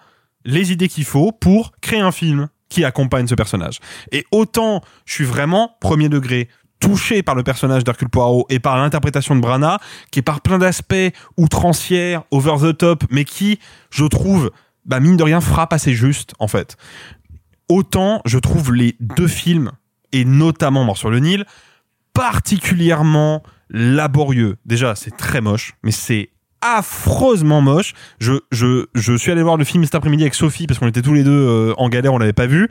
les 0.44 0.72
idées 0.72 0.88
qu'il 0.88 1.04
faut 1.04 1.32
pour 1.32 1.72
créer 1.80 2.00
un 2.00 2.12
film 2.12 2.48
qui 2.72 2.84
accompagne 2.84 3.26
ce 3.26 3.34
personnage. 3.34 3.80
Et 4.12 4.24
autant 4.32 4.80
je 5.04 5.12
suis 5.12 5.24
vraiment 5.24 5.76
premier 5.80 6.08
degré 6.08 6.48
touché 6.80 7.22
par 7.22 7.34
le 7.34 7.44
personnage 7.44 7.84
d'Hercule 7.84 8.08
Poirot 8.08 8.46
et 8.48 8.58
par 8.58 8.76
l'interprétation 8.76 9.36
de 9.36 9.40
Branagh, 9.40 9.78
qui 10.10 10.18
est 10.18 10.22
par 10.22 10.40
plein 10.40 10.58
d'aspects 10.58 11.12
outrancière, 11.36 12.24
over 12.32 12.56
the 12.60 12.76
top, 12.76 13.04
mais 13.10 13.24
qui, 13.24 13.60
je 13.90 14.04
trouve, 14.04 14.50
bah 14.84 14.98
mine 14.98 15.16
de 15.16 15.22
rien, 15.22 15.40
frappe 15.40 15.72
assez 15.72 15.92
juste, 15.92 16.32
en 16.40 16.48
fait. 16.48 16.76
Autant 17.68 18.20
je 18.24 18.38
trouve 18.38 18.74
les 18.74 18.96
deux 18.98 19.28
films, 19.28 19.70
et 20.10 20.24
notamment 20.24 20.82
Mort 20.82 20.96
sur 20.96 21.10
le 21.10 21.20
Nil, 21.20 21.44
particulièrement 22.14 23.42
laborieux. 23.70 24.56
Déjà, 24.66 24.96
c'est 24.96 25.16
très 25.16 25.40
moche, 25.40 25.74
mais 25.82 25.92
c'est 25.92 26.30
affreusement 26.62 27.60
moche. 27.60 27.92
Je, 28.18 28.34
je, 28.50 28.86
je 28.94 29.14
suis 29.14 29.30
allé 29.30 29.42
voir 29.42 29.56
le 29.56 29.64
film 29.64 29.84
cet 29.84 29.94
après-midi 29.94 30.22
avec 30.22 30.34
Sophie 30.34 30.66
parce 30.66 30.78
qu'on 30.78 30.88
était 30.88 31.02
tous 31.02 31.12
les 31.12 31.24
deux 31.24 31.30
euh, 31.30 31.74
en 31.76 31.88
galère, 31.88 32.14
on 32.14 32.18
l'avait 32.18 32.32
pas 32.32 32.46
vu. 32.46 32.68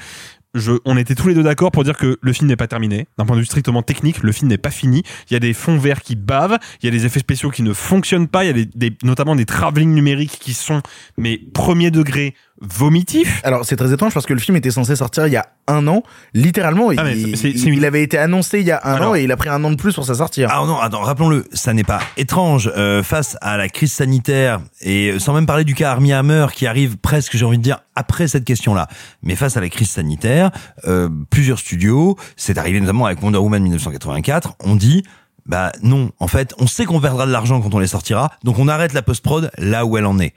Je, 0.54 0.74
on 0.84 0.98
était 0.98 1.16
tous 1.16 1.30
les 1.30 1.34
deux 1.34 1.44
d'accord 1.44 1.72
pour 1.72 1.86
dire 1.86 1.96
que 1.98 2.18
le 2.22 2.34
film 2.34 2.50
n'est 2.50 2.58
pas 2.58 2.68
terminé. 2.68 3.08
D'un 3.18 3.26
point 3.26 3.36
de 3.38 3.42
vue 3.42 3.46
strictement 3.46 3.84
technique, 3.84 4.22
le 4.22 4.32
film 4.34 4.50
n'est 4.50 4.58
pas 4.58 4.70
fini. 4.72 5.04
Il 5.30 5.34
y 5.34 5.38
a 5.38 5.40
des 5.40 5.54
fonds 5.54 5.78
verts 5.78 6.02
qui 6.02 6.16
bavent, 6.18 6.58
il 6.82 6.86
y 6.86 6.90
a 6.90 6.92
des 6.92 7.06
effets 7.06 7.20
spéciaux 7.22 7.52
qui 7.52 7.64
ne 7.64 7.72
fonctionnent 7.74 8.28
pas, 8.28 8.44
il 8.44 8.48
y 8.48 8.50
a 8.50 8.54
des, 8.54 8.66
des- 8.66 8.98
notamment 9.04 9.36
des 9.36 9.46
travelling 9.46 9.94
numériques 9.94 10.38
qui 10.42 10.54
sont, 10.54 10.82
mais 11.18 11.38
premier 11.54 11.90
degré, 11.90 12.36
vomitifs. 12.60 13.40
Alors 13.44 13.66
c'est 13.66 13.76
très 13.76 13.92
étrange 13.94 14.14
parce 14.14 14.26
que 14.26 14.34
le 14.34 14.40
film 14.40 14.56
était 14.58 14.72
censé 14.72 14.96
sortir 14.96 15.26
il 15.28 15.34
y 15.34 15.38
a 15.38 15.48
un 15.68 15.88
an, 15.88 16.04
littéralement. 16.34 16.90
Ah, 16.98 17.04
mais 17.04 17.18
il, 17.20 17.86
avait 17.86 18.04
été 18.04 18.18
annoncé 18.18 18.60
il 18.60 18.66
y 18.68 18.72
a 18.72 18.82
un 18.84 18.94
Alors- 18.96 19.12
an 19.12 19.16
et 19.16 19.24
il 19.24 19.32
a 19.32 19.38
pris 19.38 19.50
un 19.50 19.64
an 19.64 19.72
de 19.72 19.76
plus 19.78 19.94
pour 19.96 20.06
sa 20.06 20.16
sortie. 20.16 20.44
Ah 20.44 20.64
non, 20.68 20.78
attends, 20.80 21.02
rappelons-le, 21.02 21.46
ça 21.54 21.74
n'est 21.74 21.84
pas 21.84 22.00
étrange 22.18 22.72
euh, 22.76 23.04
face 23.04 23.38
à 23.42 23.58
la 23.58 23.70
crise 23.70 23.94
sanitaire 23.94 24.60
et 24.82 25.12
euh, 25.12 25.20
sans 25.20 25.34
même 25.34 25.46
parler 25.46 25.64
du 25.64 25.76
cas 25.76 25.92
Armie 25.92 26.14
Hammer 26.14 26.48
qui 26.54 26.68
arrive 26.68 26.98
presque, 26.98 27.36
j'ai 27.38 27.46
envie 27.46 27.58
de 27.58 27.64
dire, 27.64 27.80
après 27.96 28.28
cette 28.28 28.44
question-là. 28.46 28.88
Mais 29.24 29.36
face 29.36 29.58
à 29.58 29.62
la 29.62 29.70
crise 29.70 29.90
sanitaire, 29.90 30.41
euh, 30.88 31.10
plusieurs 31.30 31.60
studios, 31.60 32.16
c'est 32.38 32.58
arrivé 32.58 32.80
notamment 32.80 33.06
avec 33.06 33.22
Wonder 33.22 33.38
Woman 33.38 33.62
1984, 33.62 34.54
on 34.64 34.76
dit 34.76 35.04
bah 35.46 35.72
non, 35.82 36.12
en 36.20 36.28
fait, 36.28 36.54
on 36.60 36.68
sait 36.68 36.86
qu'on 36.86 37.02
perdra 37.02 37.26
de 37.26 37.32
l'argent 37.32 37.60
quand 37.62 37.74
on 37.74 37.80
les 37.80 37.88
sortira, 37.88 38.32
donc 38.44 38.60
on 38.60 38.68
arrête 38.68 38.94
la 38.94 39.02
post-prod 39.02 39.52
là 39.58 39.86
où 39.86 39.98
elle 39.98 40.06
en 40.06 40.20
est. 40.20 40.34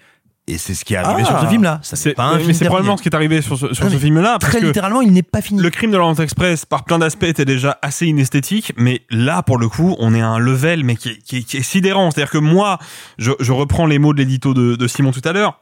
Et 0.46 0.58
c'est 0.58 0.74
ce 0.74 0.84
qui 0.84 0.92
est 0.92 0.98
arrivé 0.98 1.22
Ah. 1.24 1.30
sur 1.30 1.40
ce 1.40 1.46
film-là. 1.46 1.80
C'est, 1.82 2.12
pas 2.12 2.24
un 2.24 2.36
mais 2.36 2.42
film 2.42 2.52
c'est 2.52 2.66
probablement 2.66 2.98
ce 2.98 3.02
qui 3.02 3.08
est 3.08 3.14
arrivé 3.14 3.40
sur 3.40 3.56
ce, 3.56 3.72
sur 3.72 3.90
ce 3.90 3.96
film-là. 3.96 4.36
parce 4.38 4.52
Très 4.52 4.60
que 4.60 4.66
littéralement, 4.66 5.00
il 5.00 5.10
n'est 5.10 5.22
pas 5.22 5.40
fini. 5.40 5.62
Le 5.62 5.70
crime 5.70 5.90
de 5.90 5.96
l'Orient 5.96 6.14
Express, 6.16 6.66
par 6.66 6.84
plein 6.84 6.98
d'aspects, 6.98 7.22
était 7.24 7.46
déjà 7.46 7.78
assez 7.80 8.06
inesthétique, 8.06 8.72
mais 8.76 9.00
là, 9.10 9.42
pour 9.42 9.56
le 9.56 9.70
coup, 9.70 9.96
on 9.98 10.14
est 10.14 10.20
à 10.20 10.28
un 10.28 10.38
level, 10.38 10.84
mais 10.84 10.96
qui 10.96 11.10
est, 11.10 11.18
qui 11.22 11.38
est, 11.38 11.42
qui 11.44 11.56
est 11.56 11.62
sidérant. 11.62 12.10
C'est-à-dire 12.10 12.30
que 12.30 12.36
moi, 12.38 12.78
je, 13.16 13.32
je 13.40 13.52
reprends 13.52 13.86
les 13.86 13.98
mots 13.98 14.12
de 14.12 14.18
l'édito 14.18 14.52
de, 14.52 14.76
de 14.76 14.86
Simon 14.86 15.12
tout 15.12 15.22
à 15.24 15.32
l'heure. 15.32 15.60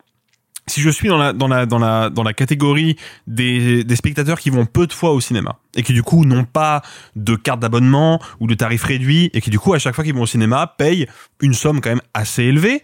Si 0.68 0.80
je 0.80 0.90
suis 0.90 1.08
dans 1.08 1.18
la, 1.18 1.32
dans 1.32 1.48
la, 1.48 1.66
dans 1.66 1.78
la, 1.78 2.08
dans 2.08 2.22
la 2.22 2.32
catégorie 2.32 2.96
des, 3.26 3.82
des 3.84 3.96
spectateurs 3.96 4.38
qui 4.38 4.50
vont 4.50 4.64
peu 4.64 4.86
de 4.86 4.92
fois 4.92 5.12
au 5.12 5.20
cinéma, 5.20 5.58
et 5.76 5.82
qui 5.82 5.92
du 5.92 6.02
coup 6.02 6.24
n'ont 6.24 6.44
pas 6.44 6.82
de 7.16 7.34
carte 7.34 7.60
d'abonnement 7.60 8.20
ou 8.38 8.46
de 8.46 8.54
tarif 8.54 8.84
réduit, 8.84 9.30
et 9.34 9.40
qui 9.40 9.50
du 9.50 9.58
coup, 9.58 9.74
à 9.74 9.78
chaque 9.78 9.94
fois 9.94 10.04
qu'ils 10.04 10.14
vont 10.14 10.22
au 10.22 10.26
cinéma, 10.26 10.74
payent 10.78 11.08
une 11.40 11.54
somme 11.54 11.80
quand 11.80 11.90
même 11.90 12.02
assez 12.14 12.44
élevée, 12.44 12.82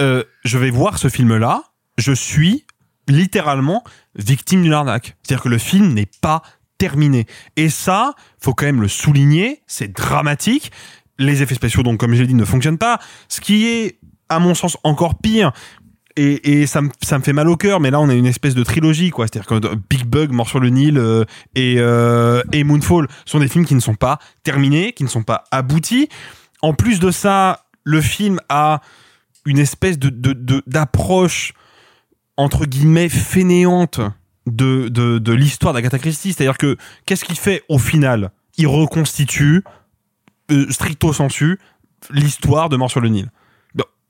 euh, 0.00 0.24
je 0.44 0.58
vais 0.58 0.70
voir 0.70 0.98
ce 0.98 1.08
film-là, 1.08 1.62
je 1.98 2.12
suis 2.12 2.64
littéralement 3.08 3.84
victime 4.14 4.62
d'une 4.62 4.72
arnaque. 4.72 5.16
C'est-à-dire 5.22 5.42
que 5.42 5.48
le 5.48 5.58
film 5.58 5.92
n'est 5.92 6.08
pas 6.20 6.42
terminé. 6.78 7.26
Et 7.56 7.68
ça, 7.68 8.14
faut 8.40 8.54
quand 8.54 8.66
même 8.66 8.80
le 8.80 8.88
souligner, 8.88 9.62
c'est 9.66 9.92
dramatique. 9.92 10.72
Les 11.18 11.42
effets 11.42 11.54
spéciaux, 11.54 11.82
donc 11.82 12.00
comme 12.00 12.14
j'ai 12.14 12.26
dit, 12.26 12.34
ne 12.34 12.44
fonctionnent 12.44 12.78
pas. 12.78 12.98
Ce 13.28 13.40
qui 13.40 13.66
est, 13.66 13.98
à 14.28 14.38
mon 14.38 14.54
sens, 14.54 14.76
encore 14.82 15.18
pire. 15.18 15.52
Et, 16.16 16.66
ça, 16.66 16.82
me, 16.82 16.90
fait 17.22 17.32
mal 17.32 17.48
au 17.48 17.56
cœur, 17.56 17.80
mais 17.80 17.90
là 17.90 18.00
on 18.00 18.08
a 18.08 18.14
une 18.14 18.26
espèce 18.26 18.54
de 18.54 18.62
trilogie, 18.62 19.10
quoi. 19.10 19.26
C'est-à-dire 19.26 19.48
que 19.48 19.74
Big 19.88 20.04
Bug, 20.04 20.30
Mort 20.30 20.48
sur 20.48 20.60
le 20.60 20.68
Nil 20.68 20.98
euh, 20.98 21.24
et, 21.54 21.76
euh, 21.78 22.42
et 22.52 22.64
Moonfall 22.64 23.08
sont 23.24 23.38
des 23.38 23.48
films 23.48 23.64
qui 23.64 23.74
ne 23.74 23.80
sont 23.80 23.94
pas 23.94 24.18
terminés, 24.42 24.92
qui 24.92 25.04
ne 25.04 25.08
sont 25.08 25.22
pas 25.22 25.44
aboutis. 25.50 26.08
En 26.60 26.74
plus 26.74 27.00
de 27.00 27.10
ça, 27.10 27.64
le 27.84 28.00
film 28.00 28.40
a 28.48 28.80
une 29.46 29.58
espèce 29.58 29.98
d'approche 29.98 31.54
entre 32.36 32.66
guillemets 32.66 33.08
fainéante 33.08 34.00
de, 34.46 34.88
de, 34.88 35.18
de 35.18 35.32
l'histoire 35.32 35.72
d'Agatha. 35.72 35.98
C'est-à-dire 35.98 36.58
que 36.58 36.76
qu'est-ce 37.06 37.24
qu'il 37.24 37.38
fait 37.38 37.62
au 37.68 37.78
final? 37.78 38.30
Il 38.58 38.66
reconstitue, 38.66 39.64
euh, 40.50 40.70
stricto 40.70 41.12
sensu, 41.12 41.58
l'histoire 42.10 42.68
de 42.68 42.76
Mort 42.76 42.90
sur 42.90 43.00
le 43.00 43.08
Nil. 43.08 43.30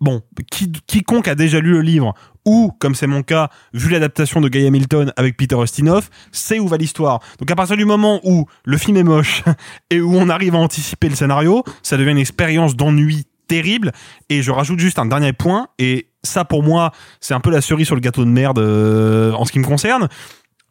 Bon, 0.03 0.21
qui- 0.51 0.73
quiconque 0.89 1.29
a 1.29 1.37
déjà 1.37 1.61
lu 1.61 1.71
le 1.71 1.81
livre, 1.81 2.13
ou, 2.45 2.73
comme 2.81 2.97
c'est 2.97 3.07
mon 3.07 3.23
cas, 3.23 3.51
vu 3.73 3.89
l'adaptation 3.89 4.41
de 4.41 4.49
Guy 4.49 4.67
Hamilton 4.67 5.13
avec 5.17 5.37
Peter 5.37 5.55
Ustinov, 5.63 6.11
sait 6.33 6.59
où 6.59 6.67
va 6.67 6.77
l'histoire. 6.77 7.21
Donc 7.39 7.49
à 7.53 7.55
partir 7.55 7.77
du 7.77 7.85
moment 7.85 8.21
où 8.25 8.47
le 8.65 8.77
film 8.79 8.97
est 8.97 9.05
moche, 9.05 9.45
et 9.91 10.01
où 10.01 10.13
on 10.17 10.29
arrive 10.29 10.57
à 10.57 10.59
anticiper 10.59 11.09
le 11.09 11.15
scénario, 11.15 11.63
ça 11.85 11.97
devient 11.97 12.11
une 12.11 12.19
expérience 12.19 12.75
d'ennui 12.75 13.27
terrible. 13.47 13.93
Et 14.29 14.43
je 14.43 14.51
rajoute 14.51 14.81
juste 14.81 14.99
un 14.99 15.07
dernier 15.07 15.33
point, 15.33 15.69
et 15.79 16.09
ça 16.25 16.45
pour 16.45 16.65
moi, 16.65 16.91
c'est 17.21 17.35
un 17.35 17.41
peu 17.41 17.53
la 17.53 17.61
cerise 17.61 17.87
sur 17.87 17.95
le 17.95 18.01
gâteau 18.01 18.25
de 18.25 18.31
merde 18.31 18.59
euh, 18.59 19.31
en 19.35 19.45
ce 19.45 19.53
qui 19.53 19.61
me 19.61 19.65
concerne. 19.65 20.09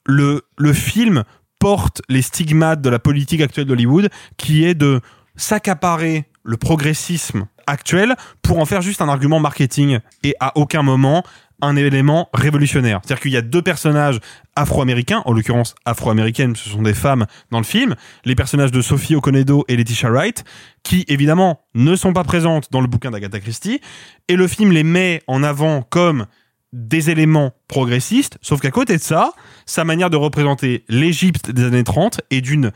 Le, 0.06 0.42
le 0.58 0.74
film 0.74 1.24
porte 1.58 2.02
les 2.10 2.22
stigmates 2.22 2.82
de 2.82 2.90
la 2.90 3.00
politique 3.00 3.40
actuelle 3.40 3.66
d'Hollywood, 3.66 4.10
qui 4.36 4.66
est 4.66 4.74
de 4.74 5.00
s'accaparer 5.38 6.26
le 6.44 6.58
progressisme 6.58 7.46
actuel 7.72 8.16
pour 8.42 8.60
en 8.60 8.66
faire 8.66 8.82
juste 8.82 9.02
un 9.02 9.10
argument 9.10 9.40
marketing 9.40 10.00
et 10.24 10.36
à 10.40 10.58
aucun 10.58 10.84
moment 10.84 11.24
un 11.62 11.76
élément 11.76 12.30
révolutionnaire. 12.34 13.02
C'est-à-dire 13.04 13.22
qu'il 13.22 13.32
y 13.32 13.38
a 13.38 13.42
deux 13.42 13.62
personnages 13.62 14.20
afro-américains, 14.56 15.22
en 15.26 15.34
l'occurrence 15.34 15.76
afro-américaines, 15.86 16.56
ce 16.56 16.70
sont 16.70 16.82
des 16.82 16.94
femmes 16.94 17.28
dans 17.52 17.60
le 17.60 17.64
film, 17.64 17.96
les 18.26 18.36
personnages 18.36 18.72
de 18.72 18.82
Sophie 18.82 19.16
Okonedo 19.16 19.64
et 19.68 19.78
Letitia 19.78 20.10
Wright, 20.10 20.44
qui 20.84 21.06
évidemment 21.08 21.62
ne 21.76 21.96
sont 21.96 22.14
pas 22.14 22.24
présentes 22.24 22.68
dans 22.72 22.82
le 22.82 22.88
bouquin 22.88 23.12
d'Agatha 23.12 23.40
Christie, 23.40 23.80
et 24.28 24.36
le 24.36 24.48
film 24.48 24.72
les 24.72 24.84
met 24.84 25.22
en 25.28 25.44
avant 25.44 25.84
comme 25.84 26.26
des 26.74 27.10
éléments 27.10 27.52
progressistes, 27.68 28.38
sauf 28.42 28.62
qu'à 28.62 28.72
côté 28.72 28.98
de 28.98 29.02
ça, 29.02 29.34
sa 29.66 29.84
manière 29.84 30.10
de 30.10 30.18
représenter 30.18 30.84
l'Égypte 30.90 31.52
des 31.52 31.66
années 31.66 31.84
30 31.84 32.22
est 32.32 32.42
d'une 32.42 32.72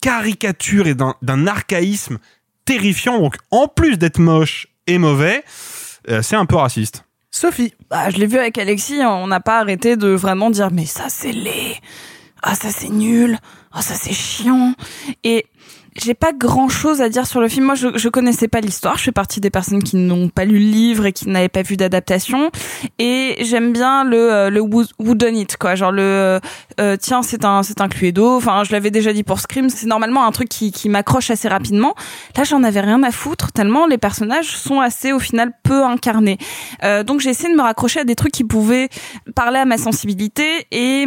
caricature 0.00 0.86
et 0.86 0.94
d'un 0.94 1.46
archaïsme 1.46 2.18
terrifiant. 2.68 3.18
Donc, 3.18 3.36
en 3.50 3.66
plus 3.66 3.96
d'être 3.96 4.18
moche 4.18 4.68
et 4.86 4.98
mauvais, 4.98 5.42
euh, 6.10 6.20
c'est 6.20 6.36
un 6.36 6.44
peu 6.44 6.56
raciste. 6.56 7.04
Sophie. 7.30 7.72
Bah, 7.88 8.10
je 8.10 8.18
l'ai 8.18 8.26
vu 8.26 8.38
avec 8.38 8.58
Alexis, 8.58 9.00
on 9.02 9.26
n'a 9.26 9.40
pas 9.40 9.60
arrêté 9.60 9.96
de 9.96 10.08
vraiment 10.08 10.50
dire 10.50 10.70
mais 10.70 10.84
ça 10.84 11.04
c'est 11.08 11.32
laid, 11.32 11.76
ah 12.42 12.54
ça 12.54 12.70
c'est 12.70 12.88
nul, 12.90 13.38
ah 13.72 13.80
ça 13.80 13.94
c'est 13.94 14.12
chiant. 14.12 14.74
Et 15.24 15.46
j'ai 16.00 16.14
pas 16.14 16.32
grand 16.32 16.68
chose 16.68 17.00
à 17.00 17.08
dire 17.08 17.26
sur 17.26 17.40
le 17.40 17.48
film. 17.48 17.66
Moi, 17.66 17.74
je, 17.74 17.88
je 17.96 18.08
connaissais 18.08 18.48
pas 18.48 18.60
l'histoire. 18.60 18.96
Je 18.98 19.04
fais 19.04 19.12
partie 19.12 19.40
des 19.40 19.50
personnes 19.50 19.82
qui 19.82 19.96
n'ont 19.96 20.28
pas 20.28 20.44
lu 20.44 20.58
le 20.58 20.70
livre 20.70 21.06
et 21.06 21.12
qui 21.12 21.28
n'avaient 21.28 21.48
pas 21.48 21.62
vu 21.62 21.76
d'adaptation. 21.76 22.50
Et 22.98 23.36
j'aime 23.40 23.72
bien 23.72 24.04
le 24.04 24.32
euh, 24.32 24.50
le 24.50 24.60
who 24.60 25.14
done 25.14 25.36
it 25.36 25.56
quoi. 25.56 25.74
Genre 25.74 25.92
le 25.92 26.02
euh, 26.02 26.40
euh, 26.80 26.96
tiens 26.96 27.22
c'est 27.22 27.44
un 27.44 27.62
c'est 27.62 27.80
un 27.80 27.88
Cluedo. 27.88 28.36
Enfin, 28.36 28.64
je 28.64 28.72
l'avais 28.72 28.90
déjà 28.90 29.12
dit 29.12 29.24
pour 29.24 29.40
Scream. 29.40 29.68
C'est 29.68 29.86
normalement 29.86 30.26
un 30.26 30.32
truc 30.32 30.48
qui 30.48 30.72
qui 30.72 30.88
m'accroche 30.88 31.30
assez 31.30 31.48
rapidement. 31.48 31.94
Là, 32.36 32.44
j'en 32.44 32.62
avais 32.62 32.80
rien 32.80 33.02
à 33.02 33.10
foutre 33.10 33.52
tellement 33.52 33.86
les 33.86 33.98
personnages 33.98 34.56
sont 34.56 34.80
assez 34.80 35.12
au 35.12 35.18
final 35.18 35.52
peu 35.62 35.84
incarnés. 35.84 36.38
Euh, 36.84 37.02
donc 37.02 37.20
j'ai 37.20 37.30
essayé 37.30 37.50
de 37.52 37.56
me 37.56 37.62
raccrocher 37.62 38.00
à 38.00 38.04
des 38.04 38.14
trucs 38.14 38.32
qui 38.32 38.44
pouvaient 38.44 38.88
parler 39.34 39.58
à 39.58 39.64
ma 39.64 39.78
sensibilité 39.78 40.66
et 40.70 41.06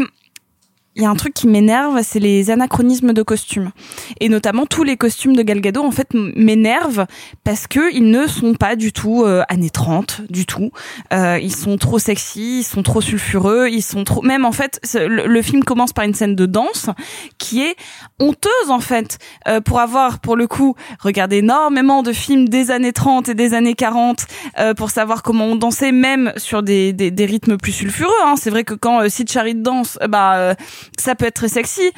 il 0.96 1.04
y 1.04 1.06
a 1.06 1.10
un 1.10 1.16
truc 1.16 1.34
qui 1.34 1.48
m'énerve, 1.48 2.02
c'est 2.04 2.20
les 2.20 2.52
anachronismes 2.52 3.14
de 3.14 3.24
costumes. 3.24 3.72
Et 4.20 4.28
notamment 4.28 4.66
tous 4.66 4.84
les 4.84 4.98
costumes 4.98 5.36
de 5.36 5.42
Gal 5.42 5.62
Gadot, 5.62 5.84
en 5.84 5.92
fait, 5.92 6.10
m'énervent 6.14 7.06
parce 7.46 7.68
que 7.68 7.94
ils 7.94 8.10
ne 8.10 8.28
sont 8.28 8.56
pas 8.56 8.76
du 8.76 8.92
tout 8.92 9.24
euh, 9.24 9.44
années 9.48 9.70
30, 9.70 10.24
du 10.30 10.46
tout. 10.46 10.72
Euh, 11.14 11.40
ils 11.42 11.56
sont 11.56 11.78
trop 11.78 11.98
sexy, 11.98 12.60
ils 12.60 12.64
sont 12.64 12.84
trop 12.84 13.00
sulfureux, 13.00 13.70
ils 13.70 13.82
sont 13.82 14.04
trop... 14.04 14.22
Même, 14.22 14.44
en 14.44 14.52
fait, 14.52 14.82
le 14.94 15.42
film 15.42 15.64
commence 15.64 15.94
par 15.94 16.04
une 16.04 16.14
scène 16.14 16.36
de 16.36 16.46
danse 16.46 16.90
qui 17.38 17.62
est 17.62 17.76
honteuse, 18.20 18.70
en 18.70 18.82
fait. 18.82 19.18
Euh, 19.48 19.62
pour 19.62 19.80
avoir, 19.80 20.20
pour 20.20 20.36
le 20.36 20.48
coup, 20.48 20.76
regardé 21.00 21.38
énormément 21.38 22.04
de 22.04 22.12
films 22.12 22.50
des 22.50 22.70
années 22.70 22.94
30 22.94 23.30
et 23.30 23.34
des 23.34 23.54
années 23.54 23.76
40 23.76 24.26
euh, 24.60 24.74
pour 24.74 24.90
savoir 24.90 25.24
comment 25.24 25.46
on 25.46 25.56
dansait, 25.56 25.94
même 25.94 26.34
sur 26.36 26.64
des, 26.64 26.92
des, 26.92 27.12
des 27.12 27.26
rythmes 27.26 27.56
plus 27.56 27.72
sulfureux. 27.72 28.12
Hein. 28.26 28.36
C'est 28.38 28.50
vrai 28.50 28.66
que 28.66 28.74
quand 28.74 29.02
euh, 29.02 29.10
Sid 29.10 29.32
Charit 29.32 29.56
danse, 29.56 29.98
euh, 30.02 30.08
bah... 30.08 30.56
ça 30.98 31.16
peut 31.16 31.26
être 31.26 31.36
très 31.36 31.49
sexy. 31.49 31.91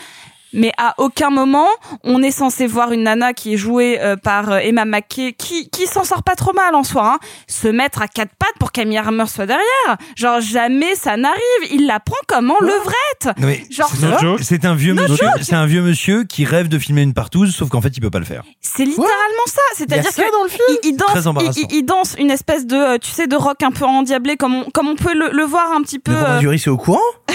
Mais 0.53 0.71
à 0.77 0.93
aucun 0.97 1.29
moment, 1.29 1.67
on 2.03 2.21
est 2.21 2.31
censé 2.31 2.67
voir 2.67 2.91
une 2.91 3.03
nana 3.03 3.33
qui 3.33 3.53
est 3.53 3.57
jouée 3.57 3.99
euh, 4.01 4.15
par 4.15 4.51
euh, 4.51 4.57
Emma 4.57 4.85
McKay, 4.85 5.33
qui, 5.33 5.69
qui 5.69 5.87
s'en 5.87 6.03
sort 6.03 6.23
pas 6.23 6.35
trop 6.35 6.53
mal 6.53 6.75
en 6.75 6.83
soi, 6.83 7.13
hein, 7.15 7.19
se 7.47 7.67
mettre 7.67 8.01
à 8.01 8.07
quatre 8.07 8.33
pattes 8.37 8.53
pour 8.59 8.71
qu'Amy 8.71 8.97
Hammer 8.97 9.25
soit 9.27 9.45
derrière. 9.45 9.97
Genre, 10.15 10.39
jamais 10.41 10.95
ça 10.95 11.17
n'arrive. 11.17 11.39
Il 11.71 11.87
la 11.87 11.99
prend 11.99 12.17
comme 12.27 12.51
en 12.51 12.59
levrette. 12.61 13.37
Non, 13.39 13.47
mais 13.47 13.63
Genre, 13.69 13.89
c'est- 14.37 14.43
c'est 14.43 14.65
un 14.65 14.75
vieux 14.75 14.93
No 14.93 15.01
monsieur, 15.03 15.17
joke. 15.25 15.41
c'est 15.41 15.55
un 15.55 15.65
vieux 15.65 15.81
monsieur 15.81 16.23
qui 16.23 16.45
rêve 16.45 16.67
de 16.67 16.77
filmer 16.79 17.01
une 17.01 17.13
partouze, 17.13 17.53
sauf 17.55 17.69
qu'en 17.69 17.81
fait 17.81 17.89
il 17.97 18.01
peut 18.01 18.09
pas 18.11 18.19
le 18.19 18.25
faire. 18.25 18.43
C'est 18.61 18.85
littéralement 18.85 19.11
ça. 19.47 19.61
C'est-à-dire 19.75 20.11
que 20.11 20.31
dans 20.31 20.43
le 20.43 20.49
film 20.49 20.61
il, 20.83 20.89
il 20.89 20.97
danse, 20.97 21.09
Très 21.09 21.21
il, 21.21 21.27
embarrassant. 21.27 21.61
il- 21.69 21.75
il 21.77 21.83
danse 21.83 22.15
une 22.19 22.31
espèce 22.31 22.65
de, 22.67 22.75
euh, 22.75 22.97
tu 22.99 23.09
sais, 23.11 23.27
de 23.27 23.35
rock 23.35 23.61
un 23.63 23.71
peu 23.71 23.85
endiablé, 23.85 24.37
comme 24.37 24.53
on, 24.55 24.63
comme 24.71 24.87
on 24.87 24.95
peut 24.95 25.13
le, 25.13 25.29
le 25.31 25.43
voir 25.43 25.71
un 25.71 25.81
petit 25.81 25.99
peu. 25.99 26.11
Le 26.11 26.17
euh, 26.17 26.39
Duris 26.39 26.57
est 26.65 26.67
au 26.69 26.77
courant? 26.77 26.99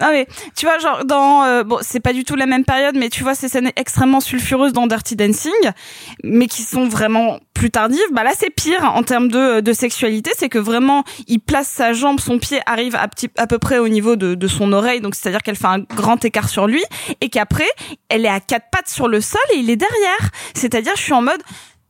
Non 0.00 0.08
mais 0.12 0.26
tu 0.56 0.66
vois 0.66 0.78
genre 0.78 1.04
dans 1.04 1.42
euh, 1.44 1.62
bon 1.70 1.78
c'est 1.82 2.00
pas 2.00 2.12
du 2.12 2.24
tout 2.24 2.34
la 2.34 2.46
même 2.46 2.64
période 2.64 2.96
mais 2.96 3.08
tu 3.08 3.22
vois 3.22 3.36
ces 3.36 3.48
scènes 3.48 3.70
extrêmement 3.76 4.20
sulfureuses 4.20 4.72
dans 4.72 4.88
Dirty 4.88 5.14
Dancing 5.14 5.52
mais 6.24 6.48
qui 6.48 6.62
sont 6.62 6.88
vraiment 6.88 7.38
plus 7.54 7.70
tardives 7.70 8.00
bah 8.12 8.24
là 8.24 8.32
c'est 8.36 8.50
pire 8.50 8.84
en 8.84 9.02
termes 9.02 9.28
de, 9.28 9.72
sexualité. 9.72 10.32
C'est 10.36 10.48
que 10.48 10.58
vraiment 10.58 11.04
il 11.28 11.38
place 11.38 11.68
sa 11.68 11.92
jambe 11.92 12.18
son 12.18 12.38
pied 12.38 12.60
arrive 12.66 12.96
à, 12.96 13.46
peu 13.46 13.58
près 13.58 13.78
au 13.78 13.88
niveau 13.88 14.16
de, 14.16 14.34
de 14.34 14.48
son 14.48 14.72
oreille 14.72 15.00
donc 15.00 15.14
c'est 15.14 15.28
à 15.28 15.32
dire 15.32 15.42
qu'elle 15.42 15.56
fait 15.56 15.68
un 15.68 15.78
grand 15.78 16.22
écart 16.24 16.48
sur 16.48 16.66
lui 16.66 16.82
et 17.20 17.28
qu'après 17.28 17.68
elle 18.08 18.24
est 18.26 18.30
à 18.30 18.40
quatre 18.40 18.66
pattes 18.72 18.88
sur 18.88 19.06
le 19.06 19.20
sol 19.20 19.40
et 19.54 19.58
il 19.58 19.70
est 19.70 19.76
derrière. 19.76 20.30
C'est 20.54 20.74
à 20.74 20.82
dire 20.82 20.92
je 20.96 21.02
suis 21.02 21.12
en 21.12 21.22
mode 21.22 21.42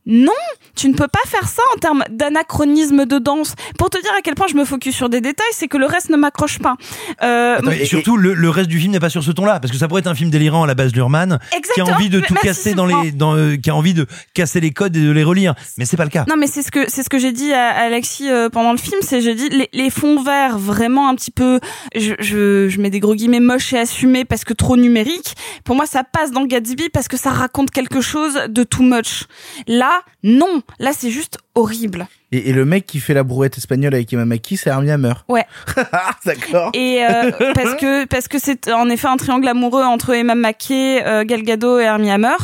non, 0.05 0.31
tu 0.75 0.89
ne 0.89 0.93
peux 0.93 1.07
pas 1.07 1.19
faire 1.27 1.47
ça 1.47 1.61
en 1.75 1.79
termes 1.79 2.03
d'anachronisme 2.09 3.05
de 3.05 3.19
danse. 3.19 3.53
Pour 3.77 3.89
te 3.89 4.01
dire 4.01 4.11
à 4.17 4.21
quel 4.21 4.35
point 4.35 4.47
je 4.47 4.55
me 4.55 4.65
focus 4.65 4.95
sur 4.95 5.09
des 5.09 5.21
détails, 5.21 5.45
c'est 5.51 5.67
que 5.67 5.77
le 5.77 5.85
reste 5.85 6.09
ne 6.09 6.17
m'accroche 6.17 6.59
pas. 6.59 6.75
Euh, 7.21 7.57
Attends, 7.57 7.71
et 7.71 7.85
surtout, 7.85 8.17
le, 8.17 8.33
le 8.33 8.49
reste 8.49 8.69
du 8.69 8.79
film 8.79 8.91
n'est 8.91 8.99
pas 8.99 9.09
sur 9.09 9.23
ce 9.23 9.31
ton-là, 9.31 9.59
parce 9.59 9.71
que 9.71 9.77
ça 9.77 9.87
pourrait 9.87 9.99
être 9.99 10.07
un 10.07 10.15
film 10.15 10.29
délirant 10.29 10.63
à 10.63 10.67
la 10.67 10.73
base 10.73 10.93
Lurman, 10.93 11.39
qui 11.73 11.81
a 11.81 11.85
envie 11.85 12.09
de 12.09 12.19
tout 12.19 12.33
casser 12.35 12.73
dans 12.73 12.85
les, 12.85 13.11
dans, 13.11 13.35
euh, 13.35 13.57
qui 13.57 13.69
a 13.69 13.75
envie 13.75 13.93
de 13.93 14.07
casser 14.33 14.59
les 14.59 14.71
codes 14.71 14.95
et 14.95 15.01
de 15.01 15.11
les 15.11 15.23
relire. 15.23 15.53
Mais 15.77 15.85
c'est 15.85 15.97
pas 15.97 16.03
le 16.05 16.09
cas. 16.09 16.25
Non, 16.27 16.35
mais 16.37 16.47
c'est 16.47 16.63
ce 16.63 16.71
que 16.71 16.89
c'est 16.89 17.03
ce 17.03 17.09
que 17.09 17.19
j'ai 17.19 17.31
dit 17.31 17.53
à 17.53 17.69
Alexis 17.69 18.29
euh, 18.29 18.49
pendant 18.49 18.71
le 18.71 18.77
film, 18.77 18.99
c'est 19.01 19.21
j'ai 19.21 19.35
dit 19.35 19.49
les, 19.49 19.69
les 19.73 19.89
fonds 19.89 20.21
verts 20.23 20.57
vraiment 20.57 21.09
un 21.09 21.15
petit 21.15 21.31
peu, 21.31 21.59
je, 21.95 22.13
je 22.19 22.69
je 22.69 22.81
mets 22.81 22.89
des 22.89 22.99
gros 22.99 23.13
guillemets 23.15 23.39
moches 23.39 23.73
et 23.73 23.77
assumés 23.77 24.25
parce 24.25 24.43
que 24.43 24.53
trop 24.53 24.77
numérique. 24.77 25.35
Pour 25.63 25.75
moi, 25.75 25.85
ça 25.85 26.03
passe 26.03 26.31
dans 26.31 26.45
Gatsby 26.45 26.89
parce 26.89 27.07
que 27.07 27.17
ça 27.17 27.29
raconte 27.31 27.69
quelque 27.71 28.01
chose 28.01 28.39
de 28.49 28.63
too 28.63 28.83
much. 28.83 29.25
Là, 29.67 29.90
non, 30.23 30.61
là 30.79 30.91
c'est 30.93 31.09
juste 31.09 31.37
horrible. 31.55 32.07
et, 32.31 32.49
et 32.49 32.53
le 32.53 32.65
mec 32.65 32.85
qui 32.85 32.99
fait 32.99 33.13
la 33.13 33.23
brouette 33.23 33.57
espagnole 33.57 33.93
avec 33.93 34.11
Emma 34.13 34.25
Mackey, 34.25 34.55
c'est 34.55 34.69
Armie 34.69 34.91
Hammer. 34.91 35.13
Ouais. 35.27 35.45
D'accord. 36.25 36.71
Et 36.73 37.03
euh, 37.03 37.31
parce 37.55 37.75
que 37.75 38.05
parce 38.05 38.27
que 38.27 38.39
c'est 38.39 38.71
en 38.71 38.89
effet 38.89 39.07
un 39.07 39.17
triangle 39.17 39.47
amoureux 39.47 39.83
entre 39.83 40.13
Emma 40.13 40.35
Mackey, 40.35 41.03
euh, 41.05 41.23
Gal 41.25 41.43
Gadot 41.43 41.79
et 41.79 41.87
Armie 41.87 42.11
Hammer. 42.11 42.37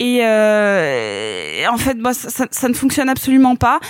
Et, 0.00 0.20
euh, 0.24 1.60
et 1.60 1.66
en 1.68 1.76
fait, 1.76 1.98
bah, 1.98 2.14
ça, 2.14 2.30
ça, 2.30 2.46
ça 2.50 2.68
ne 2.68 2.74
fonctionne 2.74 3.08
absolument 3.08 3.56
pas. 3.56 3.80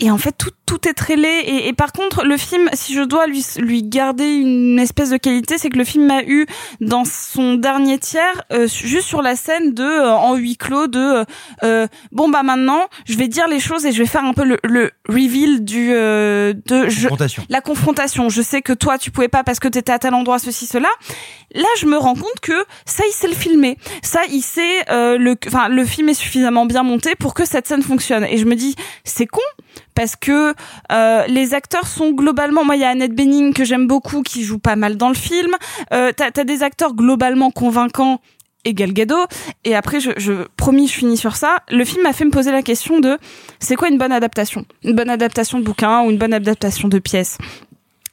Et 0.00 0.10
en 0.10 0.18
fait, 0.18 0.32
tout, 0.36 0.50
tout 0.66 0.86
est 0.88 0.92
très 0.92 1.16
laid. 1.16 1.40
Et, 1.46 1.68
et 1.68 1.72
par 1.72 1.92
contre, 1.92 2.24
le 2.24 2.36
film, 2.36 2.68
si 2.74 2.92
je 2.92 3.02
dois 3.02 3.26
lui, 3.26 3.44
lui 3.58 3.82
garder 3.82 4.26
une 4.26 4.78
espèce 4.78 5.10
de 5.10 5.16
qualité, 5.16 5.56
c'est 5.58 5.70
que 5.70 5.78
le 5.78 5.84
film 5.84 6.06
m'a 6.06 6.22
eu 6.22 6.46
dans 6.80 7.04
son 7.04 7.54
dernier 7.54 7.98
tiers, 7.98 8.42
euh, 8.52 8.68
juste 8.68 9.06
sur 9.06 9.22
la 9.22 9.36
scène 9.36 9.72
de 9.72 9.82
euh, 9.82 10.12
en 10.14 10.34
huis 10.36 10.56
clos 10.56 10.86
de 10.86 10.98
euh, 10.98 11.24
euh, 11.64 11.86
bon 12.12 12.28
bah 12.28 12.42
maintenant, 12.42 12.82
je 13.06 13.16
vais 13.16 13.28
dire 13.28 13.48
les 13.48 13.60
choses 13.60 13.86
et 13.86 13.92
je 13.92 13.98
vais 13.98 14.06
faire 14.08 14.24
un 14.24 14.34
peu 14.34 14.44
le, 14.44 14.58
le 14.64 14.90
reveal 15.08 15.64
du 15.64 15.92
euh, 15.92 16.52
de 16.66 16.88
je, 16.88 17.02
Confrontation. 17.08 17.44
la 17.48 17.60
confrontation. 17.60 18.28
Je 18.28 18.42
sais 18.42 18.60
que 18.62 18.72
toi, 18.72 18.98
tu 18.98 19.10
pouvais 19.10 19.28
pas 19.28 19.44
parce 19.44 19.60
que 19.60 19.68
t'étais 19.68 19.92
à 19.92 19.98
tel 19.98 20.12
endroit, 20.14 20.38
ceci, 20.38 20.66
cela. 20.66 20.88
Là, 21.54 21.68
je 21.78 21.86
me 21.86 21.96
rends 21.96 22.14
compte 22.14 22.40
que 22.42 22.64
ça, 22.84 23.02
il 23.08 23.12
sait 23.12 23.28
le 23.28 23.34
filmer. 23.34 23.78
Ça, 24.02 24.20
il 24.30 24.42
sait 24.42 24.90
euh, 24.90 25.16
le, 25.16 25.36
enfin, 25.46 25.68
le 25.68 25.84
film 25.86 26.08
est 26.10 26.14
suffisamment 26.14 26.66
bien 26.66 26.82
monté 26.82 27.14
pour 27.14 27.32
que 27.34 27.46
cette 27.46 27.66
scène 27.66 27.82
fonctionne. 27.82 28.24
Et 28.24 28.36
je 28.36 28.44
me 28.44 28.54
dis, 28.56 28.74
c'est 29.04 29.26
con 29.26 29.40
parce 29.96 30.14
que 30.14 30.54
euh, 30.92 31.26
les 31.26 31.54
acteurs 31.54 31.88
sont 31.88 32.12
globalement. 32.12 32.64
Moi, 32.64 32.76
il 32.76 32.82
y 32.82 32.84
a 32.84 32.90
Annette 32.90 33.16
Bening 33.16 33.52
que 33.52 33.64
j'aime 33.64 33.88
beaucoup 33.88 34.22
qui 34.22 34.44
joue 34.44 34.58
pas 34.60 34.76
mal 34.76 34.96
dans 34.96 35.08
le 35.08 35.14
film. 35.14 35.52
Euh, 35.92 36.12
T'as 36.14 36.30
as 36.36 36.44
des 36.44 36.62
acteurs 36.62 36.94
globalement 36.94 37.50
convaincants 37.50 38.20
et 38.66 38.74
Gal 38.74 38.92
Gadot. 38.92 39.24
Et 39.64 39.74
après, 39.74 40.00
je, 40.00 40.10
je 40.18 40.32
promis, 40.56 40.86
je 40.86 40.92
finis 40.92 41.16
sur 41.16 41.34
ça. 41.36 41.56
Le 41.70 41.84
film 41.84 42.02
m'a 42.02 42.12
fait 42.12 42.24
me 42.24 42.30
poser 42.30 42.52
la 42.52 42.62
question 42.62 43.00
de 43.00 43.16
c'est 43.58 43.74
quoi 43.74 43.88
une 43.88 43.98
bonne 43.98 44.12
adaptation? 44.12 44.66
Une 44.84 44.94
bonne 44.94 45.10
adaptation 45.10 45.58
de 45.58 45.64
bouquin 45.64 46.02
ou 46.02 46.10
une 46.10 46.18
bonne 46.18 46.34
adaptation 46.34 46.88
de 46.88 46.98
pièce? 46.98 47.38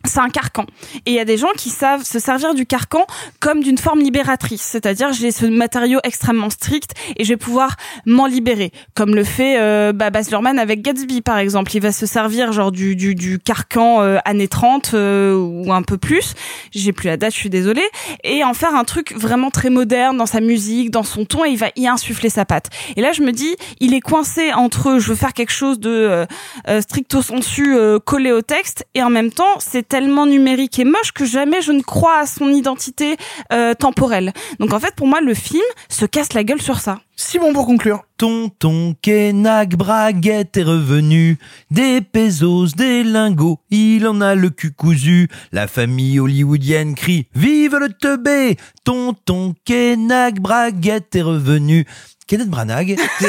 C'est 0.05 0.19
un 0.19 0.30
carcan. 0.30 0.65
Et 1.05 1.11
il 1.11 1.13
y 1.13 1.19
a 1.19 1.25
des 1.25 1.38
gens 1.38 1.51
qui 1.57 1.69
savent 1.69 2.03
se 2.03 2.19
servir 2.19 2.53
du 2.53 2.65
carcan 2.65 3.05
comme 3.39 3.61
d'une 3.61 3.77
forme 3.77 3.99
libératrice. 3.99 4.61
C'est-à-dire, 4.61 5.13
j'ai 5.13 5.31
ce 5.31 5.45
matériau 5.45 5.99
extrêmement 6.03 6.49
strict 6.49 6.91
et 7.17 7.23
je 7.23 7.30
vais 7.30 7.38
pouvoir 7.38 7.75
m'en 8.05 8.25
libérer. 8.25 8.71
Comme 8.95 9.15
le 9.15 9.23
fait 9.23 9.59
euh, 9.59 9.93
bah, 9.93 10.09
Baz 10.09 10.30
Luhrmann 10.30 10.59
avec 10.59 10.81
Gatsby, 10.81 11.21
par 11.21 11.38
exemple. 11.38 11.75
Il 11.75 11.81
va 11.81 11.91
se 11.91 12.05
servir 12.05 12.51
genre 12.51 12.71
du, 12.71 12.95
du, 12.95 13.15
du 13.15 13.39
carcan 13.39 14.01
euh, 14.01 14.17
années 14.25 14.47
30 14.47 14.91
euh, 14.93 15.35
ou 15.35 15.71
un 15.71 15.81
peu 15.81 15.97
plus. 15.97 16.34
J'ai 16.71 16.91
plus 16.91 17.07
la 17.07 17.17
date, 17.17 17.34
je 17.34 17.38
suis 17.38 17.49
désolée. 17.49 17.88
Et 18.23 18.43
en 18.43 18.53
faire 18.53 18.75
un 18.75 18.84
truc 18.84 19.13
vraiment 19.15 19.49
très 19.49 19.69
moderne 19.69 20.17
dans 20.17 20.25
sa 20.25 20.41
musique, 20.41 20.91
dans 20.91 21.03
son 21.03 21.25
ton, 21.25 21.45
et 21.45 21.49
il 21.49 21.57
va 21.57 21.67
y 21.75 21.88
insuffler 21.88 22.30
sa 22.30 22.45
patte. 22.45 22.69
Et 22.95 23.01
là, 23.01 23.11
je 23.11 23.21
me 23.21 23.31
dis, 23.31 23.55
il 23.80 23.93
est 23.93 24.01
coincé 24.01 24.53
entre 24.53 24.99
je 24.99 25.07
veux 25.09 25.15
faire 25.15 25.34
quelque 25.34 25.51
chose 25.51 25.80
de 25.80 25.89
euh, 25.89 26.25
euh, 26.67 26.81
stricto 26.81 27.21
sensu 27.21 27.75
euh, 27.75 27.99
collé 27.99 28.31
au 28.31 28.41
texte, 28.41 28.85
et 28.93 29.03
en 29.03 29.09
même 29.09 29.31
temps, 29.31 29.59
c'est 29.59 29.93
tellement 29.94 30.26
numérique 30.26 30.80
et 30.80 30.86
moche 30.86 31.11
que 31.11 31.24
jamais 31.24 31.61
je 31.61 31.72
ne 31.72 31.84
crois 31.84 32.22
à 32.22 32.26
son 32.26 32.49
identité 32.49 33.15
euh, 33.52 33.76
temporelle. 33.76 34.34
Donc 34.60 34.74
en 34.74 34.80
fait, 34.80 34.95
pour 34.95 35.06
moi, 35.06 35.22
le 35.22 35.36
film 35.36 35.61
se 35.88 36.07
casse 36.07 36.34
la 36.34 36.44
gueule 36.44 36.64
sur 36.64 36.80
ça. 36.80 36.98
Simon 37.15 37.53
pour 37.53 37.68
conclure. 37.68 38.03
Tonton 38.18 38.95
Kenak 39.02 39.76
Braguette 39.76 40.57
est 40.57 40.64
revenu, 40.64 41.38
des 41.70 42.02
pesos, 42.02 42.76
des 42.76 43.03
lingots, 43.03 43.60
il 43.70 44.07
en 44.07 44.22
a 44.22 44.34
le 44.34 44.49
cul 44.49 44.72
cousu. 44.72 45.28
La 45.52 45.68
famille 45.68 46.20
hollywoodienne 46.20 46.95
crie 46.95 47.28
Vive 47.36 47.76
le 47.76 47.90
teubé 47.90 48.57
Tonton 48.84 49.53
Kenak 49.65 50.40
Braguette 50.40 51.15
est 51.15 51.22
revenu. 51.22 51.86
Kenneth 52.28 52.48
Branagh, 52.50 52.95
c'est 53.20 53.28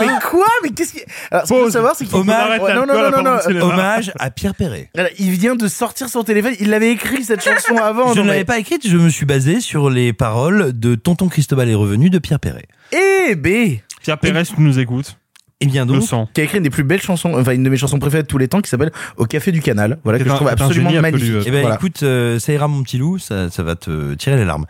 Mais 0.00 0.06
quoi 0.28 0.46
Mais 0.62 0.70
qu'est-ce 0.70 0.92
qui 0.94 1.00
Alors, 1.30 1.46
ce 1.46 1.52
qu'il 1.52 1.62
faut 1.62 1.70
savoir, 1.70 1.94
c'est 1.94 2.06
qu'il 2.06 2.16
hommage, 2.16 2.60
Ouais, 2.60 2.74
non, 2.74 2.86
non, 2.86 2.94
non, 2.94 3.22
non, 3.22 3.22
non. 3.50 3.62
hommage 3.70 4.12
à 4.18 4.30
Pierre 4.30 4.54
Perret. 4.54 4.90
Voilà, 4.94 5.10
Il 5.18 5.30
vient 5.32 5.56
de 5.56 5.68
sortir 5.68 6.08
son 6.08 6.22
téléphone. 6.24 6.54
Il 6.58 6.70
l'avait 6.70 6.90
écrit 6.92 7.22
cette 7.24 7.44
chanson 7.44 7.76
avant. 7.82 8.12
Je 8.12 8.16
non, 8.18 8.22
ne 8.22 8.28
mais- 8.28 8.32
l'avais 8.34 8.44
pas 8.44 8.58
écrite, 8.58 8.88
je 8.88 8.96
me 8.96 9.08
suis 9.10 9.26
basé 9.26 9.60
sur 9.60 9.90
les 9.90 10.12
paroles 10.12 10.72
de 10.78 10.94
Tonton 10.94 11.28
Cristobal 11.28 11.68
est 11.68 11.74
revenu 11.74 12.08
de 12.10 12.18
Pierre 12.18 12.40
Perret. 12.40 12.66
Eh 12.92 13.34
B. 13.34 13.78
Pierre 14.02 14.18
Pérez, 14.18 14.44
tu 14.44 14.54
nous 14.58 14.78
écoutes. 14.78 15.16
Et 15.62 15.66
bien 15.66 15.84
donc, 15.84 15.96
Le 15.96 16.00
sang. 16.00 16.26
qui 16.32 16.40
a 16.40 16.44
écrit 16.44 16.56
une 16.56 16.64
des 16.64 16.70
plus 16.70 16.84
belles 16.84 17.02
chansons, 17.02 17.34
enfin 17.38 17.52
une 17.52 17.62
de 17.62 17.68
mes 17.68 17.76
chansons 17.76 17.98
préférées 17.98 18.22
de 18.22 18.26
tous 18.28 18.38
les 18.38 18.48
temps, 18.48 18.62
qui 18.62 18.70
s'appelle 18.70 18.92
Au 19.18 19.26
Café 19.26 19.52
du 19.52 19.60
Canal. 19.60 19.98
Voilà, 20.04 20.18
que 20.18 20.24
je 20.24 20.30
un- 20.30 20.34
trouve 20.34 20.48
c'est 20.48 20.58
un 20.62 20.64
absolument 20.66 20.88
génie 20.88 21.04
absolu, 21.06 21.24
magnifique. 21.32 21.44
Eh 21.46 21.50
ben 21.50 21.60
Voilà. 21.60 21.74
écoute, 21.76 22.02
euh, 22.02 22.38
ça 22.38 22.54
ira 22.54 22.66
mon 22.66 22.82
petit 22.82 22.96
loup, 22.96 23.18
ça, 23.18 23.50
ça 23.50 23.62
va 23.62 23.76
te 23.76 24.14
tirer 24.14 24.36
les 24.36 24.46
larmes. 24.46 24.64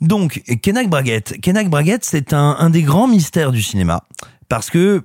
Donc, 0.00 0.42
Kenak 0.62 0.88
Braguette. 0.88 1.40
Kenak 1.40 1.68
Braguette, 1.68 2.04
c'est 2.04 2.32
un, 2.32 2.56
un 2.58 2.70
des 2.70 2.82
grands 2.82 3.08
mystères 3.08 3.52
du 3.52 3.62
cinéma. 3.62 4.04
Parce 4.48 4.70
que, 4.70 5.04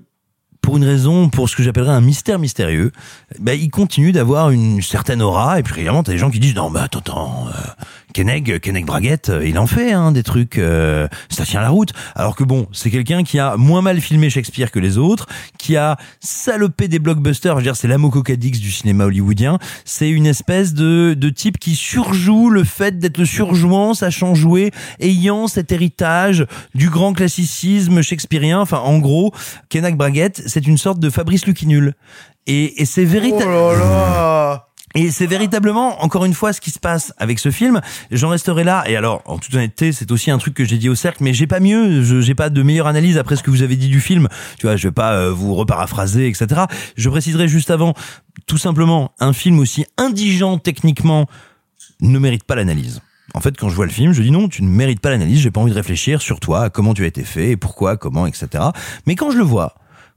pour 0.62 0.78
une 0.78 0.86
raison, 0.86 1.30
pour 1.30 1.48
ce 1.50 1.56
que 1.56 1.64
j'appellerais 1.64 1.94
un 1.94 2.02
mystère 2.02 2.40
mystérieux, 2.40 2.92
ben, 3.40 3.60
il 3.60 3.70
continue 3.70 4.12
d'avoir 4.12 4.50
une 4.50 4.82
certaine 4.82 5.22
aura. 5.22 5.60
Et 5.60 5.64
puis, 5.64 5.74
régulièrement, 5.74 6.02
t'as 6.02 6.14
des 6.14 6.18
gens 6.18 6.32
qui 6.32 6.40
disent, 6.40 6.56
non, 6.56 6.70
mais 6.70 6.80
attends, 6.80 7.00
attends, 7.00 7.48
euh, 7.48 7.84
Kenek, 8.16 8.62
Kenek 8.62 8.86
Braguette, 8.86 9.28
euh, 9.28 9.46
il 9.46 9.60
en 9.60 9.68
fait, 9.68 9.92
hein, 9.92 10.14
des 10.14 10.24
trucs, 10.24 10.58
euh, 10.58 11.06
ça 11.28 11.44
tient 11.44 11.60
la 11.60 11.68
route. 11.68 11.92
Alors 12.16 12.38
que 12.38 12.46
bon, 12.46 12.66
c'est 12.72 12.90
quelqu'un 12.90 13.24
qui 13.24 13.40
a 13.40 13.58
moins 13.58 13.82
mal 13.82 14.00
filmé 14.00 14.30
Shakespeare 14.30 14.72
que 14.72 14.80
les 14.80 14.98
autres, 14.98 15.28
qui 15.58 15.76
a 15.76 15.98
salopé 16.22 16.88
des 16.88 17.00
blockbusters. 17.00 17.52
Je 17.52 17.58
veux 17.58 17.64
dire, 17.64 17.76
c'est 17.76 17.90
Cadix 18.24 18.62
du 18.62 18.72
cinéma 18.72 19.04
hollywoodien. 19.04 19.60
C'est 19.84 20.10
une 20.10 20.28
espèce 20.28 20.74
de, 20.74 21.14
de 21.14 21.30
type 21.30 21.60
qui 21.60 21.76
surjoue 21.76 22.50
le 22.50 22.64
fait 22.64 23.00
d'être 23.00 23.18
le 23.18 23.26
surjouant, 23.26 23.94
sachant 23.94 24.34
jouer, 24.34 24.72
ayant 25.02 25.50
cet 25.50 25.74
héritage 25.74 26.46
du 26.74 26.90
grand 26.90 27.12
classicisme 27.12 28.02
shakespearien. 28.02 28.62
Enfin, 28.62 28.80
en 28.80 29.00
gros, 29.00 29.34
Kenak 29.68 29.98
Braguette, 29.98 30.42
c'est 30.46 30.66
une 30.66 30.78
sorte 30.78 31.00
de 31.00 31.10
Fabrice 31.10 31.46
Lucinul. 31.46 31.96
Et, 32.48 32.82
et 32.82 32.86
c'est 32.86 33.04
véritable. 33.04 33.52
Oh 33.52 33.74
là 33.74 33.80
là 33.80 34.65
Et 34.96 35.12
c'est 35.12 35.28
véritablement, 35.28 36.02
encore 36.02 36.24
une 36.24 36.34
fois, 36.34 36.54
ce 36.54 36.62
qui 36.62 36.72
se 36.72 36.80
passe 36.80 37.14
avec 37.18 37.38
ce 37.40 37.52
film. 37.52 37.82
J'en 38.12 38.30
resterai 38.30 38.64
là. 38.64 38.86
Et 38.88 38.96
alors, 38.96 39.22
en 39.26 39.38
toute 39.38 39.54
honnêteté, 39.54 39.92
c'est 39.92 40.10
aussi 40.10 40.32
un 40.32 40.38
truc 40.38 40.54
que 40.54 40.64
j'ai 40.64 40.78
dit 40.78 40.88
au 40.88 40.96
cercle, 40.96 41.22
mais 41.22 41.34
j'ai 41.34 41.48
pas 41.48 41.60
mieux. 41.60 42.02
J'ai 42.22 42.34
pas 42.34 42.50
de 42.50 42.64
meilleure 42.64 42.88
analyse 42.88 43.18
après 43.18 43.36
ce 43.36 43.44
que 43.44 43.52
vous 43.52 43.62
avez 43.62 43.76
dit 43.76 43.90
du 43.90 44.00
film. 44.00 44.30
Tu 44.58 44.68
vois, 44.68 44.78
je 44.78 44.88
vais 44.88 44.94
pas 44.94 45.14
euh, 45.14 45.32
vous 45.32 45.54
reparaphraser, 45.54 46.30
etc. 46.30 46.62
Je 46.96 47.10
préciserai 47.10 47.50
juste 47.50 47.72
avant, 47.72 47.94
tout 48.48 48.58
simplement, 48.58 49.12
un 49.20 49.34
film 49.34 49.60
aussi 49.60 49.86
indigent 49.98 50.58
techniquement 50.60 51.28
ne 52.00 52.18
mérite 52.18 52.46
pas 52.46 52.56
l'analyse. 52.56 53.02
En 53.34 53.42
fait, 53.42 53.58
quand 53.58 53.68
je 53.68 53.76
vois 53.76 53.86
le 53.86 53.92
film, 53.92 54.14
je 54.14 54.22
dis 54.22 54.32
non, 54.32 54.48
tu 54.48 54.64
ne 54.64 54.70
mérites 54.70 55.02
pas 55.02 55.10
l'analyse. 55.10 55.42
J'ai 55.42 55.52
pas 55.52 55.60
envie 55.60 55.72
de 55.72 55.76
réfléchir 55.76 56.22
sur 56.22 56.40
toi, 56.40 56.70
comment 56.70 56.94
tu 56.94 57.04
as 57.04 57.08
été 57.08 57.24
fait, 57.24 57.58
pourquoi, 57.58 57.98
comment, 57.98 58.28
etc. 58.28 58.48
Mais 59.08 59.16
quand 59.16 59.30
je 59.30 59.38
le 59.38 59.44
vois, 59.44 59.76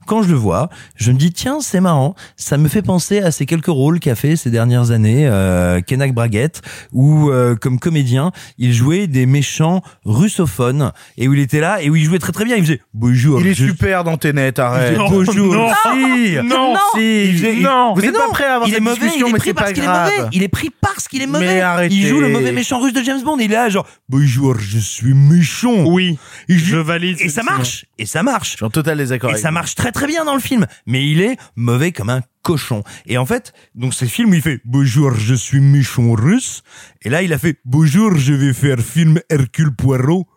quand 0.09 0.23
je 0.23 0.29
le 0.29 0.35
vois, 0.35 0.69
je 0.95 1.11
me 1.11 1.17
dis 1.17 1.31
tiens 1.31 1.59
c'est 1.61 1.79
marrant, 1.81 2.15
ça 2.35 2.57
me 2.57 2.67
fait 2.67 2.81
penser 2.81 3.19
à 3.19 3.29
ces 3.31 3.45
quelques 3.45 3.67
rôles 3.67 3.99
qu'a 3.99 4.15
fait 4.15 4.35
ces 4.35 4.49
dernières 4.49 4.89
années 4.89 5.27
euh, 5.27 5.81
Kenak 5.81 6.13
Braguette 6.15 6.61
où 6.91 7.29
euh, 7.29 7.55
comme 7.55 7.77
comédien 7.79 8.31
il 8.57 8.73
jouait 8.73 9.05
des 9.05 9.27
méchants 9.27 9.83
russophones 10.05 10.91
et 11.17 11.27
où 11.27 11.33
il 11.35 11.39
était 11.39 11.59
là 11.59 11.81
et 11.83 11.89
où 11.91 11.95
il 11.95 12.03
jouait 12.03 12.17
très 12.19 12.31
très 12.31 12.43
bien. 12.45 12.55
Il 12.55 12.63
faisait 12.63 12.81
bonjour. 12.93 13.39
Il 13.41 13.47
est 13.47 13.53
je- 13.53 13.67
super 13.67 14.03
dans 14.03 14.17
Ténet, 14.17 14.59
arrête. 14.59 14.93
Il 14.93 14.97
faisait 14.97 15.09
bonjour. 15.09 15.53
Non. 15.53 15.69
Si 15.83 16.35
Non. 16.43 16.73
Si 16.95 17.25
Il 17.29 17.37
faisait- 17.37 17.55
il- 17.57 17.61
Non 17.61 17.93
Vous 17.93 18.01
Mais 18.01 18.07
êtes 18.07 18.13
non, 18.15 18.19
pas 18.21 18.29
prêt 18.31 18.45
à 18.45 18.55
avoir 18.55 18.67
il 18.67 18.71
est 18.71 18.75
cette 18.77 18.83
mauvais, 18.83 18.95
discussion, 18.99 19.27
il 19.27 19.29
est 19.29 19.33
mais 19.33 19.39
pris 19.39 19.47
c'est 19.49 19.53
pas 19.53 19.61
parce 19.61 19.73
qu'il 19.73 19.83
est 19.83 19.85
grave. 19.85 20.11
mauvais. 20.17 20.29
Il 20.33 20.43
est 20.43 20.47
pris 20.47 20.69
parce 20.81 21.07
qu'il 21.07 21.21
est 21.21 21.27
Mais 21.27 21.31
mauvais. 21.33 21.61
arrêtez. 21.61 21.93
Il 21.95 22.07
joue 22.07 22.19
le 22.19 22.29
mauvais 22.29 22.51
méchant 22.51 22.79
russe 22.79 22.93
de 22.93 23.03
James 23.03 23.21
Bond. 23.23 23.37
Il 23.39 23.51
est 23.51 23.55
là 23.55 23.69
genre 23.69 23.85
bonjour, 24.09 24.57
je 24.59 24.79
suis 24.79 25.13
méchant. 25.13 25.85
Oui, 25.85 26.17
Et 26.47 26.57
je 26.57 26.77
valide. 26.77 27.17
Et 27.19 27.29
ça 27.29 27.43
marche. 27.43 27.85
Et 27.99 28.05
ça 28.05 28.23
marche. 28.23 28.51
Je 28.51 28.55
suis 28.57 28.65
en 28.65 28.69
total 28.69 28.97
désaccord 28.97 29.29
Et 29.29 29.33
avec 29.33 29.43
ça 29.43 29.49
vous. 29.49 29.53
marche 29.53 29.75
très 29.75 29.91
très 29.91 29.98
bien 30.07 30.25
dans 30.25 30.33
le 30.33 30.39
film, 30.39 30.65
mais 30.85 31.07
il 31.09 31.21
est 31.21 31.37
mauvais 31.55 31.91
comme 31.91 32.09
un 32.09 32.21
cochon. 32.41 32.83
Et 33.05 33.17
en 33.17 33.25
fait, 33.25 33.53
donc 33.75 33.93
c'est 33.93 34.05
le 34.05 34.11
film 34.11 34.31
où 34.31 34.33
il 34.33 34.41
fait 34.41 34.61
bonjour, 34.65 35.13
je 35.13 35.35
suis 35.35 35.59
méchant 35.59 36.13
russe. 36.13 36.63
Et 37.01 37.09
là, 37.09 37.21
il 37.21 37.33
a 37.33 37.37
fait 37.37 37.59
bonjour, 37.65 38.15
je 38.15 38.33
vais 38.33 38.53
faire 38.53 38.79
film 38.79 39.19
Hercule 39.29 39.75
Poirot. 39.75 40.27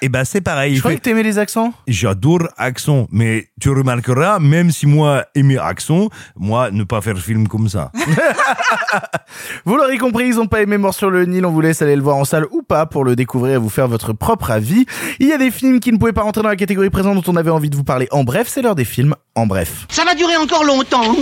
Et 0.00 0.08
bah 0.08 0.24
c'est 0.24 0.40
pareil. 0.40 0.76
Je 0.76 0.80
croyais 0.80 0.96
fait, 0.96 1.00
que 1.00 1.04
t'aimais 1.04 1.22
les 1.22 1.38
accents 1.38 1.72
J'adore 1.86 2.48
accent, 2.56 3.08
mais 3.10 3.48
tu 3.60 3.70
remarqueras, 3.70 4.38
même 4.38 4.70
si 4.70 4.86
moi 4.86 5.24
aimer 5.34 5.58
accent, 5.58 6.08
moi 6.36 6.70
ne 6.70 6.84
pas 6.84 7.00
faire 7.00 7.18
film 7.18 7.48
comme 7.48 7.68
ça. 7.68 7.90
Vous 9.64 9.76
l'aurez 9.76 9.98
compris, 9.98 10.28
ils 10.28 10.38
ont 10.38 10.46
pas 10.46 10.62
aimé 10.62 10.78
Mort 10.78 10.94
sur 10.94 11.10
le 11.10 11.24
Nil, 11.24 11.44
on 11.44 11.50
vous 11.50 11.60
laisse 11.60 11.82
aller 11.82 11.96
le 11.96 12.02
voir 12.02 12.16
en 12.16 12.24
salle 12.24 12.46
ou 12.50 12.62
pas 12.62 12.86
pour 12.86 13.04
le 13.04 13.16
découvrir 13.16 13.54
et 13.54 13.58
vous 13.58 13.68
faire 13.68 13.88
votre 13.88 14.12
propre 14.12 14.50
avis. 14.50 14.86
Il 15.18 15.28
y 15.28 15.32
a 15.32 15.38
des 15.38 15.50
films 15.50 15.80
qui 15.80 15.92
ne 15.92 15.98
pouvaient 15.98 16.12
pas 16.12 16.22
rentrer 16.22 16.42
dans 16.42 16.48
la 16.48 16.56
catégorie 16.56 16.90
présente 16.90 17.14
dont 17.16 17.32
on 17.32 17.36
avait 17.36 17.50
envie 17.50 17.70
de 17.70 17.76
vous 17.76 17.84
parler 17.84 18.06
en 18.10 18.24
bref, 18.24 18.48
c'est 18.48 18.62
l'heure 18.62 18.76
des 18.76 18.84
films 18.84 19.14
en 19.34 19.46
bref. 19.46 19.86
Ça 19.90 20.04
va 20.04 20.14
durer 20.14 20.36
encore 20.36 20.64
longtemps. 20.64 21.16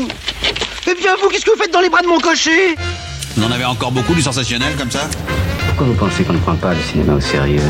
Eh 0.89 0.95
bien, 0.95 1.17
vous, 1.21 1.29
qu'est-ce 1.29 1.45
que 1.45 1.51
vous 1.51 1.61
faites 1.61 1.73
dans 1.73 1.81
les 1.81 1.89
bras 1.89 2.03
de 2.03 2.07
mon 2.07 2.21
cocher? 2.21 2.77
On 3.39 3.43
en 3.43 3.51
avait 3.51 3.65
encore 3.65 3.91
beaucoup 3.91 4.15
du 4.15 4.23
sensationnel 4.23 4.77
comme 4.77 4.91
ça? 4.91 5.09
Pourquoi 5.67 5.87
vous 5.87 5.95
pensez 5.95 6.25
qu'on 6.25 6.35
ne 6.35 6.39
prend 6.39 6.55
pas 6.57 6.75
le 6.75 6.81
cinéma 6.81 7.15
au 7.15 7.21
sérieux? 7.21 7.61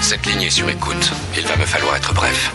Cette 0.00 0.26
ligne 0.26 0.42
est 0.42 0.50
sur 0.50 0.68
écoute. 0.68 1.12
Il 1.36 1.44
va 1.46 1.56
me 1.56 1.64
falloir 1.64 1.96
être 1.96 2.14
bref. 2.14 2.52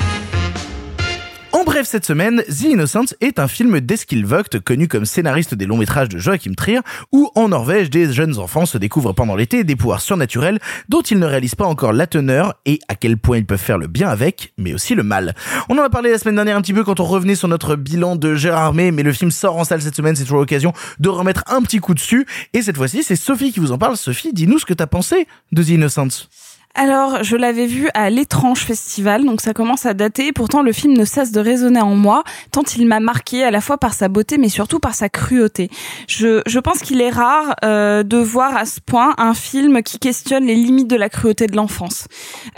En 1.54 1.66
bref, 1.66 1.86
cette 1.86 2.06
semaine, 2.06 2.44
The 2.48 2.62
Innocents 2.62 3.14
est 3.20 3.38
un 3.38 3.48
film 3.48 3.82
d'Eskil 3.82 4.26
Vogt, 4.26 4.60
connu 4.64 4.88
comme 4.88 5.06
scénariste 5.06 5.54
des 5.54 5.66
longs 5.66 5.78
métrages 5.78 6.08
de 6.08 6.18
Joachim 6.18 6.54
Trier, 6.56 6.80
où 7.12 7.30
en 7.36 7.50
Norvège, 7.50 7.90
des 7.90 8.14
jeunes 8.14 8.40
enfants 8.40 8.66
se 8.66 8.78
découvrent 8.78 9.14
pendant 9.14 9.36
l'été 9.36 9.66
des 9.66 9.76
pouvoirs 9.76 10.02
surnaturels 10.02 10.60
dont 10.88 11.02
ils 11.02 11.20
ne 11.20 11.26
réalisent 11.26 11.56
pas 11.56 11.66
encore 11.66 11.92
la 11.92 12.08
teneur 12.08 12.56
et 12.66 12.80
à 12.88 12.96
quel 12.96 13.18
point 13.18 13.38
ils 13.38 13.46
peuvent 13.46 13.60
faire 13.60 13.78
le 13.78 13.88
bien 13.88 14.08
avec, 14.08 14.54
mais 14.58 14.74
aussi 14.74 14.96
le 14.96 15.04
mal. 15.04 15.36
On 15.68 15.78
en 15.78 15.84
a 15.84 15.90
parlé 15.90 16.12
la 16.12 16.20
semaine 16.20 16.36
dernière 16.36 16.56
un 16.56 16.62
petit 16.62 16.74
peu 16.74 16.86
quand 16.86 17.02
on 17.02 17.06
revenait 17.06 17.36
sur 17.36 17.50
notre 17.50 17.76
bilan 17.76 18.16
de 18.16 18.34
Gérard 18.34 18.68
Armé, 18.68 18.92
mais 18.92 19.04
le 19.04 19.12
film 19.12 19.30
sort 19.30 19.58
en 19.58 19.66
salle 19.66 19.82
cette 19.82 19.96
semaine, 19.96 20.16
c'est 20.16 20.24
toujours 20.24 20.40
l'occasion 20.40 20.72
de 21.00 21.10
remettre 21.10 21.44
un 21.48 21.62
petit 21.62 21.80
coup 21.80 21.94
dessus. 21.94 22.26
Et 22.54 22.62
cette 22.62 22.78
fois-ci, 22.78 23.04
c'est 23.04 23.18
Sophie 23.18 23.52
qui 23.52 23.60
vous 23.60 23.74
en 23.74 23.78
parle. 23.78 23.98
Sophie, 23.98 24.32
dis-nous 24.32 24.60
ce 24.60 24.66
que 24.66 24.74
t'as 24.74 24.88
pensé 24.88 25.28
de 25.52 25.62
The 25.62 25.70
Innocents. 25.70 26.28
Alors, 26.74 27.24
je 27.24 27.36
l'avais 27.36 27.66
vu 27.66 27.90
à 27.94 28.10
l'étrange 28.10 28.62
festival, 28.62 29.26
donc 29.26 29.42
ça 29.42 29.54
commence 29.54 29.86
à 29.86 29.94
dater. 29.94 30.32
Pourtant, 30.32 30.62
le 30.62 30.72
film 30.72 30.94
ne 30.94 31.06
cesse 31.06 31.32
de 31.32 31.40
résonner 31.40 31.82
en 31.82 31.96
moi, 31.96 32.24
tant 32.52 32.64
il 32.78 32.88
m'a 32.88 33.00
marqué 33.00 33.44
à 33.44 33.52
la 33.52 33.62
fois 33.62 33.78
par 33.78 33.94
sa 33.94 34.08
beauté, 34.08 34.38
mais 34.38 34.50
surtout 34.50 34.80
par 34.80 34.96
sa 34.96 35.10
cruauté. 35.10 35.70
Je, 36.08 36.42
je 36.46 36.60
pense 36.60 36.80
qu'il 36.80 37.02
est 37.02 37.10
rare 37.10 37.56
euh, 37.64 38.04
de 38.04 38.18
voir 38.18 38.56
à 38.56 38.66
ce 38.66 38.80
point 38.80 39.14
un 39.18 39.34
film 39.34 39.84
qui 39.84 40.00
questionne 40.00 40.46
les 40.46 40.56
limites 40.56 40.88
de 40.88 40.96
la 40.96 41.10
cruauté 41.10 41.48
de 41.48 41.56
l'enfance 41.56 42.08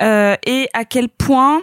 Euh, 0.02 0.36
et 0.46 0.68
à 0.74 0.86
quel 0.86 1.10
point, 1.10 1.62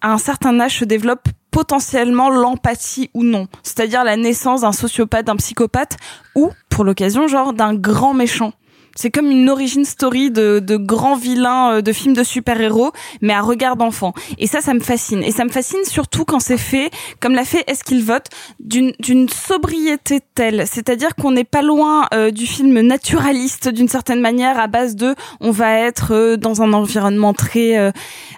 à 0.00 0.12
un 0.12 0.18
certain 0.18 0.58
âge, 0.60 0.78
se 0.78 0.84
développe 0.84 1.28
potentiellement 1.50 2.30
l'empathie 2.30 3.10
ou 3.14 3.22
non, 3.22 3.46
c'est-à-dire 3.62 4.04
la 4.04 4.16
naissance 4.16 4.62
d'un 4.62 4.72
sociopathe, 4.72 5.26
d'un 5.26 5.36
psychopathe 5.36 5.96
ou, 6.34 6.50
pour 6.70 6.84
l'occasion, 6.84 7.28
genre 7.28 7.52
d'un 7.52 7.74
grand 7.74 8.14
méchant. 8.14 8.52
C'est 8.96 9.10
comme 9.10 9.30
une 9.30 9.48
origin 9.48 9.84
story 9.84 10.30
de, 10.30 10.58
de 10.58 10.76
grands 10.76 11.16
vilains 11.16 11.74
euh, 11.74 11.82
de 11.82 11.92
films 11.92 12.14
de 12.14 12.22
super-héros, 12.22 12.92
mais 13.20 13.32
à 13.32 13.40
regard 13.40 13.76
d'enfant. 13.76 14.12
Et 14.38 14.46
ça, 14.46 14.60
ça 14.60 14.74
me 14.74 14.80
fascine. 14.80 15.22
Et 15.22 15.30
ça 15.30 15.44
me 15.44 15.50
fascine 15.50 15.84
surtout 15.84 16.24
quand 16.24 16.40
c'est 16.40 16.58
fait, 16.58 16.90
comme 17.20 17.34
l'a 17.34 17.44
fait 17.44 17.64
Est-ce 17.68 17.82
vote, 18.00 18.26
d'une 18.60 19.28
sobriété 19.28 20.20
telle. 20.34 20.64
C'est-à-dire 20.66 21.14
qu'on 21.14 21.32
n'est 21.32 21.44
pas 21.44 21.62
loin 21.62 22.06
euh, 22.14 22.30
du 22.30 22.46
film 22.46 22.80
naturaliste 22.80 23.68
d'une 23.68 23.88
certaine 23.88 24.20
manière, 24.20 24.58
à 24.58 24.66
base 24.66 24.96
de 24.96 25.14
on 25.40 25.50
va 25.50 25.78
être 25.78 26.12
euh, 26.14 26.36
dans 26.36 26.62
un 26.62 26.72
environnement 26.72 27.34
très 27.34 27.78
euh, 27.78 27.90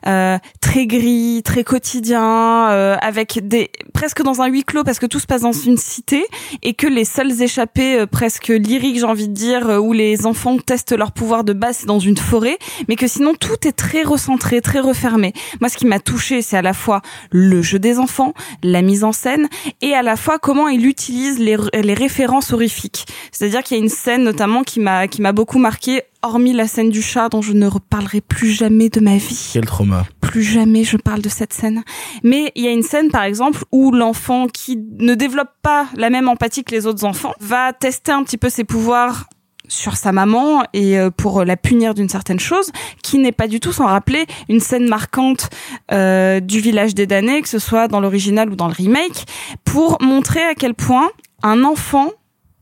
euh, 0.07 0.39
très 0.61 0.87
gris, 0.87 1.43
très 1.45 1.65
quotidien, 1.65 2.67
avec 3.01 3.47
des 3.47 3.71
presque 3.93 4.23
dans 4.23 4.43
un 4.43 4.47
huis 4.47 4.65
clos 4.65 4.85
parce 4.85 4.99
que 4.99 5.07
tout 5.07 5.21
se 5.21 5.27
passe 5.27 5.43
dans 5.43 5.53
une 5.53 5.77
cité 5.77 6.25
et 6.63 6.75
que 6.75 6.87
les 6.87 7.05
seuls 7.05 7.43
échappés 7.43 8.05
presque 8.11 8.49
lyriques, 8.49 8.99
j'ai 8.99 9.05
envie 9.05 9.29
de 9.29 9.35
dire, 9.35 9.81
où 9.83 9.93
les 9.93 10.27
enfants 10.27 10.44
testent 10.59 10.97
leur 10.97 11.13
pouvoir 11.13 11.45
de 11.45 11.53
base, 11.53 11.85
dans 11.87 11.99
une 11.99 12.17
forêt, 12.17 12.59
mais 12.89 12.97
que 12.97 13.07
sinon 13.07 13.35
tout 13.35 13.67
est 13.67 13.73
très 13.73 14.03
recentré, 14.03 14.61
très 14.61 14.81
refermé. 14.81 15.33
Moi, 15.61 15.69
ce 15.69 15.77
qui 15.77 15.87
m'a 15.87 16.01
touché, 16.01 16.43
c'est 16.43 16.57
à 16.57 16.63
la 16.63 16.75
fois 16.75 17.03
le 17.31 17.63
jeu 17.63 17.79
des 17.79 17.99
enfants, 17.99 18.35
la 18.63 18.83
mise 18.83 19.05
en 19.05 19.13
scène, 19.13 19.49
et 19.83 19.95
à 19.95 20.03
la 20.03 20.17
fois 20.17 20.39
comment 20.39 20.69
il 20.69 20.87
utilise 20.87 21.39
les, 21.39 21.57
les 21.75 21.95
références 21.95 22.53
horrifiques. 22.53 23.07
C'est-à-dire 23.33 23.63
qu'il 23.63 23.77
y 23.77 23.81
a 23.81 23.83
une 23.83 23.91
scène 23.91 24.25
notamment 24.25 24.63
qui 24.63 24.81
m'a 24.81 25.09
qui 25.09 25.23
m'a 25.23 25.33
beaucoup 25.33 25.59
marqué 25.59 26.03
hormis 26.23 26.53
la 26.55 26.67
scène 26.67 26.91
du 26.91 27.03
chat 27.03 27.29
dont 27.29 27.43
je 27.43 27.53
ne 27.53 27.67
reparlerai 27.67 28.21
plus 28.21 28.51
jamais 28.51 28.89
de 28.89 29.01
ma 29.01 29.17
vie 29.17 29.51
Quel 29.53 29.67
trauma. 29.67 30.07
plus 30.21 30.43
jamais 30.43 30.83
je 30.83 30.97
parle 30.97 31.21
de 31.21 31.29
cette 31.29 31.53
scène. 31.53 31.85
Mais 32.23 32.51
il 32.55 32.65
y 32.65 32.67
a 32.67 32.73
une 32.73 32.83
scène, 32.83 33.11
par 33.11 33.25
exemple, 33.25 33.65
où 33.73 33.93
l'enfant 33.93 34.47
qui 34.49 34.79
ne 34.99 35.15
développe 35.15 35.51
pas 35.63 35.87
la 35.97 36.11
même 36.11 36.29
empathie 36.29 36.65
que 36.65 36.75
les 36.75 36.87
autres 36.87 37.05
enfants 37.05 37.35
va 37.41 37.73
tester 37.73 38.13
un 38.13 38.23
petit 38.25 38.39
peu 38.39 38.49
ses 38.49 38.65
pouvoirs 38.65 39.27
sur 39.69 39.97
sa 39.97 40.13
maman 40.13 40.63
et 40.73 40.99
euh, 40.99 41.11
pour 41.11 41.45
la 41.45 41.57
punir 41.57 41.95
d'une 41.95 42.09
certaine 42.09 42.41
chose 42.41 42.71
qui 43.03 43.19
n'est 43.19 43.33
pas 43.33 43.49
du 43.49 43.61
tout 43.61 43.73
sans 43.73 43.87
rappeler 43.87 44.27
une 44.49 44.61
scène 44.61 44.89
marquante 44.89 45.49
euh, 45.93 46.41
du 46.41 46.61
village 46.61 46.95
des 46.95 47.07
damnés 47.07 47.43
que 47.43 47.49
ce 47.49 47.59
soit 47.59 47.89
dans 47.89 48.01
l'original 48.01 48.51
ou 48.51 48.57
dans 48.57 48.69
le 48.69 48.75
remake 48.75 49.25
pour 49.65 50.01
montrer 50.03 50.43
à 50.43 50.55
quel 50.55 50.75
point 50.75 51.11
un 51.43 51.65
enfant 51.65 52.11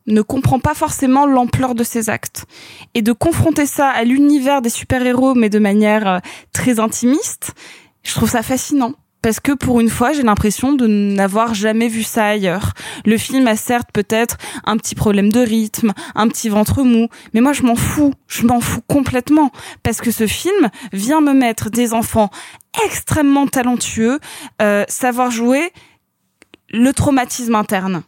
ne 0.07 0.23
comprend 0.23 0.59
pas 0.59 0.75
forcément 0.75 1.27
l'ampleur 1.27 1.75
de 1.75 1.85
ses 1.85 2.11
actes. 2.11 2.45
Et 2.95 3.03
de 3.03 3.13
confronter 3.13 3.67
ça 3.67 3.89
à 3.89 4.03
l'univers 4.05 4.63
des 4.63 4.69
super-héros, 4.69 5.35
mais 5.35 5.49
de 5.49 5.59
manière 5.59 6.09
euh, 6.09 6.19
très 6.53 6.81
intimiste, 6.81 7.53
je 8.03 8.13
trouve 8.15 8.31
ça 8.31 8.43
fascinant. 8.43 8.95
Parce 9.23 9.39
que 9.41 9.53
pour 9.53 9.81
une 9.81 9.89
fois, 9.89 10.13
j'ai 10.13 10.23
l'impression 10.23 10.73
de 10.73 10.87
n'avoir 10.87 11.55
jamais 11.55 11.89
vu 11.89 12.03
ça 12.03 12.27
ailleurs. 12.27 12.73
Le 13.07 13.17
film 13.17 13.47
a 13.47 13.57
certes 13.57 13.89
peut-être 13.93 14.37
un 14.65 14.77
petit 14.77 14.95
problème 14.95 15.31
de 15.31 15.41
rythme, 15.41 15.93
un 16.15 16.29
petit 16.29 16.49
ventre 16.49 16.83
mou, 16.83 17.09
mais 17.33 17.41
moi 17.41 17.53
je 17.53 17.63
m'en 17.63 17.77
fous, 17.77 18.13
je 18.27 18.45
m'en 18.47 18.61
fous 18.61 18.83
complètement 18.87 19.51
parce 19.83 20.01
que 20.01 20.11
ce 20.11 20.27
film 20.27 20.69
vient 20.93 21.21
me 21.21 21.33
mettre 21.33 21.71
des 21.71 21.95
enfants 21.95 22.31
extrêmement 22.85 23.47
talentueux, 23.47 24.19
euh, 24.61 24.85
savoir 24.89 25.31
jouer 25.31 25.73
le 26.71 26.93
traumatisme 26.93 27.55
interne. 27.55 28.03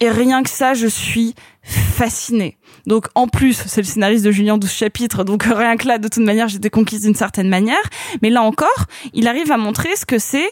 Et 0.00 0.10
rien 0.10 0.42
que 0.42 0.50
ça, 0.50 0.74
je 0.74 0.86
suis 0.86 1.34
fascinée. 1.62 2.58
Donc 2.86 3.06
en 3.14 3.28
plus, 3.28 3.54
c'est 3.66 3.80
le 3.80 3.86
scénariste 3.86 4.24
de 4.24 4.30
Julien 4.30 4.58
12 4.58 4.70
chapitres, 4.70 5.24
donc 5.24 5.42
rien 5.50 5.76
que 5.76 5.88
là, 5.88 5.98
de 5.98 6.08
toute 6.08 6.22
manière, 6.22 6.48
j'étais 6.48 6.70
conquise 6.70 7.02
d'une 7.02 7.14
certaine 7.14 7.48
manière. 7.48 7.82
Mais 8.20 8.28
là 8.28 8.42
encore, 8.42 8.86
il 9.14 9.26
arrive 9.26 9.50
à 9.50 9.56
montrer 9.56 9.96
ce 9.96 10.04
que 10.04 10.18
c'est 10.18 10.50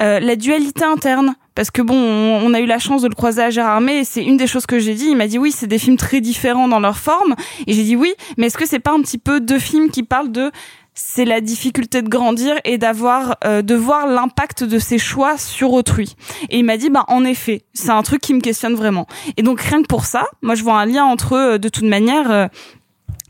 euh, 0.00 0.18
la 0.18 0.36
dualité 0.36 0.84
interne. 0.84 1.34
Parce 1.54 1.70
que 1.70 1.82
bon, 1.82 1.96
on 1.96 2.52
a 2.52 2.60
eu 2.60 2.66
la 2.66 2.78
chance 2.78 3.02
de 3.02 3.08
le 3.08 3.14
croiser 3.14 3.42
à 3.42 3.50
Gérard 3.50 3.80
May, 3.80 4.00
et 4.00 4.04
c'est 4.04 4.24
une 4.24 4.36
des 4.36 4.46
choses 4.46 4.66
que 4.66 4.78
j'ai 4.78 4.94
dit. 4.94 5.08
Il 5.08 5.16
m'a 5.16 5.26
dit 5.26 5.38
oui, 5.38 5.52
c'est 5.52 5.66
des 5.66 5.78
films 5.78 5.96
très 5.96 6.20
différents 6.20 6.68
dans 6.68 6.80
leur 6.80 6.98
forme. 6.98 7.34
Et 7.66 7.72
j'ai 7.74 7.84
dit 7.84 7.96
oui, 7.96 8.12
mais 8.36 8.46
est-ce 8.46 8.58
que 8.58 8.66
c'est 8.66 8.78
pas 8.78 8.92
un 8.92 9.00
petit 9.00 9.18
peu 9.18 9.40
deux 9.40 9.58
films 9.58 9.90
qui 9.90 10.02
parlent 10.02 10.32
de 10.32 10.50
c'est 10.96 11.26
la 11.26 11.40
difficulté 11.40 12.00
de 12.02 12.08
grandir 12.08 12.56
et 12.64 12.78
d'avoir 12.78 13.36
euh, 13.44 13.62
de 13.62 13.74
voir 13.74 14.06
l'impact 14.06 14.64
de 14.64 14.78
ses 14.78 14.98
choix 14.98 15.36
sur 15.36 15.72
autrui. 15.72 16.16
Et 16.48 16.58
il 16.58 16.64
m'a 16.64 16.78
dit 16.78 16.90
bah 16.90 17.04
en 17.08 17.24
effet, 17.24 17.62
c'est 17.74 17.90
un 17.90 18.02
truc 18.02 18.22
qui 18.22 18.34
me 18.34 18.40
questionne 18.40 18.74
vraiment. 18.74 19.06
Et 19.36 19.42
donc 19.42 19.60
rien 19.60 19.82
que 19.82 19.86
pour 19.86 20.06
ça, 20.06 20.26
moi 20.42 20.54
je 20.54 20.64
vois 20.64 20.80
un 20.80 20.86
lien 20.86 21.04
entre 21.04 21.36
eux 21.36 21.58
de 21.58 21.68
toute 21.68 21.84
manière 21.84 22.30
euh, 22.30 22.46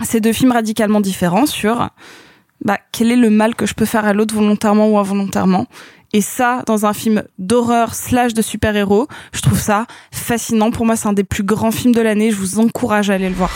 ces 0.04 0.20
deux 0.20 0.32
films 0.32 0.52
radicalement 0.52 1.00
différents 1.00 1.46
sur 1.46 1.90
bah 2.64 2.78
quel 2.92 3.10
est 3.10 3.16
le 3.16 3.30
mal 3.30 3.54
que 3.54 3.66
je 3.66 3.74
peux 3.74 3.84
faire 3.84 4.04
à 4.04 4.12
l'autre 4.12 4.34
volontairement 4.34 4.88
ou 4.88 4.98
involontairement. 4.98 5.66
Et 6.12 6.20
ça, 6.20 6.62
dans 6.66 6.86
un 6.86 6.92
film 6.92 7.24
d'horreur 7.38 7.94
slash 7.94 8.32
de 8.32 8.42
super-héros, 8.42 9.08
je 9.32 9.42
trouve 9.42 9.58
ça 9.58 9.86
fascinant. 10.12 10.70
Pour 10.70 10.86
moi, 10.86 10.94
c'est 10.94 11.08
un 11.08 11.12
des 11.12 11.24
plus 11.24 11.42
grands 11.42 11.72
films 11.72 11.94
de 11.94 12.00
l'année. 12.00 12.30
Je 12.30 12.36
vous 12.36 12.60
encourage 12.60 13.10
à 13.10 13.14
aller 13.14 13.28
le 13.28 13.34
voir. 13.34 13.52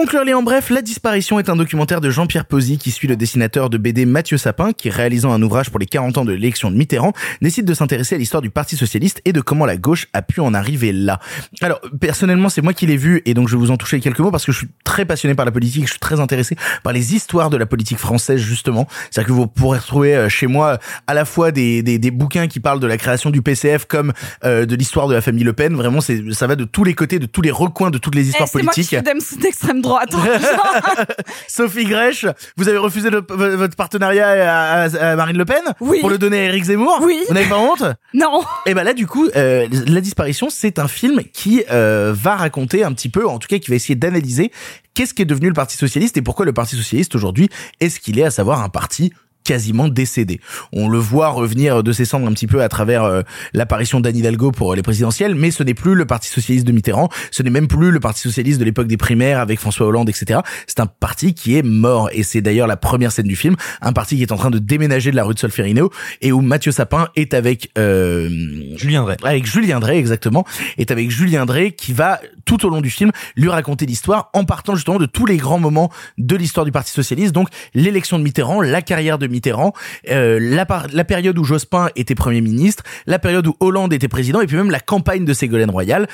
Conclure 0.00 0.24
les 0.24 0.32
en 0.32 0.42
bref, 0.42 0.70
La 0.70 0.80
disparition 0.80 1.38
est 1.38 1.50
un 1.50 1.56
documentaire 1.56 2.00
de 2.00 2.08
Jean-Pierre 2.08 2.46
Posy 2.46 2.78
qui 2.78 2.90
suit 2.90 3.06
le 3.06 3.16
dessinateur 3.16 3.68
de 3.68 3.76
BD 3.76 4.06
Mathieu 4.06 4.38
Sapin 4.38 4.72
qui, 4.72 4.88
réalisant 4.88 5.30
un 5.30 5.42
ouvrage 5.42 5.68
pour 5.68 5.78
les 5.78 5.84
40 5.84 6.16
ans 6.16 6.24
de 6.24 6.32
l'élection 6.32 6.70
de 6.70 6.76
Mitterrand, 6.76 7.12
décide 7.42 7.66
de 7.66 7.74
s'intéresser 7.74 8.14
à 8.14 8.18
l'histoire 8.18 8.40
du 8.40 8.48
Parti 8.48 8.76
Socialiste 8.76 9.20
et 9.26 9.34
de 9.34 9.42
comment 9.42 9.66
la 9.66 9.76
gauche 9.76 10.06
a 10.14 10.22
pu 10.22 10.40
en 10.40 10.54
arriver 10.54 10.92
là. 10.92 11.20
Alors, 11.60 11.82
personnellement, 12.00 12.48
c'est 12.48 12.62
moi 12.62 12.72
qui 12.72 12.86
l'ai 12.86 12.96
vu 12.96 13.20
et 13.26 13.34
donc 13.34 13.48
je 13.48 13.56
vais 13.56 13.60
vous 13.60 13.70
en 13.70 13.76
toucher 13.76 14.00
quelques 14.00 14.20
mots 14.20 14.30
parce 14.30 14.46
que 14.46 14.52
je 14.52 14.56
suis 14.56 14.68
très 14.84 15.04
passionné 15.04 15.34
par 15.34 15.44
la 15.44 15.52
politique, 15.52 15.84
je 15.84 15.90
suis 15.90 16.00
très 16.00 16.18
intéressé 16.18 16.56
par 16.82 16.94
les 16.94 17.14
histoires 17.14 17.50
de 17.50 17.58
la 17.58 17.66
politique 17.66 17.98
française 17.98 18.40
justement. 18.40 18.88
C'est-à-dire 19.10 19.28
que 19.28 19.32
vous 19.34 19.48
pourrez 19.48 19.80
retrouver 19.80 20.16
euh, 20.16 20.30
chez 20.30 20.46
moi 20.46 20.78
à 21.08 21.12
la 21.12 21.26
fois 21.26 21.50
des, 21.50 21.82
des, 21.82 21.98
des 21.98 22.10
bouquins 22.10 22.46
qui 22.46 22.58
parlent 22.58 22.80
de 22.80 22.86
la 22.86 22.96
création 22.96 23.28
du 23.28 23.42
PCF 23.42 23.84
comme 23.84 24.14
euh, 24.44 24.64
de 24.64 24.74
l'histoire 24.76 25.08
de 25.08 25.14
la 25.14 25.20
famille 25.20 25.44
Le 25.44 25.52
Pen. 25.52 25.74
Vraiment, 25.74 26.00
c'est 26.00 26.22
ça 26.32 26.46
va 26.46 26.56
de 26.56 26.64
tous 26.64 26.84
les 26.84 26.94
côtés, 26.94 27.18
de 27.18 27.26
tous 27.26 27.42
les 27.42 27.50
recoins, 27.50 27.90
de 27.90 27.98
toutes 27.98 28.14
les 28.14 28.28
histoires 28.30 28.48
Eh, 28.54 28.62
moi 28.62 28.72
politiques. 28.72 28.98
qui 29.04 29.20
suis 29.26 29.36
d'extrême 29.36 29.82
droite. 29.82 29.89
Sophie 31.48 31.84
Grèche, 31.84 32.26
vous 32.56 32.68
avez 32.68 32.78
refusé 32.78 33.10
le- 33.10 33.24
votre 33.28 33.76
partenariat 33.76 34.28
à, 34.28 34.82
à- 34.84 35.10
à 35.12 35.16
Marine 35.16 35.36
Le 35.38 35.44
Pen 35.44 35.62
Oui. 35.80 36.00
pour 36.00 36.10
le 36.10 36.18
donner 36.18 36.40
à 36.40 36.44
Éric 36.44 36.64
Zemmour. 36.64 36.98
Oui. 37.02 37.18
Vous 37.28 37.34
n'avez 37.34 37.48
pas 37.48 37.58
honte 37.58 37.82
Non. 38.14 38.42
Et 38.66 38.74
ben 38.74 38.84
là, 38.84 38.92
du 38.94 39.06
coup, 39.06 39.28
euh, 39.36 39.66
la 39.86 40.00
disparition, 40.00 40.48
c'est 40.50 40.78
un 40.78 40.88
film 40.88 41.22
qui 41.32 41.64
euh, 41.70 42.12
va 42.16 42.36
raconter 42.36 42.84
un 42.84 42.92
petit 42.92 43.08
peu, 43.08 43.26
en 43.26 43.38
tout 43.38 43.48
cas, 43.48 43.58
qui 43.58 43.70
va 43.70 43.76
essayer 43.76 43.94
d'analyser 43.96 44.50
qu'est-ce 44.94 45.14
qui 45.14 45.22
est 45.22 45.26
devenu 45.26 45.48
le 45.48 45.54
Parti 45.54 45.76
socialiste 45.76 46.16
et 46.16 46.22
pourquoi 46.22 46.44
le 46.46 46.52
Parti 46.52 46.76
socialiste 46.76 47.14
aujourd'hui 47.14 47.48
est 47.80 47.88
ce 47.88 48.00
qu'il 48.00 48.18
est, 48.18 48.24
à 48.24 48.30
savoir 48.30 48.62
un 48.62 48.68
parti 48.68 49.12
quasiment 49.44 49.88
décédé. 49.88 50.40
On 50.72 50.88
le 50.88 50.98
voit 50.98 51.28
revenir 51.28 51.82
de 51.82 51.92
ses 51.92 52.04
cendres 52.04 52.26
un 52.26 52.32
petit 52.32 52.46
peu 52.46 52.62
à 52.62 52.68
travers 52.68 53.04
euh, 53.04 53.22
l'apparition 53.52 54.00
d'Anne 54.00 54.16
Hidalgo 54.16 54.52
pour 54.52 54.72
euh, 54.72 54.76
les 54.76 54.82
présidentielles, 54.82 55.34
mais 55.34 55.50
ce 55.50 55.62
n'est 55.62 55.74
plus 55.74 55.94
le 55.94 56.04
Parti 56.04 56.28
socialiste 56.28 56.66
de 56.66 56.72
Mitterrand, 56.72 57.08
ce 57.30 57.42
n'est 57.42 57.50
même 57.50 57.68
plus 57.68 57.90
le 57.90 58.00
Parti 58.00 58.20
socialiste 58.20 58.58
de 58.58 58.64
l'époque 58.64 58.86
des 58.86 58.96
primaires 58.96 59.40
avec 59.40 59.58
François 59.58 59.86
Hollande, 59.86 60.08
etc. 60.08 60.40
C'est 60.66 60.80
un 60.80 60.86
parti 60.86 61.34
qui 61.34 61.56
est 61.56 61.62
mort, 61.62 62.10
et 62.12 62.22
c'est 62.22 62.40
d'ailleurs 62.40 62.66
la 62.66 62.76
première 62.76 63.12
scène 63.12 63.26
du 63.26 63.36
film, 63.36 63.56
un 63.80 63.92
parti 63.92 64.16
qui 64.16 64.22
est 64.22 64.32
en 64.32 64.36
train 64.36 64.50
de 64.50 64.58
déménager 64.58 65.10
de 65.10 65.16
la 65.16 65.24
rue 65.24 65.34
de 65.34 65.38
Solferino, 65.38 65.90
et 66.20 66.32
où 66.32 66.40
Mathieu 66.40 66.72
Sapin 66.72 67.08
est 67.16 67.34
avec 67.34 67.70
euh, 67.78 68.28
Julien 68.76 69.02
Drey. 69.02 69.16
avec 69.22 69.46
Julien 69.46 69.80
Drey 69.80 69.98
exactement, 69.98 70.44
est 70.78 70.90
avec 70.90 71.10
Julien 71.10 71.46
Drey 71.46 71.72
qui 71.72 71.92
va 71.92 72.20
tout 72.44 72.66
au 72.66 72.68
long 72.68 72.80
du 72.80 72.90
film 72.90 73.10
lui 73.36 73.48
raconter 73.48 73.86
l'histoire 73.86 74.30
en 74.32 74.44
partant 74.44 74.74
justement 74.74 74.98
de 74.98 75.06
tous 75.06 75.26
les 75.26 75.36
grands 75.36 75.58
moments 75.58 75.90
de 76.18 76.36
l'histoire 76.36 76.64
du 76.64 76.72
Parti 76.72 76.92
socialiste, 76.92 77.32
donc 77.32 77.48
l'élection 77.74 78.18
de 78.18 78.24
Mitterrand, 78.24 78.60
la 78.60 78.82
carrière 78.82 79.18
de 79.18 79.26
Mitterrand, 79.30 79.72
euh, 80.10 80.38
la, 80.40 80.66
la 80.92 81.04
période 81.04 81.38
où 81.38 81.44
Jospin 81.44 81.88
était 81.96 82.14
Premier 82.14 82.40
ministre, 82.40 82.82
la 83.06 83.18
période 83.18 83.46
où 83.46 83.56
Hollande 83.60 83.92
était 83.92 84.08
président, 84.08 84.40
et 84.40 84.46
puis 84.46 84.56
même 84.56 84.70
la 84.70 84.80
campagne 84.80 85.24
de 85.24 85.32
Ségolène 85.32 85.70
Royal. 85.70 86.08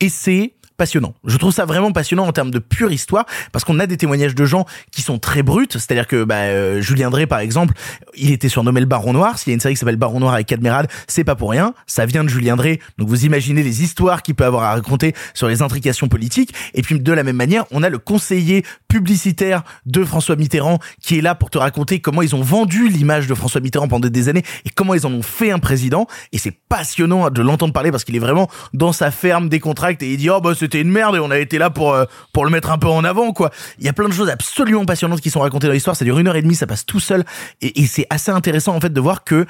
Et 0.00 0.08
c'est 0.08 0.54
passionnant. 0.76 1.14
Je 1.24 1.36
trouve 1.36 1.52
ça 1.52 1.64
vraiment 1.64 1.92
passionnant 1.92 2.26
en 2.26 2.32
termes 2.32 2.50
de 2.50 2.58
pure 2.58 2.92
histoire 2.92 3.26
parce 3.52 3.64
qu'on 3.64 3.78
a 3.78 3.86
des 3.86 3.96
témoignages 3.96 4.34
de 4.34 4.44
gens 4.44 4.66
qui 4.90 5.02
sont 5.02 5.18
très 5.18 5.42
bruts, 5.42 5.66
c'est-à-dire 5.70 6.06
que 6.06 6.24
bah, 6.24 6.36
euh, 6.36 6.80
Julien 6.80 7.10
Drey 7.10 7.26
par 7.26 7.38
exemple, 7.38 7.74
il 8.14 8.32
était 8.32 8.48
surnommé 8.48 8.80
le 8.80 8.86
Baron 8.86 9.12
Noir, 9.12 9.38
s'il 9.38 9.50
y 9.50 9.52
a 9.52 9.54
une 9.54 9.60
série 9.60 9.74
qui 9.74 9.80
s'appelle 9.80 9.96
Baron 9.96 10.20
Noir 10.20 10.34
avec 10.34 10.46
Cadmerade, 10.46 10.88
c'est 11.06 11.24
pas 11.24 11.36
pour 11.36 11.50
rien, 11.50 11.74
ça 11.86 12.06
vient 12.06 12.24
de 12.24 12.28
Julien 12.28 12.56
Drey. 12.56 12.80
Donc 12.98 13.08
vous 13.08 13.24
imaginez 13.24 13.62
les 13.62 13.82
histoires 13.82 14.22
qu'il 14.22 14.34
peut 14.34 14.44
avoir 14.44 14.64
à 14.64 14.72
raconter 14.72 15.14
sur 15.34 15.48
les 15.48 15.62
intrications 15.62 16.08
politiques. 16.08 16.54
Et 16.74 16.82
puis 16.82 16.98
de 16.98 17.12
la 17.12 17.22
même 17.22 17.36
manière, 17.36 17.64
on 17.70 17.82
a 17.82 17.88
le 17.88 17.98
conseiller 17.98 18.64
publicitaire 18.88 19.62
de 19.86 20.04
François 20.04 20.36
Mitterrand 20.36 20.78
qui 21.00 21.18
est 21.18 21.22
là 21.22 21.34
pour 21.34 21.50
te 21.50 21.58
raconter 21.58 22.00
comment 22.00 22.22
ils 22.22 22.34
ont 22.34 22.42
vendu 22.42 22.88
l'image 22.88 23.26
de 23.26 23.34
François 23.34 23.60
Mitterrand 23.60 23.88
pendant 23.88 24.08
des 24.08 24.28
années 24.28 24.42
et 24.64 24.70
comment 24.70 24.94
ils 24.94 25.06
en 25.06 25.12
ont 25.12 25.22
fait 25.22 25.50
un 25.50 25.58
président. 25.58 26.06
Et 26.32 26.38
c'est 26.38 26.56
passionnant 26.68 27.30
de 27.30 27.42
l'entendre 27.42 27.72
parler 27.72 27.90
parce 27.90 28.04
qu'il 28.04 28.16
est 28.16 28.20
vraiment 28.20 28.48
dans 28.72 28.92
sa 28.92 29.10
ferme 29.10 29.48
décontracte 29.48 30.02
et 30.02 30.12
il 30.12 30.16
dit 30.16 30.30
oh 30.30 30.40
bah 30.40 30.54
c'était 30.64 30.80
une 30.80 30.90
merde 30.90 31.16
et 31.16 31.18
on 31.18 31.30
a 31.30 31.38
été 31.38 31.58
là 31.58 31.70
pour 31.70 31.92
euh, 31.92 32.04
pour 32.32 32.44
le 32.44 32.50
mettre 32.50 32.70
un 32.70 32.78
peu 32.78 32.88
en 32.88 33.04
avant 33.04 33.32
quoi. 33.32 33.50
Il 33.78 33.84
y 33.84 33.88
a 33.88 33.92
plein 33.92 34.08
de 34.08 34.14
choses 34.14 34.28
absolument 34.28 34.84
passionnantes 34.84 35.20
qui 35.20 35.30
sont 35.30 35.40
racontées 35.40 35.66
dans 35.66 35.72
l'histoire, 35.72 35.96
ça 35.96 36.04
dure 36.04 36.18
une 36.18 36.28
heure 36.28 36.36
et 36.36 36.42
demie, 36.42 36.54
ça 36.54 36.66
passe 36.66 36.86
tout 36.86 37.00
seul 37.00 37.24
et, 37.60 37.86
c'est 37.86 38.06
assez 38.10 38.30
intéressant 38.30 38.74
en 38.74 38.80
fait 38.80 38.92
de 38.92 39.00
voir 39.00 39.24
que 39.24 39.46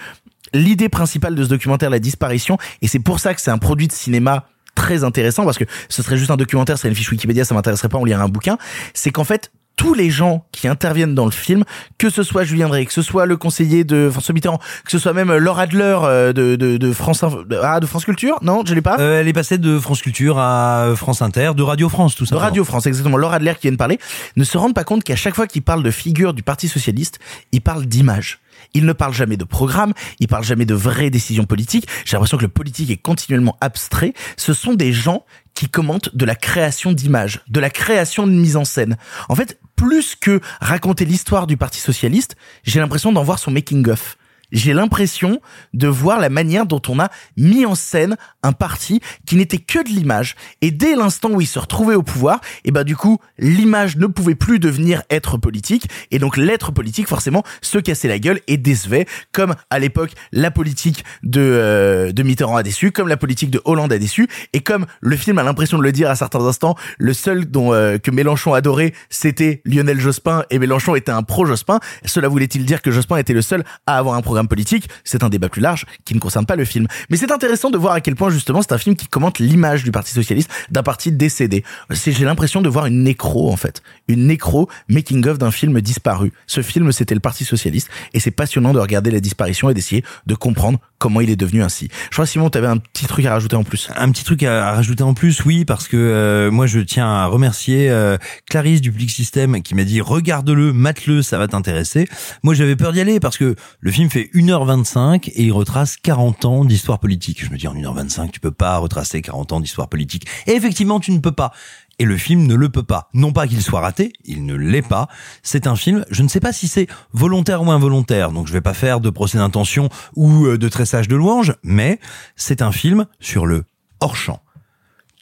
l'idée 0.52 0.88
principale 0.88 1.34
de 1.34 1.44
ce 1.44 1.48
documentaire, 1.48 1.88
la 1.88 1.98
disparition, 1.98 2.58
et 2.82 2.88
c'est 2.88 2.98
pour 2.98 3.20
ça 3.20 3.32
que 3.34 3.40
c'est 3.40 3.50
un 3.50 3.58
produit 3.58 3.88
de 3.88 3.92
cinéma 3.92 4.44
très 4.74 5.04
intéressant 5.04 5.44
parce 5.44 5.56
que 5.56 5.64
ce 5.88 6.02
serait 6.02 6.16
juste 6.16 6.30
un 6.30 6.36
documentaire, 6.36 6.78
c'est 6.78 6.88
une 6.88 6.94
fiche 6.94 7.10
Wikipédia, 7.10 7.44
ça 7.44 7.54
m'intéresserait 7.54 7.88
pas, 7.88 7.98
on 7.98 8.04
lirait 8.04 8.22
un 8.22 8.28
bouquin. 8.28 8.58
C'est 8.92 9.10
qu'en 9.10 9.24
fait, 9.24 9.52
tous 9.76 9.94
les 9.94 10.10
gens 10.10 10.44
qui 10.52 10.68
interviennent 10.68 11.14
dans 11.14 11.24
le 11.24 11.30
film, 11.30 11.64
que 11.98 12.10
ce 12.10 12.22
soit 12.22 12.44
Julien 12.44 12.68
Drey, 12.68 12.86
que 12.86 12.92
ce 12.92 13.02
soit 13.02 13.26
le 13.26 13.36
conseiller 13.36 13.84
de 13.84 14.08
François 14.10 14.32
Mitterrand, 14.32 14.58
que 14.84 14.90
ce 14.90 14.98
soit 14.98 15.12
même 15.12 15.34
Laura 15.36 15.62
Adler 15.62 15.98
euh, 16.02 16.32
de, 16.32 16.56
de, 16.56 16.76
de 16.76 16.92
France 16.92 17.22
de, 17.22 17.58
ah, 17.62 17.80
de 17.80 17.86
France 17.86 18.04
Culture, 18.04 18.38
non, 18.42 18.62
je 18.64 18.74
l'ai 18.74 18.82
pas? 18.82 18.96
Euh, 18.98 19.20
elle 19.20 19.28
est 19.28 19.32
passée 19.32 19.58
de 19.58 19.78
France 19.78 20.02
Culture 20.02 20.38
à 20.38 20.92
France 20.96 21.22
Inter, 21.22 21.52
de 21.56 21.62
Radio 21.62 21.88
France, 21.88 22.14
tout 22.14 22.24
de 22.24 22.28
ça. 22.28 22.38
Radio 22.38 22.64
France, 22.64 22.86
exactement. 22.86 23.16
Laura 23.16 23.36
Adler 23.36 23.54
qui 23.54 23.62
vient 23.62 23.72
de 23.72 23.76
parler, 23.76 23.98
ne 24.36 24.44
se 24.44 24.56
rendent 24.58 24.74
pas 24.74 24.84
compte 24.84 25.04
qu'à 25.04 25.16
chaque 25.16 25.34
fois 25.34 25.46
qu'ils 25.46 25.62
parlent 25.62 25.82
de 25.82 25.90
figure 25.90 26.34
du 26.34 26.42
Parti 26.42 26.68
Socialiste, 26.68 27.18
ils 27.52 27.60
parlent 27.60 27.86
d'image. 27.86 28.40
Ils 28.74 28.84
ne 28.84 28.92
parlent 28.92 29.14
jamais 29.14 29.36
de 29.36 29.44
programme, 29.44 29.92
ils 30.20 30.28
parlent 30.28 30.44
jamais 30.44 30.66
de 30.66 30.74
vraies 30.74 31.10
décisions 31.10 31.44
politiques. 31.44 31.86
J'ai 32.04 32.16
l'impression 32.16 32.36
que 32.36 32.42
le 32.42 32.48
politique 32.48 32.90
est 32.90 32.96
continuellement 32.96 33.56
abstrait. 33.60 34.12
Ce 34.36 34.52
sont 34.52 34.74
des 34.74 34.92
gens 34.92 35.24
qui 35.54 35.68
commentent 35.68 36.14
de 36.14 36.24
la 36.24 36.34
création 36.34 36.92
d'images, 36.92 37.40
de 37.48 37.60
la 37.60 37.70
création 37.70 38.26
de 38.26 38.32
mise 38.32 38.56
en 38.56 38.64
scène. 38.64 38.96
En 39.28 39.36
fait, 39.36 39.60
plus 39.76 40.16
que 40.16 40.40
raconter 40.60 41.04
l'histoire 41.04 41.46
du 41.46 41.56
Parti 41.56 41.80
Socialiste, 41.80 42.36
j'ai 42.64 42.80
l'impression 42.80 43.12
d'en 43.12 43.22
voir 43.22 43.38
son 43.38 43.50
making-of 43.50 44.16
j'ai 44.54 44.72
l'impression 44.72 45.40
de 45.74 45.88
voir 45.88 46.20
la 46.20 46.30
manière 46.30 46.64
dont 46.64 46.80
on 46.88 46.98
a 46.98 47.10
mis 47.36 47.66
en 47.66 47.74
scène 47.74 48.16
un 48.42 48.52
parti 48.52 49.00
qui 49.26 49.36
n'était 49.36 49.58
que 49.58 49.82
de 49.82 49.88
l'image. 49.88 50.36
Et 50.62 50.70
dès 50.70 50.96
l'instant 50.96 51.30
où 51.30 51.40
il 51.40 51.46
se 51.46 51.58
retrouvait 51.58 51.94
au 51.96 52.02
pouvoir, 52.02 52.40
et 52.64 52.70
ben 52.70 52.84
du 52.84 52.96
coup, 52.96 53.18
l'image 53.38 53.96
ne 53.96 54.06
pouvait 54.06 54.34
plus 54.34 54.58
devenir 54.58 55.02
être 55.10 55.36
politique. 55.36 55.88
Et 56.10 56.18
donc 56.18 56.36
l'être 56.36 56.72
politique, 56.72 57.08
forcément, 57.08 57.42
se 57.60 57.78
cassait 57.78 58.08
la 58.08 58.18
gueule 58.18 58.40
et 58.46 58.56
décevait, 58.56 59.06
comme 59.32 59.54
à 59.70 59.78
l'époque 59.78 60.12
la 60.32 60.50
politique 60.50 61.04
de, 61.22 61.40
euh, 61.40 62.12
de 62.12 62.22
Mitterrand 62.22 62.56
a 62.56 62.62
déçu, 62.62 62.92
comme 62.92 63.08
la 63.08 63.16
politique 63.16 63.50
de 63.50 63.60
Hollande 63.64 63.92
a 63.92 63.98
déçu, 63.98 64.28
et 64.52 64.60
comme 64.60 64.86
le 65.00 65.16
film 65.16 65.38
a 65.38 65.42
l'impression 65.42 65.78
de 65.78 65.82
le 65.82 65.92
dire 65.92 66.08
à 66.08 66.14
certains 66.14 66.44
instants, 66.46 66.76
le 66.98 67.12
seul 67.12 67.46
dont 67.46 67.72
euh, 67.72 67.98
que 67.98 68.10
Mélenchon 68.10 68.54
adorait, 68.54 68.92
c'était 69.10 69.62
Lionel 69.64 70.00
Jospin, 70.00 70.44
et 70.50 70.58
Mélenchon 70.58 70.94
était 70.94 71.12
un 71.12 71.22
pro-Jospin. 71.22 71.80
Cela 72.04 72.28
voulait-il 72.28 72.64
dire 72.64 72.82
que 72.82 72.90
Jospin 72.90 73.16
était 73.16 73.32
le 73.32 73.42
seul 73.42 73.64
à 73.86 73.98
avoir 73.98 74.14
un 74.14 74.22
programme 74.22 74.43
politique, 74.46 74.88
c'est 75.04 75.22
un 75.22 75.28
débat 75.28 75.48
plus 75.48 75.60
large 75.60 75.86
qui 76.04 76.14
ne 76.14 76.20
concerne 76.20 76.46
pas 76.46 76.56
le 76.56 76.64
film. 76.64 76.86
Mais 77.10 77.16
c'est 77.16 77.32
intéressant 77.32 77.70
de 77.70 77.78
voir 77.78 77.94
à 77.94 78.00
quel 78.00 78.14
point 78.14 78.30
justement 78.30 78.62
c'est 78.62 78.72
un 78.72 78.78
film 78.78 78.96
qui 78.96 79.06
commente 79.06 79.38
l'image 79.38 79.84
du 79.84 79.90
Parti 79.90 80.12
socialiste, 80.12 80.50
d'un 80.70 80.82
parti 80.82 81.12
décédé. 81.12 81.64
J'ai 81.90 82.24
l'impression 82.24 82.62
de 82.62 82.68
voir 82.68 82.86
une 82.86 83.02
nécro 83.02 83.50
en 83.50 83.56
fait, 83.56 83.82
une 84.08 84.26
nécro 84.26 84.68
making 84.88 85.26
of 85.26 85.38
d'un 85.38 85.50
film 85.50 85.80
disparu. 85.80 86.32
Ce 86.46 86.62
film 86.62 86.92
c'était 86.92 87.14
le 87.14 87.20
Parti 87.20 87.44
socialiste 87.44 87.88
et 88.12 88.20
c'est 88.20 88.30
passionnant 88.30 88.72
de 88.72 88.78
regarder 88.78 89.10
la 89.10 89.20
disparition 89.20 89.70
et 89.70 89.74
d'essayer 89.74 90.04
de 90.26 90.34
comprendre 90.34 90.78
comment 90.98 91.20
il 91.20 91.30
est 91.30 91.36
devenu 91.36 91.62
ainsi. 91.62 91.88
Je 92.10 92.16
crois 92.16 92.26
Simon, 92.26 92.48
tu 92.48 92.58
avais 92.58 92.66
un 92.66 92.78
petit 92.78 93.06
truc 93.06 93.26
à 93.26 93.32
rajouter 93.32 93.56
en 93.56 93.64
plus. 93.64 93.90
Un 93.94 94.10
petit 94.10 94.24
truc 94.24 94.42
à, 94.42 94.72
rajouter 94.72 95.02
en 95.02 95.12
plus, 95.12 95.44
oui, 95.44 95.64
parce 95.64 95.86
que 95.86 95.96
euh, 95.96 96.50
moi 96.50 96.66
je 96.66 96.80
tiens 96.80 97.06
à 97.06 97.26
remercier 97.26 97.90
euh, 97.90 98.16
Clarisse 98.48 98.80
du 98.80 98.90
Public 98.90 99.10
System 99.10 99.60
qui 99.62 99.74
m'a 99.74 99.84
dit 99.84 100.00
regarde-le, 100.00 100.72
mate-le, 100.72 101.22
ça 101.22 101.38
va 101.38 101.46
t'intéresser. 101.46 102.08
Moi 102.42 102.54
j'avais 102.54 102.76
peur 102.76 102.92
d'y 102.92 103.00
aller 103.00 103.20
parce 103.20 103.36
que 103.36 103.54
le 103.80 103.90
film 103.90 104.08
fait 104.08 104.23
1h25 104.34 105.30
et 105.34 105.44
il 105.44 105.52
retrace 105.52 105.96
40 105.96 106.44
ans 106.44 106.64
d'histoire 106.64 106.98
politique. 106.98 107.44
Je 107.44 107.50
me 107.50 107.56
dis 107.56 107.68
en 107.68 107.74
1h25 107.74 108.30
tu 108.30 108.40
peux 108.40 108.50
pas 108.50 108.78
retracer 108.78 109.22
40 109.22 109.52
ans 109.52 109.60
d'histoire 109.60 109.88
politique. 109.88 110.26
Et 110.46 110.52
effectivement 110.52 111.00
tu 111.00 111.12
ne 111.12 111.18
peux 111.18 111.32
pas. 111.32 111.52
Et 111.98 112.04
le 112.04 112.16
film 112.16 112.46
ne 112.46 112.54
le 112.54 112.68
peut 112.68 112.82
pas. 112.82 113.08
Non 113.14 113.32
pas 113.32 113.46
qu'il 113.46 113.62
soit 113.62 113.80
raté, 113.80 114.12
il 114.24 114.46
ne 114.46 114.54
l'est 114.54 114.82
pas. 114.82 115.08
C'est 115.42 115.66
un 115.66 115.76
film, 115.76 116.04
je 116.10 116.22
ne 116.22 116.28
sais 116.28 116.40
pas 116.40 116.52
si 116.52 116.66
c'est 116.66 116.88
volontaire 117.12 117.62
ou 117.62 117.70
involontaire, 117.70 118.32
donc 118.32 118.46
je 118.48 118.52
vais 118.52 118.60
pas 118.60 118.74
faire 118.74 119.00
de 119.00 119.10
procès 119.10 119.38
d'intention 119.38 119.88
ou 120.16 120.46
euh, 120.46 120.58
de 120.58 120.68
tressage 120.68 121.08
de 121.08 121.16
louange, 121.16 121.54
mais 121.62 122.00
c'est 122.36 122.62
un 122.62 122.72
film 122.72 123.06
sur 123.20 123.46
le 123.46 123.64
hors-champ. 124.00 124.40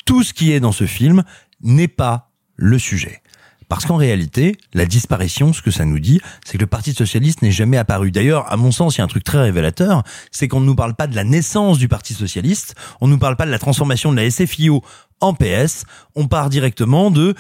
Tout 0.07 0.23
ce 0.23 0.33
qui 0.33 0.53
est 0.53 0.61
dans 0.61 0.73
ce 0.73 0.87
film 0.87 1.25
n'est 1.61 1.89
pas 1.89 2.31
le 2.57 2.79
sujet. 2.79 3.23
Parce 3.73 3.87
qu'en 3.87 3.97
réalité, 3.97 4.59
la 4.75 4.85
disparition, 4.85 5.55
ce 5.55 5.63
que 5.63 5.71
ça 5.71 5.87
nous 5.87 5.99
dit, 5.99 6.21
c'est 6.45 6.59
que 6.59 6.63
le 6.63 6.67
Parti 6.67 6.93
socialiste 6.93 7.41
n'est 7.41 7.51
jamais 7.51 7.79
apparu. 7.79 8.11
D'ailleurs, 8.11 8.53
à 8.53 8.59
mon 8.59 8.71
sens, 8.71 8.97
il 8.97 8.99
y 8.99 9.01
a 9.01 9.05
un 9.05 9.07
truc 9.07 9.25
très 9.25 9.41
révélateur, 9.41 10.03
c'est 10.31 10.47
qu'on 10.47 10.61
ne 10.61 10.67
nous 10.67 10.75
parle 10.75 10.93
pas 10.95 11.07
de 11.07 11.17
la 11.17 11.25
naissance 11.25 11.79
du 11.79 11.89
Parti 11.89 12.13
socialiste, 12.13 12.75
on 13.01 13.07
ne 13.07 13.13
nous 13.13 13.19
parle 13.19 13.37
pas 13.37 13.47
de 13.47 13.51
la 13.51 13.59
transformation 13.59 14.13
de 14.13 14.21
la 14.21 14.31
SFIO 14.31 14.83
en 15.23 15.33
PS, 15.33 15.85
on 16.15 16.29
part 16.29 16.51
directement 16.51 17.11
de 17.11 17.35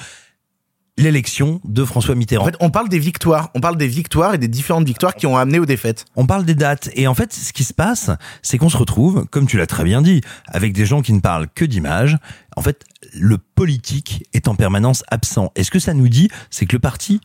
l'élection 0.98 1.60
de 1.64 1.84
François 1.84 2.14
Mitterrand. 2.14 2.44
En 2.44 2.46
fait, 2.46 2.56
on 2.60 2.70
parle 2.70 2.88
des 2.88 2.98
victoires, 2.98 3.50
on 3.54 3.60
parle 3.60 3.76
des 3.76 3.86
victoires 3.86 4.34
et 4.34 4.38
des 4.38 4.48
différentes 4.48 4.86
victoires 4.86 5.14
qui 5.14 5.26
ont 5.26 5.36
amené 5.36 5.58
aux 5.58 5.66
défaites. 5.66 6.04
On 6.16 6.26
parle 6.26 6.44
des 6.44 6.54
dates 6.54 6.90
et 6.94 7.06
en 7.06 7.14
fait, 7.14 7.32
ce 7.32 7.52
qui 7.52 7.64
se 7.64 7.72
passe, 7.72 8.10
c'est 8.42 8.58
qu'on 8.58 8.68
se 8.68 8.76
retrouve, 8.76 9.26
comme 9.30 9.46
tu 9.46 9.56
l'as 9.56 9.66
très 9.66 9.84
bien 9.84 10.02
dit, 10.02 10.20
avec 10.46 10.72
des 10.72 10.84
gens 10.84 11.02
qui 11.02 11.12
ne 11.12 11.20
parlent 11.20 11.48
que 11.54 11.64
d'images. 11.64 12.18
En 12.56 12.62
fait, 12.62 12.84
le 13.14 13.38
politique 13.38 14.24
est 14.34 14.48
en 14.48 14.54
permanence 14.54 15.02
absent. 15.08 15.50
Et 15.56 15.64
ce 15.64 15.70
que 15.70 15.78
ça 15.78 15.94
nous 15.94 16.08
dit, 16.08 16.28
c'est 16.50 16.66
que 16.66 16.76
le 16.76 16.80
parti 16.80 17.20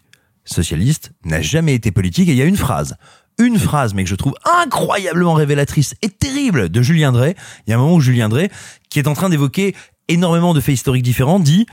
socialiste 0.45 1.11
n'a 1.25 1.41
jamais 1.41 1.75
été 1.75 1.91
politique 1.91 2.29
et 2.29 2.31
il 2.31 2.37
y 2.37 2.41
a 2.41 2.45
une 2.45 2.57
phrase 2.57 2.95
une 3.39 3.59
phrase, 3.59 3.93
mais 3.93 4.03
que 4.03 4.09
je 4.09 4.15
trouve 4.15 4.33
incroyablement 4.63 5.33
révélatrice 5.33 5.93
et 6.01 6.09
terrible 6.09 6.69
de 6.69 6.81
Julien 6.81 7.11
Drey. 7.11 7.35
Il 7.65 7.69
y 7.69 7.73
a 7.73 7.75
un 7.75 7.79
moment 7.79 7.93
où 7.93 8.01
Julien 8.01 8.29
Drey, 8.29 8.49
qui 8.89 8.97
est 8.97 9.07
en 9.07 9.13
train 9.13 9.29
d'évoquer 9.29 9.75
énormément 10.07 10.53
de 10.55 10.59
faits 10.59 10.73
historiques 10.73 11.03
différents, 11.03 11.39
dit 11.39 11.67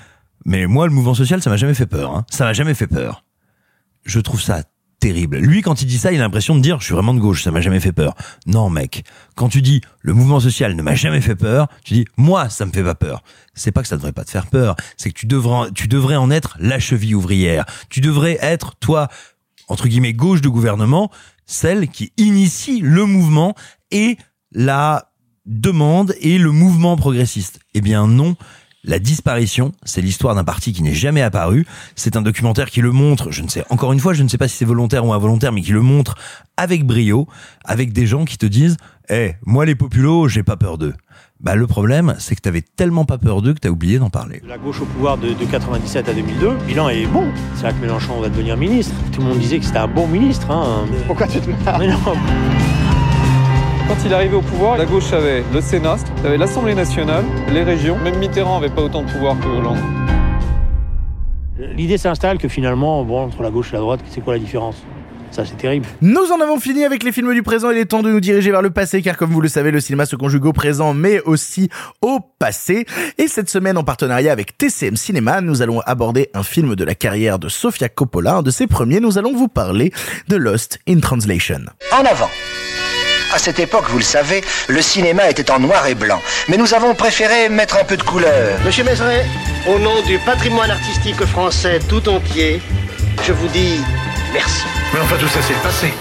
mais 0.44 0.66
moi, 0.66 0.86
le 0.86 0.92
mouvement 0.92 1.14
social, 1.14 1.42
ça 1.42 1.50
m'a 1.50 1.56
jamais 1.56 1.74
fait 1.74 1.86
peur. 1.86 2.14
Hein. 2.14 2.26
Ça 2.30 2.44
m'a 2.44 2.52
jamais 2.52 2.74
fait 2.74 2.86
peur. 2.86 3.24
Je 4.04 4.20
trouve 4.20 4.40
ça 4.40 4.62
terrible. 5.00 5.36
Lui, 5.36 5.60
quand 5.60 5.82
il 5.82 5.86
dit 5.86 5.98
ça, 5.98 6.12
il 6.12 6.20
a 6.20 6.22
l'impression 6.22 6.54
de 6.56 6.60
dire 6.60 6.80
je 6.80 6.86
suis 6.86 6.94
vraiment 6.94 7.12
de 7.12 7.20
gauche, 7.20 7.42
ça 7.42 7.50
m'a 7.50 7.60
jamais 7.60 7.80
fait 7.80 7.92
peur. 7.92 8.14
Non, 8.46 8.70
mec. 8.70 9.04
Quand 9.34 9.48
tu 9.48 9.60
dis 9.60 9.82
le 10.00 10.14
mouvement 10.14 10.40
social 10.40 10.74
ne 10.74 10.82
m'a 10.82 10.94
jamais 10.94 11.20
fait 11.20 11.36
peur, 11.36 11.68
tu 11.84 11.92
dis 11.92 12.04
moi, 12.16 12.48
ça 12.48 12.64
me 12.64 12.72
fait 12.72 12.82
pas 12.82 12.94
peur. 12.94 13.22
C'est 13.52 13.70
pas 13.70 13.82
que 13.82 13.88
ça 13.88 13.96
devrait 13.96 14.12
pas 14.12 14.24
te 14.24 14.30
faire 14.30 14.46
peur, 14.46 14.76
c'est 14.96 15.10
que 15.10 15.18
tu 15.18 15.26
devrais, 15.26 15.70
tu 15.72 15.88
devrais 15.88 16.16
en 16.16 16.30
être 16.30 16.56
la 16.58 16.78
cheville 16.78 17.14
ouvrière. 17.14 17.66
Tu 17.90 18.00
devrais 18.00 18.38
être 18.40 18.76
toi, 18.76 19.08
entre 19.68 19.88
guillemets, 19.88 20.14
gauche 20.14 20.40
de 20.40 20.48
gouvernement, 20.48 21.10
celle 21.44 21.88
qui 21.88 22.12
initie 22.16 22.80
le 22.80 23.04
mouvement 23.04 23.54
et 23.90 24.16
la 24.52 25.12
demande 25.44 26.14
et 26.20 26.38
le 26.38 26.50
mouvement 26.50 26.96
progressiste. 26.96 27.60
Eh 27.74 27.82
bien 27.82 28.06
non, 28.06 28.36
la 28.84 28.98
disparition, 28.98 29.72
c'est 29.84 30.00
l'histoire 30.00 30.34
d'un 30.34 30.44
parti 30.44 30.72
qui 30.72 30.82
n'est 30.82 30.94
jamais 30.94 31.22
apparu. 31.22 31.66
C'est 31.96 32.16
un 32.16 32.22
documentaire 32.22 32.70
qui 32.70 32.80
le 32.80 32.92
montre, 32.92 33.30
je 33.30 33.42
ne 33.42 33.48
sais, 33.48 33.64
encore 33.70 33.92
une 33.92 34.00
fois, 34.00 34.12
je 34.12 34.22
ne 34.22 34.28
sais 34.28 34.38
pas 34.38 34.48
si 34.48 34.56
c'est 34.56 34.64
volontaire 34.64 35.04
ou 35.06 35.12
involontaire, 35.12 35.52
mais 35.52 35.62
qui 35.62 35.72
le 35.72 35.80
montre 35.80 36.14
avec 36.56 36.86
brio, 36.86 37.26
avec 37.64 37.92
des 37.92 38.06
gens 38.06 38.24
qui 38.24 38.38
te 38.38 38.46
disent, 38.46 38.76
eh, 39.08 39.34
moi 39.44 39.64
les 39.64 39.74
populos, 39.74 40.28
j'ai 40.28 40.42
pas 40.42 40.56
peur 40.56 40.78
d'eux. 40.78 40.94
Bah, 41.40 41.56
le 41.56 41.66
problème, 41.66 42.14
c'est 42.18 42.34
que 42.36 42.40
t'avais 42.40 42.62
tellement 42.62 43.04
pas 43.04 43.18
peur 43.18 43.42
d'eux 43.42 43.52
que 43.52 43.58
t'as 43.58 43.68
oublié 43.68 43.98
d'en 43.98 44.08
parler. 44.08 44.40
La 44.46 44.56
gauche 44.56 44.80
au 44.80 44.86
pouvoir 44.86 45.18
de, 45.18 45.34
de 45.34 45.44
97 45.44 46.08
à 46.08 46.14
2002, 46.14 46.48
le 46.48 46.56
bilan 46.66 46.88
est 46.88 47.06
bon. 47.06 47.26
C'est 47.56 47.64
là 47.64 47.72
que 47.72 47.80
Mélenchon 47.80 48.20
va 48.20 48.28
devenir 48.28 48.56
ministre. 48.56 48.94
Tout 49.12 49.20
le 49.20 49.26
monde 49.26 49.38
disait 49.38 49.58
que 49.58 49.64
c'était 49.64 49.78
un 49.78 49.88
bon 49.88 50.06
ministre. 50.06 50.50
Hein. 50.50 50.86
Pourquoi 51.06 51.26
tu 51.26 51.40
te 51.40 51.50
marres? 51.64 51.78
Mais 51.78 51.88
non. 51.88 51.98
Quand 53.86 53.96
il 54.02 54.12
est 54.12 54.14
arrivé 54.14 54.34
au 54.34 54.40
pouvoir, 54.40 54.78
la 54.78 54.86
gauche 54.86 55.12
avait 55.12 55.44
le 55.52 55.60
Sénat, 55.60 55.96
avait 56.24 56.38
l'Assemblée 56.38 56.74
nationale, 56.74 57.22
les 57.52 57.62
régions. 57.62 57.98
Même 57.98 58.16
Mitterrand 58.16 58.58
n'avait 58.58 58.74
pas 58.74 58.80
autant 58.80 59.02
de 59.02 59.10
pouvoir 59.10 59.38
que 59.38 59.46
Hollande. 59.46 59.78
L'idée 61.58 61.98
s'installe 61.98 62.38
que 62.38 62.48
finalement, 62.48 63.04
bon, 63.04 63.24
entre 63.24 63.42
la 63.42 63.50
gauche 63.50 63.70
et 63.70 63.72
la 63.74 63.80
droite, 63.80 64.00
c'est 64.08 64.22
quoi 64.22 64.32
la 64.32 64.38
différence? 64.38 64.76
Ça, 65.30 65.44
c'est 65.44 65.56
terrible. 65.56 65.84
Nous 66.00 66.32
en 66.32 66.40
avons 66.40 66.58
fini 66.58 66.84
avec 66.84 67.02
les 67.02 67.12
films 67.12 67.34
du 67.34 67.42
présent. 67.42 67.70
Il 67.70 67.76
est 67.76 67.84
temps 67.84 68.02
de 68.02 68.10
nous 68.10 68.20
diriger 68.20 68.52
vers 68.52 68.62
le 68.62 68.70
passé, 68.70 69.02
car 69.02 69.18
comme 69.18 69.30
vous 69.30 69.40
le 69.40 69.48
savez, 69.48 69.70
le 69.70 69.80
cinéma 69.80 70.06
se 70.06 70.16
conjugue 70.16 70.46
au 70.46 70.52
présent, 70.52 70.94
mais 70.94 71.20
aussi 71.20 71.68
au 72.00 72.20
passé. 72.38 72.86
Et 73.18 73.28
cette 73.28 73.50
semaine, 73.50 73.76
en 73.76 73.84
partenariat 73.84 74.32
avec 74.32 74.56
TCM 74.56 74.96
Cinéma, 74.96 75.42
nous 75.42 75.60
allons 75.60 75.80
aborder 75.80 76.30
un 76.32 76.42
film 76.42 76.74
de 76.74 76.84
la 76.84 76.94
carrière 76.94 77.38
de 77.38 77.48
Sofia 77.48 77.88
Coppola. 77.90 78.36
Un 78.36 78.42
de 78.42 78.50
ses 78.50 78.66
premiers, 78.66 79.00
nous 79.00 79.18
allons 79.18 79.34
vous 79.34 79.48
parler 79.48 79.92
de 80.28 80.36
Lost 80.36 80.78
in 80.88 81.00
Translation. 81.00 81.60
En 81.92 82.04
avant 82.04 82.30
à 83.34 83.38
cette 83.38 83.58
époque, 83.58 83.86
vous 83.88 83.98
le 83.98 84.04
savez, 84.04 84.44
le 84.68 84.80
cinéma 84.80 85.28
était 85.28 85.50
en 85.50 85.58
noir 85.58 85.84
et 85.88 85.96
blanc. 85.96 86.22
Mais 86.48 86.56
nous 86.56 86.72
avons 86.72 86.94
préféré 86.94 87.48
mettre 87.48 87.76
un 87.76 87.84
peu 87.84 87.96
de 87.96 88.02
couleur. 88.02 88.58
Monsieur 88.64 88.84
Mézeret, 88.84 89.26
au 89.66 89.78
nom 89.80 90.02
du 90.02 90.18
patrimoine 90.18 90.70
artistique 90.70 91.22
français 91.24 91.80
tout 91.88 92.08
entier, 92.08 92.62
je 93.24 93.32
vous 93.32 93.48
dis 93.48 93.80
merci. 94.32 94.62
Mais 94.92 95.00
enfin, 95.00 95.16
tout 95.18 95.26
ça, 95.26 95.40
c'est 95.42 95.54
le 95.54 95.60
passé. 95.60 95.92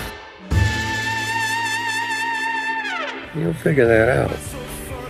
You'll 3.36 3.56
figure 3.64 3.88
that 3.88 4.26
out. 4.26 4.32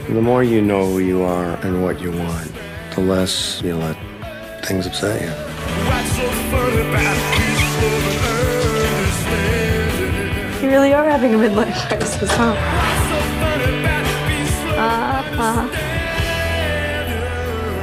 The 0.08 0.22
more 0.22 0.44
you 0.44 0.62
know 0.62 0.86
who 0.86 1.00
you 1.00 1.24
are 1.24 1.58
and 1.64 1.84
what 1.84 2.00
you 2.02 2.12
want, 2.12 2.50
the 2.96 3.02
less 3.02 3.62
you 3.62 3.76
let 3.76 3.98
things 4.66 4.88
upset 4.88 5.22
you. 5.22 5.30
You 10.64 10.70
really 10.70 10.94
are 10.94 11.10
having 11.10 11.34
a 11.34 11.38
midlife 11.38 11.76
crisis, 11.90 12.32
huh? 12.32 12.56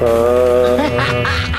Uh-huh. 0.03 1.57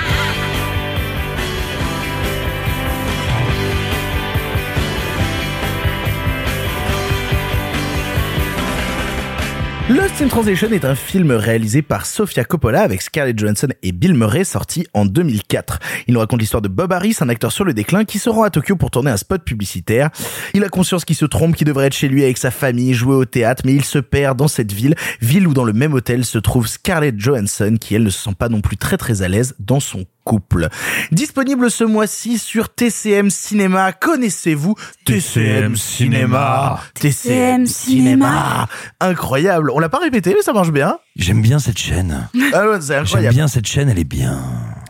Lost 9.91 10.21
in 10.21 10.29
Translation 10.29 10.71
est 10.71 10.85
un 10.85 10.95
film 10.95 11.31
réalisé 11.31 11.81
par 11.81 12.05
Sofia 12.05 12.45
Coppola 12.45 12.81
avec 12.81 13.01
Scarlett 13.01 13.37
Johansson 13.37 13.67
et 13.83 13.91
Bill 13.91 14.13
Murray 14.13 14.45
sorti 14.45 14.87
en 14.93 15.05
2004. 15.05 15.79
Il 16.07 16.13
nous 16.13 16.21
raconte 16.21 16.39
l'histoire 16.39 16.61
de 16.61 16.69
Bob 16.69 16.93
Harris, 16.93 17.17
un 17.19 17.27
acteur 17.27 17.51
sur 17.51 17.65
le 17.65 17.73
déclin 17.73 18.05
qui 18.05 18.17
se 18.17 18.29
rend 18.29 18.43
à 18.43 18.49
Tokyo 18.49 18.77
pour 18.77 18.89
tourner 18.89 19.11
un 19.11 19.17
spot 19.17 19.43
publicitaire. 19.43 20.09
Il 20.53 20.63
a 20.63 20.69
conscience 20.69 21.03
qu'il 21.03 21.17
se 21.17 21.25
trompe, 21.25 21.57
qu'il 21.57 21.67
devrait 21.67 21.87
être 21.87 21.93
chez 21.93 22.07
lui 22.07 22.23
avec 22.23 22.37
sa 22.37 22.51
famille, 22.51 22.93
jouer 22.93 23.15
au 23.15 23.25
théâtre, 23.25 23.63
mais 23.65 23.73
il 23.73 23.83
se 23.83 23.99
perd 23.99 24.37
dans 24.37 24.47
cette 24.47 24.71
ville, 24.71 24.95
ville 25.19 25.45
où 25.45 25.53
dans 25.53 25.65
le 25.65 25.73
même 25.73 25.93
hôtel 25.93 26.23
se 26.23 26.37
trouve 26.37 26.67
Scarlett 26.67 27.19
Johansson 27.19 27.75
qui 27.77 27.93
elle 27.93 28.03
ne 28.03 28.09
se 28.09 28.23
sent 28.23 28.35
pas 28.39 28.47
non 28.47 28.61
plus 28.61 28.77
très 28.77 28.95
très 28.95 29.23
à 29.23 29.27
l'aise 29.27 29.55
dans 29.59 29.81
son 29.81 30.05
couple. 30.23 30.69
Disponible 31.11 31.71
ce 31.71 31.83
mois-ci 31.83 32.37
sur 32.37 32.73
TCM 32.73 33.29
Cinéma. 33.29 33.91
Connaissez-vous 33.91 34.75
TCM 35.05 35.75
Cinéma? 35.75 36.79
TCM 36.95 37.65
Cinéma 37.65 38.67
Incroyable. 38.99 39.71
On 39.71 39.79
l'a 39.79 39.89
pas 39.89 39.99
répété, 39.99 40.33
mais 40.35 40.41
ça 40.41 40.53
marche 40.53 40.71
bien. 40.71 40.99
J'aime 41.15 41.41
bien 41.41 41.59
cette 41.59 41.77
chaîne. 41.77 42.27
Ah 42.53 42.67
ouais, 42.67 42.81
c'est 42.81 43.05
J'aime 43.05 43.29
bien 43.29 43.47
cette 43.47 43.67
chaîne, 43.67 43.89
elle 43.89 43.99
est 43.99 44.03
bien. 44.03 44.41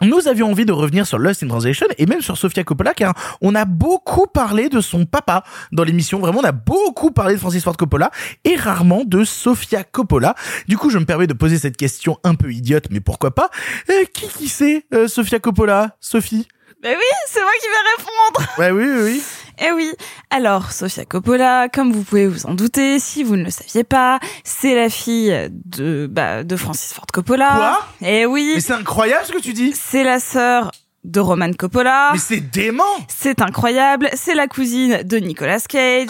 Nous 0.02 0.28
avions 0.28 0.50
envie 0.50 0.66
de 0.66 0.72
revenir 0.72 1.06
sur 1.06 1.20
Lost 1.20 1.44
in 1.44 1.48
Translation 1.48 1.86
et 1.98 2.06
même 2.06 2.22
sur 2.22 2.38
Sofia 2.38 2.64
Coppola 2.64 2.94
car 2.94 3.14
on 3.42 3.54
a 3.56 3.66
beaucoup 3.66 4.26
parlé 4.28 4.68
de 4.70 4.82
son 4.82 5.06
papa 5.06 5.44
dans 5.72 5.84
l'émission. 5.84 6.20
Vraiment, 6.20 6.40
on 6.40 6.44
a 6.44 6.52
beaucoup 6.52 7.12
parlé 7.12 7.36
de 7.36 7.40
Francis 7.40 7.64
Ford 7.64 7.78
Coppola 7.78 8.10
et 8.44 8.56
rarement 8.56 9.04
de 9.06 9.24
Sofia 9.24 9.84
Coppola. 9.84 10.36
Du 10.68 10.78
coup, 10.78 10.90
je 10.90 10.98
me 10.98 11.06
permets 11.06 11.28
de 11.28 11.34
poser 11.34 11.60
cette 11.60 11.78
question 11.78 12.18
un 12.24 12.36
peu 12.36 12.52
idiote, 12.52 12.86
mais 12.90 13.00
pourquoi 13.00 13.32
pas? 13.36 13.50
Euh, 13.90 14.04
Qui 14.14 14.28
qui 14.28 14.48
c'est 14.48 14.86
euh, 14.94 15.08
Sofia 15.08 15.40
Coppola? 15.40 15.96
Sophie? 16.00 16.48
Ben 16.82 16.96
oui, 16.98 17.06
c'est 17.28 17.42
moi 17.42 17.52
qui 17.62 17.68
vais 17.68 18.02
répondre. 18.02 18.58
Ouais, 18.58 18.72
oui, 18.72 18.92
oui, 18.92 19.02
oui. 19.04 19.24
Eh 19.60 19.72
oui. 19.72 19.92
Alors, 20.30 20.72
Sofia 20.72 21.06
Coppola, 21.06 21.70
comme 21.70 21.92
vous 21.92 22.04
pouvez 22.04 22.28
vous 22.28 22.46
en 22.46 22.54
douter, 22.54 23.00
si 23.00 23.24
vous 23.24 23.36
ne 23.36 23.44
le 23.44 23.52
saviez 23.52 23.84
pas, 23.84 24.20
c'est 24.44 24.76
la 24.76 24.90
fille 24.90 25.50
de, 25.66 26.08
bah, 26.10 26.44
de 26.44 26.56
Francis 26.56 26.94
Ford 26.94 27.06
Coppola. 27.12 27.50
Quoi? 27.50 27.88
Eh 28.08 28.26
oui. 28.26 28.52
Mais 28.56 28.62
c'est 28.62 28.74
incroyable 28.74 29.26
ce 29.26 29.32
que 29.34 29.42
tu 29.42 29.54
dis. 29.54 29.74
C'est 29.76 30.04
la 30.04 30.20
sœur 30.20 30.72
de 31.04 31.20
Roman 31.20 31.52
Coppola. 31.54 32.12
Mais 32.14 32.20
c'est 32.20 32.40
dément 32.40 32.84
C'est 33.08 33.42
incroyable. 33.42 34.10
C'est 34.14 34.36
la 34.36 34.48
cousine 34.48 35.02
de 35.04 35.18
Nicolas 35.18 35.60
Cage, 35.60 36.08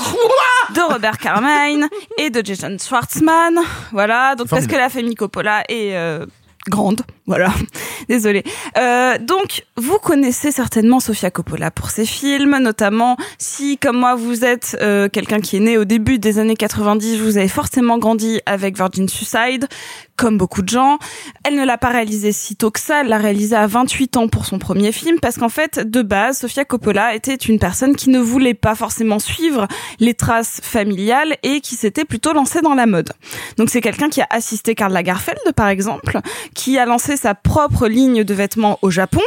de 0.75 0.81
Robert 0.93 1.17
Carmine 1.17 1.87
et 2.17 2.29
de 2.29 2.45
Jason 2.45 2.75
Schwartzman. 2.77 3.57
Voilà. 3.91 4.35
Donc 4.35 4.47
parce 4.49 4.67
que 4.67 4.75
la 4.75 4.89
famille 4.89 5.15
Coppola 5.15 5.63
est 5.69 5.95
euh, 5.95 6.25
grande. 6.69 7.01
Voilà. 7.31 7.53
Désolée. 8.09 8.43
Euh, 8.77 9.17
donc 9.17 9.63
vous 9.77 9.99
connaissez 9.99 10.51
certainement 10.51 10.99
Sofia 10.99 11.31
Coppola 11.31 11.71
pour 11.71 11.89
ses 11.89 12.05
films, 12.05 12.57
notamment 12.59 13.15
si 13.37 13.77
comme 13.77 13.99
moi 13.99 14.15
vous 14.15 14.43
êtes 14.43 14.75
euh, 14.81 15.07
quelqu'un 15.07 15.39
qui 15.39 15.55
est 15.55 15.61
né 15.61 15.77
au 15.77 15.85
début 15.85 16.19
des 16.19 16.39
années 16.39 16.57
90, 16.57 17.21
vous 17.21 17.37
avez 17.37 17.47
forcément 17.47 17.97
grandi 17.97 18.41
avec 18.45 18.75
Virgin 18.75 19.07
Suicide, 19.07 19.69
comme 20.17 20.37
beaucoup 20.37 20.61
de 20.61 20.67
gens. 20.67 20.99
Elle 21.45 21.55
ne 21.55 21.63
l'a 21.63 21.77
pas 21.77 21.87
réalisé 21.87 22.33
si 22.33 22.57
tôt 22.57 22.69
que 22.69 22.81
ça, 22.81 22.99
elle 22.99 23.07
l'a 23.07 23.17
réalisé 23.17 23.55
à 23.55 23.65
28 23.65 24.17
ans 24.17 24.27
pour 24.27 24.45
son 24.45 24.59
premier 24.59 24.91
film, 24.91 25.21
parce 25.21 25.37
qu'en 25.37 25.49
fait, 25.49 25.79
de 25.79 26.01
base, 26.01 26.39
Sofia 26.39 26.65
Coppola 26.65 27.15
était 27.15 27.35
une 27.35 27.59
personne 27.59 27.95
qui 27.95 28.09
ne 28.09 28.19
voulait 28.19 28.53
pas 28.53 28.75
forcément 28.75 29.19
suivre 29.19 29.69
les 29.99 30.13
traces 30.13 30.59
familiales 30.61 31.37
et 31.43 31.61
qui 31.61 31.75
s'était 31.75 32.03
plutôt 32.03 32.33
lancée 32.33 32.59
dans 32.59 32.75
la 32.75 32.87
mode. 32.87 33.13
Donc 33.57 33.69
c'est 33.69 33.81
quelqu'un 33.81 34.09
qui 34.09 34.19
a 34.19 34.27
assisté 34.29 34.75
Karl 34.75 34.91
Lagerfeld, 34.91 35.53
par 35.55 35.69
exemple, 35.69 36.19
qui 36.53 36.77
a 36.77 36.85
lancé 36.85 37.17
sa 37.21 37.35
propre 37.35 37.87
ligne 37.87 38.23
de 38.23 38.33
vêtements 38.33 38.79
au 38.81 38.89
Japon, 38.89 39.21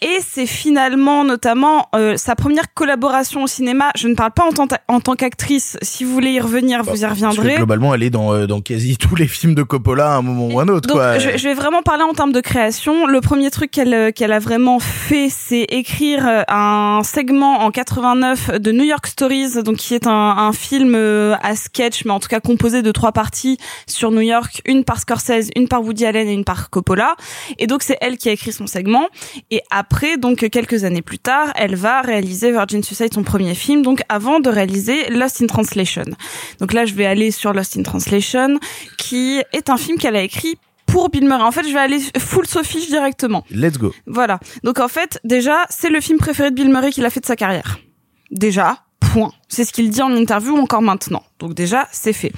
et 0.00 0.18
c'est 0.26 0.46
finalement 0.46 1.22
notamment 1.22 1.88
euh, 1.94 2.16
sa 2.16 2.34
première 2.34 2.72
collaboration 2.72 3.42
au 3.42 3.46
cinéma. 3.46 3.90
Je 3.94 4.08
ne 4.08 4.14
parle 4.14 4.30
pas 4.30 4.44
en 4.44 4.52
tant, 4.52 4.68
en 4.88 5.00
tant 5.00 5.14
qu'actrice, 5.16 5.76
si 5.82 6.04
vous 6.04 6.12
voulez 6.12 6.30
y 6.30 6.40
revenir, 6.40 6.82
vous 6.82 6.96
y 6.96 7.00
Parce 7.02 7.02
que 7.02 7.24
reviendrez. 7.24 7.56
globalement, 7.56 7.94
elle 7.94 8.02
est 8.04 8.10
dans, 8.10 8.32
euh, 8.32 8.46
dans 8.46 8.62
quasi 8.62 8.96
tous 8.96 9.16
les 9.16 9.26
films 9.26 9.54
de 9.54 9.62
Coppola 9.62 10.14
à 10.14 10.16
un 10.16 10.22
moment 10.22 10.46
ou 10.46 10.60
un 10.60 10.68
autre. 10.68 10.88
Donc, 10.88 10.96
quoi. 10.96 11.18
je, 11.18 11.36
je 11.36 11.44
vais 11.48 11.52
vraiment 11.54 11.82
parler 11.82 12.04
en 12.04 12.14
termes 12.14 12.32
de 12.32 12.40
création. 12.40 13.06
Le 13.06 13.20
premier 13.20 13.50
truc 13.50 13.70
qu'elle 13.70 13.92
euh, 13.92 14.10
qu'elle 14.12 14.32
a 14.32 14.38
vraiment 14.38 14.78
fait, 14.78 15.28
c'est 15.28 15.66
écrire 15.68 16.26
un 16.48 17.02
segment 17.04 17.60
en 17.60 17.70
89 17.70 18.52
de 18.60 18.72
New 18.72 18.84
York 18.84 19.06
Stories, 19.06 19.62
donc 19.62 19.76
qui 19.76 19.94
est 19.94 20.06
un, 20.06 20.10
un 20.38 20.52
film 20.52 20.94
à 20.94 21.54
sketch, 21.54 22.04
mais 22.06 22.12
en 22.12 22.20
tout 22.20 22.28
cas 22.28 22.40
composé 22.40 22.80
de 22.80 22.92
trois 22.92 23.12
parties 23.12 23.58
sur 23.86 24.10
New 24.10 24.22
York, 24.22 24.62
une 24.64 24.84
par 24.84 25.00
Scorsese, 25.00 25.50
une 25.54 25.68
par 25.68 25.82
Woody 25.82 26.06
Allen 26.06 26.28
et 26.28 26.32
une 26.32 26.44
par 26.44 26.70
Coppola. 26.70 27.15
Et 27.58 27.66
donc 27.66 27.82
c'est 27.82 27.98
elle 28.00 28.18
qui 28.18 28.28
a 28.28 28.32
écrit 28.32 28.52
son 28.52 28.66
segment. 28.66 29.08
Et 29.50 29.62
après, 29.70 30.16
donc 30.16 30.48
quelques 30.50 30.84
années 30.84 31.02
plus 31.02 31.18
tard, 31.18 31.52
elle 31.56 31.74
va 31.74 32.00
réaliser 32.00 32.50
Virgin 32.50 32.82
Suicide, 32.82 33.12
son 33.12 33.22
premier 33.22 33.54
film, 33.54 33.82
donc 33.82 34.02
avant 34.08 34.40
de 34.40 34.48
réaliser 34.48 35.08
Lost 35.10 35.42
in 35.42 35.46
Translation. 35.46 36.04
Donc 36.60 36.72
là, 36.72 36.86
je 36.86 36.94
vais 36.94 37.06
aller 37.06 37.30
sur 37.30 37.52
Lost 37.52 37.76
in 37.76 37.82
Translation, 37.82 38.58
qui 38.98 39.42
est 39.52 39.70
un 39.70 39.76
film 39.76 39.98
qu'elle 39.98 40.16
a 40.16 40.22
écrit 40.22 40.56
pour 40.86 41.10
Bill 41.10 41.24
Murray. 41.24 41.42
En 41.42 41.52
fait, 41.52 41.66
je 41.66 41.72
vais 41.72 41.80
aller 41.80 42.00
full 42.18 42.46
Sophie 42.46 42.86
directement. 42.86 43.44
Let's 43.50 43.78
go. 43.78 43.92
Voilà. 44.06 44.38
Donc 44.62 44.78
en 44.80 44.88
fait, 44.88 45.20
déjà, 45.24 45.66
c'est 45.68 45.90
le 45.90 46.00
film 46.00 46.18
préféré 46.18 46.50
de 46.50 46.54
Bill 46.54 46.68
Murray 46.68 46.90
qu'il 46.90 47.04
a 47.04 47.10
fait 47.10 47.20
de 47.20 47.26
sa 47.26 47.36
carrière. 47.36 47.78
Déjà, 48.30 48.78
point. 49.00 49.32
C'est 49.48 49.64
ce 49.64 49.72
qu'il 49.72 49.90
dit 49.90 50.02
en 50.02 50.14
interview 50.14 50.56
encore 50.56 50.82
maintenant. 50.82 51.22
Donc 51.38 51.54
déjà, 51.54 51.88
c'est 51.92 52.12
fait. 52.12 52.32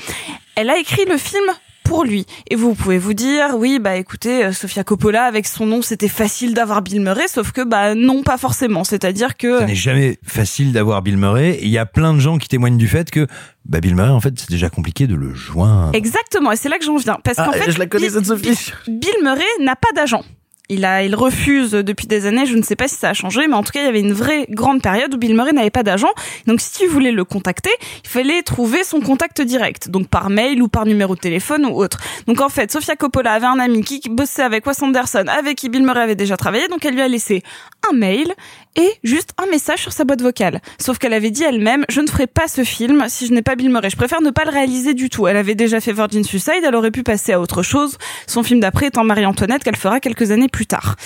Elle 0.57 0.71
a 0.71 0.79
écrit 0.79 1.05
le 1.05 1.19
film 1.19 1.45
pour 1.89 2.05
lui. 2.05 2.27
Et 2.51 2.55
vous 2.55 2.75
pouvez 2.75 2.99
vous 2.99 3.15
dire, 3.15 3.55
oui, 3.57 3.79
bah 3.81 3.97
écoutez, 3.97 4.45
euh, 4.45 4.53
Sofia 4.53 4.85
Coppola, 4.85 5.25
avec 5.25 5.47
son 5.47 5.65
nom, 5.67 5.81
c'était 5.83 6.07
facile 6.09 6.53
d'avoir 6.55 6.83
Bill 6.83 7.01
Murray, 7.01 7.29
sauf 7.29 7.51
que, 7.53 7.63
bah 7.65 7.95
non, 7.95 8.23
pas 8.23 8.37
forcément. 8.37 8.85
C'est-à-dire 8.85 9.37
que... 9.37 9.61
Ça 9.61 9.65
n'est 9.67 9.75
jamais 9.75 10.19
facile 10.23 10.73
d'avoir 10.73 11.01
Bill 11.03 11.17
Murray. 11.17 11.53
Et 11.55 11.65
il 11.65 11.71
y 11.71 11.79
a 11.79 11.87
plein 11.87 12.13
de 12.15 12.21
gens 12.21 12.37
qui 12.39 12.49
témoignent 12.49 12.77
du 12.79 12.89
fait 12.89 13.11
que 13.11 13.27
bah, 13.65 13.81
Bill 13.81 13.95
Murray, 13.97 14.11
en 14.11 14.21
fait, 14.21 14.39
c'est 14.39 14.51
déjà 14.51 14.69
compliqué 14.69 15.07
de 15.07 15.15
le 15.15 15.33
joindre. 15.35 15.91
Exactement, 15.95 16.53
et 16.53 16.57
c'est 16.57 16.69
là 16.69 16.79
que 16.79 16.85
j'en 16.85 16.97
viens. 16.97 17.19
Parce 17.25 17.39
Ah, 17.39 17.47
qu'en 17.47 17.53
fait, 17.53 17.71
je 17.73 17.79
la 17.79 17.87
connais, 17.87 18.09
Bill- 18.09 18.15
cette 18.15 18.27
Sophie. 18.27 18.73
Bill 18.87 19.15
Murray 19.23 19.45
n'a 19.61 19.75
pas 19.77 19.89
d'agent. 19.97 20.23
Il 20.71 20.85
a, 20.85 21.03
il 21.03 21.15
refuse 21.15 21.71
depuis 21.71 22.07
des 22.07 22.27
années. 22.27 22.45
Je 22.45 22.55
ne 22.55 22.63
sais 22.63 22.77
pas 22.77 22.89
si 22.89 22.97
ça 22.97 23.09
a 23.09 23.15
changé, 23.15 23.47
mais 23.47 23.55
en 23.55 23.63
tout 23.63 23.73
cas, 23.73 23.81
il 23.81 23.87
y 23.87 23.89
avait 23.89 24.01
une 24.01 24.13
vraie 24.13 24.47
grande 24.51 24.83
période 24.83 25.15
où 25.15 25.17
Bill 25.17 25.35
Murray 25.35 25.53
n'avait 25.53 25.71
pas 25.71 25.83
d'agent. 25.83 26.11
Donc, 26.47 26.61
si 26.61 26.73
tu 26.79 26.87
voulais 26.87 27.11
le 27.11 27.25
contacter, 27.25 27.71
il 28.05 28.09
fallait 28.09 28.43
trouver 28.43 28.85
son 28.85 29.01
contact 29.01 29.41
direct, 29.41 29.89
donc 29.89 30.09
par 30.09 30.29
mail 30.29 30.61
ou 30.61 30.69
par 30.69 30.85
numéro 30.85 31.15
de 31.15 31.21
téléphone 31.21 31.65
ou 31.65 31.83
autre. 31.83 31.99
Donc, 32.27 32.43
en 32.43 32.51
fait, 32.51 32.71
Sofia 32.71 32.97
Coppola 32.97 33.33
avait 33.33 33.47
un 33.47 33.59
ami 33.59 33.83
qui 33.83 34.01
bossait 34.11 34.43
avec 34.43 34.67
Wes 34.67 34.83
Anderson, 34.83 35.25
avec 35.27 35.57
qui 35.57 35.71
Bill 35.71 35.83
Murray 35.83 36.03
avait 36.03 36.17
déjà 36.17 36.37
travaillé, 36.37 36.69
donc 36.69 36.85
elle 36.85 36.95
lui 36.95 37.03
a 37.03 37.09
laissé 37.09 37.43
un 37.91 37.97
mail 37.97 38.35
et 38.77 38.93
juste 39.03 39.31
un 39.39 39.47
message 39.47 39.81
sur 39.81 39.93
sa 39.93 40.05
boîte 40.05 40.23
vocale. 40.23 40.61
Sauf 40.79 40.99
qu'elle 40.99 41.13
avait 41.13 41.31
dit 41.31 41.43
elle-même, 41.43 41.85
je 41.89 42.01
ne 42.01 42.07
ferai 42.07 42.27
pas 42.27 42.47
ce 42.47 42.63
film 42.63 43.05
si 43.09 43.27
je 43.27 43.33
n'ai 43.33 43.43
pas 43.43 43.57
Bill 43.57 43.71
Murray. 43.71 43.91
Je 43.91 43.97
préfère 43.97 44.21
ne 44.21 44.31
pas 44.31 44.45
le 44.45 44.51
réaliser 44.51 44.95
du 44.95 45.11
tout. 45.11 45.27
Elle 45.27 45.37
avait 45.37 45.55
déjà 45.55 45.81
fait 45.81 45.93
Virgin 45.93 46.23
Suicide, 46.25 46.63
elle 46.65 46.75
aurait 46.75 46.91
pu 46.91 47.03
passer 47.03 47.33
à 47.33 47.41
autre 47.41 47.63
chose. 47.63 47.99
Son 48.27 48.43
film 48.43 48.61
d'après 48.61 48.87
étant 48.87 49.05
Marie-Antoinette 49.05 49.65
qu'elle 49.65 49.77
fera 49.77 50.01
quelques 50.01 50.31
années 50.31 50.49
plus 50.49 50.58
tard. 50.67 50.97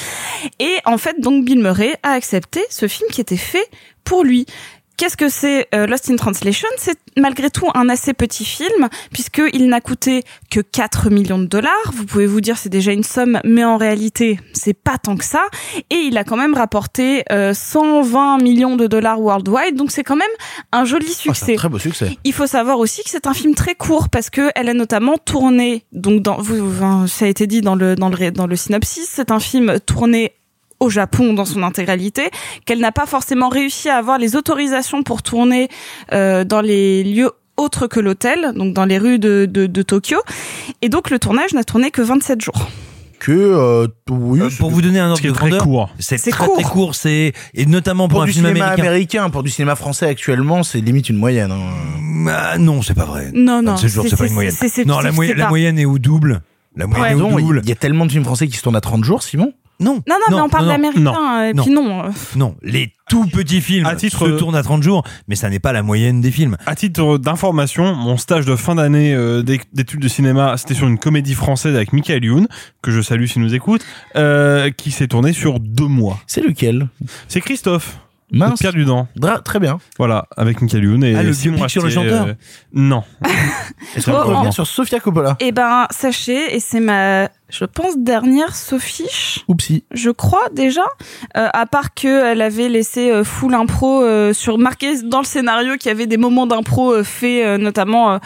Et 0.58 0.78
en 0.84 0.98
fait, 0.98 1.20
donc 1.20 1.44
Bill 1.44 1.60
Murray 1.60 1.96
a 2.02 2.10
accepté 2.10 2.64
ce 2.70 2.88
film 2.88 3.10
qui 3.10 3.20
était 3.20 3.36
fait 3.36 3.68
pour 4.04 4.24
lui. 4.24 4.46
Qu'est-ce 4.96 5.16
que 5.16 5.28
c'est 5.28 5.66
euh, 5.74 5.86
Lost 5.86 6.10
in 6.10 6.16
Translation? 6.16 6.68
C'est 6.76 6.98
malgré 7.16 7.50
tout 7.50 7.68
un 7.74 7.88
assez 7.88 8.12
petit 8.14 8.44
film 8.44 8.88
puisqu'il 9.12 9.68
n'a 9.68 9.80
coûté 9.80 10.22
que 10.50 10.60
4 10.60 11.10
millions 11.10 11.38
de 11.38 11.46
dollars. 11.46 11.72
Vous 11.92 12.04
pouvez 12.04 12.26
vous 12.26 12.40
dire 12.40 12.56
c'est 12.58 12.68
déjà 12.68 12.92
une 12.92 13.02
somme, 13.04 13.40
mais 13.44 13.64
en 13.64 13.76
réalité 13.76 14.38
c'est 14.52 14.74
pas 14.74 14.98
tant 14.98 15.16
que 15.16 15.24
ça. 15.24 15.42
Et 15.90 15.96
il 15.96 16.16
a 16.18 16.24
quand 16.24 16.36
même 16.36 16.54
rapporté 16.54 17.24
euh, 17.32 17.52
120 17.54 18.38
millions 18.38 18.76
de 18.76 18.86
dollars 18.86 19.20
worldwide, 19.20 19.74
donc 19.76 19.90
c'est 19.90 20.04
quand 20.04 20.16
même 20.16 20.28
un 20.72 20.84
joli 20.84 21.06
Oh, 21.08 21.12
c'est 21.14 21.22
succès. 21.34 21.52
un 21.54 21.56
très 21.56 21.68
beau 21.68 21.78
succès. 21.78 22.16
Il 22.24 22.32
faut 22.32 22.46
savoir 22.46 22.78
aussi 22.78 23.02
que 23.02 23.10
c'est 23.10 23.26
un 23.26 23.34
film 23.34 23.54
très 23.54 23.74
court 23.74 24.08
parce 24.08 24.30
que 24.30 24.50
elle 24.54 24.68
a 24.68 24.74
notamment 24.74 25.16
tourné 25.18 25.84
donc 25.92 26.22
dans 26.22 26.40
vous, 26.40 26.56
ça 27.08 27.24
a 27.24 27.28
été 27.28 27.46
dit 27.46 27.60
dans 27.60 27.74
le 27.74 27.96
dans 27.96 28.08
le 28.08 28.30
dans 28.30 28.46
le 28.46 28.56
synopsis, 28.56 29.08
c'est 29.10 29.30
un 29.30 29.40
film 29.40 29.78
tourné 29.80 30.32
au 30.82 30.90
Japon 30.90 31.32
dans 31.32 31.44
son 31.44 31.62
intégralité, 31.62 32.30
qu'elle 32.66 32.80
n'a 32.80 32.92
pas 32.92 33.06
forcément 33.06 33.48
réussi 33.48 33.88
à 33.88 33.96
avoir 33.96 34.18
les 34.18 34.36
autorisations 34.36 35.02
pour 35.02 35.22
tourner 35.22 35.68
euh, 36.12 36.44
dans 36.44 36.60
les 36.60 37.04
lieux 37.04 37.30
autres 37.56 37.86
que 37.86 38.00
l'hôtel, 38.00 38.52
donc 38.56 38.74
dans 38.74 38.84
les 38.84 38.98
rues 38.98 39.18
de, 39.18 39.46
de, 39.48 39.66
de 39.66 39.82
Tokyo. 39.82 40.18
Et 40.82 40.88
donc 40.88 41.10
le 41.10 41.18
tournage 41.18 41.52
n'a 41.54 41.64
tourné 41.64 41.90
que 41.90 42.02
27 42.02 42.40
jours. 42.40 42.68
Que, 43.20 43.30
euh, 43.30 43.86
oui, 44.10 44.40
Euh, 44.40 44.48
pour 44.58 44.70
vous 44.70 44.82
donner 44.82 44.98
un 44.98 45.10
ordre 45.10 45.22
de 45.22 45.30
très 45.30 45.48
grandeur, 45.50 45.62
court. 45.62 45.90
c'est 46.00 46.18
très 46.18 46.32
court. 46.46 46.54
très 46.58 46.64
court, 46.64 46.94
c'est 46.96 47.32
et 47.54 47.66
notamment 47.66 48.08
pour, 48.08 48.16
pour 48.16 48.22
un 48.22 48.26
du 48.26 48.32
film 48.32 48.46
cinéma 48.46 48.64
américain. 48.66 48.82
américain. 48.88 49.30
pour 49.30 49.44
du 49.44 49.50
cinéma 49.50 49.76
français 49.76 50.06
actuellement, 50.06 50.64
c'est 50.64 50.80
limite 50.80 51.08
une 51.08 51.18
moyenne. 51.18 51.52
hein. 51.52 51.70
Ah, 52.28 52.58
non, 52.58 52.82
c'est 52.82 52.94
pas 52.94 53.04
vrai. 53.04 53.30
Non, 53.32 53.62
non, 53.62 53.72
27 53.76 53.90
jours, 53.90 54.04
c'est- 54.08 54.16
pas 54.16 54.26
une 54.26 54.32
moyenne. 54.34 54.54
non, 54.86 54.98
la, 54.98 55.12
moyenne 55.48 55.78
est 55.78 55.84
au 55.84 55.98
double. 56.00 56.40
La 56.74 56.88
moyenne 56.88 57.12
est 57.18 57.22
au 57.22 57.30
Non, 57.30 57.38
double. 57.38 57.60
il 57.62 57.68
y 57.68 57.72
a 57.72 57.76
tellement 57.76 58.06
de 58.06 58.10
films 58.10 58.24
français 58.24 58.48
qui 58.48 58.56
se 58.56 58.62
tournent 58.62 58.74
à 58.76 58.80
30 58.80 59.04
jours, 59.04 59.22
Simon. 59.22 59.52
Non, 59.82 59.94
Non, 60.08 60.16
non, 60.30 60.36
mais 60.36 60.40
on 60.42 60.48
parle 60.48 60.68
d'américain. 60.68 61.44
Et 61.44 61.52
non. 61.54 61.62
puis 61.64 61.72
non. 61.72 62.04
euh, 62.04 62.10
Non, 62.36 62.54
les 62.62 62.92
tout 63.08 63.26
petits 63.26 63.60
films 63.60 63.84
À 63.86 63.94
titre- 63.96 64.26
se 64.26 64.38
tournent 64.38 64.54
à 64.56 64.62
30 64.62 64.82
jours, 64.82 65.04
mais 65.28 65.34
ça 65.34 65.50
n'est 65.50 65.58
pas 65.58 65.72
la 65.72 65.82
moyenne 65.82 66.20
des 66.20 66.30
films. 66.30 66.56
À 66.66 66.74
titre 66.74 67.18
d'information, 67.18 67.94
mon 67.94 68.16
stage 68.16 68.46
de 68.46 68.56
fin 68.56 68.74
d'année 68.76 69.14
euh, 69.14 69.42
d'é- 69.42 69.60
d'études 69.72 70.00
de 70.00 70.08
cinéma, 70.08 70.56
c'était 70.56 70.74
sur 70.74 70.86
une 70.88 70.98
comédie 70.98 71.34
française 71.34 71.74
avec 71.74 71.92
Michael 71.92 72.24
Youn, 72.24 72.48
que 72.82 72.90
je 72.90 73.00
salue 73.02 73.26
s'il 73.26 73.42
nous 73.42 73.54
écoute, 73.54 73.84
euh, 74.16 74.70
qui 74.70 74.90
s'est 74.90 75.08
tourné 75.08 75.32
sur 75.32 75.60
deux 75.60 75.86
mois. 75.88 76.18
C'est 76.26 76.40
lequel? 76.42 76.88
C'est 77.28 77.40
Christophe. 77.40 77.98
Mince. 78.32 78.60
Pierre 78.60 78.72
Dudan. 78.72 79.08
Dra- 79.16 79.40
Très 79.40 79.60
bien. 79.60 79.78
Voilà, 79.98 80.26
avec 80.36 80.60
Michael 80.60 80.84
Youn 80.84 81.04
et 81.04 81.14
Ah, 81.14 81.22
le 81.22 81.32
Simon 81.32 81.68
sur 81.68 81.82
le 81.82 81.90
chanteur 81.90 82.26
euh, 82.28 82.34
Non. 82.72 83.04
Est-ce 83.96 84.06
qu'on 84.06 84.12
peut 84.12 84.28
revenir 84.28 84.48
oh. 84.48 84.52
sur 84.52 84.66
Sofia 84.66 85.00
Coppola 85.00 85.36
Eh 85.40 85.52
ben, 85.52 85.86
sachez, 85.90 86.54
et 86.54 86.60
c'est 86.60 86.80
ma, 86.80 87.28
je 87.50 87.64
pense, 87.64 87.98
dernière 87.98 88.54
Sophiche. 88.54 89.40
Oupsie. 89.48 89.84
je 89.92 90.10
crois 90.10 90.48
déjà, 90.52 90.84
euh, 91.36 91.48
à 91.52 91.66
part 91.66 91.94
que 91.94 92.32
elle 92.32 92.40
avait 92.42 92.68
laissé 92.68 93.10
euh, 93.10 93.24
full 93.24 93.54
impro 93.54 94.02
euh, 94.02 94.32
sur 94.32 94.56
marqué 94.58 95.02
dans 95.02 95.20
le 95.20 95.26
scénario 95.26 95.76
qu'il 95.76 95.88
y 95.88 95.92
avait 95.92 96.06
des 96.06 96.16
moments 96.16 96.46
d'impro 96.46 96.92
euh, 96.94 97.04
faits, 97.04 97.44
euh, 97.44 97.58
notamment 97.58 98.18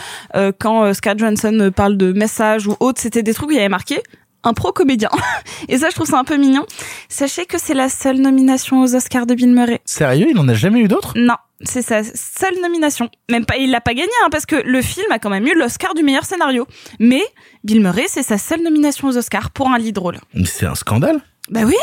quand 0.58 0.84
euh, 0.84 0.92
Johansson 1.16 1.58
euh, 1.60 1.70
parle 1.70 1.96
de 1.96 2.12
messages 2.12 2.66
ou 2.66 2.76
autre, 2.80 3.00
c'était 3.00 3.22
des 3.22 3.34
trucs 3.34 3.48
où 3.48 3.52
il 3.52 3.56
y 3.56 3.60
avait 3.60 3.68
marqué 3.68 4.02
impro 4.42 4.72
comédien. 4.72 5.10
Et 5.68 5.78
ça, 5.78 5.88
je 5.90 5.94
trouve 5.94 6.06
ça 6.06 6.18
un 6.18 6.24
peu 6.24 6.36
mignon. 6.36 6.64
Sachez 7.08 7.46
que 7.46 7.58
c'est 7.58 7.74
la 7.74 7.88
seule 7.88 8.18
nomination 8.20 8.82
aux 8.82 8.94
Oscars 8.94 9.26
de 9.26 9.34
Bill 9.34 9.52
Murray. 9.52 9.80
Sérieux, 9.84 10.26
il 10.30 10.38
en 10.38 10.48
a 10.48 10.54
jamais 10.54 10.80
eu 10.80 10.88
d'autres? 10.88 11.12
Non, 11.16 11.34
c'est 11.62 11.82
sa 11.82 12.02
seule 12.04 12.60
nomination. 12.62 13.08
Même 13.30 13.44
pas, 13.46 13.56
il 13.56 13.70
l'a 13.70 13.80
pas 13.80 13.94
gagné 13.94 14.10
hein, 14.24 14.28
parce 14.30 14.46
que 14.46 14.56
le 14.56 14.82
film 14.82 15.06
a 15.10 15.18
quand 15.18 15.30
même 15.30 15.46
eu 15.46 15.54
l'Oscar 15.58 15.94
du 15.94 16.02
meilleur 16.02 16.24
scénario. 16.24 16.66
Mais 17.00 17.22
Bill 17.64 17.80
Murray, 17.80 18.04
c'est 18.08 18.22
sa 18.22 18.38
seule 18.38 18.62
nomination 18.62 19.08
aux 19.08 19.16
Oscars 19.16 19.50
pour 19.50 19.70
un 19.70 19.78
lead 19.78 19.98
rôle. 19.98 20.18
Mais 20.34 20.44
C'est 20.44 20.66
un 20.66 20.74
scandale. 20.74 21.20
Bah 21.50 21.60
oui. 21.64 21.76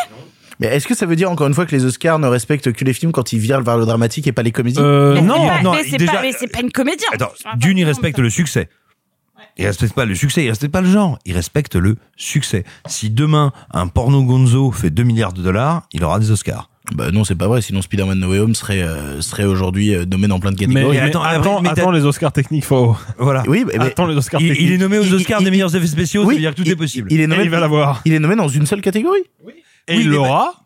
Mais 0.59 0.67
est-ce 0.67 0.88
que 0.88 0.93
ça 0.95 1.05
veut 1.07 1.15
dire 1.15 1.31
encore 1.31 1.47
une 1.47 1.53
fois 1.55 1.65
que 1.65 1.75
les 1.75 1.84
Oscars 1.84 2.19
ne 2.19 2.27
respectent 2.27 2.71
que 2.73 2.85
les 2.85 2.93
films 2.93 3.11
quand 3.11 3.34
ils 3.34 3.39
virent 3.39 3.61
vers 3.63 3.75
le 3.77 3.85
dramatique 3.85 4.27
et 4.27 4.31
pas 4.31 4.43
les 4.43 4.51
comédies? 4.51 4.80
Euh, 4.80 5.15
Mais 5.15 5.21
non, 5.21 5.47
pas- 5.47 5.61
non, 5.63 5.71
mais 5.73 5.84
c'est 5.84 5.97
déjà- 5.97 6.11
pas, 6.11 6.21
mais 6.21 6.31
c'est 6.31 6.47
pas 6.47 6.59
une 6.61 6.71
comédien. 6.71 7.07
Attends, 7.11 7.31
d'une, 7.57 7.77
il 7.80 7.84
respecte 7.85 8.19
le 8.19 8.30
succès. 8.30 8.69
Il 9.57 9.65
respecte 9.65 9.94
pas 9.94 10.06
le 10.06 10.15
succès, 10.15 10.44
il 10.44 10.49
respecte 10.49 10.72
pas 10.74 10.82
le 10.82 10.90
genre, 10.90 11.20
il 11.26 11.34
respecte 11.36 11.76
le 11.76 11.95
succès. 12.18 12.64
Si 12.88 13.10
demain, 13.10 13.52
un 13.72 13.88
porno 13.88 14.24
gonzo 14.24 14.72
fait 14.72 14.90
2 14.90 15.03
milliards 15.03 15.34
de 15.34 15.41
dollars, 15.41 15.84
il 15.94 16.03
aura 16.03 16.20
des 16.20 16.32
Oscars. 16.32 16.70
Bah 16.95 17.11
non, 17.11 17.24
c'est 17.24 17.36
pas 17.36 17.48
vrai. 17.48 17.61
Sinon, 17.61 17.82
Spider-Man 17.82 18.20
No 18.20 18.30
Way 18.30 18.40
Home 18.40 18.56
serait 18.56 18.82
euh, 18.82 19.22
serait 19.22 19.45
aujourd'hui 19.45 19.95
euh, 19.95 20.03
nommé 20.06 20.28
dans 20.28 20.40
plein 20.41 20.52
de 20.52 20.57
Mais, 20.60 20.65
catégories. 20.68 20.98
mais 20.98 21.03
attends, 21.03 21.24
attends, 21.24 21.61
mais 21.61 21.70
attends 21.70 21.91
les 21.91 22.03
Oscars 22.03 22.34
techniques, 22.34 22.65
faut. 22.65 22.98
Voilà. 23.18 23.44
Oui, 23.48 23.64
mais- 23.65 23.78
mais 23.78 23.86
Attends 23.86 24.06
les 24.06 24.15
Oscars 24.18 24.41
Il, 24.41 24.49
techniques. 24.49 24.68
il 24.68 24.74
est 24.74 24.78
nommé 24.78 24.98
aux 24.99 25.03
Il- 25.03 25.14
Oscars 25.15 25.40
il- 25.40 25.45
des 25.45 25.52
meilleurs 25.52 25.74
effets 25.76 25.88
spéciaux, 25.88 26.24
ça 26.24 26.28
oui, 26.28 26.34
veut 26.36 26.41
dire 26.41 26.52
que 26.52 26.57
tout 26.57 26.64
il- 26.65 26.72
est 26.72 26.76
possible. 26.76 27.07
Il 27.10 27.22
est 27.22 27.24
Et 27.24 27.28
nommé. 27.28 27.44
il 27.44 27.49
va 27.49 27.61
l'avoir. 27.61 28.02
Il 28.03 28.11
est 28.14 28.20
nommé 28.20 28.36
dans 28.36 28.49
une 28.49 28.65
seule 28.65 28.82
catégorie. 28.82 29.20
Et 29.22 29.45
Oui, 29.45 29.53
il 29.88 29.98
mais 30.10 30.15
l'aura. 30.15 30.62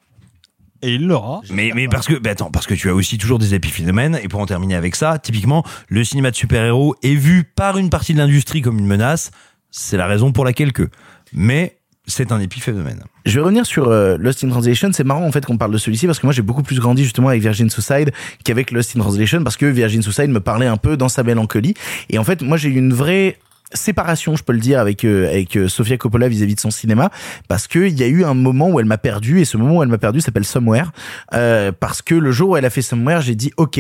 Et 0.82 0.96
il 0.96 1.08
l'aura. 1.08 1.42
Mais, 1.50 1.72
mais 1.74 1.88
parce 1.88 2.08
que, 2.08 2.16
bah 2.16 2.32
attends, 2.32 2.52
parce 2.52 2.68
que 2.68 2.74
tu 2.74 2.90
as 2.90 2.94
aussi 2.94 3.18
toujours 3.18 3.40
des 3.40 3.54
épiphénomènes. 3.54 4.20
Et 4.22 4.28
pour 4.28 4.40
en 4.40 4.46
terminer 4.46 4.76
avec 4.76 4.96
ça, 4.96 5.18
typiquement, 5.20 5.64
le 5.90 6.04
cinéma 6.04 6.32
de 6.32 6.36
super-héros 6.36 6.96
est 7.04 7.16
vu 7.16 7.44
par 7.44 7.78
une 7.78 7.90
partie 7.90 8.14
de 8.14 8.20
l'industrie 8.20 8.62
comme 8.62 8.78
une 8.80 8.88
menace. 8.88 9.32
C'est 9.72 9.98
la 9.98 10.08
raison 10.08 10.32
pour 10.32 10.46
laquelle 10.46 10.74
que. 10.74 10.90
Mais 11.34 11.78
c'est 12.08 12.32
un 12.32 12.40
épiphénomène. 12.40 13.04
Je 13.26 13.36
vais 13.36 13.42
revenir 13.42 13.66
sur 13.66 13.90
euh, 13.90 14.18
Lost 14.18 14.44
in 14.44 14.50
Translation. 14.50 14.90
C'est 14.94 15.04
marrant 15.04 15.26
en 15.26 15.32
fait 15.32 15.46
qu'on 15.46 15.58
parle 15.58 15.72
de 15.72 15.78
celui-ci 15.78 16.06
parce 16.08 16.20
que 16.20 16.26
moi 16.26 16.34
j'ai 16.34 16.42
beaucoup 16.42 16.64
plus 16.64 16.80
grandi 16.80 17.04
justement 17.04 17.28
avec 17.28 17.42
Virgin 17.42 17.70
Suicide 17.70 18.12
qu'avec 18.46 18.72
Lost 18.72 18.96
in 18.96 19.02
Translation 19.02 19.44
parce 19.44 19.58
que 19.58 19.66
Virgin 19.66 20.02
Suicide 20.02 20.30
me 20.30 20.40
parlait 20.40 20.68
un 20.68 20.78
peu 20.78 20.96
dans 20.96 21.10
sa 21.10 21.24
mélancolie. 21.24 21.74
Et 22.10 22.18
en 22.18 22.24
fait 22.24 22.42
moi 22.42 22.56
j'ai 22.56 22.70
eu 22.70 22.78
une 22.78 22.94
vraie 22.94 23.38
séparation, 23.74 24.36
je 24.36 24.44
peux 24.44 24.54
le 24.54 24.60
dire, 24.60 24.80
avec 24.80 25.04
euh, 25.04 25.30
avec 25.30 25.58
euh, 25.58 25.68
Sofia 25.68 25.98
Coppola 25.98 26.28
vis-à-vis 26.28 26.56
de 26.56 26.60
son 26.60 26.72
cinéma, 26.72 27.10
parce 27.48 27.68
que 27.68 27.80
il 27.80 27.98
y 28.00 28.04
a 28.04 28.08
eu 28.08 28.24
un 28.24 28.34
moment 28.34 28.70
où 28.70 28.80
elle 28.80 28.86
m'a 28.86 28.98
perdu, 28.98 29.42
et 29.42 29.46
ce 29.46 29.58
moment 29.58 29.78
où 29.78 29.84
elle 29.84 29.90
m'a 29.90 29.98
perdu 29.98 30.22
s'appelle 30.22 30.46
Somewhere, 30.46 30.92
euh, 31.34 31.72
parce 31.72 32.02
que 32.02 32.16
le 32.16 32.32
jour 32.32 32.52
où 32.52 32.58
elle 32.58 32.66
a 32.66 32.70
fait 32.70 32.82
Somewhere, 32.82 33.22
j'ai 33.22 33.36
dit 33.36 33.52
ok, 33.58 33.80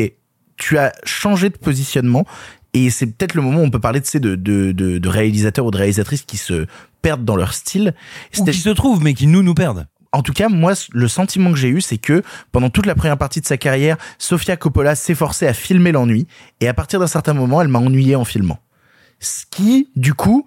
tu 0.57 0.77
as 0.77 0.93
changé 1.03 1.49
de 1.49 1.57
positionnement, 1.57 2.26
et 2.73 2.89
c'est 2.89 3.05
peut-être 3.05 3.34
le 3.34 3.41
moment 3.41 3.61
où 3.61 3.64
on 3.64 3.69
peut 3.69 3.80
parler 3.80 3.99
de 3.99 4.05
ces 4.05 4.19
de, 4.19 4.35
de, 4.35 4.72
de, 4.72 4.97
de 4.97 5.09
réalisateurs 5.09 5.65
ou 5.65 5.72
de 5.72 5.77
réalisatrices 5.77 6.23
qui 6.23 6.38
se 6.38 6.65
perdent 7.01 7.26
dans 7.26 7.35
leur 7.35 7.53
style, 7.53 7.93
Ou 8.38 8.43
qui 8.43 8.53
se 8.53 8.69
trouvent, 8.69 9.01
mais 9.01 9.14
qui 9.14 9.27
nous 9.27 9.43
nous 9.43 9.53
perdent. 9.53 9.88
en 10.11 10.22
tout 10.22 10.34
cas, 10.34 10.49
moi, 10.49 10.73
le 10.91 11.07
sentiment 11.07 11.51
que 11.51 11.57
j'ai 11.57 11.69
eu, 11.69 11.80
c'est 11.80 11.97
que 11.97 12.23
pendant 12.51 12.69
toute 12.69 12.88
la 12.88 12.95
première 12.95 13.18
partie 13.18 13.39
de 13.39 13.45
sa 13.45 13.55
carrière, 13.57 13.97
Sofia 14.18 14.57
Coppola 14.57 14.95
s'efforçait 14.95 15.47
à 15.47 15.53
filmer 15.53 15.91
l'ennui, 15.93 16.27
et 16.59 16.68
à 16.68 16.73
partir 16.73 16.99
d'un 16.99 17.07
certain 17.07 17.34
moment, 17.34 17.61
elle 17.61 17.68
m'a 17.69 17.80
ennuyé 17.80 18.15
en 18.15 18.26
filmant. 18.26 18.59
Ce 19.19 19.45
qui, 19.49 19.89
du 19.95 20.14
coup, 20.14 20.45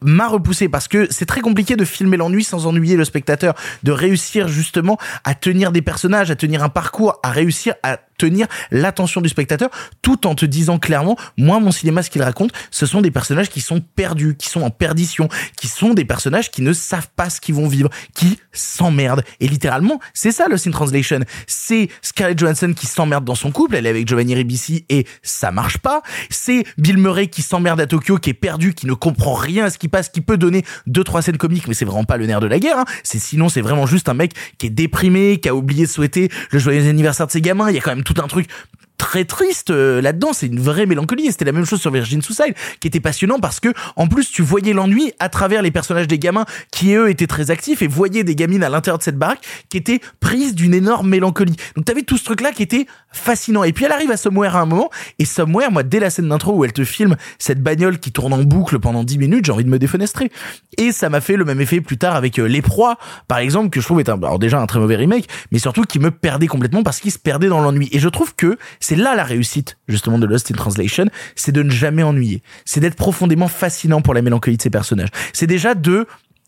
m'a 0.00 0.28
repoussé. 0.28 0.68
Parce 0.68 0.88
que 0.88 1.08
c'est 1.10 1.26
très 1.26 1.40
compliqué 1.40 1.76
de 1.76 1.84
filmer 1.84 2.16
l'ennui 2.16 2.44
sans 2.44 2.66
ennuyer 2.66 2.96
le 2.96 3.04
spectateur, 3.04 3.54
de 3.82 3.92
réussir 3.92 4.48
justement 4.48 4.98
à 5.24 5.34
tenir 5.34 5.72
des 5.72 5.82
personnages, 5.82 6.30
à 6.30 6.36
tenir 6.36 6.62
un 6.62 6.68
parcours, 6.68 7.18
à 7.22 7.30
réussir 7.30 7.74
à 7.82 7.98
tenir 8.16 8.46
l'attention 8.70 9.20
du 9.20 9.28
spectateur 9.28 9.70
tout 10.02 10.26
en 10.26 10.34
te 10.34 10.46
disant 10.46 10.78
clairement 10.78 11.16
moi 11.36 11.60
mon 11.60 11.70
cinéma 11.70 12.02
ce 12.02 12.10
qu'il 12.10 12.22
raconte 12.22 12.52
ce 12.70 12.86
sont 12.86 13.00
des 13.00 13.10
personnages 13.10 13.48
qui 13.48 13.60
sont 13.60 13.80
perdus 13.80 14.36
qui 14.36 14.48
sont 14.48 14.62
en 14.62 14.70
perdition 14.70 15.28
qui 15.56 15.68
sont 15.68 15.94
des 15.94 16.04
personnages 16.04 16.50
qui 16.50 16.62
ne 16.62 16.72
savent 16.72 17.08
pas 17.16 17.30
ce 17.30 17.40
qu'ils 17.40 17.54
vont 17.54 17.68
vivre 17.68 17.90
qui 18.14 18.38
s'emmerdent. 18.52 19.22
Et 19.40 19.48
littéralement 19.48 20.00
c'est 20.14 20.32
ça 20.32 20.48
le 20.48 20.56
in 20.66 20.70
translation. 20.70 21.20
C'est 21.46 21.88
Scarlett 22.02 22.38
Johansson 22.38 22.72
qui 22.74 22.86
s'emmerde 22.86 23.24
dans 23.24 23.34
son 23.34 23.50
couple 23.50 23.76
elle 23.76 23.86
est 23.86 23.90
avec 23.90 24.08
Giovanni 24.08 24.34
Ribisi 24.34 24.84
et 24.88 25.06
ça 25.22 25.50
marche 25.50 25.78
pas. 25.78 26.02
C'est 26.30 26.64
Bill 26.78 26.98
Murray 26.98 27.28
qui 27.28 27.42
s'emmerde 27.42 27.80
à 27.80 27.86
Tokyo 27.86 28.18
qui 28.18 28.30
est 28.30 28.34
perdu 28.34 28.74
qui 28.74 28.86
ne 28.86 28.94
comprend 28.94 29.34
rien 29.34 29.66
à 29.66 29.70
ce 29.70 29.78
qui 29.78 29.88
passe 29.88 30.08
qui 30.08 30.20
peut 30.20 30.36
donner 30.36 30.64
deux 30.86 31.04
trois 31.04 31.22
scènes 31.22 31.38
comiques 31.38 31.68
mais 31.68 31.74
c'est 31.74 31.84
vraiment 31.84 32.04
pas 32.04 32.16
le 32.16 32.26
nerf 32.26 32.40
de 32.40 32.46
la 32.46 32.58
guerre 32.58 32.78
hein. 32.78 32.84
c'est 33.02 33.18
sinon 33.18 33.48
c'est 33.48 33.60
vraiment 33.60 33.86
juste 33.86 34.08
un 34.08 34.14
mec 34.14 34.32
qui 34.58 34.66
est 34.66 34.70
déprimé 34.70 35.38
qui 35.38 35.48
a 35.48 35.54
oublié 35.54 35.86
de 35.86 35.90
souhaiter 35.90 36.30
le 36.50 36.58
joyeux 36.58 36.88
anniversaire 36.88 37.26
de 37.26 37.32
ses 37.32 37.40
gamins. 37.40 37.68
Il 37.70 37.74
y 37.74 37.78
a 37.78 37.80
quand 37.80 37.94
même 37.94 38.04
tout 38.06 38.22
un 38.22 38.28
truc 38.28 38.48
très 38.96 39.24
triste 39.24 39.70
euh, 39.70 40.00
là-dedans. 40.00 40.32
C'est 40.32 40.46
une 40.46 40.60
vraie 40.60 40.86
mélancolie. 40.86 41.26
Et 41.26 41.30
c'était 41.30 41.44
la 41.44 41.52
même 41.52 41.64
chose 41.64 41.80
sur 41.80 41.90
Virgin 41.90 42.22
Suicide 42.22 42.54
qui 42.80 42.88
était 42.88 43.00
passionnant 43.00 43.38
parce 43.38 43.60
que 43.60 43.68
en 43.96 44.06
plus 44.06 44.30
tu 44.30 44.42
voyais 44.42 44.72
l'ennui 44.72 45.12
à 45.18 45.28
travers 45.28 45.62
les 45.62 45.70
personnages 45.70 46.08
des 46.08 46.18
gamins 46.18 46.44
qui 46.70 46.94
eux 46.94 47.08
étaient 47.10 47.26
très 47.26 47.50
actifs 47.50 47.82
et 47.82 47.86
voyaient 47.86 48.24
des 48.24 48.34
gamines 48.34 48.62
à 48.62 48.68
l'intérieur 48.68 48.98
de 48.98 49.02
cette 49.02 49.16
baraque 49.16 49.40
qui 49.68 49.76
étaient 49.76 50.00
prises 50.20 50.54
d'une 50.54 50.74
énorme 50.74 51.08
mélancolie. 51.08 51.56
Donc 51.74 51.84
t'avais 51.84 52.02
tout 52.02 52.16
ce 52.16 52.24
truc 52.24 52.40
là 52.40 52.52
qui 52.52 52.62
était 52.62 52.86
fascinant. 53.12 53.64
Et 53.64 53.72
puis 53.72 53.84
elle 53.84 53.92
arrive 53.92 54.10
à 54.10 54.16
Somewhere 54.16 54.56
à 54.56 54.60
un 54.60 54.66
moment. 54.66 54.90
Et 55.18 55.24
Somewhere 55.24 55.70
moi 55.70 55.82
dès 55.82 56.00
la 56.00 56.10
scène 56.10 56.28
d'intro 56.28 56.54
où 56.54 56.64
elle 56.64 56.72
te 56.72 56.84
filme 56.84 57.16
cette 57.38 57.62
bagnole 57.62 57.98
qui 57.98 58.12
tourne 58.12 58.32
en 58.32 58.42
boucle 58.42 58.78
pendant 58.78 59.04
10 59.04 59.18
minutes 59.18 59.46
j'ai 59.46 59.52
envie 59.52 59.64
de 59.64 59.70
me 59.70 59.78
défenestrer. 59.78 60.30
Et 60.78 60.92
ça 60.92 61.08
m'a 61.08 61.20
fait 61.20 61.36
le 61.36 61.44
même 61.44 61.60
effet 61.60 61.80
plus 61.80 61.98
tard 61.98 62.16
avec 62.16 62.38
euh, 62.38 62.46
Les 62.46 62.62
Proies 62.62 62.96
par 63.28 63.38
exemple 63.38 63.70
que 63.70 63.80
je 63.80 63.86
trouve 63.86 64.00
est 64.00 64.08
alors 64.08 64.38
déjà 64.38 64.60
un 64.60 64.66
très 64.66 64.78
mauvais 64.78 64.96
remake 64.96 65.28
mais 65.50 65.58
surtout 65.58 65.82
qui 65.82 65.98
me 65.98 66.10
perdait 66.10 66.46
complètement 66.46 66.82
parce 66.82 67.00
qu'il 67.00 67.12
se 67.12 67.18
perdait 67.18 67.48
dans 67.48 67.60
l'ennui. 67.60 67.88
Et 67.92 67.98
je 67.98 68.08
trouve 68.08 68.34
que 68.34 68.58
c'est 68.86 68.94
là 68.94 69.16
la 69.16 69.24
réussite 69.24 69.78
justement 69.88 70.16
de 70.16 70.26
Lost 70.26 70.52
in 70.52 70.54
Translation, 70.54 71.06
c'est 71.34 71.50
de 71.50 71.64
ne 71.64 71.70
jamais 71.70 72.04
ennuyer, 72.04 72.42
c'est 72.64 72.78
d'être 72.78 72.94
profondément 72.94 73.48
fascinant 73.48 74.00
pour 74.00 74.14
la 74.14 74.22
mélancolie 74.22 74.58
de 74.58 74.62
ces 74.62 74.70
personnages. 74.70 75.08
C'est 75.32 75.48
déjà 75.48 75.74
de 75.74 76.06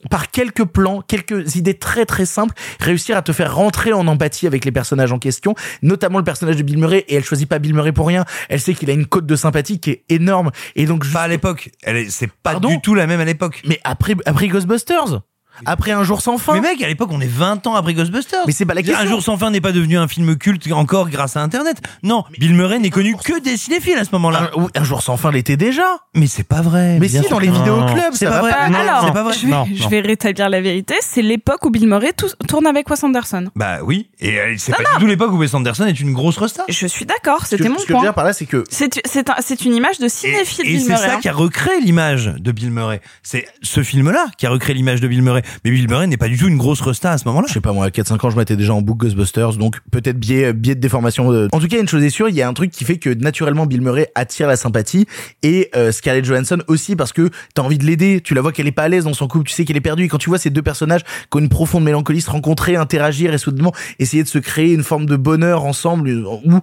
par 0.08 0.30
quelques 0.30 0.64
plans, 0.64 1.02
quelques 1.02 1.56
idées 1.56 1.74
très 1.74 2.06
très 2.06 2.26
simples, 2.26 2.54
réussir 2.78 3.16
à 3.16 3.22
te 3.22 3.32
faire 3.32 3.56
rentrer 3.56 3.92
en 3.92 4.06
empathie 4.06 4.46
avec 4.46 4.64
les 4.64 4.70
personnages 4.70 5.10
en 5.10 5.18
question, 5.18 5.56
notamment 5.82 6.18
le 6.18 6.24
personnage 6.24 6.54
de 6.54 6.62
Bill 6.62 6.78
Murray, 6.78 7.04
et 7.08 7.16
elle 7.16 7.24
choisit 7.24 7.48
pas 7.48 7.58
Bill 7.58 7.74
Murray 7.74 7.90
pour 7.90 8.06
rien, 8.06 8.24
elle 8.48 8.60
sait 8.60 8.74
qu'il 8.74 8.88
a 8.88 8.92
une 8.92 9.06
cote 9.06 9.26
de 9.26 9.34
sympathie 9.34 9.80
qui 9.80 9.90
est 9.90 10.04
énorme, 10.08 10.52
et 10.76 10.86
donc... 10.86 11.10
Pas 11.12 11.22
à 11.22 11.28
l'époque, 11.28 11.70
c'est 12.08 12.30
pas 12.30 12.60
du 12.60 12.80
tout 12.80 12.94
la 12.94 13.08
même 13.08 13.18
à 13.18 13.24
l'époque. 13.24 13.62
Mais 13.66 13.80
après, 13.82 14.14
après 14.26 14.46
Ghostbusters 14.46 15.22
après 15.66 15.92
un 15.92 16.02
jour 16.02 16.20
sans 16.20 16.38
fin. 16.38 16.54
Mais 16.54 16.60
mec, 16.60 16.82
à 16.82 16.88
l'époque, 16.88 17.10
on 17.12 17.20
est 17.20 17.26
20 17.30 17.66
ans 17.66 17.74
après 17.74 17.94
Ghostbusters. 17.94 18.44
Mais 18.46 18.52
c'est 18.52 18.66
pas 18.66 18.74
la 18.74 18.82
question. 18.82 19.04
Un 19.04 19.08
jour 19.08 19.22
sans 19.22 19.36
fin 19.36 19.50
n'est 19.50 19.60
pas 19.60 19.72
devenu 19.72 19.98
un 19.98 20.08
film 20.08 20.36
culte 20.36 20.70
encore 20.72 21.08
grâce 21.08 21.36
à 21.36 21.42
Internet. 21.42 21.78
Non, 22.02 22.24
Bill 22.38 22.54
Murray 22.54 22.78
n'est 22.78 22.90
connu 22.90 23.16
que 23.16 23.40
des 23.40 23.56
cinéphiles 23.56 23.98
à 23.98 24.04
ce 24.04 24.10
moment-là. 24.12 24.50
Un, 24.56 24.80
un 24.80 24.84
jour 24.84 25.02
sans 25.02 25.16
fin 25.16 25.30
l'était 25.30 25.56
déjà. 25.56 25.86
Mais 26.14 26.26
c'est 26.26 26.42
pas 26.46 26.60
vrai. 26.62 26.98
Mais 27.00 27.08
si, 27.08 27.18
sûr 27.20 27.28
dans 27.30 27.38
les 27.38 27.50
vidéoclubs, 27.50 28.14
c'est 28.14 28.26
pas 28.26 28.40
vrai. 28.40 28.50
pas. 28.50 28.78
Alors, 28.78 29.04
c'est 29.06 29.12
pas 29.12 29.22
vrai. 29.22 29.32
je 29.34 29.46
vais, 29.46 29.52
Non, 29.52 29.66
je 29.72 29.88
vais 29.88 30.00
rétablir 30.00 30.48
la 30.48 30.60
vérité. 30.60 30.94
C'est 31.00 31.22
l'époque 31.22 31.64
où 31.64 31.70
Bill 31.70 31.86
Murray 31.88 32.12
tou- 32.12 32.28
tourne 32.46 32.66
avec 32.66 32.88
Wes 32.90 33.02
Anderson. 33.04 33.46
Bah 33.56 33.78
oui, 33.82 34.10
et 34.20 34.38
euh, 34.38 34.54
c'est 34.58 34.72
pas 34.72 34.78
non. 34.82 34.98
du 34.98 35.00
tout 35.02 35.06
l'époque 35.06 35.32
où 35.32 35.38
Wes 35.38 35.52
Anderson 35.54 35.86
est 35.86 36.00
une 36.00 36.12
grosse 36.12 36.38
resta. 36.38 36.64
Je 36.68 36.86
suis 36.86 37.04
d'accord, 37.06 37.46
c'était 37.46 37.68
mon 37.68 37.76
ce 37.78 37.82
que 37.82 37.88
je 37.88 37.92
veux 37.92 37.94
point. 37.94 38.02
dire 38.02 38.14
par 38.14 38.24
là, 38.24 38.32
c'est 38.32 38.46
que 38.46 38.64
C'est 38.70 39.00
c'est 39.06 39.28
un- 39.30 39.36
c'est 39.40 39.64
une 39.64 39.74
image 39.74 39.98
de 39.98 40.08
cinéphile 40.08 40.66
Et 40.66 40.70
Bill 40.70 40.80
c'est 40.82 40.88
Murray. 40.88 41.06
ça 41.08 41.14
hein. 41.14 41.18
qui 41.20 41.28
a 41.28 41.32
recréé 41.32 41.80
l'image 41.80 42.26
de 42.38 42.52
Bill 42.52 42.70
Murray. 42.70 43.00
C'est 43.22 43.46
ce 43.62 43.82
film-là 43.82 44.26
qui 44.38 44.46
a 44.46 44.50
recréé 44.50 44.74
l'image 44.74 45.00
de 45.00 45.08
Bill 45.08 45.22
Murray. 45.22 45.42
Mais 45.64 45.70
Bill 45.70 45.88
Murray 45.88 46.06
n'est 46.06 46.16
pas 46.16 46.28
du 46.28 46.36
tout 46.36 46.48
une 46.48 46.58
grosse 46.58 46.80
resta 46.80 47.12
à 47.12 47.18
ce 47.18 47.26
moment-là. 47.26 47.46
je 47.48 47.54
sais 47.54 47.60
pas 47.60 47.72
moi, 47.72 47.86
à 47.86 47.90
4-5 47.90 48.26
ans, 48.26 48.30
je 48.30 48.36
m'étais 48.36 48.56
déjà 48.56 48.74
en 48.74 48.82
book 48.82 48.98
Ghostbusters, 48.98 49.54
donc 49.54 49.76
peut-être 49.90 50.18
biais, 50.18 50.52
biais 50.52 50.74
de 50.74 50.80
déformation. 50.80 51.48
En 51.52 51.60
tout 51.60 51.68
cas, 51.68 51.80
une 51.80 51.88
chose 51.88 52.02
est 52.02 52.10
sûre, 52.10 52.28
il 52.28 52.34
y 52.34 52.42
a 52.42 52.48
un 52.48 52.54
truc 52.54 52.70
qui 52.70 52.84
fait 52.84 52.98
que 52.98 53.10
naturellement 53.10 53.66
Bill 53.66 53.80
Murray 53.80 54.10
attire 54.14 54.48
la 54.48 54.56
sympathie 54.56 55.06
et 55.42 55.70
euh, 55.76 55.92
Scarlett 55.92 56.24
Johansson 56.24 56.58
aussi 56.66 56.96
parce 56.96 57.12
que 57.12 57.30
t'as 57.54 57.62
envie 57.62 57.78
de 57.78 57.84
l'aider. 57.84 58.20
Tu 58.22 58.34
la 58.34 58.40
vois 58.40 58.52
qu'elle 58.52 58.66
est 58.66 58.72
pas 58.72 58.84
à 58.84 58.88
l'aise 58.88 59.04
dans 59.04 59.14
son 59.14 59.28
couple, 59.28 59.48
tu 59.48 59.54
sais 59.54 59.64
qu'elle 59.64 59.76
est 59.76 59.80
perdue. 59.80 60.04
Et 60.04 60.08
quand 60.08 60.18
tu 60.18 60.28
vois 60.28 60.38
ces 60.38 60.50
deux 60.50 60.62
personnages 60.62 61.02
qui 61.02 61.36
ont 61.36 61.40
une 61.40 61.48
profonde 61.48 61.84
mélancolie 61.84 62.20
se 62.20 62.30
rencontrer, 62.30 62.76
interagir 62.76 63.32
et 63.32 63.38
soudainement 63.38 63.72
essayer 63.98 64.22
de 64.22 64.28
se 64.28 64.38
créer 64.38 64.72
une 64.72 64.82
forme 64.82 65.06
de 65.06 65.16
bonheur 65.16 65.64
ensemble 65.64 66.08
euh, 66.08 66.24
où 66.44 66.60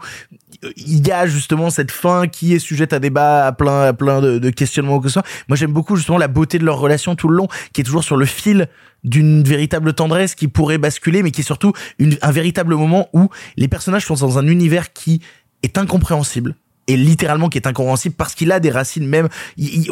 il 0.78 1.06
y 1.06 1.12
a 1.12 1.28
justement 1.28 1.70
cette 1.70 1.91
fin 1.91 2.28
qui 2.28 2.53
est 2.53 2.60
sujette 2.60 2.94
à 2.94 2.99
débat, 2.99 3.45
à 3.45 3.52
plein, 3.52 3.82
à 3.82 3.94
plein 3.94 4.22
de, 4.22 4.40
de 4.40 4.49
questionnements 4.49 4.99
que 4.99 5.07
ce 5.07 5.14
soit. 5.14 5.26
Moi, 5.48 5.56
j'aime 5.56 5.72
beaucoup 5.72 5.95
justement 5.95 6.18
la 6.18 6.28
beauté 6.28 6.57
de 6.60 6.66
leur 6.66 6.80
relation 6.80 7.16
tout 7.16 7.28
le 7.28 7.36
long, 7.36 7.48
qui 7.74 7.82
est 7.82 7.84
toujours 7.84 8.03
sur 8.03 8.18
le 8.18 8.26
fil 8.26 8.68
d'une 9.03 9.43
véritable 9.43 9.93
tendresse 9.93 10.35
qui 10.35 10.47
pourrait 10.47 10.77
basculer, 10.77 11.23
mais 11.23 11.31
qui 11.31 11.41
est 11.41 11.45
surtout 11.45 11.73
un 12.22 12.31
véritable 12.31 12.76
moment 12.76 13.10
où 13.14 13.30
les 13.56 13.68
personnages 13.68 14.06
sont 14.06 14.15
dans 14.15 14.39
un 14.39 14.47
univers 14.47 14.93
qui 14.93 15.22
est 15.64 15.77
incompréhensible 15.77 16.56
et 16.88 16.97
littéralement 16.97 17.49
qui 17.49 17.57
est 17.57 17.68
incompréhensible 17.68 18.15
parce 18.15 18.35
qu'il 18.35 18.52
a 18.52 18.60
des 18.60 18.69
racines 18.69 19.07
même. 19.07 19.30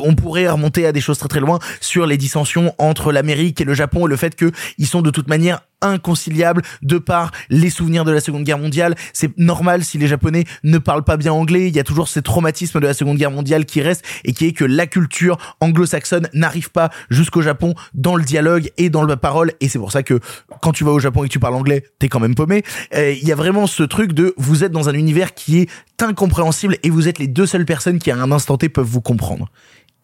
On 0.01 0.15
pourrait 0.15 0.47
remonter 0.47 0.85
à 0.85 0.91
des 0.91 1.01
choses 1.01 1.17
très 1.17 1.27
très 1.27 1.39
loin 1.39 1.59
sur 1.79 2.05
les 2.05 2.17
dissensions 2.17 2.73
entre 2.77 3.11
l'Amérique 3.11 3.61
et 3.61 3.63
le 3.63 3.73
Japon 3.73 4.07
et 4.07 4.09
le 4.09 4.17
fait 4.17 4.35
que 4.35 4.51
ils 4.77 4.87
sont 4.87 5.01
de 5.01 5.09
toute 5.09 5.27
manière 5.27 5.61
inconciliables 5.83 6.61
de 6.81 6.97
par 6.97 7.31
les 7.49 7.69
souvenirs 7.69 8.05
de 8.05 8.11
la 8.11 8.21
Seconde 8.21 8.43
Guerre 8.43 8.57
mondiale. 8.57 8.95
C'est 9.13 9.37
normal 9.37 9.83
si 9.83 9.97
les 9.97 10.07
Japonais 10.07 10.45
ne 10.63 10.77
parlent 10.77 11.03
pas 11.03 11.17
bien 11.17 11.33
anglais. 11.33 11.67
Il 11.67 11.75
y 11.75 11.79
a 11.79 11.83
toujours 11.83 12.07
ces 12.07 12.21
traumatismes 12.21 12.79
de 12.79 12.87
la 12.87 12.93
Seconde 12.93 13.17
Guerre 13.17 13.31
mondiale 13.31 13.65
qui 13.65 13.81
restent 13.81 14.05
et 14.23 14.33
qui 14.33 14.45
est 14.47 14.53
que 14.53 14.65
la 14.65 14.87
culture 14.87 15.37
anglo-saxonne 15.59 16.29
n'arrive 16.33 16.71
pas 16.71 16.89
jusqu'au 17.09 17.41
Japon 17.41 17.75
dans 17.93 18.15
le 18.15 18.23
dialogue 18.23 18.71
et 18.77 18.89
dans 18.89 19.03
la 19.03 19.17
parole. 19.17 19.51
Et 19.61 19.69
c'est 19.69 19.79
pour 19.79 19.91
ça 19.91 20.03
que 20.03 20.19
quand 20.61 20.71
tu 20.71 20.83
vas 20.83 20.91
au 20.91 20.99
Japon 20.99 21.23
et 21.23 21.27
que 21.27 21.33
tu 21.33 21.39
parles 21.39 21.55
anglais, 21.55 21.83
t'es 21.99 22.09
quand 22.09 22.19
même 22.19 22.35
paumé. 22.35 22.63
Euh, 22.95 23.11
Il 23.11 23.27
y 23.27 23.31
a 23.31 23.35
vraiment 23.35 23.67
ce 23.67 23.83
truc 23.83 24.13
de 24.13 24.33
vous 24.37 24.63
êtes 24.63 24.71
dans 24.71 24.89
un 24.89 24.93
univers 24.93 25.33
qui 25.33 25.59
est 25.59 25.69
incompréhensible 26.01 26.77
et 26.83 26.89
vous 26.89 27.07
êtes 27.07 27.19
les 27.19 27.27
deux 27.27 27.45
seules 27.45 27.65
personnes 27.65 27.99
qui 27.99 28.11
à 28.11 28.17
un 28.17 28.31
instant 28.31 28.57
T 28.57 28.69
peuvent 28.69 28.85
vous 28.85 29.01
comprendre. 29.01 29.49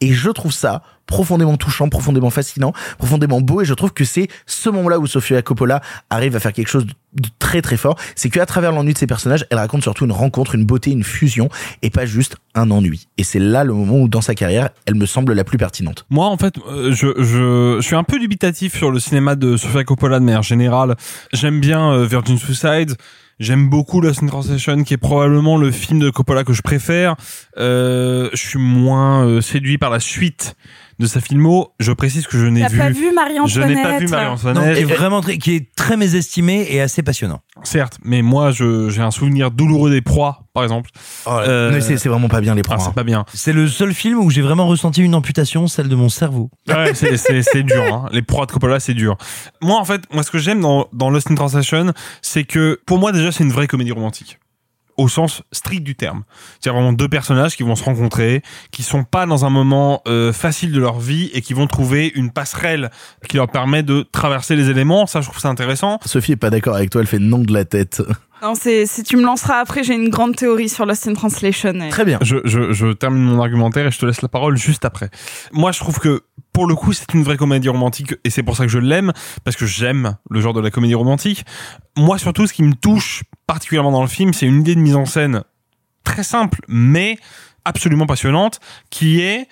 Et 0.01 0.13
je 0.13 0.30
trouve 0.30 0.53
ça 0.53 0.81
profondément 1.05 1.57
touchant, 1.57 1.89
profondément 1.89 2.30
fascinant, 2.30 2.71
profondément 2.97 3.41
beau. 3.41 3.61
Et 3.61 3.65
je 3.65 3.73
trouve 3.73 3.91
que 3.91 4.05
c'est 4.05 4.27
ce 4.45 4.69
moment-là 4.69 4.99
où 4.99 5.07
Sofia 5.07 5.41
Coppola 5.41 5.81
arrive 6.09 6.35
à 6.35 6.39
faire 6.39 6.53
quelque 6.53 6.67
chose 6.67 6.85
de 6.85 7.30
très 7.39 7.61
très 7.61 7.77
fort. 7.77 7.97
C'est 8.15 8.30
qu'à 8.30 8.45
travers 8.45 8.71
l'ennui 8.71 8.93
de 8.93 8.97
ses 8.97 9.07
personnages, 9.07 9.45
elle 9.49 9.57
raconte 9.57 9.81
surtout 9.81 10.05
une 10.05 10.11
rencontre, 10.11 10.53
une 10.55 10.65
beauté, 10.65 10.91
une 10.91 11.03
fusion, 11.03 11.49
et 11.81 11.89
pas 11.89 12.05
juste 12.05 12.38
un 12.53 12.69
ennui. 12.69 13.07
Et 13.17 13.23
c'est 13.23 13.39
là 13.39 13.63
le 13.63 13.73
moment 13.73 13.97
où 14.01 14.07
dans 14.07 14.21
sa 14.21 14.35
carrière, 14.35 14.69
elle 14.85 14.95
me 14.95 15.07
semble 15.07 15.34
la 15.34 15.43
plus 15.43 15.57
pertinente. 15.57 16.05
Moi, 16.11 16.27
en 16.27 16.38
fait, 16.38 16.53
euh, 16.69 16.91
je, 16.91 17.07
je, 17.17 17.77
je 17.80 17.85
suis 17.85 17.95
un 17.95 18.03
peu 18.03 18.19
dubitatif 18.19 18.77
sur 18.77 18.91
le 18.91 18.99
cinéma 18.99 19.35
de 19.35 19.57
Sofia 19.57 19.84
Coppola 19.84 20.19
de 20.19 20.26
manière 20.26 20.43
générale. 20.43 20.95
J'aime 21.34 21.59
bien 21.59 21.91
euh, 21.91 22.05
Virgin 22.05 22.38
Suicide. 22.38 22.95
J'aime 23.40 23.70
beaucoup 23.70 24.02
Lost 24.02 24.22
in 24.22 24.84
qui 24.84 24.94
est 24.94 24.98
probablement 24.98 25.57
le 25.57 25.72
film 25.72 25.99
de 25.99 26.10
Coppola 26.10 26.44
que 26.44 26.52
je 26.52 26.61
préfère. 26.61 27.16
Euh, 27.57 28.30
je 28.34 28.38
suis 28.38 28.60
moins 28.60 29.26
euh, 29.26 29.40
séduit 29.40 29.78
par 29.78 29.90
la 29.90 30.02
suite 30.02 30.57
de 30.99 31.07
sa 31.07 31.21
filmo. 31.21 31.69
Je 31.80 31.91
précise 31.93 32.27
que 32.27 32.38
je 32.38 32.45
n'ai 32.45 32.67
vu. 32.67 32.77
pas 32.77 32.89
vu 32.89 33.09
Je 33.47 33.61
n'ai 33.61 33.81
pas 33.81 33.97
vu 33.99 34.07
Marie-Antoinette. 34.07 34.77
et 34.77 34.84
vraiment 34.84 35.21
très, 35.21 35.38
qui 35.38 35.55
est 35.55 35.73
très 35.76 35.97
mésestimé 35.97 36.67
et 36.69 36.81
assez 36.81 37.01
passionnant. 37.03 37.39
Certes, 37.63 37.97
mais 38.03 38.21
moi, 38.21 38.51
je- 38.51 38.89
j'ai 38.89 39.01
un 39.01 39.11
souvenir 39.11 39.51
douloureux 39.51 39.89
des 39.91 40.01
proies, 40.01 40.43
par 40.53 40.63
exemple. 40.63 40.89
Euh, 41.27 41.71
mais 41.73 41.81
c'est 41.81 41.97
c'est 41.97 42.09
vraiment 42.09 42.27
pas 42.30 42.41
bien 42.41 42.55
les 42.55 42.61
proies. 42.63 42.77
ah, 42.80 42.84
c'est 42.84 42.93
pas 42.93 43.03
bien. 43.03 43.26
C'est 43.34 43.53
le 43.53 43.67
seul 43.67 43.93
film 43.93 44.19
où 44.19 44.30
j'ai 44.30 44.41
vraiment 44.41 44.67
ressenti 44.67 45.01
une 45.01 45.15
amputation, 45.15 45.67
celle 45.67 45.88
de 45.89 45.95
mon 45.95 46.09
cerveau. 46.09 46.49
Ouais, 46.67 46.93
c'est, 46.93 47.17
c'est, 47.17 47.41
c'est 47.41 47.63
dur. 47.63 47.84
Hein. 47.93 48.05
Les 48.11 48.21
proies 48.21 48.45
de 48.45 48.51
Coppola, 48.51 48.80
c'est 48.80 48.93
dur. 48.93 49.17
Moi, 49.61 49.77
en 49.80 49.85
fait, 49.85 50.01
moi, 50.13 50.23
ce 50.23 50.31
que 50.31 50.38
j'aime 50.38 50.61
dans, 50.61 50.88
dans 50.93 51.09
Lost 51.09 51.30
in 51.31 51.35
Translation, 51.35 51.93
c'est 52.21 52.43
que, 52.43 52.80
pour 52.85 52.97
moi, 52.97 53.11
déjà, 53.11 53.31
c'est 53.31 53.43
une 53.43 53.51
vraie 53.51 53.67
comédie 53.67 53.91
romantique. 53.91 54.39
Au 54.99 55.07
sens 55.07 55.43
strict 55.53 55.84
du 55.84 55.95
terme. 55.95 56.23
C'est 56.59 56.69
vraiment 56.69 56.91
deux 56.91 57.07
personnages 57.07 57.55
qui 57.55 57.63
vont 57.63 57.77
se 57.77 57.85
rencontrer, 57.85 58.43
qui 58.71 58.84
sont 58.84 59.05
pas 59.05 59.26
dans 59.26 59.45
un 59.45 59.49
moment 59.49 60.01
euh, 60.09 60.34
facile 60.34 60.73
de 60.73 60.80
leur 60.80 60.99
vie 60.99 61.31
et 61.34 61.41
qui 61.41 61.53
vont 61.53 61.67
trouver 61.67 62.11
une 62.15 62.31
passerelle 62.31 62.91
qui 63.30 63.38
leur 63.38 63.47
permet 63.47 63.81
de 63.81 64.05
traverser 64.11 64.57
les 64.57 64.69
éléments. 64.69 65.07
Ça, 65.07 65.21
je 65.21 65.30
trouve 65.30 65.39
ça 65.39 65.47
intéressant. 65.47 65.99
Sophie 66.05 66.34
est 66.34 66.35
pas 66.35 66.49
d'accord 66.49 66.76
avec 66.76 66.89
toi, 66.89 66.99
elle 66.99 67.07
fait 67.07 67.17
non 67.17 67.39
de 67.39 67.53
la 67.53 67.63
tête. 67.63 68.03
Non, 68.41 68.56
c'est 68.56 68.86
si 68.86 69.03
tu 69.03 69.18
me 69.18 69.24
lanceras 69.24 69.60
après, 69.60 69.84
j'ai 69.84 69.95
une 69.95 70.10
grande 70.10 70.36
théorie 70.36 70.70
sur 70.70 70.86
Lost 70.86 71.07
in 71.07 71.14
Translation. 71.14 71.74
et- 71.82 71.90
Très 71.90 72.06
bien. 72.06 72.20
Je, 72.22 72.38
je, 72.45 72.72
je 72.72 72.88
termine 72.94 73.24
mon 73.24 73.41
argumentaire 73.41 73.86
et 73.88 73.91
je 73.91 73.99
te 73.99 74.06
laisse 74.06 74.22
la 74.22 74.30
parole 74.30 74.56
juste 74.57 74.86
après. 74.86 75.10
Moi, 75.52 75.72
je 75.72 75.80
trouve 75.80 75.99
que 75.99 76.24
pour 76.53 76.66
le 76.68 76.76
coup, 76.76 76.94
c'est 76.94 77.14
une 77.14 77.24
vraie 77.24 77.38
comédie 77.38 77.70
romantique 77.70 78.16
et 78.24 78.30
c'est 78.30 78.44
pour 78.44 78.56
ça 78.56 78.64
que 78.64 78.70
je 78.72 78.80
l'aime 78.80 79.11
parce 79.44 79.56
que 79.57 79.66
j'aime 79.66 80.16
le 80.30 80.41
genre 80.41 80.53
de 80.53 80.61
la 80.61 80.72
comédie 80.72 80.95
romantique. 80.95 81.44
Moi, 81.98 82.18
surtout, 82.18 82.48
ce 82.48 82.53
qui 82.53 82.64
me 82.64 82.74
touche 82.74 83.24
particulièrement 83.45 83.91
dans 83.91 84.02
le 84.02 84.07
film, 84.07 84.34
c'est 84.34 84.45
une 84.45 84.61
idée 84.61 84.76
de 84.76 84.80
mise 84.80 84.95
en 84.95 85.06
scène 85.06 85.44
très 86.06 86.24
simple 86.24 86.60
mais 86.68 87.18
absolument 87.66 88.06
passionnante 88.07 88.60
qui 88.90 89.20
est 89.22 89.48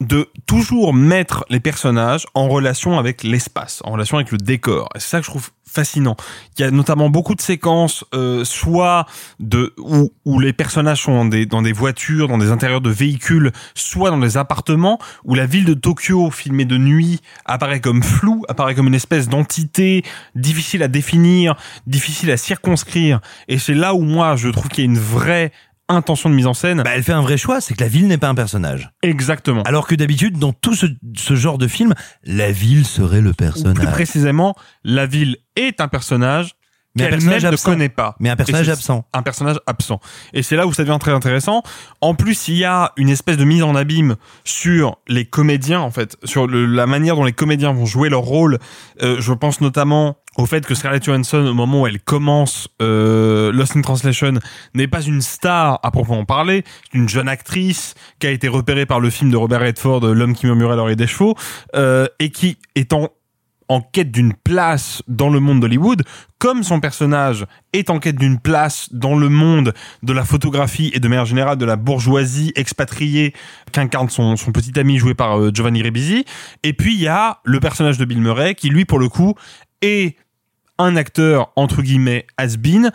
de 0.00 0.28
toujours 0.46 0.92
mettre 0.92 1.44
les 1.50 1.60
personnages 1.60 2.26
en 2.34 2.48
relation 2.48 2.98
avec 2.98 3.22
l'espace, 3.22 3.80
en 3.84 3.92
relation 3.92 4.16
avec 4.16 4.32
le 4.32 4.38
décor. 4.38 4.88
C'est 4.94 5.08
ça 5.08 5.18
que 5.20 5.24
je 5.24 5.30
trouve 5.30 5.50
fascinant. 5.74 6.16
Il 6.56 6.62
y 6.62 6.64
a 6.64 6.70
notamment 6.70 7.10
beaucoup 7.10 7.34
de 7.34 7.40
séquences, 7.40 8.04
euh, 8.14 8.44
soit 8.44 9.06
de 9.40 9.74
où, 9.78 10.12
où 10.24 10.38
les 10.38 10.52
personnages 10.52 11.02
sont 11.02 11.12
dans 11.12 11.24
des, 11.24 11.46
dans 11.46 11.62
des 11.62 11.72
voitures, 11.72 12.28
dans 12.28 12.38
des 12.38 12.50
intérieurs 12.50 12.80
de 12.80 12.90
véhicules, 12.90 13.50
soit 13.74 14.10
dans 14.10 14.18
des 14.18 14.36
appartements, 14.36 14.98
où 15.24 15.34
la 15.34 15.46
ville 15.46 15.64
de 15.64 15.74
Tokyo, 15.74 16.30
filmée 16.30 16.64
de 16.64 16.78
nuit, 16.78 17.20
apparaît 17.44 17.80
comme 17.80 18.02
floue, 18.02 18.44
apparaît 18.48 18.74
comme 18.74 18.86
une 18.86 18.94
espèce 18.94 19.28
d'entité 19.28 20.04
difficile 20.34 20.82
à 20.82 20.88
définir, 20.88 21.56
difficile 21.86 22.30
à 22.30 22.36
circonscrire. 22.36 23.20
Et 23.48 23.58
c'est 23.58 23.74
là 23.74 23.94
où 23.94 24.02
moi 24.02 24.36
je 24.36 24.48
trouve 24.48 24.68
qu'il 24.68 24.84
y 24.84 24.86
a 24.86 24.90
une 24.90 24.98
vraie 24.98 25.50
intention 25.88 26.30
de 26.30 26.34
mise 26.34 26.46
en 26.46 26.54
scène. 26.54 26.82
Bah, 26.82 26.90
elle 26.94 27.02
fait 27.02 27.12
un 27.12 27.22
vrai 27.22 27.36
choix, 27.36 27.60
c'est 27.60 27.74
que 27.74 27.82
la 27.82 27.88
ville 27.88 28.06
n'est 28.06 28.18
pas 28.18 28.28
un 28.28 28.34
personnage. 28.34 28.90
Exactement. 29.02 29.62
Alors 29.64 29.86
que 29.86 29.94
d'habitude, 29.94 30.38
dans 30.38 30.52
tout 30.52 30.74
ce, 30.74 30.86
ce 31.16 31.34
genre 31.36 31.58
de 31.58 31.68
film, 31.68 31.94
la 32.24 32.52
ville 32.52 32.86
serait 32.86 33.20
le 33.20 33.30
Ou 33.30 33.34
plus 33.34 33.46
personnage. 33.46 33.90
précisément, 33.92 34.54
la 34.84 35.06
ville 35.06 35.36
est 35.56 35.80
un 35.80 35.88
personnage 35.88 36.52
Mais 36.96 37.04
un 37.06 37.08
personnage 37.10 37.42
ne 37.42 37.48
absent. 37.48 37.70
connaît 37.70 37.88
pas. 37.88 38.14
Mais 38.20 38.30
un 38.30 38.36
personnage 38.36 38.68
absent. 38.68 39.04
Un 39.12 39.22
personnage 39.22 39.56
absent. 39.66 40.00
Et 40.32 40.42
c'est 40.42 40.56
là 40.56 40.66
où 40.66 40.72
ça 40.72 40.84
devient 40.84 40.98
très 41.00 41.10
intéressant. 41.12 41.62
En 42.00 42.14
plus, 42.14 42.48
il 42.48 42.56
y 42.56 42.64
a 42.64 42.92
une 42.96 43.08
espèce 43.08 43.36
de 43.36 43.44
mise 43.44 43.62
en 43.62 43.74
abîme 43.74 44.16
sur 44.44 44.96
les 45.08 45.24
comédiens, 45.24 45.80
en 45.80 45.90
fait, 45.90 46.16
sur 46.24 46.46
le- 46.46 46.66
la 46.66 46.86
manière 46.86 47.16
dont 47.16 47.24
les 47.24 47.32
comédiens 47.32 47.72
vont 47.72 47.86
jouer 47.86 48.08
leur 48.08 48.20
rôle. 48.20 48.58
Euh, 49.02 49.16
je 49.20 49.32
pense 49.32 49.60
notamment 49.60 50.16
au 50.36 50.46
fait 50.46 50.66
que 50.66 50.74
Scarlett 50.74 51.04
Johansson, 51.04 51.46
au 51.46 51.54
moment 51.54 51.82
où 51.82 51.86
elle 51.86 52.00
commence 52.00 52.68
euh, 52.82 53.52
Lost 53.52 53.76
in 53.76 53.82
Translation, 53.82 54.34
n'est 54.74 54.88
pas 54.88 55.02
une 55.02 55.20
star 55.20 55.78
à 55.82 55.90
proprement 55.92 56.24
parler, 56.24 56.64
c'est 56.92 56.98
une 56.98 57.08
jeune 57.08 57.28
actrice 57.28 57.94
qui 58.18 58.26
a 58.26 58.30
été 58.30 58.48
repérée 58.48 58.84
par 58.86 58.98
le 59.00 59.10
film 59.10 59.30
de 59.30 59.36
Robert 59.36 59.60
Redford, 59.60 60.00
L'homme 60.06 60.34
qui 60.34 60.46
murmurait 60.46 60.72
à 60.72 60.76
l'oreille 60.76 60.96
des 60.96 61.06
chevaux, 61.06 61.36
euh, 61.76 62.06
et 62.18 62.30
qui 62.30 62.58
étant 62.74 63.10
en 63.68 63.80
quête 63.80 64.10
d'une 64.10 64.34
place 64.34 65.02
dans 65.08 65.30
le 65.30 65.40
monde 65.40 65.60
d'Hollywood, 65.60 66.02
comme 66.38 66.62
son 66.62 66.80
personnage 66.80 67.46
est 67.72 67.90
en 67.90 67.98
quête 67.98 68.16
d'une 68.16 68.38
place 68.38 68.88
dans 68.92 69.16
le 69.16 69.28
monde 69.28 69.72
de 70.02 70.12
la 70.12 70.24
photographie 70.24 70.90
et 70.94 71.00
de 71.00 71.08
manière 71.08 71.24
générale 71.24 71.56
de 71.56 71.64
la 71.64 71.76
bourgeoisie 71.76 72.52
expatriée 72.54 73.32
qu'incarne 73.72 74.10
son, 74.10 74.36
petit 74.52 74.78
ami 74.78 74.98
joué 74.98 75.14
par 75.14 75.38
euh, 75.38 75.50
Giovanni 75.52 75.82
Ribisi. 75.82 76.24
Et 76.62 76.72
puis 76.72 76.94
il 76.94 77.00
y 77.00 77.08
a 77.08 77.40
le 77.44 77.60
personnage 77.60 77.98
de 77.98 78.04
Bill 78.04 78.20
Murray 78.20 78.54
qui 78.54 78.68
lui 78.68 78.84
pour 78.84 78.98
le 78.98 79.08
coup 79.08 79.34
est 79.80 80.16
un 80.78 80.96
acteur 80.96 81.52
entre 81.56 81.82
guillemets 81.82 82.26
has-been 82.36 82.90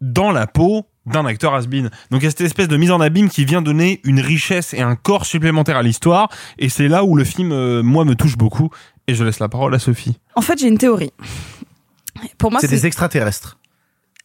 dans 0.00 0.30
la 0.30 0.46
peau 0.46 0.86
d'un 1.06 1.26
acteur 1.26 1.54
has-been. 1.54 1.90
Donc 2.10 2.22
il 2.22 2.24
y 2.24 2.26
a 2.26 2.30
cette 2.30 2.42
espèce 2.42 2.68
de 2.68 2.76
mise 2.76 2.90
en 2.90 3.00
abîme 3.00 3.28
qui 3.28 3.44
vient 3.44 3.62
donner 3.62 4.00
une 4.04 4.20
richesse 4.20 4.72
et 4.74 4.80
un 4.80 4.94
corps 4.94 5.26
supplémentaire 5.26 5.76
à 5.76 5.82
l'histoire 5.82 6.28
et 6.58 6.68
c'est 6.68 6.88
là 6.88 7.04
où 7.04 7.16
le 7.16 7.24
film 7.24 7.50
euh, 7.52 7.82
moi 7.82 8.04
me 8.04 8.14
touche 8.14 8.36
beaucoup 8.36 8.70
et 9.08 9.14
je 9.14 9.24
laisse 9.24 9.38
la 9.40 9.48
parole 9.48 9.74
à 9.74 9.78
Sophie. 9.78 10.18
En 10.34 10.40
fait, 10.42 10.58
j'ai 10.58 10.68
une 10.68 10.78
théorie. 10.78 11.12
Pour 12.38 12.50
moi, 12.50 12.60
C'est 12.60 12.68
c'est 12.68 12.76
des 12.76 12.86
extraterrestres. 12.86 13.58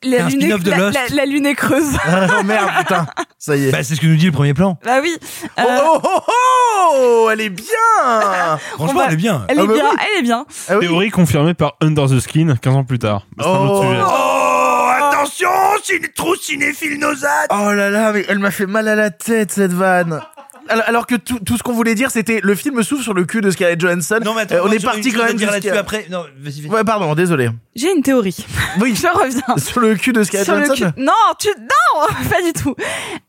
la, 0.04 0.26
un 0.26 0.30
lune 0.30 0.44
est- 0.44 0.58
de 0.60 0.70
la- 0.70 0.78
Lost. 0.78 0.94
la- 1.10 1.16
la 1.16 1.26
lune 1.26 1.46
est 1.46 1.56
creuse. 1.56 1.98
oh 2.08 2.44
merde, 2.44 2.70
putain. 2.80 3.08
Ça 3.40 3.56
y 3.56 3.66
est. 3.68 3.72
Bah, 3.72 3.84
c'est 3.84 3.96
ce 3.96 4.02
que 4.02 4.08
nous 4.08 4.16
dit 4.16 4.26
le 4.28 4.32
premier 4.32 4.54
plan. 4.54 4.78
bah 4.84 5.00
oui. 5.02 5.16
Euh, 5.60 5.64
Oh, 5.82 6.00
oh, 6.04 6.20
oh, 6.28 6.94
oh, 6.94 7.30
elle 7.32 7.42
est 7.42 7.50
bien. 7.50 7.66
Franchement, 8.76 9.00
va- 9.00 9.06
elle 9.08 9.14
est 9.14 9.18
bien. 9.18 9.46
Elle 9.48 9.60
Ah 9.60 9.64
est 9.64 9.68
bah 9.68 9.74
bien, 9.74 9.90
oui. 9.92 9.98
elle 10.14 10.20
est 10.20 10.24
bien. 10.24 10.46
Ah 10.70 10.74
oui. 10.78 10.80
Théorie 10.88 11.10
confirmée 11.12 11.54
par 11.54 11.76
Under 11.82 12.08
the 12.08 12.20
Skin 12.20 12.56
15 12.62 12.76
ans 12.76 12.84
plus 12.84 13.00
tard. 13.00 13.26
Autre 13.40 13.50
Oh. 13.50 13.82
sujet. 13.84 14.02
Oh, 14.06 14.90
attention, 15.10 15.50
c'est 15.84 16.14
trop 16.14 16.36
cinéphile 16.36 17.00
nosade. 17.00 17.48
Oh 17.52 17.72
là 17.74 17.90
là, 17.90 18.12
mais 18.12 18.26
elle 18.28 18.40
m'a 18.40 18.52
fait 18.52 18.66
mal 18.68 18.88
à 18.88 18.96
la 18.96 19.10
tête 19.12 19.52
cette 19.52 19.74
vanne. 19.74 20.22
Alors, 20.70 20.84
alors 20.88 21.08
que 21.08 21.16
tout, 21.16 21.40
tout 21.40 21.58
ce 21.58 21.64
qu'on 21.64 21.74
voulait 21.74 21.96
dire, 21.96 22.12
c'était 22.12 22.40
le 22.44 22.56
film 22.56 22.82
s'ouvre 22.84 23.02
sur 23.04 23.14
le 23.14 23.26
cul 23.26 23.42
de 23.42 23.50
Scarlett 23.52 23.80
Johansson. 23.80 24.20
Non, 24.24 24.34
mais 24.34 24.42
attends, 24.42 24.56
Euh, 24.56 24.62
on 24.64 24.68
moi, 24.68 24.76
est 24.76 24.84
parti 24.84 25.12
quand 25.12 25.24
même 25.26 25.36
dire 25.38 25.52
là-dessus 25.52 25.70
après. 25.72 26.06
Non, 26.12 26.24
vas-y, 26.40 26.62
vas-y. 26.62 26.72
Ouais, 26.72 26.84
pardon, 26.84 27.14
désolé. 27.16 27.50
J'ai 27.76 27.92
une 27.94 28.02
théorie. 28.02 28.38
Oui, 28.82 28.96
Je 29.02 29.08
reviens. 29.08 29.58
sur 29.58 29.80
le 29.80 29.96
cul 29.96 30.14
de 30.14 30.24
Scarlett 30.24 30.46
Sur 30.46 30.56
le 30.56 30.66
Johansson. 30.66 30.92
cul- 30.96 31.04
Non, 31.04 31.14
tu 31.40 31.48
non, 31.60 32.08
pas 32.30 32.42
du 32.42 32.54
tout. 32.54 32.76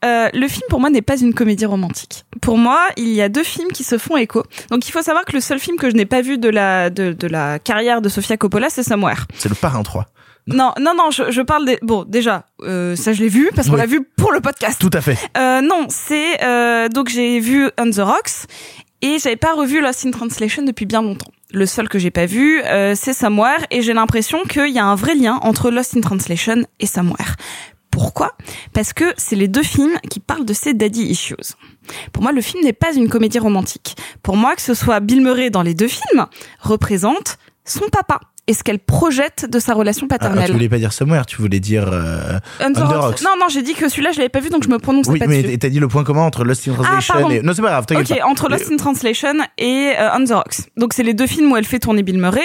Euh, 0.04 0.28
le 0.32 0.48
film 0.48 0.62
pour 0.68 0.80
moi 0.80 0.90
n'est 0.90 1.02
pas 1.02 1.18
une 1.18 1.34
comédie 1.34 1.66
romantique. 1.66 2.24
Pour 2.40 2.58
moi, 2.58 2.80
il 2.96 3.08
y 3.10 3.22
a 3.22 3.28
deux 3.28 3.42
films 3.44 3.70
qui 3.72 3.84
se 3.84 3.98
font 3.98 4.16
écho. 4.16 4.42
Donc 4.70 4.88
il 4.88 4.92
faut 4.92 5.02
savoir 5.02 5.24
que 5.24 5.32
le 5.32 5.40
seul 5.40 5.58
film 5.58 5.76
que 5.76 5.90
je 5.90 5.94
n'ai 5.94 6.06
pas 6.06 6.22
vu 6.22 6.38
de 6.38 6.48
la 6.48 6.90
de, 6.90 7.12
de 7.12 7.26
la 7.26 7.58
carrière 7.58 8.00
de 8.02 8.08
Sofia 8.08 8.36
Coppola, 8.36 8.68
c'est 8.70 8.82
Somewhere. 8.82 9.26
C'est 9.34 9.48
le 9.48 9.54
parrain 9.54 9.82
3. 9.82 10.06
Non, 10.48 10.72
non, 10.80 10.94
non, 10.96 11.10
je, 11.10 11.30
je 11.30 11.42
parle 11.42 11.66
des 11.66 11.78
bon 11.82 12.04
déjà 12.04 12.46
euh, 12.62 12.96
ça 12.96 13.12
je 13.12 13.20
l'ai 13.22 13.28
vu 13.28 13.50
parce 13.54 13.68
qu'on 13.68 13.74
Oui. 13.74 13.80
l'a 13.80 13.86
vu 13.86 14.02
pour 14.16 14.32
le 14.32 14.40
podcast. 14.40 14.80
Tout 14.80 14.90
à 14.92 15.00
fait. 15.00 15.18
Euh, 15.36 15.60
non, 15.60 15.86
c'est 15.88 16.42
euh, 16.42 16.88
donc 16.88 17.08
j'ai 17.08 17.38
vu 17.40 17.68
On 17.78 17.90
the 17.90 17.98
Rocks 17.98 18.46
et 19.02 19.18
j'avais 19.18 19.36
pas 19.36 19.52
revu 19.54 19.80
Lost 19.80 20.06
in 20.06 20.10
Translation 20.10 20.62
depuis 20.62 20.86
bien 20.86 21.02
longtemps. 21.02 21.30
Le 21.52 21.64
seul 21.66 21.88
que 21.88 21.98
j'ai 21.98 22.10
pas 22.10 22.26
vu, 22.26 22.60
euh, 22.64 22.94
c'est 22.94 23.12
Somewhere 23.14 23.64
et 23.70 23.80
j'ai 23.82 23.92
l'impression 23.94 24.42
qu'il 24.44 24.68
y 24.70 24.78
a 24.78 24.84
un 24.84 24.94
vrai 24.96 25.14
lien 25.14 25.38
entre 25.42 25.70
Lost 25.70 25.96
in 25.96 26.00
Translation 26.00 26.62
et 26.80 26.86
Somewhere. 26.86 27.36
Pourquoi? 27.90 28.32
Parce 28.74 28.92
que 28.92 29.04
c'est 29.16 29.34
les 29.36 29.48
deux 29.48 29.62
films 29.62 29.98
qui 30.10 30.20
parlent 30.20 30.44
de 30.44 30.52
ces 30.52 30.72
daddy 30.74 31.02
issues. 31.04 31.34
Pour 32.12 32.22
moi, 32.22 32.32
le 32.32 32.40
film 32.42 32.62
n'est 32.62 32.72
pas 32.74 32.92
une 32.94 33.08
comédie 33.08 33.38
romantique. 33.38 33.96
Pour 34.22 34.36
moi, 34.36 34.54
que 34.54 34.62
ce 34.62 34.74
soit 34.74 35.00
Bill 35.00 35.20
Murray 35.22 35.50
dans 35.50 35.62
les 35.62 35.74
deux 35.74 35.88
films 35.88 36.26
représente 36.60 37.38
son 37.64 37.88
papa 37.88 38.20
et 38.48 38.54
ce 38.54 38.64
qu'elle 38.64 38.80
projette 38.80 39.46
de 39.48 39.58
sa 39.60 39.74
relation 39.74 40.08
Ah, 40.10 40.18
paternelle. 40.18 40.46
tu 40.46 40.52
voulais 40.52 40.68
pas 40.68 40.78
dire 40.78 40.92
Somewhere, 40.92 41.24
tu 41.26 41.36
voulais 41.36 41.60
dire 41.60 41.88
euh, 41.92 42.40
Under 42.58 42.88
Rocks. 43.02 43.22
Non, 43.22 43.30
non, 43.38 43.46
j'ai 43.48 43.62
dit 43.62 43.74
que 43.74 43.88
celui-là, 43.88 44.10
je 44.10 44.16
l'avais 44.18 44.28
pas 44.28 44.40
vu, 44.40 44.48
donc 44.48 44.64
je 44.64 44.68
me 44.68 44.78
prononce 44.78 45.06
Oui, 45.06 45.20
pas 45.20 45.26
mais 45.28 45.42
dessus. 45.42 45.58
t'as 45.58 45.68
dit 45.68 45.78
le 45.78 45.86
point 45.88 46.02
commun 46.02 46.22
entre 46.22 46.42
Lost 46.44 46.66
in 46.66 46.72
Translation 46.72 47.14
pardon. 47.14 47.30
et... 47.30 47.42
Non, 47.42 47.52
c'est 47.54 47.62
pas 47.62 47.68
grave, 47.68 47.84
Ok, 47.90 48.18
pas. 48.18 48.26
entre 48.26 48.48
Lost 48.48 48.72
in 48.72 48.76
Translation 48.76 49.34
et 49.58 49.92
euh, 49.98 50.08
On 50.18 50.24
the 50.24 50.30
Rocks. 50.32 50.56
Donc 50.76 50.94
c'est 50.94 51.02
les 51.04 51.14
deux 51.14 51.26
films 51.28 51.52
où 51.52 51.56
elle 51.56 51.64
fait 51.66 51.78
tourner 51.78 52.02
Bill 52.02 52.18
Murray. 52.18 52.40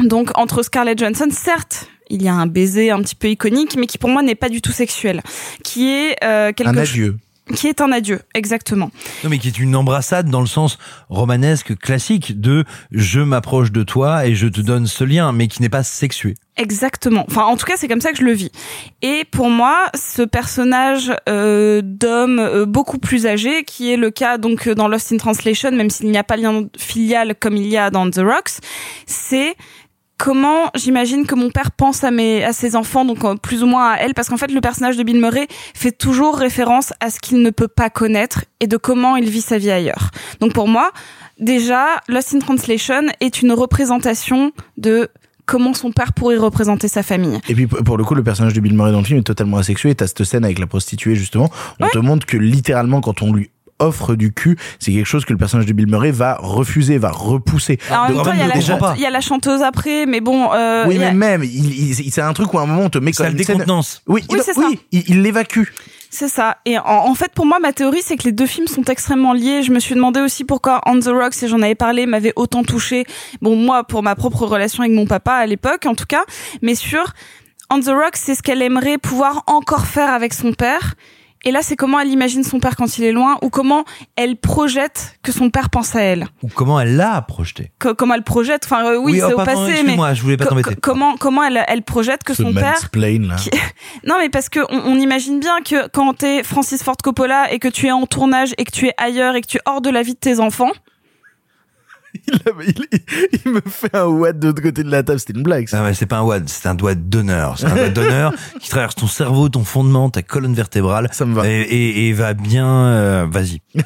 Donc 0.00 0.30
entre 0.36 0.62
Scarlett 0.62 0.98
Johansson, 0.98 1.28
certes, 1.30 1.88
il 2.10 2.22
y 2.22 2.28
a 2.28 2.34
un 2.34 2.46
baiser 2.46 2.90
un 2.90 3.00
petit 3.02 3.14
peu 3.14 3.28
iconique, 3.28 3.76
mais 3.78 3.86
qui 3.86 3.98
pour 3.98 4.10
moi 4.10 4.22
n'est 4.22 4.34
pas 4.34 4.48
du 4.48 4.60
tout 4.60 4.72
sexuel, 4.72 5.22
qui 5.62 5.90
est 5.90 6.16
euh, 6.24 6.52
quelque 6.52 6.68
Un 6.70 6.74
cho- 6.74 6.80
adieu. 6.92 7.16
Qui 7.54 7.68
est 7.68 7.82
un 7.82 7.92
adieu, 7.92 8.20
exactement. 8.32 8.90
Non, 9.22 9.28
mais 9.28 9.38
qui 9.38 9.48
est 9.48 9.58
une 9.58 9.76
embrassade 9.76 10.30
dans 10.30 10.40
le 10.40 10.46
sens 10.46 10.78
romanesque 11.10 11.76
classique 11.76 12.40
de 12.40 12.64
je 12.90 13.20
m'approche 13.20 13.70
de 13.70 13.82
toi 13.82 14.26
et 14.26 14.34
je 14.34 14.46
te 14.46 14.62
donne 14.62 14.86
ce 14.86 15.04
lien, 15.04 15.30
mais 15.32 15.46
qui 15.46 15.60
n'est 15.60 15.68
pas 15.68 15.82
sexué. 15.82 16.36
Exactement. 16.56 17.24
Enfin, 17.28 17.42
en 17.44 17.56
tout 17.56 17.66
cas, 17.66 17.74
c'est 17.76 17.88
comme 17.88 18.00
ça 18.00 18.12
que 18.12 18.18
je 18.18 18.24
le 18.24 18.32
vis. 18.32 18.50
Et 19.02 19.24
pour 19.30 19.50
moi, 19.50 19.86
ce 19.94 20.22
personnage 20.22 21.12
euh, 21.28 21.82
d'homme 21.84 22.38
euh, 22.38 22.64
beaucoup 22.64 22.98
plus 22.98 23.26
âgé, 23.26 23.64
qui 23.64 23.92
est 23.92 23.96
le 23.96 24.10
cas 24.10 24.38
donc 24.38 24.68
euh, 24.68 24.74
dans 24.74 24.86
Lost 24.86 25.12
in 25.12 25.16
Translation, 25.16 25.72
même 25.72 25.90
s'il 25.90 26.10
n'y 26.10 26.18
a 26.18 26.24
pas 26.24 26.36
lien 26.36 26.66
filial 26.78 27.34
comme 27.38 27.56
il 27.56 27.66
y 27.66 27.76
a 27.76 27.90
dans 27.90 28.08
The 28.08 28.20
Rocks, 28.20 28.60
c'est 29.06 29.56
comment 30.18 30.70
j'imagine 30.74 31.26
que 31.26 31.34
mon 31.34 31.50
père 31.50 31.70
pense 31.72 32.04
à 32.04 32.10
mes 32.10 32.44
à 32.44 32.52
ses 32.52 32.76
enfants 32.76 33.04
donc 33.04 33.24
euh, 33.24 33.34
plus 33.36 33.62
ou 33.62 33.66
moins 33.66 33.92
à 33.92 33.96
elle 33.96 34.14
parce 34.14 34.28
qu'en 34.28 34.36
fait 34.36 34.50
le 34.50 34.60
personnage 34.60 34.96
de 34.96 35.02
Bill 35.02 35.20
Murray 35.20 35.46
fait 35.74 35.92
toujours 35.92 36.36
référence 36.36 36.92
à 37.00 37.10
ce 37.10 37.18
qu'il 37.20 37.42
ne 37.42 37.50
peut 37.50 37.68
pas 37.68 37.90
connaître 37.90 38.44
et 38.60 38.66
de 38.66 38.76
comment 38.76 39.16
il 39.16 39.28
vit 39.28 39.40
sa 39.40 39.58
vie 39.58 39.70
ailleurs. 39.70 40.10
Donc 40.40 40.52
pour 40.52 40.68
moi, 40.68 40.92
déjà 41.38 42.00
Lost 42.08 42.34
in 42.34 42.38
Translation 42.38 43.02
est 43.20 43.42
une 43.42 43.52
représentation 43.52 44.52
de 44.76 45.08
comment 45.46 45.74
son 45.74 45.92
père 45.92 46.12
pourrait 46.12 46.36
représenter 46.36 46.88
sa 46.88 47.02
famille. 47.02 47.38
Et 47.48 47.54
puis 47.54 47.66
pour 47.66 47.96
le 47.96 48.04
coup, 48.04 48.14
le 48.14 48.22
personnage 48.22 48.54
de 48.54 48.60
Bill 48.60 48.74
Murray 48.74 48.92
dans 48.92 48.98
le 48.98 49.04
film 49.04 49.18
est 49.18 49.24
totalement 49.24 49.58
asexué. 49.58 49.90
Et 49.90 49.94
t'as 49.94 50.06
cette 50.06 50.24
scène 50.24 50.44
avec 50.44 50.58
la 50.58 50.66
prostituée 50.66 51.16
justement. 51.16 51.50
On 51.80 51.88
te 51.88 51.98
montre 51.98 52.26
que 52.26 52.36
littéralement, 52.36 53.00
quand 53.00 53.22
on 53.22 53.32
lui 53.32 53.50
offre 53.78 54.14
du 54.14 54.32
cul, 54.32 54.56
c'est 54.78 54.92
quelque 54.92 55.06
chose 55.06 55.24
que 55.24 55.32
le 55.32 55.38
personnage 55.38 55.66
de 55.66 55.72
Bill 55.72 55.86
Murray 55.88 56.10
va 56.10 56.36
refuser, 56.40 56.98
va 56.98 57.10
repousser. 57.10 57.78
Alors, 57.90 58.02
en 58.02 58.06
même 58.08 58.16
Donc, 58.16 58.24
temps, 58.26 58.32
il 58.32 58.38
y, 58.38 59.06
a 59.06 59.10
la 59.10 59.20
chanteuse 59.20 59.62
après, 59.62 60.06
mais 60.06 60.20
bon. 60.20 60.52
euh, 60.52 60.84
oui, 60.86 60.96
a- 60.96 60.98
mais 60.98 61.12
même, 61.12 61.44
il, 61.44 61.90
il- 62.00 62.12
c'est 62.12 62.22
un 62.22 62.32
truc 62.32 62.52
où 62.54 62.58
à 62.58 62.62
un 62.62 62.66
moment 62.66 62.82
on 62.82 62.90
te 62.90 62.98
met 62.98 63.12
Ça 63.12 63.24
comme 63.24 63.34
le 63.34 63.38
une 63.40 63.44
scène- 63.44 63.56
décontenance. 63.56 64.02
Oui, 64.06 64.22
Oui, 64.30 64.38
il- 64.38 64.42
c'est 64.44 64.58
oui, 64.58 64.80
il 64.92 65.04
il 65.08 65.22
l'évacue. 65.22 65.64
C'est 66.10 66.28
ça. 66.28 66.58
Et 66.64 66.78
en, 66.78 66.84
en 66.84 67.14
fait, 67.16 67.32
pour 67.34 67.44
moi, 67.44 67.58
ma 67.58 67.72
théorie, 67.72 68.00
c'est 68.04 68.16
que 68.16 68.22
les 68.22 68.30
deux 68.32 68.46
films 68.46 68.68
sont 68.68 68.84
extrêmement 68.84 69.32
liés. 69.32 69.64
Je 69.64 69.72
me 69.72 69.80
suis 69.80 69.96
demandé 69.96 70.20
aussi 70.20 70.44
pourquoi 70.44 70.80
On 70.86 70.96
the 71.00 71.08
Rocks, 71.08 71.42
et 71.42 71.48
j'en 71.48 71.60
avais 71.60 71.74
parlé, 71.74 72.06
m'avait 72.06 72.32
autant 72.36 72.62
touché. 72.62 73.04
Bon, 73.42 73.56
moi, 73.56 73.82
pour 73.82 74.04
ma 74.04 74.14
propre 74.14 74.44
relation 74.46 74.84
avec 74.84 74.94
mon 74.94 75.06
papa 75.06 75.32
à 75.32 75.46
l'époque, 75.46 75.86
en 75.86 75.96
tout 75.96 76.06
cas. 76.06 76.22
Mais 76.62 76.76
sur 76.76 77.02
On 77.70 77.80
the 77.80 77.88
Rocks, 77.88 78.16
c'est 78.16 78.36
ce 78.36 78.42
qu'elle 78.44 78.62
aimerait 78.62 78.98
pouvoir 78.98 79.42
encore 79.48 79.86
faire 79.86 80.10
avec 80.12 80.34
son 80.34 80.52
père. 80.52 80.94
Et 81.44 81.50
là, 81.50 81.60
c'est 81.62 81.76
comment 81.76 82.00
elle 82.00 82.08
imagine 82.08 82.42
son 82.42 82.58
père 82.58 82.74
quand 82.76 82.98
il 82.98 83.04
est 83.04 83.12
loin, 83.12 83.36
ou 83.42 83.50
comment 83.50 83.84
elle 84.16 84.36
projette 84.36 85.16
que 85.22 85.30
son 85.32 85.50
père 85.50 85.70
pense 85.70 85.94
à 85.94 86.00
elle. 86.00 86.26
Ou 86.42 86.48
comment 86.48 86.80
elle 86.80 86.96
l'a 86.96 87.20
projeté. 87.22 87.70
Co- 87.78 87.94
comment 87.94 88.14
elle 88.14 88.22
projette. 88.22 88.62
Enfin, 88.64 88.84
euh, 88.86 88.96
oui, 88.96 89.12
Oui, 89.12 89.20
oh, 89.22 89.26
c'est 89.28 89.32
au 89.34 89.36
pardon, 89.36 89.52
passé, 89.52 89.62
mais 89.72 89.78
excuse-moi, 89.78 90.14
je 90.14 90.22
voulais 90.22 90.36
pas 90.36 90.46
t'embêter. 90.46 90.74
co- 90.74 90.80
comment 90.82 91.16
comment 91.16 91.42
elle 91.44 91.62
elle 91.68 91.82
projette 91.82 92.24
que 92.24 92.34
Ce 92.34 92.42
son 92.42 92.52
père 92.54 92.74
là. 93.28 93.36
qui- 93.36 93.50
Non, 94.06 94.16
mais 94.18 94.28
parce 94.30 94.48
que 94.48 94.60
on, 94.70 94.92
on 94.92 94.96
imagine 94.98 95.38
bien 95.40 95.60
que 95.64 95.88
quand 95.88 96.14
t'es 96.14 96.42
Francis 96.42 96.82
Ford 96.82 96.96
Coppola 97.02 97.52
et 97.52 97.58
que 97.58 97.68
tu 97.68 97.86
es 97.86 97.92
en 97.92 98.06
tournage 98.06 98.54
et 98.58 98.64
que 98.64 98.72
tu 98.72 98.86
es 98.88 98.94
ailleurs 98.96 99.34
et 99.36 99.40
que 99.40 99.46
tu 99.46 99.58
es 99.58 99.60
hors 99.66 99.80
de 99.80 99.90
la 99.90 100.02
vie 100.02 100.14
de 100.14 100.18
tes 100.18 100.40
enfants, 100.40 100.70
il, 102.66 102.74
il- 102.92 103.40
il 103.44 103.52
me 103.52 103.60
fait 103.66 103.94
un 103.94 104.04
what 104.06 104.32
de 104.32 104.46
l'autre 104.48 104.62
côté 104.62 104.82
de 104.82 104.90
la 104.90 105.02
table, 105.02 105.18
c'était 105.20 105.32
une 105.34 105.42
blague. 105.42 105.68
ça. 105.68 105.80
Ah 105.80 105.84
ouais, 105.84 105.94
c'est 105.94 106.06
pas 106.06 106.18
un 106.18 106.22
WAD, 106.22 106.48
c'est 106.48 106.68
un 106.68 106.74
doigt 106.74 106.94
d'honneur. 106.94 107.58
C'est 107.58 107.66
un 107.66 107.74
doigt 107.74 107.88
d'honneur 107.88 108.32
qui 108.60 108.70
traverse 108.70 108.94
ton 108.94 109.06
cerveau, 109.06 109.48
ton 109.48 109.64
fondement, 109.64 110.10
ta 110.10 110.22
colonne 110.22 110.54
vertébrale. 110.54 111.08
Ça 111.12 111.24
me 111.26 111.34
va. 111.34 111.46
Et, 111.48 111.60
et- 111.62 112.08
et 112.08 112.12
va 112.12 112.34
bien. 112.34 112.68
euh, 112.86 113.26
Vas-y. 113.30 113.60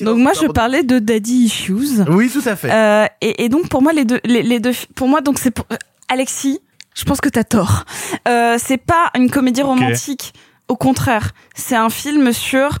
donc 0.00 0.18
moi 0.18 0.32
je 0.40 0.46
parlais 0.46 0.82
de 0.82 0.98
Daddy 0.98 1.44
Issues. 1.44 2.02
Oui, 2.08 2.30
tout 2.30 2.42
à 2.46 2.56
fait. 2.56 2.70
Euh, 2.70 3.06
et, 3.20 3.44
et 3.44 3.48
donc 3.48 3.68
pour 3.68 3.82
moi 3.82 3.92
les 3.92 4.04
deux, 4.04 4.20
les, 4.24 4.42
les 4.42 4.60
deux, 4.60 4.72
pour 4.94 5.08
moi 5.08 5.20
donc 5.20 5.38
c'est 5.38 5.50
pour 5.50 5.66
euh, 5.72 5.76
Alexis. 6.08 6.60
Je 6.94 7.04
pense 7.04 7.20
que 7.20 7.28
t'as 7.28 7.44
tort. 7.44 7.84
Euh, 8.28 8.56
c'est 8.62 8.76
pas 8.78 9.10
une 9.16 9.30
comédie 9.30 9.62
romantique. 9.62 10.34
Au 10.68 10.76
contraire, 10.76 11.30
c'est 11.54 11.76
un 11.76 11.88
film 11.90 12.32
sur 12.32 12.78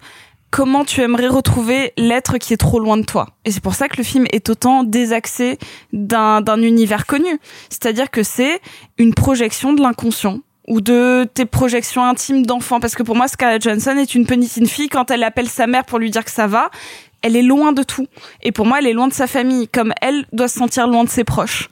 comment 0.50 0.84
tu 0.84 1.00
aimerais 1.00 1.28
retrouver 1.28 1.92
l'être 1.96 2.38
qui 2.38 2.52
est 2.52 2.58
trop 2.58 2.80
loin 2.80 2.96
de 2.96 3.04
toi. 3.04 3.28
Et 3.44 3.50
c'est 3.50 3.62
pour 3.62 3.74
ça 3.74 3.88
que 3.88 3.96
le 3.96 4.02
film 4.02 4.26
est 4.32 4.48
autant 4.50 4.84
désaxé 4.84 5.58
d'un 5.92 6.62
univers 6.62 7.06
connu. 7.06 7.38
C'est-à-dire 7.68 8.10
que 8.10 8.22
c'est 8.22 8.60
une 8.98 9.14
projection 9.14 9.72
de 9.72 9.80
l'inconscient 9.80 10.40
ou 10.68 10.80
de 10.80 11.28
tes 11.34 11.46
projections 11.46 12.04
intimes 12.04 12.44
d'enfant. 12.44 12.80
Parce 12.80 12.94
que 12.94 13.02
pour 13.02 13.16
moi, 13.16 13.28
Scarlett 13.28 13.62
Johansson 13.62 13.96
est 13.96 14.14
une 14.14 14.26
petite 14.26 14.68
fille 14.68 14.88
quand 14.88 15.10
elle 15.10 15.22
appelle 15.22 15.48
sa 15.48 15.66
mère 15.66 15.84
pour 15.84 15.98
lui 15.98 16.10
dire 16.10 16.24
que 16.24 16.30
ça 16.30 16.46
va. 16.46 16.70
Elle 17.22 17.36
est 17.36 17.42
loin 17.42 17.72
de 17.72 17.82
tout. 17.82 18.06
Et 18.42 18.52
pour 18.52 18.66
moi, 18.66 18.78
elle 18.78 18.86
est 18.86 18.92
loin 18.92 19.08
de 19.08 19.12
sa 19.12 19.26
famille, 19.26 19.68
comme 19.68 19.92
elle 20.00 20.26
doit 20.32 20.48
se 20.48 20.58
sentir 20.58 20.86
loin 20.86 21.04
de 21.04 21.10
ses 21.10 21.24
proches. 21.24 21.68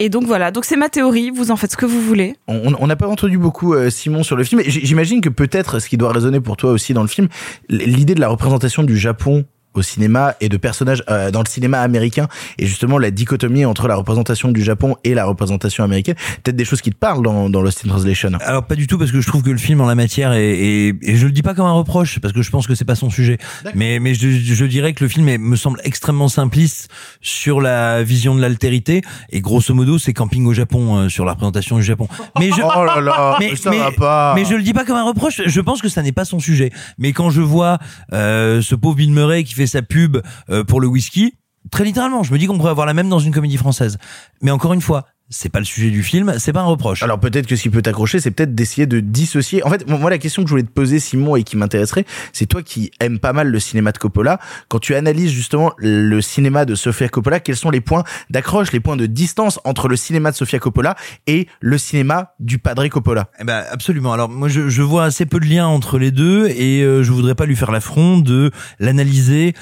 Et 0.00 0.10
donc 0.10 0.24
voilà, 0.24 0.52
donc 0.52 0.64
c'est 0.64 0.76
ma 0.76 0.88
théorie, 0.88 1.30
vous 1.30 1.50
en 1.50 1.56
faites 1.56 1.72
ce 1.72 1.76
que 1.76 1.86
vous 1.86 2.00
voulez. 2.00 2.36
On 2.46 2.86
n'a 2.86 2.94
pas 2.94 3.08
entendu 3.08 3.36
beaucoup 3.36 3.74
euh, 3.74 3.90
Simon 3.90 4.22
sur 4.22 4.36
le 4.36 4.44
film. 4.44 4.62
J'imagine 4.64 5.20
que 5.20 5.28
peut-être 5.28 5.80
ce 5.80 5.88
qui 5.88 5.96
doit 5.96 6.12
résonner 6.12 6.40
pour 6.40 6.56
toi 6.56 6.70
aussi 6.70 6.94
dans 6.94 7.02
le 7.02 7.08
film, 7.08 7.28
l'idée 7.68 8.14
de 8.14 8.20
la 8.20 8.28
représentation 8.28 8.84
du 8.84 8.96
Japon 8.96 9.44
au 9.78 9.82
cinéma 9.82 10.34
et 10.40 10.48
de 10.48 10.56
personnages 10.56 11.02
euh, 11.10 11.30
dans 11.30 11.40
le 11.42 11.48
cinéma 11.48 11.80
américain 11.80 12.28
et 12.58 12.66
justement 12.66 12.98
la 12.98 13.10
dichotomie 13.10 13.64
entre 13.64 13.88
la 13.88 13.96
représentation 13.96 14.50
du 14.50 14.62
Japon 14.62 14.96
et 15.04 15.14
la 15.14 15.24
représentation 15.24 15.84
américaine 15.84 16.14
peut-être 16.42 16.56
des 16.56 16.64
choses 16.64 16.80
qui 16.82 16.90
te 16.90 16.96
parlent 16.96 17.22
dans, 17.22 17.48
dans 17.48 17.62
Lost 17.62 17.82
in 17.84 17.88
Translation 17.88 18.30
Alors 18.40 18.64
pas 18.66 18.74
du 18.74 18.86
tout 18.86 18.98
parce 18.98 19.10
que 19.12 19.20
je 19.20 19.26
trouve 19.26 19.42
que 19.42 19.50
le 19.50 19.58
film 19.58 19.80
en 19.80 19.86
la 19.86 19.94
matière 19.94 20.32
est, 20.32 20.50
est- 20.50 20.94
et 21.02 21.16
je 21.16 21.26
le 21.26 21.32
dis 21.32 21.42
pas 21.42 21.54
comme 21.54 21.66
un 21.66 21.72
reproche 21.72 22.18
parce 22.20 22.32
que 22.34 22.42
je 22.42 22.50
pense 22.50 22.66
que 22.66 22.74
c'est 22.74 22.84
pas 22.84 22.94
son 22.94 23.10
sujet. 23.10 23.38
Mais 23.74 23.98
mais 24.00 24.14
je, 24.14 24.28
je 24.30 24.64
dirais 24.64 24.92
que 24.92 25.04
le 25.04 25.08
film 25.08 25.28
est- 25.28 25.38
me 25.38 25.56
semble 25.56 25.80
extrêmement 25.84 26.28
simpliste 26.28 26.90
sur 27.20 27.60
la 27.60 28.02
vision 28.02 28.34
de 28.34 28.40
l'altérité 28.40 29.02
et 29.30 29.40
grosso 29.40 29.72
modo 29.74 29.98
c'est 29.98 30.12
camping 30.12 30.44
au 30.46 30.52
Japon 30.52 30.96
euh, 30.96 31.08
sur 31.08 31.24
la 31.24 31.32
représentation 31.32 31.76
du 31.76 31.82
Japon. 31.82 32.08
Mais 32.38 32.48
je 32.50 32.62
oh 32.62 32.84
là 32.84 33.00
là 33.00 33.36
mais, 33.40 33.54
ça 33.56 33.70
mais- 33.70 33.78
va 33.78 33.92
pas 33.92 34.34
mais 34.34 34.44
je 34.44 34.54
le 34.54 34.62
dis 34.62 34.72
pas 34.74 34.84
comme 34.84 34.96
un 34.96 35.04
reproche. 35.04 35.40
Je 35.46 35.60
pense 35.60 35.80
que 35.82 35.88
ça 35.88 36.02
n'est 36.02 36.12
pas 36.12 36.24
son 36.24 36.38
sujet. 36.40 36.70
Mais 36.98 37.12
quand 37.12 37.30
je 37.30 37.40
vois 37.40 37.78
euh, 38.12 38.60
ce 38.62 38.74
pauvre 38.74 38.96
Bill 38.96 39.12
Murray 39.12 39.44
qui 39.44 39.54
fait 39.54 39.66
sa 39.68 39.82
pub 39.82 40.18
euh, 40.50 40.64
pour 40.64 40.80
le 40.80 40.86
whisky, 40.86 41.34
très 41.70 41.84
littéralement, 41.84 42.22
je 42.22 42.32
me 42.32 42.38
dis 42.38 42.46
qu'on 42.46 42.56
pourrait 42.56 42.70
avoir 42.70 42.86
la 42.86 42.94
même 42.94 43.08
dans 43.08 43.18
une 43.18 43.32
comédie 43.32 43.56
française. 43.56 43.98
Mais 44.42 44.50
encore 44.50 44.72
une 44.72 44.80
fois, 44.80 45.06
c'est 45.30 45.50
pas 45.50 45.58
le 45.58 45.64
sujet 45.64 45.90
du 45.90 46.02
film, 46.02 46.34
c'est 46.38 46.52
pas 46.52 46.60
un 46.60 46.66
reproche. 46.66 47.02
Alors 47.02 47.20
peut-être 47.20 47.46
que 47.46 47.54
ce 47.56 47.62
qui 47.62 47.70
peut 47.70 47.82
t'accrocher, 47.82 48.20
c'est 48.20 48.30
peut-être 48.30 48.54
d'essayer 48.54 48.86
de 48.86 49.00
dissocier. 49.00 49.64
En 49.64 49.70
fait, 49.70 49.88
moi 49.88 50.10
la 50.10 50.18
question 50.18 50.42
que 50.42 50.48
je 50.48 50.52
voulais 50.52 50.62
te 50.62 50.70
poser, 50.70 51.00
Simon, 51.00 51.36
et 51.36 51.42
qui 51.42 51.56
m'intéresserait, 51.56 52.04
c'est 52.32 52.46
toi 52.46 52.62
qui 52.62 52.90
aimes 53.00 53.18
pas 53.18 53.32
mal 53.32 53.48
le 53.48 53.60
cinéma 53.60 53.92
de 53.92 53.98
Coppola. 53.98 54.38
Quand 54.68 54.78
tu 54.78 54.94
analyses 54.94 55.30
justement 55.30 55.72
le 55.76 56.20
cinéma 56.20 56.64
de 56.64 56.74
Sofia 56.74 57.08
Coppola, 57.08 57.40
quels 57.40 57.56
sont 57.56 57.70
les 57.70 57.80
points 57.80 58.04
d'accroche, 58.30 58.72
les 58.72 58.80
points 58.80 58.96
de 58.96 59.06
distance 59.06 59.60
entre 59.64 59.88
le 59.88 59.96
cinéma 59.96 60.30
de 60.30 60.36
Sofia 60.36 60.58
Coppola 60.58 60.96
et 61.26 61.46
le 61.60 61.76
cinéma 61.76 62.34
du 62.40 62.58
Padre 62.58 62.86
Coppola? 62.88 63.30
Eh 63.38 63.44
ben 63.44 63.64
absolument. 63.70 64.12
Alors 64.12 64.28
moi 64.28 64.48
je, 64.48 64.68
je 64.68 64.82
vois 64.82 65.04
assez 65.04 65.26
peu 65.26 65.40
de 65.40 65.46
liens 65.46 65.66
entre 65.66 65.98
les 65.98 66.10
deux 66.10 66.46
et 66.48 66.82
euh, 66.82 67.02
je 67.02 67.12
voudrais 67.12 67.34
pas 67.34 67.44
lui 67.44 67.56
faire 67.56 67.70
l'affront 67.70 68.18
de 68.18 68.50
l'analyser 68.78 69.54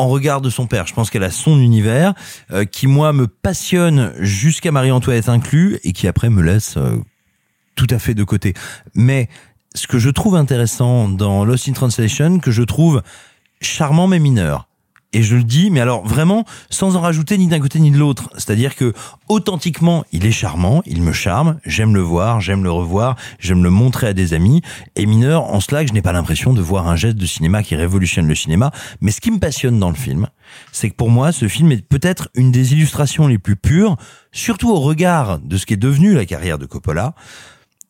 en 0.00 0.08
regard 0.08 0.40
de 0.40 0.48
son 0.48 0.66
père. 0.66 0.86
Je 0.86 0.94
pense 0.94 1.10
qu'elle 1.10 1.24
a 1.24 1.30
son 1.30 1.60
univers 1.60 2.14
euh, 2.52 2.64
qui 2.64 2.86
moi 2.86 3.12
me 3.12 3.26
passionne 3.26 4.14
jusqu'à 4.18 4.72
Marie-Antoinette 4.72 5.28
inclus 5.28 5.78
et 5.84 5.92
qui 5.92 6.08
après 6.08 6.30
me 6.30 6.42
laisse 6.42 6.78
euh, 6.78 6.96
tout 7.76 7.86
à 7.90 7.98
fait 7.98 8.14
de 8.14 8.24
côté. 8.24 8.54
Mais 8.94 9.28
ce 9.74 9.86
que 9.86 9.98
je 9.98 10.08
trouve 10.08 10.36
intéressant 10.36 11.08
dans 11.08 11.44
Lost 11.44 11.68
in 11.68 11.72
Translation, 11.72 12.38
que 12.38 12.50
je 12.50 12.62
trouve 12.62 13.02
charmant 13.60 14.06
mais 14.06 14.18
mineur, 14.18 14.69
et 15.12 15.22
je 15.22 15.36
le 15.36 15.44
dis, 15.44 15.70
mais 15.70 15.80
alors 15.80 16.06
vraiment 16.06 16.44
sans 16.70 16.96
en 16.96 17.00
rajouter 17.00 17.36
ni 17.36 17.48
d'un 17.48 17.58
côté 17.58 17.80
ni 17.80 17.90
de 17.90 17.98
l'autre. 17.98 18.30
C'est-à-dire 18.34 18.76
que 18.76 18.92
authentiquement, 19.28 20.04
il 20.12 20.24
est 20.24 20.32
charmant, 20.32 20.82
il 20.86 21.02
me 21.02 21.12
charme, 21.12 21.58
j'aime 21.64 21.94
le 21.94 22.00
voir, 22.00 22.40
j'aime 22.40 22.62
le 22.62 22.70
revoir, 22.70 23.16
j'aime 23.38 23.62
le 23.62 23.70
montrer 23.70 24.08
à 24.08 24.12
des 24.12 24.34
amis. 24.34 24.62
Et 24.96 25.06
mineur, 25.06 25.44
en 25.44 25.60
cela 25.60 25.82
que 25.82 25.88
je 25.88 25.94
n'ai 25.94 26.02
pas 26.02 26.12
l'impression 26.12 26.52
de 26.52 26.60
voir 26.60 26.88
un 26.88 26.96
geste 26.96 27.16
de 27.16 27.26
cinéma 27.26 27.62
qui 27.62 27.74
révolutionne 27.74 28.28
le 28.28 28.34
cinéma. 28.34 28.70
Mais 29.00 29.10
ce 29.10 29.20
qui 29.20 29.30
me 29.30 29.38
passionne 29.38 29.78
dans 29.78 29.90
le 29.90 29.96
film, 29.96 30.28
c'est 30.72 30.90
que 30.90 30.94
pour 30.94 31.10
moi, 31.10 31.32
ce 31.32 31.48
film 31.48 31.72
est 31.72 31.86
peut-être 31.86 32.28
une 32.34 32.52
des 32.52 32.72
illustrations 32.72 33.26
les 33.26 33.38
plus 33.38 33.56
pures, 33.56 33.96
surtout 34.32 34.70
au 34.70 34.80
regard 34.80 35.40
de 35.40 35.56
ce 35.56 35.66
qui 35.66 35.74
est 35.74 35.78
devenu 35.78 36.14
la 36.14 36.24
carrière 36.24 36.58
de 36.58 36.66
Coppola, 36.66 37.14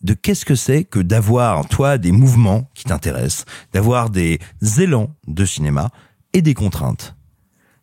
de 0.03 0.15
qu'est-ce 0.15 0.47
que 0.47 0.55
c'est 0.55 0.85
que 0.85 1.01
d'avoir, 1.01 1.69
toi, 1.69 1.99
des 1.99 2.13
mouvements 2.13 2.71
qui 2.75 2.85
t'intéressent, 2.85 3.45
d'avoir 3.75 4.09
des 4.09 4.39
élans 4.79 5.11
de 5.27 5.45
cinéma 5.45 5.91
et 6.33 6.43
des 6.43 6.55
contraintes. 6.55 7.17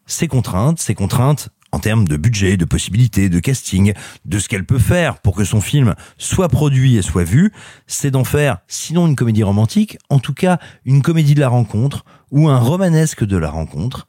Ces 0.05 0.27
contraintes, 0.27 0.79
ces 0.79 0.95
contraintes 0.95 1.49
en 1.71 1.79
termes 1.79 2.07
de 2.07 2.17
budget, 2.17 2.57
de 2.57 2.65
possibilités, 2.65 3.29
de 3.29 3.39
casting, 3.39 3.93
de 4.25 4.39
ce 4.39 4.47
qu'elle 4.47 4.65
peut 4.65 4.79
faire 4.79 5.19
pour 5.19 5.35
que 5.35 5.43
son 5.43 5.61
film 5.61 5.95
soit 6.17 6.47
produit 6.47 6.95
et 6.95 7.01
soit 7.01 7.25
vu, 7.25 7.51
c'est 7.87 8.11
d'en 8.11 8.23
faire, 8.23 8.59
sinon 8.67 9.07
une 9.07 9.15
comédie 9.15 9.43
romantique, 9.43 9.97
en 10.09 10.19
tout 10.19 10.33
cas 10.33 10.59
une 10.85 11.01
comédie 11.01 11.35
de 11.35 11.41
la 11.41 11.49
rencontre 11.49 12.05
ou 12.31 12.47
un 12.49 12.57
romanesque 12.57 13.25
de 13.25 13.37
la 13.37 13.49
rencontre, 13.49 14.07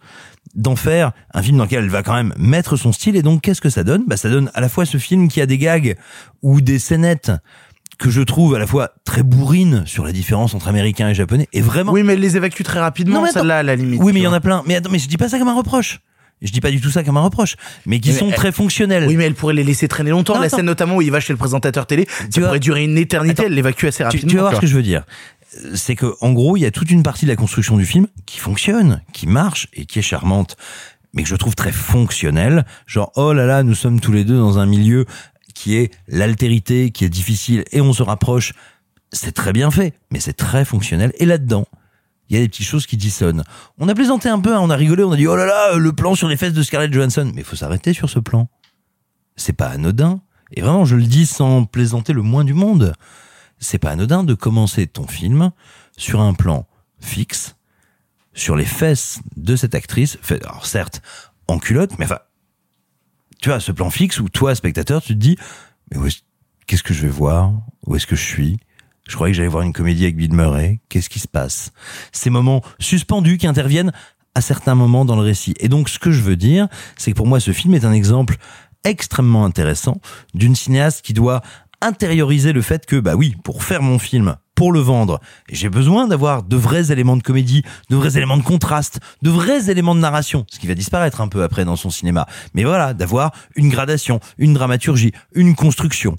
d'en 0.54 0.76
faire 0.76 1.12
un 1.34 1.42
film 1.42 1.58
dans 1.58 1.64
lequel 1.64 1.84
elle 1.84 1.90
va 1.90 2.02
quand 2.02 2.14
même 2.14 2.34
mettre 2.38 2.76
son 2.76 2.92
style. 2.92 3.16
Et 3.16 3.22
donc, 3.22 3.42
qu'est-ce 3.42 3.60
que 3.60 3.70
ça 3.70 3.84
donne? 3.84 4.04
Bah, 4.06 4.16
Ça 4.16 4.30
donne 4.30 4.50
à 4.54 4.60
la 4.60 4.68
fois 4.68 4.86
ce 4.86 4.98
film 4.98 5.28
qui 5.28 5.40
a 5.40 5.46
des 5.46 5.58
gags 5.58 5.96
ou 6.42 6.60
des 6.60 6.78
scénettes 6.78 7.32
que 7.98 8.10
je 8.10 8.22
trouve 8.22 8.54
à 8.54 8.58
la 8.58 8.66
fois 8.66 8.90
très 9.04 9.22
bourrine 9.22 9.82
sur 9.86 10.04
la 10.04 10.12
différence 10.12 10.54
entre 10.54 10.68
américains 10.68 11.08
et 11.08 11.14
japonais 11.14 11.48
et 11.52 11.60
vraiment 11.60 11.92
Oui, 11.92 12.02
mais 12.04 12.12
elle 12.14 12.20
les 12.20 12.36
évacue 12.36 12.62
très 12.62 12.78
rapidement, 12.80 13.26
celle-là, 13.26 13.58
à 13.58 13.62
la 13.62 13.74
limite. 13.76 14.00
oui 14.02 14.12
mais 14.12 14.20
il 14.20 14.22
y 14.22 14.26
en 14.26 14.32
a 14.32 14.40
plein 14.40 14.62
mais 14.66 14.76
attends 14.76 14.90
mais 14.90 14.98
je 15.00 15.08
dis 15.08 15.16
pas 15.16 15.28
ça 15.28 15.38
comme 15.38 15.48
un 15.48 15.54
reproche 15.56 16.00
je 16.40 16.52
dis 16.52 16.60
pas 16.60 16.70
du 16.70 16.80
tout 16.80 16.90
ça 16.90 17.02
comme 17.02 17.16
un 17.16 17.22
reproche 17.22 17.56
mais 17.86 17.98
qui 17.98 18.10
Mais 18.12 18.18
sont 18.18 18.28
elle- 18.28 18.34
très 18.36 18.52
fonctionnels 18.52 19.06
Oui, 19.08 19.16
mais 19.16 19.24
elle 19.24 19.34
pourrait 19.34 19.54
les 19.54 19.64
laisser 19.64 19.88
traîner 19.88 20.10
longtemps. 20.10 20.36
Non, 20.36 20.40
la 20.40 20.48
scène 20.48 20.66
notamment 20.66 20.94
où 20.94 21.02
il 21.02 21.10
va 21.10 21.18
chez 21.18 21.32
le 21.32 21.36
présentateur 21.36 21.86
télé, 21.86 22.06
ça 22.30 22.40
pourrait 22.40 22.60
durer 22.60 22.84
une 22.84 22.96
éternité. 22.96 23.40
Attends. 23.42 23.46
Elle 23.48 23.54
l'évacue 23.54 23.86
assez 23.86 24.04
rapidement. 24.04 24.30
tu 24.30 24.36
vas 24.36 24.42
voir 24.42 24.54
ce 24.54 24.60
que 24.60 24.66
je 24.68 24.76
veux 24.76 24.82
dire 24.84 25.02
c'est 25.74 25.96
que 25.96 26.14
en 26.20 26.32
gros 26.32 26.56
il 26.56 26.60
y 26.60 26.66
a 26.66 26.70
toute 26.70 26.90
une 26.92 27.02
partie 27.02 27.24
de 27.24 27.30
la 27.30 27.36
construction 27.36 27.76
du 27.78 27.84
film 27.86 28.06
qui 28.26 28.38
fonctionne 28.38 29.02
qui 29.12 29.26
marche 29.26 29.66
et 29.72 29.86
qui 29.86 29.98
est 29.98 30.02
charmante 30.02 30.56
mais 31.14 31.22
que 31.24 31.28
je 31.28 31.34
trouve 31.34 31.56
très 31.56 31.72
fonctionnelle 31.72 32.64
genre 32.86 33.10
oh 33.16 33.32
là 33.32 33.46
là 33.46 33.62
nous 33.64 33.74
sommes 33.74 33.98
tous 33.98 34.12
les 34.12 34.24
deux 34.24 34.36
dans 34.38 34.58
un 34.58 34.66
milieu 34.66 35.06
qui 35.58 35.76
est 35.76 35.90
l'altérité 36.06 36.92
qui 36.92 37.04
est 37.04 37.08
difficile 37.08 37.64
et 37.72 37.80
on 37.80 37.92
se 37.92 38.04
rapproche 38.04 38.52
c'est 39.12 39.32
très 39.32 39.52
bien 39.52 39.72
fait 39.72 39.92
mais 40.12 40.20
c'est 40.20 40.34
très 40.34 40.64
fonctionnel 40.64 41.12
et 41.18 41.26
là-dedans 41.26 41.66
il 42.28 42.36
y 42.36 42.38
a 42.38 42.42
des 42.42 42.48
petites 42.48 42.66
choses 42.66 42.86
qui 42.86 42.96
dissonnent. 42.96 43.42
On 43.78 43.88
a 43.88 43.94
plaisanté 43.94 44.28
un 44.28 44.38
peu, 44.38 44.54
hein, 44.54 44.60
on 44.60 44.70
a 44.70 44.76
rigolé, 44.76 45.02
on 45.02 45.12
a 45.12 45.16
dit 45.16 45.26
oh 45.26 45.36
là 45.36 45.46
là, 45.46 45.76
le 45.76 45.92
plan 45.92 46.14
sur 46.14 46.28
les 46.28 46.36
fesses 46.36 46.52
de 46.52 46.62
Scarlett 46.62 46.92
Johansson. 46.92 47.30
Mais 47.34 47.40
il 47.40 47.44
faut 47.44 47.56
s'arrêter 47.56 47.92
sur 47.92 48.10
ce 48.10 48.18
plan. 48.18 48.48
C'est 49.36 49.54
pas 49.54 49.68
anodin. 49.68 50.20
Et 50.52 50.60
vraiment, 50.60 50.84
je 50.84 50.96
le 50.96 51.04
dis 51.04 51.26
sans 51.26 51.64
plaisanter 51.64 52.12
le 52.12 52.22
moins 52.22 52.44
du 52.44 52.54
monde. 52.54 52.92
C'est 53.58 53.78
pas 53.78 53.90
anodin 53.90 54.24
de 54.24 54.34
commencer 54.34 54.86
ton 54.86 55.06
film 55.06 55.52
sur 55.96 56.20
un 56.20 56.34
plan 56.34 56.66
fixe, 57.00 57.56
sur 58.34 58.56
les 58.56 58.64
fesses 58.64 59.20
de 59.36 59.56
cette 59.56 59.74
actrice. 59.74 60.18
Alors 60.30 60.66
certes, 60.66 61.00
en 61.48 61.58
culotte, 61.58 61.98
mais 61.98 62.04
enfin, 62.04 62.18
tu 63.40 63.48
vois, 63.48 63.60
ce 63.60 63.72
plan 63.72 63.90
fixe 63.90 64.20
où 64.20 64.28
toi, 64.28 64.54
spectateur, 64.54 65.02
tu 65.02 65.14
te 65.14 65.18
dis, 65.18 65.36
mais 65.90 65.98
qu'est-ce 66.66 66.82
que 66.82 66.94
je 66.94 67.02
vais 67.02 67.08
voir? 67.08 67.52
Où 67.86 67.96
est-ce 67.96 68.06
que 68.06 68.16
je 68.16 68.24
suis? 68.24 68.58
Je 69.08 69.14
croyais 69.14 69.32
que 69.32 69.36
j'allais 69.36 69.48
voir 69.48 69.62
une 69.62 69.72
comédie 69.72 70.04
avec 70.04 70.16
Bill 70.16 70.34
Murray. 70.34 70.80
Qu'est-ce 70.88 71.08
qui 71.08 71.18
se 71.18 71.28
passe? 71.28 71.72
Ces 72.12 72.30
moments 72.30 72.62
suspendus 72.78 73.38
qui 73.38 73.46
interviennent 73.46 73.92
à 74.34 74.40
certains 74.40 74.74
moments 74.74 75.04
dans 75.04 75.16
le 75.16 75.22
récit. 75.22 75.54
Et 75.60 75.68
donc, 75.68 75.88
ce 75.88 75.98
que 75.98 76.10
je 76.10 76.20
veux 76.20 76.36
dire, 76.36 76.68
c'est 76.96 77.12
que 77.12 77.16
pour 77.16 77.26
moi, 77.26 77.40
ce 77.40 77.52
film 77.52 77.74
est 77.74 77.84
un 77.84 77.92
exemple 77.92 78.36
extrêmement 78.84 79.44
intéressant 79.44 80.00
d'une 80.34 80.54
cinéaste 80.54 81.04
qui 81.04 81.14
doit 81.14 81.42
intérioriser 81.80 82.52
le 82.52 82.62
fait 82.62 82.86
que, 82.86 82.96
bah 82.96 83.14
oui, 83.14 83.36
pour 83.44 83.64
faire 83.64 83.82
mon 83.82 83.98
film, 83.98 84.36
pour 84.58 84.72
le 84.72 84.80
vendre, 84.80 85.20
j'ai 85.48 85.68
besoin 85.68 86.08
d'avoir 86.08 86.42
de 86.42 86.56
vrais 86.56 86.90
éléments 86.90 87.16
de 87.16 87.22
comédie, 87.22 87.62
de 87.90 87.94
vrais 87.94 88.16
éléments 88.16 88.36
de 88.36 88.42
contraste, 88.42 88.98
de 89.22 89.30
vrais 89.30 89.70
éléments 89.70 89.94
de 89.94 90.00
narration, 90.00 90.44
ce 90.50 90.58
qui 90.58 90.66
va 90.66 90.74
disparaître 90.74 91.20
un 91.20 91.28
peu 91.28 91.44
après 91.44 91.64
dans 91.64 91.76
son 91.76 91.90
cinéma. 91.90 92.26
Mais 92.54 92.64
voilà, 92.64 92.92
d'avoir 92.92 93.30
une 93.54 93.68
gradation, 93.68 94.18
une 94.36 94.54
dramaturgie, 94.54 95.12
une 95.32 95.54
construction. 95.54 96.18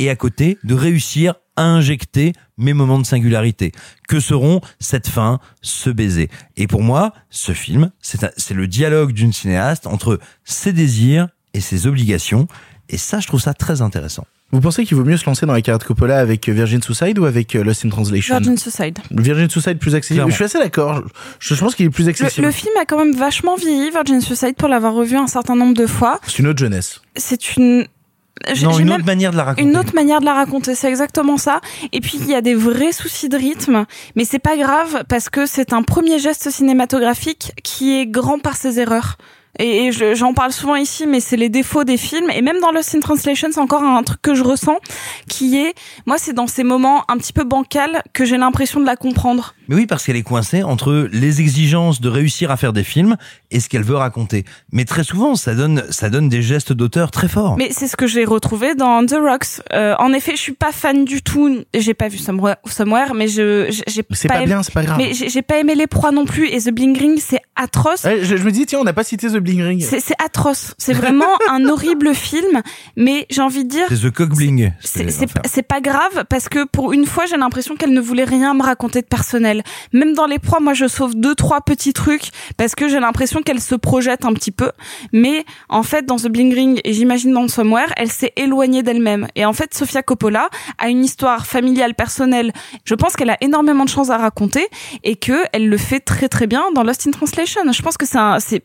Et 0.00 0.10
à 0.10 0.16
côté, 0.16 0.58
de 0.64 0.74
réussir 0.74 1.36
à 1.54 1.62
injecter 1.62 2.32
mes 2.58 2.72
moments 2.72 2.98
de 2.98 3.06
singularité. 3.06 3.70
Que 4.08 4.18
seront 4.18 4.60
cette 4.80 5.06
fin, 5.06 5.38
ce 5.62 5.90
baiser? 5.90 6.28
Et 6.56 6.66
pour 6.66 6.82
moi, 6.82 7.12
ce 7.30 7.52
film, 7.52 7.92
c'est 8.00 8.50
le 8.50 8.66
dialogue 8.66 9.12
d'une 9.12 9.32
cinéaste 9.32 9.86
entre 9.86 10.18
ses 10.42 10.72
désirs 10.72 11.28
et 11.54 11.60
ses 11.60 11.86
obligations. 11.86 12.48
Et 12.88 12.96
ça, 12.96 13.20
je 13.20 13.28
trouve 13.28 13.40
ça 13.40 13.54
très 13.54 13.80
intéressant. 13.80 14.26
Vous 14.52 14.60
pensez 14.60 14.84
qu'il 14.84 14.96
vaut 14.96 15.04
mieux 15.04 15.16
se 15.16 15.26
lancer 15.26 15.46
dans 15.46 15.52
la 15.52 15.62
carrière 15.62 15.78
de 15.78 15.84
Coppola 15.84 16.18
avec 16.18 16.48
euh, 16.48 16.52
Virgin 16.52 16.82
Suicide 16.82 17.18
ou 17.20 17.24
avec 17.24 17.54
euh, 17.54 17.62
Lost 17.62 17.84
in 17.84 17.88
Translation 17.88 18.34
Virgin 18.34 18.56
Suicide. 18.56 18.98
Virgin 19.12 19.48
Suicide 19.48 19.78
plus 19.78 19.94
accessible. 19.94 20.16
Clairement. 20.16 20.30
Je 20.30 20.34
suis 20.34 20.44
assez 20.44 20.58
d'accord. 20.58 21.02
Je, 21.38 21.54
je 21.54 21.60
pense 21.60 21.74
qu'il 21.76 21.86
est 21.86 21.90
plus 21.90 22.04
Le, 22.04 22.10
accessible. 22.10 22.46
le 22.46 22.52
film 22.52 22.72
a 22.80 22.84
quand 22.84 22.98
même 22.98 23.14
vachement 23.14 23.54
vieilli, 23.54 23.90
Virgin 23.90 24.20
Suicide, 24.20 24.56
pour 24.56 24.68
l'avoir 24.68 24.94
revu 24.94 25.16
un 25.16 25.28
certain 25.28 25.54
nombre 25.54 25.74
de 25.74 25.86
fois. 25.86 26.20
C'est 26.26 26.40
une 26.40 26.48
autre 26.48 26.58
jeunesse. 26.58 27.00
C'est 27.16 27.56
une... 27.56 27.86
Non, 28.62 28.78
une 28.78 28.90
autre 28.90 29.04
manière 29.04 29.32
de 29.32 29.36
la 29.36 29.44
raconter. 29.44 29.68
Une 29.68 29.76
autre 29.76 29.94
manière 29.94 30.20
de 30.20 30.24
la 30.24 30.32
raconter, 30.32 30.74
c'est 30.74 30.88
exactement 30.88 31.36
ça. 31.36 31.60
Et 31.92 32.00
puis 32.00 32.16
il 32.18 32.26
y 32.26 32.34
a 32.34 32.40
des 32.40 32.54
vrais 32.54 32.90
soucis 32.92 33.28
de 33.28 33.36
rythme, 33.36 33.84
mais 34.16 34.24
c'est 34.24 34.38
pas 34.38 34.56
grave 34.56 35.04
parce 35.10 35.28
que 35.28 35.44
c'est 35.44 35.74
un 35.74 35.82
premier 35.82 36.18
geste 36.18 36.48
cinématographique 36.48 37.52
qui 37.62 37.98
est 38.00 38.06
grand 38.06 38.38
par 38.38 38.56
ses 38.56 38.80
erreurs. 38.80 39.18
Et, 39.60 39.86
et 39.86 39.92
je- 39.92 40.14
j'en 40.14 40.32
parle 40.32 40.52
souvent 40.52 40.74
ici, 40.74 41.06
mais 41.06 41.20
c'est 41.20 41.36
les 41.36 41.50
défauts 41.50 41.84
des 41.84 41.96
films. 41.98 42.30
Et 42.30 42.40
même 42.42 42.58
dans 42.60 42.72
Lost 42.72 42.94
in 42.94 43.00
Translation, 43.00 43.48
c'est 43.52 43.60
encore 43.60 43.82
un 43.82 44.02
truc 44.02 44.20
que 44.22 44.34
je 44.34 44.42
ressens, 44.42 44.78
qui 45.28 45.58
est, 45.58 45.74
moi, 46.06 46.16
c'est 46.18 46.32
dans 46.32 46.46
ces 46.46 46.64
moments 46.64 47.04
un 47.08 47.18
petit 47.18 47.32
peu 47.34 47.44
bancals 47.44 48.02
que 48.14 48.24
j'ai 48.24 48.38
l'impression 48.38 48.80
de 48.80 48.86
la 48.86 48.96
comprendre. 48.96 49.54
Mais 49.70 49.76
oui, 49.76 49.86
parce 49.86 50.04
qu'elle 50.04 50.16
est 50.16 50.22
coincée 50.24 50.62
entre 50.64 51.08
les 51.12 51.40
exigences 51.40 52.00
de 52.00 52.08
réussir 52.08 52.50
à 52.50 52.56
faire 52.56 52.72
des 52.72 52.82
films 52.82 53.16
et 53.52 53.60
ce 53.60 53.68
qu'elle 53.68 53.84
veut 53.84 53.94
raconter. 53.96 54.44
Mais 54.72 54.84
très 54.84 55.04
souvent, 55.04 55.36
ça 55.36 55.54
donne, 55.54 55.84
ça 55.90 56.10
donne 56.10 56.28
des 56.28 56.42
gestes 56.42 56.72
d'auteur 56.72 57.10
très 57.12 57.28
forts. 57.28 57.56
Mais 57.56 57.68
c'est 57.70 57.86
ce 57.86 57.96
que 57.96 58.08
j'ai 58.08 58.24
retrouvé 58.24 58.74
dans 58.74 59.06
The 59.06 59.14
Rocks. 59.20 59.62
Euh, 59.72 59.94
en 60.00 60.12
effet, 60.12 60.32
je 60.32 60.40
suis 60.40 60.52
pas 60.54 60.72
fan 60.72 61.04
du 61.04 61.22
tout. 61.22 61.60
J'ai 61.72 61.94
pas 61.94 62.08
vu 62.08 62.18
Somewhere, 62.18 63.14
mais 63.14 63.28
je 63.28 63.66
j'ai- 63.86 64.02
Mais 64.10 64.16
c'est 64.16 64.26
pas 64.28 64.38
aimé- 64.38 64.46
bien, 64.46 64.62
c'est 64.64 64.74
pas 64.74 64.82
grave. 64.82 64.98
Mais 64.98 65.12
j'ai 65.14 65.42
pas 65.42 65.58
aimé 65.60 65.74
les 65.76 65.86
proies 65.86 66.10
non 66.10 66.24
plus. 66.26 66.48
Et 66.48 66.60
The 66.60 66.70
Bling 66.70 66.98
Ring, 66.98 67.18
c'est 67.24 67.40
atroce. 67.54 68.02
Ouais, 68.04 68.24
je, 68.24 68.36
je 68.36 68.42
me 68.42 68.50
dis, 68.50 68.66
tiens, 68.66 68.80
on 68.80 68.84
n'a 68.84 68.92
pas 68.92 69.04
cité 69.04 69.28
The 69.28 69.36
Bling 69.38 69.62
Ring. 69.62 69.80
C'est 69.88 70.02
atroce. 70.24 70.74
C'est 70.78 70.94
vraiment 70.94 71.24
un 71.50 71.64
horrible 71.66 72.12
film. 72.14 72.60
Mais 72.96 73.26
j'ai 73.30 73.40
envie 73.42 73.62
de 73.64 73.68
dire. 73.70 73.86
C'est 73.88 74.00
The 74.00 74.10
Cockbling. 74.10 74.72
C'est 74.80 75.08
c'est- 75.10 75.26
c'est 75.46 75.62
pas 75.62 75.80
grave 75.80 76.24
parce 76.28 76.48
que 76.48 76.64
pour 76.66 76.92
une 76.92 77.06
fois 77.06 77.26
j'ai 77.26 77.36
l'impression 77.36 77.76
qu'elle 77.76 77.92
ne 77.92 78.00
voulait 78.00 78.24
rien 78.24 78.52
me 78.54 78.62
raconter 78.62 79.00
de 79.02 79.06
personnel. 79.06 79.59
Même 79.92 80.14
dans 80.14 80.26
les 80.26 80.38
proies, 80.38 80.60
moi 80.60 80.74
je 80.74 80.86
sauve 80.86 81.14
deux 81.14 81.34
trois 81.34 81.60
petits 81.60 81.92
trucs 81.92 82.30
parce 82.56 82.74
que 82.74 82.88
j'ai 82.88 83.00
l'impression 83.00 83.42
qu'elle 83.42 83.60
se 83.60 83.74
projette 83.74 84.24
un 84.24 84.32
petit 84.32 84.50
peu. 84.50 84.70
Mais 85.12 85.44
en 85.68 85.82
fait 85.82 86.06
dans 86.06 86.16
The 86.16 86.28
Bling 86.28 86.54
Ring 86.54 86.80
et 86.84 86.92
j'imagine 86.92 87.32
dans 87.32 87.48
Somewhere, 87.48 87.92
elle 87.96 88.10
s'est 88.10 88.32
éloignée 88.36 88.82
d'elle-même. 88.82 89.28
Et 89.34 89.44
en 89.44 89.52
fait 89.52 89.74
Sofia 89.74 90.02
Coppola 90.02 90.48
a 90.78 90.88
une 90.88 91.04
histoire 91.04 91.46
familiale 91.46 91.94
personnelle. 91.94 92.52
Je 92.84 92.94
pense 92.94 93.16
qu'elle 93.16 93.30
a 93.30 93.38
énormément 93.40 93.84
de 93.84 93.90
choses 93.90 94.10
à 94.10 94.16
raconter 94.16 94.66
et 95.04 95.16
que 95.16 95.44
elle 95.52 95.68
le 95.68 95.76
fait 95.76 96.00
très 96.00 96.28
très 96.28 96.46
bien 96.46 96.62
dans 96.74 96.82
Lost 96.82 97.06
in 97.06 97.10
Translation. 97.10 97.60
Je 97.72 97.82
pense 97.82 97.96
que 97.96 98.06
c'est 98.06 98.62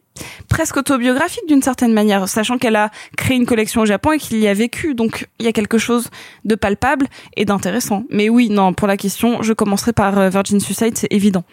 presque 0.50 0.78
autobiographique 0.78 1.48
d'une 1.48 1.62
certaine 1.62 1.94
manière, 1.94 2.28
sachant 2.28 2.58
qu'elle 2.58 2.76
a 2.76 2.92
créé 3.18 3.38
une 3.38 3.46
collection 3.46 3.82
au 3.82 3.86
Japon 3.86 4.14
et 4.14 4.18
qu'il 4.18 4.38
y 4.38 4.48
a 4.48 4.54
vécu. 4.54 4.96
Donc 4.96 5.28
il 5.40 5.46
y 5.46 5.50
a 5.50 5.52
quelque 5.52 5.78
chose 5.78 6.10
de 6.46 6.56
palpable 6.56 7.08
et 7.36 7.46
d'intéressant. 7.46 8.04
Mais 8.10 8.30
oui, 8.30 8.50
non, 8.50 8.74
pour 8.74 8.88
la 8.88 8.98
question, 8.98 9.42
je 9.42 9.54
commencerai 9.54 9.94
par 9.94 10.18
euh, 10.18 10.30
Virgin 10.30 10.60
Suicide, 10.60 10.98
c'est 10.98 11.12
évident. 11.12 11.44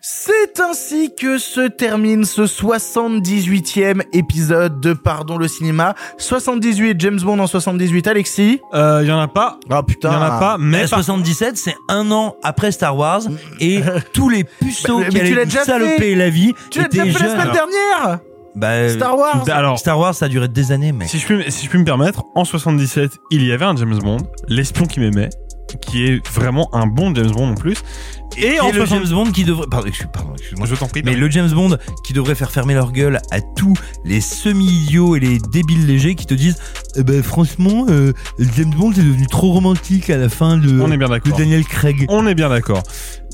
C'est 0.00 0.60
ainsi 0.60 1.12
que 1.20 1.38
se 1.38 1.66
termine 1.66 2.24
ce 2.24 2.42
78e 2.46 4.02
épisode 4.12 4.80
de 4.80 4.92
Pardon 4.92 5.36
le 5.36 5.48
cinéma. 5.48 5.94
78, 6.18 7.00
James 7.00 7.18
Bond 7.20 7.40
en 7.40 7.48
78, 7.48 8.06
Alexis 8.06 8.60
Euh, 8.74 9.02
y 9.04 9.10
en 9.10 9.18
a 9.18 9.26
pas. 9.26 9.58
Ah 9.68 9.82
putain. 9.82 10.12
Y 10.12 10.14
en 10.14 10.22
a 10.22 10.38
pas, 10.38 10.56
mais 10.58 10.86
par- 10.86 11.02
77, 11.02 11.56
c'est 11.56 11.74
un 11.88 12.12
an 12.12 12.36
après 12.44 12.70
Star 12.70 12.96
Wars 12.96 13.22
et 13.58 13.80
tous 14.12 14.28
les 14.28 14.44
puceaux 14.44 15.00
Bah, 15.00 15.06
mais 15.12 15.20
qui 15.20 15.26
tu 15.26 15.34
l'as 15.34 15.40
allaient 15.42 15.44
déjà 15.46 15.64
saloper 15.64 15.98
fait. 15.98 16.14
la 16.14 16.30
vie 16.30 16.54
Tu 16.70 16.78
l'as 16.78 16.84
étaient 16.86 17.02
déjà 17.02 17.18
fait 17.18 17.24
la 17.24 17.30
jeunes. 17.30 17.40
semaine 17.40 17.52
dernière 17.54 18.18
Bah, 18.54 18.88
Star 18.90 19.18
Wars 19.18 19.44
Alors, 19.50 19.78
Star 19.80 19.98
Wars, 19.98 20.14
ça 20.14 20.26
a 20.26 20.28
duré 20.28 20.46
des 20.46 20.70
années, 20.70 20.92
mec. 20.92 21.08
si 21.08 21.18
je 21.18 21.26
puis, 21.26 21.36
me- 21.38 21.50
si 21.50 21.64
je 21.64 21.70
puis 21.70 21.78
me 21.80 21.84
permettre, 21.84 22.22
en 22.36 22.44
77, 22.44 23.10
il 23.32 23.44
y 23.44 23.50
avait 23.50 23.64
un 23.64 23.74
James 23.74 23.98
Bond, 23.98 24.18
l'espion 24.46 24.86
qui 24.86 25.00
m'aimait, 25.00 25.30
qui 25.80 26.04
est 26.06 26.26
vraiment 26.28 26.68
un 26.74 26.86
bon 26.86 27.14
James 27.14 27.30
Bond 27.30 27.50
en 27.50 27.54
plus. 27.54 27.78
Et 28.36 28.54
Et 28.54 28.60
en 28.60 28.68
le 28.70 28.86
60 28.86 28.88
James 29.06 29.08
Bond 29.14 29.32
qui 29.32 29.44
devrait, 29.44 29.66
pardon, 29.70 29.86
excuse- 29.88 30.06
pardon, 30.12 30.32
excuse-moi. 30.38 30.66
Je 30.66 30.74
t'en 30.74 30.86
prie. 30.86 31.02
Mais 31.04 31.14
le 31.16 31.30
James 31.30 31.50
Bond 31.50 31.76
qui 32.04 32.12
devrait 32.12 32.34
faire 32.34 32.50
fermer 32.50 32.74
leur 32.74 32.92
gueule 32.92 33.20
à 33.30 33.40
tous 33.40 33.74
les 34.04 34.20
semi-idiots 34.20 35.16
et 35.16 35.20
les 35.20 35.38
débiles 35.52 35.86
légers 35.86 36.14
qui 36.14 36.26
te 36.26 36.34
disent 36.34 36.56
eh 36.96 37.02
ben 37.02 37.22
franchement 37.22 37.86
euh, 37.88 38.12
James 38.38 38.72
Bond 38.76 38.92
est 38.92 38.96
devenu 39.02 39.26
trop 39.26 39.52
romantique 39.52 40.10
à 40.10 40.16
la 40.18 40.28
fin 40.28 40.56
de, 40.56 40.80
On 40.80 40.90
est 40.92 40.96
bien 40.96 41.08
de 41.08 41.12
d'accord. 41.14 41.38
Daniel 41.38 41.64
Craig. 41.64 42.04
On 42.08 42.26
est 42.26 42.34
bien 42.34 42.48
d'accord. 42.50 42.82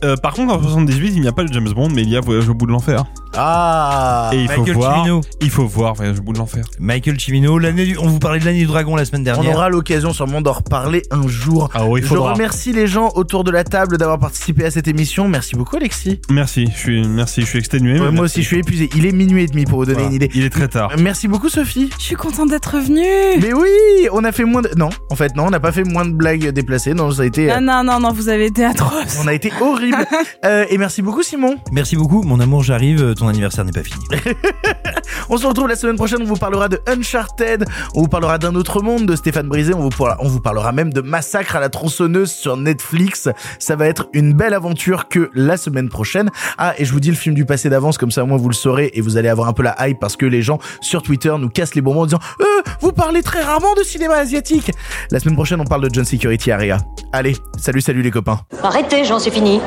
Euh, 0.05 0.17
par 0.17 0.35
contre, 0.35 0.55
en 0.55 0.63
78, 0.63 1.13
il 1.15 1.21
n'y 1.23 1.29
a 1.29 1.33
pas 1.33 1.43
le 1.43 1.49
James 1.53 1.69
Bond, 1.75 1.89
mais 1.95 2.03
il 2.03 2.09
y 2.11 2.17
a 2.17 2.21
Voyage 2.21 2.49
au 2.49 2.55
bout 2.55 2.67
de 2.67 2.73
l'enfer. 2.73 3.05
Ah 3.37 4.31
Et 4.33 4.43
il 4.43 4.49
faut 4.49 4.61
Michael 4.61 4.75
voir, 4.77 4.97
Cimino. 4.97 5.21
il 5.41 5.51
faut 5.51 5.67
voir 5.67 5.95
Voyage 5.95 6.19
au 6.21 6.23
bout 6.23 6.33
de 6.33 6.39
l'enfer. 6.39 6.65
Michael 6.79 7.19
Cimino, 7.19 7.59
l'année 7.59 7.85
du- 7.85 7.99
on 7.99 8.07
vous 8.07 8.19
parlait 8.21 8.39
de 8.39 8.45
l'année 8.45 8.61
du 8.61 8.67
dragon 8.67 8.95
la 8.95 9.05
semaine 9.05 9.23
On 9.23 9.25
dernière. 9.25 9.57
aura 9.57 9.69
l'occasion 9.71 10.13
sûrement 10.13 10.41
d'en 10.41 10.53
reparler 10.53 11.03
un 11.11 11.27
jour. 11.27 11.69
Ah 11.75 11.85
oui, 11.87 12.01
il 12.01 12.05
Je 12.05 12.09
faudra. 12.09 12.33
remercie 12.35 12.73
les 12.73 12.87
gens 12.87 13.11
autour 13.17 13.43
de 13.43 13.51
la 13.51 13.65
table 13.65 13.99
d'avoir 13.99 14.19
participé 14.21 14.65
à 14.65 14.71
cette 14.71 14.87
émission. 14.87 15.27
Merci 15.27 15.57
beaucoup 15.57 15.77
Alexis. 15.77 16.21
Merci, 16.31 16.69
je 16.73 16.79
suis, 16.79 17.09
merci, 17.09 17.41
je 17.41 17.47
suis 17.47 17.59
exténué. 17.59 17.95
Mais 17.95 17.99
moi 17.99 18.11
merci. 18.11 18.25
aussi 18.25 18.43
je 18.43 18.47
suis 18.47 18.59
épuisé. 18.59 18.89
Il 18.95 19.05
est 19.07 19.13
minuit 19.13 19.43
et 19.43 19.47
demi 19.47 19.65
pour 19.65 19.79
vous 19.81 19.87
donner 19.87 19.95
Voilà. 19.99 20.09
une 20.11 20.15
idée. 20.15 20.31
Il 20.35 20.45
est 20.45 20.51
très 20.51 20.69
tard. 20.69 20.93
Merci 20.99 21.27
beaucoup 21.27 21.49
Sophie. 21.49 21.91
Je 21.99 22.05
suis 22.05 22.17
contente 22.17 22.51
d'être 22.51 22.79
venue. 22.79 23.41
Mais 23.41 23.53
oui, 23.53 24.09
on 24.13 24.23
a 24.25 24.31
fait 24.33 24.45
moins 24.45 24.63
de... 24.63 24.71
Non, 24.77 24.91
en 25.11 25.17
fait 25.17 25.35
non, 25.35 25.47
on 25.47 25.51
n'a 25.51 25.61
pas 25.61 25.73
fait 25.73 25.85
moins 25.85 26.05
de 26.05 26.13
blagues 26.13 26.49
déplacées. 26.51 26.95
Non, 26.95 27.11
ça 27.11 27.23
a 27.23 27.25
été... 27.27 27.51
euh, 27.51 27.59
Non, 27.61 27.83
non, 27.83 27.95
non, 27.95 28.01
non, 28.01 28.13
vous 28.13 28.29
avez 28.29 28.47
été 28.47 28.65
atroce. 28.65 29.19
On 29.23 29.27
a 29.27 29.33
été 29.35 29.51
horrible. 29.61 29.94
Euh, 30.45 30.67
et 30.69 30.77
merci 30.77 31.01
beaucoup 31.01 31.23
Simon. 31.23 31.57
Merci 31.73 31.97
beaucoup, 31.97 32.23
mon 32.23 32.39
amour, 32.39 32.63
j'arrive, 32.63 33.03
euh, 33.03 33.15
ton 33.15 33.29
anniversaire 33.29 33.65
n'est 33.65 33.73
pas 33.73 33.83
fini. 33.83 34.05
On 35.31 35.39
se 35.39 35.47
retrouve 35.47 35.69
la 35.69 35.77
semaine 35.77 35.97
prochaine, 35.97 36.21
on 36.23 36.27
vous 36.27 36.37
parlera 36.37 36.69
de 36.69 36.81
Uncharted, 36.87 37.65
on 37.95 38.03
vous 38.03 38.09
parlera 38.09 38.37
d'un 38.37 38.55
autre 38.55 38.83
monde 38.83 39.07
de 39.07 39.17
Stéphane 39.17 39.49
Brisé, 39.49 39.73
on 39.73 39.81
vous, 39.81 39.89
parlera, 39.89 40.19
on 40.21 40.29
vous 40.29 40.41
parlera 40.41 40.73
même 40.73 40.93
de 40.93 41.01
Massacre 41.01 41.57
à 41.57 41.61
la 41.61 41.71
tronçonneuse 41.71 42.31
sur 42.31 42.57
Netflix. 42.57 43.29
Ça 43.59 43.77
va 43.77 43.87
être 43.87 44.09
une 44.13 44.35
belle 44.35 44.53
aventure 44.55 45.09
que 45.09 45.31
la 45.35 45.57
semaine 45.57 45.89
prochaine. 45.89 46.31
Ah, 46.59 46.75
et 46.79 46.85
je 46.85 46.93
vous 46.93 47.01
dis 47.01 47.11
le 47.11 47.17
film 47.17 47.35
du 47.35 47.47
passé 47.47 47.71
d'avance, 47.71 47.97
comme 47.97 48.11
ça 48.11 48.23
au 48.23 48.27
moins 48.27 48.37
vous 48.37 48.49
le 48.49 48.55
saurez 48.55 48.91
et 48.95 49.01
vous 49.01 49.17
allez 49.17 49.29
avoir 49.29 49.49
un 49.49 49.53
peu 49.53 49.63
la 49.63 49.77
hype 49.89 49.99
parce 49.99 50.17
que 50.17 50.27
les 50.27 50.43
gens 50.43 50.59
sur 50.81 51.03
Twitter 51.03 51.35
nous 51.39 51.49
cassent 51.49 51.75
les 51.75 51.81
bonbons 51.81 52.03
en 52.03 52.07
disant 52.07 52.21
Euh, 52.41 52.45
vous 52.81 52.93
parlez 52.93 53.23
très 53.23 53.43
rarement 53.43 53.75
de 53.75 53.83
cinéma 53.83 54.17
asiatique 54.17 54.73
La 55.11 55.21
semaine 55.21 55.37
prochaine, 55.37 55.61
on 55.61 55.65
parle 55.65 55.89
de 55.89 55.95
John 55.95 56.05
Security 56.05 56.51
Area. 56.51 56.79
Allez, 57.13 57.37
salut, 57.57 57.81
salut 57.81 58.03
les 58.03 58.11
copains. 58.11 58.41
Arrêtez, 58.63 59.05
j'en 59.05 59.19
suis 59.19 59.31
fini. 59.31 59.61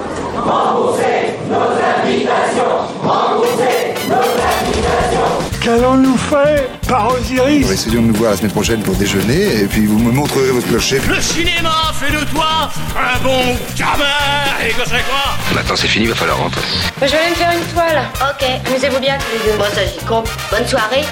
Qu'allons-nous 5.62 6.16
faire 6.18 6.64
par 6.88 7.14
Osiris 7.14 7.70
Essayons 7.70 8.02
de 8.02 8.08
nous 8.08 8.14
voir 8.14 8.32
la 8.32 8.38
semaine 8.38 8.52
prochaine 8.52 8.82
pour 8.82 8.96
déjeuner, 8.96 9.64
et 9.64 9.66
puis 9.66 9.86
vous 9.86 10.00
me 10.00 10.12
montrerez 10.12 10.52
votre 10.52 10.68
clocher. 10.68 11.02
Le 11.10 11.20
cinéma 11.20 11.92
fait 11.94 12.12
de 12.12 12.24
toi 12.32 12.70
un 12.96 13.20
bon 13.22 13.58
gamin 13.76 14.66
Et 14.66 14.70
que 14.72 14.84
c'est 14.86 15.04
quoi? 15.04 15.36
Maintenant 15.54 15.76
c'est 15.76 15.88
fini, 15.88 16.06
il 16.06 16.10
va 16.12 16.16
falloir 16.16 16.38
rentrer. 16.38 16.62
Je 17.02 17.08
vais 17.08 17.18
aller 17.18 17.30
me 17.32 17.36
faire 17.36 17.52
une 17.52 17.74
toile. 17.74 18.02
Ok, 18.22 18.48
amusez-vous 18.66 19.00
bien 19.00 19.18
tous 19.18 19.46
les 19.46 19.52
deux. 19.52 19.58
Bon, 19.58 19.66
ça 19.74 19.82
j'y 19.86 20.06
compte. 20.06 20.30
Bonne 20.52 20.68
soirée. 20.68 21.04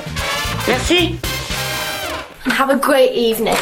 Merci. 0.67 1.15
Have 2.57 2.69
a 2.69 2.75
great 2.75 3.11
evening. 3.13 3.57